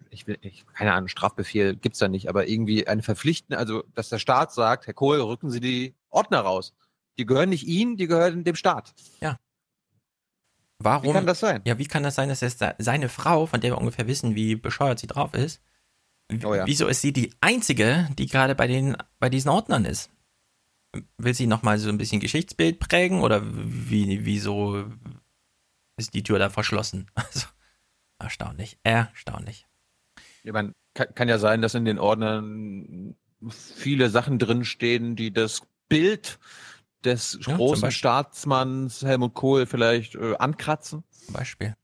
ich 0.09 0.27
will, 0.27 0.37
ich, 0.41 0.65
keine 0.73 0.91
Ahnung, 0.93 1.07
Strafbefehl 1.07 1.77
gibt's 1.77 1.99
da 1.99 2.09
nicht, 2.09 2.27
aber 2.27 2.47
irgendwie 2.49 2.85
eine 2.85 3.03
verpflichtende, 3.03 3.57
also 3.57 3.83
dass 3.95 4.09
der 4.09 4.19
Staat 4.19 4.51
sagt, 4.51 4.85
Herr 4.85 4.93
Kohl, 4.93 5.21
rücken 5.21 5.49
Sie 5.49 5.61
die 5.61 5.95
Ordner 6.09 6.41
raus. 6.41 6.73
Die 7.17 7.25
gehören 7.25 7.49
nicht 7.49 7.67
Ihnen, 7.67 7.95
die 7.95 8.07
gehören 8.07 8.43
dem 8.43 8.55
Staat. 8.55 8.93
Ja. 9.21 9.39
Warum? 10.77 11.09
Wie 11.09 11.13
kann 11.13 11.25
das 11.25 11.39
sein? 11.39 11.61
Ja, 11.65 11.77
wie 11.77 11.87
kann 11.87 12.03
das 12.03 12.15
sein, 12.15 12.27
dass 12.27 12.41
es 12.41 12.57
seine 12.79 13.07
Frau, 13.07 13.45
von 13.45 13.61
der 13.61 13.71
wir 13.71 13.77
ungefähr 13.77 14.07
wissen, 14.07 14.35
wie 14.35 14.55
bescheuert 14.55 14.99
sie 14.99 15.07
drauf 15.07 15.33
ist, 15.33 15.61
Oh 16.43 16.55
ja. 16.55 16.65
Wieso 16.65 16.87
ist 16.87 17.01
sie 17.01 17.13
die 17.13 17.33
einzige, 17.41 18.09
die 18.17 18.27
gerade 18.27 18.55
bei 18.55 18.67
den 18.67 18.95
bei 19.19 19.29
diesen 19.29 19.49
Ordnern 19.49 19.85
ist? 19.85 20.09
Will 21.17 21.33
sie 21.33 21.47
nochmal 21.47 21.77
so 21.77 21.89
ein 21.89 21.97
bisschen 21.97 22.19
Geschichtsbild 22.19 22.79
prägen 22.79 23.21
oder 23.21 23.41
wie, 23.43 24.25
wieso 24.25 24.85
ist 25.97 26.13
die 26.13 26.23
Tür 26.23 26.39
da 26.39 26.49
verschlossen? 26.49 27.07
Also, 27.15 27.47
erstaunlich, 28.19 28.77
erstaunlich. 28.83 29.65
Ich 30.43 30.51
meine, 30.51 30.73
kann, 30.93 31.13
kann 31.15 31.29
ja 31.29 31.39
sein, 31.39 31.61
dass 31.61 31.73
in 31.73 31.85
den 31.85 31.97
Ordnern 31.97 33.15
viele 33.49 34.09
Sachen 34.09 34.37
drinstehen, 34.37 35.15
die 35.15 35.31
das 35.31 35.61
Bild 35.89 36.39
des 37.03 37.39
ja, 37.41 37.55
großen 37.55 37.91
Staatsmanns 37.91 39.03
Helmut 39.03 39.33
Kohl 39.33 39.65
vielleicht 39.65 40.15
äh, 40.15 40.35
ankratzen. 40.37 41.03
Zum 41.25 41.33
Beispiel. 41.33 41.75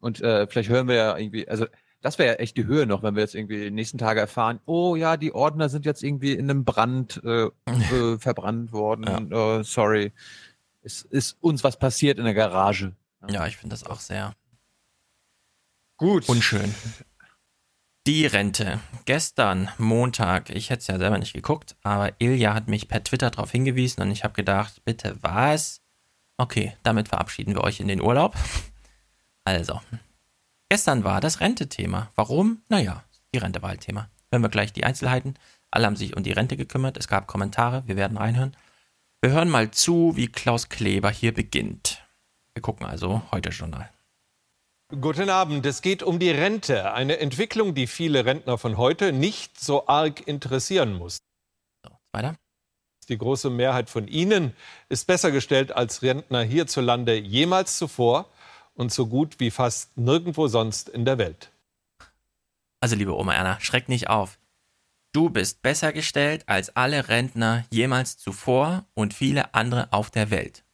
Und 0.00 0.20
äh, 0.20 0.46
vielleicht 0.46 0.68
hören 0.68 0.86
wir 0.86 0.94
ja 0.94 1.18
irgendwie, 1.18 1.48
also 1.48 1.66
das 2.04 2.18
wäre 2.18 2.34
ja 2.34 2.38
echt 2.38 2.58
die 2.58 2.66
Höhe 2.66 2.84
noch, 2.84 3.02
wenn 3.02 3.14
wir 3.14 3.22
jetzt 3.22 3.34
irgendwie 3.34 3.64
die 3.64 3.70
nächsten 3.70 3.96
Tage 3.96 4.20
erfahren, 4.20 4.60
oh 4.66 4.94
ja, 4.94 5.16
die 5.16 5.34
Ordner 5.34 5.70
sind 5.70 5.86
jetzt 5.86 6.02
irgendwie 6.02 6.34
in 6.34 6.50
einem 6.50 6.62
Brand 6.62 7.22
äh, 7.24 7.46
äh, 7.66 8.18
verbrannt 8.18 8.72
worden. 8.72 9.30
Ja. 9.30 9.58
Uh, 9.58 9.62
sorry. 9.62 10.12
Es 10.82 11.00
ist 11.00 11.38
uns 11.40 11.64
was 11.64 11.78
passiert 11.78 12.18
in 12.18 12.24
der 12.24 12.34
Garage. 12.34 12.94
Ja, 13.26 13.46
ich 13.46 13.56
finde 13.56 13.72
das 13.72 13.84
auch 13.84 14.00
sehr 14.00 14.34
gut. 15.96 16.28
Unschön. 16.28 16.74
Die 18.06 18.26
Rente. 18.26 18.80
Gestern, 19.06 19.70
Montag, 19.78 20.50
ich 20.50 20.68
hätte 20.68 20.80
es 20.80 20.86
ja 20.88 20.98
selber 20.98 21.16
nicht 21.16 21.32
geguckt, 21.32 21.74
aber 21.82 22.12
Ilja 22.18 22.52
hat 22.52 22.68
mich 22.68 22.86
per 22.86 23.02
Twitter 23.02 23.30
darauf 23.30 23.50
hingewiesen 23.50 24.02
und 24.02 24.10
ich 24.10 24.24
habe 24.24 24.34
gedacht, 24.34 24.84
bitte 24.84 25.16
was? 25.22 25.80
Okay, 26.36 26.76
damit 26.82 27.08
verabschieden 27.08 27.54
wir 27.54 27.64
euch 27.64 27.80
in 27.80 27.88
den 27.88 28.02
Urlaub. 28.02 28.36
Also, 29.46 29.78
Gestern 30.74 31.04
war 31.04 31.20
das 31.20 31.38
Rente-Thema. 31.38 32.10
Warum? 32.16 32.60
Naja, 32.68 33.04
die 33.32 33.38
Rente 33.38 33.62
war 33.62 33.68
halt 33.68 33.82
Thema. 33.82 34.10
Hören 34.32 34.42
wir 34.42 34.48
gleich 34.48 34.72
die 34.72 34.82
Einzelheiten. 34.82 35.34
Alle 35.70 35.86
haben 35.86 35.94
sich 35.94 36.16
um 36.16 36.24
die 36.24 36.32
Rente 36.32 36.56
gekümmert. 36.56 36.96
Es 36.96 37.06
gab 37.06 37.28
Kommentare. 37.28 37.84
Wir 37.86 37.94
werden 37.94 38.16
reinhören. 38.16 38.56
Wir 39.22 39.30
hören 39.30 39.50
mal 39.50 39.70
zu, 39.70 40.16
wie 40.16 40.26
Klaus 40.26 40.68
Kleber 40.68 41.10
hier 41.10 41.32
beginnt. 41.32 42.04
Wir 42.54 42.60
gucken 42.60 42.86
also 42.86 43.22
heute 43.30 43.50
Journal. 43.50 43.88
Guten 45.00 45.30
Abend. 45.30 45.64
Es 45.64 45.80
geht 45.80 46.02
um 46.02 46.18
die 46.18 46.32
Rente. 46.32 46.92
Eine 46.92 47.20
Entwicklung, 47.20 47.76
die 47.76 47.86
viele 47.86 48.24
Rentner 48.24 48.58
von 48.58 48.76
heute 48.76 49.12
nicht 49.12 49.60
so 49.60 49.86
arg 49.86 50.26
interessieren 50.26 50.94
muss. 50.94 51.18
So, 51.86 51.92
weiter. 52.10 52.34
Die 53.08 53.18
große 53.18 53.48
Mehrheit 53.48 53.90
von 53.90 54.08
Ihnen 54.08 54.56
ist 54.88 55.06
besser 55.06 55.30
gestellt 55.30 55.70
als 55.70 56.02
Rentner 56.02 56.42
hierzulande 56.42 57.16
jemals 57.16 57.78
zuvor 57.78 58.28
und 58.74 58.92
so 58.92 59.06
gut 59.06 59.40
wie 59.40 59.50
fast 59.50 59.96
nirgendwo 59.96 60.48
sonst 60.48 60.88
in 60.88 61.04
der 61.04 61.18
Welt. 61.18 61.50
Also 62.80 62.96
liebe 62.96 63.16
Oma 63.16 63.34
Erna, 63.34 63.60
schreck 63.60 63.88
nicht 63.88 64.10
auf. 64.10 64.38
Du 65.12 65.30
bist 65.30 65.62
besser 65.62 65.92
gestellt 65.92 66.44
als 66.48 66.76
alle 66.76 67.08
Rentner 67.08 67.64
jemals 67.70 68.18
zuvor 68.18 68.84
und 68.94 69.14
viele 69.14 69.54
andere 69.54 69.92
auf 69.92 70.10
der 70.10 70.30
Welt. 70.30 70.64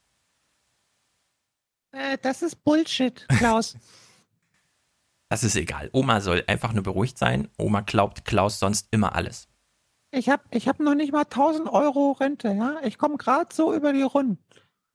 Äh, 1.92 2.16
das 2.22 2.42
ist 2.42 2.64
Bullshit, 2.64 3.26
Klaus. 3.28 3.76
das 5.28 5.44
ist 5.44 5.56
egal. 5.56 5.90
Oma 5.92 6.20
soll 6.20 6.42
einfach 6.46 6.72
nur 6.72 6.82
beruhigt 6.82 7.18
sein. 7.18 7.48
Oma 7.58 7.82
glaubt 7.82 8.24
Klaus 8.24 8.58
sonst 8.58 8.88
immer 8.90 9.14
alles. 9.14 9.48
Ich 10.10 10.28
habe 10.28 10.42
ich 10.50 10.66
hab 10.66 10.80
noch 10.80 10.94
nicht 10.94 11.12
mal 11.12 11.22
1000 11.22 11.68
Euro 11.68 12.12
Rente, 12.12 12.48
ja? 12.48 12.80
Ich 12.82 12.98
komme 12.98 13.16
gerade 13.18 13.54
so 13.54 13.74
über 13.74 13.92
die 13.92 14.02
Runden. 14.02 14.42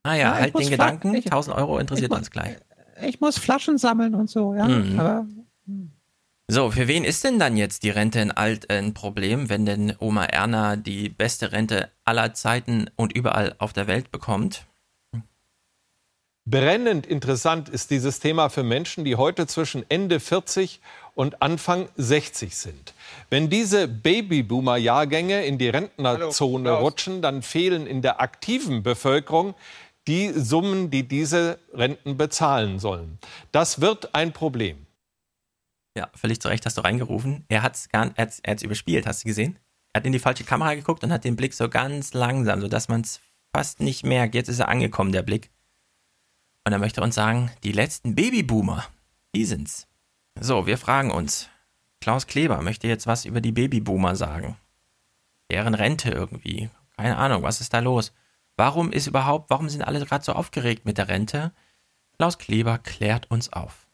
Ah 0.03 0.13
ja, 0.13 0.19
ja 0.19 0.33
halt 0.33 0.57
den 0.57 0.69
Gedanken, 0.69 1.13
ich, 1.13 1.25
1000 1.25 1.55
Euro 1.55 1.77
interessiert 1.79 2.11
uns 2.11 2.31
gleich 2.31 2.57
ich 3.01 3.19
muss 3.19 3.37
Flaschen 3.37 3.77
sammeln 3.77 4.15
und 4.15 4.29
so, 4.29 4.53
ja. 4.53 4.67
Mhm. 4.67 4.99
Aber, 4.99 5.27
hm. 5.65 5.91
So, 6.47 6.69
für 6.69 6.87
wen 6.87 7.03
ist 7.03 7.23
denn 7.23 7.39
dann 7.39 7.57
jetzt 7.57 7.81
die 7.81 7.89
Rente 7.89 8.19
in 8.19 8.29
Alt 8.29 8.69
ein 8.69 8.93
Problem, 8.93 9.49
wenn 9.49 9.65
denn 9.65 9.95
Oma 9.99 10.25
Erna 10.25 10.75
die 10.75 11.09
beste 11.09 11.51
Rente 11.51 11.89
aller 12.03 12.35
Zeiten 12.35 12.89
und 12.95 13.13
überall 13.13 13.55
auf 13.57 13.73
der 13.73 13.87
Welt 13.87 14.11
bekommt? 14.11 14.67
Brennend 16.47 17.07
interessant 17.07 17.69
ist 17.69 17.89
dieses 17.89 18.19
Thema 18.19 18.49
für 18.49 18.61
Menschen, 18.61 19.03
die 19.03 19.15
heute 19.15 19.47
zwischen 19.47 19.83
Ende 19.89 20.19
40 20.19 20.79
und 21.15 21.41
Anfang 21.41 21.89
60 21.95 22.55
sind. 22.55 22.93
Wenn 23.31 23.49
diese 23.49 23.87
Babyboomer-Jahrgänge 23.87 25.43
in 25.43 25.57
die 25.57 25.69
Rentnerzone 25.69 26.69
Hallo, 26.69 26.83
rutschen, 26.83 27.23
dann 27.23 27.41
fehlen 27.41 27.87
in 27.87 28.03
der 28.03 28.21
aktiven 28.21 28.83
Bevölkerung 28.83 29.55
die 30.07 30.31
Summen, 30.33 30.89
die 30.91 31.07
diese 31.07 31.59
Renten 31.73 32.17
bezahlen 32.17 32.79
sollen. 32.79 33.19
Das 33.51 33.81
wird 33.81 34.13
ein 34.13 34.33
Problem. 34.33 34.85
Ja, 35.97 36.09
völlig 36.13 36.41
zu 36.41 36.49
Recht 36.49 36.65
hast 36.65 36.77
du 36.77 36.81
reingerufen. 36.81 37.45
Er 37.47 37.63
hat 37.63 37.75
es 37.75 37.87
hat's, 37.93 38.41
hat's 38.45 38.63
überspielt, 38.63 39.07
hast 39.07 39.23
du 39.23 39.27
gesehen? 39.27 39.57
Er 39.93 39.99
hat 39.99 40.05
in 40.05 40.11
die 40.11 40.19
falsche 40.19 40.43
Kamera 40.43 40.75
geguckt 40.75 41.03
und 41.03 41.11
hat 41.11 41.23
den 41.23 41.37
Blick 41.37 41.53
so 41.53 41.69
ganz 41.69 42.13
langsam, 42.13 42.59
sodass 42.59 42.89
man 42.89 43.01
es 43.01 43.21
fast 43.53 43.79
nicht 43.79 44.03
merkt. 44.03 44.35
Jetzt 44.35 44.49
ist 44.49 44.59
er 44.59 44.67
angekommen, 44.67 45.13
der 45.13 45.23
Blick. 45.23 45.49
Und 46.65 46.73
er 46.73 46.79
möchte 46.79 47.01
uns 47.01 47.15
sagen, 47.15 47.49
die 47.63 47.71
letzten 47.71 48.13
Babyboomer, 48.15 48.85
die 49.33 49.45
sind's. 49.45 49.87
So, 50.39 50.67
wir 50.67 50.77
fragen 50.77 51.11
uns. 51.11 51.47
Klaus 52.01 52.27
Kleber 52.27 52.61
möchte 52.61 52.87
jetzt 52.87 53.07
was 53.07 53.23
über 53.23 53.39
die 53.39 53.53
Babyboomer 53.53 54.15
sagen. 54.15 54.57
Deren 55.49 55.75
Rente 55.75 56.11
irgendwie. 56.11 56.69
Keine 56.97 57.17
Ahnung, 57.17 57.43
was 57.43 57.61
ist 57.61 57.73
da 57.73 57.79
los? 57.79 58.11
Warum 58.57 58.91
ist 58.91 59.07
überhaupt, 59.07 59.49
warum 59.49 59.69
sind 59.69 59.81
alle 59.81 60.05
gerade 60.05 60.23
so 60.23 60.33
aufgeregt 60.33 60.85
mit 60.85 60.97
der 60.97 61.07
Rente? 61.07 61.51
Klaus 62.17 62.37
Kleber 62.37 62.77
klärt 62.77 63.29
uns 63.29 63.51
auf. 63.51 63.87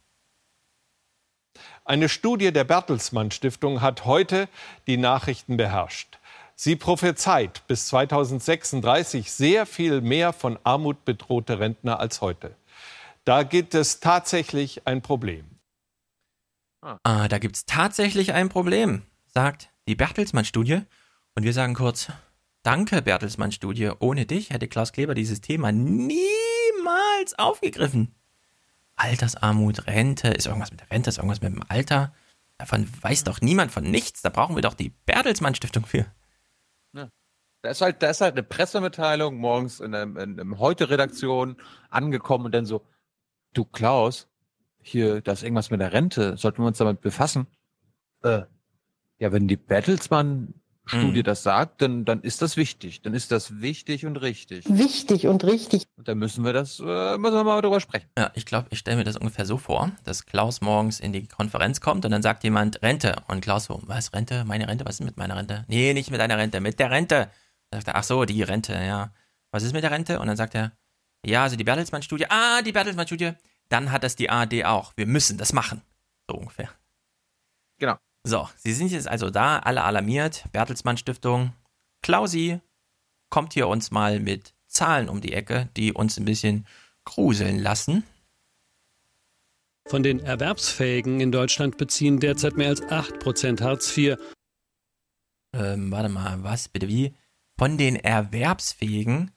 Eine 1.83 2.09
Studie 2.09 2.53
der 2.53 2.63
Bertelsmann 2.63 3.31
Stiftung 3.31 3.81
hat 3.81 4.05
heute 4.05 4.47
die 4.87 4.97
Nachrichten 4.97 5.57
beherrscht. 5.57 6.19
Sie 6.55 6.75
prophezeit 6.75 7.65
bis 7.67 7.87
2036 7.87 9.31
sehr 9.31 9.65
viel 9.65 10.01
mehr 10.01 10.31
von 10.31 10.59
Armut 10.63 11.05
bedrohte 11.05 11.59
Rentner 11.59 11.99
als 11.99 12.21
heute. 12.21 12.55
Da 13.25 13.43
gibt 13.43 13.73
es 13.73 13.99
tatsächlich 13.99 14.85
ein 14.85 15.01
Problem. 15.01 15.45
Ah. 16.81 17.27
da 17.27 17.37
gibt 17.37 17.55
es 17.55 17.65
tatsächlich 17.65 18.33
ein 18.33 18.49
Problem, 18.49 19.03
sagt 19.27 19.69
die 19.87 19.95
Bertelsmann-Studie. 19.95 20.81
Und 21.35 21.43
wir 21.43 21.53
sagen 21.53 21.75
kurz, 21.75 22.11
danke 22.63 23.01
Bertelsmann-Studie. 23.01 23.91
Ohne 23.99 24.25
dich 24.25 24.49
hätte 24.49 24.67
Klaus 24.67 24.91
Kleber 24.91 25.13
dieses 25.13 25.41
Thema 25.41 25.71
niemals 25.71 27.37
aufgegriffen. 27.37 28.15
Altersarmut, 28.95 29.87
Rente, 29.87 30.29
ist 30.29 30.45
irgendwas 30.45 30.71
mit 30.71 30.81
der 30.81 30.91
Rente, 30.91 31.09
ist 31.09 31.17
irgendwas 31.17 31.41
mit 31.41 31.53
dem 31.53 31.63
Alter. 31.67 32.13
Davon 32.57 32.87
weiß 33.01 33.23
doch 33.23 33.41
niemand 33.41 33.71
von 33.71 33.83
nichts. 33.83 34.21
Da 34.21 34.29
brauchen 34.29 34.55
wir 34.55 34.61
doch 34.61 34.75
die 34.75 34.89
Bertelsmann-Stiftung 35.05 35.85
für. 35.85 36.05
Ja. 36.93 37.09
Da 37.63 37.69
ist 37.71 37.81
halt, 37.81 38.03
da 38.03 38.09
ist 38.11 38.21
halt 38.21 38.33
eine 38.33 38.43
Pressemitteilung 38.43 39.37
morgens 39.37 39.79
in 39.79 39.95
einem, 39.95 40.17
in 40.17 40.39
einem 40.39 40.59
Heute-Redaktion 40.59 41.57
angekommen 41.89 42.45
und 42.45 42.51
dann 42.53 42.65
so, 42.65 42.85
du 43.53 43.65
Klaus, 43.65 44.27
hier, 44.79 45.21
da 45.21 45.31
ist 45.31 45.43
irgendwas 45.43 45.71
mit 45.71 45.79
der 45.79 45.93
Rente, 45.93 46.37
sollten 46.37 46.61
wir 46.61 46.67
uns 46.67 46.77
damit 46.77 47.01
befassen? 47.01 47.47
Äh, 48.23 48.43
ja, 49.19 49.31
wenn 49.31 49.47
die 49.47 49.57
Bertelsmann 49.57 50.60
Studie 50.91 51.19
Mhm. 51.19 51.23
das 51.23 51.43
sagt, 51.43 51.81
dann, 51.81 52.05
dann 52.05 52.21
ist 52.21 52.41
das 52.41 52.57
wichtig. 52.57 53.01
Dann 53.01 53.13
ist 53.13 53.31
das 53.31 53.61
wichtig 53.61 54.05
und 54.05 54.17
richtig. 54.17 54.65
Wichtig 54.67 55.27
und 55.27 55.43
richtig. 55.43 55.87
Und 55.97 56.07
dann 56.07 56.17
müssen 56.17 56.43
wir 56.43 56.53
das, 56.53 56.79
äh, 56.79 57.17
müssen 57.17 57.33
wir 57.35 57.43
mal 57.43 57.61
drüber 57.61 57.79
sprechen. 57.79 58.07
Ja, 58.17 58.31
ich 58.35 58.45
glaube, 58.45 58.67
ich 58.71 58.79
stelle 58.79 58.97
mir 58.97 59.03
das 59.03 59.17
ungefähr 59.17 59.45
so 59.45 59.57
vor, 59.57 59.91
dass 60.03 60.25
Klaus 60.25 60.61
morgens 60.61 60.99
in 60.99 61.13
die 61.13 61.27
Konferenz 61.27 61.81
kommt 61.81 62.05
und 62.05 62.11
dann 62.11 62.21
sagt 62.21 62.43
jemand 62.43 62.81
Rente. 62.81 63.15
Und 63.27 63.41
Klaus 63.41 63.65
so, 63.65 63.81
was, 63.85 64.13
Rente? 64.13 64.43
Meine 64.45 64.67
Rente? 64.67 64.85
Was 64.85 64.95
ist 64.99 65.05
mit 65.05 65.17
meiner 65.17 65.35
Rente? 65.37 65.65
Nee, 65.67 65.93
nicht 65.93 66.11
mit 66.11 66.19
deiner 66.19 66.37
Rente, 66.37 66.59
mit 66.59 66.79
der 66.79 66.91
Rente. 66.91 67.29
Dann 67.69 67.81
sagt 67.81 67.87
er, 67.87 67.95
ach 67.95 68.03
so, 68.03 68.25
die 68.25 68.43
Rente, 68.43 68.73
ja. 68.73 69.13
Was 69.51 69.63
ist 69.63 69.73
mit 69.73 69.83
der 69.83 69.91
Rente? 69.91 70.19
Und 70.19 70.27
dann 70.27 70.37
sagt 70.37 70.55
er, 70.55 70.71
ja, 71.25 71.43
also 71.43 71.55
die 71.55 71.63
Bertelsmann-Studie. 71.63 72.25
Ah, 72.29 72.61
die 72.61 72.71
Bertelsmann-Studie. 72.71 73.31
Dann 73.69 73.91
hat 73.91 74.03
das 74.03 74.15
die 74.15 74.29
ARD 74.29 74.65
auch. 74.65 74.93
Wir 74.97 75.05
müssen 75.05 75.37
das 75.37 75.53
machen. 75.53 75.81
So 76.29 76.35
ungefähr. 76.35 76.69
Genau. 77.79 77.97
So, 78.23 78.47
Sie 78.55 78.73
sind 78.73 78.91
jetzt 78.91 79.07
also 79.07 79.29
da, 79.29 79.59
alle 79.59 79.83
alarmiert. 79.83 80.45
Bertelsmann 80.51 80.97
Stiftung. 80.97 81.53
Klausi 82.03 82.59
kommt 83.29 83.53
hier 83.53 83.67
uns 83.67 83.91
mal 83.91 84.19
mit 84.19 84.53
Zahlen 84.67 85.09
um 85.09 85.21
die 85.21 85.33
Ecke, 85.33 85.69
die 85.75 85.93
uns 85.93 86.17
ein 86.17 86.25
bisschen 86.25 86.67
gruseln 87.05 87.59
lassen. 87.59 88.03
Von 89.87 90.03
den 90.03 90.19
Erwerbsfähigen 90.19 91.19
in 91.19 91.31
Deutschland 91.31 91.77
beziehen 91.77 92.19
derzeit 92.19 92.55
mehr 92.55 92.69
als 92.69 92.81
8% 92.83 93.61
Hartz 93.61 93.97
IV. 93.97 94.17
Ähm, 95.53 95.91
warte 95.91 96.09
mal, 96.09 96.43
was 96.43 96.69
bitte 96.69 96.87
wie? 96.87 97.13
Von 97.57 97.77
den 97.77 97.95
Erwerbsfähigen 97.95 99.31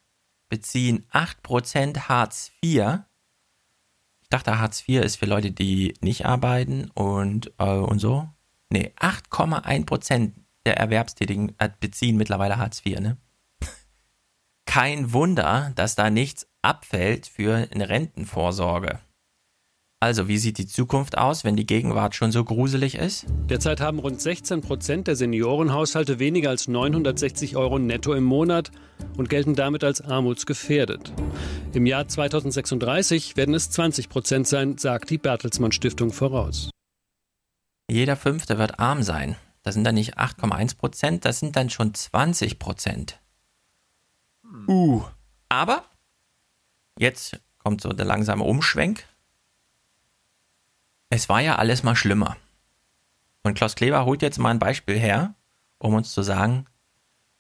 beziehen 0.51 1.07
8% 1.11 2.09
Hartz 2.09 2.53
IV. 2.63 3.01
Ich 4.23 4.29
dachte, 4.29 4.59
Hartz 4.59 4.87
IV 4.87 5.03
ist 5.03 5.17
für 5.17 5.27
Leute, 5.27 5.51
die 5.51 5.95
nicht 6.01 6.27
arbeiten 6.27 6.91
und, 6.91 7.53
äh, 7.59 7.65
und 7.65 7.99
so. 7.99 8.29
Nee, 8.71 8.93
8,1% 8.99 10.33
der 10.67 10.79
Erwerbstätigen 10.79 11.55
äh, 11.59 11.69
beziehen 11.79 12.17
mittlerweile 12.17 12.59
Hartz 12.59 12.83
IV, 12.85 13.01
ne? 13.01 13.17
Kein 14.67 15.13
Wunder, 15.13 15.73
dass 15.75 15.95
da 15.95 16.11
nichts 16.11 16.47
abfällt 16.63 17.27
für 17.27 17.69
eine 17.71 17.89
Rentenvorsorge. 17.89 19.01
Also, 20.05 20.29
wie 20.29 20.37
sieht 20.37 20.59
die 20.59 20.67
Zukunft 20.67 21.17
aus, 21.17 21.45
wenn 21.45 21.57
die 21.57 21.65
Gegenwart 21.65 22.15
schon 22.15 22.31
so 22.31 22.45
gruselig 22.45 22.95
ist? 22.95 23.25
Derzeit 23.49 23.81
haben 23.81 23.99
rund 23.99 24.21
16 24.21 24.61
Prozent 24.61 25.07
der 25.07 25.17
Seniorenhaushalte 25.17 26.19
weniger 26.19 26.51
als 26.51 26.69
960 26.69 27.57
Euro 27.57 27.79
netto 27.79 28.13
im 28.13 28.25
Monat 28.25 28.71
und 29.17 29.31
gelten 29.31 29.55
damit 29.55 29.83
als 29.83 30.03
armutsgefährdet. 30.03 31.11
Im 31.73 31.87
Jahr 31.87 32.07
2036 32.07 33.39
werden 33.39 33.55
es 33.55 33.71
20 33.71 34.11
Prozent 34.11 34.47
sein, 34.47 34.77
sagt 34.77 35.09
die 35.09 35.17
Bertelsmann 35.17 35.73
Stiftung 35.73 36.13
voraus. 36.13 36.69
Jeder 37.89 38.17
Fünfte 38.17 38.59
wird 38.59 38.79
arm 38.79 39.03
sein. 39.03 39.37
Das 39.63 39.75
sind 39.75 39.85
dann 39.85 39.95
nicht 39.95 40.19
8,1 40.19 40.77
Prozent, 40.77 41.25
das 41.25 41.41
sind 41.41 41.57
dann 41.57 41.71
schon 41.71 41.95
20 41.95 42.59
Prozent. 42.59 43.19
Uh. 44.69 45.03
Aber 45.49 45.85
jetzt 46.99 47.41
kommt 47.59 47.81
so 47.81 47.93
der 47.93 48.05
langsame 48.05 48.45
Umschwenk. 48.45 49.05
Es 51.09 51.29
war 51.29 51.41
ja 51.41 51.57
alles 51.57 51.83
mal 51.83 51.97
schlimmer. 51.97 52.37
Und 53.43 53.55
Klaus 53.55 53.75
Kleber 53.75 54.05
holt 54.05 54.23
jetzt 54.23 54.39
mal 54.39 54.51
ein 54.51 54.59
Beispiel 54.59 54.99
her, 54.99 55.35
um 55.79 55.95
uns 55.95 56.13
zu 56.13 56.23
sagen, 56.23 56.67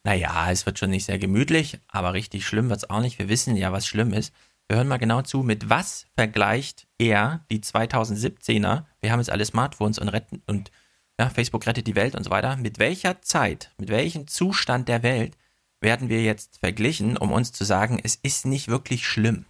naja, 0.03 0.51
es 0.51 0.67
wird 0.67 0.79
schon 0.79 0.91
nicht 0.91 1.07
sehr 1.07 1.19
gemütlich, 1.19 1.81
aber 1.89 2.13
richtig 2.13 2.47
schlimm 2.47 2.69
wird 2.69 2.79
es 2.79 2.91
auch 2.91 3.01
nicht. 3.01 3.19
Wir 3.19 3.29
wissen 3.29 3.57
ja, 3.57 3.73
was 3.73 3.87
schlimm 3.87 4.13
ist. 4.13 4.35
Wir 4.75 4.78
hören 4.78 4.89
mal 4.89 4.97
genau 4.97 5.23
zu, 5.23 5.44
mit 5.44 5.70
was 5.70 6.07
vergleicht 6.17 6.89
er 6.99 7.47
die 7.49 7.61
2017er, 7.61 8.83
wir 9.01 9.12
haben 9.12 9.20
jetzt 9.20 9.31
alle 9.31 9.44
Smartphones 9.44 10.01
und 10.01 10.09
retten 10.09 10.43
und 10.49 10.73
ja, 11.17 11.31
Facebook 11.31 11.65
rettet 11.69 11.86
die 11.86 11.94
Welt 11.94 12.17
und 12.17 12.25
so 12.25 12.31
weiter, 12.31 12.57
mit 12.57 12.81
welcher 12.81 13.23
Zeit, 13.23 13.70
mit 13.78 13.89
welchem 13.89 14.27
Zustand 14.27 14.89
der 14.89 15.05
Welt 15.05 15.39
werden 15.81 16.09
wir 16.09 16.25
jetzt 16.25 16.59
verglichen, 16.59 17.17
um 17.17 17.31
uns 17.31 17.53
zu 17.53 17.62
sagen, 17.62 18.01
es 18.03 18.17
ist 18.17 18.47
nicht 18.47 18.67
wirklich 18.67 19.07
schlimm. 19.07 19.47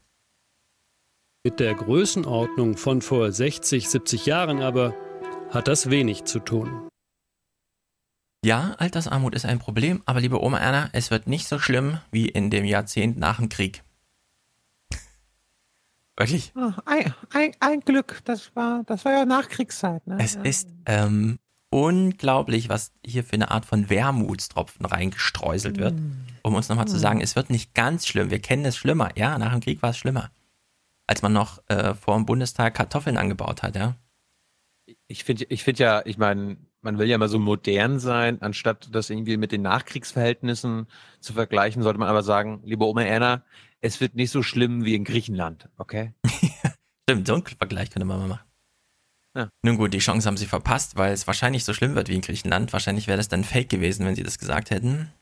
Mit 1.43 1.59
der 1.59 1.73
Größenordnung 1.75 2.77
von 2.77 3.01
vor 3.01 3.33
60, 3.33 3.89
70 3.89 4.27
Jahren 4.27 4.61
aber 4.61 4.95
hat 5.49 5.69
das 5.69 5.89
wenig 5.89 6.25
zu 6.25 6.39
tun. 6.39 6.91
Ja, 8.45 8.75
Altersarmut 8.77 9.35
ist 9.35 9.47
ein 9.47 9.59
Problem, 9.59 10.03
aber 10.05 10.21
liebe 10.21 10.43
Oma 10.43 10.59
Erna, 10.59 10.91
es 10.93 11.11
wird 11.11 11.29
nicht 11.29 11.49
so 11.49 11.59
schlimm 11.59 11.99
wie 12.11 12.29
in 12.29 12.51
dem 12.51 12.67
Jahrzehnt 12.67 13.17
nach 13.17 13.39
dem 13.39 13.49
Krieg. 13.49 13.84
Wirklich? 16.17 16.53
Oh, 16.57 16.73
ein, 16.85 17.13
ein, 17.33 17.53
ein 17.61 17.81
Glück, 17.81 18.23
das 18.25 18.55
war, 18.55 18.85
das 18.87 19.05
war 19.05 19.13
ja 19.13 19.25
Nachkriegszeit. 19.25 20.07
Ne? 20.07 20.19
Es 20.21 20.35
ja. 20.35 20.43
ist 20.43 20.69
ähm, 20.87 21.39
unglaublich, 21.71 22.69
was 22.69 22.93
hier 23.05 23.25
für 23.25 23.33
eine 23.33 23.51
Art 23.51 23.67
von 23.67 23.91
Wermutstropfen 23.91 24.87
reingestreuselt 24.87 25.79
wird, 25.79 25.95
um 26.43 26.55
uns 26.55 26.69
nochmal 26.69 26.87
zu 26.87 26.99
sagen, 26.99 27.21
es 27.21 27.35
wird 27.35 27.51
nicht 27.51 27.75
ganz 27.75 28.07
schlimm. 28.07 28.31
Wir 28.31 28.39
kennen 28.39 28.65
es 28.65 28.77
schlimmer. 28.77 29.11
Ja, 29.17 29.37
nach 29.39 29.51
dem 29.51 29.61
Krieg 29.61 29.83
war 29.83 29.91
es 29.91 29.99
schlimmer. 29.99 30.31
Als 31.09 31.23
man 31.23 31.33
noch 31.33 31.59
äh, 31.67 31.95
vor 31.95 32.15
dem 32.15 32.27
Bundestag 32.27 32.75
Kartoffeln 32.75 33.17
angebaut 33.17 33.65
hat, 33.65 33.75
ja. 33.75 33.97
Ich 35.09 35.25
finde 35.25 35.47
ich 35.49 35.65
finde 35.65 35.83
ja, 35.83 36.03
ich 36.05 36.17
meine, 36.17 36.59
man 36.81 36.99
will 36.99 37.09
ja 37.09 37.19
mal 37.19 37.29
so 37.29 37.41
modern 37.41 37.99
sein, 37.99 38.41
anstatt 38.41 38.89
das 38.93 39.11
irgendwie 39.11 39.37
mit 39.37 39.51
den 39.51 39.63
Nachkriegsverhältnissen 39.63 40.87
zu 41.19 41.33
vergleichen, 41.33 41.83
sollte 41.83 41.99
man 41.99 42.09
aber 42.09 42.23
sagen, 42.23 42.61
liebe 42.65 42.85
Oma 42.85 43.03
Erna, 43.03 43.43
es 43.85 44.01
wird 44.01 44.15
nicht 44.15 44.31
so 44.31 44.43
schlimm 44.43 44.85
wie 44.87 44.95
in 44.95 45.05
Griechenland, 45.05 45.69
okay? 45.77 46.15
Stimmt, 47.03 47.27
so 47.27 47.35
einen 47.35 47.45
Vergleich 47.45 47.91
könnte 47.91 48.07
man 48.07 48.19
mal 48.19 48.29
machen. 48.29 48.45
Ja. 49.37 49.51
Nun 49.63 49.77
gut, 49.77 49.93
die 49.93 49.99
Chance 49.99 50.27
haben 50.27 50.39
sie 50.39 50.47
verpasst, 50.47 50.97
weil 50.97 51.13
es 51.13 51.27
wahrscheinlich 51.27 51.65
so 51.65 51.75
schlimm 51.75 51.95
wird 51.95 52.09
wie 52.09 52.15
in 52.15 52.23
Griechenland. 52.23 52.73
Wahrscheinlich 52.73 53.09
wäre 53.09 53.19
das 53.19 53.29
dann 53.29 53.45
fake 53.45 53.69
gewesen, 53.69 54.07
wenn 54.07 54.15
sie 54.15 54.23
das 54.23 54.39
gesagt 54.39 54.71
hätten. 54.71 55.13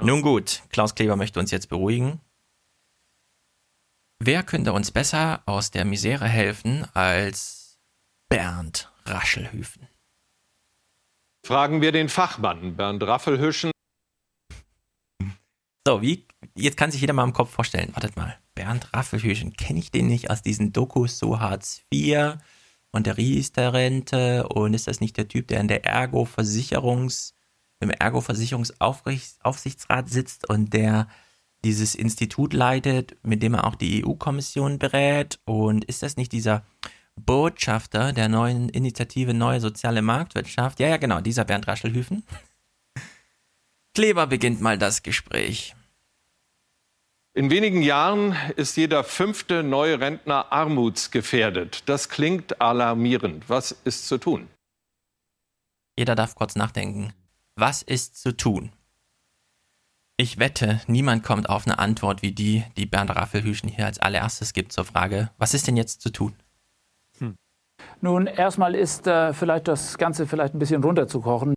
Nun 0.00 0.22
gut, 0.22 0.62
Klaus 0.68 0.94
Kleber 0.94 1.16
möchte 1.16 1.40
uns 1.40 1.50
jetzt 1.50 1.68
beruhigen. 1.68 2.20
Wer 4.20 4.44
könnte 4.44 4.72
uns 4.72 4.92
besser 4.92 5.42
aus 5.46 5.72
der 5.72 5.84
Misere 5.84 6.28
helfen 6.28 6.86
als 6.94 7.80
Bernd 8.28 8.92
Raschelhüfen? 9.04 9.88
Fragen 11.44 11.80
wir 11.80 11.92
den 11.92 12.08
Fachmann 12.08 12.76
Bernd 12.76 13.02
Raffelhüschen. 13.02 13.72
So, 15.86 16.02
wie, 16.02 16.26
jetzt 16.56 16.76
kann 16.76 16.90
sich 16.90 17.00
jeder 17.00 17.12
mal 17.12 17.22
im 17.22 17.32
Kopf 17.32 17.50
vorstellen. 17.50 17.92
Wartet 17.94 18.16
mal, 18.16 18.36
Bernd 18.56 18.92
Raffelhüschen, 18.92 19.52
kenne 19.52 19.78
ich 19.78 19.92
den 19.92 20.08
nicht 20.08 20.30
aus 20.30 20.42
diesen 20.42 20.72
Dokus, 20.72 21.16
so 21.16 21.38
Hartz 21.38 21.82
IV 21.94 22.38
und 22.90 23.06
der 23.06 23.16
Riester-Rente 23.16 24.48
und 24.48 24.74
ist 24.74 24.88
das 24.88 25.00
nicht 25.00 25.16
der 25.16 25.28
Typ, 25.28 25.46
der 25.46 25.60
in 25.60 25.68
der 25.68 25.84
Ergo-Versicherungs, 25.84 27.34
im 27.78 27.90
Ergo-Versicherungsaufsichtsrat 27.90 30.10
sitzt 30.10 30.50
und 30.50 30.74
der 30.74 31.06
dieses 31.62 31.94
Institut 31.94 32.52
leitet, 32.52 33.16
mit 33.22 33.44
dem 33.44 33.54
er 33.54 33.68
auch 33.68 33.76
die 33.76 34.04
EU-Kommission 34.04 34.80
berät 34.80 35.38
und 35.44 35.84
ist 35.84 36.02
das 36.02 36.16
nicht 36.16 36.32
dieser 36.32 36.66
Botschafter 37.14 38.12
der 38.12 38.28
neuen 38.28 38.70
Initiative 38.70 39.34
Neue 39.34 39.60
Soziale 39.60 40.02
Marktwirtschaft? 40.02 40.80
Ja, 40.80 40.88
ja, 40.88 40.96
genau, 40.96 41.20
dieser 41.20 41.44
Bernd 41.44 41.68
Raschelhüfen. 41.68 42.24
Kleber 43.96 44.26
beginnt 44.26 44.60
mal 44.60 44.76
das 44.76 45.02
Gespräch. 45.02 45.74
In 47.32 47.48
wenigen 47.48 47.80
Jahren 47.80 48.36
ist 48.56 48.76
jeder 48.76 49.02
fünfte 49.04 49.62
neue 49.62 50.00
Rentner 50.00 50.52
armutsgefährdet. 50.52 51.82
Das 51.88 52.10
klingt 52.10 52.60
alarmierend. 52.60 53.48
Was 53.48 53.72
ist 53.72 54.06
zu 54.06 54.18
tun? 54.18 54.48
Jeder 55.98 56.14
darf 56.14 56.34
kurz 56.34 56.56
nachdenken. 56.56 57.14
Was 57.54 57.80
ist 57.80 58.20
zu 58.20 58.36
tun? 58.36 58.70
Ich 60.18 60.38
wette, 60.38 60.82
niemand 60.86 61.24
kommt 61.24 61.48
auf 61.48 61.66
eine 61.66 61.78
Antwort 61.78 62.20
wie 62.20 62.32
die, 62.32 62.64
die 62.76 62.84
Bernd 62.84 63.16
Raffelhüschen 63.16 63.70
hier 63.70 63.86
als 63.86 63.98
allererstes 63.98 64.52
gibt 64.52 64.72
zur 64.72 64.84
Frage, 64.84 65.30
was 65.38 65.54
ist 65.54 65.68
denn 65.68 65.76
jetzt 65.78 66.02
zu 66.02 66.10
tun? 66.10 66.34
Nun, 68.02 68.26
erstmal 68.26 68.74
ist 68.74 69.06
äh, 69.06 69.32
vielleicht 69.32 69.68
das 69.68 69.96
Ganze 69.96 70.26
vielleicht 70.26 70.54
ein 70.54 70.58
bisschen 70.58 70.84
runterzukochen. 70.84 71.55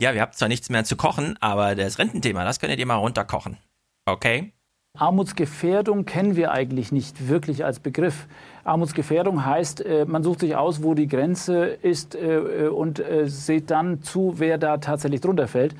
Ja, 0.00 0.14
wir 0.14 0.22
habt 0.22 0.34
zwar 0.34 0.48
nichts 0.48 0.70
mehr 0.70 0.82
zu 0.84 0.96
kochen, 0.96 1.36
aber 1.40 1.74
das 1.74 1.98
Rententhema, 1.98 2.42
das 2.42 2.58
könnt 2.58 2.76
ihr 2.76 2.86
mal 2.86 2.94
runterkochen. 2.94 3.58
Okay? 4.06 4.54
Armutsgefährdung 4.98 6.06
kennen 6.06 6.36
wir 6.36 6.52
eigentlich 6.52 6.90
nicht 6.90 7.28
wirklich 7.28 7.66
als 7.66 7.80
Begriff. 7.80 8.26
Armutsgefährdung 8.64 9.44
heißt, 9.44 9.84
äh, 9.84 10.06
man 10.06 10.22
sucht 10.22 10.40
sich 10.40 10.56
aus, 10.56 10.82
wo 10.82 10.94
die 10.94 11.06
Grenze 11.06 11.66
ist 11.66 12.14
äh, 12.14 12.68
und 12.68 13.02
sieht 13.24 13.70
dann 13.70 14.02
zu, 14.02 14.36
wer 14.38 14.56
da 14.56 14.78
tatsächlich 14.78 15.20
drunter 15.20 15.46
fällt. 15.46 15.76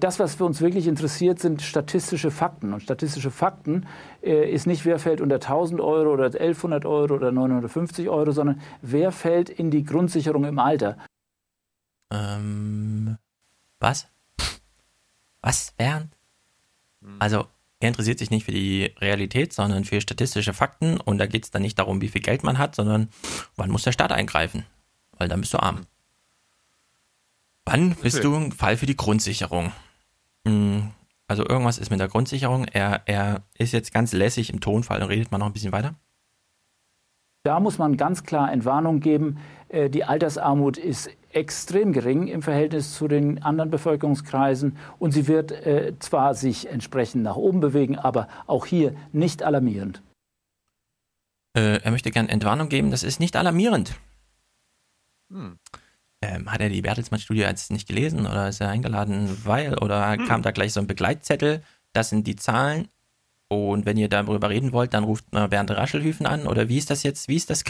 Das, 0.00 0.18
was 0.18 0.36
für 0.36 0.46
uns 0.46 0.62
wirklich 0.62 0.86
interessiert, 0.86 1.38
sind 1.38 1.60
statistische 1.60 2.30
Fakten. 2.30 2.72
Und 2.72 2.80
statistische 2.80 3.30
Fakten 3.30 3.86
ist 4.22 4.66
nicht, 4.66 4.86
wer 4.86 4.98
fällt 4.98 5.20
unter 5.20 5.34
1000 5.34 5.82
Euro 5.82 6.14
oder 6.14 6.24
1100 6.24 6.86
Euro 6.86 7.16
oder 7.16 7.30
950 7.30 8.08
Euro, 8.08 8.30
sondern 8.30 8.62
wer 8.80 9.12
fällt 9.12 9.50
in 9.50 9.70
die 9.70 9.84
Grundsicherung 9.84 10.44
im 10.44 10.58
Alter. 10.58 10.96
Ähm, 12.10 13.18
was? 13.80 14.06
Was, 15.40 15.72
Bernd? 15.72 16.12
Also, 17.18 17.46
er 17.78 17.88
interessiert 17.88 18.18
sich 18.18 18.30
nicht 18.30 18.44
für 18.44 18.52
die 18.52 18.92
Realität, 18.98 19.52
sondern 19.52 19.84
für 19.84 20.00
statistische 20.00 20.54
Fakten. 20.54 20.98
Und 20.98 21.18
da 21.18 21.26
geht 21.26 21.44
es 21.44 21.50
dann 21.50 21.62
nicht 21.62 21.78
darum, 21.78 22.00
wie 22.00 22.08
viel 22.08 22.22
Geld 22.22 22.42
man 22.42 22.58
hat, 22.58 22.74
sondern 22.74 23.08
wann 23.56 23.70
muss 23.70 23.82
der 23.82 23.92
Staat 23.92 24.12
eingreifen? 24.12 24.64
Weil 25.18 25.28
dann 25.28 25.40
bist 25.40 25.54
du 25.54 25.58
arm. 25.58 25.86
Wann 27.64 27.94
bist 27.96 28.22
du 28.22 28.34
ein 28.34 28.52
Fall 28.52 28.76
für 28.76 28.86
die 28.86 28.96
Grundsicherung? 28.96 29.72
Hm, 30.46 30.92
also 31.28 31.46
irgendwas 31.46 31.78
ist 31.78 31.90
mit 31.90 32.00
der 32.00 32.08
Grundsicherung. 32.08 32.64
Er, 32.66 33.02
er 33.06 33.42
ist 33.58 33.72
jetzt 33.72 33.92
ganz 33.92 34.12
lässig 34.12 34.50
im 34.52 34.60
Tonfall 34.60 35.02
und 35.02 35.08
redet 35.08 35.32
mal 35.32 35.38
noch 35.38 35.46
ein 35.46 35.52
bisschen 35.52 35.72
weiter. 35.72 35.94
Da 37.42 37.60
muss 37.60 37.78
man 37.78 37.96
ganz 37.96 38.24
klar 38.24 38.52
Entwarnung 38.52 39.00
geben. 39.00 39.38
Äh, 39.68 39.90
die 39.90 40.04
Altersarmut 40.04 40.78
ist 40.78 41.10
extrem 41.36 41.92
gering 41.92 42.28
im 42.28 42.40
Verhältnis 42.40 42.94
zu 42.94 43.08
den 43.08 43.42
anderen 43.42 43.70
Bevölkerungskreisen 43.70 44.76
und 44.98 45.12
sie 45.12 45.28
wird 45.28 45.52
äh, 45.52 45.92
zwar 45.98 46.34
sich 46.34 46.68
entsprechend 46.68 47.22
nach 47.22 47.36
oben 47.36 47.60
bewegen, 47.60 47.98
aber 47.98 48.26
auch 48.46 48.64
hier 48.64 48.96
nicht 49.12 49.42
alarmierend. 49.42 50.02
Äh, 51.54 51.82
er 51.82 51.90
möchte 51.90 52.10
gern 52.10 52.30
Entwarnung 52.30 52.70
geben, 52.70 52.90
das 52.90 53.02
ist 53.02 53.20
nicht 53.20 53.36
alarmierend. 53.36 53.94
Hm. 55.30 55.58
Ähm, 56.22 56.50
hat 56.50 56.62
er 56.62 56.70
die 56.70 56.80
Bertelsmann-Studie 56.80 57.40
jetzt 57.40 57.70
nicht 57.70 57.86
gelesen 57.86 58.20
oder 58.20 58.48
ist 58.48 58.62
er 58.62 58.70
eingeladen, 58.70 59.28
weil 59.44 59.76
oder 59.78 60.12
hm. 60.12 60.26
kam 60.26 60.40
da 60.40 60.52
gleich 60.52 60.72
so 60.72 60.80
ein 60.80 60.86
Begleitzettel? 60.86 61.62
Das 61.92 62.08
sind 62.08 62.26
die 62.26 62.36
Zahlen. 62.36 62.88
Und 63.48 63.84
wenn 63.84 63.98
ihr 63.98 64.08
darüber 64.08 64.48
reden 64.48 64.72
wollt, 64.72 64.94
dann 64.94 65.04
ruft 65.04 65.30
Bernd 65.30 65.70
Raschelhüfen 65.70 66.26
an 66.26 66.46
oder 66.46 66.68
wie 66.68 66.78
ist 66.78 66.90
das 66.90 67.04
jetzt? 67.04 67.28
Wie 67.28 67.36
ist 67.36 67.50
das 67.50 67.62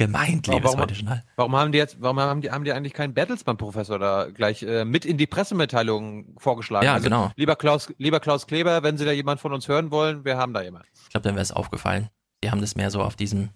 gemeint, 0.00 0.46
liebes 0.46 0.72
warum, 0.72 0.88
Journal. 0.88 1.22
Warum 1.36 1.54
haben 1.56 1.72
die 1.72 1.78
jetzt, 1.78 2.00
warum 2.00 2.18
haben 2.20 2.40
die, 2.40 2.50
haben 2.50 2.64
die 2.64 2.72
eigentlich 2.72 2.94
keinen 2.94 3.12
Bertelsmann-Professor 3.12 3.98
da 3.98 4.30
gleich 4.30 4.62
äh, 4.62 4.86
mit 4.86 5.04
in 5.04 5.18
die 5.18 5.26
Pressemitteilung 5.26 6.36
vorgeschlagen? 6.38 6.86
Ja, 6.86 6.94
also, 6.94 7.04
genau. 7.04 7.30
Lieber 7.36 7.56
Klaus, 7.56 7.92
lieber 7.98 8.18
Klaus 8.18 8.46
Kleber, 8.46 8.82
wenn 8.82 8.96
Sie 8.96 9.04
da 9.04 9.12
jemand 9.12 9.40
von 9.40 9.52
uns 9.52 9.68
hören 9.68 9.90
wollen, 9.90 10.24
wir 10.24 10.38
haben 10.38 10.54
da 10.54 10.62
jemand. 10.62 10.86
Ich 11.04 11.10
glaube, 11.10 11.24
dann 11.24 11.34
wäre 11.34 11.42
es 11.42 11.52
aufgefallen. 11.52 12.08
Die 12.42 12.50
haben 12.50 12.62
das 12.62 12.76
mehr 12.76 12.90
so 12.90 13.02
auf 13.02 13.14
diesem 13.14 13.50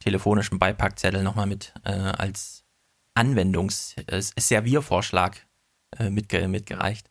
telefonischen 0.00 0.58
Beipackzettel 0.58 1.22
nochmal 1.22 1.46
mit 1.46 1.72
äh, 1.84 1.92
als 1.92 2.66
Anwendungs-Serviervorschlag 3.14 5.46
äh, 5.98 6.04
äh, 6.04 6.10
mitge 6.10 6.46
mitgereicht. 6.48 7.10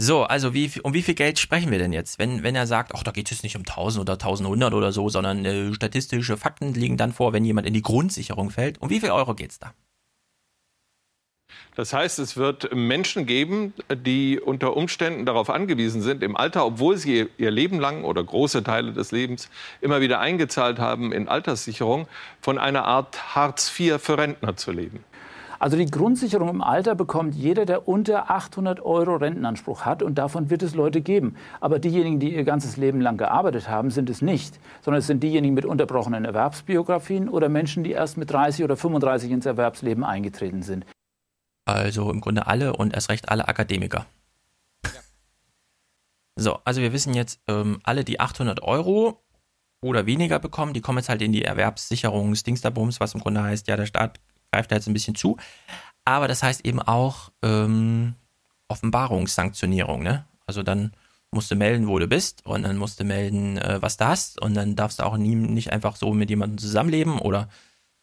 So, 0.00 0.22
also 0.22 0.54
wie, 0.54 0.70
um 0.82 0.94
wie 0.94 1.02
viel 1.02 1.14
Geld 1.14 1.40
sprechen 1.40 1.72
wir 1.72 1.78
denn 1.78 1.92
jetzt? 1.92 2.20
Wenn, 2.20 2.44
wenn 2.44 2.54
er 2.54 2.68
sagt, 2.68 2.92
ach, 2.94 3.02
da 3.02 3.10
geht 3.10 3.32
es 3.32 3.42
nicht 3.42 3.56
um 3.56 3.62
1000 3.62 4.02
oder 4.02 4.12
1100 4.12 4.72
oder 4.72 4.92
so, 4.92 5.08
sondern 5.08 5.44
äh, 5.44 5.74
statistische 5.74 6.36
Fakten 6.36 6.72
liegen 6.72 6.96
dann 6.96 7.12
vor, 7.12 7.32
wenn 7.32 7.44
jemand 7.44 7.66
in 7.66 7.74
die 7.74 7.82
Grundsicherung 7.82 8.50
fällt. 8.50 8.80
Um 8.80 8.90
wie 8.90 9.00
viel 9.00 9.10
Euro 9.10 9.34
geht 9.34 9.50
es 9.50 9.58
da? 9.58 9.74
Das 11.74 11.92
heißt, 11.92 12.20
es 12.20 12.36
wird 12.36 12.74
Menschen 12.74 13.26
geben, 13.26 13.72
die 13.92 14.38
unter 14.38 14.76
Umständen 14.76 15.26
darauf 15.26 15.50
angewiesen 15.50 16.00
sind, 16.00 16.22
im 16.22 16.36
Alter, 16.36 16.64
obwohl 16.64 16.96
sie 16.96 17.26
ihr 17.36 17.50
Leben 17.50 17.80
lang 17.80 18.04
oder 18.04 18.22
große 18.22 18.62
Teile 18.62 18.92
des 18.92 19.10
Lebens 19.10 19.48
immer 19.80 20.00
wieder 20.00 20.20
eingezahlt 20.20 20.78
haben 20.78 21.12
in 21.12 21.28
Alterssicherung, 21.28 22.06
von 22.40 22.58
einer 22.58 22.84
Art 22.84 23.34
Hartz 23.34 23.72
IV 23.78 24.00
für 24.00 24.18
Rentner 24.18 24.56
zu 24.56 24.70
leben. 24.70 25.04
Also 25.58 25.76
die 25.76 25.86
Grundsicherung 25.86 26.48
im 26.48 26.62
Alter 26.62 26.94
bekommt 26.94 27.34
jeder, 27.34 27.66
der 27.66 27.88
unter 27.88 28.30
800 28.30 28.80
Euro 28.80 29.16
Rentenanspruch 29.16 29.84
hat. 29.84 30.02
Und 30.02 30.16
davon 30.16 30.50
wird 30.50 30.62
es 30.62 30.74
Leute 30.74 31.00
geben. 31.00 31.34
Aber 31.60 31.78
diejenigen, 31.78 32.20
die 32.20 32.34
ihr 32.34 32.44
ganzes 32.44 32.76
Leben 32.76 33.00
lang 33.00 33.16
gearbeitet 33.16 33.68
haben, 33.68 33.90
sind 33.90 34.08
es 34.08 34.22
nicht. 34.22 34.60
Sondern 34.82 35.00
es 35.00 35.06
sind 35.06 35.22
diejenigen 35.22 35.54
mit 35.54 35.64
unterbrochenen 35.64 36.24
Erwerbsbiografien 36.24 37.28
oder 37.28 37.48
Menschen, 37.48 37.82
die 37.82 37.92
erst 37.92 38.16
mit 38.16 38.30
30 38.30 38.64
oder 38.64 38.76
35 38.76 39.30
ins 39.30 39.46
Erwerbsleben 39.46 40.04
eingetreten 40.04 40.62
sind. 40.62 40.86
Also 41.64 42.10
im 42.10 42.20
Grunde 42.20 42.46
alle 42.46 42.76
und 42.76 42.94
erst 42.94 43.10
recht 43.10 43.28
alle 43.28 43.48
Akademiker. 43.48 44.06
So, 46.36 46.60
also 46.64 46.80
wir 46.80 46.92
wissen 46.92 47.14
jetzt, 47.14 47.40
ähm, 47.48 47.80
alle, 47.82 48.04
die 48.04 48.20
800 48.20 48.62
Euro 48.62 49.24
oder 49.82 50.06
weniger 50.06 50.38
bekommen, 50.38 50.72
die 50.72 50.80
kommen 50.80 50.98
jetzt 50.98 51.08
halt 51.08 51.20
in 51.20 51.32
die 51.32 51.42
Erwerbssicherungsdingsterbums, 51.44 53.00
was 53.00 53.14
im 53.14 53.20
Grunde 53.20 53.42
heißt, 53.42 53.66
ja, 53.66 53.76
der 53.76 53.86
Staat 53.86 54.20
greift 54.52 54.70
da 54.70 54.76
jetzt 54.76 54.86
ein 54.86 54.94
bisschen 54.94 55.14
zu. 55.14 55.36
Aber 56.04 56.28
das 56.28 56.42
heißt 56.42 56.64
eben 56.64 56.80
auch 56.80 57.30
ähm, 57.42 58.14
Offenbarungssanktionierung. 58.68 60.02
Ne? 60.02 60.24
Also 60.46 60.62
dann 60.62 60.92
musst 61.30 61.50
du 61.50 61.56
melden, 61.56 61.88
wo 61.88 61.98
du 61.98 62.06
bist 62.06 62.46
und 62.46 62.62
dann 62.62 62.76
musst 62.76 63.00
du 63.00 63.04
melden, 63.04 63.58
äh, 63.58 63.82
was 63.82 63.96
du 63.96 64.06
hast 64.06 64.40
und 64.40 64.54
dann 64.54 64.76
darfst 64.76 65.00
du 65.00 65.04
auch 65.04 65.16
nie, 65.16 65.34
nicht 65.34 65.72
einfach 65.72 65.96
so 65.96 66.12
mit 66.14 66.30
jemandem 66.30 66.58
zusammenleben 66.58 67.18
oder 67.18 67.48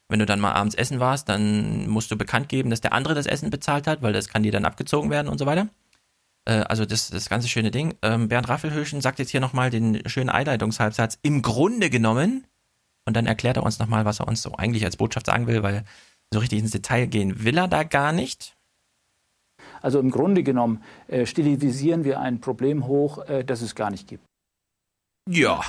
wenn 0.07 0.19
du 0.19 0.25
dann 0.25 0.39
mal 0.39 0.53
abends 0.53 0.75
essen 0.75 0.99
warst, 0.99 1.29
dann 1.29 1.87
musst 1.87 2.11
du 2.11 2.15
bekannt 2.15 2.49
geben, 2.49 2.69
dass 2.69 2.81
der 2.81 2.93
andere 2.93 3.15
das 3.15 3.25
Essen 3.25 3.49
bezahlt 3.49 3.87
hat, 3.87 4.03
weil 4.03 4.13
das 4.13 4.27
kann 4.27 4.43
dir 4.43 4.51
dann 4.51 4.65
abgezogen 4.65 5.09
werden 5.09 5.27
und 5.27 5.39
so 5.39 5.47
weiter. 5.47 5.67
Äh, 6.45 6.59
also 6.69 6.85
das, 6.85 7.09
das 7.09 7.29
ganze 7.29 7.47
schöne 7.47 7.71
Ding. 7.71 7.95
Ähm, 8.03 8.27
Bernd 8.27 8.47
Raffelhöschen 8.47 9.01
sagt 9.01 9.19
jetzt 9.19 9.31
hier 9.31 9.39
nochmal 9.39 9.71
den 9.71 10.07
schönen 10.07 10.29
Einleitungshalbsatz. 10.29 11.17
Im 11.23 11.41
Grunde 11.41 11.89
genommen, 11.89 12.45
und 13.05 13.15
dann 13.15 13.25
erklärt 13.25 13.57
er 13.57 13.63
uns 13.63 13.79
nochmal, 13.79 14.05
was 14.05 14.19
er 14.19 14.27
uns 14.27 14.43
so 14.43 14.53
eigentlich 14.53 14.85
als 14.85 14.97
Botschaft 14.97 15.25
sagen 15.25 15.47
will, 15.47 15.63
weil 15.63 15.83
so 16.33 16.39
richtig 16.39 16.59
ins 16.59 16.71
Detail 16.71 17.07
gehen 17.07 17.43
will 17.43 17.57
er 17.57 17.67
da 17.67 17.83
gar 17.83 18.11
nicht. 18.11 18.55
Also 19.81 19.99
im 19.99 20.11
Grunde 20.11 20.43
genommen 20.43 20.83
äh, 21.07 21.25
stilisieren 21.25 22.03
wir 22.03 22.19
ein 22.19 22.41
Problem 22.41 22.87
hoch, 22.87 23.19
äh, 23.27 23.43
das 23.43 23.61
es 23.61 23.75
gar 23.75 23.91
nicht 23.91 24.07
gibt. 24.07 24.25
Ja. 25.29 25.61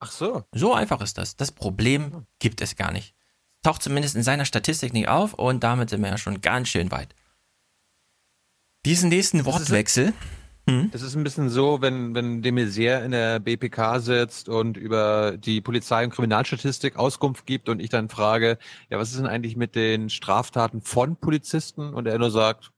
Ach 0.00 0.10
so. 0.10 0.44
So 0.52 0.74
einfach 0.74 1.00
ist 1.00 1.18
das. 1.18 1.36
Das 1.36 1.52
Problem 1.52 2.26
gibt 2.38 2.60
es 2.60 2.76
gar 2.76 2.92
nicht. 2.92 3.14
Taucht 3.62 3.82
zumindest 3.82 4.14
in 4.16 4.22
seiner 4.22 4.44
Statistik 4.44 4.92
nicht 4.92 5.08
auf 5.08 5.34
und 5.34 5.64
damit 5.64 5.90
sind 5.90 6.02
wir 6.02 6.10
ja 6.10 6.18
schon 6.18 6.40
ganz 6.40 6.68
schön 6.68 6.90
weit. 6.90 7.14
Diesen 8.86 9.08
nächsten 9.08 9.44
Wortwechsel. 9.44 10.14
Hm? 10.68 10.90
Das 10.90 11.00
ist 11.00 11.16
ein 11.16 11.24
bisschen 11.24 11.48
so, 11.48 11.80
wenn, 11.80 12.14
wenn 12.14 12.42
de 12.42 12.52
Maizière 12.52 13.02
in 13.02 13.12
der 13.12 13.40
BPK 13.40 14.00
sitzt 14.00 14.50
und 14.50 14.76
über 14.76 15.38
die 15.38 15.62
Polizei- 15.62 16.04
und 16.04 16.10
Kriminalstatistik 16.10 16.96
Auskunft 16.96 17.46
gibt 17.46 17.70
und 17.70 17.80
ich 17.80 17.88
dann 17.88 18.10
frage, 18.10 18.58
ja, 18.90 18.98
was 18.98 19.10
ist 19.10 19.18
denn 19.18 19.26
eigentlich 19.26 19.56
mit 19.56 19.74
den 19.74 20.10
Straftaten 20.10 20.82
von 20.82 21.16
Polizisten? 21.16 21.94
Und 21.94 22.06
er 22.06 22.18
nur 22.18 22.30
sagt, 22.30 22.70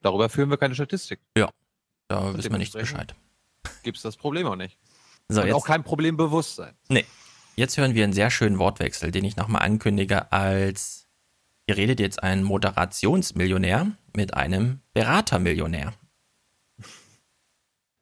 darüber 0.00 0.28
führen 0.28 0.48
wir 0.48 0.58
keine 0.58 0.76
Statistik. 0.76 1.18
Ja, 1.36 1.50
da 2.06 2.36
wissen 2.36 2.52
wir 2.52 2.58
nichts 2.58 2.76
Bescheid. 2.76 3.16
Gibt 3.82 3.96
es 3.96 4.04
das 4.04 4.16
Problem 4.16 4.46
auch 4.46 4.54
nicht. 4.54 4.78
So, 5.28 5.40
und 5.40 5.48
jetzt, 5.48 5.56
auch 5.56 5.66
kein 5.66 5.82
Problembewusstsein. 5.82 6.74
Nee. 6.88 7.04
Jetzt 7.56 7.76
hören 7.76 7.96
wir 7.96 8.04
einen 8.04 8.12
sehr 8.12 8.30
schönen 8.30 8.60
Wortwechsel, 8.60 9.10
den 9.10 9.24
ich 9.24 9.34
nochmal 9.36 9.62
ankündige 9.62 10.30
als, 10.30 11.08
hier 11.66 11.76
redet 11.76 11.98
jetzt 11.98 12.22
ein 12.22 12.44
Moderationsmillionär 12.44 13.90
mit 14.14 14.34
einem 14.34 14.82
Beratermillionär. 14.94 15.94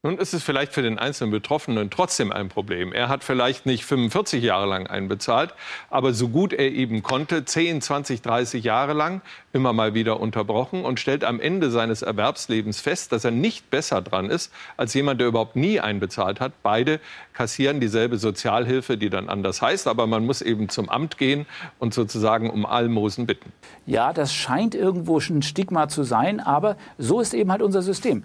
Nun 0.07 0.19
ist 0.19 0.35
es 0.35 0.45
vielleicht 0.45 0.73
für 0.73 0.83
den 0.83 1.01
einzelnen 1.01 1.33
Betroffenen 1.33 1.91
trotzdem 1.91 2.31
ein 2.31 2.49
Problem. 2.49 2.93
Er 2.93 3.09
hat 3.09 3.25
vielleicht 3.25 3.67
nicht 3.67 3.85
45 3.85 4.41
Jahre 4.41 4.69
lang 4.69 4.87
einbezahlt, 4.87 5.53
aber 5.91 6.13
so 6.13 6.29
gut 6.29 6.53
er 6.53 6.71
eben 6.71 7.03
konnte, 7.03 7.45
10, 7.45 7.81
20, 7.81 8.23
30 8.23 8.63
Jahre 8.63 8.93
lang, 8.93 9.21
immer 9.53 9.73
mal 9.73 9.95
wieder 9.95 10.21
unterbrochen 10.21 10.85
und 10.85 11.01
stellt 11.01 11.25
am 11.25 11.41
Ende 11.41 11.73
seines 11.73 12.03
Erwerbslebens 12.03 12.79
fest, 12.81 13.11
dass 13.11 13.25
er 13.25 13.33
nicht 13.33 13.69
besser 13.69 14.01
dran 14.01 14.31
ist 14.31 14.53
als 14.77 14.95
jemand, 14.95 15.21
der 15.21 15.27
überhaupt 15.27 15.57
nie 15.57 15.81
einbezahlt 15.81 16.39
hat. 16.39 16.53
Beide 16.63 17.01
kassieren 17.33 17.81
dieselbe 17.81 18.17
Sozialhilfe, 18.17 18.97
die 18.97 19.11
dann 19.11 19.29
anders 19.29 19.61
heißt, 19.61 19.89
aber 19.89 20.07
man 20.07 20.25
muss 20.25 20.41
eben 20.41 20.69
zum 20.69 20.89
Amt 20.89 21.19
gehen 21.19 21.47
und 21.81 21.95
sozusagen 21.95 22.49
um 22.49 22.65
Almosen 22.65 23.27
bitten. 23.27 23.53
Ja, 23.87 24.13
das 24.13 24.33
scheint 24.33 24.77
irgendwo 24.77 25.19
ein 25.19 25.43
Stigma 25.43 25.89
zu 25.89 26.05
sein, 26.05 26.39
aber 26.39 26.77
so 26.97 27.21
ist 27.21 27.35
eben 27.35 27.51
halt 27.51 27.61
unser 27.61 27.83
System. 27.83 28.23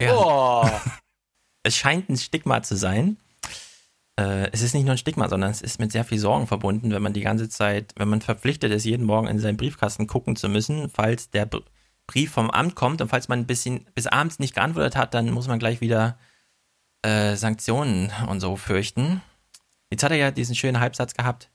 Ja. 0.00 0.14
Oh. 0.14 0.70
es 1.62 1.76
scheint 1.76 2.08
ein 2.08 2.16
Stigma 2.16 2.62
zu 2.62 2.76
sein. 2.76 3.18
Äh, 4.18 4.50
es 4.52 4.62
ist 4.62 4.74
nicht 4.74 4.84
nur 4.84 4.94
ein 4.94 4.98
Stigma, 4.98 5.28
sondern 5.28 5.50
es 5.50 5.62
ist 5.62 5.78
mit 5.78 5.92
sehr 5.92 6.04
viel 6.04 6.18
Sorgen 6.18 6.46
verbunden, 6.46 6.90
wenn 6.90 7.02
man 7.02 7.12
die 7.12 7.20
ganze 7.20 7.48
Zeit, 7.48 7.92
wenn 7.96 8.08
man 8.08 8.20
verpflichtet 8.20 8.72
ist, 8.72 8.84
jeden 8.84 9.06
Morgen 9.06 9.28
in 9.28 9.38
seinen 9.38 9.56
Briefkasten 9.56 10.06
gucken 10.06 10.36
zu 10.36 10.48
müssen, 10.48 10.90
falls 10.90 11.30
der 11.30 11.48
Brief 12.06 12.32
vom 12.32 12.50
Amt 12.50 12.74
kommt 12.74 13.00
und 13.00 13.08
falls 13.08 13.28
man 13.28 13.40
ein 13.40 13.46
bisschen 13.46 13.86
bis 13.94 14.06
abends 14.06 14.38
nicht 14.38 14.54
geantwortet 14.54 14.96
hat, 14.96 15.14
dann 15.14 15.30
muss 15.30 15.48
man 15.48 15.58
gleich 15.58 15.80
wieder 15.80 16.18
äh, 17.02 17.36
Sanktionen 17.36 18.12
und 18.28 18.40
so 18.40 18.56
fürchten. 18.56 19.22
Jetzt 19.90 20.02
hat 20.02 20.10
er 20.10 20.18
ja 20.18 20.30
diesen 20.30 20.54
schönen 20.54 20.80
Halbsatz 20.80 21.14
gehabt. 21.14 21.50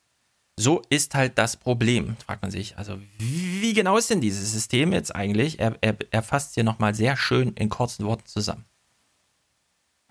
So 0.58 0.82
ist 0.90 1.16
halt 1.16 1.38
das 1.38 1.58
Problem, 1.58 2.16
fragt 2.18 2.42
man 2.42 2.52
sich. 2.52 2.78
Also, 2.78 2.98
wie 3.18 3.74
genau 3.74 3.98
ist 3.98 4.10
denn 4.10 4.22
dieses 4.22 4.54
System 4.54 4.94
jetzt 4.94 5.14
eigentlich? 5.14 5.60
Er, 5.60 5.78
er, 5.82 5.98
er 6.12 6.24
fasst 6.24 6.54
hier 6.54 6.64
nochmal 6.64 6.96
sehr 6.96 7.18
schön 7.18 7.54
in 7.54 7.70
kurzen 7.70 8.06
Worten 8.06 8.26
zusammen. 8.26 8.66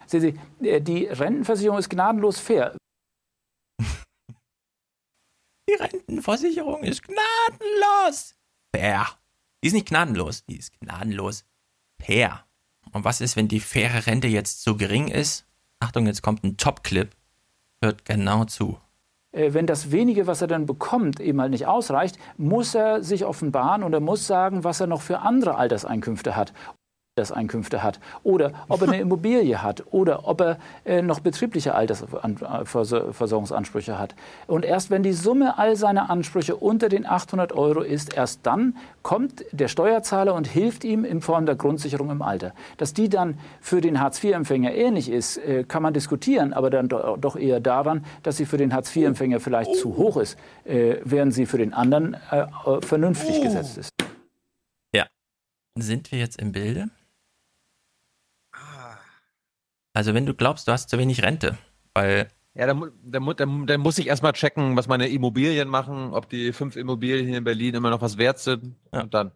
Sehen 0.06 0.20
Sie, 0.20 0.66
äh, 0.68 0.82
die 0.82 1.06
Rentenversicherung 1.06 1.78
ist 1.78 1.88
gnadenlos 1.88 2.38
fair. 2.38 2.76
Die 5.66 5.74
Rentenversicherung 5.74 6.82
ist 6.82 7.02
gnadenlos. 7.02 8.34
Fair. 8.76 9.08
Die 9.62 9.68
ist 9.68 9.72
nicht 9.72 9.88
gnadenlos, 9.88 10.44
die 10.44 10.58
ist 10.58 10.78
gnadenlos 10.78 11.46
fair. 12.02 12.44
Und 12.92 13.04
was 13.04 13.22
ist, 13.22 13.36
wenn 13.36 13.48
die 13.48 13.60
faire 13.60 14.06
Rente 14.06 14.28
jetzt 14.28 14.62
so 14.62 14.76
gering 14.76 15.08
ist? 15.08 15.46
Achtung, 15.80 16.06
jetzt 16.06 16.20
kommt 16.20 16.44
ein 16.44 16.58
Top-Clip. 16.58 17.16
Hört 17.80 18.04
genau 18.04 18.44
zu. 18.44 18.78
Äh, 19.34 19.52
wenn 19.52 19.66
das 19.66 19.90
wenige, 19.90 20.26
was 20.26 20.40
er 20.40 20.48
dann 20.48 20.66
bekommt, 20.66 21.20
eben 21.20 21.40
halt 21.40 21.50
nicht 21.50 21.66
ausreicht, 21.66 22.18
muss 22.36 22.74
er 22.74 23.02
sich 23.02 23.24
offenbaren 23.24 23.82
und 23.82 23.92
er 23.92 24.00
muss 24.00 24.26
sagen, 24.26 24.64
was 24.64 24.80
er 24.80 24.86
noch 24.86 25.02
für 25.02 25.20
andere 25.20 25.56
Alterseinkünfte 25.56 26.36
hat 26.36 26.52
Einkünfte 27.16 27.84
hat 27.84 28.00
oder 28.24 28.50
ob 28.68 28.82
er 28.82 28.88
eine 28.88 29.00
Immobilie 29.00 29.62
hat 29.62 29.84
oder 29.92 30.26
ob 30.26 30.40
er 30.40 30.58
äh, 30.84 31.00
noch 31.00 31.20
betriebliche 31.20 31.76
Altersversorgungsansprüche 31.76 34.00
hat. 34.00 34.16
Und 34.48 34.64
erst 34.64 34.90
wenn 34.90 35.04
die 35.04 35.12
Summe 35.12 35.56
all 35.56 35.76
seiner 35.76 36.10
Ansprüche 36.10 36.56
unter 36.56 36.88
den 36.88 37.06
800 37.06 37.52
Euro 37.52 37.82
ist, 37.82 38.16
erst 38.16 38.40
dann 38.42 38.76
kommt 39.02 39.44
der 39.52 39.68
Steuerzahler 39.68 40.34
und 40.34 40.48
hilft 40.48 40.82
ihm 40.82 41.04
in 41.04 41.20
Form 41.20 41.46
der 41.46 41.54
Grundsicherung 41.54 42.10
im 42.10 42.20
Alter. 42.20 42.52
Dass 42.78 42.94
die 42.94 43.08
dann 43.08 43.38
für 43.60 43.80
den 43.80 44.00
Hartz-IV-Empfänger 44.00 44.74
ähnlich 44.74 45.08
ist, 45.08 45.36
äh, 45.36 45.62
kann 45.62 45.84
man 45.84 45.94
diskutieren, 45.94 46.52
aber 46.52 46.68
dann 46.68 46.88
doch 46.88 47.36
eher 47.36 47.60
daran, 47.60 48.04
dass 48.24 48.38
sie 48.38 48.44
für 48.44 48.56
den 48.56 48.74
Hartz-IV-Empfänger 48.74 49.38
vielleicht 49.38 49.76
zu 49.76 49.96
hoch 49.96 50.16
ist, 50.16 50.36
äh, 50.64 50.96
während 51.04 51.32
sie 51.32 51.46
für 51.46 51.58
den 51.58 51.74
anderen 51.74 52.16
äh, 52.32 52.46
vernünftig 52.80 53.40
gesetzt 53.40 53.78
ist. 53.78 53.90
Ja. 54.92 55.06
Sind 55.78 56.10
wir 56.10 56.18
jetzt 56.18 56.42
im 56.42 56.50
Bilde? 56.50 56.88
Also 59.94 60.12
wenn 60.12 60.26
du 60.26 60.34
glaubst, 60.34 60.68
du 60.68 60.72
hast 60.72 60.90
zu 60.90 60.98
wenig 60.98 61.22
Rente, 61.22 61.56
weil 61.94 62.28
ja, 62.54 62.66
dann, 62.66 62.92
dann, 63.02 63.36
dann, 63.36 63.66
dann 63.66 63.80
muss 63.80 63.98
ich 63.98 64.06
erstmal 64.06 64.32
checken, 64.32 64.76
was 64.76 64.86
meine 64.86 65.08
Immobilien 65.08 65.68
machen, 65.68 66.12
ob 66.12 66.28
die 66.28 66.52
fünf 66.52 66.76
Immobilien 66.76 67.26
hier 67.26 67.38
in 67.38 67.44
Berlin 67.44 67.74
immer 67.74 67.90
noch 67.90 68.00
was 68.00 68.16
wert 68.16 68.38
sind. 68.38 68.76
Ja. 68.92 69.02
Und 69.02 69.14
dann. 69.14 69.32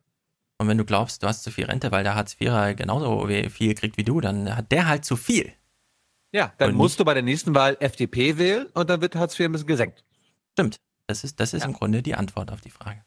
Und 0.59 0.69
wenn 0.69 0.79
du 0.79 0.85
glaubst, 0.85 1.23
du 1.23 1.27
hast 1.27 1.43
zu 1.43 1.51
viel 1.51 1.65
Rente, 1.65 1.91
weil 1.91 2.05
der 2.05 2.15
Hartz-IVer 2.15 2.75
genauso 2.75 3.27
viel 3.27 3.75
kriegt 3.75 3.97
wie 3.97 4.05
du, 4.05 4.21
dann 4.21 4.57
hat 4.57 4.71
der 4.73 4.89
halt 4.89 5.05
zu 5.05 5.17
viel. 5.17 5.53
Ja, 6.33 6.53
dann 6.59 6.71
und 6.71 6.77
musst 6.77 7.01
du 7.01 7.05
bei 7.05 7.15
der 7.15 7.23
nächsten 7.23 7.55
Wahl 7.55 7.77
FDP 7.81 8.39
wählen 8.39 8.67
und 8.75 8.91
dann 8.91 9.01
wird 9.01 9.15
Hartz 9.15 9.39
IV 9.39 9.47
ein 9.47 9.53
bisschen 9.53 9.69
gesenkt. 9.69 10.05
Stimmt. 10.53 10.81
Das 11.07 11.25
ist, 11.25 11.41
das 11.41 11.55
ist 11.55 11.63
ja. 11.63 11.69
im 11.69 11.75
Grunde 11.75 12.03
die 12.03 12.15
Antwort 12.15 12.53
auf 12.53 12.61
die 12.61 12.71
Frage. 12.71 13.03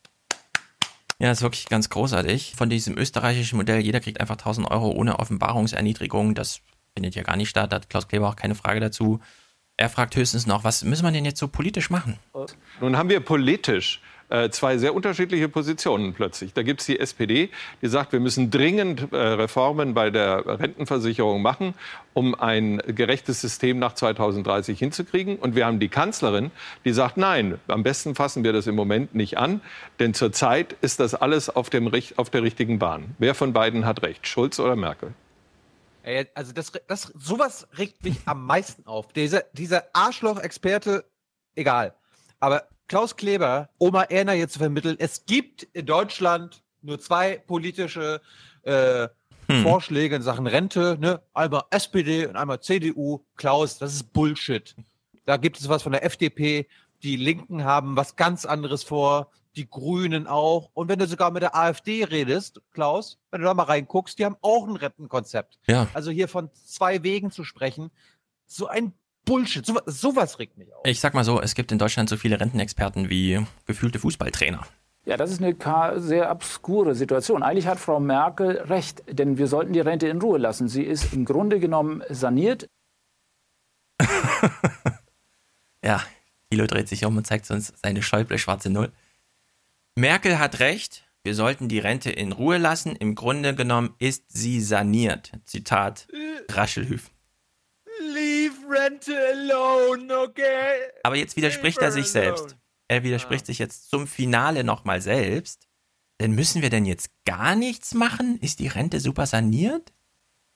Ja, 1.20 1.32
ist 1.32 1.44
wirklich 1.44 1.68
ganz 1.68 1.90
großartig. 1.90 2.56
Von 2.56 2.70
diesem 2.70 2.98
österreichischen 2.98 3.58
Modell, 3.58 3.80
jeder 3.80 4.00
kriegt 4.00 4.20
einfach 4.20 4.38
1000 4.38 4.72
Euro 4.72 4.90
ohne 4.90 5.20
Offenbarungserniedrigung, 5.20 6.34
das 6.34 6.62
findet 6.94 7.16
ja 7.16 7.24
gar 7.24 7.38
nicht 7.38 7.50
statt, 7.50 7.74
hat 7.74 7.90
Klaus 7.90 8.08
Kleber 8.08 8.30
auch 8.30 8.36
keine 8.36 8.56
Frage 8.56 8.80
dazu. 8.80 9.20
Er 9.78 9.90
fragt 9.90 10.16
höchstens 10.16 10.46
noch, 10.46 10.64
was 10.64 10.84
müssen 10.84 11.04
wir 11.04 11.12
denn 11.12 11.26
jetzt 11.26 11.40
so 11.40 11.48
politisch 11.48 11.90
machen? 11.90 12.20
Nun 12.82 12.98
haben 12.98 13.10
wir 13.10 13.20
politisch 13.20 14.02
äh, 14.32 14.50
zwei 14.50 14.78
sehr 14.78 14.96
unterschiedliche 14.96 15.50
Positionen 15.50 16.14
plötzlich. 16.14 16.54
Da 16.54 16.64
gibt 16.64 16.80
es 16.80 16.86
die 16.86 17.00
SPD, 17.00 17.50
die 17.82 17.88
sagt, 17.88 18.14
wir 18.14 18.20
müssen 18.20 18.50
dringend 18.50 19.12
äh, 19.12 19.18
Reformen 19.18 19.94
bei 19.94 20.10
der 20.10 20.46
Rentenversicherung 20.60 21.42
machen, 21.42 21.74
um 22.14 22.34
ein 22.34 22.82
gerechtes 22.88 23.42
System 23.42 23.78
nach 23.80 23.94
2030 23.94 24.80
hinzukriegen. 24.80 25.36
Und 25.38 25.56
wir 25.56 25.66
haben 25.66 25.80
die 25.80 25.90
Kanzlerin, 25.90 26.52
die 26.86 26.94
sagt, 26.94 27.18
nein, 27.18 27.60
am 27.68 27.84
besten 27.84 28.16
fassen 28.16 28.44
wir 28.44 28.54
das 28.54 28.68
im 28.68 28.76
Moment 28.76 29.16
nicht 29.16 29.38
an, 29.38 29.62
denn 30.00 30.14
zurzeit 30.14 30.76
ist 30.82 31.00
das 31.00 31.14
alles 31.14 31.50
auf, 31.50 31.70
dem, 31.70 31.92
auf 32.16 32.30
der 32.30 32.44
richtigen 32.44 32.80
Bahn. 32.80 33.16
Wer 33.20 33.36
von 33.36 33.52
beiden 33.52 33.86
hat 33.86 34.02
recht, 34.04 34.28
Schulz 34.28 34.60
oder 34.60 34.76
Merkel? 34.76 35.14
Ey, 36.04 36.28
also 36.34 36.52
das, 36.52 36.72
das, 36.88 37.12
sowas 37.16 37.68
regt 37.78 38.04
mich 38.04 38.18
am 38.26 38.46
meisten 38.46 38.86
auf. 38.88 39.14
Dieser, 39.14 39.44
dieser 39.54 39.86
Arschloch-Experte, 39.94 41.06
egal. 41.56 41.96
Aber 42.40 42.68
Klaus 42.88 43.16
Kleber, 43.16 43.70
Oma 43.78 44.04
Erna 44.04 44.34
jetzt 44.34 44.54
zu 44.54 44.60
vermitteln, 44.60 44.96
es 45.00 45.26
gibt 45.26 45.64
in 45.64 45.86
Deutschland 45.86 46.64
nur 46.82 47.00
zwei 47.00 47.38
politische 47.38 48.22
äh, 48.64 49.08
hm. 49.48 49.64
Vorschläge 49.64 50.16
in 50.16 50.22
Sachen 50.22 50.48
Rente, 50.48 50.98
ne? 51.00 51.22
Einmal 51.34 51.64
SPD 51.70 52.26
und 52.26 52.36
einmal 52.36 52.62
CDU. 52.62 53.24
Klaus, 53.36 53.78
das 53.78 53.94
ist 53.94 54.14
Bullshit. 54.14 54.76
Da 55.26 55.38
gibt 55.38 55.60
es 55.60 55.70
was 55.70 55.84
von 55.84 55.92
der 55.92 56.04
FDP. 56.04 56.68
Die 57.04 57.16
Linken 57.16 57.64
haben 57.64 57.96
was 57.96 58.16
ganz 58.16 58.46
anderes 58.46 58.84
vor 58.84 59.32
die 59.56 59.70
Grünen 59.70 60.28
auch. 60.28 60.70
Und 60.74 60.88
wenn 60.90 61.00
du 61.00 61.08
sogar 61.08 61.32
mit 61.32 61.44
der 61.44 61.56
AfD 61.56 62.04
redest, 62.04 62.62
Klaus, 62.72 63.20
wenn 63.32 63.42
du 63.42 63.48
da 63.48 63.54
mal 63.54 63.64
reinguckst, 63.64 64.18
die 64.18 64.26
haben 64.26 64.38
auch 64.42 64.68
ein 64.68 64.76
Rentenkonzept. 64.76 65.60
Ja. 65.68 65.88
Also 65.94 66.12
hier 66.12 66.28
von 66.28 66.50
zwei 66.54 67.04
Wegen 67.04 67.32
zu 67.32 67.44
sprechen, 67.44 67.92
so 68.48 68.68
ein 68.68 68.94
Bullshit, 69.26 69.66
so, 69.66 69.80
sowas 69.86 70.40
regt 70.40 70.58
mich 70.58 70.74
auf. 70.74 70.82
Ich 70.86 71.00
sag 71.00 71.14
mal 71.14 71.24
so, 71.24 71.42
es 71.42 71.54
gibt 71.54 71.72
in 71.72 71.78
Deutschland 71.78 72.10
so 72.10 72.18
viele 72.18 72.40
Rentenexperten 72.40 73.10
wie 73.10 73.46
gefühlte 73.66 74.00
Fußballtrainer. 74.00 74.66
Ja, 75.06 75.18
das 75.18 75.32
ist 75.32 75.42
eine 75.42 76.00
sehr 76.00 76.30
obskure 76.32 76.94
Situation. 76.94 77.42
Eigentlich 77.42 77.68
hat 77.68 77.80
Frau 77.80 78.00
Merkel 78.00 78.58
recht, 78.58 79.04
denn 79.08 79.38
wir 79.38 79.48
sollten 79.48 79.74
die 79.74 79.80
Rente 79.80 80.08
in 80.08 80.22
Ruhe 80.22 80.38
lassen. 80.38 80.68
Sie 80.68 80.84
ist 80.84 81.14
im 81.14 81.26
Grunde 81.26 81.60
genommen 81.60 82.04
saniert. 82.10 82.70
ja, 85.84 86.02
Kilo 86.52 86.68
dreht 86.68 86.88
sich 86.88 87.06
um 87.06 87.18
und 87.18 87.26
zeigt 87.26 87.50
uns 87.50 87.74
seine 87.82 88.04
Schäuble 88.04 88.38
schwarze 88.38 88.70
Null. 88.70 88.92
Merkel 89.96 90.40
hat 90.40 90.60
recht, 90.60 91.04
wir 91.24 91.36
sollten 91.36 91.68
die 91.68 91.80
Rente 91.80 92.10
in 92.10 92.32
Ruhe 92.32 92.58
lassen. 92.58 92.96
Im 92.96 93.14
Grunde 93.14 93.54
genommen 93.54 93.94
ist 94.00 94.26
sie 94.30 94.62
saniert. 94.62 95.32
Zitat 95.46 96.08
Raschelhüf. 96.50 97.12
Leave 98.00 98.56
Rente 98.68 99.16
alone, 99.16 100.18
okay? 100.20 100.80
Aber 101.04 101.16
jetzt 101.16 101.36
widerspricht 101.36 101.78
er 101.80 101.92
sich 101.92 102.08
selbst. 102.08 102.58
Er 102.88 103.04
widerspricht 103.04 103.44
ja. 103.44 103.46
sich 103.48 103.60
jetzt 103.60 103.90
zum 103.90 104.08
Finale 104.08 104.64
nochmal 104.64 105.02
selbst. 105.02 105.68
Denn 106.20 106.32
müssen 106.34 106.62
wir 106.62 106.70
denn 106.70 106.86
jetzt 106.86 107.12
gar 107.26 107.56
nichts 107.56 107.94
machen? 107.94 108.40
Ist 108.42 108.60
die 108.60 108.68
Rente 108.68 109.00
super 109.00 109.26
saniert? 109.26 109.92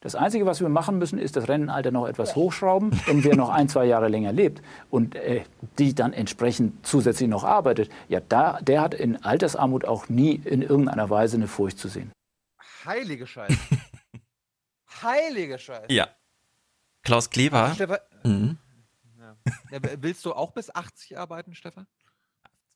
Das 0.01 0.13
Einzige, 0.13 0.45
was 0.45 0.61
wir 0.61 0.69
machen 0.69 0.99
müssen, 0.99 1.17
ist 1.17 1.35
das 1.35 1.47
Rentenalter 1.47 1.89
noch 1.89 2.07
etwas 2.07 2.35
hochschrauben. 2.35 2.91
Denn 3.07 3.23
wer 3.23 3.35
noch 3.35 3.49
ein, 3.49 3.69
zwei 3.69 3.85
Jahre 3.85 4.07
länger 4.07 4.31
lebt 4.31 4.61
und 4.91 5.15
äh, 5.15 5.43
die 5.79 5.95
dann 5.95 6.13
entsprechend 6.13 6.85
zusätzlich 6.85 7.27
noch 7.27 7.43
arbeitet, 7.43 7.89
ja, 8.07 8.19
da, 8.19 8.61
der 8.61 8.81
hat 8.81 8.93
in 8.93 9.23
Altersarmut 9.23 9.85
auch 9.85 10.07
nie 10.07 10.35
in 10.35 10.61
irgendeiner 10.61 11.09
Weise 11.09 11.37
eine 11.37 11.47
Furcht 11.47 11.79
zu 11.79 11.87
sehen. 11.87 12.11
Heilige 12.85 13.25
Scheiße. 13.25 13.57
Heilige 15.01 15.57
Scheiße. 15.57 15.91
Ja. 15.91 16.07
Klaus 17.03 17.29
Kleber. 17.29 17.73
Stefan, 17.73 17.97
mhm. 18.23 18.57
ja. 19.19 19.79
Willst 19.99 20.25
du 20.25 20.33
auch 20.33 20.51
bis 20.51 20.73
80 20.73 21.17
arbeiten, 21.17 21.55
Stefan? 21.55 21.87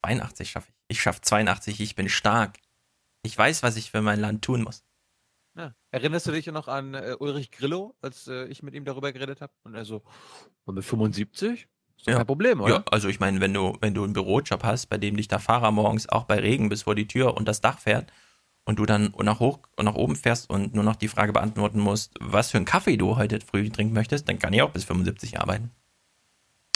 82 0.04 0.50
schaffe 0.50 0.70
ich. 0.70 0.76
Ich 0.88 1.02
schaffe 1.02 1.22
82, 1.22 1.80
ich 1.80 1.96
bin 1.96 2.10
stark. 2.10 2.58
Ich 3.22 3.38
weiß, 3.38 3.64
was 3.64 3.76
ich 3.76 3.92
für 3.92 4.02
mein 4.02 4.20
Land 4.20 4.44
tun 4.44 4.64
muss. 4.64 4.84
Ja. 5.60 5.74
Erinnerst 5.92 6.26
du 6.26 6.32
dich 6.32 6.48
noch 6.48 6.70
an 6.70 6.94
äh, 6.94 7.18
Ulrich 7.20 7.52
Grillo, 7.52 7.94
als 8.02 8.28
äh, 8.28 8.46
ich 8.46 8.64
mit 8.64 8.74
ihm 8.76 8.86
darüber 8.86 9.12
geredet 9.12 9.42
habe? 9.42 9.52
Und 9.64 9.76
er 9.76 9.84
so, 9.84 10.04
und 10.64 10.76
mit 10.76 10.86
75? 10.86 11.68
Ist 11.98 12.08
ja. 12.08 12.16
kein 12.16 12.26
Problem, 12.26 12.62
oder? 12.62 12.76
Ja, 12.76 12.84
also 12.92 13.10
ich 13.10 13.20
meine, 13.20 13.42
wenn 13.42 13.54
du, 13.54 13.76
wenn 13.82 13.94
du 13.94 14.06
einen 14.06 14.14
Bürojob 14.14 14.64
hast, 14.64 14.86
bei 14.88 14.98
dem 14.98 15.18
dich 15.18 15.28
der 15.28 15.40
Fahrer 15.40 15.72
morgens 15.72 16.08
auch 16.08 16.24
bei 16.24 16.40
Regen 16.40 16.70
bis 16.70 16.84
vor 16.84 16.96
die 16.96 17.08
Tür 17.08 17.36
und 17.36 17.46
das 17.46 17.60
Dach 17.60 17.80
fährt 17.80 18.10
und 18.64 18.80
du 18.80 18.86
dann 18.86 19.14
nach 19.22 19.42
hoch 19.42 19.60
und 19.76 19.84
nach 19.84 19.96
oben 19.96 20.16
fährst 20.16 20.50
und 20.50 20.74
nur 20.74 20.86
noch 20.86 20.96
die 20.96 21.10
Frage 21.10 21.34
beantworten 21.34 21.82
musst, 21.82 22.14
was 22.22 22.52
für 22.52 22.58
einen 22.58 22.66
Kaffee 22.66 22.96
du 22.96 23.18
heute 23.18 23.42
früh 23.42 23.70
trinken 23.70 23.94
möchtest, 23.94 24.30
dann 24.30 24.40
kann 24.40 24.54
ich 24.54 24.62
auch 24.62 24.72
bis 24.72 24.86
75 24.86 25.42
arbeiten. 25.42 25.72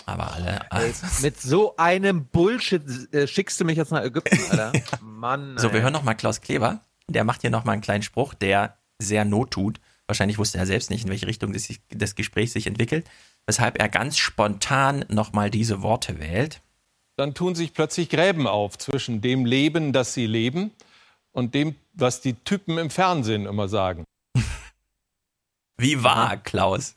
Aber 0.06 0.34
alle. 0.34 0.70
Also. 0.70 1.08
Mit 1.22 1.40
so 1.40 1.78
einem 1.78 2.26
Bullshit 2.26 2.84
äh, 3.14 3.26
schickst 3.28 3.62
du 3.62 3.64
mich 3.64 3.78
jetzt 3.78 3.94
nach 3.94 4.04
Ägypten, 4.04 4.38
Alter. 4.52 4.74
Mann. 5.02 5.58
So, 5.58 5.72
wir 5.72 5.82
hören 5.82 5.94
nochmal 5.94 6.18
Klaus 6.18 6.42
Kleber 6.42 6.82
der 7.10 7.24
macht 7.24 7.42
hier 7.42 7.50
nochmal 7.50 7.74
einen 7.74 7.82
kleinen 7.82 8.04
Spruch, 8.04 8.34
der 8.34 8.78
sehr 9.00 9.26
not 9.26 9.52
tut. 9.52 9.80
Wahrscheinlich 10.08 10.38
wusste 10.38 10.58
er 10.58 10.66
selbst 10.66 10.90
nicht, 10.90 11.06
in 11.06 11.10
welche 11.10 11.28
Richtung 11.28 11.54
das, 11.54 11.68
das 11.90 12.16
Gespräch 12.16 12.52
sich 12.52 12.68
entwickelt, 12.68 13.10
weshalb 13.46 13.80
er 13.80 13.90
ganz 13.90 14.18
spontan 14.18 15.06
nochmal 15.10 15.50
diese 15.50 15.82
Worte 15.82 16.20
wählt. 16.20 16.62
Dann 17.16 17.34
tun 17.34 17.56
sich 17.56 17.74
plötzlich 17.74 18.10
Gräben 18.10 18.48
auf 18.48 18.78
zwischen 18.78 19.22
dem 19.22 19.46
Leben, 19.46 19.94
das 19.94 20.14
sie 20.14 20.26
leben, 20.26 20.72
und 21.32 21.54
dem, 21.54 21.76
was 21.94 22.22
die 22.22 22.34
Typen 22.34 22.78
im 22.78 22.90
Fernsehen 22.90 23.46
immer 23.46 23.68
sagen. 23.68 24.04
Wie 25.78 26.04
wahr, 26.04 26.38
Klaus. 26.38 26.96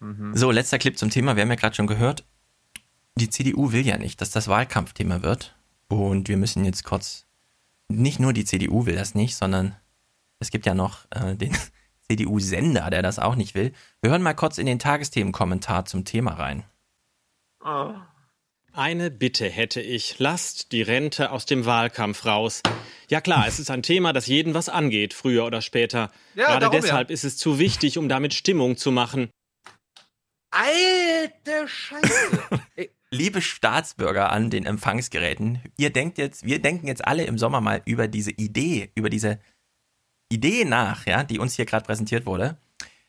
Mhm. 0.00 0.36
So, 0.36 0.50
letzter 0.50 0.78
Clip 0.78 0.98
zum 0.98 1.10
Thema. 1.10 1.36
Wir 1.36 1.42
haben 1.42 1.50
ja 1.50 1.56
gerade 1.56 1.74
schon 1.74 1.86
gehört, 1.86 2.24
die 3.16 3.30
CDU 3.30 3.72
will 3.72 3.86
ja 3.86 3.98
nicht, 3.98 4.20
dass 4.20 4.30
das 4.30 4.48
Wahlkampfthema 4.48 5.22
wird. 5.22 5.54
Und 5.88 6.28
wir 6.28 6.36
müssen 6.36 6.64
jetzt 6.64 6.84
kurz 6.84 7.26
nicht 7.92 8.20
nur 8.20 8.32
die 8.32 8.44
CDU 8.44 8.86
will 8.86 8.96
das 8.96 9.14
nicht, 9.14 9.36
sondern 9.36 9.76
es 10.38 10.50
gibt 10.50 10.66
ja 10.66 10.74
noch 10.74 11.06
äh, 11.10 11.36
den 11.36 11.56
CDU-Sender, 12.08 12.90
der 12.90 13.02
das 13.02 13.18
auch 13.18 13.36
nicht 13.36 13.54
will. 13.54 13.72
Wir 14.00 14.10
hören 14.10 14.22
mal 14.22 14.34
kurz 14.34 14.58
in 14.58 14.66
den 14.66 14.78
Tagesthemenkommentar 14.78 15.84
zum 15.84 16.04
Thema 16.04 16.32
rein. 16.32 16.64
Eine 18.72 19.10
Bitte 19.10 19.48
hätte 19.48 19.80
ich, 19.80 20.18
lasst 20.18 20.72
die 20.72 20.82
Rente 20.82 21.30
aus 21.30 21.46
dem 21.46 21.64
Wahlkampf 21.64 22.24
raus. 22.24 22.62
Ja 23.08 23.20
klar, 23.20 23.46
es 23.46 23.60
ist 23.60 23.70
ein 23.70 23.82
Thema, 23.82 24.12
das 24.12 24.26
jeden 24.26 24.54
was 24.54 24.68
angeht, 24.68 25.14
früher 25.14 25.44
oder 25.44 25.60
später. 25.60 26.10
Ja, 26.34 26.58
Gerade 26.58 26.70
deshalb 26.70 27.10
ja. 27.10 27.14
ist 27.14 27.24
es 27.24 27.36
zu 27.36 27.58
wichtig, 27.58 27.98
um 27.98 28.08
damit 28.08 28.34
Stimmung 28.34 28.76
zu 28.76 28.90
machen. 28.90 29.30
Alte 30.50 31.68
Scheiße. 31.68 32.42
Liebe 33.14 33.42
Staatsbürger 33.42 34.32
an 34.32 34.48
den 34.48 34.64
Empfangsgeräten, 34.64 35.60
ihr 35.76 35.90
denkt 35.90 36.16
jetzt, 36.16 36.46
wir 36.46 36.62
denken 36.62 36.86
jetzt 36.86 37.06
alle 37.06 37.24
im 37.24 37.36
Sommer 37.36 37.60
mal 37.60 37.82
über 37.84 38.08
diese 38.08 38.30
Idee, 38.30 38.90
über 38.94 39.10
diese 39.10 39.38
Idee 40.30 40.64
nach, 40.64 41.04
ja, 41.04 41.22
die 41.22 41.38
uns 41.38 41.54
hier 41.54 41.66
gerade 41.66 41.84
präsentiert 41.84 42.24
wurde. 42.24 42.56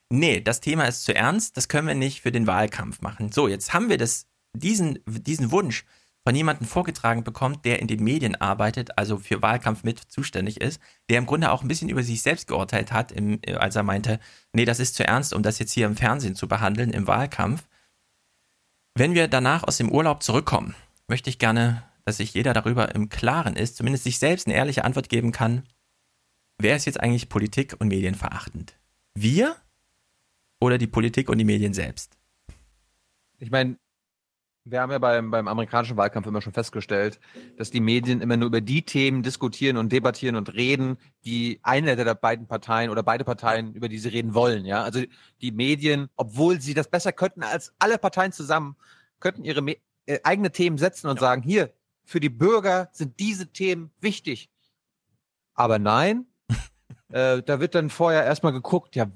Nee, 0.10 0.42
das 0.42 0.60
Thema 0.60 0.84
ist 0.84 1.06
zu 1.06 1.16
ernst, 1.16 1.56
das 1.56 1.70
können 1.70 1.88
wir 1.88 1.96
nicht 1.96 2.20
für 2.20 2.34
den 2.34 2.48
Wahlkampf 2.48 3.00
machen. 3.00 3.32
So, 3.32 3.48
jetzt 3.48 3.74
haben 3.74 3.88
wir 3.88 3.98
das, 3.98 4.28
diesen, 4.54 5.00
diesen 5.08 5.52
Wunsch 5.52 5.86
von 6.28 6.36
jemandem 6.36 6.68
vorgetragen 6.68 7.24
bekommen, 7.24 7.60
der 7.64 7.80
in 7.80 7.88
den 7.88 8.04
Medien 8.04 8.36
arbeitet, 8.36 8.98
also 8.98 9.18
für 9.18 9.42
Wahlkampf 9.42 9.84
mit 9.84 10.00
zuständig 10.00 10.60
ist, 10.60 10.82
der 11.10 11.18
im 11.18 11.26
Grunde 11.26 11.50
auch 11.50 11.62
ein 11.62 11.70
bisschen 11.70 11.88
über 11.88 12.04
sich 12.04 12.22
selbst 12.22 12.50
geurteilt 12.50 12.92
hat, 12.92 13.14
im, 13.14 13.40
als 13.56 13.78
er 13.78 13.84
meinte, 13.84 14.20
nee, 14.52 14.66
das 14.66 14.82
ist 14.82 14.96
zu 14.96 15.08
ernst, 15.08 15.34
um 15.34 15.44
das 15.44 15.60
jetzt 15.60 15.72
hier 15.72 15.86
im 15.86 15.96
Fernsehen 15.96 16.36
zu 16.36 16.50
behandeln, 16.50 16.92
im 16.92 17.08
Wahlkampf. 17.08 17.64
Wenn 18.96 19.16
wir 19.16 19.28
danach 19.28 19.64
aus 19.64 19.78
dem 19.78 19.90
Urlaub 19.90 20.22
zurückkommen, 20.22 20.76
möchte 21.08 21.30
ich 21.30 21.40
gerne, 21.40 21.84
dass 22.06 22.18
sich 22.18 22.34
jeder 22.36 22.54
darüber 22.54 22.94
im 22.94 23.10
Klaren 23.10 23.56
ist, 23.56 23.76
zumindest 23.76 24.04
sich 24.04 24.20
selbst 24.20 24.46
eine 24.46 24.56
ehrliche 24.56 24.86
Antwort 24.86 25.10
geben 25.10 25.32
kann, 25.32 25.64
wer 26.60 26.76
ist 26.76 26.86
jetzt 26.86 27.00
eigentlich 27.00 27.28
Politik 27.28 27.76
und 27.80 27.88
Medien 27.88 28.14
verachtend? 28.14 28.78
Wir 29.16 29.56
oder 30.60 30.78
die 30.78 30.88
Politik 30.88 31.28
und 31.28 31.40
die 31.40 31.44
Medien 31.44 31.74
selbst? 31.74 32.18
Ich 33.40 33.50
meine, 33.50 33.78
wir 34.66 34.82
haben 34.82 34.92
ja 34.92 35.00
beim, 35.00 35.30
beim 35.30 35.48
amerikanischen 35.48 35.98
Wahlkampf 35.98 36.26
immer 36.26 36.42
schon 36.42 36.54
festgestellt, 36.54 37.20
dass 37.58 37.70
die 37.70 37.82
Medien 37.82 38.22
immer 38.22 38.38
nur 38.38 38.48
über 38.48 38.62
die 38.62 38.84
Themen 38.84 39.22
diskutieren 39.22 39.76
und 39.78 39.92
debattieren 39.92 40.36
und 40.36 40.54
reden, 40.54 40.98
die 41.26 41.60
eine 41.64 41.96
der 41.96 42.16
beiden 42.16 42.48
Parteien 42.48 42.90
oder 42.90 43.04
beide 43.04 43.26
Parteien, 43.26 43.74
über 43.74 43.90
die 43.90 43.98
sie 43.98 44.10
reden 44.10 44.34
wollen. 44.34 44.66
Ja, 44.66 44.84
also 44.84 45.02
die 45.42 45.52
Medien, 45.52 46.10
obwohl 46.16 46.62
sie 46.62 46.74
das 46.74 46.90
besser 46.90 47.12
könnten 47.12 47.44
als 47.44 47.74
alle 47.80 47.98
Parteien 47.98 48.32
zusammen, 48.32 48.78
könnten 49.20 49.44
ihre 49.44 49.62
Me 49.62 49.78
äh, 50.06 50.20
eigene 50.24 50.52
Themen 50.52 50.78
setzen 50.78 51.08
und 51.08 51.16
ja. 51.16 51.22
sagen, 51.22 51.42
hier, 51.42 51.74
für 52.06 52.20
die 52.20 52.30
Bürger 52.30 52.90
sind 52.92 53.20
diese 53.20 53.48
Themen 53.48 53.92
wichtig. 54.00 54.50
Aber 55.54 55.80
nein, 55.80 56.26
äh, 57.10 57.42
da 57.42 57.60
wird 57.60 57.76
dann 57.76 57.90
vorher 57.90 58.24
erstmal 58.24 58.54
geguckt, 58.54 58.96
ja, 58.96 59.12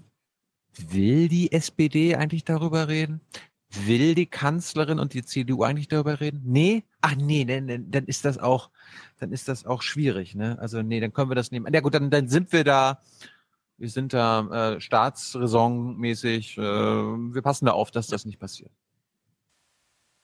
will 0.77 1.27
die 1.27 1.51
SPD 1.51 2.15
eigentlich 2.15 2.43
darüber 2.43 2.87
reden? 2.87 3.21
Will 3.69 4.15
die 4.15 4.27
Kanzlerin 4.27 4.97
und 4.97 5.13
die 5.13 5.25
CDU 5.25 5.63
eigentlich 5.63 5.89
darüber 5.89 6.19
reden? 6.21 6.41
Nee? 6.45 6.83
Ach 7.01 7.15
nee, 7.15 7.43
dann, 7.43 7.91
dann 7.91 8.05
ist 8.05 8.23
das 8.23 8.37
auch, 8.37 8.69
dann 9.19 9.31
ist 9.31 9.47
das 9.49 9.65
auch 9.65 9.81
schwierig, 9.81 10.35
ne? 10.35 10.57
Also 10.59 10.81
nee, 10.81 11.01
dann 11.01 11.11
können 11.11 11.29
wir 11.29 11.35
das 11.35 11.51
nehmen. 11.51 11.71
Ja 11.73 11.81
gut, 11.81 11.93
dann, 11.93 12.09
dann 12.09 12.29
sind 12.29 12.53
wir 12.53 12.63
da, 12.63 13.01
wir 13.77 13.89
sind 13.89 14.13
da 14.13 14.75
äh, 14.75 14.79
staatsräsonmäßig, 14.81 16.57
äh, 16.57 16.61
wir 16.61 17.41
passen 17.41 17.65
da 17.65 17.73
auf, 17.73 17.91
dass 17.91 18.07
das 18.07 18.25
nicht 18.25 18.39
passiert. 18.39 18.71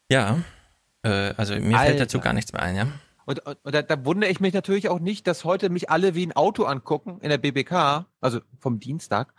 Ja, 0.10 0.40
äh, 1.04 1.34
also 1.36 1.54
mir 1.56 1.78
Alter. 1.78 1.88
fällt 1.88 2.00
dazu 2.00 2.20
gar 2.20 2.34
nichts 2.34 2.54
mehr 2.54 2.62
ein, 2.62 2.76
ja. 2.76 2.88
Und, 3.26 3.40
und, 3.46 3.58
und 3.64 3.76
da, 3.76 3.82
da 3.82 4.06
wundere 4.06 4.30
ich 4.32 4.40
mich 4.40 4.54
natürlich 4.54 4.90
auch 4.90 5.00
nicht, 5.00 5.28
dass 5.28 5.44
heute 5.44 5.70
mich 5.70 5.90
alle 5.90 6.16
wie 6.16 6.26
ein 6.26 6.34
Auto 6.34 6.64
angucken 6.64 7.20
in 7.22 7.30
der 7.30 7.38
BBK, 7.38 8.06
also 8.22 8.42
vom 8.60 8.80
Dienstag, 8.80 9.34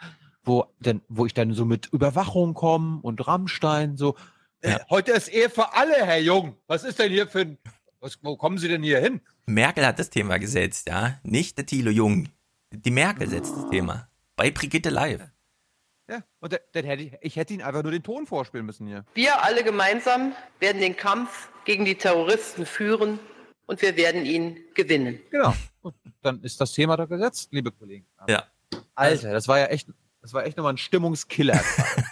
wo 0.44 0.66
denn, 0.78 1.00
wo 1.08 1.26
ich 1.26 1.34
dann 1.34 1.52
so 1.52 1.64
mit 1.64 1.86
Überwachung 1.92 2.54
komme 2.54 3.00
und 3.02 3.26
Rammstein 3.26 3.96
so. 3.96 4.16
Ja. 4.62 4.76
Äh, 4.76 4.80
heute 4.90 5.12
ist 5.12 5.28
Ehe 5.28 5.50
für 5.50 5.74
alle, 5.74 5.94
Herr 5.94 6.20
Jung. 6.20 6.56
Was 6.66 6.84
ist 6.84 6.98
denn 6.98 7.10
hier 7.10 7.26
für 7.26 7.40
ein, 7.40 7.58
was, 8.00 8.18
wo 8.22 8.36
kommen 8.36 8.58
Sie 8.58 8.68
denn 8.68 8.82
hier 8.82 9.00
hin? 9.00 9.20
Merkel 9.46 9.86
hat 9.86 9.98
das 9.98 10.10
Thema 10.10 10.38
gesetzt, 10.38 10.88
ja. 10.88 11.18
Nicht 11.22 11.58
der 11.58 11.66
Thilo 11.66 11.90
Jung. 11.90 12.28
Die 12.70 12.90
Merkel 12.90 13.28
setzt 13.28 13.54
das 13.56 13.68
Thema. 13.70 14.08
Bei 14.36 14.50
Brigitte 14.50 14.90
Live. 14.90 15.22
Ja, 16.08 16.22
und 16.40 16.60
dann 16.72 16.84
hätte 16.84 17.02
ich, 17.02 17.12
ich 17.22 17.36
hätte 17.36 17.54
ihn 17.54 17.62
einfach 17.62 17.82
nur 17.82 17.92
den 17.92 18.02
Ton 18.02 18.26
vorspielen 18.26 18.66
müssen 18.66 18.86
hier. 18.86 19.04
Wir 19.14 19.42
alle 19.42 19.64
gemeinsam 19.64 20.34
werden 20.60 20.80
den 20.80 20.96
Kampf 20.96 21.48
gegen 21.64 21.84
die 21.84 21.94
Terroristen 21.94 22.66
führen 22.66 23.18
und 23.66 23.80
wir 23.80 23.96
werden 23.96 24.26
ihn 24.26 24.58
gewinnen. 24.74 25.20
Genau. 25.30 25.54
Und 25.80 25.94
dann 26.20 26.42
ist 26.42 26.60
das 26.60 26.72
Thema 26.72 26.96
da 26.96 27.06
gesetzt, 27.06 27.48
liebe 27.52 27.72
Kollegen. 27.72 28.06
Ja. 28.28 28.44
Alter, 28.94 29.32
das 29.32 29.48
war 29.48 29.58
ja 29.58 29.66
echt 29.66 29.88
das 30.24 30.32
war 30.32 30.46
echt 30.46 30.56
nochmal 30.56 30.72
ein 30.72 30.78
Stimmungskiller. 30.78 31.60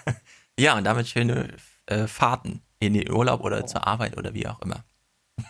ja, 0.61 0.77
und 0.77 0.85
damit 0.85 1.09
schöne 1.09 1.49
äh, 1.87 2.07
Fahrten 2.07 2.61
in 2.79 2.93
den 2.93 3.11
Urlaub 3.11 3.41
oder 3.41 3.63
oh. 3.65 3.67
zur 3.67 3.87
Arbeit 3.87 4.19
oder 4.19 4.35
wie 4.35 4.47
auch 4.47 4.61
immer. 4.61 4.85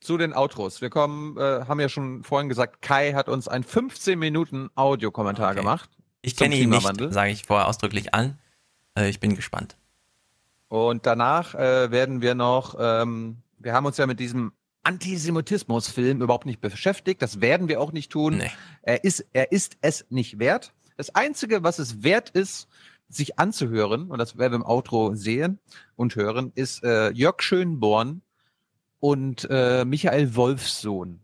Zu 0.00 0.16
den 0.16 0.32
Outros. 0.32 0.80
Wir 0.80 0.88
kommen, 0.88 1.36
äh, 1.36 1.66
haben 1.68 1.78
ja 1.78 1.90
schon 1.90 2.24
vorhin 2.24 2.48
gesagt, 2.48 2.80
Kai 2.80 3.12
hat 3.12 3.28
uns 3.28 3.48
ein 3.48 3.64
15 3.64 4.18
Minuten 4.18 4.70
Audiokommentar 4.76 5.50
okay. 5.50 5.60
gemacht. 5.60 5.90
Ich 6.22 6.36
kenne 6.36 6.56
ihn 6.56 6.70
nicht, 6.70 6.88
sage 7.10 7.32
ich 7.32 7.44
vorher 7.44 7.68
ausdrücklich 7.68 8.14
an. 8.14 8.38
Äh, 8.96 9.10
ich 9.10 9.20
bin 9.20 9.36
gespannt. 9.36 9.76
Und 10.68 11.04
danach 11.04 11.54
äh, 11.54 11.90
werden 11.90 12.22
wir 12.22 12.34
noch, 12.34 12.76
ähm, 12.80 13.42
wir 13.58 13.74
haben 13.74 13.84
uns 13.84 13.98
ja 13.98 14.06
mit 14.06 14.20
diesem 14.20 14.52
Antisemitismus-Film 14.84 16.22
überhaupt 16.22 16.46
nicht 16.46 16.62
beschäftigt. 16.62 17.20
Das 17.20 17.42
werden 17.42 17.68
wir 17.68 17.78
auch 17.78 17.92
nicht 17.92 18.10
tun. 18.10 18.38
Nee. 18.38 18.50
Er, 18.80 19.04
ist, 19.04 19.26
er 19.34 19.52
ist 19.52 19.76
es 19.82 20.06
nicht 20.08 20.38
wert. 20.38 20.72
Das 20.96 21.14
Einzige, 21.14 21.62
was 21.62 21.78
es 21.78 22.02
wert 22.02 22.30
ist, 22.30 22.68
sich 23.08 23.38
anzuhören, 23.38 24.10
und 24.10 24.18
das 24.18 24.38
werden 24.38 24.52
wir 24.52 24.56
im 24.56 24.66
Outro 24.66 25.14
sehen 25.14 25.58
und 25.96 26.16
hören, 26.16 26.52
ist 26.54 26.82
äh, 26.82 27.10
Jörg 27.10 27.42
Schönborn 27.42 28.22
und 29.00 29.46
äh, 29.50 29.84
Michael 29.84 30.34
Wolfsohn 30.34 31.20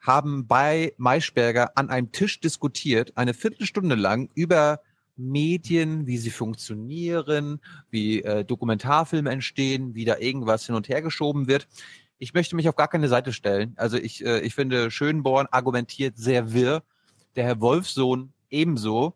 haben 0.00 0.46
bei 0.46 0.94
Maischberger 0.98 1.76
an 1.76 1.90
einem 1.90 2.12
Tisch 2.12 2.40
diskutiert, 2.40 3.12
eine 3.16 3.34
Viertelstunde 3.34 3.96
lang 3.96 4.30
über 4.34 4.80
Medien, 5.16 6.06
wie 6.06 6.18
sie 6.18 6.30
funktionieren, 6.30 7.60
wie 7.90 8.22
äh, 8.22 8.44
Dokumentarfilme 8.44 9.30
entstehen, 9.30 9.94
wie 9.94 10.04
da 10.04 10.18
irgendwas 10.18 10.66
hin 10.66 10.74
und 10.74 10.88
her 10.88 11.02
geschoben 11.02 11.48
wird. 11.48 11.66
Ich 12.18 12.34
möchte 12.34 12.54
mich 12.54 12.68
auf 12.68 12.76
gar 12.76 12.88
keine 12.88 13.08
Seite 13.08 13.32
stellen. 13.32 13.74
Also 13.76 13.96
ich, 13.96 14.24
äh, 14.24 14.40
ich 14.40 14.54
finde, 14.54 14.90
Schönborn 14.90 15.48
argumentiert 15.50 16.16
sehr 16.16 16.52
wirr. 16.52 16.82
Der 17.34 17.44
Herr 17.44 17.60
Wolfsohn 17.60 18.32
ebenso. 18.50 19.14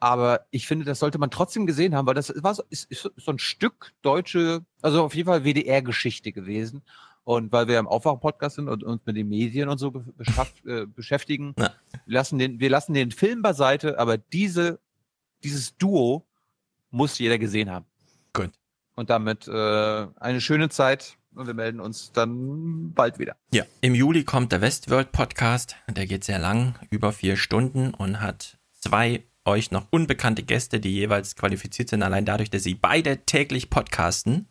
Aber 0.00 0.46
ich 0.50 0.66
finde, 0.66 0.84
das 0.84 0.98
sollte 0.98 1.18
man 1.18 1.30
trotzdem 1.30 1.66
gesehen 1.66 1.94
haben, 1.94 2.06
weil 2.06 2.14
das 2.14 2.32
war 2.42 2.54
so, 2.54 2.62
ist, 2.68 2.90
ist 2.90 3.10
so 3.16 3.30
ein 3.32 3.38
Stück 3.38 3.92
deutsche, 4.02 4.64
also 4.82 5.02
auf 5.02 5.14
jeden 5.14 5.28
Fall 5.28 5.44
WDR-Geschichte 5.44 6.32
gewesen. 6.32 6.82
Und 7.24 7.52
weil 7.52 7.68
wir 7.68 7.78
im 7.78 7.88
Aufwachen-Podcast 7.88 8.56
sind 8.56 8.68
und 8.68 8.84
uns 8.84 9.00
mit 9.06 9.16
den 9.16 9.30
Medien 9.30 9.70
und 9.70 9.78
so 9.78 10.04
äh, 10.66 10.84
beschäftigen, 10.84 11.54
ja. 11.58 11.72
wir, 12.04 12.14
lassen 12.14 12.38
den, 12.38 12.60
wir 12.60 12.68
lassen 12.68 12.92
den 12.92 13.12
Film 13.12 13.40
beiseite, 13.40 13.98
aber 13.98 14.18
diese, 14.18 14.78
dieses 15.42 15.74
Duo 15.78 16.26
muss 16.90 17.18
jeder 17.18 17.38
gesehen 17.38 17.70
haben. 17.70 17.86
Gut. 18.34 18.50
Und 18.94 19.08
damit 19.08 19.48
äh, 19.48 20.06
eine 20.16 20.40
schöne 20.40 20.68
Zeit 20.68 21.16
und 21.34 21.46
wir 21.46 21.54
melden 21.54 21.80
uns 21.80 22.12
dann 22.12 22.92
bald 22.92 23.18
wieder. 23.18 23.36
Ja, 23.52 23.64
im 23.80 23.94
Juli 23.94 24.24
kommt 24.24 24.52
der 24.52 24.60
Westworld 24.60 25.12
Podcast. 25.12 25.76
Der 25.88 26.06
geht 26.06 26.24
sehr 26.24 26.38
lang, 26.38 26.78
über 26.90 27.12
vier 27.12 27.36
Stunden 27.36 27.92
und 27.94 28.20
hat 28.20 28.58
zwei 28.72 29.24
euch 29.44 29.70
noch 29.70 29.86
unbekannte 29.90 30.42
Gäste, 30.42 30.80
die 30.80 30.92
jeweils 30.92 31.36
qualifiziert 31.36 31.90
sind, 31.90 32.02
allein 32.02 32.24
dadurch, 32.24 32.50
dass 32.50 32.62
sie 32.62 32.74
beide 32.74 33.24
täglich 33.26 33.70
podcasten. 33.70 34.48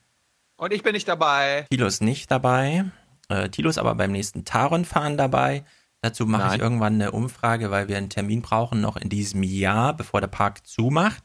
Und 0.56 0.72
ich 0.72 0.84
bin 0.84 0.94
nicht 0.94 1.08
dabei. 1.08 1.66
Tilo 1.70 1.88
ist 1.88 2.02
nicht 2.02 2.30
dabei. 2.30 2.86
Äh, 3.30 3.50
Tilo 3.50 3.70
ist 3.70 3.80
aber 3.80 3.96
beim 3.96 4.12
nächsten 4.12 4.46
Taron-Fahren 4.46 5.18
dabei. 5.18 5.66
Dazu 6.02 6.26
mache 6.26 6.56
ich 6.56 6.62
irgendwann 6.62 6.96
eine 6.96 7.12
Umfrage, 7.12 7.72
weil 7.72 7.88
wir 7.88 7.98
einen 7.98 8.10
Termin 8.10 8.42
brauchen, 8.42 8.82
noch 8.82 8.98
in 8.98 9.10
diesem 9.10 9.42
Jahr, 9.42 9.96
bevor 9.96 10.20
der 10.20 10.28
Park 10.28 10.68
zumacht. 10.68 11.24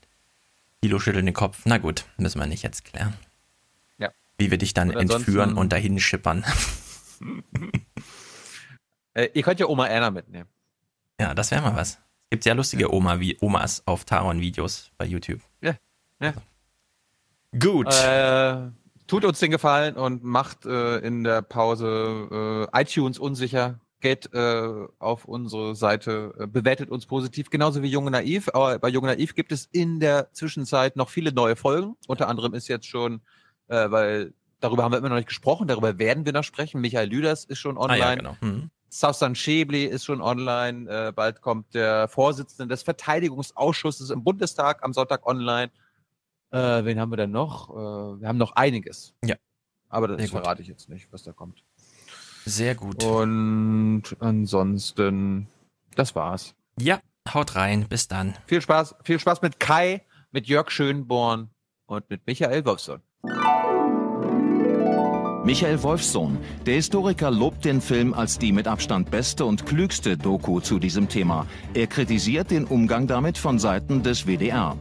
Tilo 0.81 1.01
schüttelt 1.01 1.27
den 1.27 1.35
Kopf. 1.35 1.63
Na 1.65 1.79
gut, 1.79 2.05
müssen 2.17 2.39
wir 2.39 2.47
nicht 2.47 2.63
jetzt 2.63 2.85
klären. 2.85 3.15
Wie 4.39 4.51
wir 4.51 4.59
dich 4.59 4.73
dann 4.73 4.91
entführen 4.91 5.55
und 5.55 5.73
dahin 5.73 5.99
schippern. 5.99 6.45
äh, 9.15 9.29
ihr 9.35 9.43
könnt 9.43 9.61
ja 9.61 9.67
Oma 9.67 9.87
Erna 9.87 10.11
mitnehmen. 10.11 10.49
Ja, 11.21 11.35
das 11.35 11.51
wäre 11.51 11.63
mal 11.63 11.75
was. 11.75 11.99
Es 12.31 12.31
gibt 12.31 12.45
sehr 12.45 12.55
lustige 12.55 12.93
Oma 12.93 13.21
wie 13.21 13.37
Omas 13.41 13.83
auf 13.87 14.05
Taron-Videos 14.05 14.93
bei 14.97 15.07
YouTube. 15.07 15.41
Ja, 15.61 15.75
ja. 16.21 16.35
Gut. 17.59 17.93
Äh, 17.93 18.71
tut 19.07 19.25
uns 19.25 19.41
den 19.41 19.51
Gefallen 19.51 19.97
und 19.97 20.23
macht 20.23 20.67
äh, 20.67 20.99
in 20.99 21.25
der 21.25 21.43
Pause 21.43 22.69
äh, 22.73 22.81
iTunes 22.83 23.19
unsicher. 23.19 23.81
Geht 24.01 24.33
äh, 24.33 24.87
auf 25.01 25.25
unsere 25.25 25.75
Seite, 25.75 26.35
äh, 26.39 26.47
bewertet 26.47 26.91
uns 26.91 27.07
positiv, 27.07 27.51
genauso 27.51 27.83
wie 27.83 27.89
Junge 27.89 28.13
Naiv. 28.13 28.49
Aber 28.53 28.79
bei 28.79 28.89
Junge 28.89 29.09
Naiv 29.09 29.35
gibt 29.35 29.51
es 29.51 29.69
in 29.73 29.99
der 29.99 30.33
Zwischenzeit 30.33 30.95
noch 30.95 31.09
viele 31.09 31.33
neue 31.33 31.57
Folgen. 31.57 31.97
Unter 32.07 32.29
anderem 32.29 32.55
ist 32.55 32.69
jetzt 32.69 32.87
schon 32.87 33.23
äh, 33.69 33.91
weil 33.91 34.35
darüber 34.61 34.83
haben 34.83 34.93
wir 34.93 34.99
immer 34.99 35.09
noch 35.09 35.17
nicht 35.17 35.29
gesprochen, 35.29 35.69
darüber 35.69 35.99
werden 35.99 36.25
wir 36.27 36.33
noch 36.33 36.45
sprechen. 36.45 36.81
Michael 36.81 37.09
Lüders 37.09 37.45
ist 37.45 37.59
schon 37.59 37.79
online. 37.79 38.05
Ah, 38.05 38.09
ja, 38.11 38.15
genau. 38.15 38.37
Mhm. 38.41 38.71
Sausan 38.91 39.35
Schäbli 39.35 39.85
ist 39.85 40.05
schon 40.05 40.23
online. 40.23 41.09
Äh, 41.09 41.13
bald 41.13 41.43
kommt 41.43 41.75
der 41.75 42.09
Vorsitzende 42.09 42.75
des 42.75 42.83
Verteidigungsausschusses 42.83 44.11
im 44.11 44.25
Bundestag 44.25 44.83
am 44.83 44.93
Sonntag 44.93 45.27
online. 45.27 45.71
Äh, 46.51 46.85
wen 46.85 46.99
haben 46.99 47.13
wir 47.13 47.17
denn 47.17 47.31
noch? 47.31 47.71
Äh, 47.71 48.21
wir 48.21 48.29
haben 48.29 48.39
noch 48.39 48.53
einiges. 48.53 49.15
Ja. 49.25 49.37
Aber 49.91 50.09
das 50.09 50.31
verrate 50.31 50.63
ich 50.63 50.69
jetzt 50.69 50.89
nicht, 50.89 51.09
was 51.13 51.23
da 51.23 51.33
kommt. 51.33 51.63
Sehr 52.45 52.75
gut. 52.75 53.05
Und 53.05 54.05
ansonsten, 54.21 55.49
das 55.95 56.15
war's. 56.15 56.55
Ja, 56.79 57.01
haut 57.33 57.57
rein. 57.57 57.87
Bis 57.89 58.09
dann. 58.09 58.35
Viel 58.47 58.63
Spaß, 58.63 58.97
viel 59.03 59.19
Spaß 59.19 59.43
mit 59.43 59.61
Kai, 59.61 60.03
mit 60.31 60.47
Jörg 60.47 60.71
Schönborn 60.71 61.51
und 61.87 62.09
mit 62.09 62.27
Michael 62.27 62.65
Wolfson. 62.65 63.03
Michael 65.49 65.83
Wolfsohn. 65.83 66.37
Der 66.67 66.75
Historiker 66.75 67.31
lobt 67.31 67.65
den 67.65 67.81
Film 67.81 68.13
als 68.13 68.39
die 68.39 68.53
mit 68.53 68.69
Abstand 68.69 69.11
beste 69.11 69.47
und 69.47 69.65
klügste 69.65 70.19
Doku 70.19 70.61
zu 70.61 70.79
diesem 70.79 71.09
Thema. 71.09 71.47
Er 71.73 71.87
kritisiert 71.87 72.51
den 72.51 72.67
Umgang 72.67 73.07
damit 73.07 73.39
von 73.39 73.59
Seiten 73.59 74.03
des 74.03 74.27
WDR. 74.27 74.77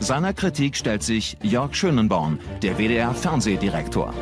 Seiner 0.00 0.34
Kritik 0.34 0.76
stellt 0.76 1.02
sich 1.02 1.38
Jörg 1.42 1.74
Schönenborn, 1.74 2.40
der 2.60 2.76
WDR-Fernsehdirektor. 2.76 4.12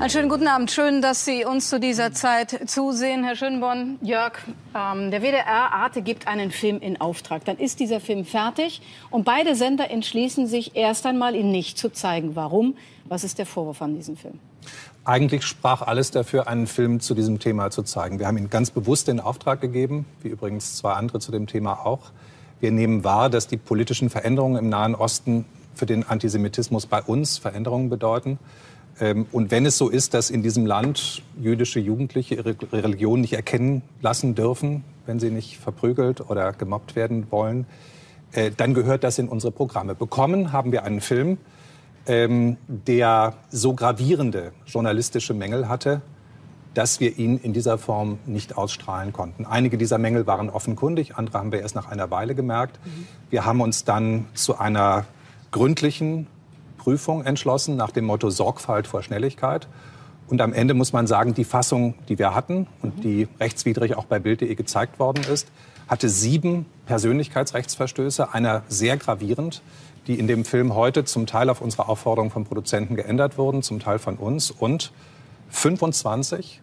Einen 0.00 0.10
schönen 0.10 0.28
guten 0.28 0.46
Abend. 0.46 0.70
Schön, 0.70 1.02
dass 1.02 1.24
Sie 1.24 1.44
uns 1.44 1.68
zu 1.68 1.80
dieser 1.80 2.12
Zeit 2.12 2.70
zusehen, 2.70 3.24
Herr 3.24 3.34
Schönborn. 3.34 3.98
Jörg, 4.00 4.34
ähm, 4.72 5.10
der 5.10 5.22
WDR 5.22 5.72
Arte 5.72 6.02
gibt 6.02 6.28
einen 6.28 6.52
Film 6.52 6.78
in 6.78 7.00
Auftrag. 7.00 7.44
Dann 7.44 7.56
ist 7.56 7.80
dieser 7.80 7.98
Film 7.98 8.24
fertig 8.24 8.80
und 9.10 9.24
beide 9.24 9.56
Sender 9.56 9.90
entschließen 9.90 10.46
sich 10.46 10.76
erst 10.76 11.04
einmal, 11.04 11.34
ihn 11.34 11.50
nicht 11.50 11.78
zu 11.78 11.90
zeigen. 11.90 12.36
Warum? 12.36 12.76
Was 13.06 13.24
ist 13.24 13.38
der 13.38 13.46
Vorwurf 13.46 13.82
an 13.82 13.96
diesem 13.96 14.16
Film? 14.16 14.38
Eigentlich 15.04 15.42
sprach 15.42 15.82
alles 15.82 16.12
dafür, 16.12 16.46
einen 16.46 16.68
Film 16.68 17.00
zu 17.00 17.16
diesem 17.16 17.40
Thema 17.40 17.72
zu 17.72 17.82
zeigen. 17.82 18.20
Wir 18.20 18.28
haben 18.28 18.38
ihn 18.38 18.50
ganz 18.50 18.70
bewusst 18.70 19.08
in 19.08 19.18
Auftrag 19.18 19.60
gegeben, 19.60 20.06
wie 20.22 20.28
übrigens 20.28 20.76
zwei 20.76 20.92
andere 20.92 21.18
zu 21.18 21.32
dem 21.32 21.48
Thema 21.48 21.84
auch. 21.84 22.12
Wir 22.60 22.70
nehmen 22.70 23.02
wahr, 23.02 23.30
dass 23.30 23.48
die 23.48 23.56
politischen 23.56 24.10
Veränderungen 24.10 24.58
im 24.58 24.68
Nahen 24.68 24.94
Osten 24.94 25.44
für 25.74 25.86
den 25.86 26.08
Antisemitismus 26.08 26.86
bei 26.86 27.02
uns 27.02 27.38
Veränderungen 27.38 27.88
bedeuten. 27.88 28.38
Ähm, 29.00 29.26
und 29.32 29.50
wenn 29.50 29.66
es 29.66 29.78
so 29.78 29.88
ist, 29.88 30.14
dass 30.14 30.30
in 30.30 30.42
diesem 30.42 30.66
Land 30.66 31.22
jüdische 31.40 31.80
Jugendliche 31.80 32.36
ihre 32.36 32.56
Religion 32.72 33.20
nicht 33.20 33.32
erkennen 33.32 33.82
lassen 34.00 34.34
dürfen, 34.34 34.84
wenn 35.06 35.20
sie 35.20 35.30
nicht 35.30 35.58
verprügelt 35.58 36.28
oder 36.28 36.52
gemobbt 36.52 36.96
werden 36.96 37.26
wollen, 37.30 37.66
äh, 38.32 38.50
dann 38.56 38.74
gehört 38.74 39.04
das 39.04 39.18
in 39.18 39.28
unsere 39.28 39.52
Programme. 39.52 39.94
Bekommen 39.94 40.52
haben 40.52 40.72
wir 40.72 40.84
einen 40.84 41.00
Film, 41.00 41.38
ähm, 42.06 42.56
der 42.66 43.34
so 43.50 43.74
gravierende 43.74 44.52
journalistische 44.66 45.34
Mängel 45.34 45.68
hatte, 45.68 46.02
dass 46.74 47.00
wir 47.00 47.18
ihn 47.18 47.38
in 47.38 47.52
dieser 47.52 47.78
Form 47.78 48.18
nicht 48.26 48.56
ausstrahlen 48.56 49.12
konnten. 49.12 49.46
Einige 49.46 49.78
dieser 49.78 49.98
Mängel 49.98 50.26
waren 50.26 50.50
offenkundig, 50.50 51.16
andere 51.16 51.38
haben 51.38 51.52
wir 51.52 51.60
erst 51.60 51.74
nach 51.74 51.88
einer 51.88 52.10
Weile 52.10 52.34
gemerkt. 52.34 52.78
Mhm. 52.84 53.06
Wir 53.30 53.44
haben 53.44 53.60
uns 53.60 53.84
dann 53.84 54.26
zu 54.34 54.58
einer 54.58 55.06
gründlichen 55.50 56.26
Prüfung 56.88 57.22
entschlossen 57.22 57.76
nach 57.76 57.90
dem 57.90 58.06
Motto 58.06 58.30
Sorgfalt 58.30 58.86
vor 58.86 59.02
Schnelligkeit. 59.02 59.68
Und 60.26 60.40
am 60.40 60.54
Ende 60.54 60.72
muss 60.72 60.94
man 60.94 61.06
sagen, 61.06 61.34
die 61.34 61.44
Fassung, 61.44 61.92
die 62.08 62.18
wir 62.18 62.34
hatten 62.34 62.66
und 62.80 63.04
die 63.04 63.28
rechtswidrig 63.38 63.94
auch 63.94 64.06
bei 64.06 64.18
Bild.de 64.18 64.54
gezeigt 64.54 64.98
worden 64.98 65.22
ist, 65.30 65.48
hatte 65.86 66.08
sieben 66.08 66.64
Persönlichkeitsrechtsverstöße, 66.86 68.32
einer 68.32 68.62
sehr 68.68 68.96
gravierend, 68.96 69.60
die 70.06 70.18
in 70.18 70.28
dem 70.28 70.46
Film 70.46 70.74
heute 70.74 71.04
zum 71.04 71.26
Teil 71.26 71.50
auf 71.50 71.60
unsere 71.60 71.90
Aufforderung 71.90 72.30
vom 72.30 72.46
Produzenten 72.46 72.96
geändert 72.96 73.36
wurden, 73.36 73.62
zum 73.62 73.80
Teil 73.80 73.98
von 73.98 74.16
uns 74.16 74.50
und 74.50 74.90
25, 75.50 76.62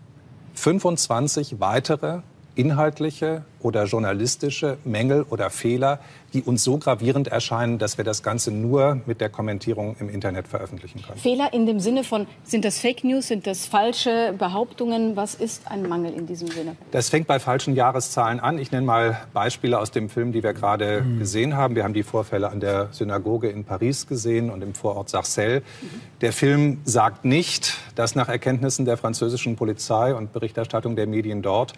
25 0.55 1.59
weitere 1.59 2.21
inhaltliche 2.55 3.43
oder 3.65 3.85
journalistische 3.85 4.77
Mängel 4.83 5.23
oder 5.23 5.49
Fehler, 5.49 5.99
die 6.33 6.43
uns 6.43 6.63
so 6.63 6.77
gravierend 6.77 7.29
erscheinen, 7.29 7.79
dass 7.79 7.97
wir 7.97 8.05
das 8.05 8.21
Ganze 8.21 8.51
nur 8.51 9.01
mit 9.05 9.21
der 9.21 9.29
Kommentierung 9.29 9.95
im 9.99 10.09
Internet 10.09 10.47
veröffentlichen 10.47 11.01
können. 11.01 11.17
Fehler 11.17 11.51
in 11.53 11.65
dem 11.65 11.79
Sinne 11.79 12.03
von, 12.03 12.27
sind 12.43 12.63
das 12.63 12.77
Fake 12.77 13.03
News, 13.03 13.27
sind 13.27 13.47
das 13.47 13.65
falsche 13.65 14.35
Behauptungen? 14.37 15.15
Was 15.15 15.33
ist 15.33 15.71
ein 15.71 15.87
Mangel 15.87 16.13
in 16.13 16.27
diesem 16.27 16.49
Sinne? 16.49 16.75
Das 16.91 17.09
fängt 17.09 17.25
bei 17.25 17.39
falschen 17.39 17.75
Jahreszahlen 17.75 18.39
an. 18.39 18.59
Ich 18.59 18.71
nenne 18.71 18.85
mal 18.85 19.21
Beispiele 19.33 19.79
aus 19.79 19.91
dem 19.91 20.09
Film, 20.09 20.31
die 20.31 20.43
wir 20.43 20.53
gerade 20.53 21.01
mhm. 21.01 21.19
gesehen 21.19 21.55
haben. 21.55 21.75
Wir 21.75 21.83
haben 21.83 21.93
die 21.93 22.03
Vorfälle 22.03 22.49
an 22.49 22.59
der 22.59 22.89
Synagoge 22.91 23.49
in 23.49 23.63
Paris 23.63 24.05
gesehen 24.05 24.51
und 24.51 24.61
im 24.61 24.75
Vorort 24.75 25.09
Sarcelles. 25.09 25.63
Mhm. 25.81 26.01
Der 26.21 26.33
Film 26.33 26.81
sagt 26.83 27.25
nicht, 27.25 27.77
dass 27.95 28.13
nach 28.15 28.29
Erkenntnissen 28.29 28.85
der 28.85 28.97
französischen 28.97 29.55
Polizei 29.55 30.13
und 30.13 30.33
Berichterstattung 30.33 30.95
der 30.95 31.07
Medien 31.07 31.41
dort 31.41 31.73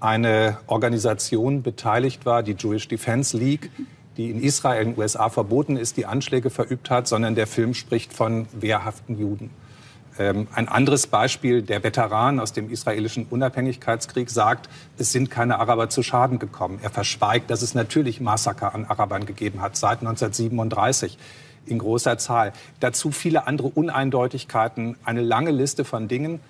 eine 0.00 0.58
Organisation 0.66 1.62
beteiligt 1.62 2.26
war, 2.26 2.42
die 2.42 2.52
Jewish 2.52 2.88
Defense 2.88 3.36
League, 3.36 3.70
die 4.16 4.30
in 4.30 4.42
Israel 4.42 4.82
in 4.82 4.92
den 4.92 4.98
USA 4.98 5.28
verboten 5.28 5.76
ist, 5.76 5.96
die 5.96 6.06
Anschläge 6.06 6.50
verübt 6.50 6.90
hat, 6.90 7.06
sondern 7.08 7.34
der 7.34 7.46
Film 7.46 7.74
spricht 7.74 8.12
von 8.12 8.46
wehrhaften 8.52 9.18
Juden. 9.18 9.50
Ähm, 10.18 10.46
ein 10.54 10.68
anderes 10.68 11.06
Beispiel, 11.06 11.62
der 11.62 11.82
Veteran 11.82 12.40
aus 12.40 12.52
dem 12.52 12.70
israelischen 12.70 13.26
Unabhängigkeitskrieg 13.28 14.30
sagt, 14.30 14.68
es 14.96 15.12
sind 15.12 15.30
keine 15.30 15.58
Araber 15.58 15.90
zu 15.90 16.02
Schaden 16.02 16.38
gekommen. 16.38 16.78
Er 16.82 16.90
verschweigt, 16.90 17.50
dass 17.50 17.62
es 17.62 17.74
natürlich 17.74 18.20
Massaker 18.20 18.74
an 18.74 18.86
Arabern 18.86 19.26
gegeben 19.26 19.60
hat, 19.60 19.76
seit 19.76 19.98
1937 19.98 21.18
in 21.66 21.78
großer 21.78 22.16
Zahl. 22.18 22.52
Dazu 22.80 23.10
viele 23.10 23.46
andere 23.46 23.68
Uneindeutigkeiten, 23.68 24.96
eine 25.04 25.20
lange 25.20 25.50
Liste 25.50 25.84
von 25.84 26.08
Dingen, 26.08 26.40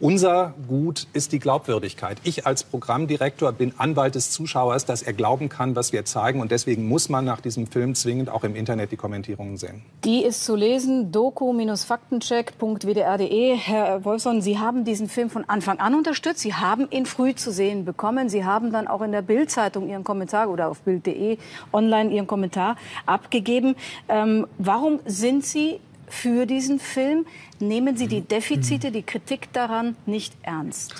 unser 0.00 0.54
Gut 0.66 1.06
ist 1.12 1.32
die 1.32 1.38
Glaubwürdigkeit. 1.38 2.18
Ich 2.24 2.46
als 2.46 2.64
Programmdirektor 2.64 3.52
bin 3.52 3.74
Anwalt 3.78 4.14
des 4.14 4.30
Zuschauers, 4.30 4.86
dass 4.86 5.02
er 5.02 5.12
glauben 5.12 5.48
kann, 5.48 5.76
was 5.76 5.92
wir 5.92 6.04
zeigen. 6.04 6.40
Und 6.40 6.50
deswegen 6.50 6.88
muss 6.88 7.08
man 7.08 7.24
nach 7.24 7.40
diesem 7.40 7.66
Film 7.66 7.94
zwingend 7.94 8.30
auch 8.30 8.44
im 8.44 8.56
Internet 8.56 8.92
die 8.92 8.96
Kommentierungen 8.96 9.56
sehen. 9.56 9.82
Die 10.04 10.24
ist 10.24 10.44
zu 10.44 10.56
lesen, 10.56 11.12
doku-faktencheck.wdr.de. 11.12 13.56
Herr 13.56 14.04
Wolfson, 14.04 14.40
Sie 14.40 14.58
haben 14.58 14.84
diesen 14.84 15.08
Film 15.08 15.30
von 15.30 15.44
Anfang 15.48 15.78
an 15.78 15.94
unterstützt. 15.94 16.40
Sie 16.40 16.54
haben 16.54 16.88
ihn 16.90 17.06
früh 17.06 17.34
zu 17.34 17.52
sehen 17.52 17.84
bekommen. 17.84 18.28
Sie 18.28 18.44
haben 18.44 18.72
dann 18.72 18.88
auch 18.88 19.02
in 19.02 19.12
der 19.12 19.22
Bild-Zeitung 19.22 19.88
Ihren 19.88 20.04
Kommentar 20.04 20.48
oder 20.48 20.68
auf 20.68 20.80
Bild.de 20.80 21.38
online 21.72 22.10
Ihren 22.10 22.26
Kommentar 22.26 22.76
abgegeben. 23.06 23.76
Ähm, 24.08 24.46
warum 24.58 25.00
sind 25.04 25.44
Sie 25.44 25.80
für 26.10 26.46
diesen 26.46 26.80
Film. 26.80 27.26
Nehmen 27.60 27.96
Sie 27.96 28.06
die 28.06 28.22
Defizite, 28.22 28.90
die 28.90 29.02
Kritik 29.02 29.52
daran 29.52 29.94
nicht 30.06 30.34
ernst? 30.42 30.94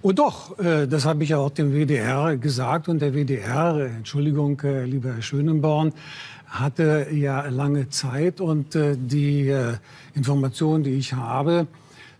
Oh 0.00 0.12
doch, 0.12 0.58
äh, 0.58 0.86
das 0.86 1.04
habe 1.04 1.22
ich 1.24 1.30
ja 1.30 1.38
auch 1.38 1.50
dem 1.50 1.72
WDR 1.72 2.36
gesagt. 2.36 2.88
Und 2.88 3.02
der 3.02 3.12
WDR, 3.12 3.90
Entschuldigung, 3.96 4.60
äh, 4.62 4.84
lieber 4.84 5.12
Herr 5.12 5.22
Schönenborn, 5.22 5.92
hatte 6.46 7.08
ja 7.12 7.46
lange 7.48 7.90
Zeit. 7.90 8.40
Und 8.40 8.74
äh, 8.74 8.96
die 8.96 9.54
Informationen, 10.14 10.82
die 10.82 10.92
ich 10.92 11.12
habe, 11.12 11.66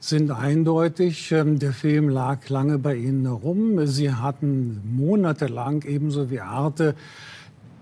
sind 0.00 0.31
eindeutig. 0.31 1.33
Ähm, 1.33 1.58
der 1.58 1.73
Film 1.73 2.08
lag 2.08 2.49
lange 2.49 2.78
bei 2.78 2.94
Ihnen 2.94 3.26
herum. 3.26 3.86
Sie 3.86 4.12
hatten 4.12 4.81
monatelang, 4.84 5.83
ebenso 5.86 6.31
wie 6.31 6.41
Arte, 6.41 6.94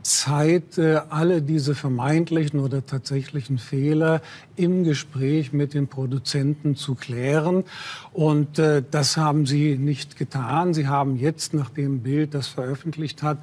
Zeit, 0.07 0.79
äh, 0.79 1.01
alle 1.11 1.43
diese 1.43 1.75
vermeintlichen 1.75 2.61
oder 2.61 2.87
tatsächlichen 2.87 3.59
Fehler 3.59 4.23
im 4.55 4.85
Gespräch 4.85 5.53
mit 5.53 5.75
den 5.75 5.89
Produzenten 5.89 6.77
zu 6.77 6.95
klären. 6.95 7.65
Und 8.13 8.59
äh, 8.59 8.83
das 8.89 9.17
haben 9.17 9.47
sie 9.47 9.77
nicht 9.77 10.17
getan. 10.17 10.75
Sie 10.75 10.87
haben 10.87 11.17
jetzt, 11.17 11.55
nachdem 11.55 12.01
Bild 12.01 12.35
das 12.35 12.47
veröffentlicht 12.47 13.23
hat, 13.23 13.39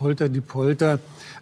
Holter 0.00 0.28
die 0.28 0.40
Polter 0.40 0.98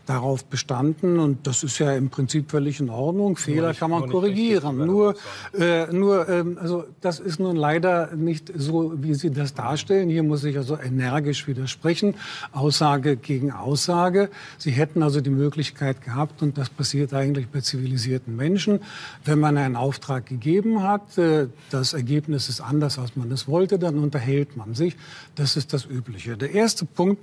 darauf 0.06 0.44
bestanden 0.44 1.18
und 1.18 1.46
das 1.46 1.62
ist 1.62 1.78
ja 1.78 1.92
im 1.92 2.08
Prinzip 2.10 2.50
völlig 2.50 2.80
in 2.80 2.90
Ordnung. 2.90 3.36
Fehler 3.36 3.68
nicht, 3.68 3.80
kann 3.80 3.90
man 3.90 4.08
korrigieren. 4.08 4.78
Nur, 4.78 5.14
äh, 5.58 5.86
nur 5.92 6.28
ähm, 6.28 6.58
also 6.60 6.84
das 7.00 7.20
ist 7.20 7.40
nun 7.40 7.56
leider 7.56 8.14
nicht 8.14 8.52
so, 8.56 8.94
wie 8.96 9.14
Sie 9.14 9.30
das 9.30 9.54
darstellen. 9.54 10.08
Hier 10.08 10.22
muss 10.22 10.44
ich 10.44 10.56
also 10.56 10.78
energisch 10.78 11.46
widersprechen, 11.46 12.14
Aussage 12.52 13.16
gegen 13.16 13.50
Aussage. 13.52 14.30
Sie 14.58 14.70
hätten 14.70 15.02
also 15.02 15.20
die 15.20 15.30
Möglichkeit 15.30 16.02
gehabt 16.02 16.42
und 16.42 16.56
das 16.56 16.70
passiert 16.70 17.12
eigentlich 17.12 17.48
bei 17.48 17.60
zivilisierten 17.60 18.36
Menschen, 18.36 18.80
wenn 19.24 19.40
man 19.40 19.56
einen 19.56 19.76
Auftrag 19.76 20.26
gegeben 20.26 20.82
hat, 20.82 21.18
äh, 21.18 21.48
das 21.70 21.92
Ergebnis 21.92 22.48
ist 22.48 22.60
anders, 22.60 22.98
als 22.98 23.16
man 23.16 23.30
es 23.32 23.48
wollte, 23.48 23.78
dann 23.78 23.98
unterhält 23.98 24.56
man 24.56 24.74
sich. 24.74 24.96
Das 25.34 25.56
ist 25.56 25.72
das 25.72 25.84
Übliche. 25.84 26.36
Der 26.36 26.52
erste 26.52 26.84
Punkt 26.84 27.20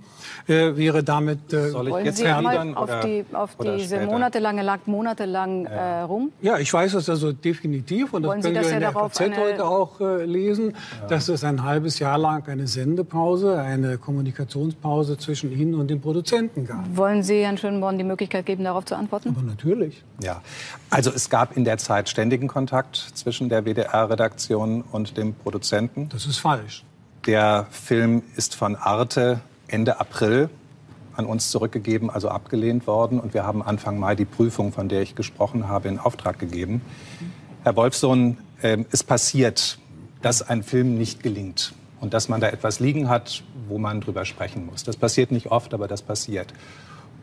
äh, 0.47 0.75
wäre 0.75 1.03
damit. 1.03 1.53
Äh, 1.53 1.69
Soll 1.69 1.87
ich 1.87 2.05
jetzt 2.05 2.17
Sie 2.17 2.27
auf, 2.75 2.99
die, 3.01 3.25
auf 3.33 3.55
diese 3.55 4.01
monatelange, 4.01 4.61
lag 4.61 4.79
monatelang 4.85 5.65
äh, 5.65 6.01
rum? 6.01 6.31
Ja, 6.41 6.57
ich 6.57 6.73
weiß 6.73 6.93
es 6.95 7.09
also 7.09 7.31
definitiv 7.31 8.13
und 8.13 8.23
das 8.23 8.41
können 8.41 8.53
das 8.53 8.67
wir 8.67 8.73
in 8.73 8.79
der 8.79 8.91
FAZ 8.91 9.19
heute 9.37 9.65
auch 9.65 9.99
äh, 9.99 10.25
lesen, 10.25 10.73
ja. 11.01 11.07
dass 11.07 11.27
es 11.29 11.43
ein 11.43 11.63
halbes 11.63 11.99
Jahr 11.99 12.17
lang 12.17 12.47
eine 12.47 12.67
Sendepause, 12.67 13.59
eine 13.59 13.97
Kommunikationspause 13.97 15.17
zwischen 15.17 15.51
Ihnen 15.51 15.75
und 15.75 15.89
dem 15.89 16.01
Produzenten 16.01 16.65
gab. 16.65 16.83
Wollen 16.95 17.23
Sie 17.23 17.43
Herrn 17.43 17.57
Schönborn 17.57 17.97
die 17.97 18.03
Möglichkeit 18.03 18.45
geben, 18.45 18.63
darauf 18.63 18.85
zu 18.85 18.95
antworten? 18.95 19.29
Aber 19.29 19.41
natürlich. 19.41 20.03
Ja, 20.21 20.41
also 20.89 21.11
es 21.11 21.29
gab 21.29 21.57
in 21.57 21.65
der 21.65 21.77
Zeit 21.77 22.09
ständigen 22.09 22.47
Kontakt 22.47 22.95
zwischen 22.95 23.49
der 23.49 23.65
WDR-Redaktion 23.65 24.83
und 24.91 25.17
dem 25.17 25.33
Produzenten. 25.33 26.09
Das 26.09 26.25
ist 26.25 26.37
falsch. 26.37 26.83
Der 27.25 27.67
Film 27.71 28.21
ist 28.35 28.55
von 28.55 28.75
Arte 28.75 29.39
Ende 29.67 29.99
April 29.99 30.49
an 31.15 31.25
uns 31.25 31.51
zurückgegeben, 31.51 32.09
also 32.09 32.29
abgelehnt 32.29 32.87
worden. 32.87 33.19
Und 33.19 33.33
wir 33.33 33.45
haben 33.45 33.61
Anfang 33.61 33.99
Mai 33.99 34.15
die 34.15 34.25
Prüfung, 34.25 34.71
von 34.71 34.89
der 34.89 35.01
ich 35.01 35.15
gesprochen 35.15 35.67
habe, 35.67 35.87
in 35.87 35.99
Auftrag 35.99 36.39
gegeben. 36.39 36.81
Herr 37.63 37.75
Wolfsohn, 37.75 38.37
äh, 38.61 38.77
es 38.91 39.03
passiert, 39.03 39.77
dass 40.21 40.41
ein 40.41 40.63
Film 40.63 40.97
nicht 40.97 41.23
gelingt 41.23 41.73
und 41.99 42.13
dass 42.13 42.29
man 42.29 42.41
da 42.41 42.49
etwas 42.49 42.79
liegen 42.79 43.09
hat, 43.09 43.43
wo 43.67 43.77
man 43.77 44.01
drüber 44.01 44.25
sprechen 44.25 44.65
muss. 44.65 44.83
Das 44.83 44.97
passiert 44.97 45.31
nicht 45.31 45.51
oft, 45.51 45.73
aber 45.73 45.87
das 45.87 46.01
passiert. 46.01 46.53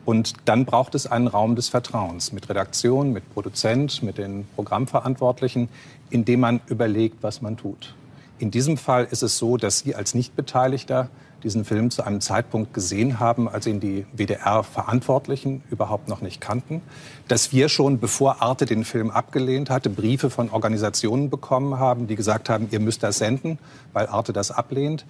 Und 0.05 0.33
dann 0.45 0.65
braucht 0.65 0.95
es 0.95 1.05
einen 1.05 1.27
Raum 1.27 1.55
des 1.55 1.69
Vertrauens 1.69 2.31
mit 2.31 2.49
Redaktion, 2.49 3.13
mit 3.13 3.31
Produzent, 3.33 4.01
mit 4.01 4.17
den 4.17 4.47
Programmverantwortlichen, 4.55 5.69
in 6.09 6.25
dem 6.25 6.39
man 6.39 6.61
überlegt, 6.67 7.21
was 7.21 7.41
man 7.41 7.57
tut. 7.57 7.93
In 8.39 8.49
diesem 8.49 8.77
Fall 8.77 9.07
ist 9.11 9.21
es 9.21 9.37
so, 9.37 9.57
dass 9.57 9.79
Sie 9.79 9.93
als 9.93 10.15
Nichtbeteiligter 10.15 11.09
diesen 11.43 11.65
Film 11.65 11.91
zu 11.91 12.03
einem 12.03 12.21
Zeitpunkt 12.21 12.73
gesehen 12.73 13.19
haben, 13.19 13.49
als 13.49 13.67
ihn 13.67 13.79
die 13.79 14.05
WDR-Verantwortlichen 14.13 15.63
überhaupt 15.69 16.07
noch 16.07 16.21
nicht 16.21 16.41
kannten. 16.41 16.81
Dass 17.27 17.51
wir 17.51 17.69
schon, 17.69 17.99
bevor 17.99 18.41
Arte 18.41 18.65
den 18.65 18.83
Film 18.83 19.09
abgelehnt 19.09 19.69
hatte, 19.69 19.89
Briefe 19.89 20.29
von 20.29 20.49
Organisationen 20.49 21.29
bekommen 21.29 21.79
haben, 21.79 22.07
die 22.07 22.15
gesagt 22.15 22.49
haben, 22.49 22.67
ihr 22.71 22.79
müsst 22.79 23.03
das 23.03 23.17
senden, 23.17 23.57
weil 23.93 24.07
Arte 24.07 24.33
das 24.33 24.51
ablehnt. 24.51 25.05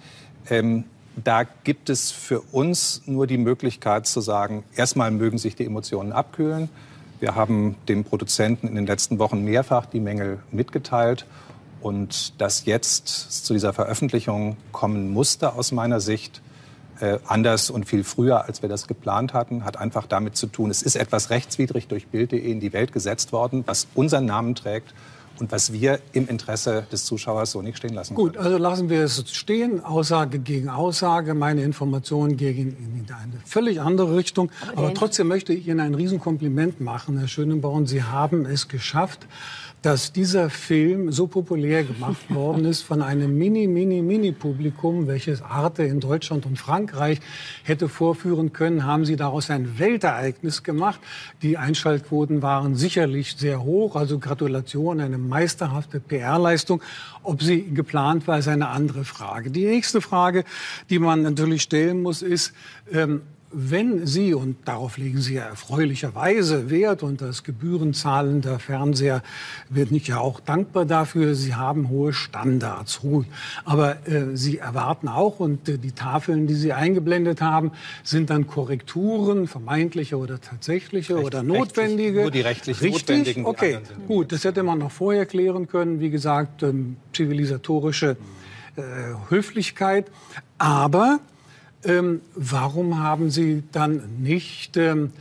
Ähm, 0.48 0.84
da 1.16 1.44
gibt 1.44 1.90
es 1.90 2.10
für 2.10 2.40
uns 2.40 3.02
nur 3.06 3.26
die 3.26 3.36
Möglichkeit 3.36 4.06
zu 4.06 4.20
sagen, 4.20 4.64
erstmal 4.74 5.10
mögen 5.10 5.38
sich 5.38 5.54
die 5.54 5.66
Emotionen 5.66 6.12
abkühlen. 6.12 6.70
Wir 7.20 7.34
haben 7.34 7.76
dem 7.88 8.02
Produzenten 8.02 8.66
in 8.66 8.74
den 8.74 8.86
letzten 8.86 9.18
Wochen 9.18 9.44
mehrfach 9.44 9.86
die 9.86 10.00
Mängel 10.00 10.40
mitgeteilt. 10.50 11.26
Und 11.82 12.40
dass 12.40 12.64
jetzt 12.64 13.44
zu 13.44 13.52
dieser 13.52 13.72
Veröffentlichung 13.72 14.56
kommen 14.70 15.12
musste 15.12 15.54
aus 15.54 15.72
meiner 15.72 16.00
Sicht, 16.00 16.40
äh, 17.00 17.18
anders 17.26 17.70
und 17.70 17.84
viel 17.86 18.04
früher, 18.04 18.44
als 18.44 18.62
wir 18.62 18.68
das 18.68 18.86
geplant 18.86 19.34
hatten, 19.34 19.64
hat 19.64 19.76
einfach 19.76 20.06
damit 20.06 20.36
zu 20.36 20.46
tun, 20.46 20.70
es 20.70 20.82
ist 20.82 20.94
etwas 20.94 21.30
rechtswidrig 21.30 21.88
durch 21.88 22.06
Bild.de 22.06 22.38
in 22.38 22.60
die 22.60 22.72
Welt 22.72 22.92
gesetzt 22.92 23.32
worden, 23.32 23.64
was 23.66 23.88
unseren 23.94 24.26
Namen 24.26 24.54
trägt 24.54 24.94
und 25.40 25.50
was 25.50 25.72
wir 25.72 25.98
im 26.12 26.28
Interesse 26.28 26.86
des 26.92 27.04
Zuschauers 27.04 27.50
so 27.50 27.62
nicht 27.62 27.78
stehen 27.78 27.94
lassen 27.94 28.14
Gut, 28.14 28.36
also 28.36 28.58
lassen 28.58 28.88
wir 28.88 29.02
es 29.02 29.24
stehen. 29.32 29.84
Aussage 29.84 30.38
gegen 30.38 30.68
Aussage. 30.68 31.34
Meine 31.34 31.64
Informationen 31.64 32.36
gehen 32.36 32.76
in 32.78 33.06
eine 33.12 33.32
völlig 33.44 33.80
andere 33.80 34.16
Richtung. 34.16 34.52
Aber 34.76 34.94
trotzdem 34.94 35.26
möchte 35.26 35.52
ich 35.52 35.66
Ihnen 35.66 35.80
ein 35.80 35.94
Riesenkompliment 35.94 36.80
machen, 36.80 37.18
Herr 37.18 37.28
Schönenborn. 37.28 37.86
Sie 37.86 38.04
haben 38.04 38.46
es 38.46 38.68
geschafft, 38.68 39.26
dass 39.82 40.12
dieser 40.12 40.48
Film 40.48 41.10
so 41.10 41.26
populär 41.26 41.82
gemacht 41.82 42.22
worden 42.32 42.64
ist 42.64 42.82
von 42.82 43.02
einem 43.02 43.36
mini, 43.36 43.66
mini, 43.66 44.00
mini 44.00 44.32
Publikum, 44.32 45.08
welches 45.08 45.42
Arte 45.42 45.82
in 45.82 45.98
Deutschland 45.98 46.46
und 46.46 46.58
Frankreich 46.58 47.20
hätte 47.64 47.88
vorführen 47.88 48.52
können, 48.52 48.86
haben 48.86 49.04
sie 49.04 49.16
daraus 49.16 49.50
ein 49.50 49.78
Weltereignis 49.78 50.62
gemacht. 50.62 51.00
Die 51.42 51.58
Einschaltquoten 51.58 52.42
waren 52.42 52.76
sicherlich 52.76 53.34
sehr 53.36 53.62
hoch, 53.64 53.96
also 53.96 54.18
Gratulation, 54.20 55.00
eine 55.00 55.18
meisterhafte 55.18 55.98
PR-Leistung. 55.98 56.80
Ob 57.24 57.42
sie 57.42 57.62
geplant 57.74 58.28
war, 58.28 58.38
ist 58.38 58.48
eine 58.48 58.68
andere 58.68 59.04
Frage. 59.04 59.50
Die 59.50 59.66
nächste 59.66 60.00
Frage, 60.00 60.44
die 60.90 61.00
man 61.00 61.22
natürlich 61.22 61.62
stellen 61.62 62.02
muss, 62.02 62.22
ist, 62.22 62.52
ähm, 62.92 63.22
wenn 63.52 64.06
Sie, 64.06 64.34
und 64.34 64.56
darauf 64.64 64.98
legen 64.98 65.20
Sie 65.20 65.34
ja 65.34 65.44
erfreulicherweise 65.44 66.70
Wert, 66.70 67.02
und 67.02 67.20
das 67.20 67.44
gebührenzahlende 67.44 68.58
Fernseher 68.58 69.22
wird 69.68 69.90
nicht 69.90 70.08
ja 70.08 70.18
auch 70.18 70.40
dankbar 70.40 70.84
dafür, 70.84 71.34
Sie 71.34 71.54
haben 71.54 71.88
hohe 71.88 72.12
Standards. 72.12 73.00
Aber 73.64 74.06
äh, 74.06 74.34
Sie 74.36 74.58
erwarten 74.58 75.08
auch, 75.08 75.40
und 75.40 75.68
äh, 75.68 75.78
die 75.78 75.92
Tafeln, 75.92 76.46
die 76.46 76.54
Sie 76.54 76.72
eingeblendet 76.72 77.40
haben, 77.40 77.72
sind 78.02 78.30
dann 78.30 78.46
Korrekturen, 78.46 79.46
vermeintliche 79.46 80.16
oder 80.16 80.40
tatsächliche 80.40 81.16
Recht, 81.16 81.26
oder 81.26 81.42
notwendige. 81.42 82.20
Rechtlich, 82.20 82.22
nur 82.22 82.30
die 82.30 82.40
rechtlich 82.40 82.80
Richtig? 82.80 83.00
notwendigen. 83.08 83.46
Okay, 83.46 83.78
gut, 84.06 84.32
das 84.32 84.44
hätte 84.44 84.62
man 84.62 84.78
noch 84.78 84.90
vorher 84.90 85.26
klären 85.26 85.68
können. 85.68 86.00
Wie 86.00 86.10
gesagt, 86.10 86.62
ähm, 86.62 86.96
zivilisatorische 87.12 88.16
äh, 88.76 88.82
Höflichkeit. 89.28 90.06
Aber 90.58 91.20
ähm, 91.84 92.20
warum 92.34 92.98
haben 93.00 93.30
Sie 93.30 93.62
dann 93.72 94.02
nicht 94.22 94.76
ähm, 94.76 95.12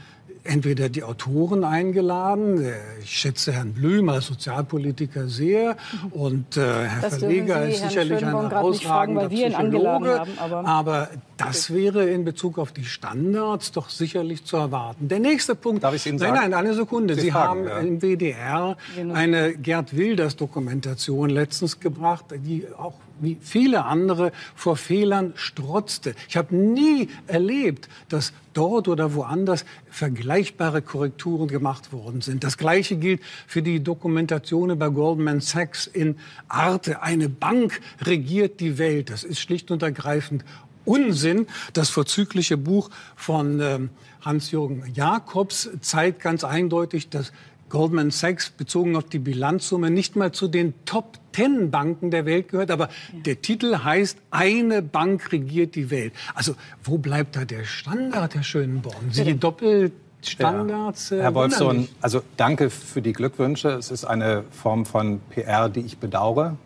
entweder 0.43 0.89
die 0.89 1.03
Autoren 1.03 1.63
eingeladen, 1.63 2.63
äh, 2.63 2.71
ich 3.03 3.11
schätze 3.19 3.51
Herrn 3.51 3.73
Blüm 3.73 4.09
als 4.09 4.25
Sozialpolitiker 4.27 5.27
sehr 5.27 5.77
und 6.11 6.57
äh, 6.57 6.61
Herr 6.61 7.01
Das 7.01 7.19
dürfen 7.19 7.19
Verleger 7.19 7.65
Sie 7.65 7.71
ist 7.73 7.79
Herrn 7.81 7.89
sicherlich 7.89 8.13
ein 8.13 8.19
Schönborn 8.21 8.49
grad 8.49 8.65
nicht 8.69 8.83
fragen, 8.83 9.13
herausragender 9.13 9.21
weil 9.21 9.29
wir 9.29 9.47
ihn 9.47 9.55
eingeladen 9.55 10.03
Psychologe, 10.03 10.41
haben, 10.41 10.65
aber- 10.65 11.09
das 11.37 11.73
wäre 11.73 12.07
in 12.07 12.23
Bezug 12.23 12.59
auf 12.59 12.71
die 12.71 12.85
Standards 12.85 13.71
doch 13.71 13.89
sicherlich 13.89 14.43
zu 14.45 14.57
erwarten. 14.57 15.07
Der 15.07 15.19
nächste 15.19 15.55
Punkt, 15.55 15.83
Darf 15.83 15.95
ich 15.95 16.05
Ihnen 16.05 16.17
nein, 16.17 16.35
sagen? 16.35 16.51
nein, 16.51 16.53
eine 16.53 16.73
Sekunde, 16.75 17.15
Sie 17.15 17.21
Sie, 17.21 17.31
fragen, 17.31 17.61
haben 17.61 17.67
ja. 17.67 17.77
im 17.79 17.99
WDR 18.01 18.77
Genau. 18.95 19.13
eine 19.15 19.53
Gerd 19.53 19.95
Wilders 19.97 20.35
Dokumentation 20.35 21.29
letztens 21.31 21.79
gebracht, 21.79 22.25
die 22.45 22.65
auch 22.77 22.93
wie 23.21 23.37
viele 23.39 23.85
andere 23.85 24.31
vor 24.55 24.77
Fehlern 24.77 25.33
strotzte. 25.35 26.15
Ich 26.27 26.37
habe 26.37 26.55
nie 26.55 27.09
erlebt, 27.27 27.87
dass 28.09 28.33
dort 28.53 28.87
oder 28.87 29.13
woanders 29.13 29.65
vergleichbare 29.89 30.81
Korrekturen 30.81 31.47
gemacht 31.47 31.93
worden 31.93 32.21
sind. 32.21 32.43
Das 32.43 32.57
Gleiche 32.57 32.97
gilt 32.97 33.21
für 33.47 33.61
die 33.61 33.81
Dokumentation 33.81 34.71
über 34.71 34.91
Goldman 34.91 35.39
Sachs 35.39 35.87
in 35.87 36.17
Arte. 36.47 37.01
Eine 37.01 37.29
Bank 37.29 37.79
regiert 38.01 38.59
die 38.59 38.77
Welt. 38.77 39.09
Das 39.09 39.23
ist 39.23 39.39
schlicht 39.39 39.71
und 39.71 39.83
ergreifend 39.83 40.43
Unsinn. 40.85 41.47
Das 41.73 41.89
vorzügliche 41.89 42.57
Buch 42.57 42.89
von 43.15 43.59
ähm, 43.59 43.89
Hans-Jürgen 44.21 44.83
Jakobs 44.93 45.69
zeigt 45.81 46.21
ganz 46.21 46.43
eindeutig, 46.43 47.09
dass 47.09 47.31
Goldman 47.71 48.11
Sachs 48.11 48.49
bezogen 48.49 48.95
auf 48.97 49.05
die 49.05 49.17
Bilanzsumme 49.17 49.89
nicht 49.89 50.15
mal 50.15 50.31
zu 50.31 50.47
den 50.47 50.73
Top 50.85 51.17
Ten 51.31 51.71
Banken 51.71 52.11
der 52.11 52.25
Welt 52.25 52.49
gehört, 52.49 52.69
aber 52.69 52.89
der 53.25 53.41
Titel 53.41 53.77
heißt 53.83 54.17
Eine 54.29 54.81
Bank 54.81 55.31
regiert 55.31 55.75
die 55.75 55.89
Welt. 55.89 56.13
Also 56.35 56.55
wo 56.83 56.97
bleibt 56.97 57.37
da 57.37 57.45
der 57.45 57.63
Standard, 57.63 58.35
Herr 58.35 58.43
Schönborn? 58.43 59.11
Sie 59.11 59.35
Doppelstandards? 59.35 61.11
Äh, 61.13 61.21
Herr 61.21 61.33
Wolfsohn, 61.33 61.87
also 62.01 62.21
danke 62.35 62.69
für 62.69 63.01
die 63.01 63.13
Glückwünsche. 63.13 63.69
Es 63.69 63.89
ist 63.89 64.03
eine 64.03 64.43
Form 64.51 64.85
von 64.85 65.21
PR, 65.29 65.69
die 65.69 65.79
ich 65.79 65.97
bedauere. 65.97 66.57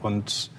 Und 0.00 0.50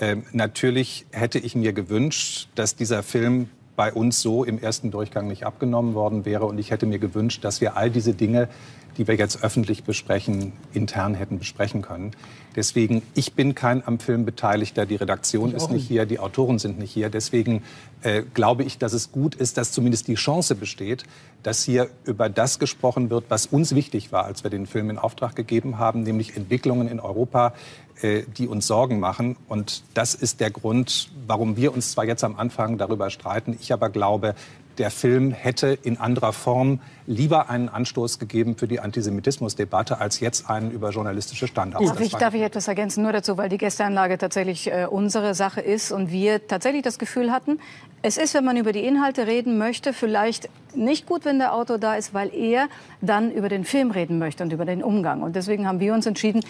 ähm, 0.00 0.24
natürlich 0.32 1.06
hätte 1.12 1.38
ich 1.38 1.54
mir 1.54 1.72
gewünscht, 1.72 2.48
dass 2.56 2.74
dieser 2.74 3.04
Film 3.04 3.48
bei 3.76 3.92
uns 3.92 4.20
so 4.20 4.44
im 4.44 4.58
ersten 4.58 4.90
Durchgang 4.90 5.26
nicht 5.28 5.46
abgenommen 5.46 5.94
worden 5.94 6.24
wäre. 6.24 6.46
Und 6.46 6.58
ich 6.58 6.70
hätte 6.70 6.86
mir 6.86 6.98
gewünscht, 6.98 7.44
dass 7.44 7.60
wir 7.60 7.76
all 7.76 7.90
diese 7.90 8.14
Dinge, 8.14 8.48
die 8.96 9.08
wir 9.08 9.16
jetzt 9.16 9.42
öffentlich 9.42 9.84
besprechen, 9.84 10.52
intern 10.72 11.14
hätten 11.14 11.38
besprechen 11.38 11.82
können. 11.82 12.12
Deswegen, 12.56 13.02
ich 13.14 13.34
bin 13.34 13.54
kein 13.54 13.86
am 13.86 13.98
Film 13.98 14.24
Beteiligter, 14.24 14.86
die 14.86 14.96
Redaktion 14.96 15.50
Ich 15.50 15.56
ist 15.56 15.70
nicht 15.70 15.82
nicht. 15.82 15.88
hier, 15.88 16.06
die 16.06 16.18
Autoren 16.20 16.58
sind 16.58 16.78
nicht 16.78 16.92
hier. 16.92 17.10
Deswegen 17.10 17.62
äh, 18.02 18.22
glaube 18.34 18.62
ich, 18.62 18.78
dass 18.78 18.92
es 18.92 19.10
gut 19.10 19.34
ist, 19.34 19.56
dass 19.56 19.72
zumindest 19.72 20.06
die 20.06 20.14
Chance 20.14 20.54
besteht, 20.54 21.04
dass 21.42 21.64
hier 21.64 21.88
über 22.04 22.28
das 22.28 22.58
gesprochen 22.58 23.10
wird, 23.10 23.24
was 23.28 23.46
uns 23.46 23.74
wichtig 23.74 24.12
war, 24.12 24.24
als 24.24 24.44
wir 24.44 24.50
den 24.50 24.66
Film 24.66 24.88
in 24.90 24.98
Auftrag 24.98 25.34
gegeben 25.34 25.78
haben, 25.78 26.02
nämlich 26.04 26.36
Entwicklungen 26.36 26.88
in 26.88 27.00
Europa, 27.00 27.54
äh, 28.00 28.22
die 28.36 28.46
uns 28.46 28.66
Sorgen 28.66 29.00
machen. 29.00 29.36
Und 29.48 29.82
das 29.94 30.14
ist 30.14 30.40
der 30.40 30.50
Grund, 30.50 31.10
warum 31.26 31.56
wir 31.56 31.72
uns 31.72 31.92
zwar 31.92 32.04
jetzt 32.04 32.24
am 32.24 32.36
Anfang 32.36 32.78
darüber 32.78 33.10
streiten, 33.10 33.56
ich 33.60 33.72
aber 33.72 33.88
glaube, 33.88 34.34
der 34.78 34.90
Film 34.90 35.32
hätte 35.32 35.78
in 35.82 35.98
anderer 35.98 36.32
Form 36.32 36.80
lieber 37.06 37.50
einen 37.50 37.68
Anstoß 37.68 38.18
gegeben 38.18 38.56
für 38.56 38.66
die 38.66 38.80
Antisemitismusdebatte, 38.80 39.98
als 40.00 40.20
jetzt 40.20 40.48
einen 40.48 40.70
über 40.70 40.90
journalistische 40.90 41.46
Standards. 41.46 41.86
Darf 41.86 42.00
ich, 42.00 42.12
darf 42.14 42.34
ich 42.34 42.42
etwas 42.42 42.68
ergänzen? 42.68 43.02
Nur 43.02 43.12
dazu, 43.12 43.36
weil 43.36 43.48
die 43.48 43.58
Gästeanlage 43.58 44.16
tatsächlich 44.18 44.70
äh, 44.70 44.86
unsere 44.90 45.34
Sache 45.34 45.60
ist 45.60 45.92
und 45.92 46.10
wir 46.10 46.46
tatsächlich 46.46 46.82
das 46.82 46.98
Gefühl 46.98 47.30
hatten, 47.30 47.58
es 48.02 48.16
ist, 48.16 48.34
wenn 48.34 48.44
man 48.44 48.56
über 48.56 48.72
die 48.72 48.84
Inhalte 48.84 49.26
reden 49.26 49.58
möchte, 49.58 49.92
vielleicht 49.92 50.48
nicht 50.74 51.06
gut, 51.06 51.24
wenn 51.24 51.38
der 51.38 51.54
Autor 51.54 51.78
da 51.78 51.94
ist, 51.94 52.12
weil 52.12 52.34
er 52.34 52.68
dann 53.00 53.30
über 53.30 53.48
den 53.48 53.64
Film 53.64 53.90
reden 53.90 54.18
möchte 54.18 54.42
und 54.42 54.52
über 54.52 54.64
den 54.64 54.82
Umgang. 54.82 55.22
Und 55.22 55.36
deswegen 55.36 55.66
haben 55.66 55.80
wir 55.80 55.94
uns 55.94 56.06
entschieden, 56.06 56.40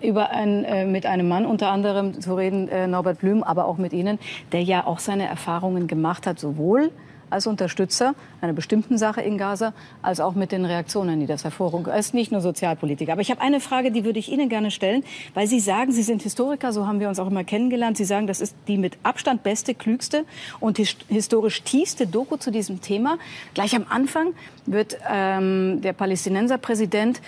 über 0.00 0.30
ein, 0.30 0.64
äh, 0.64 0.84
mit 0.86 1.06
einem 1.06 1.28
Mann 1.28 1.46
unter 1.46 1.70
anderem 1.70 2.20
zu 2.20 2.34
reden, 2.34 2.68
äh, 2.68 2.86
Norbert 2.86 3.20
Blüm, 3.20 3.42
aber 3.42 3.66
auch 3.66 3.78
mit 3.78 3.92
Ihnen, 3.92 4.18
der 4.52 4.62
ja 4.62 4.86
auch 4.86 4.98
seine 4.98 5.26
Erfahrungen 5.26 5.86
gemacht 5.86 6.26
hat, 6.26 6.38
sowohl 6.38 6.90
als 7.30 7.46
Unterstützer 7.46 8.14
einer 8.40 8.52
bestimmten 8.52 8.98
Sache 8.98 9.20
in 9.20 9.38
Gaza, 9.38 9.72
als 10.02 10.20
auch 10.20 10.34
mit 10.34 10.52
den 10.52 10.64
Reaktionen, 10.64 11.20
die 11.20 11.26
das 11.26 11.44
hervorrufen. 11.44 11.90
Er 11.90 11.98
ist 11.98 12.14
nicht 12.14 12.32
nur 12.32 12.40
Sozialpolitiker. 12.40 13.12
Aber 13.12 13.20
ich 13.20 13.30
habe 13.30 13.40
eine 13.40 13.60
Frage, 13.60 13.90
die 13.90 14.04
würde 14.04 14.18
ich 14.18 14.30
Ihnen 14.30 14.48
gerne 14.48 14.70
stellen, 14.70 15.04
weil 15.34 15.46
Sie 15.46 15.60
sagen, 15.60 15.92
Sie 15.92 16.02
sind 16.02 16.22
Historiker, 16.22 16.72
so 16.72 16.86
haben 16.86 17.00
wir 17.00 17.08
uns 17.08 17.18
auch 17.18 17.28
immer 17.28 17.44
kennengelernt. 17.44 17.96
Sie 17.96 18.04
sagen, 18.04 18.26
das 18.26 18.40
ist 18.40 18.54
die 18.66 18.78
mit 18.78 18.98
Abstand 19.02 19.42
beste, 19.42 19.74
klügste 19.74 20.24
und 20.60 20.76
his 20.76 20.96
historisch 21.08 21.62
tiefste 21.62 22.06
Doku 22.06 22.36
zu 22.36 22.50
diesem 22.50 22.80
Thema. 22.80 23.18
Gleich 23.54 23.74
am 23.74 23.86
Anfang 23.88 24.34
wird 24.66 24.98
ähm, 25.08 25.80
der 25.82 25.92
Palästinenserpräsident 25.92 27.20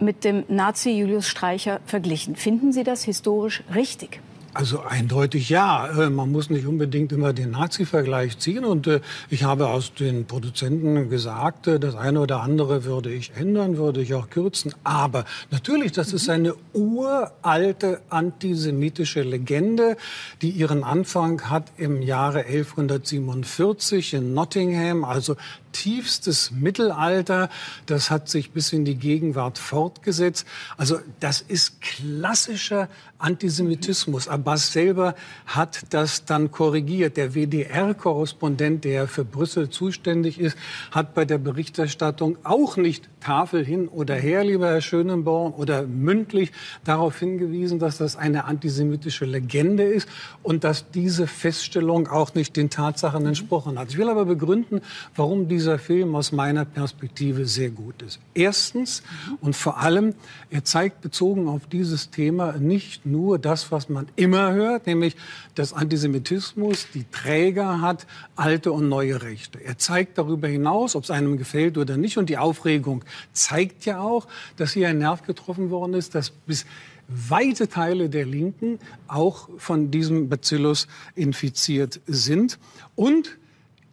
mit 0.00 0.24
dem 0.24 0.44
Nazi 0.48 0.90
Julius 0.90 1.26
Streicher 1.26 1.80
verglichen. 1.86 2.36
Finden 2.36 2.72
Sie 2.72 2.84
das 2.84 3.04
historisch 3.04 3.62
richtig? 3.74 4.20
Also 4.54 4.80
eindeutig 4.80 5.48
ja. 5.50 5.88
Äh, 5.88 6.10
Man 6.10 6.32
muss 6.32 6.50
nicht 6.50 6.66
unbedingt 6.66 7.12
immer 7.12 7.32
den 7.32 7.50
Nazi-Vergleich 7.52 8.38
ziehen. 8.38 8.64
Und 8.64 8.86
äh, 8.86 9.00
ich 9.30 9.44
habe 9.44 9.68
aus 9.68 9.94
den 9.94 10.26
Produzenten 10.26 11.10
gesagt, 11.10 11.66
äh, 11.66 11.78
das 11.78 11.94
eine 11.94 12.20
oder 12.20 12.40
andere 12.40 12.84
würde 12.84 13.12
ich 13.12 13.32
ändern, 13.36 13.76
würde 13.76 14.00
ich 14.00 14.14
auch 14.14 14.30
kürzen. 14.30 14.74
Aber 14.84 15.24
natürlich, 15.50 15.92
das 15.92 16.12
ist 16.12 16.28
eine 16.28 16.54
uralte 16.72 18.00
antisemitische 18.08 19.22
Legende, 19.22 19.96
die 20.42 20.50
ihren 20.50 20.82
Anfang 20.82 21.50
hat 21.50 21.72
im 21.76 22.02
Jahre 22.02 22.44
1147 22.44 24.14
in 24.14 24.34
Nottingham, 24.34 25.04
also 25.04 25.36
tiefstes 25.72 26.50
Mittelalter. 26.50 27.48
Das 27.86 28.10
hat 28.10 28.28
sich 28.28 28.50
bis 28.52 28.72
in 28.72 28.84
die 28.84 28.96
Gegenwart 28.96 29.58
fortgesetzt. 29.58 30.46
Also 30.76 30.98
das 31.20 31.40
ist 31.40 31.80
klassischer 31.80 32.88
Antisemitismus. 33.18 34.28
Abbas 34.28 34.72
selber 34.72 35.14
hat 35.46 35.80
das 35.90 36.24
dann 36.24 36.50
korrigiert. 36.50 37.16
Der 37.16 37.34
WDR-Korrespondent, 37.34 38.84
der 38.84 39.08
für 39.08 39.24
Brüssel 39.24 39.70
zuständig 39.70 40.38
ist, 40.38 40.56
hat 40.92 41.14
bei 41.14 41.24
der 41.24 41.38
Berichterstattung 41.38 42.38
auch 42.44 42.76
nicht 42.76 43.08
Tafel 43.20 43.64
hin 43.64 43.88
oder 43.88 44.14
her, 44.14 44.44
lieber 44.44 44.68
Herr 44.68 44.80
Schönenborn, 44.80 45.52
oder 45.52 45.82
mündlich 45.82 46.52
darauf 46.84 47.18
hingewiesen, 47.18 47.78
dass 47.78 47.98
das 47.98 48.16
eine 48.16 48.44
antisemitische 48.44 49.24
Legende 49.24 49.82
ist 49.82 50.08
und 50.42 50.62
dass 50.62 50.90
diese 50.90 51.26
Feststellung 51.26 52.06
auch 52.08 52.34
nicht 52.34 52.56
den 52.56 52.70
Tatsachen 52.70 53.26
entsprochen 53.26 53.78
hat. 53.78 53.90
Ich 53.90 53.98
will 53.98 54.08
aber 54.08 54.24
begründen, 54.24 54.80
warum 55.16 55.48
dieser 55.58 55.80
Film 55.80 56.14
aus 56.14 56.30
meiner 56.30 56.64
Perspektive 56.64 57.44
sehr 57.44 57.70
gut 57.70 58.00
ist. 58.02 58.20
Erstens 58.32 59.02
und 59.40 59.56
vor 59.56 59.78
allem, 59.78 60.14
er 60.50 60.62
zeigt 60.62 61.00
bezogen 61.00 61.48
auf 61.48 61.66
dieses 61.66 62.10
Thema 62.10 62.52
nicht 62.52 63.04
nur 63.04 63.40
das, 63.40 63.72
was 63.72 63.88
man 63.88 64.06
immer 64.14 64.52
hört, 64.52 64.86
nämlich 64.86 65.16
dass 65.56 65.72
Antisemitismus 65.72 66.86
die 66.94 67.04
Träger 67.10 67.80
hat, 67.80 68.06
alte 68.36 68.70
und 68.70 68.88
neue 68.88 69.20
Rechte. 69.20 69.58
Er 69.58 69.78
zeigt 69.78 70.16
darüber 70.18 70.46
hinaus, 70.46 70.94
ob 70.94 71.02
es 71.02 71.10
einem 71.10 71.36
gefällt 71.36 71.76
oder 71.76 71.96
nicht. 71.96 72.18
Und 72.18 72.28
die 72.28 72.38
Aufregung 72.38 73.04
zeigt 73.32 73.84
ja 73.84 73.98
auch, 73.98 74.28
dass 74.56 74.74
hier 74.74 74.88
ein 74.88 74.98
Nerv 74.98 75.24
getroffen 75.24 75.70
worden 75.70 75.94
ist, 75.94 76.14
dass 76.14 76.30
bis 76.30 76.66
weite 77.08 77.66
Teile 77.66 78.08
der 78.08 78.26
Linken 78.26 78.78
auch 79.08 79.48
von 79.56 79.90
diesem 79.90 80.28
Bacillus 80.28 80.86
infiziert 81.16 82.00
sind. 82.06 82.60
Und 82.94 83.38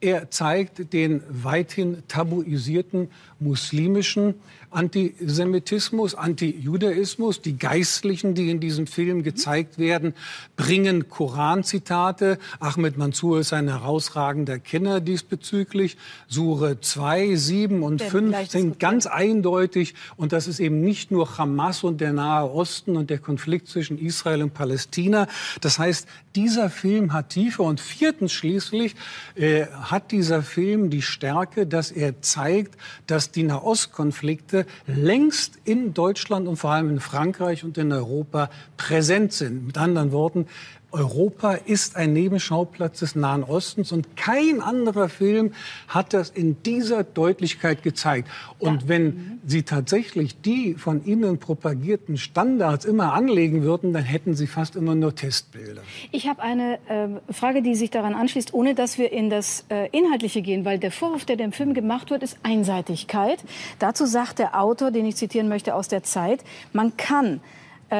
er 0.05 0.29
zeigt 0.29 0.93
den 0.93 1.23
weithin 1.29 2.03
tabuisierten 2.07 3.09
muslimischen 3.39 4.35
Antisemitismus, 4.75 6.15
Antijudaismus. 6.15 7.41
Die 7.41 7.57
Geistlichen, 7.57 8.35
die 8.35 8.49
in 8.49 8.59
diesem 8.59 8.87
Film 8.87 9.23
gezeigt 9.23 9.77
werden, 9.77 10.13
bringen 10.57 11.07
Koranzitate. 11.07 12.37
Ahmed 12.59 12.97
Mansour 12.97 13.39
ist 13.39 13.53
ein 13.53 13.69
herausragender 13.69 14.59
Kenner 14.59 14.99
diesbezüglich. 14.99 15.97
Sure 16.27 16.81
2, 16.81 17.35
7 17.35 17.83
und 17.83 18.01
5 18.01 18.49
sind 18.49 18.79
ganz 18.79 19.05
eindeutig. 19.05 19.95
Und 20.17 20.33
das 20.33 20.47
ist 20.47 20.59
eben 20.59 20.81
nicht 20.81 21.09
nur 21.09 21.37
Hamas 21.37 21.83
und 21.83 22.01
der 22.01 22.11
Nahe 22.11 22.51
Osten 22.51 22.97
und 22.97 23.09
der 23.09 23.19
Konflikt 23.19 23.69
zwischen 23.69 23.97
Israel 23.97 24.43
und 24.43 24.53
Palästina. 24.53 25.27
Das 25.61 25.79
heißt, 25.79 26.07
dieser 26.35 26.69
Film 26.69 27.13
hat 27.13 27.29
Tiefe. 27.29 27.63
Und 27.63 27.79
viertens 27.79 28.33
schließlich 28.33 28.95
äh, 29.35 29.65
hat 29.67 30.11
dieser 30.11 30.43
Film 30.43 30.89
die 30.89 31.01
Stärke, 31.01 31.65
dass 31.65 31.91
er 31.91 32.21
zeigt, 32.21 32.75
dass 33.07 33.31
die 33.31 33.43
Nahostkonflikte 33.43 34.64
längst 34.87 35.59
in 35.63 35.93
Deutschland 35.93 36.47
und 36.47 36.57
vor 36.57 36.71
allem 36.71 36.89
in 36.89 36.99
Frankreich 36.99 37.63
und 37.63 37.77
in 37.77 37.91
Europa 37.91 38.49
präsent 38.77 39.33
sind. 39.33 39.65
Mit 39.65 39.77
anderen 39.77 40.11
Worten, 40.11 40.47
Europa 40.95 41.55
ist 41.55 41.97
ein 41.97 42.13
Nebenschauplatz 42.13 42.99
des 42.99 43.15
Nahen 43.15 43.43
Ostens 43.43 43.91
und 43.91 44.15
kein 44.15 44.61
anderer 44.61 45.09
Film 45.09 45.51
hat 45.89 46.13
das 46.13 46.29
in 46.29 46.63
dieser 46.63 47.03
Deutlichkeit 47.03 47.83
gezeigt. 47.83 48.29
Und 48.59 48.83
ja. 48.83 48.87
wenn 48.87 49.41
Sie 49.45 49.63
tatsächlich 49.63 50.39
die 50.41 50.75
von 50.75 51.05
Ihnen 51.05 51.37
propagierten 51.37 52.15
Standards 52.15 52.85
immer 52.85 53.11
anlegen 53.11 53.61
würden, 53.61 53.91
dann 53.91 54.03
hätten 54.03 54.35
Sie 54.35 54.47
fast 54.47 54.77
immer 54.77 54.95
nur 54.95 55.13
Testbilder. 55.13 55.81
Ich 56.13 56.29
habe 56.29 56.41
eine 56.41 56.79
äh, 56.87 57.33
Frage, 57.33 57.61
die 57.61 57.75
sich 57.75 57.91
daran 57.91 58.13
anschließt, 58.13 58.53
ohne 58.53 58.73
dass 58.73 58.97
wir 58.97 59.11
in 59.11 59.29
das 59.29 59.65
äh, 59.69 59.89
Inhaltliche 59.89 60.41
gehen, 60.41 60.63
weil 60.63 60.79
der 60.79 60.91
Vorwurf, 60.91 61.25
der 61.25 61.35
dem 61.35 61.51
Film 61.51 61.73
gemacht 61.73 62.09
wird, 62.09 62.23
ist 62.23 62.37
Einseitigkeit. 62.43 63.43
Dazu 63.79 64.05
sagt 64.05 64.39
der 64.39 64.57
Autor, 64.57 64.91
den 64.91 65.05
ich 65.05 65.17
zitieren 65.17 65.49
möchte 65.49 65.75
aus 65.75 65.89
der 65.89 66.03
Zeit, 66.03 66.45
man 66.71 66.95
kann 66.95 67.41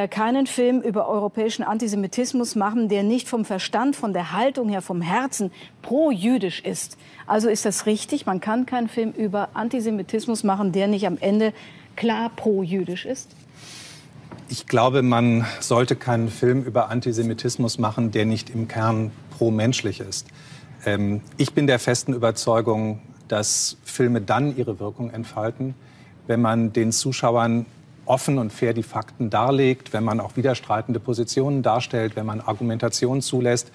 keinen 0.09 0.47
Film 0.47 0.81
über 0.81 1.07
europäischen 1.07 1.64
Antisemitismus 1.64 2.55
machen, 2.55 2.89
der 2.89 3.03
nicht 3.03 3.30
vom 3.30 3.45
Verstand, 3.45 3.95
von 3.95 4.14
der 4.14 4.31
Haltung 4.31 4.67
her, 4.67 4.81
vom 4.81 5.01
Herzen 5.01 5.51
pro-jüdisch 5.83 6.61
ist. 6.61 6.97
Also 7.27 7.49
ist 7.49 7.65
das 7.65 7.85
richtig? 7.85 8.25
Man 8.25 8.41
kann 8.41 8.65
keinen 8.65 8.89
Film 8.89 9.11
über 9.11 9.49
Antisemitismus 9.53 10.43
machen, 10.43 10.72
der 10.72 10.88
nicht 10.88 11.05
am 11.05 11.17
Ende 11.19 11.53
klar 11.95 12.31
pro-jüdisch 12.35 13.05
ist? 13.05 13.30
Ich 14.47 14.67
glaube, 14.67 15.01
man 15.01 15.45
sollte 15.59 15.95
keinen 15.95 16.30
Film 16.30 16.64
über 16.64 16.89
Antisemitismus 16.89 17.80
machen, 17.80 18.11
der 18.11 18.25
nicht 18.25 18.49
im 18.49 18.67
Kern 18.67 19.11
pro-menschlich 19.38 19.99
ist. 19.99 20.27
Ähm, 20.85 21.22
ich 21.38 21.53
bin 21.53 21.67
der 21.67 21.80
festen 21.80 22.14
Überzeugung, 22.14 23.01
dass 23.27 23.77
Filme 23.83 24.22
dann 24.22 24.55
ihre 24.55 24.80
Wirkung 24.80 25.09
entfalten, 25.09 25.73
wenn 26.27 26.41
man 26.41 26.73
den 26.73 26.91
Zuschauern 26.91 27.65
offen 28.06 28.38
und 28.38 28.51
fair 28.51 28.74
die 28.74 28.84
Fakten 28.84 29.30
darlegt, 29.30 29.93
wenn 29.93 30.03
man 30.03 30.19
auch 30.19 30.35
widerstreitende 30.35 31.00
Positionen 31.00 31.64
darstellt, 31.64 32.16
wenn 32.16 32.25
man 32.25 32.42
Argumentation 32.42 33.22
zulässt 33.22 33.72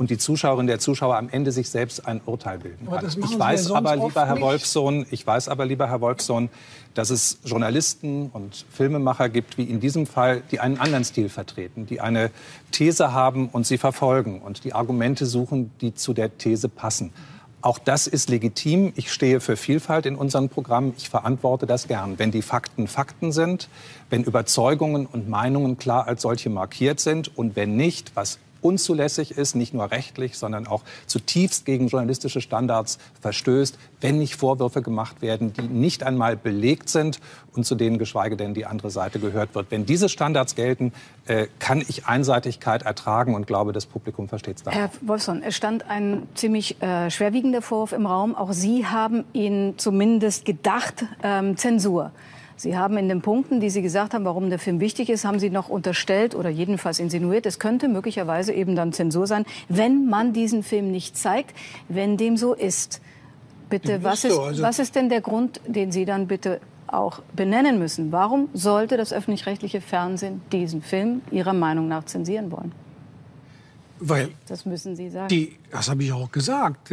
und 0.00 0.08
die 0.08 0.16
Zuschauerin, 0.16 0.66
der 0.66 0.78
Zuschauer 0.78 1.16
am 1.16 1.28
Ende 1.28 1.52
sich 1.52 1.68
selbst 1.68 2.06
ein 2.06 2.22
Urteil 2.24 2.58
bilden 2.58 2.88
kann. 2.88 3.06
Ich 3.06 3.38
weiß 3.38 3.70
aber, 3.70 3.96
lieber 3.96 4.26
Herr 4.26 4.40
Wolfsohn, 4.40 5.04
ich 5.10 5.26
weiß 5.26 5.48
aber, 5.48 5.66
lieber 5.66 5.88
Herr 5.88 6.00
Wolfsohn, 6.00 6.48
dass 6.94 7.10
es 7.10 7.38
Journalisten 7.44 8.30
und 8.32 8.64
Filmemacher 8.70 9.28
gibt, 9.28 9.58
wie 9.58 9.64
in 9.64 9.78
diesem 9.78 10.06
Fall, 10.06 10.42
die 10.50 10.58
einen 10.58 10.80
anderen 10.80 11.04
Stil 11.04 11.28
vertreten, 11.28 11.84
die 11.84 12.00
eine 12.00 12.30
These 12.72 13.12
haben 13.12 13.50
und 13.50 13.66
sie 13.66 13.76
verfolgen 13.76 14.40
und 14.40 14.64
die 14.64 14.72
Argumente 14.72 15.26
suchen, 15.26 15.70
die 15.82 15.94
zu 15.94 16.14
der 16.14 16.38
These 16.38 16.70
passen. 16.70 17.12
Auch 17.62 17.78
das 17.78 18.06
ist 18.06 18.30
legitim. 18.30 18.92
Ich 18.96 19.12
stehe 19.12 19.40
für 19.40 19.56
Vielfalt 19.56 20.06
in 20.06 20.16
unseren 20.16 20.48
Programmen. 20.48 20.94
Ich 20.96 21.10
verantworte 21.10 21.66
das 21.66 21.88
gern. 21.88 22.18
Wenn 22.18 22.30
die 22.30 22.40
Fakten 22.40 22.88
Fakten 22.88 23.32
sind, 23.32 23.68
wenn 24.08 24.24
Überzeugungen 24.24 25.06
und 25.06 25.28
Meinungen 25.28 25.76
klar 25.76 26.06
als 26.06 26.22
solche 26.22 26.48
markiert 26.48 27.00
sind 27.00 27.36
und 27.36 27.56
wenn 27.56 27.76
nicht, 27.76 28.12
was 28.14 28.38
unzulässig 28.62 29.32
ist, 29.32 29.54
nicht 29.54 29.74
nur 29.74 29.90
rechtlich, 29.90 30.38
sondern 30.38 30.66
auch 30.66 30.82
zutiefst 31.06 31.64
gegen 31.64 31.88
journalistische 31.88 32.40
Standards 32.40 32.98
verstößt, 33.20 33.78
wenn 34.00 34.18
nicht 34.18 34.36
Vorwürfe 34.36 34.82
gemacht 34.82 35.22
werden, 35.22 35.52
die 35.52 35.62
nicht 35.62 36.02
einmal 36.02 36.36
belegt 36.36 36.88
sind 36.88 37.20
und 37.54 37.64
zu 37.64 37.74
denen 37.74 37.98
geschweige 37.98 38.36
denn 38.36 38.54
die 38.54 38.66
andere 38.66 38.90
Seite 38.90 39.18
gehört 39.18 39.54
wird. 39.54 39.70
Wenn 39.70 39.86
diese 39.86 40.08
Standards 40.08 40.54
gelten, 40.54 40.92
äh, 41.26 41.46
kann 41.58 41.82
ich 41.86 42.06
Einseitigkeit 42.06 42.82
ertragen 42.82 43.34
und 43.34 43.46
glaube, 43.46 43.72
das 43.72 43.86
Publikum 43.86 44.28
versteht 44.28 44.58
es 44.58 44.62
dann. 44.62 44.74
Herr 44.74 44.90
Wolfson, 45.00 45.42
es 45.42 45.56
stand 45.56 45.88
ein 45.88 46.26
ziemlich 46.34 46.80
äh, 46.82 47.10
schwerwiegender 47.10 47.62
Vorwurf 47.62 47.92
im 47.92 48.06
Raum. 48.06 48.34
Auch 48.34 48.52
Sie 48.52 48.86
haben 48.86 49.24
ihn 49.32 49.74
zumindest 49.76 50.44
gedacht, 50.44 51.04
ähm, 51.22 51.56
Zensur. 51.56 52.12
Sie 52.60 52.76
haben 52.76 52.98
in 52.98 53.08
den 53.08 53.22
Punkten, 53.22 53.58
die 53.58 53.70
Sie 53.70 53.80
gesagt 53.80 54.12
haben, 54.12 54.26
warum 54.26 54.50
der 54.50 54.58
Film 54.58 54.80
wichtig 54.80 55.08
ist, 55.08 55.24
haben 55.24 55.38
Sie 55.38 55.48
noch 55.48 55.70
unterstellt 55.70 56.34
oder 56.34 56.50
jedenfalls 56.50 56.98
insinuiert, 56.98 57.46
es 57.46 57.58
könnte 57.58 57.88
möglicherweise 57.88 58.52
eben 58.52 58.76
dann 58.76 58.92
Zensur 58.92 59.26
sein, 59.26 59.46
wenn 59.70 60.10
man 60.10 60.34
diesen 60.34 60.62
Film 60.62 60.90
nicht 60.90 61.16
zeigt, 61.16 61.56
wenn 61.88 62.18
dem 62.18 62.36
so 62.36 62.52
ist. 62.52 63.00
Bitte, 63.70 64.04
was 64.04 64.24
ist, 64.24 64.36
also 64.36 64.62
was 64.62 64.78
ist 64.78 64.94
denn 64.94 65.08
der 65.08 65.22
Grund, 65.22 65.62
den 65.66 65.90
Sie 65.90 66.04
dann 66.04 66.26
bitte 66.26 66.60
auch 66.86 67.20
benennen 67.34 67.78
müssen? 67.78 68.12
Warum 68.12 68.50
sollte 68.52 68.98
das 68.98 69.10
öffentlich-rechtliche 69.10 69.80
Fernsehen 69.80 70.42
diesen 70.52 70.82
Film 70.82 71.22
Ihrer 71.30 71.54
Meinung 71.54 71.88
nach 71.88 72.04
zensieren 72.04 72.52
wollen? 72.52 72.72
Weil 74.00 74.32
das 74.46 74.66
müssen 74.66 74.96
Sie 74.96 75.08
sagen. 75.08 75.28
Die, 75.28 75.56
das 75.70 75.88
habe 75.88 76.02
ich 76.02 76.12
auch 76.12 76.30
gesagt. 76.30 76.92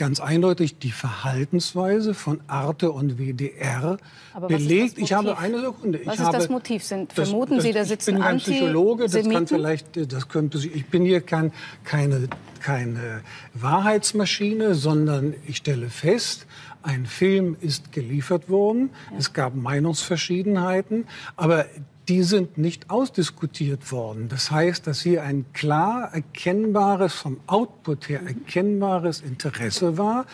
Äh, 0.00 0.04
ganz 0.04 0.20
eindeutig 0.20 0.78
die 0.78 0.90
Verhaltensweise 0.90 2.14
von 2.14 2.40
Arte 2.46 2.90
und 2.90 3.18
WDR 3.18 3.98
Aber 4.32 4.48
belegt. 4.48 4.98
Ich 4.98 5.12
habe 5.12 5.38
eine 5.38 5.60
Sekunde. 5.60 6.00
Was 6.04 6.14
ich 6.14 6.20
ist 6.20 6.26
habe, 6.26 6.38
das 6.38 6.48
Motiv? 6.48 6.82
Sind, 6.82 7.12
vermuten 7.12 7.56
das, 7.56 7.64
Sie, 7.64 7.72
da 7.72 7.84
sitzen 7.84 8.10
Ich 8.10 8.16
bin 8.16 8.24
kein 8.24 8.38
Psychologe, 8.38 9.08
das 9.08 9.28
kann 9.28 9.46
vielleicht, 9.46 10.12
das 10.12 10.28
könnte 10.28 10.58
Sie, 10.58 10.68
ich 10.68 10.86
bin 10.86 11.04
hier 11.04 11.20
kein, 11.20 11.52
keine, 11.84 12.28
keine 12.60 13.22
Wahrheitsmaschine, 13.54 14.74
sondern 14.74 15.34
ich 15.46 15.58
stelle 15.58 15.90
fest, 15.90 16.46
ein 16.82 17.04
Film 17.04 17.56
ist 17.60 17.92
geliefert 17.92 18.48
worden. 18.48 18.90
Ja. 19.10 19.18
Es 19.18 19.32
gab 19.32 19.54
Meinungsverschiedenheiten, 19.54 21.06
aber 21.36 21.66
die 22.10 22.24
sind 22.24 22.58
nicht 22.58 22.90
ausdiskutiert 22.90 23.92
worden. 23.92 24.28
Das 24.28 24.50
heißt, 24.50 24.84
dass 24.88 25.00
hier 25.00 25.22
ein 25.22 25.44
klar 25.52 26.12
erkennbares, 26.12 27.14
vom 27.14 27.38
Output 27.46 28.08
her 28.08 28.20
erkennbares 28.26 29.20
Interesse 29.20 29.96
war, 29.96 30.26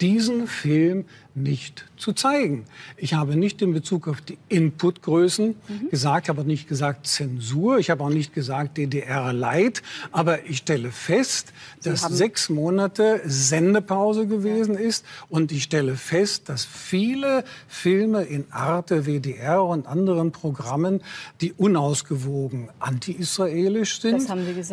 diesen 0.00 0.46
Film 0.46 1.06
nicht 1.34 1.84
zu 1.96 2.12
zeigen. 2.12 2.64
Ich 2.96 3.14
habe 3.14 3.34
nicht 3.34 3.60
in 3.60 3.72
Bezug 3.72 4.06
auf 4.06 4.20
die 4.20 4.38
Inputgrößen 4.48 5.56
mhm. 5.68 5.90
gesagt, 5.90 6.28
habe 6.28 6.42
auch 6.42 6.46
nicht 6.46 6.68
gesagt 6.68 7.06
Zensur, 7.06 7.78
ich 7.78 7.90
habe 7.90 8.04
auch 8.04 8.10
nicht 8.10 8.34
gesagt 8.34 8.76
DDR 8.76 9.32
Light, 9.32 9.82
aber 10.12 10.44
ich 10.44 10.58
stelle 10.58 10.92
fest, 10.92 11.52
Sie 11.80 11.90
dass 11.90 12.02
sechs 12.02 12.48
Monate 12.48 13.20
Sendepause 13.24 14.28
gewesen 14.28 14.76
ist 14.76 15.04
und 15.28 15.50
ich 15.50 15.64
stelle 15.64 15.96
fest, 15.96 16.48
dass 16.48 16.64
viele 16.64 17.44
Filme 17.66 18.22
in 18.22 18.44
Arte, 18.52 19.06
WDR 19.06 19.64
und 19.64 19.88
anderen 19.88 20.30
Programmen, 20.30 21.02
die 21.40 21.52
unausgewogen 21.52 22.68
anti-israelisch 22.78 24.00
sind, 24.00 24.28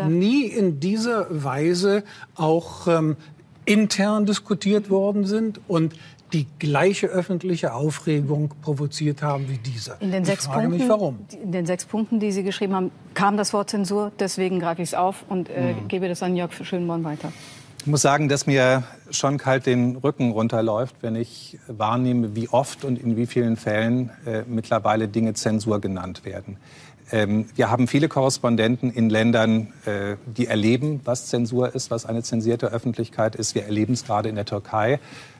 nie 0.09 0.45
in 0.45 0.79
dieser 0.79 1.43
Weise 1.43 2.03
auch 2.35 2.87
ähm, 2.87 3.17
intern 3.65 4.25
diskutiert 4.25 4.89
worden 4.89 5.25
sind 5.25 5.59
und 5.67 5.93
die 6.33 6.47
gleiche 6.59 7.07
öffentliche 7.07 7.73
Aufregung 7.73 8.51
provoziert 8.61 9.21
haben 9.21 9.49
wie 9.49 9.57
dieser. 9.57 10.01
In 10.01 10.11
den, 10.11 10.23
ich 10.23 10.27
sechs 10.29 10.45
frage 10.45 10.61
Punkten, 10.67 10.77
mich, 10.79 10.89
warum. 10.89 11.19
in 11.43 11.51
den 11.51 11.65
sechs 11.65 11.85
Punkten, 11.85 12.19
die 12.19 12.31
Sie 12.31 12.43
geschrieben 12.43 12.73
haben, 12.75 12.91
kam 13.13 13.37
das 13.37 13.53
Wort 13.53 13.69
Zensur. 13.69 14.11
Deswegen 14.19 14.59
greife 14.59 14.81
ich 14.81 14.89
es 14.89 14.93
auf 14.95 15.25
und 15.29 15.49
äh, 15.49 15.73
Mhm. 15.73 15.87
gebe 15.87 16.07
das 16.07 16.23
an 16.23 16.35
Jörg 16.35 16.51
Schönborn 16.53 17.03
weiter. 17.03 17.31
Ich 17.81 17.87
muss 17.87 18.03
sagen, 18.03 18.29
dass 18.29 18.45
mir 18.45 18.83
schon 19.09 19.39
kalt 19.39 19.65
den 19.65 19.95
Rücken 19.95 20.31
runterläuft, 20.31 20.97
wenn 21.01 21.15
ich 21.15 21.57
wahrnehme, 21.67 22.35
wie 22.35 22.47
oft 22.47 22.85
und 22.85 22.99
in 22.99 23.17
wie 23.17 23.25
vielen 23.25 23.57
Fällen 23.57 24.11
äh, 24.27 24.43
mittlerweile 24.47 25.07
Dinge 25.07 25.33
Zensur 25.33 25.81
genannt 25.81 26.23
werden. 26.23 26.57
Ähm, 27.11 27.45
wir 27.55 27.69
haben 27.69 27.87
viele 27.87 28.07
Korrespondenten 28.07 28.91
in 28.91 29.09
Ländern, 29.09 29.73
äh, 29.85 30.15
die 30.25 30.47
erleben, 30.47 31.01
was 31.03 31.27
Zensur 31.27 31.75
ist, 31.75 31.91
was 31.91 32.05
eine 32.05 32.23
zensierte 32.23 32.67
Öffentlichkeit 32.67 33.35
ist. 33.35 33.53
Wir 33.53 33.65
erleben 33.65 33.93
es 33.93 34.05
gerade 34.05 34.29
in 34.29 34.35
der 34.35 34.45
Türkei. 34.45 34.99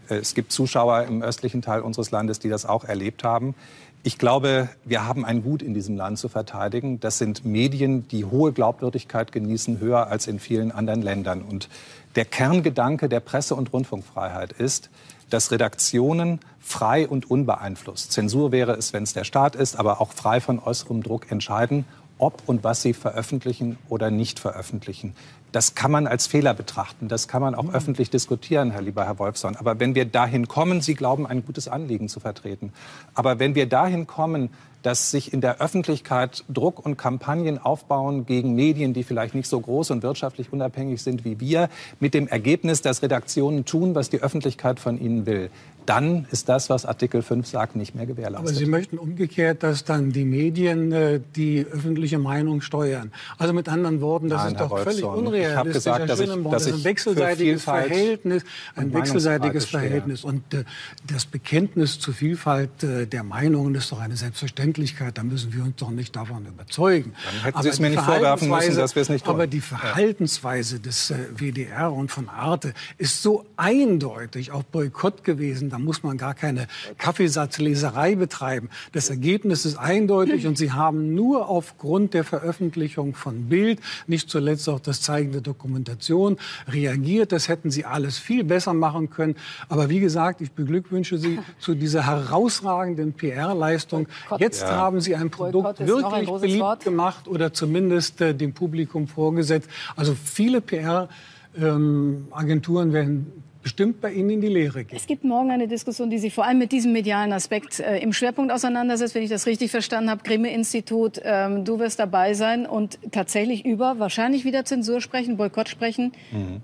Äh, 0.10 0.16
es 0.16 0.34
gibt 0.34 0.52
Zuschauer 0.52 1.04
im 1.04 1.22
östlichen 1.22 1.62
Teil 1.62 1.82
unseres 1.82 2.12
Landes, 2.12 2.40
die 2.40 2.50
das 2.50 2.66
auch 2.66 2.84
erlebt 2.84 3.24
haben. 3.24 3.56
Ich 4.04 4.18
glaube, 4.18 4.68
wir 4.84 5.06
haben 5.06 5.26
ein 5.26 5.44
Gut 5.44 5.62
in 5.62 5.76
diesem 5.76 5.96
Land 5.96 6.18
zu 6.18 6.28
verteidigen. 6.28 7.00
Das 7.00 7.20
sind 7.20 7.46
Medien, 7.46 8.08
die 8.08 8.26
hohe 8.26 8.52
Glaubwürdigkeit 8.52 9.32
genießen, 9.32 9.80
höher 9.80 10.08
als 10.08 10.26
in 10.26 10.40
vielen 10.40 10.72
anderen 10.72 11.04
Ländern. 11.04 11.44
Und 11.44 11.70
der 12.16 12.26
Kerngedanke 12.26 13.10
der 13.10 13.20
Presse- 13.20 13.54
und 13.54 13.72
Rundfunkfreiheit 13.72 14.54
ist, 14.54 14.90
dass 15.30 15.52
Redaktionen 15.52 16.40
frei 16.60 17.08
und 17.08 17.30
unbeeinflusst, 17.30 18.12
Zensur 18.12 18.52
wäre 18.52 18.74
es, 18.74 18.92
wenn 18.92 19.04
es 19.04 19.14
der 19.14 19.24
Staat 19.24 19.56
ist, 19.56 19.76
aber 19.76 20.02
auch 20.02 20.14
frei 20.14 20.42
von 20.42 20.58
äußerem 20.58 21.04
Druck 21.04 21.32
entscheiden, 21.32 21.86
ob 22.18 22.42
und 22.48 22.64
was 22.64 22.82
sie 22.82 22.94
veröffentlichen 22.94 23.78
oder 23.88 24.10
nicht 24.10 24.40
veröffentlichen. 24.40 25.16
Das 25.52 25.76
kann 25.76 25.92
man 25.92 26.08
als 26.08 26.28
Fehler 26.28 26.54
betrachten. 26.54 27.08
Das 27.08 27.28
kann 27.28 27.42
man 27.42 27.56
auch 27.56 27.74
öffentlich 27.74 28.10
diskutieren, 28.10 28.72
Herr 28.72 28.82
lieber 28.82 29.06
Herr 29.06 29.20
Wolfson. 29.20 29.56
Aber 29.56 29.80
wenn 29.80 29.96
wir 29.96 30.06
dahin 30.06 30.48
kommen, 30.48 30.82
Sie 30.82 30.96
glauben, 30.96 31.28
ein 31.28 31.46
gutes 31.46 31.68
Anliegen 31.68 32.08
zu 32.08 32.20
vertreten. 32.20 32.72
Aber 33.14 33.40
wenn 33.40 33.56
wir 33.56 33.68
dahin 33.68 34.08
kommen, 34.08 34.50
dass 34.84 35.12
sich 35.12 35.34
in 35.34 35.42
der 35.42 35.62
Öffentlichkeit 35.62 36.44
Druck 36.50 36.84
und 36.86 36.98
Kampagnen 36.98 37.58
aufbauen 37.58 38.26
gegen 38.26 38.56
Medien, 38.56 38.94
die 38.94 39.04
vielleicht 39.04 39.36
nicht 39.36 39.48
so 39.48 39.60
groß 39.60 39.92
und 39.92 40.04
wirtschaftlich 40.04 40.52
unabhängig 40.52 41.02
sind 41.02 41.24
wie 41.26 41.40
wir, 41.40 41.70
mit 42.00 42.14
dem 42.14 42.28
Ergebnis, 42.28 42.82
dass 42.82 43.02
Redaktionen 43.02 43.66
tun, 43.66 43.96
was 43.96 44.10
die 44.10 44.22
Öffentlichkeit 44.22 44.80
von 44.80 45.00
ihnen 45.00 45.26
will, 45.26 45.50
dann 45.88 46.28
ist 46.32 46.48
das, 46.48 46.70
was 46.70 46.86
Artikel 46.86 47.24
5 47.24 47.48
sagt, 47.48 47.76
nicht 47.76 47.96
mehr 47.96 48.04
Aber 48.04 48.14
gewährleistet. 48.14 48.56
Sie 48.56 48.66
möchten 48.68 49.00
umgekehrt, 49.00 49.64
dass 49.64 49.84
dann 49.84 50.12
die 50.12 50.26
Medien 50.26 50.92
äh, 50.92 51.20
die 51.36 51.66
öffentliche 51.70 52.20
Meinung 52.20 52.62
steuern. 52.62 53.12
Also 53.40 53.52
mit 53.54 53.68
anderen 53.68 54.00
Worten, 54.00 54.30
das 54.30 54.44
Nein, 54.44 54.54
ist 54.54 54.60
Herr 54.60 54.68
doch 54.70 54.78
völlig 54.78 55.02
Wolfson, 55.04 55.20
ich 55.22 55.28
unrealistisch. 55.28 55.58
habe 55.58 55.72
gesagt, 55.72 56.10
dass 56.10 56.20
ich- 56.20 56.28
dass 56.30 56.44
das 56.52 56.62
ist 56.62 56.68
ich 56.68 56.74
ein 56.76 56.80
für 56.80 56.84
wechselseitiges 56.86 57.64
Verhältnis, 57.64 58.44
ein 58.76 58.86
und 58.86 58.94
wechselseitiges 58.94 59.66
Verhältnis. 59.66 60.24
Und 60.24 60.54
äh, 60.54 60.64
das 61.12 61.26
Bekenntnis 61.26 62.00
zur 62.00 62.14
Vielfalt 62.14 62.84
äh, 62.84 63.08
der 63.08 63.24
Meinungen 63.24 63.74
ist 63.76 63.92
doch 63.92 64.00
eine 64.00 64.16
Selbstverständlichkeit. 64.16 64.71
Da 65.14 65.24
müssen 65.24 65.54
wir 65.54 65.64
uns 65.64 65.76
doch 65.78 65.90
nicht 65.90 66.16
davon 66.16 66.46
überzeugen. 66.46 67.14
Dann 67.26 67.44
hätten 67.44 67.56
Aber 67.56 67.64
Sie 67.64 67.70
es 67.70 67.76
die 67.78 67.82
mir 67.82 67.90
nicht 67.90 68.02
vorwerfen 68.02 68.50
müssen, 68.50 68.62
Verhaltensweise- 68.62 68.76
dass 68.78 68.96
wir 68.96 69.02
es 69.02 69.10
nicht 69.10 69.26
tun. 69.26 69.34
Aber 69.34 69.48
die. 69.48 69.62
Verhaltensweise 69.62 70.80
des 70.80 71.12
äh, 71.12 71.16
WDR 71.36 71.92
und 71.92 72.12
von 72.12 72.30
Arte 72.30 72.74
ist 72.98 73.22
so 73.22 73.46
eindeutig 73.58 74.52
auf 74.52 74.66
Boykott 74.66 75.24
gewesen. 75.24 75.70
Da 75.70 75.80
muss 75.80 76.04
man 76.04 76.18
gar 76.18 76.34
keine 76.34 76.68
Kaffeesatzleserei 76.98 78.16
betreiben. 78.16 78.70
Das 78.92 79.10
Ergebnis 79.10 79.66
ist 79.66 79.78
eindeutig 79.78 80.48
und 80.48 80.58
Sie 80.58 80.72
haben 80.72 81.14
nur 81.14 81.50
aufgrund 81.50 82.14
der 82.14 82.24
Veröffentlichung 82.24 83.14
von 83.16 83.50
Bild, 83.50 83.80
nicht 84.08 84.30
zuletzt 84.30 84.68
auch 84.70 84.80
das 84.80 85.02
Zeigen 85.02 85.32
der 85.32 85.42
Dokumentation, 85.42 86.38
reagiert. 86.68 87.32
Das 87.32 87.48
hätten 87.48 87.72
Sie 87.72 87.86
alles 87.86 88.18
viel 88.18 88.44
besser 88.44 88.74
machen 88.74 89.10
können. 89.10 89.36
Aber 89.70 89.90
wie 89.90 90.00
gesagt, 90.00 90.42
ich 90.42 90.52
beglückwünsche 90.52 91.18
Sie 91.18 91.40
zu 91.60 91.76
dieser 91.76 92.06
herausragenden 92.06 93.14
PR-Leistung. 93.14 94.08
Jetzt 94.40 94.61
Ja. 94.62 94.76
haben 94.76 95.02
Sie 95.02 95.16
ein 95.16 95.30
Produkt 95.30 95.80
ein 95.80 95.88
wirklich 95.88 96.26
großes 96.26 96.42
beliebt 96.42 96.62
Wort. 96.62 96.84
gemacht 96.84 97.28
oder 97.28 97.54
zumindest 97.54 98.22
äh, 98.22 98.34
dem 98.34 98.54
Publikum 98.54 99.08
vorgesetzt. 99.08 99.70
Also 99.96 100.16
viele 100.16 100.62
PR-Agenturen 100.62 102.94
werden 102.94 103.44
bestimmt 103.62 104.02
bei 104.02 104.12
Ihnen 104.12 104.30
in 104.32 104.42
die 104.42 104.48
Lehre 104.48 104.84
gehen. 104.84 104.98
Es 104.98 105.08
gibt 105.08 105.24
morgen 105.24 105.52
eine 105.52 105.68
Diskussion, 105.68 106.10
die 106.10 106.18
sich 106.18 106.34
vor 106.34 106.46
allem 106.46 106.58
mit 106.58 106.72
diesem 106.72 106.92
medialen 106.92 107.32
Aspekt 107.34 107.80
äh, 107.80 108.00
im 108.00 108.14
Schwerpunkt 108.14 108.52
auseinandersetzt, 108.52 109.14
wenn 109.16 109.24
ich 109.24 109.30
das 109.30 109.46
richtig 109.46 109.72
verstanden 109.72 110.10
habe. 110.10 110.24
Grimme-Institut, 110.24 111.22
ähm, 111.24 111.64
du 111.66 111.80
wirst 111.80 112.00
dabei 112.00 112.34
sein 112.34 112.66
und 112.66 112.98
tatsächlich 113.12 113.66
über 113.66 114.00
wahrscheinlich 114.00 114.46
wieder 114.46 114.66
Zensur 114.66 115.02
sprechen, 115.02 115.38
Boykott 115.38 115.70
sprechen 115.70 116.12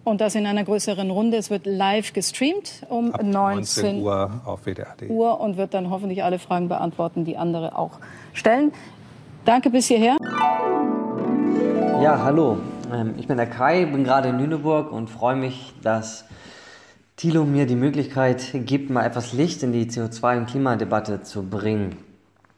und 0.03 0.21
das 0.21 0.35
in 0.35 0.45
einer 0.45 0.63
größeren 0.63 1.09
Runde. 1.11 1.37
Es 1.37 1.49
wird 1.49 1.65
live 1.65 2.13
gestreamt 2.13 2.83
um 2.89 3.11
19 3.11 3.31
19 3.31 4.01
Uhr 4.01 4.41
auf 4.45 4.65
WDR.de. 4.65 5.09
Uhr 5.09 5.39
und 5.39 5.57
wird 5.57 5.73
dann 5.73 5.89
hoffentlich 5.89 6.23
alle 6.23 6.39
Fragen 6.39 6.67
beantworten, 6.67 7.25
die 7.25 7.37
andere 7.37 7.77
auch 7.77 7.99
stellen. 8.33 8.71
Danke 9.45 9.69
bis 9.69 9.87
hierher. 9.87 10.17
Ja, 12.01 12.21
hallo. 12.23 12.57
Ähm, 12.93 13.15
Ich 13.17 13.27
bin 13.27 13.37
der 13.37 13.47
Kai, 13.47 13.85
bin 13.85 14.03
gerade 14.03 14.29
in 14.29 14.39
Lüneburg 14.39 14.91
und 14.91 15.09
freue 15.09 15.35
mich, 15.35 15.73
dass 15.81 16.25
Thilo 17.17 17.45
mir 17.45 17.65
die 17.65 17.75
Möglichkeit 17.75 18.51
gibt, 18.53 18.91
mal 18.91 19.03
etwas 19.03 19.33
Licht 19.33 19.63
in 19.63 19.71
die 19.71 19.89
CO2- 19.89 20.37
und 20.37 20.45
Klimadebatte 20.45 21.23
zu 21.23 21.41
bringen. 21.49 21.97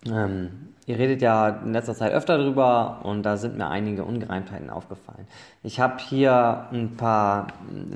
Ähm, 0.05 0.49
ihr 0.85 0.99
redet 0.99 1.21
ja 1.21 1.47
in 1.47 1.71
letzter 1.71 1.95
Zeit 1.95 2.11
öfter 2.11 2.37
drüber 2.37 2.99
und 3.03 3.23
da 3.23 3.37
sind 3.37 3.57
mir 3.57 3.69
einige 3.69 4.03
Ungereimtheiten 4.03 4.69
aufgefallen. 4.69 5.25
Ich 5.63 5.79
habe 5.79 5.99
hier 5.99 6.65
ein 6.73 6.97
paar 6.97 7.47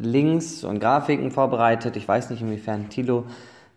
Links 0.01 0.63
und 0.63 0.79
Grafiken 0.79 1.31
vorbereitet. 1.31 1.97
Ich 1.97 2.07
weiß 2.07 2.29
nicht, 2.29 2.41
inwiefern 2.41 2.87
Thilo 2.87 3.25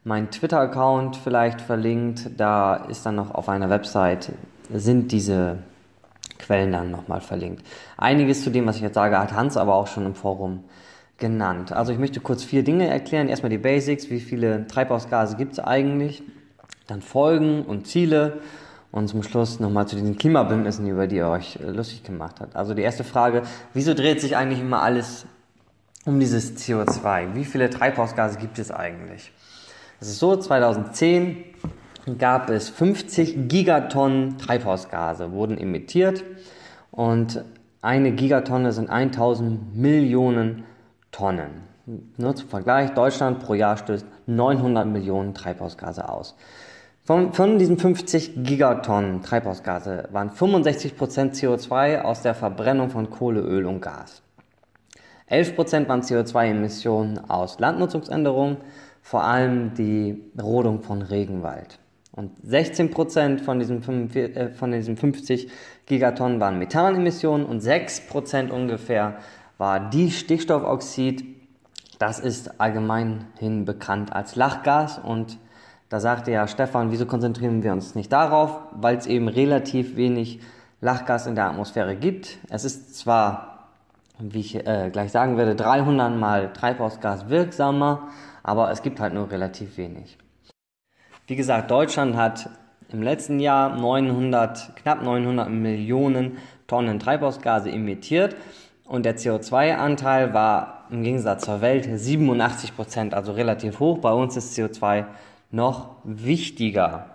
meinen 0.05 0.31
Twitter-Account 0.31 1.17
vielleicht 1.17 1.61
verlinkt. 1.61 2.31
Da 2.37 2.77
ist 2.77 3.05
dann 3.05 3.17
noch 3.17 3.35
auf 3.35 3.49
einer 3.49 3.69
Website 3.69 4.31
sind 4.73 5.11
diese 5.11 5.59
Quellen 6.39 6.71
dann 6.71 6.93
nochmal 6.93 7.21
verlinkt. 7.21 7.67
Einiges 7.97 8.45
zu 8.45 8.51
dem, 8.51 8.65
was 8.67 8.77
ich 8.77 8.83
jetzt 8.83 8.95
sage, 8.95 9.19
hat 9.19 9.33
Hans 9.33 9.57
aber 9.57 9.75
auch 9.75 9.89
schon 9.89 10.07
im 10.07 10.15
Forum 10.15 10.63
genannt. 11.19 11.73
Also 11.73 11.93
ich 11.93 11.99
möchte 11.99 12.21
kurz 12.21 12.45
vier 12.45 12.63
Dinge 12.63 12.89
erklären. 12.89 13.29
Erstmal 13.29 13.51
die 13.51 13.59
Basics, 13.59 14.11
wie 14.11 14.21
viele 14.21 14.67
Treibhausgase 14.67 15.37
gibt 15.37 15.55
es 15.55 15.61
eigentlich, 15.61 16.23
dann 16.87 17.01
Folgen 17.01 17.63
und 17.63 17.87
Ziele 17.87 18.41
und 18.93 19.09
zum 19.09 19.23
Schluss 19.23 19.61
nochmal 19.61 19.87
zu 19.87 19.97
diesen 19.97 20.17
Klimabündnissen, 20.17 20.87
über 20.87 21.07
die 21.07 21.17
ihr 21.17 21.29
euch 21.29 21.59
äh, 21.61 21.71
lustig 21.71 22.03
gemacht 22.03 22.37
habt. 22.41 22.57
Also 22.57 22.75
die 22.75 22.83
erste 22.83 23.05
Frage, 23.05 23.43
wieso 23.75 23.95
dreht 23.95 24.21
sich 24.21 24.37
eigentlich 24.37 24.61
immer 24.61 24.83
alles 24.83 25.27
um 26.05 26.21
dieses 26.21 26.57
CO2? 26.57 27.35
Wie 27.35 27.45
viele 27.45 27.69
Treibhausgase 27.71 28.39
gibt 28.39 28.59
es 28.59 28.71
eigentlich? 28.71 29.33
Es 30.01 30.09
ist 30.09 30.19
so, 30.19 30.37
2010 30.37 31.45
gab 32.19 32.51
es 32.51 32.69
50 32.69 33.49
Gigatonnen 33.49 34.39
Treibhausgase, 34.39 35.33
wurden 35.33 35.59
emittiert 35.59 36.23
und 36.91 37.45
eine 37.83 38.13
Gigatonne 38.13 38.73
sind 38.73 38.91
1000 38.91 39.77
Millionen 39.77 40.65
Tonnen. 41.17 41.63
Nur 42.19 42.37
zum 42.37 42.49
Vergleich, 42.49 42.91
Deutschland 42.91 43.41
pro 43.41 43.55
Jahr 43.55 43.79
stößt 43.79 44.07
900 44.27 44.87
Millionen 44.87 45.33
Treibhausgase 45.33 46.11
aus. 46.11 46.37
Von, 47.05 47.33
von 47.33 47.59
diesen 47.59 47.79
50 47.79 48.43
Gigatonnen 48.43 49.23
Treibhausgase 49.23 50.09
waren 50.13 50.31
65% 50.31 50.95
CO2 51.33 52.03
aus 52.03 52.21
der 52.21 52.35
Verbrennung 52.35 52.91
von 52.91 53.09
Kohle, 53.09 53.41
Öl 53.41 53.65
und 53.65 53.81
Gas. 53.81 54.21
11% 55.31 55.89
waren 55.89 56.03
CO2-Emissionen 56.03 57.31
aus 57.31 57.59
Landnutzungsänderungen, 57.61 58.59
vor 59.01 59.23
allem 59.23 59.73
die 59.73 60.23
Rodung 60.41 60.83
von 60.83 61.01
Regenwald. 61.01 61.79
Und 62.13 62.33
16% 62.47 63.41
von 63.41 63.59
diesen, 63.59 63.83
45, 63.83 64.37
äh, 64.37 64.49
von 64.51 64.73
diesen 64.73 64.97
50 64.97 65.49
Gigatonnen 65.87 66.41
waren 66.41 66.59
Methanemissionen 66.59 67.47
und 67.47 67.63
6% 67.63 68.51
ungefähr 68.51 69.19
war 69.59 69.81
die 69.81 70.11
Stickstoffoxid. 70.11 71.25
Das 71.99 72.19
ist 72.19 72.61
allgemeinhin 72.61 73.65
bekannt 73.65 74.13
als 74.13 74.37
Lachgas 74.37 74.99
und 74.99 75.39
da 75.89 76.01
sagte 76.01 76.33
ja 76.33 76.47
Stefan, 76.49 76.91
wieso 76.91 77.07
konzentrieren 77.07 77.63
wir 77.63 77.73
uns 77.73 77.95
nicht 77.95 78.13
darauf? 78.13 78.59
Weil 78.73 78.97
es 78.97 79.07
eben 79.07 79.29
relativ 79.29 79.97
wenig 79.97 80.41
Lachgas 80.81 81.27
in 81.27 81.37
der 81.37 81.47
Atmosphäre 81.47 81.97
gibt. 81.97 82.39
Es 82.51 82.65
ist 82.65 82.99
zwar, 82.99 83.71
wie 84.19 84.41
ich 84.41 84.67
äh, 84.67 84.91
gleich 84.93 85.13
sagen 85.13 85.37
werde, 85.37 85.55
300 85.55 86.15
mal 86.15 86.53
Treibhausgas 86.53 87.29
wirksamer, 87.29 88.09
aber 88.43 88.71
es 88.71 88.83
gibt 88.83 89.01
halt 89.01 89.15
nur 89.15 89.31
relativ 89.31 89.79
wenig. 89.79 90.19
Wie 91.29 91.37
gesagt, 91.37 91.71
Deutschland 91.71 92.17
hat 92.17 92.51
im 92.89 93.03
letzten 93.03 93.41
Jahr 93.41 93.77
900, 93.77 94.77
knapp 94.77 95.03
900 95.03 95.49
Millionen 95.49 96.39
Tonnen 96.67 96.99
Treibhausgase 96.99 97.71
emittiert 97.71 98.37
und 98.87 99.05
der 99.05 99.17
CO2-Anteil 99.17 100.33
war 100.33 100.85
im 100.91 101.03
Gegensatz 101.03 101.45
zur 101.45 101.61
Welt 101.61 101.89
87 101.93 102.75
Prozent, 102.77 103.15
also 103.15 103.33
relativ 103.33 103.81
hoch. 103.81 103.99
Bei 103.99 104.13
uns 104.13 104.37
ist 104.37 104.57
CO2 104.57 105.07
noch 105.51 105.97
wichtiger, 106.05 107.07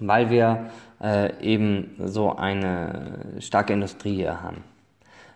weil 0.00 0.30
wir 0.30 0.70
äh, 1.02 1.40
eben 1.42 1.96
so 2.04 2.36
eine 2.36 3.36
starke 3.40 3.72
Industrie 3.72 4.16
hier 4.16 4.42
haben. 4.42 4.62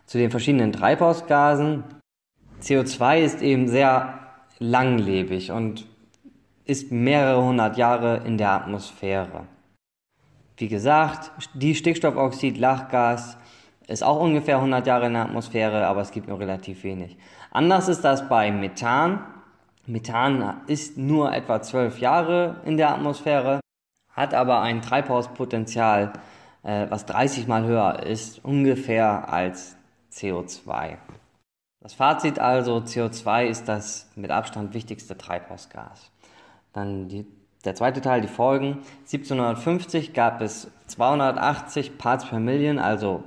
Zu 0.06 0.18
den 0.18 0.30
verschiedenen 0.30 0.72
Treibhausgasen. 0.72 1.84
CO2 2.62 3.18
ist 3.18 3.42
eben 3.42 3.68
sehr 3.68 4.18
langlebig 4.58 5.50
und 5.50 5.86
ist 6.64 6.92
mehrere 6.92 7.42
hundert 7.42 7.76
Jahre 7.76 8.22
in 8.24 8.38
der 8.38 8.50
Atmosphäre. 8.50 9.46
Wie 10.56 10.68
gesagt, 10.68 11.32
die 11.54 11.74
Stickstoffoxid, 11.74 12.56
Lachgas 12.56 13.36
ist 13.92 14.02
auch 14.02 14.20
ungefähr 14.20 14.56
100 14.56 14.86
Jahre 14.86 15.06
in 15.06 15.12
der 15.12 15.22
Atmosphäre, 15.22 15.86
aber 15.86 16.00
es 16.00 16.10
gibt 16.10 16.28
nur 16.28 16.40
relativ 16.40 16.82
wenig. 16.82 17.16
Anders 17.50 17.88
ist 17.88 18.02
das 18.02 18.28
bei 18.28 18.50
Methan. 18.50 19.20
Methan 19.86 20.62
ist 20.66 20.96
nur 20.96 21.32
etwa 21.34 21.60
12 21.60 21.98
Jahre 21.98 22.56
in 22.64 22.76
der 22.76 22.90
Atmosphäre, 22.90 23.60
hat 24.10 24.32
aber 24.32 24.60
ein 24.60 24.80
Treibhauspotenzial, 24.80 26.12
äh, 26.62 26.86
was 26.88 27.04
30 27.06 27.46
mal 27.48 27.64
höher 27.64 28.02
ist, 28.04 28.44
ungefähr 28.44 29.30
als 29.32 29.76
CO2. 30.12 30.96
Das 31.80 31.94
Fazit 31.94 32.38
also, 32.38 32.76
CO2 32.76 33.46
ist 33.46 33.68
das 33.68 34.08
mit 34.14 34.30
Abstand 34.30 34.72
wichtigste 34.72 35.18
Treibhausgas. 35.18 36.12
Dann 36.72 37.08
die, 37.08 37.26
der 37.64 37.74
zweite 37.74 38.00
Teil, 38.00 38.20
die 38.20 38.28
Folgen. 38.28 38.78
1750 39.00 40.14
gab 40.14 40.40
es 40.40 40.70
280 40.86 41.98
Parts 41.98 42.26
per 42.26 42.38
Million, 42.38 42.78
also 42.78 43.24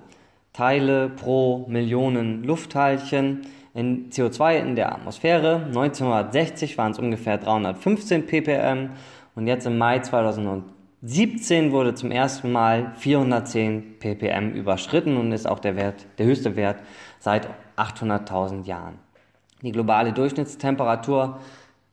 Teile 0.56 1.10
pro 1.10 1.66
Millionen 1.68 2.46
Luftteilchen 2.46 3.42
in 3.74 4.10
CO2 4.10 4.60
in 4.60 4.76
der 4.78 4.94
Atmosphäre. 4.94 5.66
1960 5.66 6.78
waren 6.78 6.94
es 6.94 7.00
ungefähr 7.00 7.38
315 7.38 8.26
ppm 8.26 8.92
und 9.36 9.48
jetzt 9.48 9.68
im 9.68 9.78
Mai 9.78 10.00
2017 10.00 11.74
wurde 11.74 11.94
zum 11.94 12.10
ersten 12.10 12.54
Mal 12.54 12.94
410 12.96 14.00
ppm 14.00 14.54
überschritten 14.54 15.18
und 15.18 15.34
ist 15.34 15.46
auch 15.46 15.60
der 15.60 15.76
Wert, 15.76 16.06
der 16.20 16.26
höchste 16.26 16.56
Wert 16.56 16.78
seit 17.20 17.50
800.000 17.76 18.64
Jahren. 18.64 19.00
Die 19.62 19.74
globale 19.74 20.14
Durchschnittstemperatur 20.14 21.40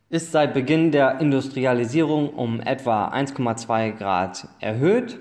ist 0.08 0.30
seit 0.30 0.54
Beginn 0.54 0.92
der 0.92 1.20
Industrialisierung 1.20 2.28
um 2.28 2.60
etwa 2.60 3.08
1,2 3.08 3.90
Grad 3.98 4.46
erhöht. 4.60 5.18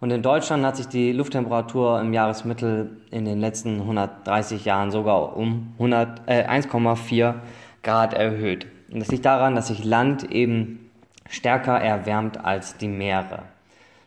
Und 0.00 0.10
in 0.10 0.22
Deutschland 0.22 0.64
hat 0.64 0.78
sich 0.78 0.88
die 0.88 1.12
Lufttemperatur 1.12 2.00
im 2.00 2.14
Jahresmittel 2.14 3.02
in 3.10 3.26
den 3.26 3.38
letzten 3.38 3.80
130 3.80 4.64
Jahren 4.64 4.90
sogar 4.90 5.36
um 5.36 5.74
äh, 5.78 5.84
1,4 5.84 7.34
Grad 7.82 8.14
erhöht. 8.14 8.66
Und 8.90 9.00
das 9.00 9.08
liegt 9.08 9.26
daran, 9.26 9.54
dass 9.54 9.68
sich 9.68 9.84
Land 9.84 10.32
eben 10.32 10.90
stärker 11.28 11.78
erwärmt 11.78 12.42
als 12.42 12.78
die 12.78 12.88
Meere. 12.88 13.42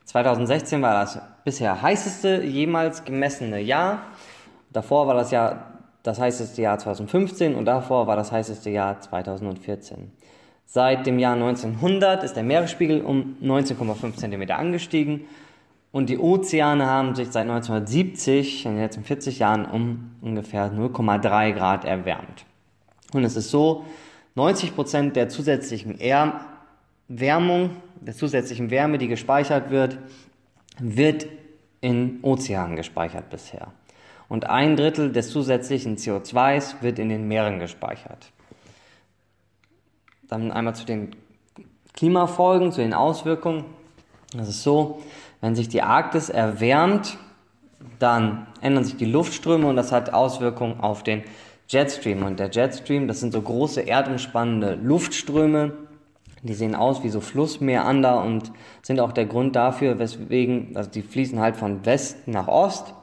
2016 0.06 0.82
war 0.82 0.94
das 0.96 1.20
bisher 1.44 1.82
heißeste 1.82 2.42
jemals 2.42 3.06
gemessene 3.06 3.60
Jahr. 3.60 4.02
Davor 4.72 5.06
war 5.08 5.14
das 5.14 5.30
Jahr 5.30 5.74
das 6.02 6.20
heißeste 6.20 6.62
Jahr 6.62 6.80
2015 6.80 7.56
und 7.56 7.66
davor 7.66 8.08
war 8.08 8.16
das 8.16 8.32
heißeste 8.32 8.72
Jahr 8.72 9.00
2014. 9.00 10.12
Seit 10.66 11.06
dem 11.06 11.20
Jahr 11.20 11.36
1900 11.36 12.24
ist 12.24 12.36
der 12.36 12.44
Meeresspiegel 12.44 13.02
um 13.02 13.38
19,5 13.42 14.18
cm 14.18 14.50
angestiegen 14.52 15.22
und 15.94 16.10
die 16.10 16.18
Ozeane 16.18 16.86
haben 16.86 17.16
sich 17.16 17.30
seit 17.30 17.44
1970, 17.44 18.66
in 18.66 18.74
den 18.74 18.82
letzten 18.82 19.06
40 19.06 19.40
Jahren, 19.40 19.66
um 19.66 20.12
ungefähr 20.20 20.70
0,3 20.70 21.54
Grad 21.54 21.86
erwärmt. 21.86 22.46
Und 23.14 23.24
es 23.24 23.38
ist 23.38 23.50
so, 23.50 23.86
90 24.36 24.76
Prozent 24.76 25.16
der 25.16 25.30
zusätzlichen 25.30 25.98
Erwärmung, 26.02 27.78
der 28.02 28.14
zusätzlichen 28.14 28.70
Wärme, 28.72 28.98
die 28.98 29.08
gespeichert 29.08 29.70
wird, 29.70 29.98
wird 30.80 31.28
in 31.80 32.20
Ozeanen 32.24 32.76
gespeichert 32.76 33.30
bisher 33.30 33.72
und 34.34 34.50
ein 34.50 34.76
Drittel 34.76 35.12
des 35.12 35.30
zusätzlichen 35.30 35.96
CO2s 35.96 36.82
wird 36.82 36.98
in 36.98 37.10
den 37.10 37.28
Meeren 37.28 37.60
gespeichert. 37.60 38.32
Dann 40.28 40.52
einmal 40.52 40.74
zu 40.74 40.86
den 40.86 41.16
Klimafolgen, 41.94 42.72
zu 42.72 42.82
den 42.82 42.96
Auswirkungen. 42.96 43.66
Das 44.36 44.50
ist 44.50 44.64
so, 44.64 45.04
wenn 45.44 45.56
sich 45.56 45.68
die 45.68 45.82
Arktis 45.82 46.30
erwärmt, 46.30 47.18
dann 48.00 48.48
ändern 48.62 48.86
sich 48.86 48.96
die 48.96 49.04
Luftströme 49.04 49.68
und 49.68 49.76
das 49.76 49.92
hat 49.92 50.14
Auswirkungen 50.14 50.80
auf 50.80 51.04
den 51.04 51.22
Jetstream. 51.68 52.24
Und 52.24 52.40
der 52.40 52.50
Jetstream, 52.50 53.10
das 53.10 53.20
sind 53.20 53.34
so 53.34 53.42
große 53.42 53.82
erdumspannende 53.82 54.76
Luftströme, 54.76 55.74
die 56.44 56.54
sehen 56.54 56.76
aus 56.76 57.04
wie 57.04 57.10
so 57.10 57.20
Flussmeerander 57.20 58.24
und 58.24 58.54
sind 58.84 59.02
auch 59.02 59.12
der 59.12 59.26
Grund 59.26 59.58
dafür, 59.58 60.00
weswegen, 60.00 60.78
also 60.78 60.90
die 60.90 61.02
fließen 61.02 61.38
halt 61.42 61.58
von 61.58 61.86
West 61.86 62.26
nach 62.26 62.48
Ost 62.48 62.94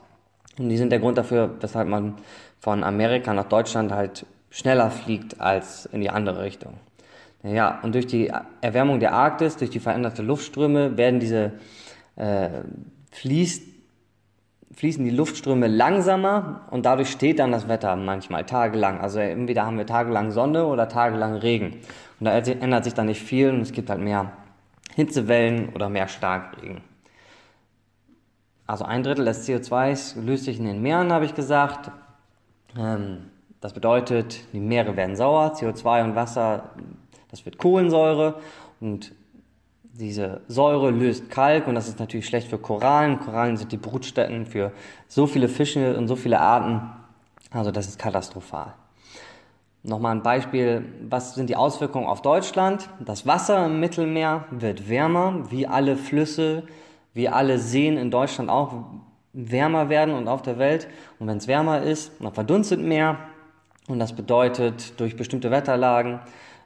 und 0.59 0.70
die 0.70 0.78
sind 0.78 0.93
der 0.93 1.01
Grund 1.01 1.19
dafür, 1.19 1.57
weshalb 1.60 1.89
man 1.89 2.15
von 2.59 2.83
Amerika 2.85 3.35
nach 3.35 3.51
Deutschland 3.51 3.93
halt 3.93 4.25
schneller 4.49 4.91
fliegt 4.91 5.43
als 5.43 5.85
in 5.93 6.01
die 6.01 6.09
andere 6.09 6.43
Richtung. 6.43 6.73
Ja, 7.43 7.81
und 7.83 7.94
durch 7.94 8.07
die 8.07 8.33
Erwärmung 8.62 8.99
der 8.99 9.12
Arktis, 9.12 9.59
durch 9.59 9.70
die 9.70 9.78
veränderten 9.78 10.27
Luftströme 10.27 10.97
werden 10.97 11.20
diese 11.20 11.52
äh, 12.20 12.62
fließt, 13.12 13.62
fließen 14.74 15.05
die 15.05 15.10
Luftströme 15.10 15.66
langsamer 15.66 16.66
und 16.70 16.86
dadurch 16.86 17.10
steht 17.10 17.39
dann 17.39 17.50
das 17.50 17.66
Wetter 17.68 17.97
manchmal 17.97 18.44
tagelang. 18.44 19.00
Also 19.00 19.18
entweder 19.20 19.66
haben 19.66 19.78
wir 19.78 19.86
tagelang 19.86 20.31
Sonne 20.31 20.66
oder 20.66 20.89
tagelang 20.89 21.34
Regen. 21.34 21.81
Und 22.18 22.26
da 22.26 22.32
ändert 22.36 22.84
sich 22.84 22.94
dann 22.94 23.07
nicht 23.07 23.23
viel 23.23 23.50
und 23.50 23.62
es 23.62 23.73
gibt 23.73 23.90
halt 23.90 24.00
mehr 24.00 24.32
Hitzewellen 24.94 25.70
oder 25.70 25.89
mehr 25.89 26.08
Starkregen. 26.08 26.82
Also 28.66 28.84
ein 28.84 29.02
Drittel 29.02 29.24
des 29.24 29.49
CO2s 29.49 30.20
löst 30.20 30.44
sich 30.44 30.58
in 30.58 30.66
den 30.66 30.82
Meeren, 30.82 31.12
habe 31.12 31.24
ich 31.24 31.34
gesagt. 31.34 31.90
Ähm, 32.78 33.31
das 33.60 33.73
bedeutet, 33.73 34.40
die 34.52 34.60
Meere 34.60 34.97
werden 34.97 35.16
sauer, 35.16 35.55
CO2 35.55 36.05
und 36.05 36.15
Wasser, 36.15 36.70
das 37.31 37.44
wird 37.44 37.58
Kohlensäure 37.58 38.40
und 38.81 39.12
diese 39.93 40.41
Säure 40.49 40.91
löst 40.91 41.31
Kalk 41.31 41.67
und 41.67 41.75
das 41.75 41.89
ist 41.89 41.99
natürlich 41.99 42.27
schlecht 42.27 42.49
für 42.49 42.59
Korallen. 42.59 43.19
Korallen 43.19 43.57
sind 43.57 43.73
die 43.73 43.77
Brutstätten 43.77 44.47
für 44.47 44.73
so 45.09 45.27
viele 45.27 45.49
Fische 45.49 45.97
und 45.97 46.09
so 46.09 46.17
viele 46.17 46.41
Arten. 46.41 46.81
Also 47.51 47.70
das 47.70 47.89
ist 47.89 47.99
katastrophal. 47.99 48.75
Nochmal 49.83 50.15
ein 50.15 50.23
Beispiel, 50.23 50.85
was 51.09 51.35
sind 51.35 51.49
die 51.49 51.57
Auswirkungen 51.57 52.07
auf 52.07 52.20
Deutschland? 52.20 52.89
Das 53.01 53.27
Wasser 53.27 53.65
im 53.67 53.81
Mittelmeer 53.81 54.44
wird 54.51 54.89
wärmer, 54.89 55.51
wie 55.51 55.67
alle 55.67 55.97
Flüsse, 55.97 56.65
wie 57.15 57.28
alle 57.28 57.59
Seen 57.59 57.97
in 57.97 58.10
Deutschland 58.10 58.51
auch 58.51 58.85
wärmer 59.33 59.89
werden 59.89 60.15
und 60.15 60.28
auf 60.28 60.43
der 60.43 60.59
Welt. 60.59 60.86
Und 61.19 61.28
wenn 61.28 61.39
es 61.39 61.49
wärmer 61.49 61.83
ist, 61.83 62.12
dann 62.20 62.35
verdunstet 62.35 62.81
mehr. 62.81 63.19
Und 63.89 63.99
das 63.99 64.15
bedeutet, 64.15 65.01
durch 65.01 65.17
bestimmte 65.17 65.51
Wetterlagen 65.51 66.20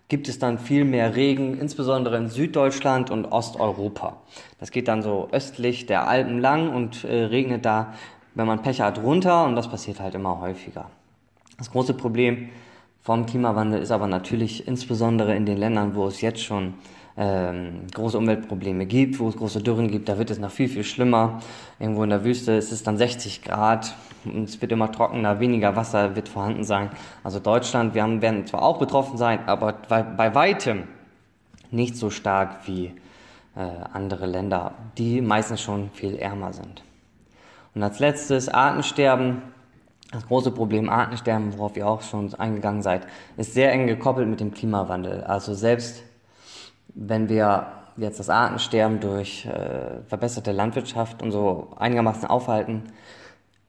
gibt 0.08 0.28
es 0.28 0.38
dann 0.38 0.58
viel 0.58 0.84
mehr 0.84 1.16
Regen, 1.16 1.58
insbesondere 1.58 2.16
in 2.16 2.28
Süddeutschland 2.28 3.10
und 3.10 3.26
Osteuropa. 3.26 4.18
Das 4.60 4.70
geht 4.70 4.88
dann 4.88 5.02
so 5.02 5.28
östlich 5.32 5.86
der 5.86 6.06
Alpen 6.08 6.38
lang 6.38 6.74
und 6.74 7.04
äh, 7.04 7.24
regnet 7.24 7.64
da, 7.64 7.94
wenn 8.34 8.46
man 8.46 8.62
Pech 8.62 8.80
hat, 8.80 9.02
runter 9.02 9.44
und 9.44 9.56
das 9.56 9.68
passiert 9.68 10.00
halt 10.00 10.14
immer 10.14 10.40
häufiger. 10.40 10.90
Das 11.58 11.70
große 11.70 11.94
Problem 11.94 12.50
vom 13.00 13.26
Klimawandel 13.26 13.80
ist 13.80 13.90
aber 13.90 14.06
natürlich 14.06 14.66
insbesondere 14.66 15.36
in 15.36 15.46
den 15.46 15.58
Ländern, 15.58 15.94
wo 15.94 16.06
es 16.06 16.20
jetzt 16.20 16.42
schon 16.42 16.74
ähm, 17.16 17.86
große 17.94 18.18
Umweltprobleme 18.18 18.86
gibt, 18.86 19.20
wo 19.20 19.28
es 19.28 19.36
große 19.36 19.62
Dürren 19.62 19.90
gibt, 19.90 20.08
da 20.08 20.18
wird 20.18 20.30
es 20.30 20.38
noch 20.38 20.50
viel, 20.50 20.68
viel 20.68 20.84
schlimmer. 20.84 21.40
Irgendwo 21.78 22.02
in 22.02 22.10
der 22.10 22.24
Wüste 22.24 22.52
ist 22.52 22.72
es 22.72 22.82
dann 22.82 22.98
60 22.98 23.42
Grad 23.42 23.94
und 24.24 24.48
es 24.48 24.60
wird 24.60 24.72
immer 24.72 24.90
trockener, 24.90 25.38
weniger 25.38 25.76
Wasser 25.76 26.16
wird 26.16 26.28
vorhanden 26.28 26.64
sein. 26.64 26.90
Also 27.22 27.38
Deutschland, 27.38 27.94
wir 27.94 28.02
haben, 28.02 28.20
werden 28.20 28.46
zwar 28.46 28.62
auch 28.62 28.78
betroffen 28.78 29.16
sein, 29.16 29.40
aber 29.46 29.74
bei, 29.88 30.02
bei 30.02 30.34
weitem 30.34 30.84
nicht 31.70 31.96
so 31.96 32.10
stark 32.10 32.66
wie 32.66 32.92
äh, 33.56 33.60
andere 33.92 34.26
Länder, 34.26 34.72
die 34.98 35.20
meistens 35.20 35.60
schon 35.60 35.90
viel 35.90 36.16
ärmer 36.16 36.52
sind. 36.52 36.82
Und 37.74 37.82
als 37.82 37.98
letztes 37.98 38.48
Artensterben. 38.48 39.42
Das 40.12 40.28
große 40.28 40.52
Problem 40.52 40.88
Artensterben, 40.88 41.58
worauf 41.58 41.76
ihr 41.76 41.88
auch 41.88 42.02
schon 42.02 42.32
eingegangen 42.34 42.82
seid, 42.82 43.04
ist 43.36 43.52
sehr 43.52 43.72
eng 43.72 43.88
gekoppelt 43.88 44.28
mit 44.28 44.38
dem 44.38 44.54
Klimawandel. 44.54 45.24
Also 45.24 45.54
selbst 45.54 46.04
wenn 46.94 47.28
wir 47.28 47.66
jetzt 47.96 48.18
das 48.18 48.30
Artensterben 48.30 49.00
durch 49.00 49.46
äh, 49.46 50.02
verbesserte 50.06 50.52
Landwirtschaft 50.52 51.22
und 51.22 51.32
so 51.32 51.72
einigermaßen 51.76 52.28
aufhalten, 52.28 52.84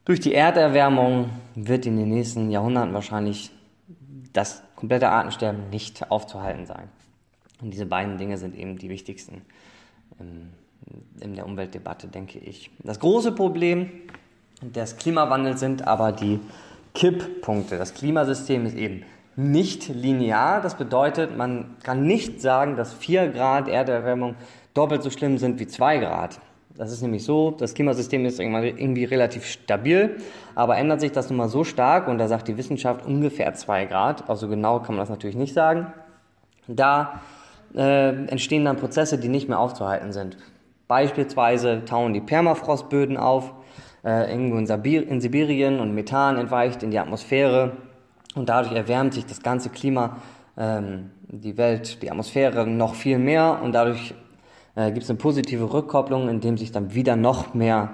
durch 0.04 0.20
die 0.20 0.34
Erderwärmung 0.34 1.30
wird 1.56 1.86
in 1.86 1.98
den 1.98 2.10
nächsten 2.10 2.52
Jahrhunderten 2.52 2.94
wahrscheinlich 2.94 3.52
das 4.34 4.62
komplette 4.76 5.10
Artensterben 5.10 5.70
nicht 5.70 6.12
aufzuhalten 6.12 6.66
sein. 6.66 6.90
Und 7.62 7.72
diese 7.72 7.86
beiden 7.86 8.18
Dinge 8.18 8.38
sind 8.38 8.56
eben 8.56 8.78
die 8.78 8.90
wichtigsten 8.90 9.42
in, 10.20 10.52
in 11.22 11.36
der 11.36 11.46
Umweltdebatte, 11.46 12.08
denke 12.08 12.40
ich. 12.40 12.70
Das 12.84 13.00
große 13.00 13.32
Problem 13.32 13.90
des 14.62 14.98
Klimawandels 14.98 15.60
sind 15.60 15.88
aber 15.88 16.12
die 16.12 16.40
Kipppunkte. 16.94 17.78
Das 17.78 17.94
Klimasystem 17.94 18.66
ist 18.66 18.76
eben 18.76 19.04
nicht 19.36 19.90
linear. 19.90 20.62
Das 20.62 20.76
bedeutet, 20.76 21.38
man 21.38 21.76
kann 21.84 22.04
nicht 22.04 22.42
sagen, 22.42 22.76
dass 22.76 22.94
4 22.94 23.30
Grad 23.30 23.68
Erderwärmung 23.68 24.36
doppelt 24.74 25.04
so 25.04 25.10
schlimm 25.10 25.38
sind 25.38 25.60
wie 25.60 25.68
2 25.68 25.98
Grad. 26.00 26.40
Das 26.78 26.92
ist 26.92 27.02
nämlich 27.02 27.24
so, 27.24 27.52
das 27.52 27.74
Klimasystem 27.74 28.26
ist 28.26 28.40
irgendwie 28.40 29.06
relativ 29.06 29.46
stabil, 29.46 30.18
aber 30.56 30.76
ändert 30.78 31.00
sich 31.00 31.14
das 31.14 31.30
nun 31.30 31.38
mal 31.38 31.48
so 31.48 31.64
stark, 31.64 32.10
und 32.10 32.18
da 32.18 32.28
sagt 32.28 32.50
die 32.50 32.58
Wissenschaft 32.58 33.06
ungefähr 33.06 33.54
2 33.54 33.86
Grad, 33.86 34.30
also 34.30 34.50
genau 34.50 34.80
kann 34.80 34.96
man 34.96 35.04
das 35.04 35.10
natürlich 35.10 35.38
nicht 35.38 35.54
sagen, 35.54 35.94
da 36.68 37.22
äh, 37.76 38.10
entstehen 38.28 38.66
dann 38.66 38.76
Prozesse, 38.76 39.18
die 39.18 39.30
nicht 39.30 39.48
mehr 39.48 39.60
aufzuhalten 39.60 40.12
sind. 40.12 40.38
Beispielsweise 40.90 41.86
tauen 41.86 42.14
die 42.14 42.20
Permafrostböden 42.20 43.16
auf, 43.16 43.54
äh, 44.04 44.30
irgendwo 44.30 44.58
in, 44.58 44.68
Sabir 44.68 45.08
in 45.08 45.22
Sibirien 45.22 45.80
und 45.80 45.96
Methan 45.96 46.38
entweicht 46.38 46.84
in 46.84 46.92
die 46.92 47.00
Atmosphäre 47.00 47.78
und 48.36 48.50
dadurch 48.50 48.76
erwärmt 48.76 49.14
sich 49.14 49.26
das 49.26 49.42
ganze 49.42 49.70
Klima, 49.70 50.18
ähm, 50.58 51.12
die 51.28 51.58
Welt, 51.58 52.02
die 52.02 52.12
Atmosphäre 52.12 52.68
noch 52.68 52.96
viel 52.96 53.18
mehr 53.18 53.60
und 53.64 53.72
dadurch 53.74 54.14
äh, 54.76 54.92
gibt 54.92 55.04
es 55.04 55.10
eine 55.10 55.18
positive 55.18 55.74
Rückkopplung, 55.74 56.30
in 56.30 56.42
dem 56.42 56.58
sich 56.58 56.72
dann 56.72 56.94
wieder 56.94 57.16
noch 57.16 57.54
mehr, 57.54 57.90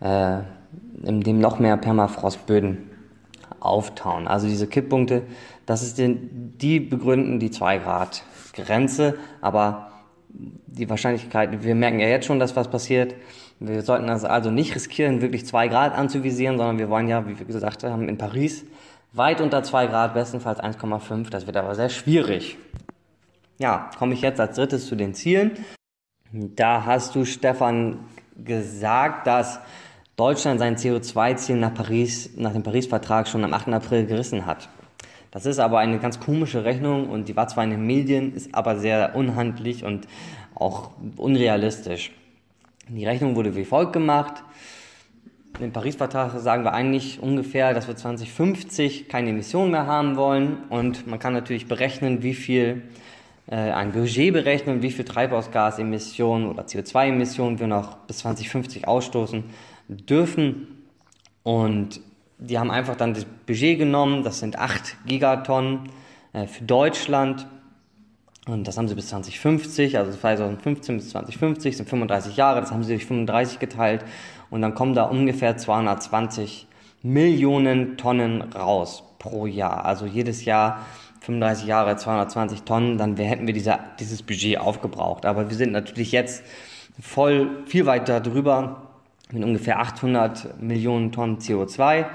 äh, 0.00 0.38
in 1.02 1.20
dem 1.22 1.40
noch 1.40 1.58
mehr 1.58 1.76
Permafrostböden 1.76 2.90
auftauen. 3.58 4.28
Also 4.28 4.46
diese 4.46 4.66
Kipppunkte, 4.66 5.22
das 5.66 5.82
ist 5.82 5.98
den, 5.98 6.54
die 6.58 6.80
begründen 6.80 7.38
die 7.38 7.50
2 7.50 7.78
Grad 7.78 8.22
Grenze, 8.54 9.16
aber 9.40 9.92
die 10.28 10.88
Wahrscheinlichkeit, 10.88 11.62
wir 11.62 11.74
merken 11.74 12.00
ja 12.00 12.08
jetzt 12.08 12.26
schon, 12.26 12.38
dass 12.38 12.56
was 12.56 12.68
passiert. 12.68 13.14
Wir 13.58 13.82
sollten 13.82 14.06
das 14.06 14.24
also 14.24 14.50
nicht 14.50 14.74
riskieren, 14.74 15.20
wirklich 15.20 15.46
2 15.46 15.68
Grad 15.68 15.94
anzuvisieren, 15.94 16.56
sondern 16.56 16.78
wir 16.78 16.88
wollen 16.88 17.08
ja, 17.08 17.26
wie 17.28 17.38
wir 17.38 17.46
gesagt 17.46 17.84
haben, 17.84 18.08
in 18.08 18.16
Paris 18.16 18.64
weit 19.12 19.40
unter 19.40 19.62
2 19.62 19.86
Grad, 19.86 20.14
bestenfalls 20.14 20.60
1,5. 20.60 21.30
Das 21.30 21.46
wird 21.46 21.56
aber 21.56 21.74
sehr 21.74 21.88
schwierig. 21.88 22.56
Ja, 23.58 23.90
komme 23.98 24.14
ich 24.14 24.22
jetzt 24.22 24.40
als 24.40 24.56
drittes 24.56 24.86
zu 24.86 24.96
den 24.96 25.14
Zielen. 25.14 25.52
Da 26.32 26.84
hast 26.84 27.14
du, 27.14 27.24
Stefan, 27.24 27.98
gesagt, 28.36 29.26
dass 29.26 29.60
Deutschland 30.16 30.60
sein 30.60 30.76
CO2-Ziel 30.76 31.56
nach 31.56 31.74
Paris, 31.74 32.30
nach 32.36 32.52
dem 32.52 32.62
Paris-Vertrag 32.62 33.28
schon 33.28 33.44
am 33.44 33.52
8. 33.52 33.68
April 33.68 34.06
gerissen 34.06 34.46
hat. 34.46 34.68
Das 35.30 35.46
ist 35.46 35.58
aber 35.58 35.78
eine 35.78 35.98
ganz 35.98 36.20
komische 36.20 36.64
Rechnung 36.64 37.08
und 37.08 37.28
die 37.28 37.36
war 37.36 37.48
zwar 37.48 37.64
in 37.64 37.70
den 37.70 37.86
Medien, 37.86 38.34
ist 38.34 38.54
aber 38.54 38.76
sehr 38.76 39.14
unhandlich 39.14 39.84
und 39.84 40.08
auch 40.54 40.90
unrealistisch. 41.16 42.12
Die 42.88 43.06
Rechnung 43.06 43.36
wurde 43.36 43.54
wie 43.54 43.64
folgt 43.64 43.92
gemacht. 43.92 44.42
Im 45.58 45.72
Paris-Vertrag 45.72 46.38
sagen 46.38 46.64
wir 46.64 46.72
eigentlich 46.72 47.20
ungefähr, 47.20 47.74
dass 47.74 47.88
wir 47.88 47.96
2050 47.96 49.08
keine 49.08 49.30
Emissionen 49.30 49.72
mehr 49.72 49.86
haben 49.86 50.16
wollen 50.16 50.58
und 50.70 51.06
man 51.06 51.18
kann 51.18 51.32
natürlich 51.32 51.66
berechnen, 51.66 52.22
wie 52.22 52.34
viel 52.34 52.82
äh, 53.46 53.56
ein 53.56 53.92
Budget 53.92 54.32
berechnen, 54.32 54.80
wie 54.80 54.90
viel 54.90 55.04
Treibhausgasemissionen 55.04 56.48
oder 56.48 56.62
CO2-Emissionen 56.62 57.58
wir 57.58 57.66
noch 57.66 57.96
bis 57.98 58.18
2050 58.18 58.86
ausstoßen 58.86 59.44
dürfen. 59.88 60.68
Und 61.42 62.00
die 62.38 62.58
haben 62.58 62.70
einfach 62.70 62.96
dann 62.96 63.12
das 63.12 63.24
Budget 63.24 63.78
genommen, 63.78 64.22
das 64.22 64.38
sind 64.38 64.58
8 64.58 64.96
Gigatonnen 65.06 65.90
äh, 66.32 66.46
für 66.46 66.64
Deutschland. 66.64 67.46
Und 68.46 68.66
das 68.66 68.78
haben 68.78 68.88
sie 68.88 68.94
bis 68.94 69.08
2050, 69.08 69.98
also 69.98 70.12
2015 70.12 70.96
bis 70.96 71.10
2050 71.10 71.76
sind 71.76 71.88
35 71.88 72.36
Jahre, 72.36 72.60
das 72.60 72.70
haben 72.70 72.82
sie 72.82 72.94
durch 72.94 73.04
35 73.04 73.58
geteilt. 73.58 74.04
Und 74.50 74.62
dann 74.62 74.74
kommen 74.74 74.94
da 74.94 75.04
ungefähr 75.04 75.56
220 75.56 76.66
Millionen 77.02 77.96
Tonnen 77.96 78.42
raus 78.42 79.04
pro 79.18 79.46
Jahr. 79.46 79.84
Also 79.84 80.06
jedes 80.06 80.44
Jahr 80.44 80.84
35 81.20 81.66
Jahre, 81.66 81.96
220 81.96 82.62
Tonnen, 82.62 82.98
dann 82.98 83.16
hätten 83.16 83.46
wir 83.46 83.54
dieser, 83.54 83.78
dieses 83.98 84.22
Budget 84.22 84.58
aufgebraucht. 84.58 85.26
Aber 85.26 85.48
wir 85.48 85.56
sind 85.56 85.72
natürlich 85.72 86.12
jetzt 86.12 86.42
voll 87.00 87.64
viel 87.66 87.86
weiter 87.86 88.20
drüber 88.20 88.82
mit 89.30 89.44
ungefähr 89.44 89.78
800 89.78 90.60
Millionen 90.60 91.12
Tonnen 91.12 91.38
CO2. 91.38 92.06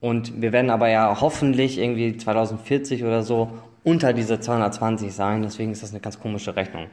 Und 0.00 0.40
wir 0.40 0.52
werden 0.52 0.70
aber 0.70 0.88
ja 0.88 1.20
hoffentlich 1.20 1.78
irgendwie 1.78 2.16
2040 2.16 3.04
oder 3.04 3.22
so 3.22 3.52
unter 3.84 4.12
diese 4.12 4.40
220 4.40 5.12
sein. 5.12 5.42
Deswegen 5.42 5.72
ist 5.72 5.82
das 5.82 5.90
eine 5.90 6.00
ganz 6.00 6.20
komische 6.20 6.54
Rechnung. 6.56 6.86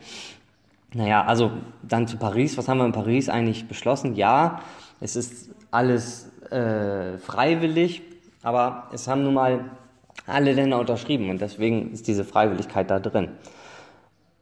Naja, 0.94 1.24
also 1.24 1.52
dann 1.84 2.08
zu 2.08 2.18
Paris. 2.18 2.58
Was 2.58 2.68
haben 2.68 2.80
wir 2.80 2.86
in 2.86 2.92
Paris 2.92 3.30
eigentlich 3.30 3.68
beschlossen? 3.68 4.16
Ja, 4.16 4.62
es 5.00 5.16
ist 5.16 5.52
alles 5.72 6.32
äh, 6.50 7.18
freiwillig, 7.18 8.02
aber 8.42 8.88
es 8.92 9.08
haben 9.08 9.24
nun 9.24 9.36
mal 9.36 9.66
alle 10.26 10.54
Länder 10.54 10.80
unterschrieben 10.80 11.30
und 11.30 11.42
deswegen 11.42 11.92
ist 11.92 12.08
diese 12.08 12.24
Freiwilligkeit 12.24 12.90
da 12.90 13.00
drin. 13.00 13.30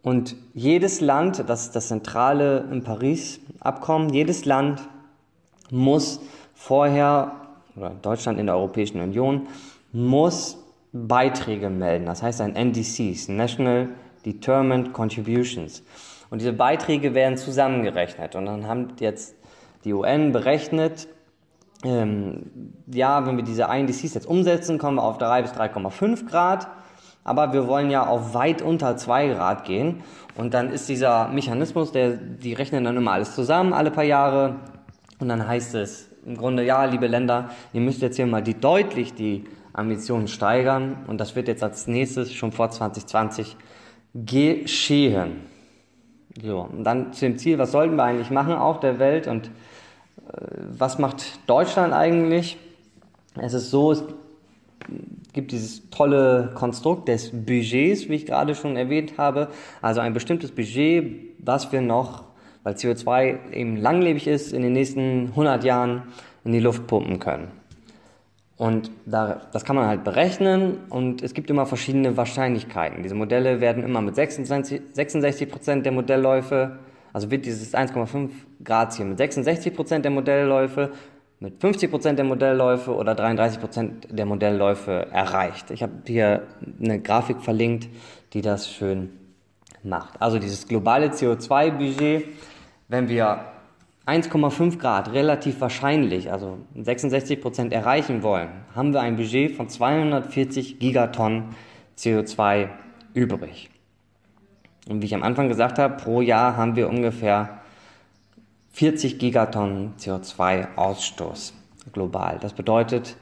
Und 0.01 0.35
jedes 0.53 1.01
Land, 1.01 1.43
das 1.47 1.63
ist 1.63 1.75
das 1.75 1.89
Zentrale 1.89 2.65
im 2.71 2.83
Paris-Abkommen, 2.83 4.09
jedes 4.13 4.45
Land 4.45 4.81
muss 5.69 6.21
vorher, 6.53 7.33
oder 7.75 7.89
Deutschland 7.89 8.39
in 8.39 8.45
der 8.45 8.55
Europäischen 8.55 9.01
Union, 9.01 9.47
muss 9.91 10.57
Beiträge 10.93 11.69
melden. 11.69 12.05
Das 12.05 12.23
heißt 12.23 12.39
ein 12.41 12.55
NDCs, 12.55 13.27
National 13.27 13.89
Determined 14.25 14.93
Contributions. 14.93 15.83
Und 16.29 16.41
diese 16.41 16.53
Beiträge 16.53 17.13
werden 17.13 17.37
zusammengerechnet. 17.37 18.35
Und 18.35 18.45
dann 18.45 18.67
haben 18.67 18.93
jetzt 18.99 19.35
die 19.83 19.93
UN 19.93 20.31
berechnet, 20.31 21.07
ähm, 21.83 22.73
ja, 22.87 23.25
wenn 23.25 23.37
wir 23.37 23.43
diese 23.43 23.63
INDCs 23.63 24.13
jetzt 24.13 24.27
umsetzen, 24.27 24.77
kommen 24.77 24.97
wir 24.97 25.03
auf 25.03 25.17
3 25.17 25.43
bis 25.43 25.51
3,5 25.51 26.27
Grad 26.27 26.67
aber 27.27 27.51
wir 27.51 27.67
wollen 27.67 27.89
ja 27.89 28.07
auf 28.07 28.33
weit 28.33 28.61
unter 28.61 28.95
2 28.95 29.27
Grad 29.27 29.65
gehen. 29.65 30.01
Und 30.37 30.53
dann 30.53 30.71
ist 30.71 30.87
dieser 30.87 31.27
Mechanismus, 31.27 31.91
der, 31.91 32.11
die 32.11 32.53
rechnen 32.53 32.85
dann 32.85 32.95
immer 32.95 33.11
alles 33.11 33.35
zusammen, 33.35 33.73
alle 33.73 33.91
paar 33.91 34.05
Jahre. 34.05 34.55
Und 35.19 35.27
dann 35.27 35.45
heißt 35.45 35.75
es 35.75 36.09
im 36.25 36.37
Grunde, 36.37 36.63
ja, 36.63 36.85
liebe 36.85 37.05
Länder, 37.05 37.49
ihr 37.73 37.81
müsst 37.81 38.01
jetzt 38.01 38.15
hier 38.15 38.27
mal 38.27 38.41
die, 38.41 38.53
deutlich 38.53 39.13
die 39.13 39.43
Ambitionen 39.73 40.29
steigern. 40.29 41.03
Und 41.07 41.19
das 41.19 41.35
wird 41.35 41.49
jetzt 41.49 41.63
als 41.63 41.85
nächstes 41.85 42.33
schon 42.33 42.53
vor 42.53 42.71
2020 42.71 43.57
geschehen. 44.13 45.41
So, 46.41 46.67
und 46.71 46.83
dann 46.83 47.13
zu 47.13 47.25
dem 47.25 47.37
Ziel, 47.37 47.57
was 47.57 47.71
sollten 47.71 47.95
wir 47.95 48.03
eigentlich 48.03 48.29
machen 48.29 48.53
auf 48.53 48.79
der 48.79 48.99
Welt 48.99 49.27
und 49.27 49.47
äh, 49.47 49.51
was 50.77 50.99
macht 50.99 51.39
Deutschland 51.47 51.93
eigentlich? 51.93 52.57
Es 53.39 53.53
ist 53.53 53.71
so, 53.71 53.91
es 53.91 54.03
gibt 55.33 55.51
dieses 55.51 55.89
tolle 55.89 56.51
Konstrukt 56.55 57.07
des 57.07 57.31
Budgets, 57.31 58.09
wie 58.09 58.15
ich 58.15 58.25
gerade 58.25 58.55
schon 58.55 58.75
erwähnt 58.75 59.17
habe. 59.17 59.49
Also 59.81 60.01
ein 60.01 60.13
bestimmtes 60.13 60.51
Budget, 60.51 61.35
was 61.39 61.71
wir 61.71 61.81
noch, 61.81 62.23
weil 62.63 62.75
CO2 62.75 63.51
eben 63.51 63.77
langlebig 63.77 64.27
ist, 64.27 64.53
in 64.53 64.61
den 64.61 64.73
nächsten 64.73 65.27
100 65.29 65.63
Jahren 65.63 66.03
in 66.43 66.53
die 66.53 66.59
Luft 66.59 66.87
pumpen 66.87 67.19
können. 67.19 67.51
Und 68.57 68.89
da, 69.05 69.41
das 69.51 69.63
kann 69.65 69.75
man 69.75 69.85
halt 69.85 70.03
berechnen 70.03 70.79
und 70.89 71.21
es 71.21 71.35
gibt 71.35 71.49
immer 71.51 71.67
verschiedene 71.67 72.17
Wahrscheinlichkeiten. 72.17 73.03
Diese 73.03 73.13
Modelle 73.13 73.61
werden 73.61 73.83
immer 73.83 74.01
mit 74.01 74.15
66, 74.15 74.81
66 74.93 75.49
Prozent 75.49 75.85
der 75.85 75.91
Modellläufe, 75.91 76.79
also 77.13 77.29
wird 77.29 77.45
dieses 77.45 77.75
1,5 77.75 78.29
Grad 78.63 78.93
Ziel 78.93 79.05
mit 79.05 79.19
66 79.19 79.75
Prozent 79.75 80.05
der 80.05 80.11
Modellläufe 80.11 80.91
mit 81.39 81.61
50% 81.61 82.13
der 82.13 82.25
Modellläufe 82.25 82.95
oder 82.95 83.13
33% 83.13 84.11
der 84.11 84.25
Modellläufe 84.25 85.05
erreicht. 85.11 85.69
Ich 85.69 85.83
habe 85.83 85.93
hier 86.07 86.47
eine 86.81 86.99
Grafik 86.99 87.41
verlinkt, 87.41 87.87
die 88.33 88.41
das 88.41 88.71
schön 88.71 89.11
macht. 89.83 90.19
Also 90.19 90.39
dieses 90.39 90.67
globale 90.67 91.09
CO2-Budget, 91.09 92.25
wenn 92.87 93.07
wir 93.07 93.39
1,5 94.07 94.77
Grad 94.77 95.11
relativ 95.11 95.59
wahrscheinlich, 95.59 96.31
also 96.31 96.59
66% 96.77 97.71
erreichen 97.71 98.23
wollen, 98.23 98.49
haben 98.73 98.93
wir 98.93 99.01
ein 99.01 99.17
Budget 99.17 99.55
von 99.55 99.67
240 99.67 100.79
Gigatonnen 100.79 101.55
CO2 101.97 102.69
übrig. 103.13 103.69
Und 104.87 105.01
wie 105.01 105.07
ich 105.07 105.13
am 105.13 105.23
Anfang 105.23 105.49
gesagt 105.49 105.77
habe, 105.77 105.97
pro 105.97 106.21
Jahr 106.21 106.55
haben 106.55 106.77
wir 106.77 106.87
ungefähr 106.87 107.59
40 108.71 109.19
Gigatonnen 109.19 109.95
CO2-Ausstoß 109.99 111.51
global. 111.91 112.37
Das 112.39 112.53
bedeutet, 112.53 113.17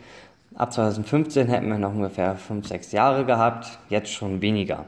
ab 0.54 0.72
2015 0.72 1.48
hätten 1.48 1.68
wir 1.68 1.80
noch 1.80 1.96
ungefähr 1.96 2.36
5, 2.36 2.68
6 2.68 2.92
Jahre 2.92 3.26
gehabt, 3.26 3.80
jetzt 3.90 4.12
schon 4.12 4.42
weniger. 4.42 4.86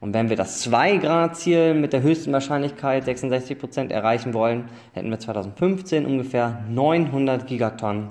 Und 0.00 0.12
wenn 0.12 0.28
wir 0.28 0.36
das 0.36 0.66
2-Grad-Ziel 0.68 1.74
mit 1.74 1.92
der 1.92 2.02
höchsten 2.02 2.32
Wahrscheinlichkeit 2.32 3.04
66 3.04 3.58
Prozent 3.58 3.92
erreichen 3.92 4.34
wollen, 4.34 4.68
hätten 4.92 5.10
wir 5.10 5.18
2015 5.18 6.04
ungefähr 6.04 6.62
900 6.68 7.46
Gigatonnen 7.46 8.10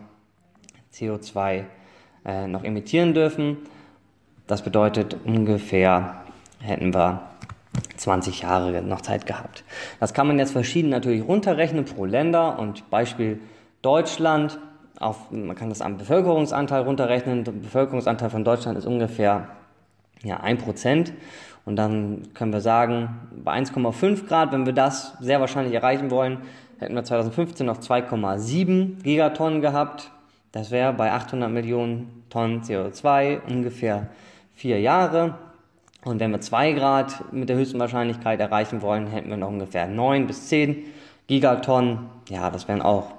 CO2 0.93 1.65
äh, 2.25 2.47
noch 2.47 2.63
emittieren 2.63 3.13
dürfen. 3.13 3.57
Das 4.47 4.61
bedeutet 4.61 5.17
ungefähr 5.23 6.23
hätten 6.59 6.93
wir 6.93 7.21
20 7.97 8.41
Jahre 8.41 8.81
noch 8.81 9.01
Zeit 9.01 9.25
gehabt. 9.25 9.63
Das 9.99 10.13
kann 10.13 10.27
man 10.27 10.39
jetzt 10.39 10.51
verschieden 10.51 10.89
natürlich 10.89 11.27
runterrechnen 11.27 11.85
pro 11.85 12.05
Länder 12.05 12.59
und 12.59 12.89
Beispiel 12.89 13.39
Deutschland. 13.81 14.59
Auf, 14.99 15.31
man 15.31 15.55
kann 15.55 15.69
das 15.69 15.81
am 15.81 15.97
Bevölkerungsanteil 15.97 16.83
runterrechnen. 16.83 17.43
Der 17.43 17.51
Bevölkerungsanteil 17.51 18.29
von 18.29 18.43
Deutschland 18.43 18.77
ist 18.77 18.85
ungefähr 18.85 19.47
ja, 20.23 20.41
1%. 20.41 21.11
Und 21.65 21.77
dann 21.77 22.23
können 22.33 22.51
wir 22.51 22.61
sagen, 22.61 23.09
bei 23.43 23.53
1,5 23.53 24.27
Grad, 24.27 24.51
wenn 24.51 24.65
wir 24.65 24.73
das 24.73 25.13
sehr 25.19 25.39
wahrscheinlich 25.39 25.73
erreichen 25.73 26.11
wollen, 26.11 26.39
hätten 26.79 26.95
wir 26.95 27.03
2015 27.03 27.65
noch 27.65 27.79
2,7 27.79 29.01
Gigatonnen 29.01 29.61
gehabt. 29.61 30.11
Das 30.51 30.71
wäre 30.71 30.93
bei 30.93 31.11
800 31.11 31.49
Millionen 31.49 32.23
Tonnen 32.29 32.61
CO2 32.61 33.41
ungefähr 33.49 34.09
vier 34.53 34.79
Jahre. 34.81 35.37
Und 36.03 36.19
wenn 36.19 36.31
wir 36.31 36.41
2 36.41 36.73
Grad 36.73 37.33
mit 37.33 37.47
der 37.47 37.55
höchsten 37.55 37.79
Wahrscheinlichkeit 37.79 38.39
erreichen 38.39 38.81
wollen, 38.81 39.07
hätten 39.07 39.29
wir 39.29 39.37
noch 39.37 39.47
ungefähr 39.47 39.87
9 39.87 40.27
bis 40.27 40.47
10 40.49 40.83
Gigatonnen. 41.27 42.09
Ja, 42.29 42.49
das 42.49 42.67
wären 42.67 42.81
auch 42.81 43.13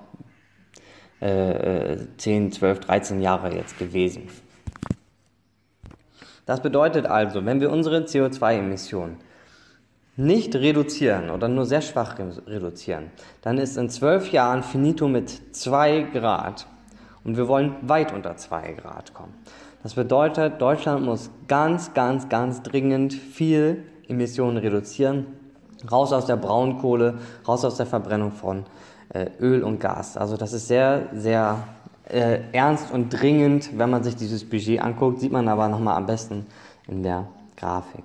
äh, 1.20 1.96
10, 2.18 2.52
12, 2.52 2.80
13 2.80 3.22
Jahre 3.22 3.54
jetzt 3.54 3.78
gewesen. 3.78 4.28
Das 6.46 6.60
bedeutet 6.60 7.06
also, 7.06 7.44
wenn 7.44 7.60
wir 7.60 7.70
unsere 7.70 8.00
CO2-Emissionen 8.00 9.16
nicht 10.16 10.54
reduzieren 10.54 11.30
oder 11.30 11.48
nur 11.48 11.66
sehr 11.66 11.80
schwach 11.80 12.18
reduzieren, 12.46 13.10
dann 13.42 13.58
ist 13.58 13.76
in 13.76 13.88
zwölf 13.88 14.30
Jahren 14.30 14.62
finito 14.62 15.08
mit 15.08 15.54
2 15.56 16.02
Grad. 16.12 16.66
Und 17.24 17.36
wir 17.36 17.48
wollen 17.48 17.74
weit 17.82 18.12
unter 18.12 18.36
2 18.36 18.72
Grad 18.74 19.14
kommen. 19.14 19.34
Das 19.82 19.94
bedeutet, 19.94 20.60
Deutschland 20.60 21.04
muss 21.04 21.30
ganz, 21.48 21.94
ganz, 21.94 22.28
ganz 22.28 22.62
dringend 22.62 23.12
viel 23.12 23.84
Emissionen 24.08 24.58
reduzieren. 24.58 25.26
Raus 25.90 26.12
aus 26.12 26.26
der 26.26 26.36
Braunkohle, 26.36 27.18
raus 27.46 27.64
aus 27.64 27.76
der 27.76 27.86
Verbrennung 27.86 28.32
von 28.32 28.64
äh, 29.10 29.26
Öl 29.40 29.62
und 29.62 29.80
Gas. 29.80 30.16
Also 30.16 30.36
das 30.36 30.52
ist 30.52 30.68
sehr, 30.68 31.08
sehr 31.12 31.58
äh, 32.08 32.40
ernst 32.52 32.92
und 32.92 33.10
dringend, 33.10 33.70
wenn 33.78 33.90
man 33.90 34.02
sich 34.02 34.16
dieses 34.16 34.44
Budget 34.44 34.80
anguckt, 34.80 35.20
sieht 35.20 35.32
man 35.32 35.48
aber 35.48 35.68
nochmal 35.68 35.96
am 35.96 36.06
besten 36.06 36.46
in 36.86 37.02
der 37.02 37.26
Grafik. 37.56 38.04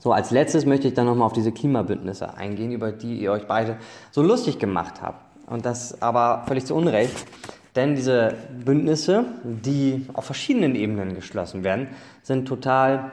So, 0.00 0.12
als 0.12 0.30
letztes 0.30 0.66
möchte 0.66 0.88
ich 0.88 0.94
dann 0.94 1.06
nochmal 1.06 1.26
auf 1.26 1.32
diese 1.32 1.50
Klimabündnisse 1.50 2.36
eingehen, 2.36 2.72
über 2.72 2.92
die 2.92 3.18
ihr 3.20 3.32
euch 3.32 3.46
beide 3.46 3.78
so 4.10 4.22
lustig 4.22 4.58
gemacht 4.58 5.00
habt. 5.00 5.24
Und 5.46 5.64
das 5.64 6.02
aber 6.02 6.44
völlig 6.46 6.66
zu 6.66 6.74
Unrecht, 6.74 7.26
denn 7.74 7.94
diese 7.96 8.34
Bündnisse, 8.64 9.24
die 9.42 10.06
auf 10.12 10.26
verschiedenen 10.26 10.74
Ebenen 10.74 11.14
geschlossen 11.14 11.64
werden, 11.64 11.88
sind 12.22 12.46
total 12.46 13.12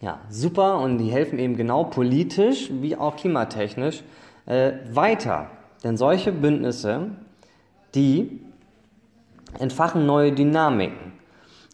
ja, 0.00 0.20
super 0.30 0.78
und 0.78 0.98
die 0.98 1.10
helfen 1.10 1.38
eben 1.38 1.56
genau 1.56 1.84
politisch 1.84 2.70
wie 2.72 2.96
auch 2.96 3.16
klimatechnisch 3.16 4.02
äh, 4.46 4.72
weiter. 4.92 5.50
Denn 5.84 5.96
solche 5.96 6.32
Bündnisse, 6.32 7.10
die 7.94 8.40
entfachen 9.58 10.06
neue 10.06 10.32
Dynamiken. 10.32 11.12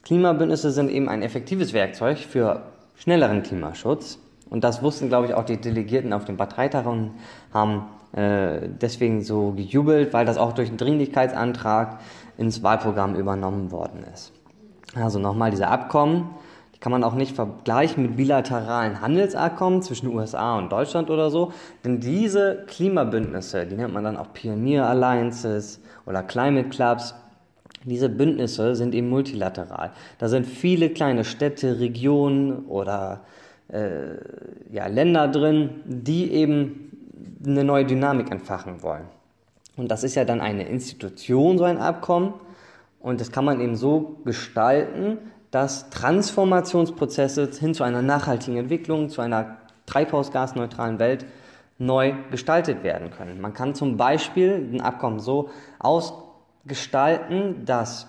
Klimabündnisse 0.04 0.70
sind 0.70 0.90
eben 0.90 1.08
ein 1.08 1.22
effektives 1.22 1.72
Werkzeug 1.72 2.18
für 2.18 2.62
schnelleren 2.94 3.42
Klimaschutz. 3.42 4.18
Und 4.48 4.62
das 4.62 4.82
wussten, 4.82 5.08
glaube 5.08 5.26
ich, 5.26 5.34
auch 5.34 5.44
die 5.44 5.60
Delegierten 5.60 6.12
auf 6.12 6.24
dem 6.24 6.36
Parteitag 6.36 6.86
und 6.86 7.14
haben 7.52 7.86
äh, 8.12 8.68
deswegen 8.68 9.22
so 9.22 9.50
gejubelt, 9.52 10.12
weil 10.12 10.24
das 10.24 10.38
auch 10.38 10.52
durch 10.52 10.68
einen 10.68 10.78
Dringlichkeitsantrag 10.78 11.98
ins 12.38 12.62
Wahlprogramm 12.62 13.16
übernommen 13.16 13.72
worden 13.72 14.04
ist. 14.14 14.32
Also 14.94 15.18
nochmal 15.18 15.50
diese 15.50 15.68
Abkommen, 15.68 16.30
die 16.74 16.78
kann 16.78 16.92
man 16.92 17.04
auch 17.04 17.14
nicht 17.14 17.34
vergleichen 17.34 18.04
mit 18.04 18.16
bilateralen 18.16 19.00
Handelsabkommen 19.00 19.82
zwischen 19.82 20.14
USA 20.14 20.56
und 20.56 20.70
Deutschland 20.70 21.10
oder 21.10 21.30
so, 21.30 21.52
denn 21.84 22.00
diese 22.00 22.64
Klimabündnisse, 22.66 23.66
die 23.66 23.74
nennt 23.74 23.92
man 23.92 24.04
dann 24.04 24.16
auch 24.16 24.32
Pioneer 24.32 24.86
Alliances 24.86 25.80
oder 26.06 26.22
Climate 26.22 26.68
Clubs, 26.68 27.14
diese 27.84 28.08
Bündnisse 28.08 28.74
sind 28.74 28.94
eben 28.94 29.08
multilateral. 29.08 29.92
Da 30.18 30.28
sind 30.28 30.46
viele 30.46 30.90
kleine 30.90 31.24
Städte, 31.24 31.78
Regionen 31.78 32.66
oder 32.66 33.22
äh, 33.68 34.16
ja, 34.72 34.86
Länder 34.86 35.28
drin, 35.28 35.70
die 35.84 36.32
eben 36.32 36.90
eine 37.44 37.64
neue 37.64 37.84
Dynamik 37.84 38.30
entfachen 38.30 38.82
wollen. 38.82 39.04
Und 39.76 39.90
das 39.90 40.04
ist 40.04 40.14
ja 40.14 40.24
dann 40.24 40.40
eine 40.40 40.66
Institution, 40.66 41.58
so 41.58 41.64
ein 41.64 41.78
Abkommen. 41.78 42.34
Und 43.00 43.20
das 43.20 43.30
kann 43.30 43.44
man 43.44 43.60
eben 43.60 43.76
so 43.76 44.16
gestalten, 44.24 45.18
dass 45.50 45.90
Transformationsprozesse 45.90 47.50
hin 47.58 47.74
zu 47.74 47.84
einer 47.84 48.02
nachhaltigen 48.02 48.56
Entwicklung, 48.56 49.10
zu 49.10 49.20
einer 49.20 49.58
treibhausgasneutralen 49.86 50.98
Welt 50.98 51.24
neu 51.78 52.14
gestaltet 52.30 52.82
werden 52.82 53.10
können. 53.10 53.40
Man 53.40 53.54
kann 53.54 53.74
zum 53.74 53.96
Beispiel 53.96 54.70
ein 54.72 54.80
Abkommen 54.80 55.20
so 55.20 55.50
aus 55.78 56.14
gestalten, 56.66 57.64
dass 57.64 58.08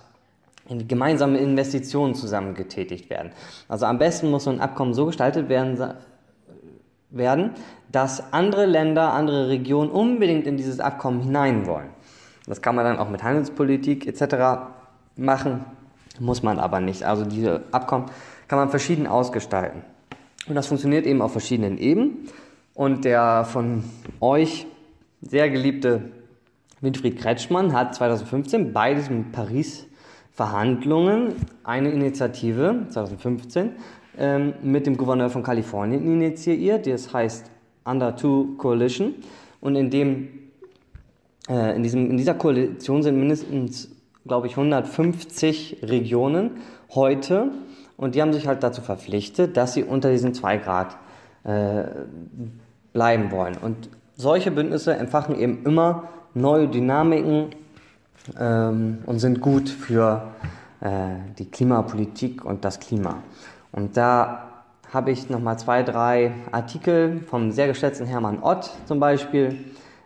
gemeinsame 0.70 1.38
Investitionen 1.38 2.16
zusammen 2.16 2.54
getätigt 2.54 3.10
werden. 3.10 3.32
Also 3.68 3.86
am 3.86 3.98
besten 3.98 4.30
muss 4.30 4.44
so 4.44 4.50
ein 4.50 4.60
Abkommen 4.60 4.94
so 4.94 5.06
gestaltet 5.06 5.50
werden, 5.50 5.94
werden, 7.10 7.52
dass 7.92 8.34
andere 8.34 8.66
Länder, 8.66 9.14
andere 9.14 9.48
Regionen 9.48 9.90
unbedingt 9.90 10.46
in 10.46 10.58
dieses 10.58 10.80
Abkommen 10.80 11.22
hinein 11.22 11.66
wollen. 11.66 11.90
Das 12.46 12.62
kann 12.62 12.76
man 12.76 12.86
dann 12.86 13.00
auch 13.00 13.10
mit 13.10 13.24
Handelspolitik 13.24 14.08
etc. 14.08 14.70
machen, 15.16 15.66
muss 16.20 16.44
man 16.44 16.60
aber 16.60 16.80
nicht. 16.80 17.04
Also 17.04 17.26
diese 17.26 17.64
Abkommen 17.72 18.06
kann 18.48 18.60
man 18.60 18.70
verschieden 18.70 19.08
ausgestalten. 19.08 19.84
Und 20.48 20.56
das 20.56 20.68
funktioniert 20.68 21.06
eben 21.06 21.22
auf 21.22 21.32
verschiedenen 21.32 21.78
Ebenen. 21.78 22.30
Und 22.74 23.06
der 23.06 23.44
von 23.46 23.84
euch 24.22 24.68
sehr 25.22 25.50
geliebte 25.50 26.12
Winfried 26.82 27.18
Kretschmann 27.18 27.74
hat 27.74 27.96
2015 27.96 28.72
bei 28.72 28.94
diesen 28.94 29.32
Paris-Verhandlungen 29.32 31.34
eine 31.64 31.90
Initiative, 31.90 32.86
2015, 32.90 33.72
ähm, 34.20 34.54
mit 34.62 34.86
dem 34.86 34.98
Gouverneur 34.98 35.30
von 35.30 35.42
Kalifornien 35.44 36.06
initiiert, 36.06 36.88
das 36.88 37.14
heißt 37.14 37.50
Under 37.84 38.16
Two 38.16 38.56
Coalition. 38.58 39.16
Und 39.60 39.76
in, 39.76 39.90
dem, 39.90 40.30
äh, 41.50 41.76
in, 41.76 41.84
diesem, 41.84 42.12
in 42.12 42.18
dieser 42.18 42.36
Koalition 42.36 43.02
sind 43.02 43.18
mindestens, 43.18 43.90
glaube 44.28 44.48
ich, 44.48 44.58
150 44.58 45.80
Regionen 45.84 46.58
heute. 46.94 47.52
Und 47.96 48.14
die 48.14 48.22
haben 48.22 48.34
sich 48.34 48.48
halt 48.48 48.62
dazu 48.62 48.82
verpflichtet, 48.82 49.58
dass 49.58 49.74
sie 49.74 49.84
unter 49.84 50.12
diesen 50.12 50.36
2 50.36 50.58
Grad 50.58 50.98
äh, 51.44 51.86
bleiben 52.94 53.32
wollen. 53.32 53.58
Und 53.60 53.90
solche 54.16 54.52
Bündnisse 54.52 54.96
entfachen 54.96 55.40
eben 55.40 55.66
immer 55.66 56.10
neue 56.42 56.68
Dynamiken 56.68 57.50
ähm, 58.40 59.00
und 59.06 59.20
sind 59.20 59.42
gut 59.42 59.70
für 59.70 60.30
äh, 60.82 60.90
die 61.38 61.46
Klimapolitik 61.46 62.46
und 62.46 62.64
das 62.66 62.80
Klima. 62.80 63.24
Und 63.72 63.98
da 63.98 64.48
habe 64.94 65.12
ich 65.12 65.30
nochmal 65.30 65.60
zwei, 65.60 65.84
drei 65.84 66.34
Artikel 66.52 67.22
vom 67.22 67.52
sehr 67.52 67.68
geschätzten 67.68 68.06
Hermann 68.06 68.42
Ott 68.42 68.72
zum 68.86 69.00
Beispiel 69.00 69.58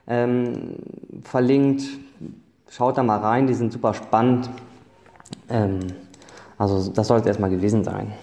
ähm, 0.08 0.76
verlinkt. 1.24 1.84
Schaut 2.70 2.98
da 2.98 3.04
mal 3.04 3.20
rein, 3.20 3.48
die 3.48 3.54
sind 3.54 3.72
super 3.72 3.94
spannend. 3.94 4.50
Ähm, 5.50 5.80
also 6.58 6.92
das 6.92 7.08
sollte 7.08 7.28
erstmal 7.28 7.50
gewesen 7.50 7.84
sein. 7.84 8.14